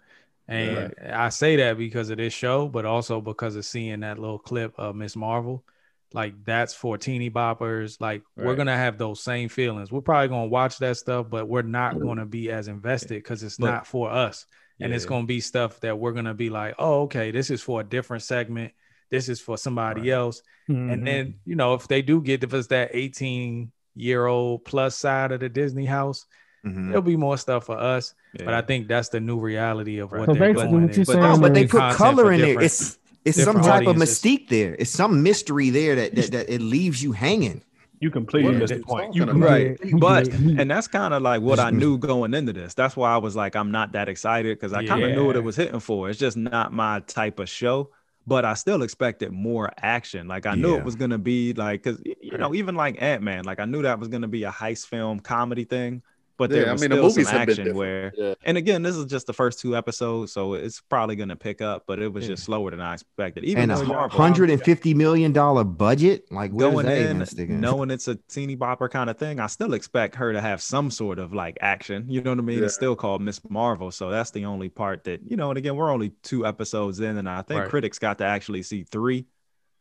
And 0.49 0.95
I 1.13 1.29
say 1.29 1.57
that 1.57 1.79
because 1.79 2.11
of 2.11 2.17
this 2.17 2.33
show, 2.33 2.67
but 2.69 2.85
also 2.85 3.21
because 3.21 3.55
of 3.57 3.65
seeing 3.65 4.01
that 4.01 4.19
little 4.19 4.39
clip 4.39 4.73
of 4.79 4.97
Miss 4.97 5.15
Marvel. 5.17 5.65
Like 6.13 6.45
that's 6.45 6.75
for 6.75 6.99
teeny 6.99 7.31
boppers. 7.31 8.01
Like 8.01 8.23
we're 8.37 8.57
gonna 8.57 8.77
have 8.77 8.99
those 8.99 9.23
same 9.23 9.49
feelings. 9.49 9.93
We're 9.93 10.01
probably 10.01 10.27
gonna 10.27 10.49
watch 10.49 10.79
that 10.79 10.97
stuff, 10.97 11.27
but 11.31 11.47
we're 11.47 11.63
not 11.63 12.01
gonna 12.01 12.27
be 12.27 12.51
as 12.51 12.67
invested 12.67 13.11
because 13.23 13.45
it's 13.45 13.59
But- 13.59 13.71
not 13.71 13.87
for 13.87 14.11
us. 14.11 14.47
And 14.81 14.95
it's 14.95 15.05
gonna 15.07 15.27
be 15.27 15.41
stuff 15.41 15.81
that 15.81 15.99
we're 15.99 16.13
gonna 16.13 16.35
be 16.35 16.51
like, 16.51 16.75
oh, 16.79 17.03
okay, 17.03 17.31
this 17.31 17.51
is 17.51 17.61
for 17.63 17.81
a 17.81 17.85
different 17.85 18.23
segment. 18.23 18.73
This 19.11 19.29
is 19.29 19.41
for 19.41 19.59
somebody 19.59 20.03
Right. 20.03 20.11
else. 20.11 20.43
Mhm. 20.69 20.93
And 20.93 21.07
then, 21.07 21.35
you 21.45 21.57
know, 21.57 21.75
if 21.75 21.89
they 21.89 22.01
do 22.03 22.21
get 22.23 22.41
to 22.43 22.57
us 22.57 22.69
that 22.69 22.91
18 22.95 23.73
year 23.97 24.27
old 24.27 24.65
plus 24.65 24.97
side 24.97 25.33
of 25.33 25.41
the 25.41 25.49
Disney 25.49 25.85
house, 25.85 26.25
Mhm. 26.65 26.89
there'll 26.89 27.03
be 27.03 27.17
more 27.17 27.37
stuff 27.37 27.67
for 27.67 27.77
us. 27.77 28.15
But 28.37 28.55
I 28.55 28.61
think 28.63 28.87
that's 28.89 29.09
the 29.09 29.19
new 29.21 29.39
reality 29.41 29.99
of 29.99 30.13
what 30.13 30.27
So 30.27 30.33
they're 30.35 30.53
basically 30.55 30.71
doing. 30.71 30.83
what 30.83 30.97
But- 30.97 31.07
saying 31.07 31.21
No, 31.21 31.39
but 31.41 31.55
they 31.55 31.67
put 31.67 31.93
color 31.95 32.33
in 32.33 32.41
there. 32.41 32.61
It's 32.63 32.99
it's 33.25 33.37
some 33.43 33.57
different 33.57 33.67
type 33.67 33.87
of 33.89 33.97
mystique 33.97 34.49
there. 34.49 34.75
It's 34.79 34.91
some 34.91 35.23
mystery 35.23 35.71
there 35.71 35.95
that 35.97 36.15
that, 36.15 36.31
that 36.33 36.49
it 36.55 36.61
leaves 36.63 37.03
you 37.03 37.13
hanging. 37.13 37.63
You 38.01 38.11
completely 38.11 38.57
missed 38.57 38.75
the 38.75 38.81
point. 38.81 39.15
You 39.15 39.25
about? 39.25 39.37
right. 39.37 39.79
but 39.99 40.29
and 40.29 40.71
that's 40.71 40.89
kind 40.89 41.13
of 41.13 41.23
like 41.23 41.43
what 41.43 41.59
i 41.59 41.69
mm-hmm. 41.69 41.79
knew 41.79 41.99
going 41.99 42.33
into 42.33 42.53
this. 42.53 42.73
That's 42.75 42.97
why 42.97 43.13
i 43.13 43.19
was 43.19 43.37
like 43.37 43.55
i'm 43.55 43.71
not 43.71 43.93
that 43.93 44.09
excited 44.09 44.59
because 44.59 44.73
i 44.73 44.85
kind 44.87 45.03
of 45.03 45.11
knew 45.11 45.27
what 45.27 45.37
it 45.37 45.45
was 45.45 45.57
hitting 45.57 45.81
for. 45.81 46.09
It's 46.09 46.19
just 46.19 46.37
not 46.37 46.73
my 46.73 47.01
type 47.01 47.39
of 47.39 47.49
show 47.49 47.91
but 48.27 48.45
i 48.45 48.55
still 48.55 48.83
expected 48.83 49.33
more 49.33 49.71
action. 49.79 50.29
Like 50.29 50.47
i 50.47 50.55
knew 50.55 50.73
Yeah. 50.73 50.79
it 50.79 50.85
was 50.85 50.95
going 50.95 51.11
to 51.11 51.19
be 51.19 51.53
like 51.55 51.83
because 51.83 52.01
you 52.05 52.39
know 52.39 52.55
even 52.55 52.75
like 52.75 53.01
ant-man 53.03 53.45
like 53.45 53.61
i 53.61 53.65
knew 53.65 53.83
that 53.83 53.99
was 53.99 54.09
going 54.09 54.23
to 54.23 54.29
be 54.29 54.45
a 54.45 54.51
heist 54.51 54.87
film 54.87 55.21
comedy 55.21 55.65
thing 55.65 56.03
but 56.41 56.51
there 56.51 56.63
Yeah, 56.65 56.71
I 56.71 56.73
was 56.73 56.81
mean, 56.81 56.91
the 56.91 56.97
still 56.97 57.09
movies 57.09 57.29
some 57.29 57.37
action 57.37 57.75
where 57.77 58.13
Yeah. 58.17 58.35
and 58.45 58.57
again 58.57 58.83
this 58.83 58.97
is 58.97 59.05
just 59.05 59.27
the 59.27 59.33
first 59.33 59.61
two 59.61 59.77
episodes 59.77 60.33
so 60.33 60.55
it's 60.55 60.81
probably 60.81 61.15
going 61.15 61.29
to 61.29 61.37
pick 61.37 61.61
up 61.61 61.85
but 61.87 62.01
it 62.01 62.11
was 62.13 62.27
just 62.27 62.45
slower 62.45 62.71
than 62.71 62.81
i 62.81 62.95
expected 62.95 63.45
even 63.45 63.71
And 63.71 63.73
a 63.73 63.85
Marvel, 63.85 64.09
hundred 64.19 64.49
and 64.51 64.61
fifty 64.63 64.95
million 64.95 65.33
dollar 65.33 65.65
budget. 65.65 66.25
Like 66.33 66.51
where 66.53 66.71
going 66.71 66.87
that 66.87 66.97
in 66.99 67.17
even 67.17 67.27
stick 67.27 67.49
in? 67.51 67.61
knowing 67.61 67.91
it's 67.91 68.09
a 68.09 68.17
teeny 68.29 68.57
bopper 68.57 68.91
kind 68.91 69.11
of 69.11 69.19
thing, 69.19 69.39
I 69.39 69.47
still 69.49 69.75
expect 69.75 70.15
her 70.17 70.33
to 70.33 70.41
have 70.41 70.63
some 70.63 70.91
sort 70.91 71.19
of 71.19 71.33
like 71.35 71.59
action. 71.61 72.07
You 72.09 72.23
know 72.23 72.31
what 72.31 72.39
I 72.39 72.43
mean? 72.43 72.59
Yeah. 72.59 72.65
It's 72.65 72.75
still 72.75 72.97
called 72.97 73.21
Miss 73.21 73.41
Marvel, 73.51 73.91
so 73.91 74.09
that's 74.11 74.31
the 74.31 74.47
only 74.47 74.71
part 74.71 75.05
that 75.05 75.21
you 75.31 75.37
know. 75.37 75.51
And 75.51 75.59
again, 75.59 75.77
we're 75.77 75.91
only 75.93 76.11
two 76.23 76.47
episodes 76.47 77.01
in, 77.01 77.19
and 77.19 77.29
I 77.29 77.43
think 77.43 77.61
Right. 77.61 77.69
critics 77.69 77.99
got 77.99 78.19
to 78.19 78.25
actually 78.25 78.63
see 78.63 78.83
three, 78.85 79.27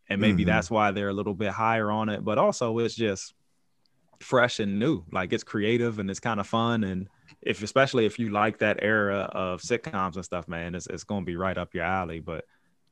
and 0.10 0.19
maybe 0.19 0.44
Mhm. 0.44 0.48
that's 0.48 0.69
why 0.69 0.91
they're 0.91 1.10
a 1.10 1.14
little 1.14 1.34
bit 1.34 1.52
higher 1.52 1.90
on 1.90 2.10
it. 2.10 2.23
But 2.26 2.38
also, 2.38 2.77
it's 2.80 2.95
just 2.95 3.34
fresh 4.19 4.59
and 4.59 4.79
new. 4.79 5.03
Like 5.11 5.33
it's 5.33 5.43
creative 5.43 5.99
and 5.99 6.09
it's 6.09 6.19
kind 6.19 6.39
of 6.39 6.47
fun. 6.47 6.83
And 6.83 7.07
if 7.41 7.63
especially 7.63 8.05
if 8.05 8.19
you 8.19 8.29
like 8.29 8.59
that 8.59 8.79
era 8.81 9.29
of 9.31 9.61
sitcoms 9.61 10.15
and 10.15 10.25
stuff, 10.25 10.47
man, 10.47 10.75
it's 10.75 10.87
it's 10.87 11.03
gonna 11.03 11.25
be 11.25 11.35
right 11.35 11.57
up 11.57 11.73
your 11.73 11.83
alley. 11.83 12.19
But 12.19 12.45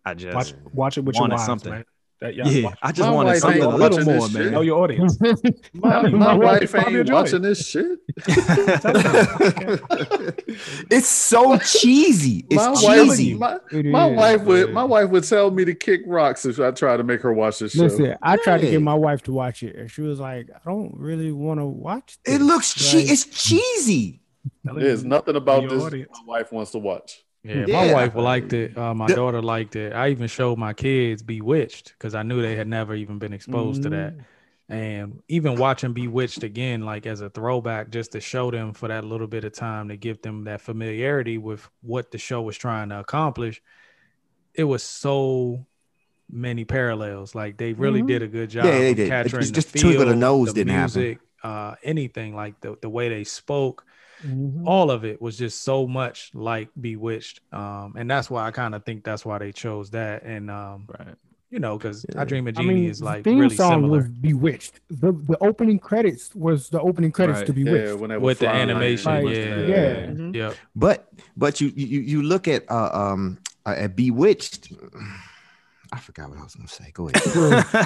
I 0.06 0.14
just 0.14 0.36
watch 0.36 0.54
watch 0.74 0.98
it 0.98 1.02
with 1.02 1.16
your 1.16 1.28
wives, 1.28 1.46
something. 1.46 1.72
man. 1.72 1.86
That, 2.20 2.34
yeah, 2.36 2.64
watch- 2.64 2.80
I 2.82 2.92
just 2.92 3.08
My 3.08 3.14
wanted 3.14 3.30
wife 3.30 3.38
something 3.40 3.62
a 3.62 3.68
little 3.70 3.80
watching 3.80 4.06
this 4.06 4.08
more, 4.08 4.28
shit. 4.30 4.40
man. 4.46 4.52
know 4.54 4.62
your 4.62 4.84
audience. 4.84 5.20
My, 5.74 6.02
You 6.08 6.18
my 6.18 6.34
wife 6.34 6.72
probably 6.72 6.94
ain't 6.94 7.02
enjoy 7.02 7.14
it. 7.14 7.22
watching 7.22 7.42
this 7.44 7.68
shit. 7.68 8.00
it's 10.92 11.08
so 11.08 11.58
cheesy. 11.60 12.46
It's 12.50 12.56
my 12.56 12.74
cheesy. 13.06 13.36
wife, 13.36 13.60
my, 13.72 13.82
my 13.84 14.08
is, 14.10 14.18
wife 14.18 14.42
would 14.46 14.66
man. 14.68 14.74
my 14.74 14.84
wife 14.84 15.10
would 15.10 15.24
tell 15.26 15.52
me 15.52 15.66
to 15.66 15.76
kick 15.76 16.02
rocks 16.08 16.46
if 16.46 16.60
I 16.60 16.72
tried 16.72 16.98
to 16.98 17.04
make 17.04 17.22
her 17.22 17.34
watch 17.34 17.60
this 17.60 17.74
show. 17.74 18.16
I 18.22 18.38
tried 18.38 18.62
to 18.62 18.72
get 18.72 18.82
my 18.82 18.94
wife 18.96 19.22
to 19.24 19.32
watch 19.34 19.62
it, 19.64 19.76
and 19.76 19.90
she 19.92 20.02
was 20.02 20.20
like, 20.20 20.50
"I 20.54 20.60
don't 20.66 20.94
really 20.98 21.32
want 21.32 21.60
to 21.60 21.66
watch." 21.66 22.18
it 22.26 22.40
this." 22.40 22.42
looks 22.42 22.74
che- 22.74 22.98
Like, 23.02 23.12
it's 23.12 23.26
cheesy. 23.26 24.22
There's 24.64 25.04
nothing 25.04 25.36
about 25.36 25.62
Your 25.64 25.72
this 25.72 25.84
audience. 25.84 26.10
my 26.26 26.40
wife 26.40 26.52
wants 26.52 26.72
to 26.72 26.80
watch. 26.80 27.22
Yeah, 27.48 27.66
Yeah. 27.66 27.86
my 27.88 27.94
wife 27.94 28.16
liked 28.16 28.54
it. 28.54 28.78
Uh, 28.78 28.94
my 28.94 29.08
daughter 29.08 29.42
liked 29.42 29.76
it. 29.76 29.94
I 29.94 30.10
even 30.10 30.28
showed 30.28 30.58
my 30.58 30.74
kids 30.74 31.24
Bewitched 31.24 31.94
because 31.98 32.14
I 32.14 32.24
knew 32.24 32.42
they 32.42 32.56
had 32.56 32.68
never 32.68 32.94
even 32.94 33.20
been 33.20 33.34
exposed 33.34 33.84
to 33.84 33.90
that. 33.90 34.16
And 34.70 35.22
even 35.30 35.56
watching 35.56 35.94
Bewitched 35.94 36.44
again, 36.44 36.82
like 36.82 37.06
as 37.06 37.22
a 37.22 37.30
throwback, 37.30 37.90
just 37.90 38.12
to 38.12 38.20
show 38.20 38.52
them 38.52 38.74
for 38.74 38.90
that 38.90 39.06
little 39.06 39.28
bit 39.28 39.46
of 39.46 39.54
time 39.54 39.88
to 39.88 39.96
give 39.96 40.22
them 40.22 40.44
that 40.44 40.60
familiarity 40.60 41.38
with 41.38 41.68
what 41.82 42.12
the 42.12 42.18
show 42.18 42.42
was 42.42 42.58
trying 42.58 42.90
to 42.90 43.00
accomplish. 43.00 43.62
It 44.54 44.66
was 44.66 44.84
so 44.84 45.66
many 46.30 46.66
parallels. 46.66 47.34
Like 47.34 47.58
they 47.58 47.72
really 47.74 48.02
Mhm. 48.02 48.08
did 48.08 48.24
a 48.24 48.28
good 48.28 48.50
job. 48.50 48.66
Yeah, 48.66 48.80
they 48.80 48.94
did. 48.94 49.08
Capturing 49.08 49.42
It's 49.42 49.52
the 49.52 49.56
just 49.56 49.86
of 49.86 50.08
the 50.08 50.16
nose 50.16 50.50
the 50.50 50.54
didn't 50.54 50.74
happen. 50.74 51.20
uh, 51.44 51.76
anything 51.84 52.36
like 52.36 52.60
the 52.60 52.76
the 52.82 52.90
way 52.90 53.08
they 53.08 53.24
spoke 53.24 53.86
Mhm. 54.26 54.64
all 54.66 54.90
of 54.90 55.06
it 55.06 55.22
was 55.22 55.38
just 55.38 55.64
so 55.64 55.86
much 55.88 56.32
like 56.34 56.70
bewitched 56.82 57.42
um 57.52 57.94
and 57.98 58.10
that's 58.10 58.30
why 58.32 58.48
i 58.48 58.52
kind 58.52 58.74
of 58.74 58.84
think 58.84 59.04
that's 59.04 59.24
why 59.26 59.38
they 59.38 59.52
chose 59.52 59.92
that 59.92 60.24
and 60.24 60.50
um 60.50 60.88
Right. 60.98 61.16
you 61.52 61.60
know 61.60 61.78
because 61.78 62.04
Yeah. 62.10 62.22
i 62.22 62.26
dream 62.26 62.48
of 62.48 62.58
I 62.58 62.62
Jeannie 62.62 62.74
mean, 62.82 62.90
is 62.90 63.00
the 63.00 63.06
like 63.06 63.24
theme 63.24 63.40
really 63.40 63.56
song 63.56 63.82
similar 63.84 63.98
was 64.00 64.08
Bewitched. 64.10 64.80
The 64.90 65.12
the 65.14 65.38
opening 65.42 65.80
credits 65.80 66.34
was 66.36 66.70
the 66.70 66.82
opening 66.82 67.12
credits 67.12 67.40
Right. 67.40 67.48
to 67.48 67.54
Yeah, 67.54 67.64
Bewitched. 67.66 68.00
when 68.00 68.10
they 68.10 68.18
were 68.18 68.24
with 68.30 68.40
the 68.40 68.50
animation 68.50 69.14
Like, 69.24 69.36
yeah 69.36 69.68
yeah. 69.68 70.32
Yeah 70.34 70.54
But 70.76 70.98
but 71.38 71.62
you 71.62 71.68
you 71.76 72.00
you 72.02 72.20
look 72.24 72.48
at 72.48 72.62
uh, 72.72 72.90
um 72.94 73.38
uh, 73.68 73.76
at 73.84 73.96
Bewitched. 73.96 74.74
I 75.94 76.00
forgot 76.00 76.30
what 76.30 76.38
I 76.40 76.44
was 76.44 76.56
gonna 76.56 76.68
say. 76.68 76.92
Go 76.94 77.10
ahead. 77.14 77.24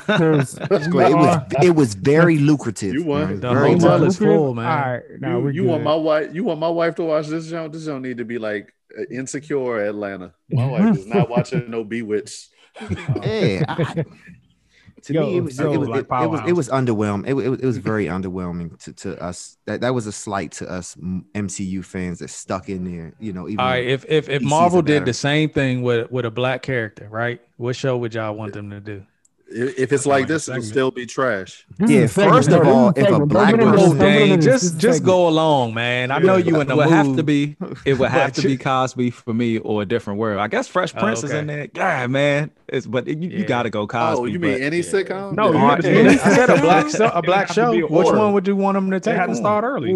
'Cause 0.07 0.56
Go 0.88 0.99
ahead. 0.99 1.11
It 1.11 1.15
was 1.15 1.38
it 1.64 1.76
was 1.76 1.94
very 1.95 2.38
lucrative. 2.40 2.94
You 2.94 3.03
won. 3.06 3.40
The 3.40 3.53
Very 3.53 3.73
hotel 3.73 3.99
lucrative. 3.99 4.07
is 4.07 4.18
full, 4.18 4.53
man. 4.56 4.65
All 4.65 4.91
right, 4.94 5.02
now 5.19 5.40
you 5.40 5.49
you 5.49 5.64
want 5.65 5.84
my 5.84 5.95
wife 5.95 6.30
you 6.34 6.44
want 6.44 6.60
my 6.60 6.69
wife 6.69 6.95
to 6.95 7.03
watch 7.03 7.28
this 7.28 7.49
show? 7.49 7.68
This 7.68 7.86
don't 7.86 8.02
need 8.02 8.18
to 8.18 8.26
be 8.26 8.38
like 8.38 8.73
uh, 8.98 9.03
insecure 9.11 9.84
Atlanta. 9.86 10.34
My 10.49 10.65
wife 10.68 10.98
is 10.99 11.06
not 11.07 11.30
watching 11.30 11.69
no 11.69 11.84
Bewitched. 11.84 12.49
Yeah. 13.23 13.65
I- 13.68 14.06
to 15.03 15.14
Yo, 15.14 15.22
me, 15.22 15.38
it 15.38 15.41
was, 15.41 15.57
yo, 15.57 15.73
it, 15.73 15.78
was, 15.78 15.90
like 15.90 16.06
it, 16.10 16.23
it 16.23 16.28
was 16.28 16.41
it 16.48 16.53
was 16.53 16.69
underwhelming. 16.69 17.26
It, 17.26 17.32
it, 17.32 17.49
was- 17.49 17.60
it 17.60 17.65
was 17.65 17.78
very 17.78 18.06
underwhelming 18.06 18.78
to, 18.84 18.94
to 18.94 19.22
us. 19.22 19.57
That 19.65 19.82
that 19.82 19.94
was 19.94 20.07
a 20.07 20.11
slight 20.11 20.52
to 20.53 20.69
us 20.69 20.95
MCU 21.36 21.84
fans 21.84 22.19
that 22.19 22.30
stuck 22.30 22.69
in 22.69 22.84
there. 22.84 23.14
You 23.19 23.34
know, 23.34 23.48
even 23.48 23.60
all 23.60 23.68
right 23.68 23.86
if 23.88 24.06
if, 24.07 24.30
if 24.30 24.41
marvel 24.41 24.82
did 24.82 25.06
the 25.06 25.14
same 25.14 25.49
thing 25.49 25.82
with 25.82 26.11
with 26.11 26.26
a 26.26 26.32
black 26.32 26.61
character 26.61 27.07
right 27.10 27.41
what 27.57 27.76
show 27.76 27.98
would 27.98 28.14
y'all 28.14 28.34
want 28.34 28.53
them 28.53 28.69
to 28.69 28.80
do 28.80 29.06
If 29.53 29.80
if 29.80 29.91
it's 29.94 30.06
like 30.06 30.22
like 30.22 30.23
a 30.30 30.34
this, 30.34 30.48
it'll 30.48 30.61
still 30.61 30.91
be 30.91 31.06
trash. 31.06 31.65
Yeah, 31.80 31.99
a 32.02 32.07
segment. 32.07 32.36
first 32.36 32.49
of 32.52 32.68
all, 32.68 32.90
if 32.95 33.10
a 33.10 33.26
black 33.26 33.52
Don't 33.52 33.60
get 33.60 33.68
into 33.68 33.78
person- 33.78 33.98
this. 33.98 34.07
Dang, 34.07 34.30
into 34.32 34.45
this. 34.49 34.61
This 34.61 34.72
just 34.72 34.80
just 34.82 35.03
go 35.03 35.28
along 35.28 35.73
man 35.73 36.11
i 36.11 36.19
know 36.19 36.38
you 36.38 36.56
in 36.56 36.61
it 36.61 36.65
the 36.69 36.76
would 36.78 36.86
mood 36.86 36.94
have 36.94 37.15
to 37.18 37.23
be 37.23 37.56
it 37.86 37.99
would 37.99 38.10
have 38.11 38.32
to 38.34 38.41
be 38.44 38.57
Cosby 38.69 39.10
for 39.10 39.34
me 39.34 39.57
or 39.60 39.82
a 39.82 39.86
different 39.86 40.19
world. 40.19 40.40
I 40.40 40.48
guess 40.48 40.68
Fresh 40.68 40.94
Oh, 40.95 40.99
Prince 40.99 41.23
is 41.23 41.32
in 41.32 41.48
there. 41.48 41.68
Yeah, 41.76 42.07
man. 42.07 42.52
It's 42.68 42.86
but 42.86 43.07
you, 43.07 43.15
you 43.30 43.44
got 43.45 43.64
to 43.64 43.69
go 43.69 43.88
Cosby. 43.88 44.22
oh, 44.22 44.26
you 44.26 44.40
mean 44.40 44.53
but- 44.53 44.61
any 44.61 44.78
yeah. 44.78 44.84
sitcom? 44.84 45.34
No, 45.34 45.52
Yeah. 45.52 45.60
you 45.61 45.68
had 45.68 45.82
to- 45.82 46.03
Yeah, 46.03 46.10
i 46.11 46.15
said 46.36 46.49
a 46.49 46.61
black 46.61 46.90
show 46.90 47.07
a 47.10 47.22
black 47.22 47.48
show 47.52 47.72
a 47.73 47.82
which 47.88 48.07
one 48.07 48.34
would 48.34 48.48
you 48.48 48.56
want 48.56 48.76
them 48.76 48.90
to 48.91 48.99
take 48.99 49.15
had 49.15 49.26
to 49.26 49.32
on? 49.32 49.36
start 49.36 49.64
early. 49.65 49.91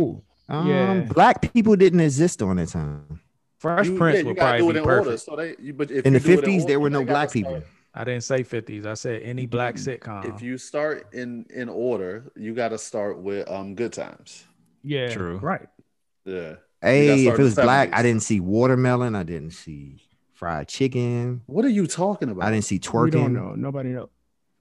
Um, 0.49 0.68
Yeah. 0.68 0.99
black 1.14 1.41
people 1.53 1.76
didn't 1.76 2.02
exist 2.02 2.41
on 2.41 2.57
that 2.57 2.69
time. 2.69 3.22
fresh 3.60 3.88
You- 3.88 3.98
prince 3.98 4.18
yeah, 4.19 4.23
would 4.26 4.38
probably 4.38 4.61
be 4.61 4.68
it 4.68 4.76
in 4.77 4.84
order. 4.84 5.03
perfect 5.03 5.22
So 5.23 5.36
they, 5.38 5.56
you, 5.60 5.73
but 5.73 5.90
if 5.91 6.06
In 6.06 6.14
the 6.14 6.19
do 6.19 6.26
it 6.32 6.36
fifties, 6.36 6.65
there 6.65 6.80
were 6.80 6.90
no 6.90 6.99
they 6.99 7.06
gotta 7.06 7.14
black 7.14 7.30
start- 7.30 7.34
people. 7.45 7.64
I 7.97 8.03
didn't 8.03 8.23
say 8.26 8.43
50s. 8.43 8.85
I 8.85 8.93
said 8.93 9.22
any 9.23 9.45
black 9.45 9.76
sitcom. 9.76 10.35
If 10.35 10.41
you 10.41 10.57
start 10.57 11.13
in 11.13 11.45
in 11.49 11.69
order, 11.69 12.31
you 12.35 12.53
got 12.53 12.69
to 12.69 12.77
start 12.77 13.19
with 13.19 13.49
um 13.49 13.73
Good 13.76 13.93
Times. 13.93 14.45
Yeah. 14.84 15.07
True. 15.13 15.38
Right. 15.38 15.67
Yeah. 16.26 16.55
Hey, 16.81 17.26
if 17.27 17.39
it 17.39 17.41
was 17.41 17.55
black, 17.55 17.89
I 17.93 18.03
didn't 18.03 18.22
see 18.22 18.39
watermelon. 18.39 19.15
I 19.15 19.23
didn't 19.23 19.51
see 19.51 20.01
fried 20.34 20.67
chicken. 20.67 21.41
What 21.45 21.63
are 21.65 21.69
you 21.69 21.88
talking 21.88 22.30
about? 22.30 22.45
I 22.45 22.51
didn't 22.51 22.65
see 22.65 22.76
We 22.76 22.80
twerking. 22.80 23.11
don't 23.11 23.34
know. 23.34 23.53
Nobody 23.55 23.89
knows. 23.89 24.09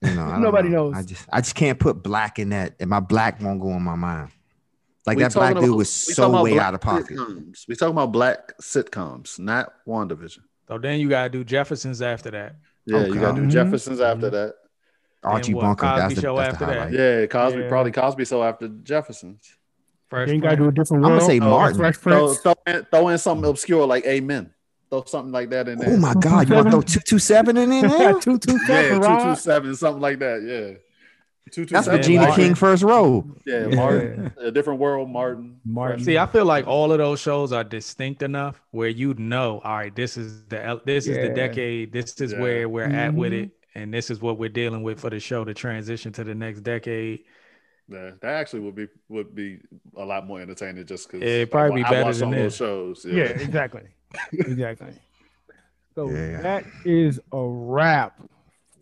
You 0.01 0.15
know, 0.15 0.23
I 0.23 0.39
Nobody 0.41 0.69
know. 0.69 0.91
knows. 0.91 0.97
I 0.97 1.03
just 1.03 1.29
I 1.33 1.41
just 1.41 1.55
can't 1.57 1.79
put 1.79 2.03
black 2.03 2.39
in 2.39 2.51
that, 2.51 2.77
and 2.79 2.89
my 2.89 3.01
black 3.01 3.43
won't 3.43 3.61
go 3.61 3.71
in 3.71 3.83
my 3.83 3.97
mind. 3.97 4.31
Like 5.07 5.17
We 5.17 5.25
that 5.25 5.35
black 5.35 5.55
talking 5.55 5.69
dude 5.69 5.77
was 5.77 5.91
so 5.93 6.43
way 6.43 6.59
out 6.59 6.73
of 6.75 6.81
pocket. 6.81 7.09
Sitcoms. 7.17 7.69
We 7.69 7.75
talking 7.75 7.93
about 7.95 8.13
black 8.13 8.57
sitcoms, 8.63 9.39
not 9.39 9.75
WandaVision. 9.87 10.39
So 10.69 10.79
then 10.79 11.01
you 11.01 11.09
gotta 11.11 11.29
do 11.29 11.45
Jeffersons 11.45 12.01
after 12.01 12.31
that. 12.31 12.57
Yeah, 12.87 13.07
you 13.07 13.15
gotta 13.15 13.15
do 13.15 13.23
Okay. 13.23 13.41
Mm-hmm. 13.41 13.51
Jeffersons 13.51 14.01
after 14.01 14.27
mm-hmm. 14.27 14.35
that. 14.35 14.55
Archie 15.23 15.55
what, 15.55 15.63
Bunker. 15.63 15.87
That's 15.87 16.15
the, 16.15 16.21
Show 16.21 16.37
that's 16.37 16.55
after 16.55 16.67
the 16.67 16.73
that? 16.73 16.93
Yeah, 16.93 17.27
Cosby 17.27 17.61
Yeah. 17.61 17.69
probably 17.69 17.93
Cosby 17.93 18.25
so 18.25 18.43
after 18.43 18.69
Jeffersons. 18.69 19.57
Fresh 20.09 20.31
you 20.31 20.41
gotta 20.41 20.57
do 20.57 20.69
a 20.69 20.73
different 20.73 21.05
I'm 21.05 21.13
gonna 21.13 21.25
say 21.25 21.41
Oh, 21.41 21.49
Martin. 21.49 21.79
Fresh 21.79 21.97
Throw, 21.97 22.27
Prince. 22.27 22.41
throw, 22.41 22.55
in, 22.67 22.85
throw 22.85 23.09
in 23.09 23.19
something 23.19 23.49
obscure 23.49 23.87
like 23.87 24.05
Amen. 24.05 24.53
Throw 24.91 25.03
something 25.05 25.33
like 25.33 25.51
that 25.51 25.69
in 25.69 25.79
oh 25.79 25.85
there. 25.85 25.95
Oh 25.95 25.97
my 25.97 26.15
God! 26.15 26.49
You 26.49 26.57
want 26.57 26.67
to 26.67 26.71
throw 26.73 26.81
two 26.83 27.01
two 27.01 27.19
seven 27.19 27.57
in 27.57 27.71
there? 27.71 27.83
now? 27.83 28.19
two 28.21 28.39
two 28.39 28.59
Yeah, 28.69 28.99
two 28.99 29.31
two 29.31 29.37
seven, 29.37 29.75
something 29.75 30.03
like 30.03 30.19
that. 30.19 30.43
Yeah, 30.43 30.79
two 31.51 31.65
two 31.65 31.75
That's 31.75 31.87
seven. 31.87 32.01
Regina 32.01 32.23
Martin. 32.27 32.45
King 32.45 32.55
first 32.55 32.83
row. 32.83 33.25
Yeah, 33.47 33.67
Yeah. 33.69 33.77
Martin. 33.77 34.33
A 34.41 34.51
different 34.51 34.81
world, 34.81 35.09
Martin. 35.11 35.61
Martin. 35.65 36.05
See, 36.05 36.19
I 36.19 36.27
feel 36.27 36.45
like 36.45 36.67
all 36.67 36.91
of 36.93 36.99
those 36.99 37.21
shows 37.21 37.53
are 37.53 37.65
distinct 37.65 38.23
enough 38.23 38.61
where 38.71 38.89
you 38.89 39.15
know, 39.15 39.61
all 39.65 39.77
right, 39.77 39.95
this 39.95 40.17
is 40.17 40.45
the 40.47 40.81
this 40.85 41.07
is 41.07 41.17
the 41.17 41.29
decade, 41.35 41.93
this 41.93 42.21
is 42.21 42.33
Yeah. 42.33 42.41
where 42.41 42.69
we're 42.69 42.85
at 42.85 43.15
with 43.15 43.33
Mhm. 43.33 43.45
it, 43.45 43.51
and 43.75 43.93
this 43.93 44.11
is 44.11 44.21
what 44.21 44.39
we're 44.39 44.49
dealing 44.49 44.83
with 44.83 45.01
for 45.01 45.11
the 45.11 45.21
show 45.21 45.45
to 45.45 45.55
transition 45.55 46.13
to 46.13 46.25
the 46.25 46.35
next 46.35 46.61
decade. 46.61 47.21
Yeah, 47.89 48.13
that 48.23 48.35
actually 48.37 48.61
would 48.61 48.75
be 48.77 48.89
would 49.11 49.35
be 49.35 49.61
a 49.97 50.05
lot 50.05 50.27
more 50.27 50.41
entertaining 50.41 50.87
just 50.87 51.07
because 51.11 51.23
It'd 51.23 51.51
probably 51.51 51.83
be 51.83 51.89
better 51.91 52.15
than 52.15 52.31
those 52.31 52.39
this. 52.41 52.57
shows. 52.57 53.05
Yeah, 53.07 53.25
exactly. 53.25 53.83
exactly. 54.33 54.95
So 55.95 56.09
Yeah. 56.11 56.41
that 56.41 56.65
is 56.87 57.21
a 57.33 57.41
wrap 57.47 58.19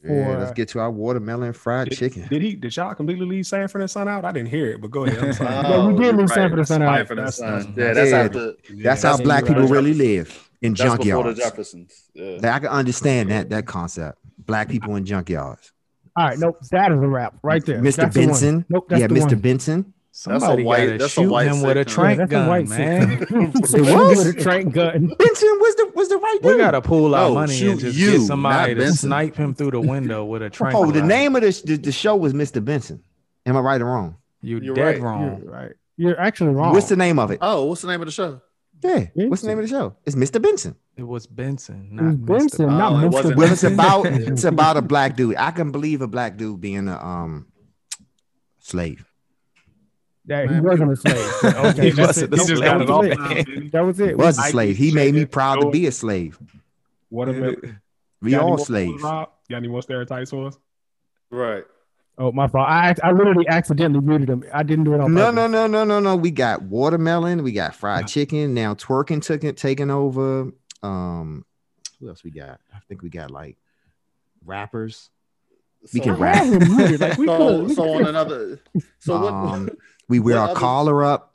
Yeah, 0.05 0.37
let's 0.39 0.53
get 0.53 0.69
to 0.71 0.81
our 0.81 0.91
watermelon 0.91 1.53
fried 1.53 1.89
Did, 1.89 1.99
chicken. 1.99 2.27
did 2.29 2.43
he? 2.43 2.55
Did 2.57 2.75
y'all 2.77 2.95
completely 2.95 3.25
leave 3.27 3.47
Sanford 3.47 3.81
and 3.83 3.91
Son 3.91 4.09
out? 4.09 4.25
I 4.25 4.33
didn't 4.33 4.49
hear 4.49 4.67
it, 4.73 4.81
but 4.81 4.91
go 4.91 5.05
ahead. 5.05 5.23
I'm 5.23 5.33
sorry. 5.33 5.55
Oh, 5.55 5.63
yeah, 5.63 5.87
we 5.87 5.93
did 5.95 6.03
you're 6.05 6.13
lose 6.15 6.35
Sanford 6.35 6.59
and 6.59 6.69
Son 6.69 6.83
out. 6.83 6.97
Sanford 6.97 7.19
and 7.19 7.27
That's- 7.29 7.37
Son. 7.37 7.75
that's- 7.75 8.11
Yeah, 8.11 8.23
that's 8.29 8.61
Yeah. 8.71 8.83
That's 8.83 9.03
how 9.03 9.17
black 9.19 9.47
people 9.47 9.67
really 9.69 9.95
live 9.95 10.51
in 10.61 10.75
That's 10.75 10.91
junkyards. 11.05 11.37
Jeffersons. 11.37 12.11
Yeah. 12.15 12.55
I 12.55 12.59
can 12.59 12.69
understand 12.69 13.31
that 13.31 13.51
that 13.51 13.67
concept. 13.67 14.19
Black 14.39 14.69
people 14.69 14.97
in 14.97 15.05
junkyards. 15.05 15.71
All 16.17 16.27
right, 16.29 16.39
nope, 16.39 16.59
that 16.73 16.93
is 16.93 16.99
a 16.99 17.07
wrap 17.09 17.39
right 17.43 17.65
there. 17.65 17.81
Mr. 17.81 17.97
That's 17.97 18.15
the. 18.15 18.27
Benson. 18.27 18.65
Nope, 18.69 18.87
that's 18.89 19.01
yeah, 19.01 19.07
the 19.07 19.15
Mr. 19.15 19.21
one. 19.33 19.39
Benson. 19.39 19.95
Somebody 20.15 20.63
white- 20.63 20.87
gotta 20.87 20.99
that's 20.99 21.05
a 21.05 21.21
shoot 21.23 21.31
white 21.31 21.47
him 21.47 21.63
with 21.63 21.77
a 21.79 21.81
sitcom. 21.85 21.89
Yeah, 21.89 21.95
trank 21.95 22.19
that's 22.19 22.31
a 22.31 22.35
gun, 22.35 22.49
white 22.49 22.69
man. 22.69 23.09
sitcom. 23.21 23.75
It 23.79 23.97
was? 23.97 24.19
With 24.27 24.37
a 24.39 24.43
trank 24.43 24.75
gun. 24.75 25.07
Benson 25.07 25.49
was 25.59 25.75
the 25.77 25.93
was 25.95 26.09
the 26.11 26.17
right 26.19 26.39
dude. 26.43 26.53
we 26.53 26.59
gotta 26.59 26.83
pull 26.83 27.15
our 27.15 27.29
No, 27.29 27.35
money 27.35 27.67
and 27.71 27.81
just 27.81 27.97
you, 27.97 28.13
get 28.13 28.21
somebody 28.21 28.75
to 28.75 28.81
Benson. 28.81 29.09
snipe 29.09 29.37
him 29.37 29.55
through 29.55 29.71
the 29.71 29.81
window 29.81 30.25
with 30.27 30.43
a 30.43 30.51
trank. 30.51 30.75
Oh, 30.77 30.91
the 30.91 31.03
name 31.03 31.35
of 31.35 31.41
the, 31.43 31.63
the 31.65 31.77
the 31.77 31.93
show 31.93 32.15
was 32.17 32.35
Mr. 32.35 32.63
Benson. 32.63 33.03
Am 33.47 33.57
I 33.57 33.61
right 33.61 33.81
or 33.81 33.87
wrong? 33.87 34.17
You 34.43 34.61
You're 34.61 34.75
dead 34.75 34.83
right. 34.85 34.97
You're 34.97 35.05
wrong. 35.07 35.43
right. 35.47 35.73
You're 35.97 36.21
actually 36.21 36.51
wrong. 36.55 36.73
What's 36.75 36.89
the 36.91 36.97
name 36.97 37.19
of 37.19 37.31
it? 37.31 37.39
Oh, 37.41 37.65
what's 37.65 37.81
the 37.81 37.89
name 37.89 38.01
of 38.03 38.07
the 38.07 38.13
show? 38.13 38.41
Yeah. 38.83 39.07
What's 39.15 39.43
the 39.43 39.49
name 39.49 39.59
of 39.61 39.65
the 39.65 39.69
show? 39.71 39.97
It's 40.05 40.17
Mr. 40.17 40.43
Benson. 40.43 40.75
It 40.97 41.05
was 41.05 41.27
Benson, 41.27 41.89
It 41.91 41.95
not 41.95 42.05
was 42.05 42.19
Mr. 42.19 42.27
Benson, 42.27 42.65
Oh, 42.67 42.77
not 42.77 43.05
it 43.05 43.07
Mr. 43.09 43.13
wasn't- 43.13 43.37
Well, 43.39 43.53
it's 43.53 43.63
about 43.65 44.07
it's 44.07 44.45
about 44.45 44.77
a 44.77 44.83
black 44.83 45.17
dude. 45.17 45.37
I 45.37 45.51
can 45.53 45.71
believe 45.73 46.03
a 46.03 46.07
black 46.09 46.37
dude 46.37 46.61
being 46.61 46.89
a 46.89 46.99
um 47.03 47.47
slave. 48.59 49.07
That 50.27 50.51
he 50.51 50.61
wasn't 50.61 50.93
a 50.93 50.97
slave. 50.97 51.33
Okay, 51.45 51.83
He 51.85 51.91
that's 51.91 52.09
wasn't 52.21 52.33
it. 52.33 52.35
a 52.35 52.37
Nope, 52.37 52.47
slave. 52.47 52.61
that 52.61 52.77
He 52.77 52.79
was 52.79 52.89
got 52.89 53.05
it 53.05 53.49
it. 53.49 53.67
off. 53.67 53.71
That 53.73 53.81
was 53.85 54.01
it. 54.01 54.19
Was 54.19 54.39
a 54.39 54.43
I 54.43 54.51
slave. 54.51 54.77
He 54.77 54.93
made 54.93 55.15
me 55.15 55.25
proud 55.25 55.61
to 55.61 55.71
be 55.71 55.87
a 55.87 55.93
slave. 55.93 56.39
Watermelon. 57.11 57.81
We 58.21 58.31
Got 58.31 58.43
any 58.43 58.51
all 58.51 58.59
slaves. 58.59 59.03
Rob? 59.03 59.31
Got 59.51 59.57
any 59.57 59.69
more 59.69 59.83
stereotypes 59.83 60.31
for 60.31 60.47
us? 60.47 60.59
Right. 61.31 61.65
Oh, 62.19 62.31
my 62.31 62.47
fault. 62.47 62.69
I 62.69 62.95
I 63.03 63.11
literally 63.11 63.49
accidentally 63.49 64.05
muted 64.05 64.29
him. 64.31 64.45
I 64.53 64.63
didn't 64.63 64.85
do 64.85 64.95
it 64.95 65.01
on 65.01 65.13
No, 65.15 65.23
purpose. 65.33 65.35
no, 65.35 65.47
no, 65.49 65.67
no, 65.67 65.85
no, 65.85 65.99
no. 65.99 66.15
We 66.17 66.31
got 66.31 66.63
watermelon. 66.63 67.43
We 67.43 67.53
got 67.53 67.75
fried 67.75 68.07
chicken. 68.09 68.55
Now 68.55 68.75
twerking 68.75 69.23
took 69.23 69.43
it 69.45 69.57
taking 69.57 69.91
over. 69.91 70.53
Um, 70.83 71.45
who 71.99 72.09
else 72.09 72.23
we 72.23 72.31
got? 72.31 72.61
I 72.73 72.79
think 72.89 73.03
we 73.03 73.09
got 73.09 73.31
like 73.31 73.57
rappers. 74.45 75.11
We 75.93 76.01
So- 76.01 76.05
can 76.05 76.15
I 76.15 76.19
rap. 76.19 76.37
had 76.37 76.63
him 76.63 76.77
muted. 76.77 77.01
Like 77.01 77.19
we 77.19 77.27
So, 77.27 77.37
could. 77.39 77.67
we 77.69 77.75
so 77.75 77.83
on 77.91 77.99
could- 77.99 78.07
another. 78.09 78.61
So 79.01 79.21
what? 79.21 79.33
Um, 79.33 79.71
We 80.09 80.19
wear 80.21 80.37
What 80.37 80.43
our 80.43 80.51
other- 80.51 80.61
collar 80.61 81.05
up. 81.05 81.29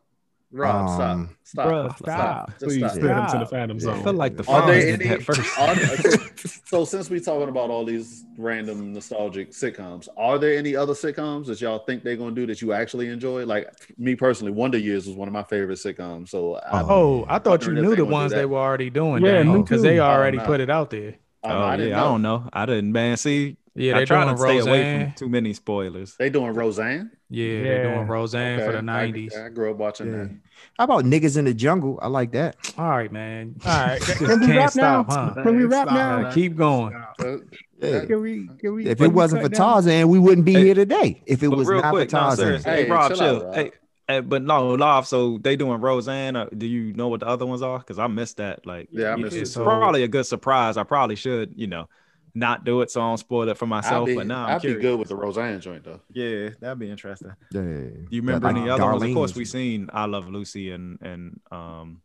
Rob, 0.50 1.02
um, 1.02 1.30
stop, 1.44 1.68
stop, 1.68 1.68
Bruh, 1.68 1.98
stop, 1.98 1.98
stop. 1.98 2.50
Just 2.52 2.64
Please 2.64 2.78
stop. 2.78 2.92
send 2.92 3.04
him 3.06 3.16
to 3.16 3.22
the 3.22 3.28
Stop. 3.28 3.50
Phantom 3.50 3.78
Yeah. 3.78 3.84
Zone. 3.84 4.00
I 4.00 4.04
feel 4.04 4.14
like 4.14 4.38
the 4.38 4.44
Are 4.44 4.46
frogs 4.46 4.68
there 4.68 4.82
did 4.98 5.02
any? 5.02 5.10
that 5.10 5.24
first. 5.24 5.60
Are, 5.60 5.76
so, 6.38 6.60
so 6.66 6.86
since 6.86 7.10
we 7.10 7.20
talking 7.20 7.50
about 7.50 7.70
all 7.70 7.84
these 7.84 8.24
random 8.38 8.94
nostalgic 8.94 9.52
sitcoms, 9.52 10.08
are 10.16 10.40
there 10.40 10.58
any 10.58 10.74
other 10.74 10.94
sitcoms 10.94 11.48
that 11.48 11.60
y'all 11.60 11.80
think 11.80 12.04
they're 12.04 12.16
gonna 12.16 12.32
do 12.32 12.46
that 12.48 12.62
you 12.62 12.72
actually 12.72 13.10
enjoy? 13.10 13.46
Like 13.46 13.68
me 13.98 14.16
personally, 14.16 14.54
Wonder 14.54 14.78
Years 14.78 15.06
was 15.06 15.18
one 15.18 15.28
of 15.28 15.34
my 15.34 15.44
favorite 15.44 15.80
sitcoms. 15.80 16.30
So 16.30 16.56
I, 16.56 16.82
Oh, 16.82 17.26
I 17.28 17.40
thought 17.40 17.64
you 17.64 17.68
wondering 17.74 17.78
if 17.78 17.84
knew 17.84 17.90
they 17.90 17.96
the 17.98 18.06
would 18.06 18.10
do 18.10 18.14
ones 18.14 18.32
that. 18.32 18.38
they 18.38 18.46
were 18.46 18.60
already 18.60 18.90
doing. 18.90 19.26
Yeah, 19.26 19.40
Yeah, 19.40 19.44
me 19.44 19.62
because 19.64 19.82
too. 19.82 19.90
they 19.90 20.00
Oh, 20.00 20.06
already 20.06 20.38
no. 20.38 20.46
put 20.46 20.62
it 20.62 20.70
out 20.70 20.92
there. 20.92 21.16
I, 21.48 21.54
Oh, 21.54 21.62
I 21.62 21.72
yeah, 21.72 21.78
didn't 21.78 21.94
I 21.94 22.04
don't 22.04 22.22
know. 22.22 22.50
I 22.54 22.66
didn't, 22.66 22.92
man. 22.92 23.18
See, 23.18 23.58
Yeah, 23.76 23.96
I 23.96 24.00
they 24.00 24.06
try 24.06 24.24
doing 24.24 24.36
to 24.36 24.42
stay 24.42 24.58
away 24.60 25.06
from 25.06 25.14
too 25.14 25.30
many 25.30 25.54
spoilers. 25.54 26.16
They 26.18 26.30
doing 26.30 26.54
Roseanne. 26.54 27.12
Yeah, 27.30 27.62
they're 27.64 27.84
doing 27.84 28.08
Roseanne 28.08 28.60
for 28.62 28.72
the 28.72 28.82
nineties. 28.82 29.36
I, 29.36 29.46
I 29.48 29.50
grew 29.50 29.72
up 29.72 29.78
watching 29.78 30.08
Yeah. 30.12 30.18
that. 30.24 30.40
How 30.78 30.84
about 30.86 31.04
niggas 31.06 31.38
in 31.38 31.46
the 31.46 31.54
jungle? 31.54 32.00
I 32.02 32.08
like 32.08 32.32
that. 32.32 32.56
All 32.78 32.90
right, 32.90 33.12
man. 33.12 33.56
All 33.66 33.72
right. 33.72 34.02
Can 34.02 34.40
we 34.40 34.48
can't 34.48 34.58
wrap 34.58 34.72
stop, 34.72 35.08
now? 35.10 35.34
huh? 35.36 35.44
Can 35.44 35.56
we 35.58 35.66
wrap 35.66 35.88
now? 35.88 36.32
Keep 36.34 36.56
going. 36.56 36.94
Uh, 36.96 37.38
Yeah. 37.80 38.06
Can 38.06 38.22
we? 38.22 38.50
Can 38.60 38.74
we? 38.76 38.88
If 38.88 39.02
it 39.02 39.10
wasn't 39.10 39.42
for 39.44 39.50
cut 39.50 39.58
down? 39.58 39.74
Tarzan, 39.84 40.08
we 40.10 40.18
wouldn't 40.20 40.46
be 40.46 40.54
Hey, 40.54 40.64
here 40.66 40.74
today. 40.76 41.22
If 41.28 41.44
it 41.44 41.50
was 41.50 41.68
real 41.68 41.82
not 41.82 41.92
quick, 41.92 42.10
for 42.10 42.16
no, 42.16 42.22
Tarzan. 42.22 42.46
seriously. 42.46 42.72
Hey, 42.72 42.84
Hey, 42.86 42.90
Rob, 42.92 43.10
chill 43.12 43.18
chill. 43.18 43.36
out, 43.38 43.44
Rob. 43.46 43.56
Hey, 43.56 43.72
hey, 44.08 44.20
but 44.22 44.42
no, 44.44 44.70
Love. 44.76 45.08
So 45.08 45.38
they 45.40 45.56
doing 45.56 45.80
Roseanne. 45.82 46.36
Or 46.38 46.50
do 46.50 46.66
you 46.66 46.94
know 46.94 47.08
what 47.08 47.20
the 47.22 47.28
other 47.28 47.46
ones 47.46 47.62
are? 47.62 47.80
Because 47.80 48.00
I 48.00 48.08
missed 48.08 48.38
that. 48.38 48.66
Like, 48.66 48.90
Yeah, 48.92 49.12
I 49.14 49.16
missed 49.16 49.36
it's 49.36 49.56
it. 49.56 49.64
Probably 49.64 50.04
a 50.04 50.08
good 50.08 50.26
surprise. 50.26 50.78
I 50.78 50.84
probably 50.84 51.16
should, 51.16 51.54
you 51.56 51.68
know, 51.68 51.88
not 52.34 52.64
do 52.64 52.82
it 52.82 52.92
so 52.92 53.02
I 53.02 53.10
don't 53.10 53.18
spoil 53.18 53.50
it 53.50 53.58
for 53.58 53.66
myself. 53.66 54.06
be, 54.06 54.16
but 54.16 54.28
now 54.28 54.46
I'm 54.46 54.56
I'd 54.58 54.62
be 54.62 54.76
good 54.76 55.00
with 55.00 55.10
the 55.10 55.16
Roseanne 55.16 55.60
joint 55.60 55.84
though. 55.84 56.02
Yeah, 56.14 56.50
that'd 56.60 56.78
be 56.80 56.90
interesting. 56.90 57.32
Yeah. 57.52 57.62
Do 57.62 58.06
you 58.12 58.22
remember 58.22 58.48
Like 58.48 58.58
any 58.58 58.70
other 58.70 58.84
ones? 58.86 59.04
Of 59.04 59.14
course, 59.14 59.32
was- 59.32 59.38
we 59.38 59.46
seen 59.46 59.90
I 59.92 60.06
Love 60.06 60.30
Lucy 60.30 60.72
and 60.72 61.00
and 61.02 61.40
um, 61.52 62.02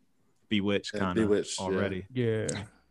Bewitched 0.48 0.92
kind 0.94 1.18
of 1.18 1.28
Bewitched, 1.28 1.60
already. 1.60 2.06
Yeah. 2.12 2.46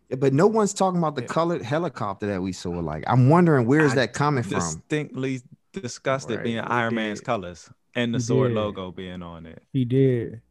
Yeah, 0.09 0.17
But 0.17 0.33
no 0.33 0.45
one's 0.45 0.73
talking 0.73 0.99
about 0.99 1.15
the 1.15 1.21
Yeah. 1.21 1.27
colored 1.29 1.61
helicopter 1.61 2.27
that 2.27 2.41
we 2.41 2.51
saw. 2.51 2.69
Like, 2.71 3.03
I'm 3.07 3.29
wondering 3.29 3.65
where 3.65 3.81
is 3.81 3.93
I 3.93 3.95
that 3.95 4.13
coming 4.13 4.43
from? 4.43 4.59
Distinctly 4.59 5.41
discussed 5.73 6.29
it 6.29 6.35
Right, 6.35 6.43
being 6.43 6.59
Iron 6.59 6.93
Man's 6.95 7.21
colors 7.21 7.69
and 7.95 8.13
the 8.13 8.17
We 8.17 8.23
sword 8.23 8.49
did. 8.49 8.55
logo 8.55 8.91
being 8.91 9.21
on 9.21 9.45
it. 9.45 9.61
He 9.73 9.85
did. 9.85 10.41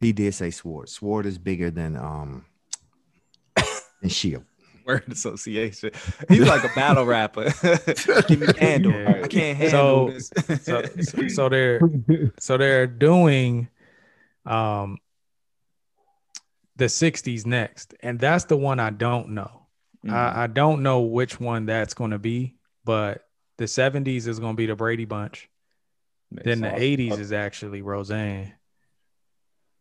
He 0.00 0.12
did 0.12 0.34
say 0.34 0.50
Sword. 0.50 0.88
Sword 0.88 1.26
is 1.26 1.38
bigger 1.38 1.70
than 1.70 1.96
um 1.96 2.44
than 4.00 4.10
Shield. 4.10 4.44
Word 4.84 5.04
association. 5.10 5.90
He's 6.28 6.46
like 6.46 6.62
a 6.62 6.72
battle 6.74 7.04
rapper. 7.04 7.52
Give 8.28 8.38
me 8.40 8.46
candle. 8.48 8.92
Yeah. 8.92 9.20
I 9.24 9.26
can't 9.26 9.58
handle 9.58 10.08
So- 10.08 10.12
this. 10.12 10.30
So, 10.64 10.82
so, 11.02 11.28
so 11.28 11.48
they're 11.48 11.80
so 12.38 12.56
they're 12.56 12.86
doing 12.86 13.68
um 14.44 14.98
the 16.76 16.84
60s 16.84 17.46
next 17.46 17.94
and 18.00 18.20
that's 18.20 18.44
the 18.44 18.56
one 18.56 18.78
i 18.78 18.90
don't 18.90 19.30
know 19.30 19.62
Mhm. 20.04 20.12
I, 20.12 20.42
I 20.42 20.46
don't 20.46 20.82
know 20.82 21.00
which 21.00 21.40
one 21.40 21.64
that's 21.66 21.94
going 21.94 22.10
to 22.10 22.18
be 22.18 22.54
but 22.84 23.24
the 23.56 23.64
70s 23.64 24.26
is 24.28 24.38
going 24.38 24.52
to 24.52 24.56
be 24.56 24.66
the 24.66 24.76
brady 24.76 25.06
bunch 25.06 25.48
then 26.44 26.60
the 26.60 26.68
80s 26.68 27.18
is 27.18 27.32
actually 27.32 27.82
roseanne 27.82 28.52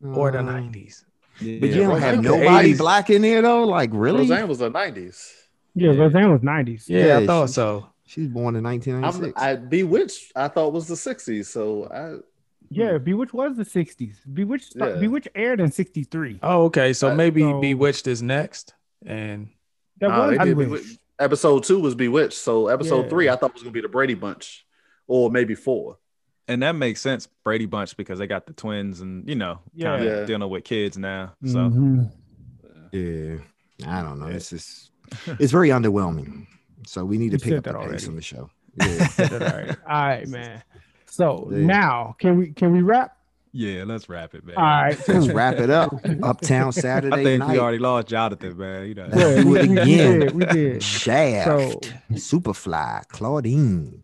or 0.03 0.31
the 0.31 0.39
Um, 0.39 0.47
90s 0.47 1.03
But 1.39 1.45
you 1.69 1.75
don't 1.75 1.99
have 1.99 2.21
nobody 2.21 2.73
80s. 2.73 2.77
black 2.77 3.09
in 3.09 3.21
there 3.21 3.41
though. 3.41 3.63
Like 3.65 3.89
really? 3.93 4.19
Roseanne 4.19 4.47
was 4.47 4.59
the 4.59 4.69
nineties. 4.69 5.33
Yeah, 5.73 5.89
Roseanne 5.89 6.31
was 6.31 6.41
nineties. 6.43 6.85
yeah, 6.89 7.05
Yeah, 7.07 7.17
i 7.19 7.25
thought 7.25 7.47
she- 7.49 7.53
so 7.53 7.87
She's 8.07 8.27
born 8.27 8.55
in 8.55 8.59
I'm 8.65 8.73
1996. 8.79 9.33
I 9.41 9.55
Bewitched. 9.55 10.31
I 10.35 10.47
thought 10.47 10.71
was 10.73 10.87
the 10.87 10.95
sixties. 10.95 11.49
So 11.49 11.85
I 11.89 12.17
Yeah, 12.69 12.97
Bewitched 12.99 13.33
was 13.33 13.57
the 13.57 13.65
sixties. 13.65 14.21
Bewitched 14.31 14.73
Yeah. 14.75 14.97
Bewitched 14.99 15.29
aired 15.35 15.59
in 15.59 15.71
sixty 15.71 16.03
three. 16.03 16.39
oh 16.43 16.65
okay 16.65 16.93
so 16.93 17.09
Uh, 17.11 17.15
maybe 17.15 17.41
so- 17.41 17.59
bewitched 17.59 18.05
is 18.07 18.21
next 18.21 18.73
and 19.05 19.49
That 19.99 20.09
Nah, 20.09 20.27
was 20.27 20.37
they 20.37 20.43
did 20.45 20.57
Bewitched. 20.57 20.69
Bewitched. 20.83 20.99
episode 21.19 21.63
two 21.63 21.79
was 21.79 21.95
Bewitched. 21.95 22.37
So 22.37 22.67
episode 22.67 23.03
Yeah. 23.03 23.09
three 23.09 23.29
I 23.29 23.35
thought 23.37 23.53
was 23.53 23.63
gonna 23.63 23.71
be 23.73 23.81
the 23.81 23.87
Brady 23.89 24.13
Bunch, 24.13 24.65
or 25.07 25.31
maybe 25.31 25.55
four. 25.55 25.97
And 26.47 26.61
that 26.63 26.75
makes 26.75 27.01
sense, 27.01 27.27
Brady 27.43 27.65
Bunch, 27.65 27.95
because 27.97 28.19
they 28.19 28.27
got 28.27 28.45
the 28.45 28.53
twins 28.53 29.01
and 29.01 29.27
you 29.27 29.35
know, 29.35 29.59
Yeah. 29.73 29.97
kind 29.97 30.05
of 30.07 30.19
Yeah. 30.19 30.25
dealing 30.25 30.49
with 30.49 30.63
kids 30.63 30.97
now. 30.97 31.33
So 31.45 31.57
Mhm. 31.57 32.11
yeah, 32.91 33.37
I 33.87 34.01
don't 34.01 34.19
know. 34.19 34.27
It's 34.27 34.49
just 34.49 34.91
it's 35.39 35.51
very 35.51 35.69
underwhelming. 35.69 36.47
So 36.87 37.03
we 37.05 37.17
need 37.17 37.31
to 37.31 37.37
pick 37.39 37.49
said 37.49 37.57
up 37.59 37.63
the 37.63 37.73
that 37.73 37.91
pace 37.91 38.07
on 38.07 38.15
the 38.15 38.21
show. 38.21 38.49
Yeah. 38.77 39.07
All 39.19 39.39
right, 39.39 39.69
all 39.69 40.05
right, 40.05 40.27
man. 40.37 40.61
So 41.05 41.49
Yeah. 41.51 41.65
now 41.65 42.15
can 42.19 42.37
we 42.37 42.51
can 42.51 42.71
we 42.73 42.81
wrap? 42.81 43.17
yeah, 43.53 43.85
let's 43.85 44.09
wrap 44.09 44.35
it, 44.35 44.43
man. 44.45 44.57
All 44.57 44.63
right, 44.63 44.97
Let's 45.07 45.29
wrap 45.29 45.55
it 45.59 45.69
up. 45.69 45.93
Uptown 46.21 46.73
Saturday. 46.73 47.15
I 47.15 47.23
think 47.23 47.39
night. 47.39 47.53
we 47.53 47.59
already 47.59 47.77
lost 47.79 48.07
Jonathan, 48.07 48.57
man. 48.57 48.85
You 48.87 48.95
know. 48.95 49.07
Yeah, 49.15 49.41
do 49.41 49.47
we, 49.49 49.59
it 49.59 49.69
we 49.69 49.77
again. 49.81 50.19
did, 50.19 50.31
we 50.35 50.45
did. 50.45 50.83
Shaft, 50.83 51.45
So 51.47 51.79
Superfly, 52.11 53.07
Claudine, 53.07 54.03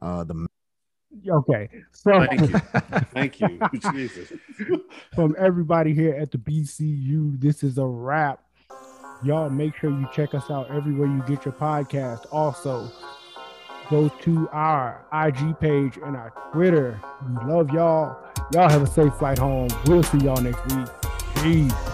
uh, 0.00 0.24
the 0.24 0.48
Okay. 1.28 1.68
So 1.92 2.26
Thank 2.26 2.40
you. 2.40 2.58
Thank 3.14 3.40
you. 3.40 3.60
Jesus. 3.92 4.32
from 5.14 5.36
everybody 5.38 5.94
here 5.94 6.14
at 6.14 6.30
the 6.30 6.38
BCU, 6.38 7.40
this 7.40 7.62
is 7.62 7.78
a 7.78 7.86
wrap. 7.86 8.40
Y'all 9.22 9.50
make 9.50 9.76
sure 9.76 9.90
you 9.90 10.08
check 10.12 10.34
us 10.34 10.50
out 10.50 10.70
everywhere 10.70 11.06
you 11.06 11.22
get 11.28 11.44
your 11.44 11.54
podcast. 11.54 12.26
Also, 12.32 12.90
go 13.88 14.08
to 14.08 14.48
our 14.52 15.04
IG 15.12 15.58
page 15.60 15.96
and 16.04 16.16
our 16.16 16.32
Twitter. 16.52 17.00
We 17.28 17.52
love 17.52 17.70
y'all. 17.70 18.18
Y'all 18.52 18.68
have 18.68 18.82
a 18.82 18.86
safe 18.86 19.14
flight 19.14 19.38
home. 19.38 19.68
We'll 19.86 20.02
see 20.02 20.18
y'all 20.18 20.40
next 20.40 20.64
week. 20.74 20.88
Peace. 21.36 21.91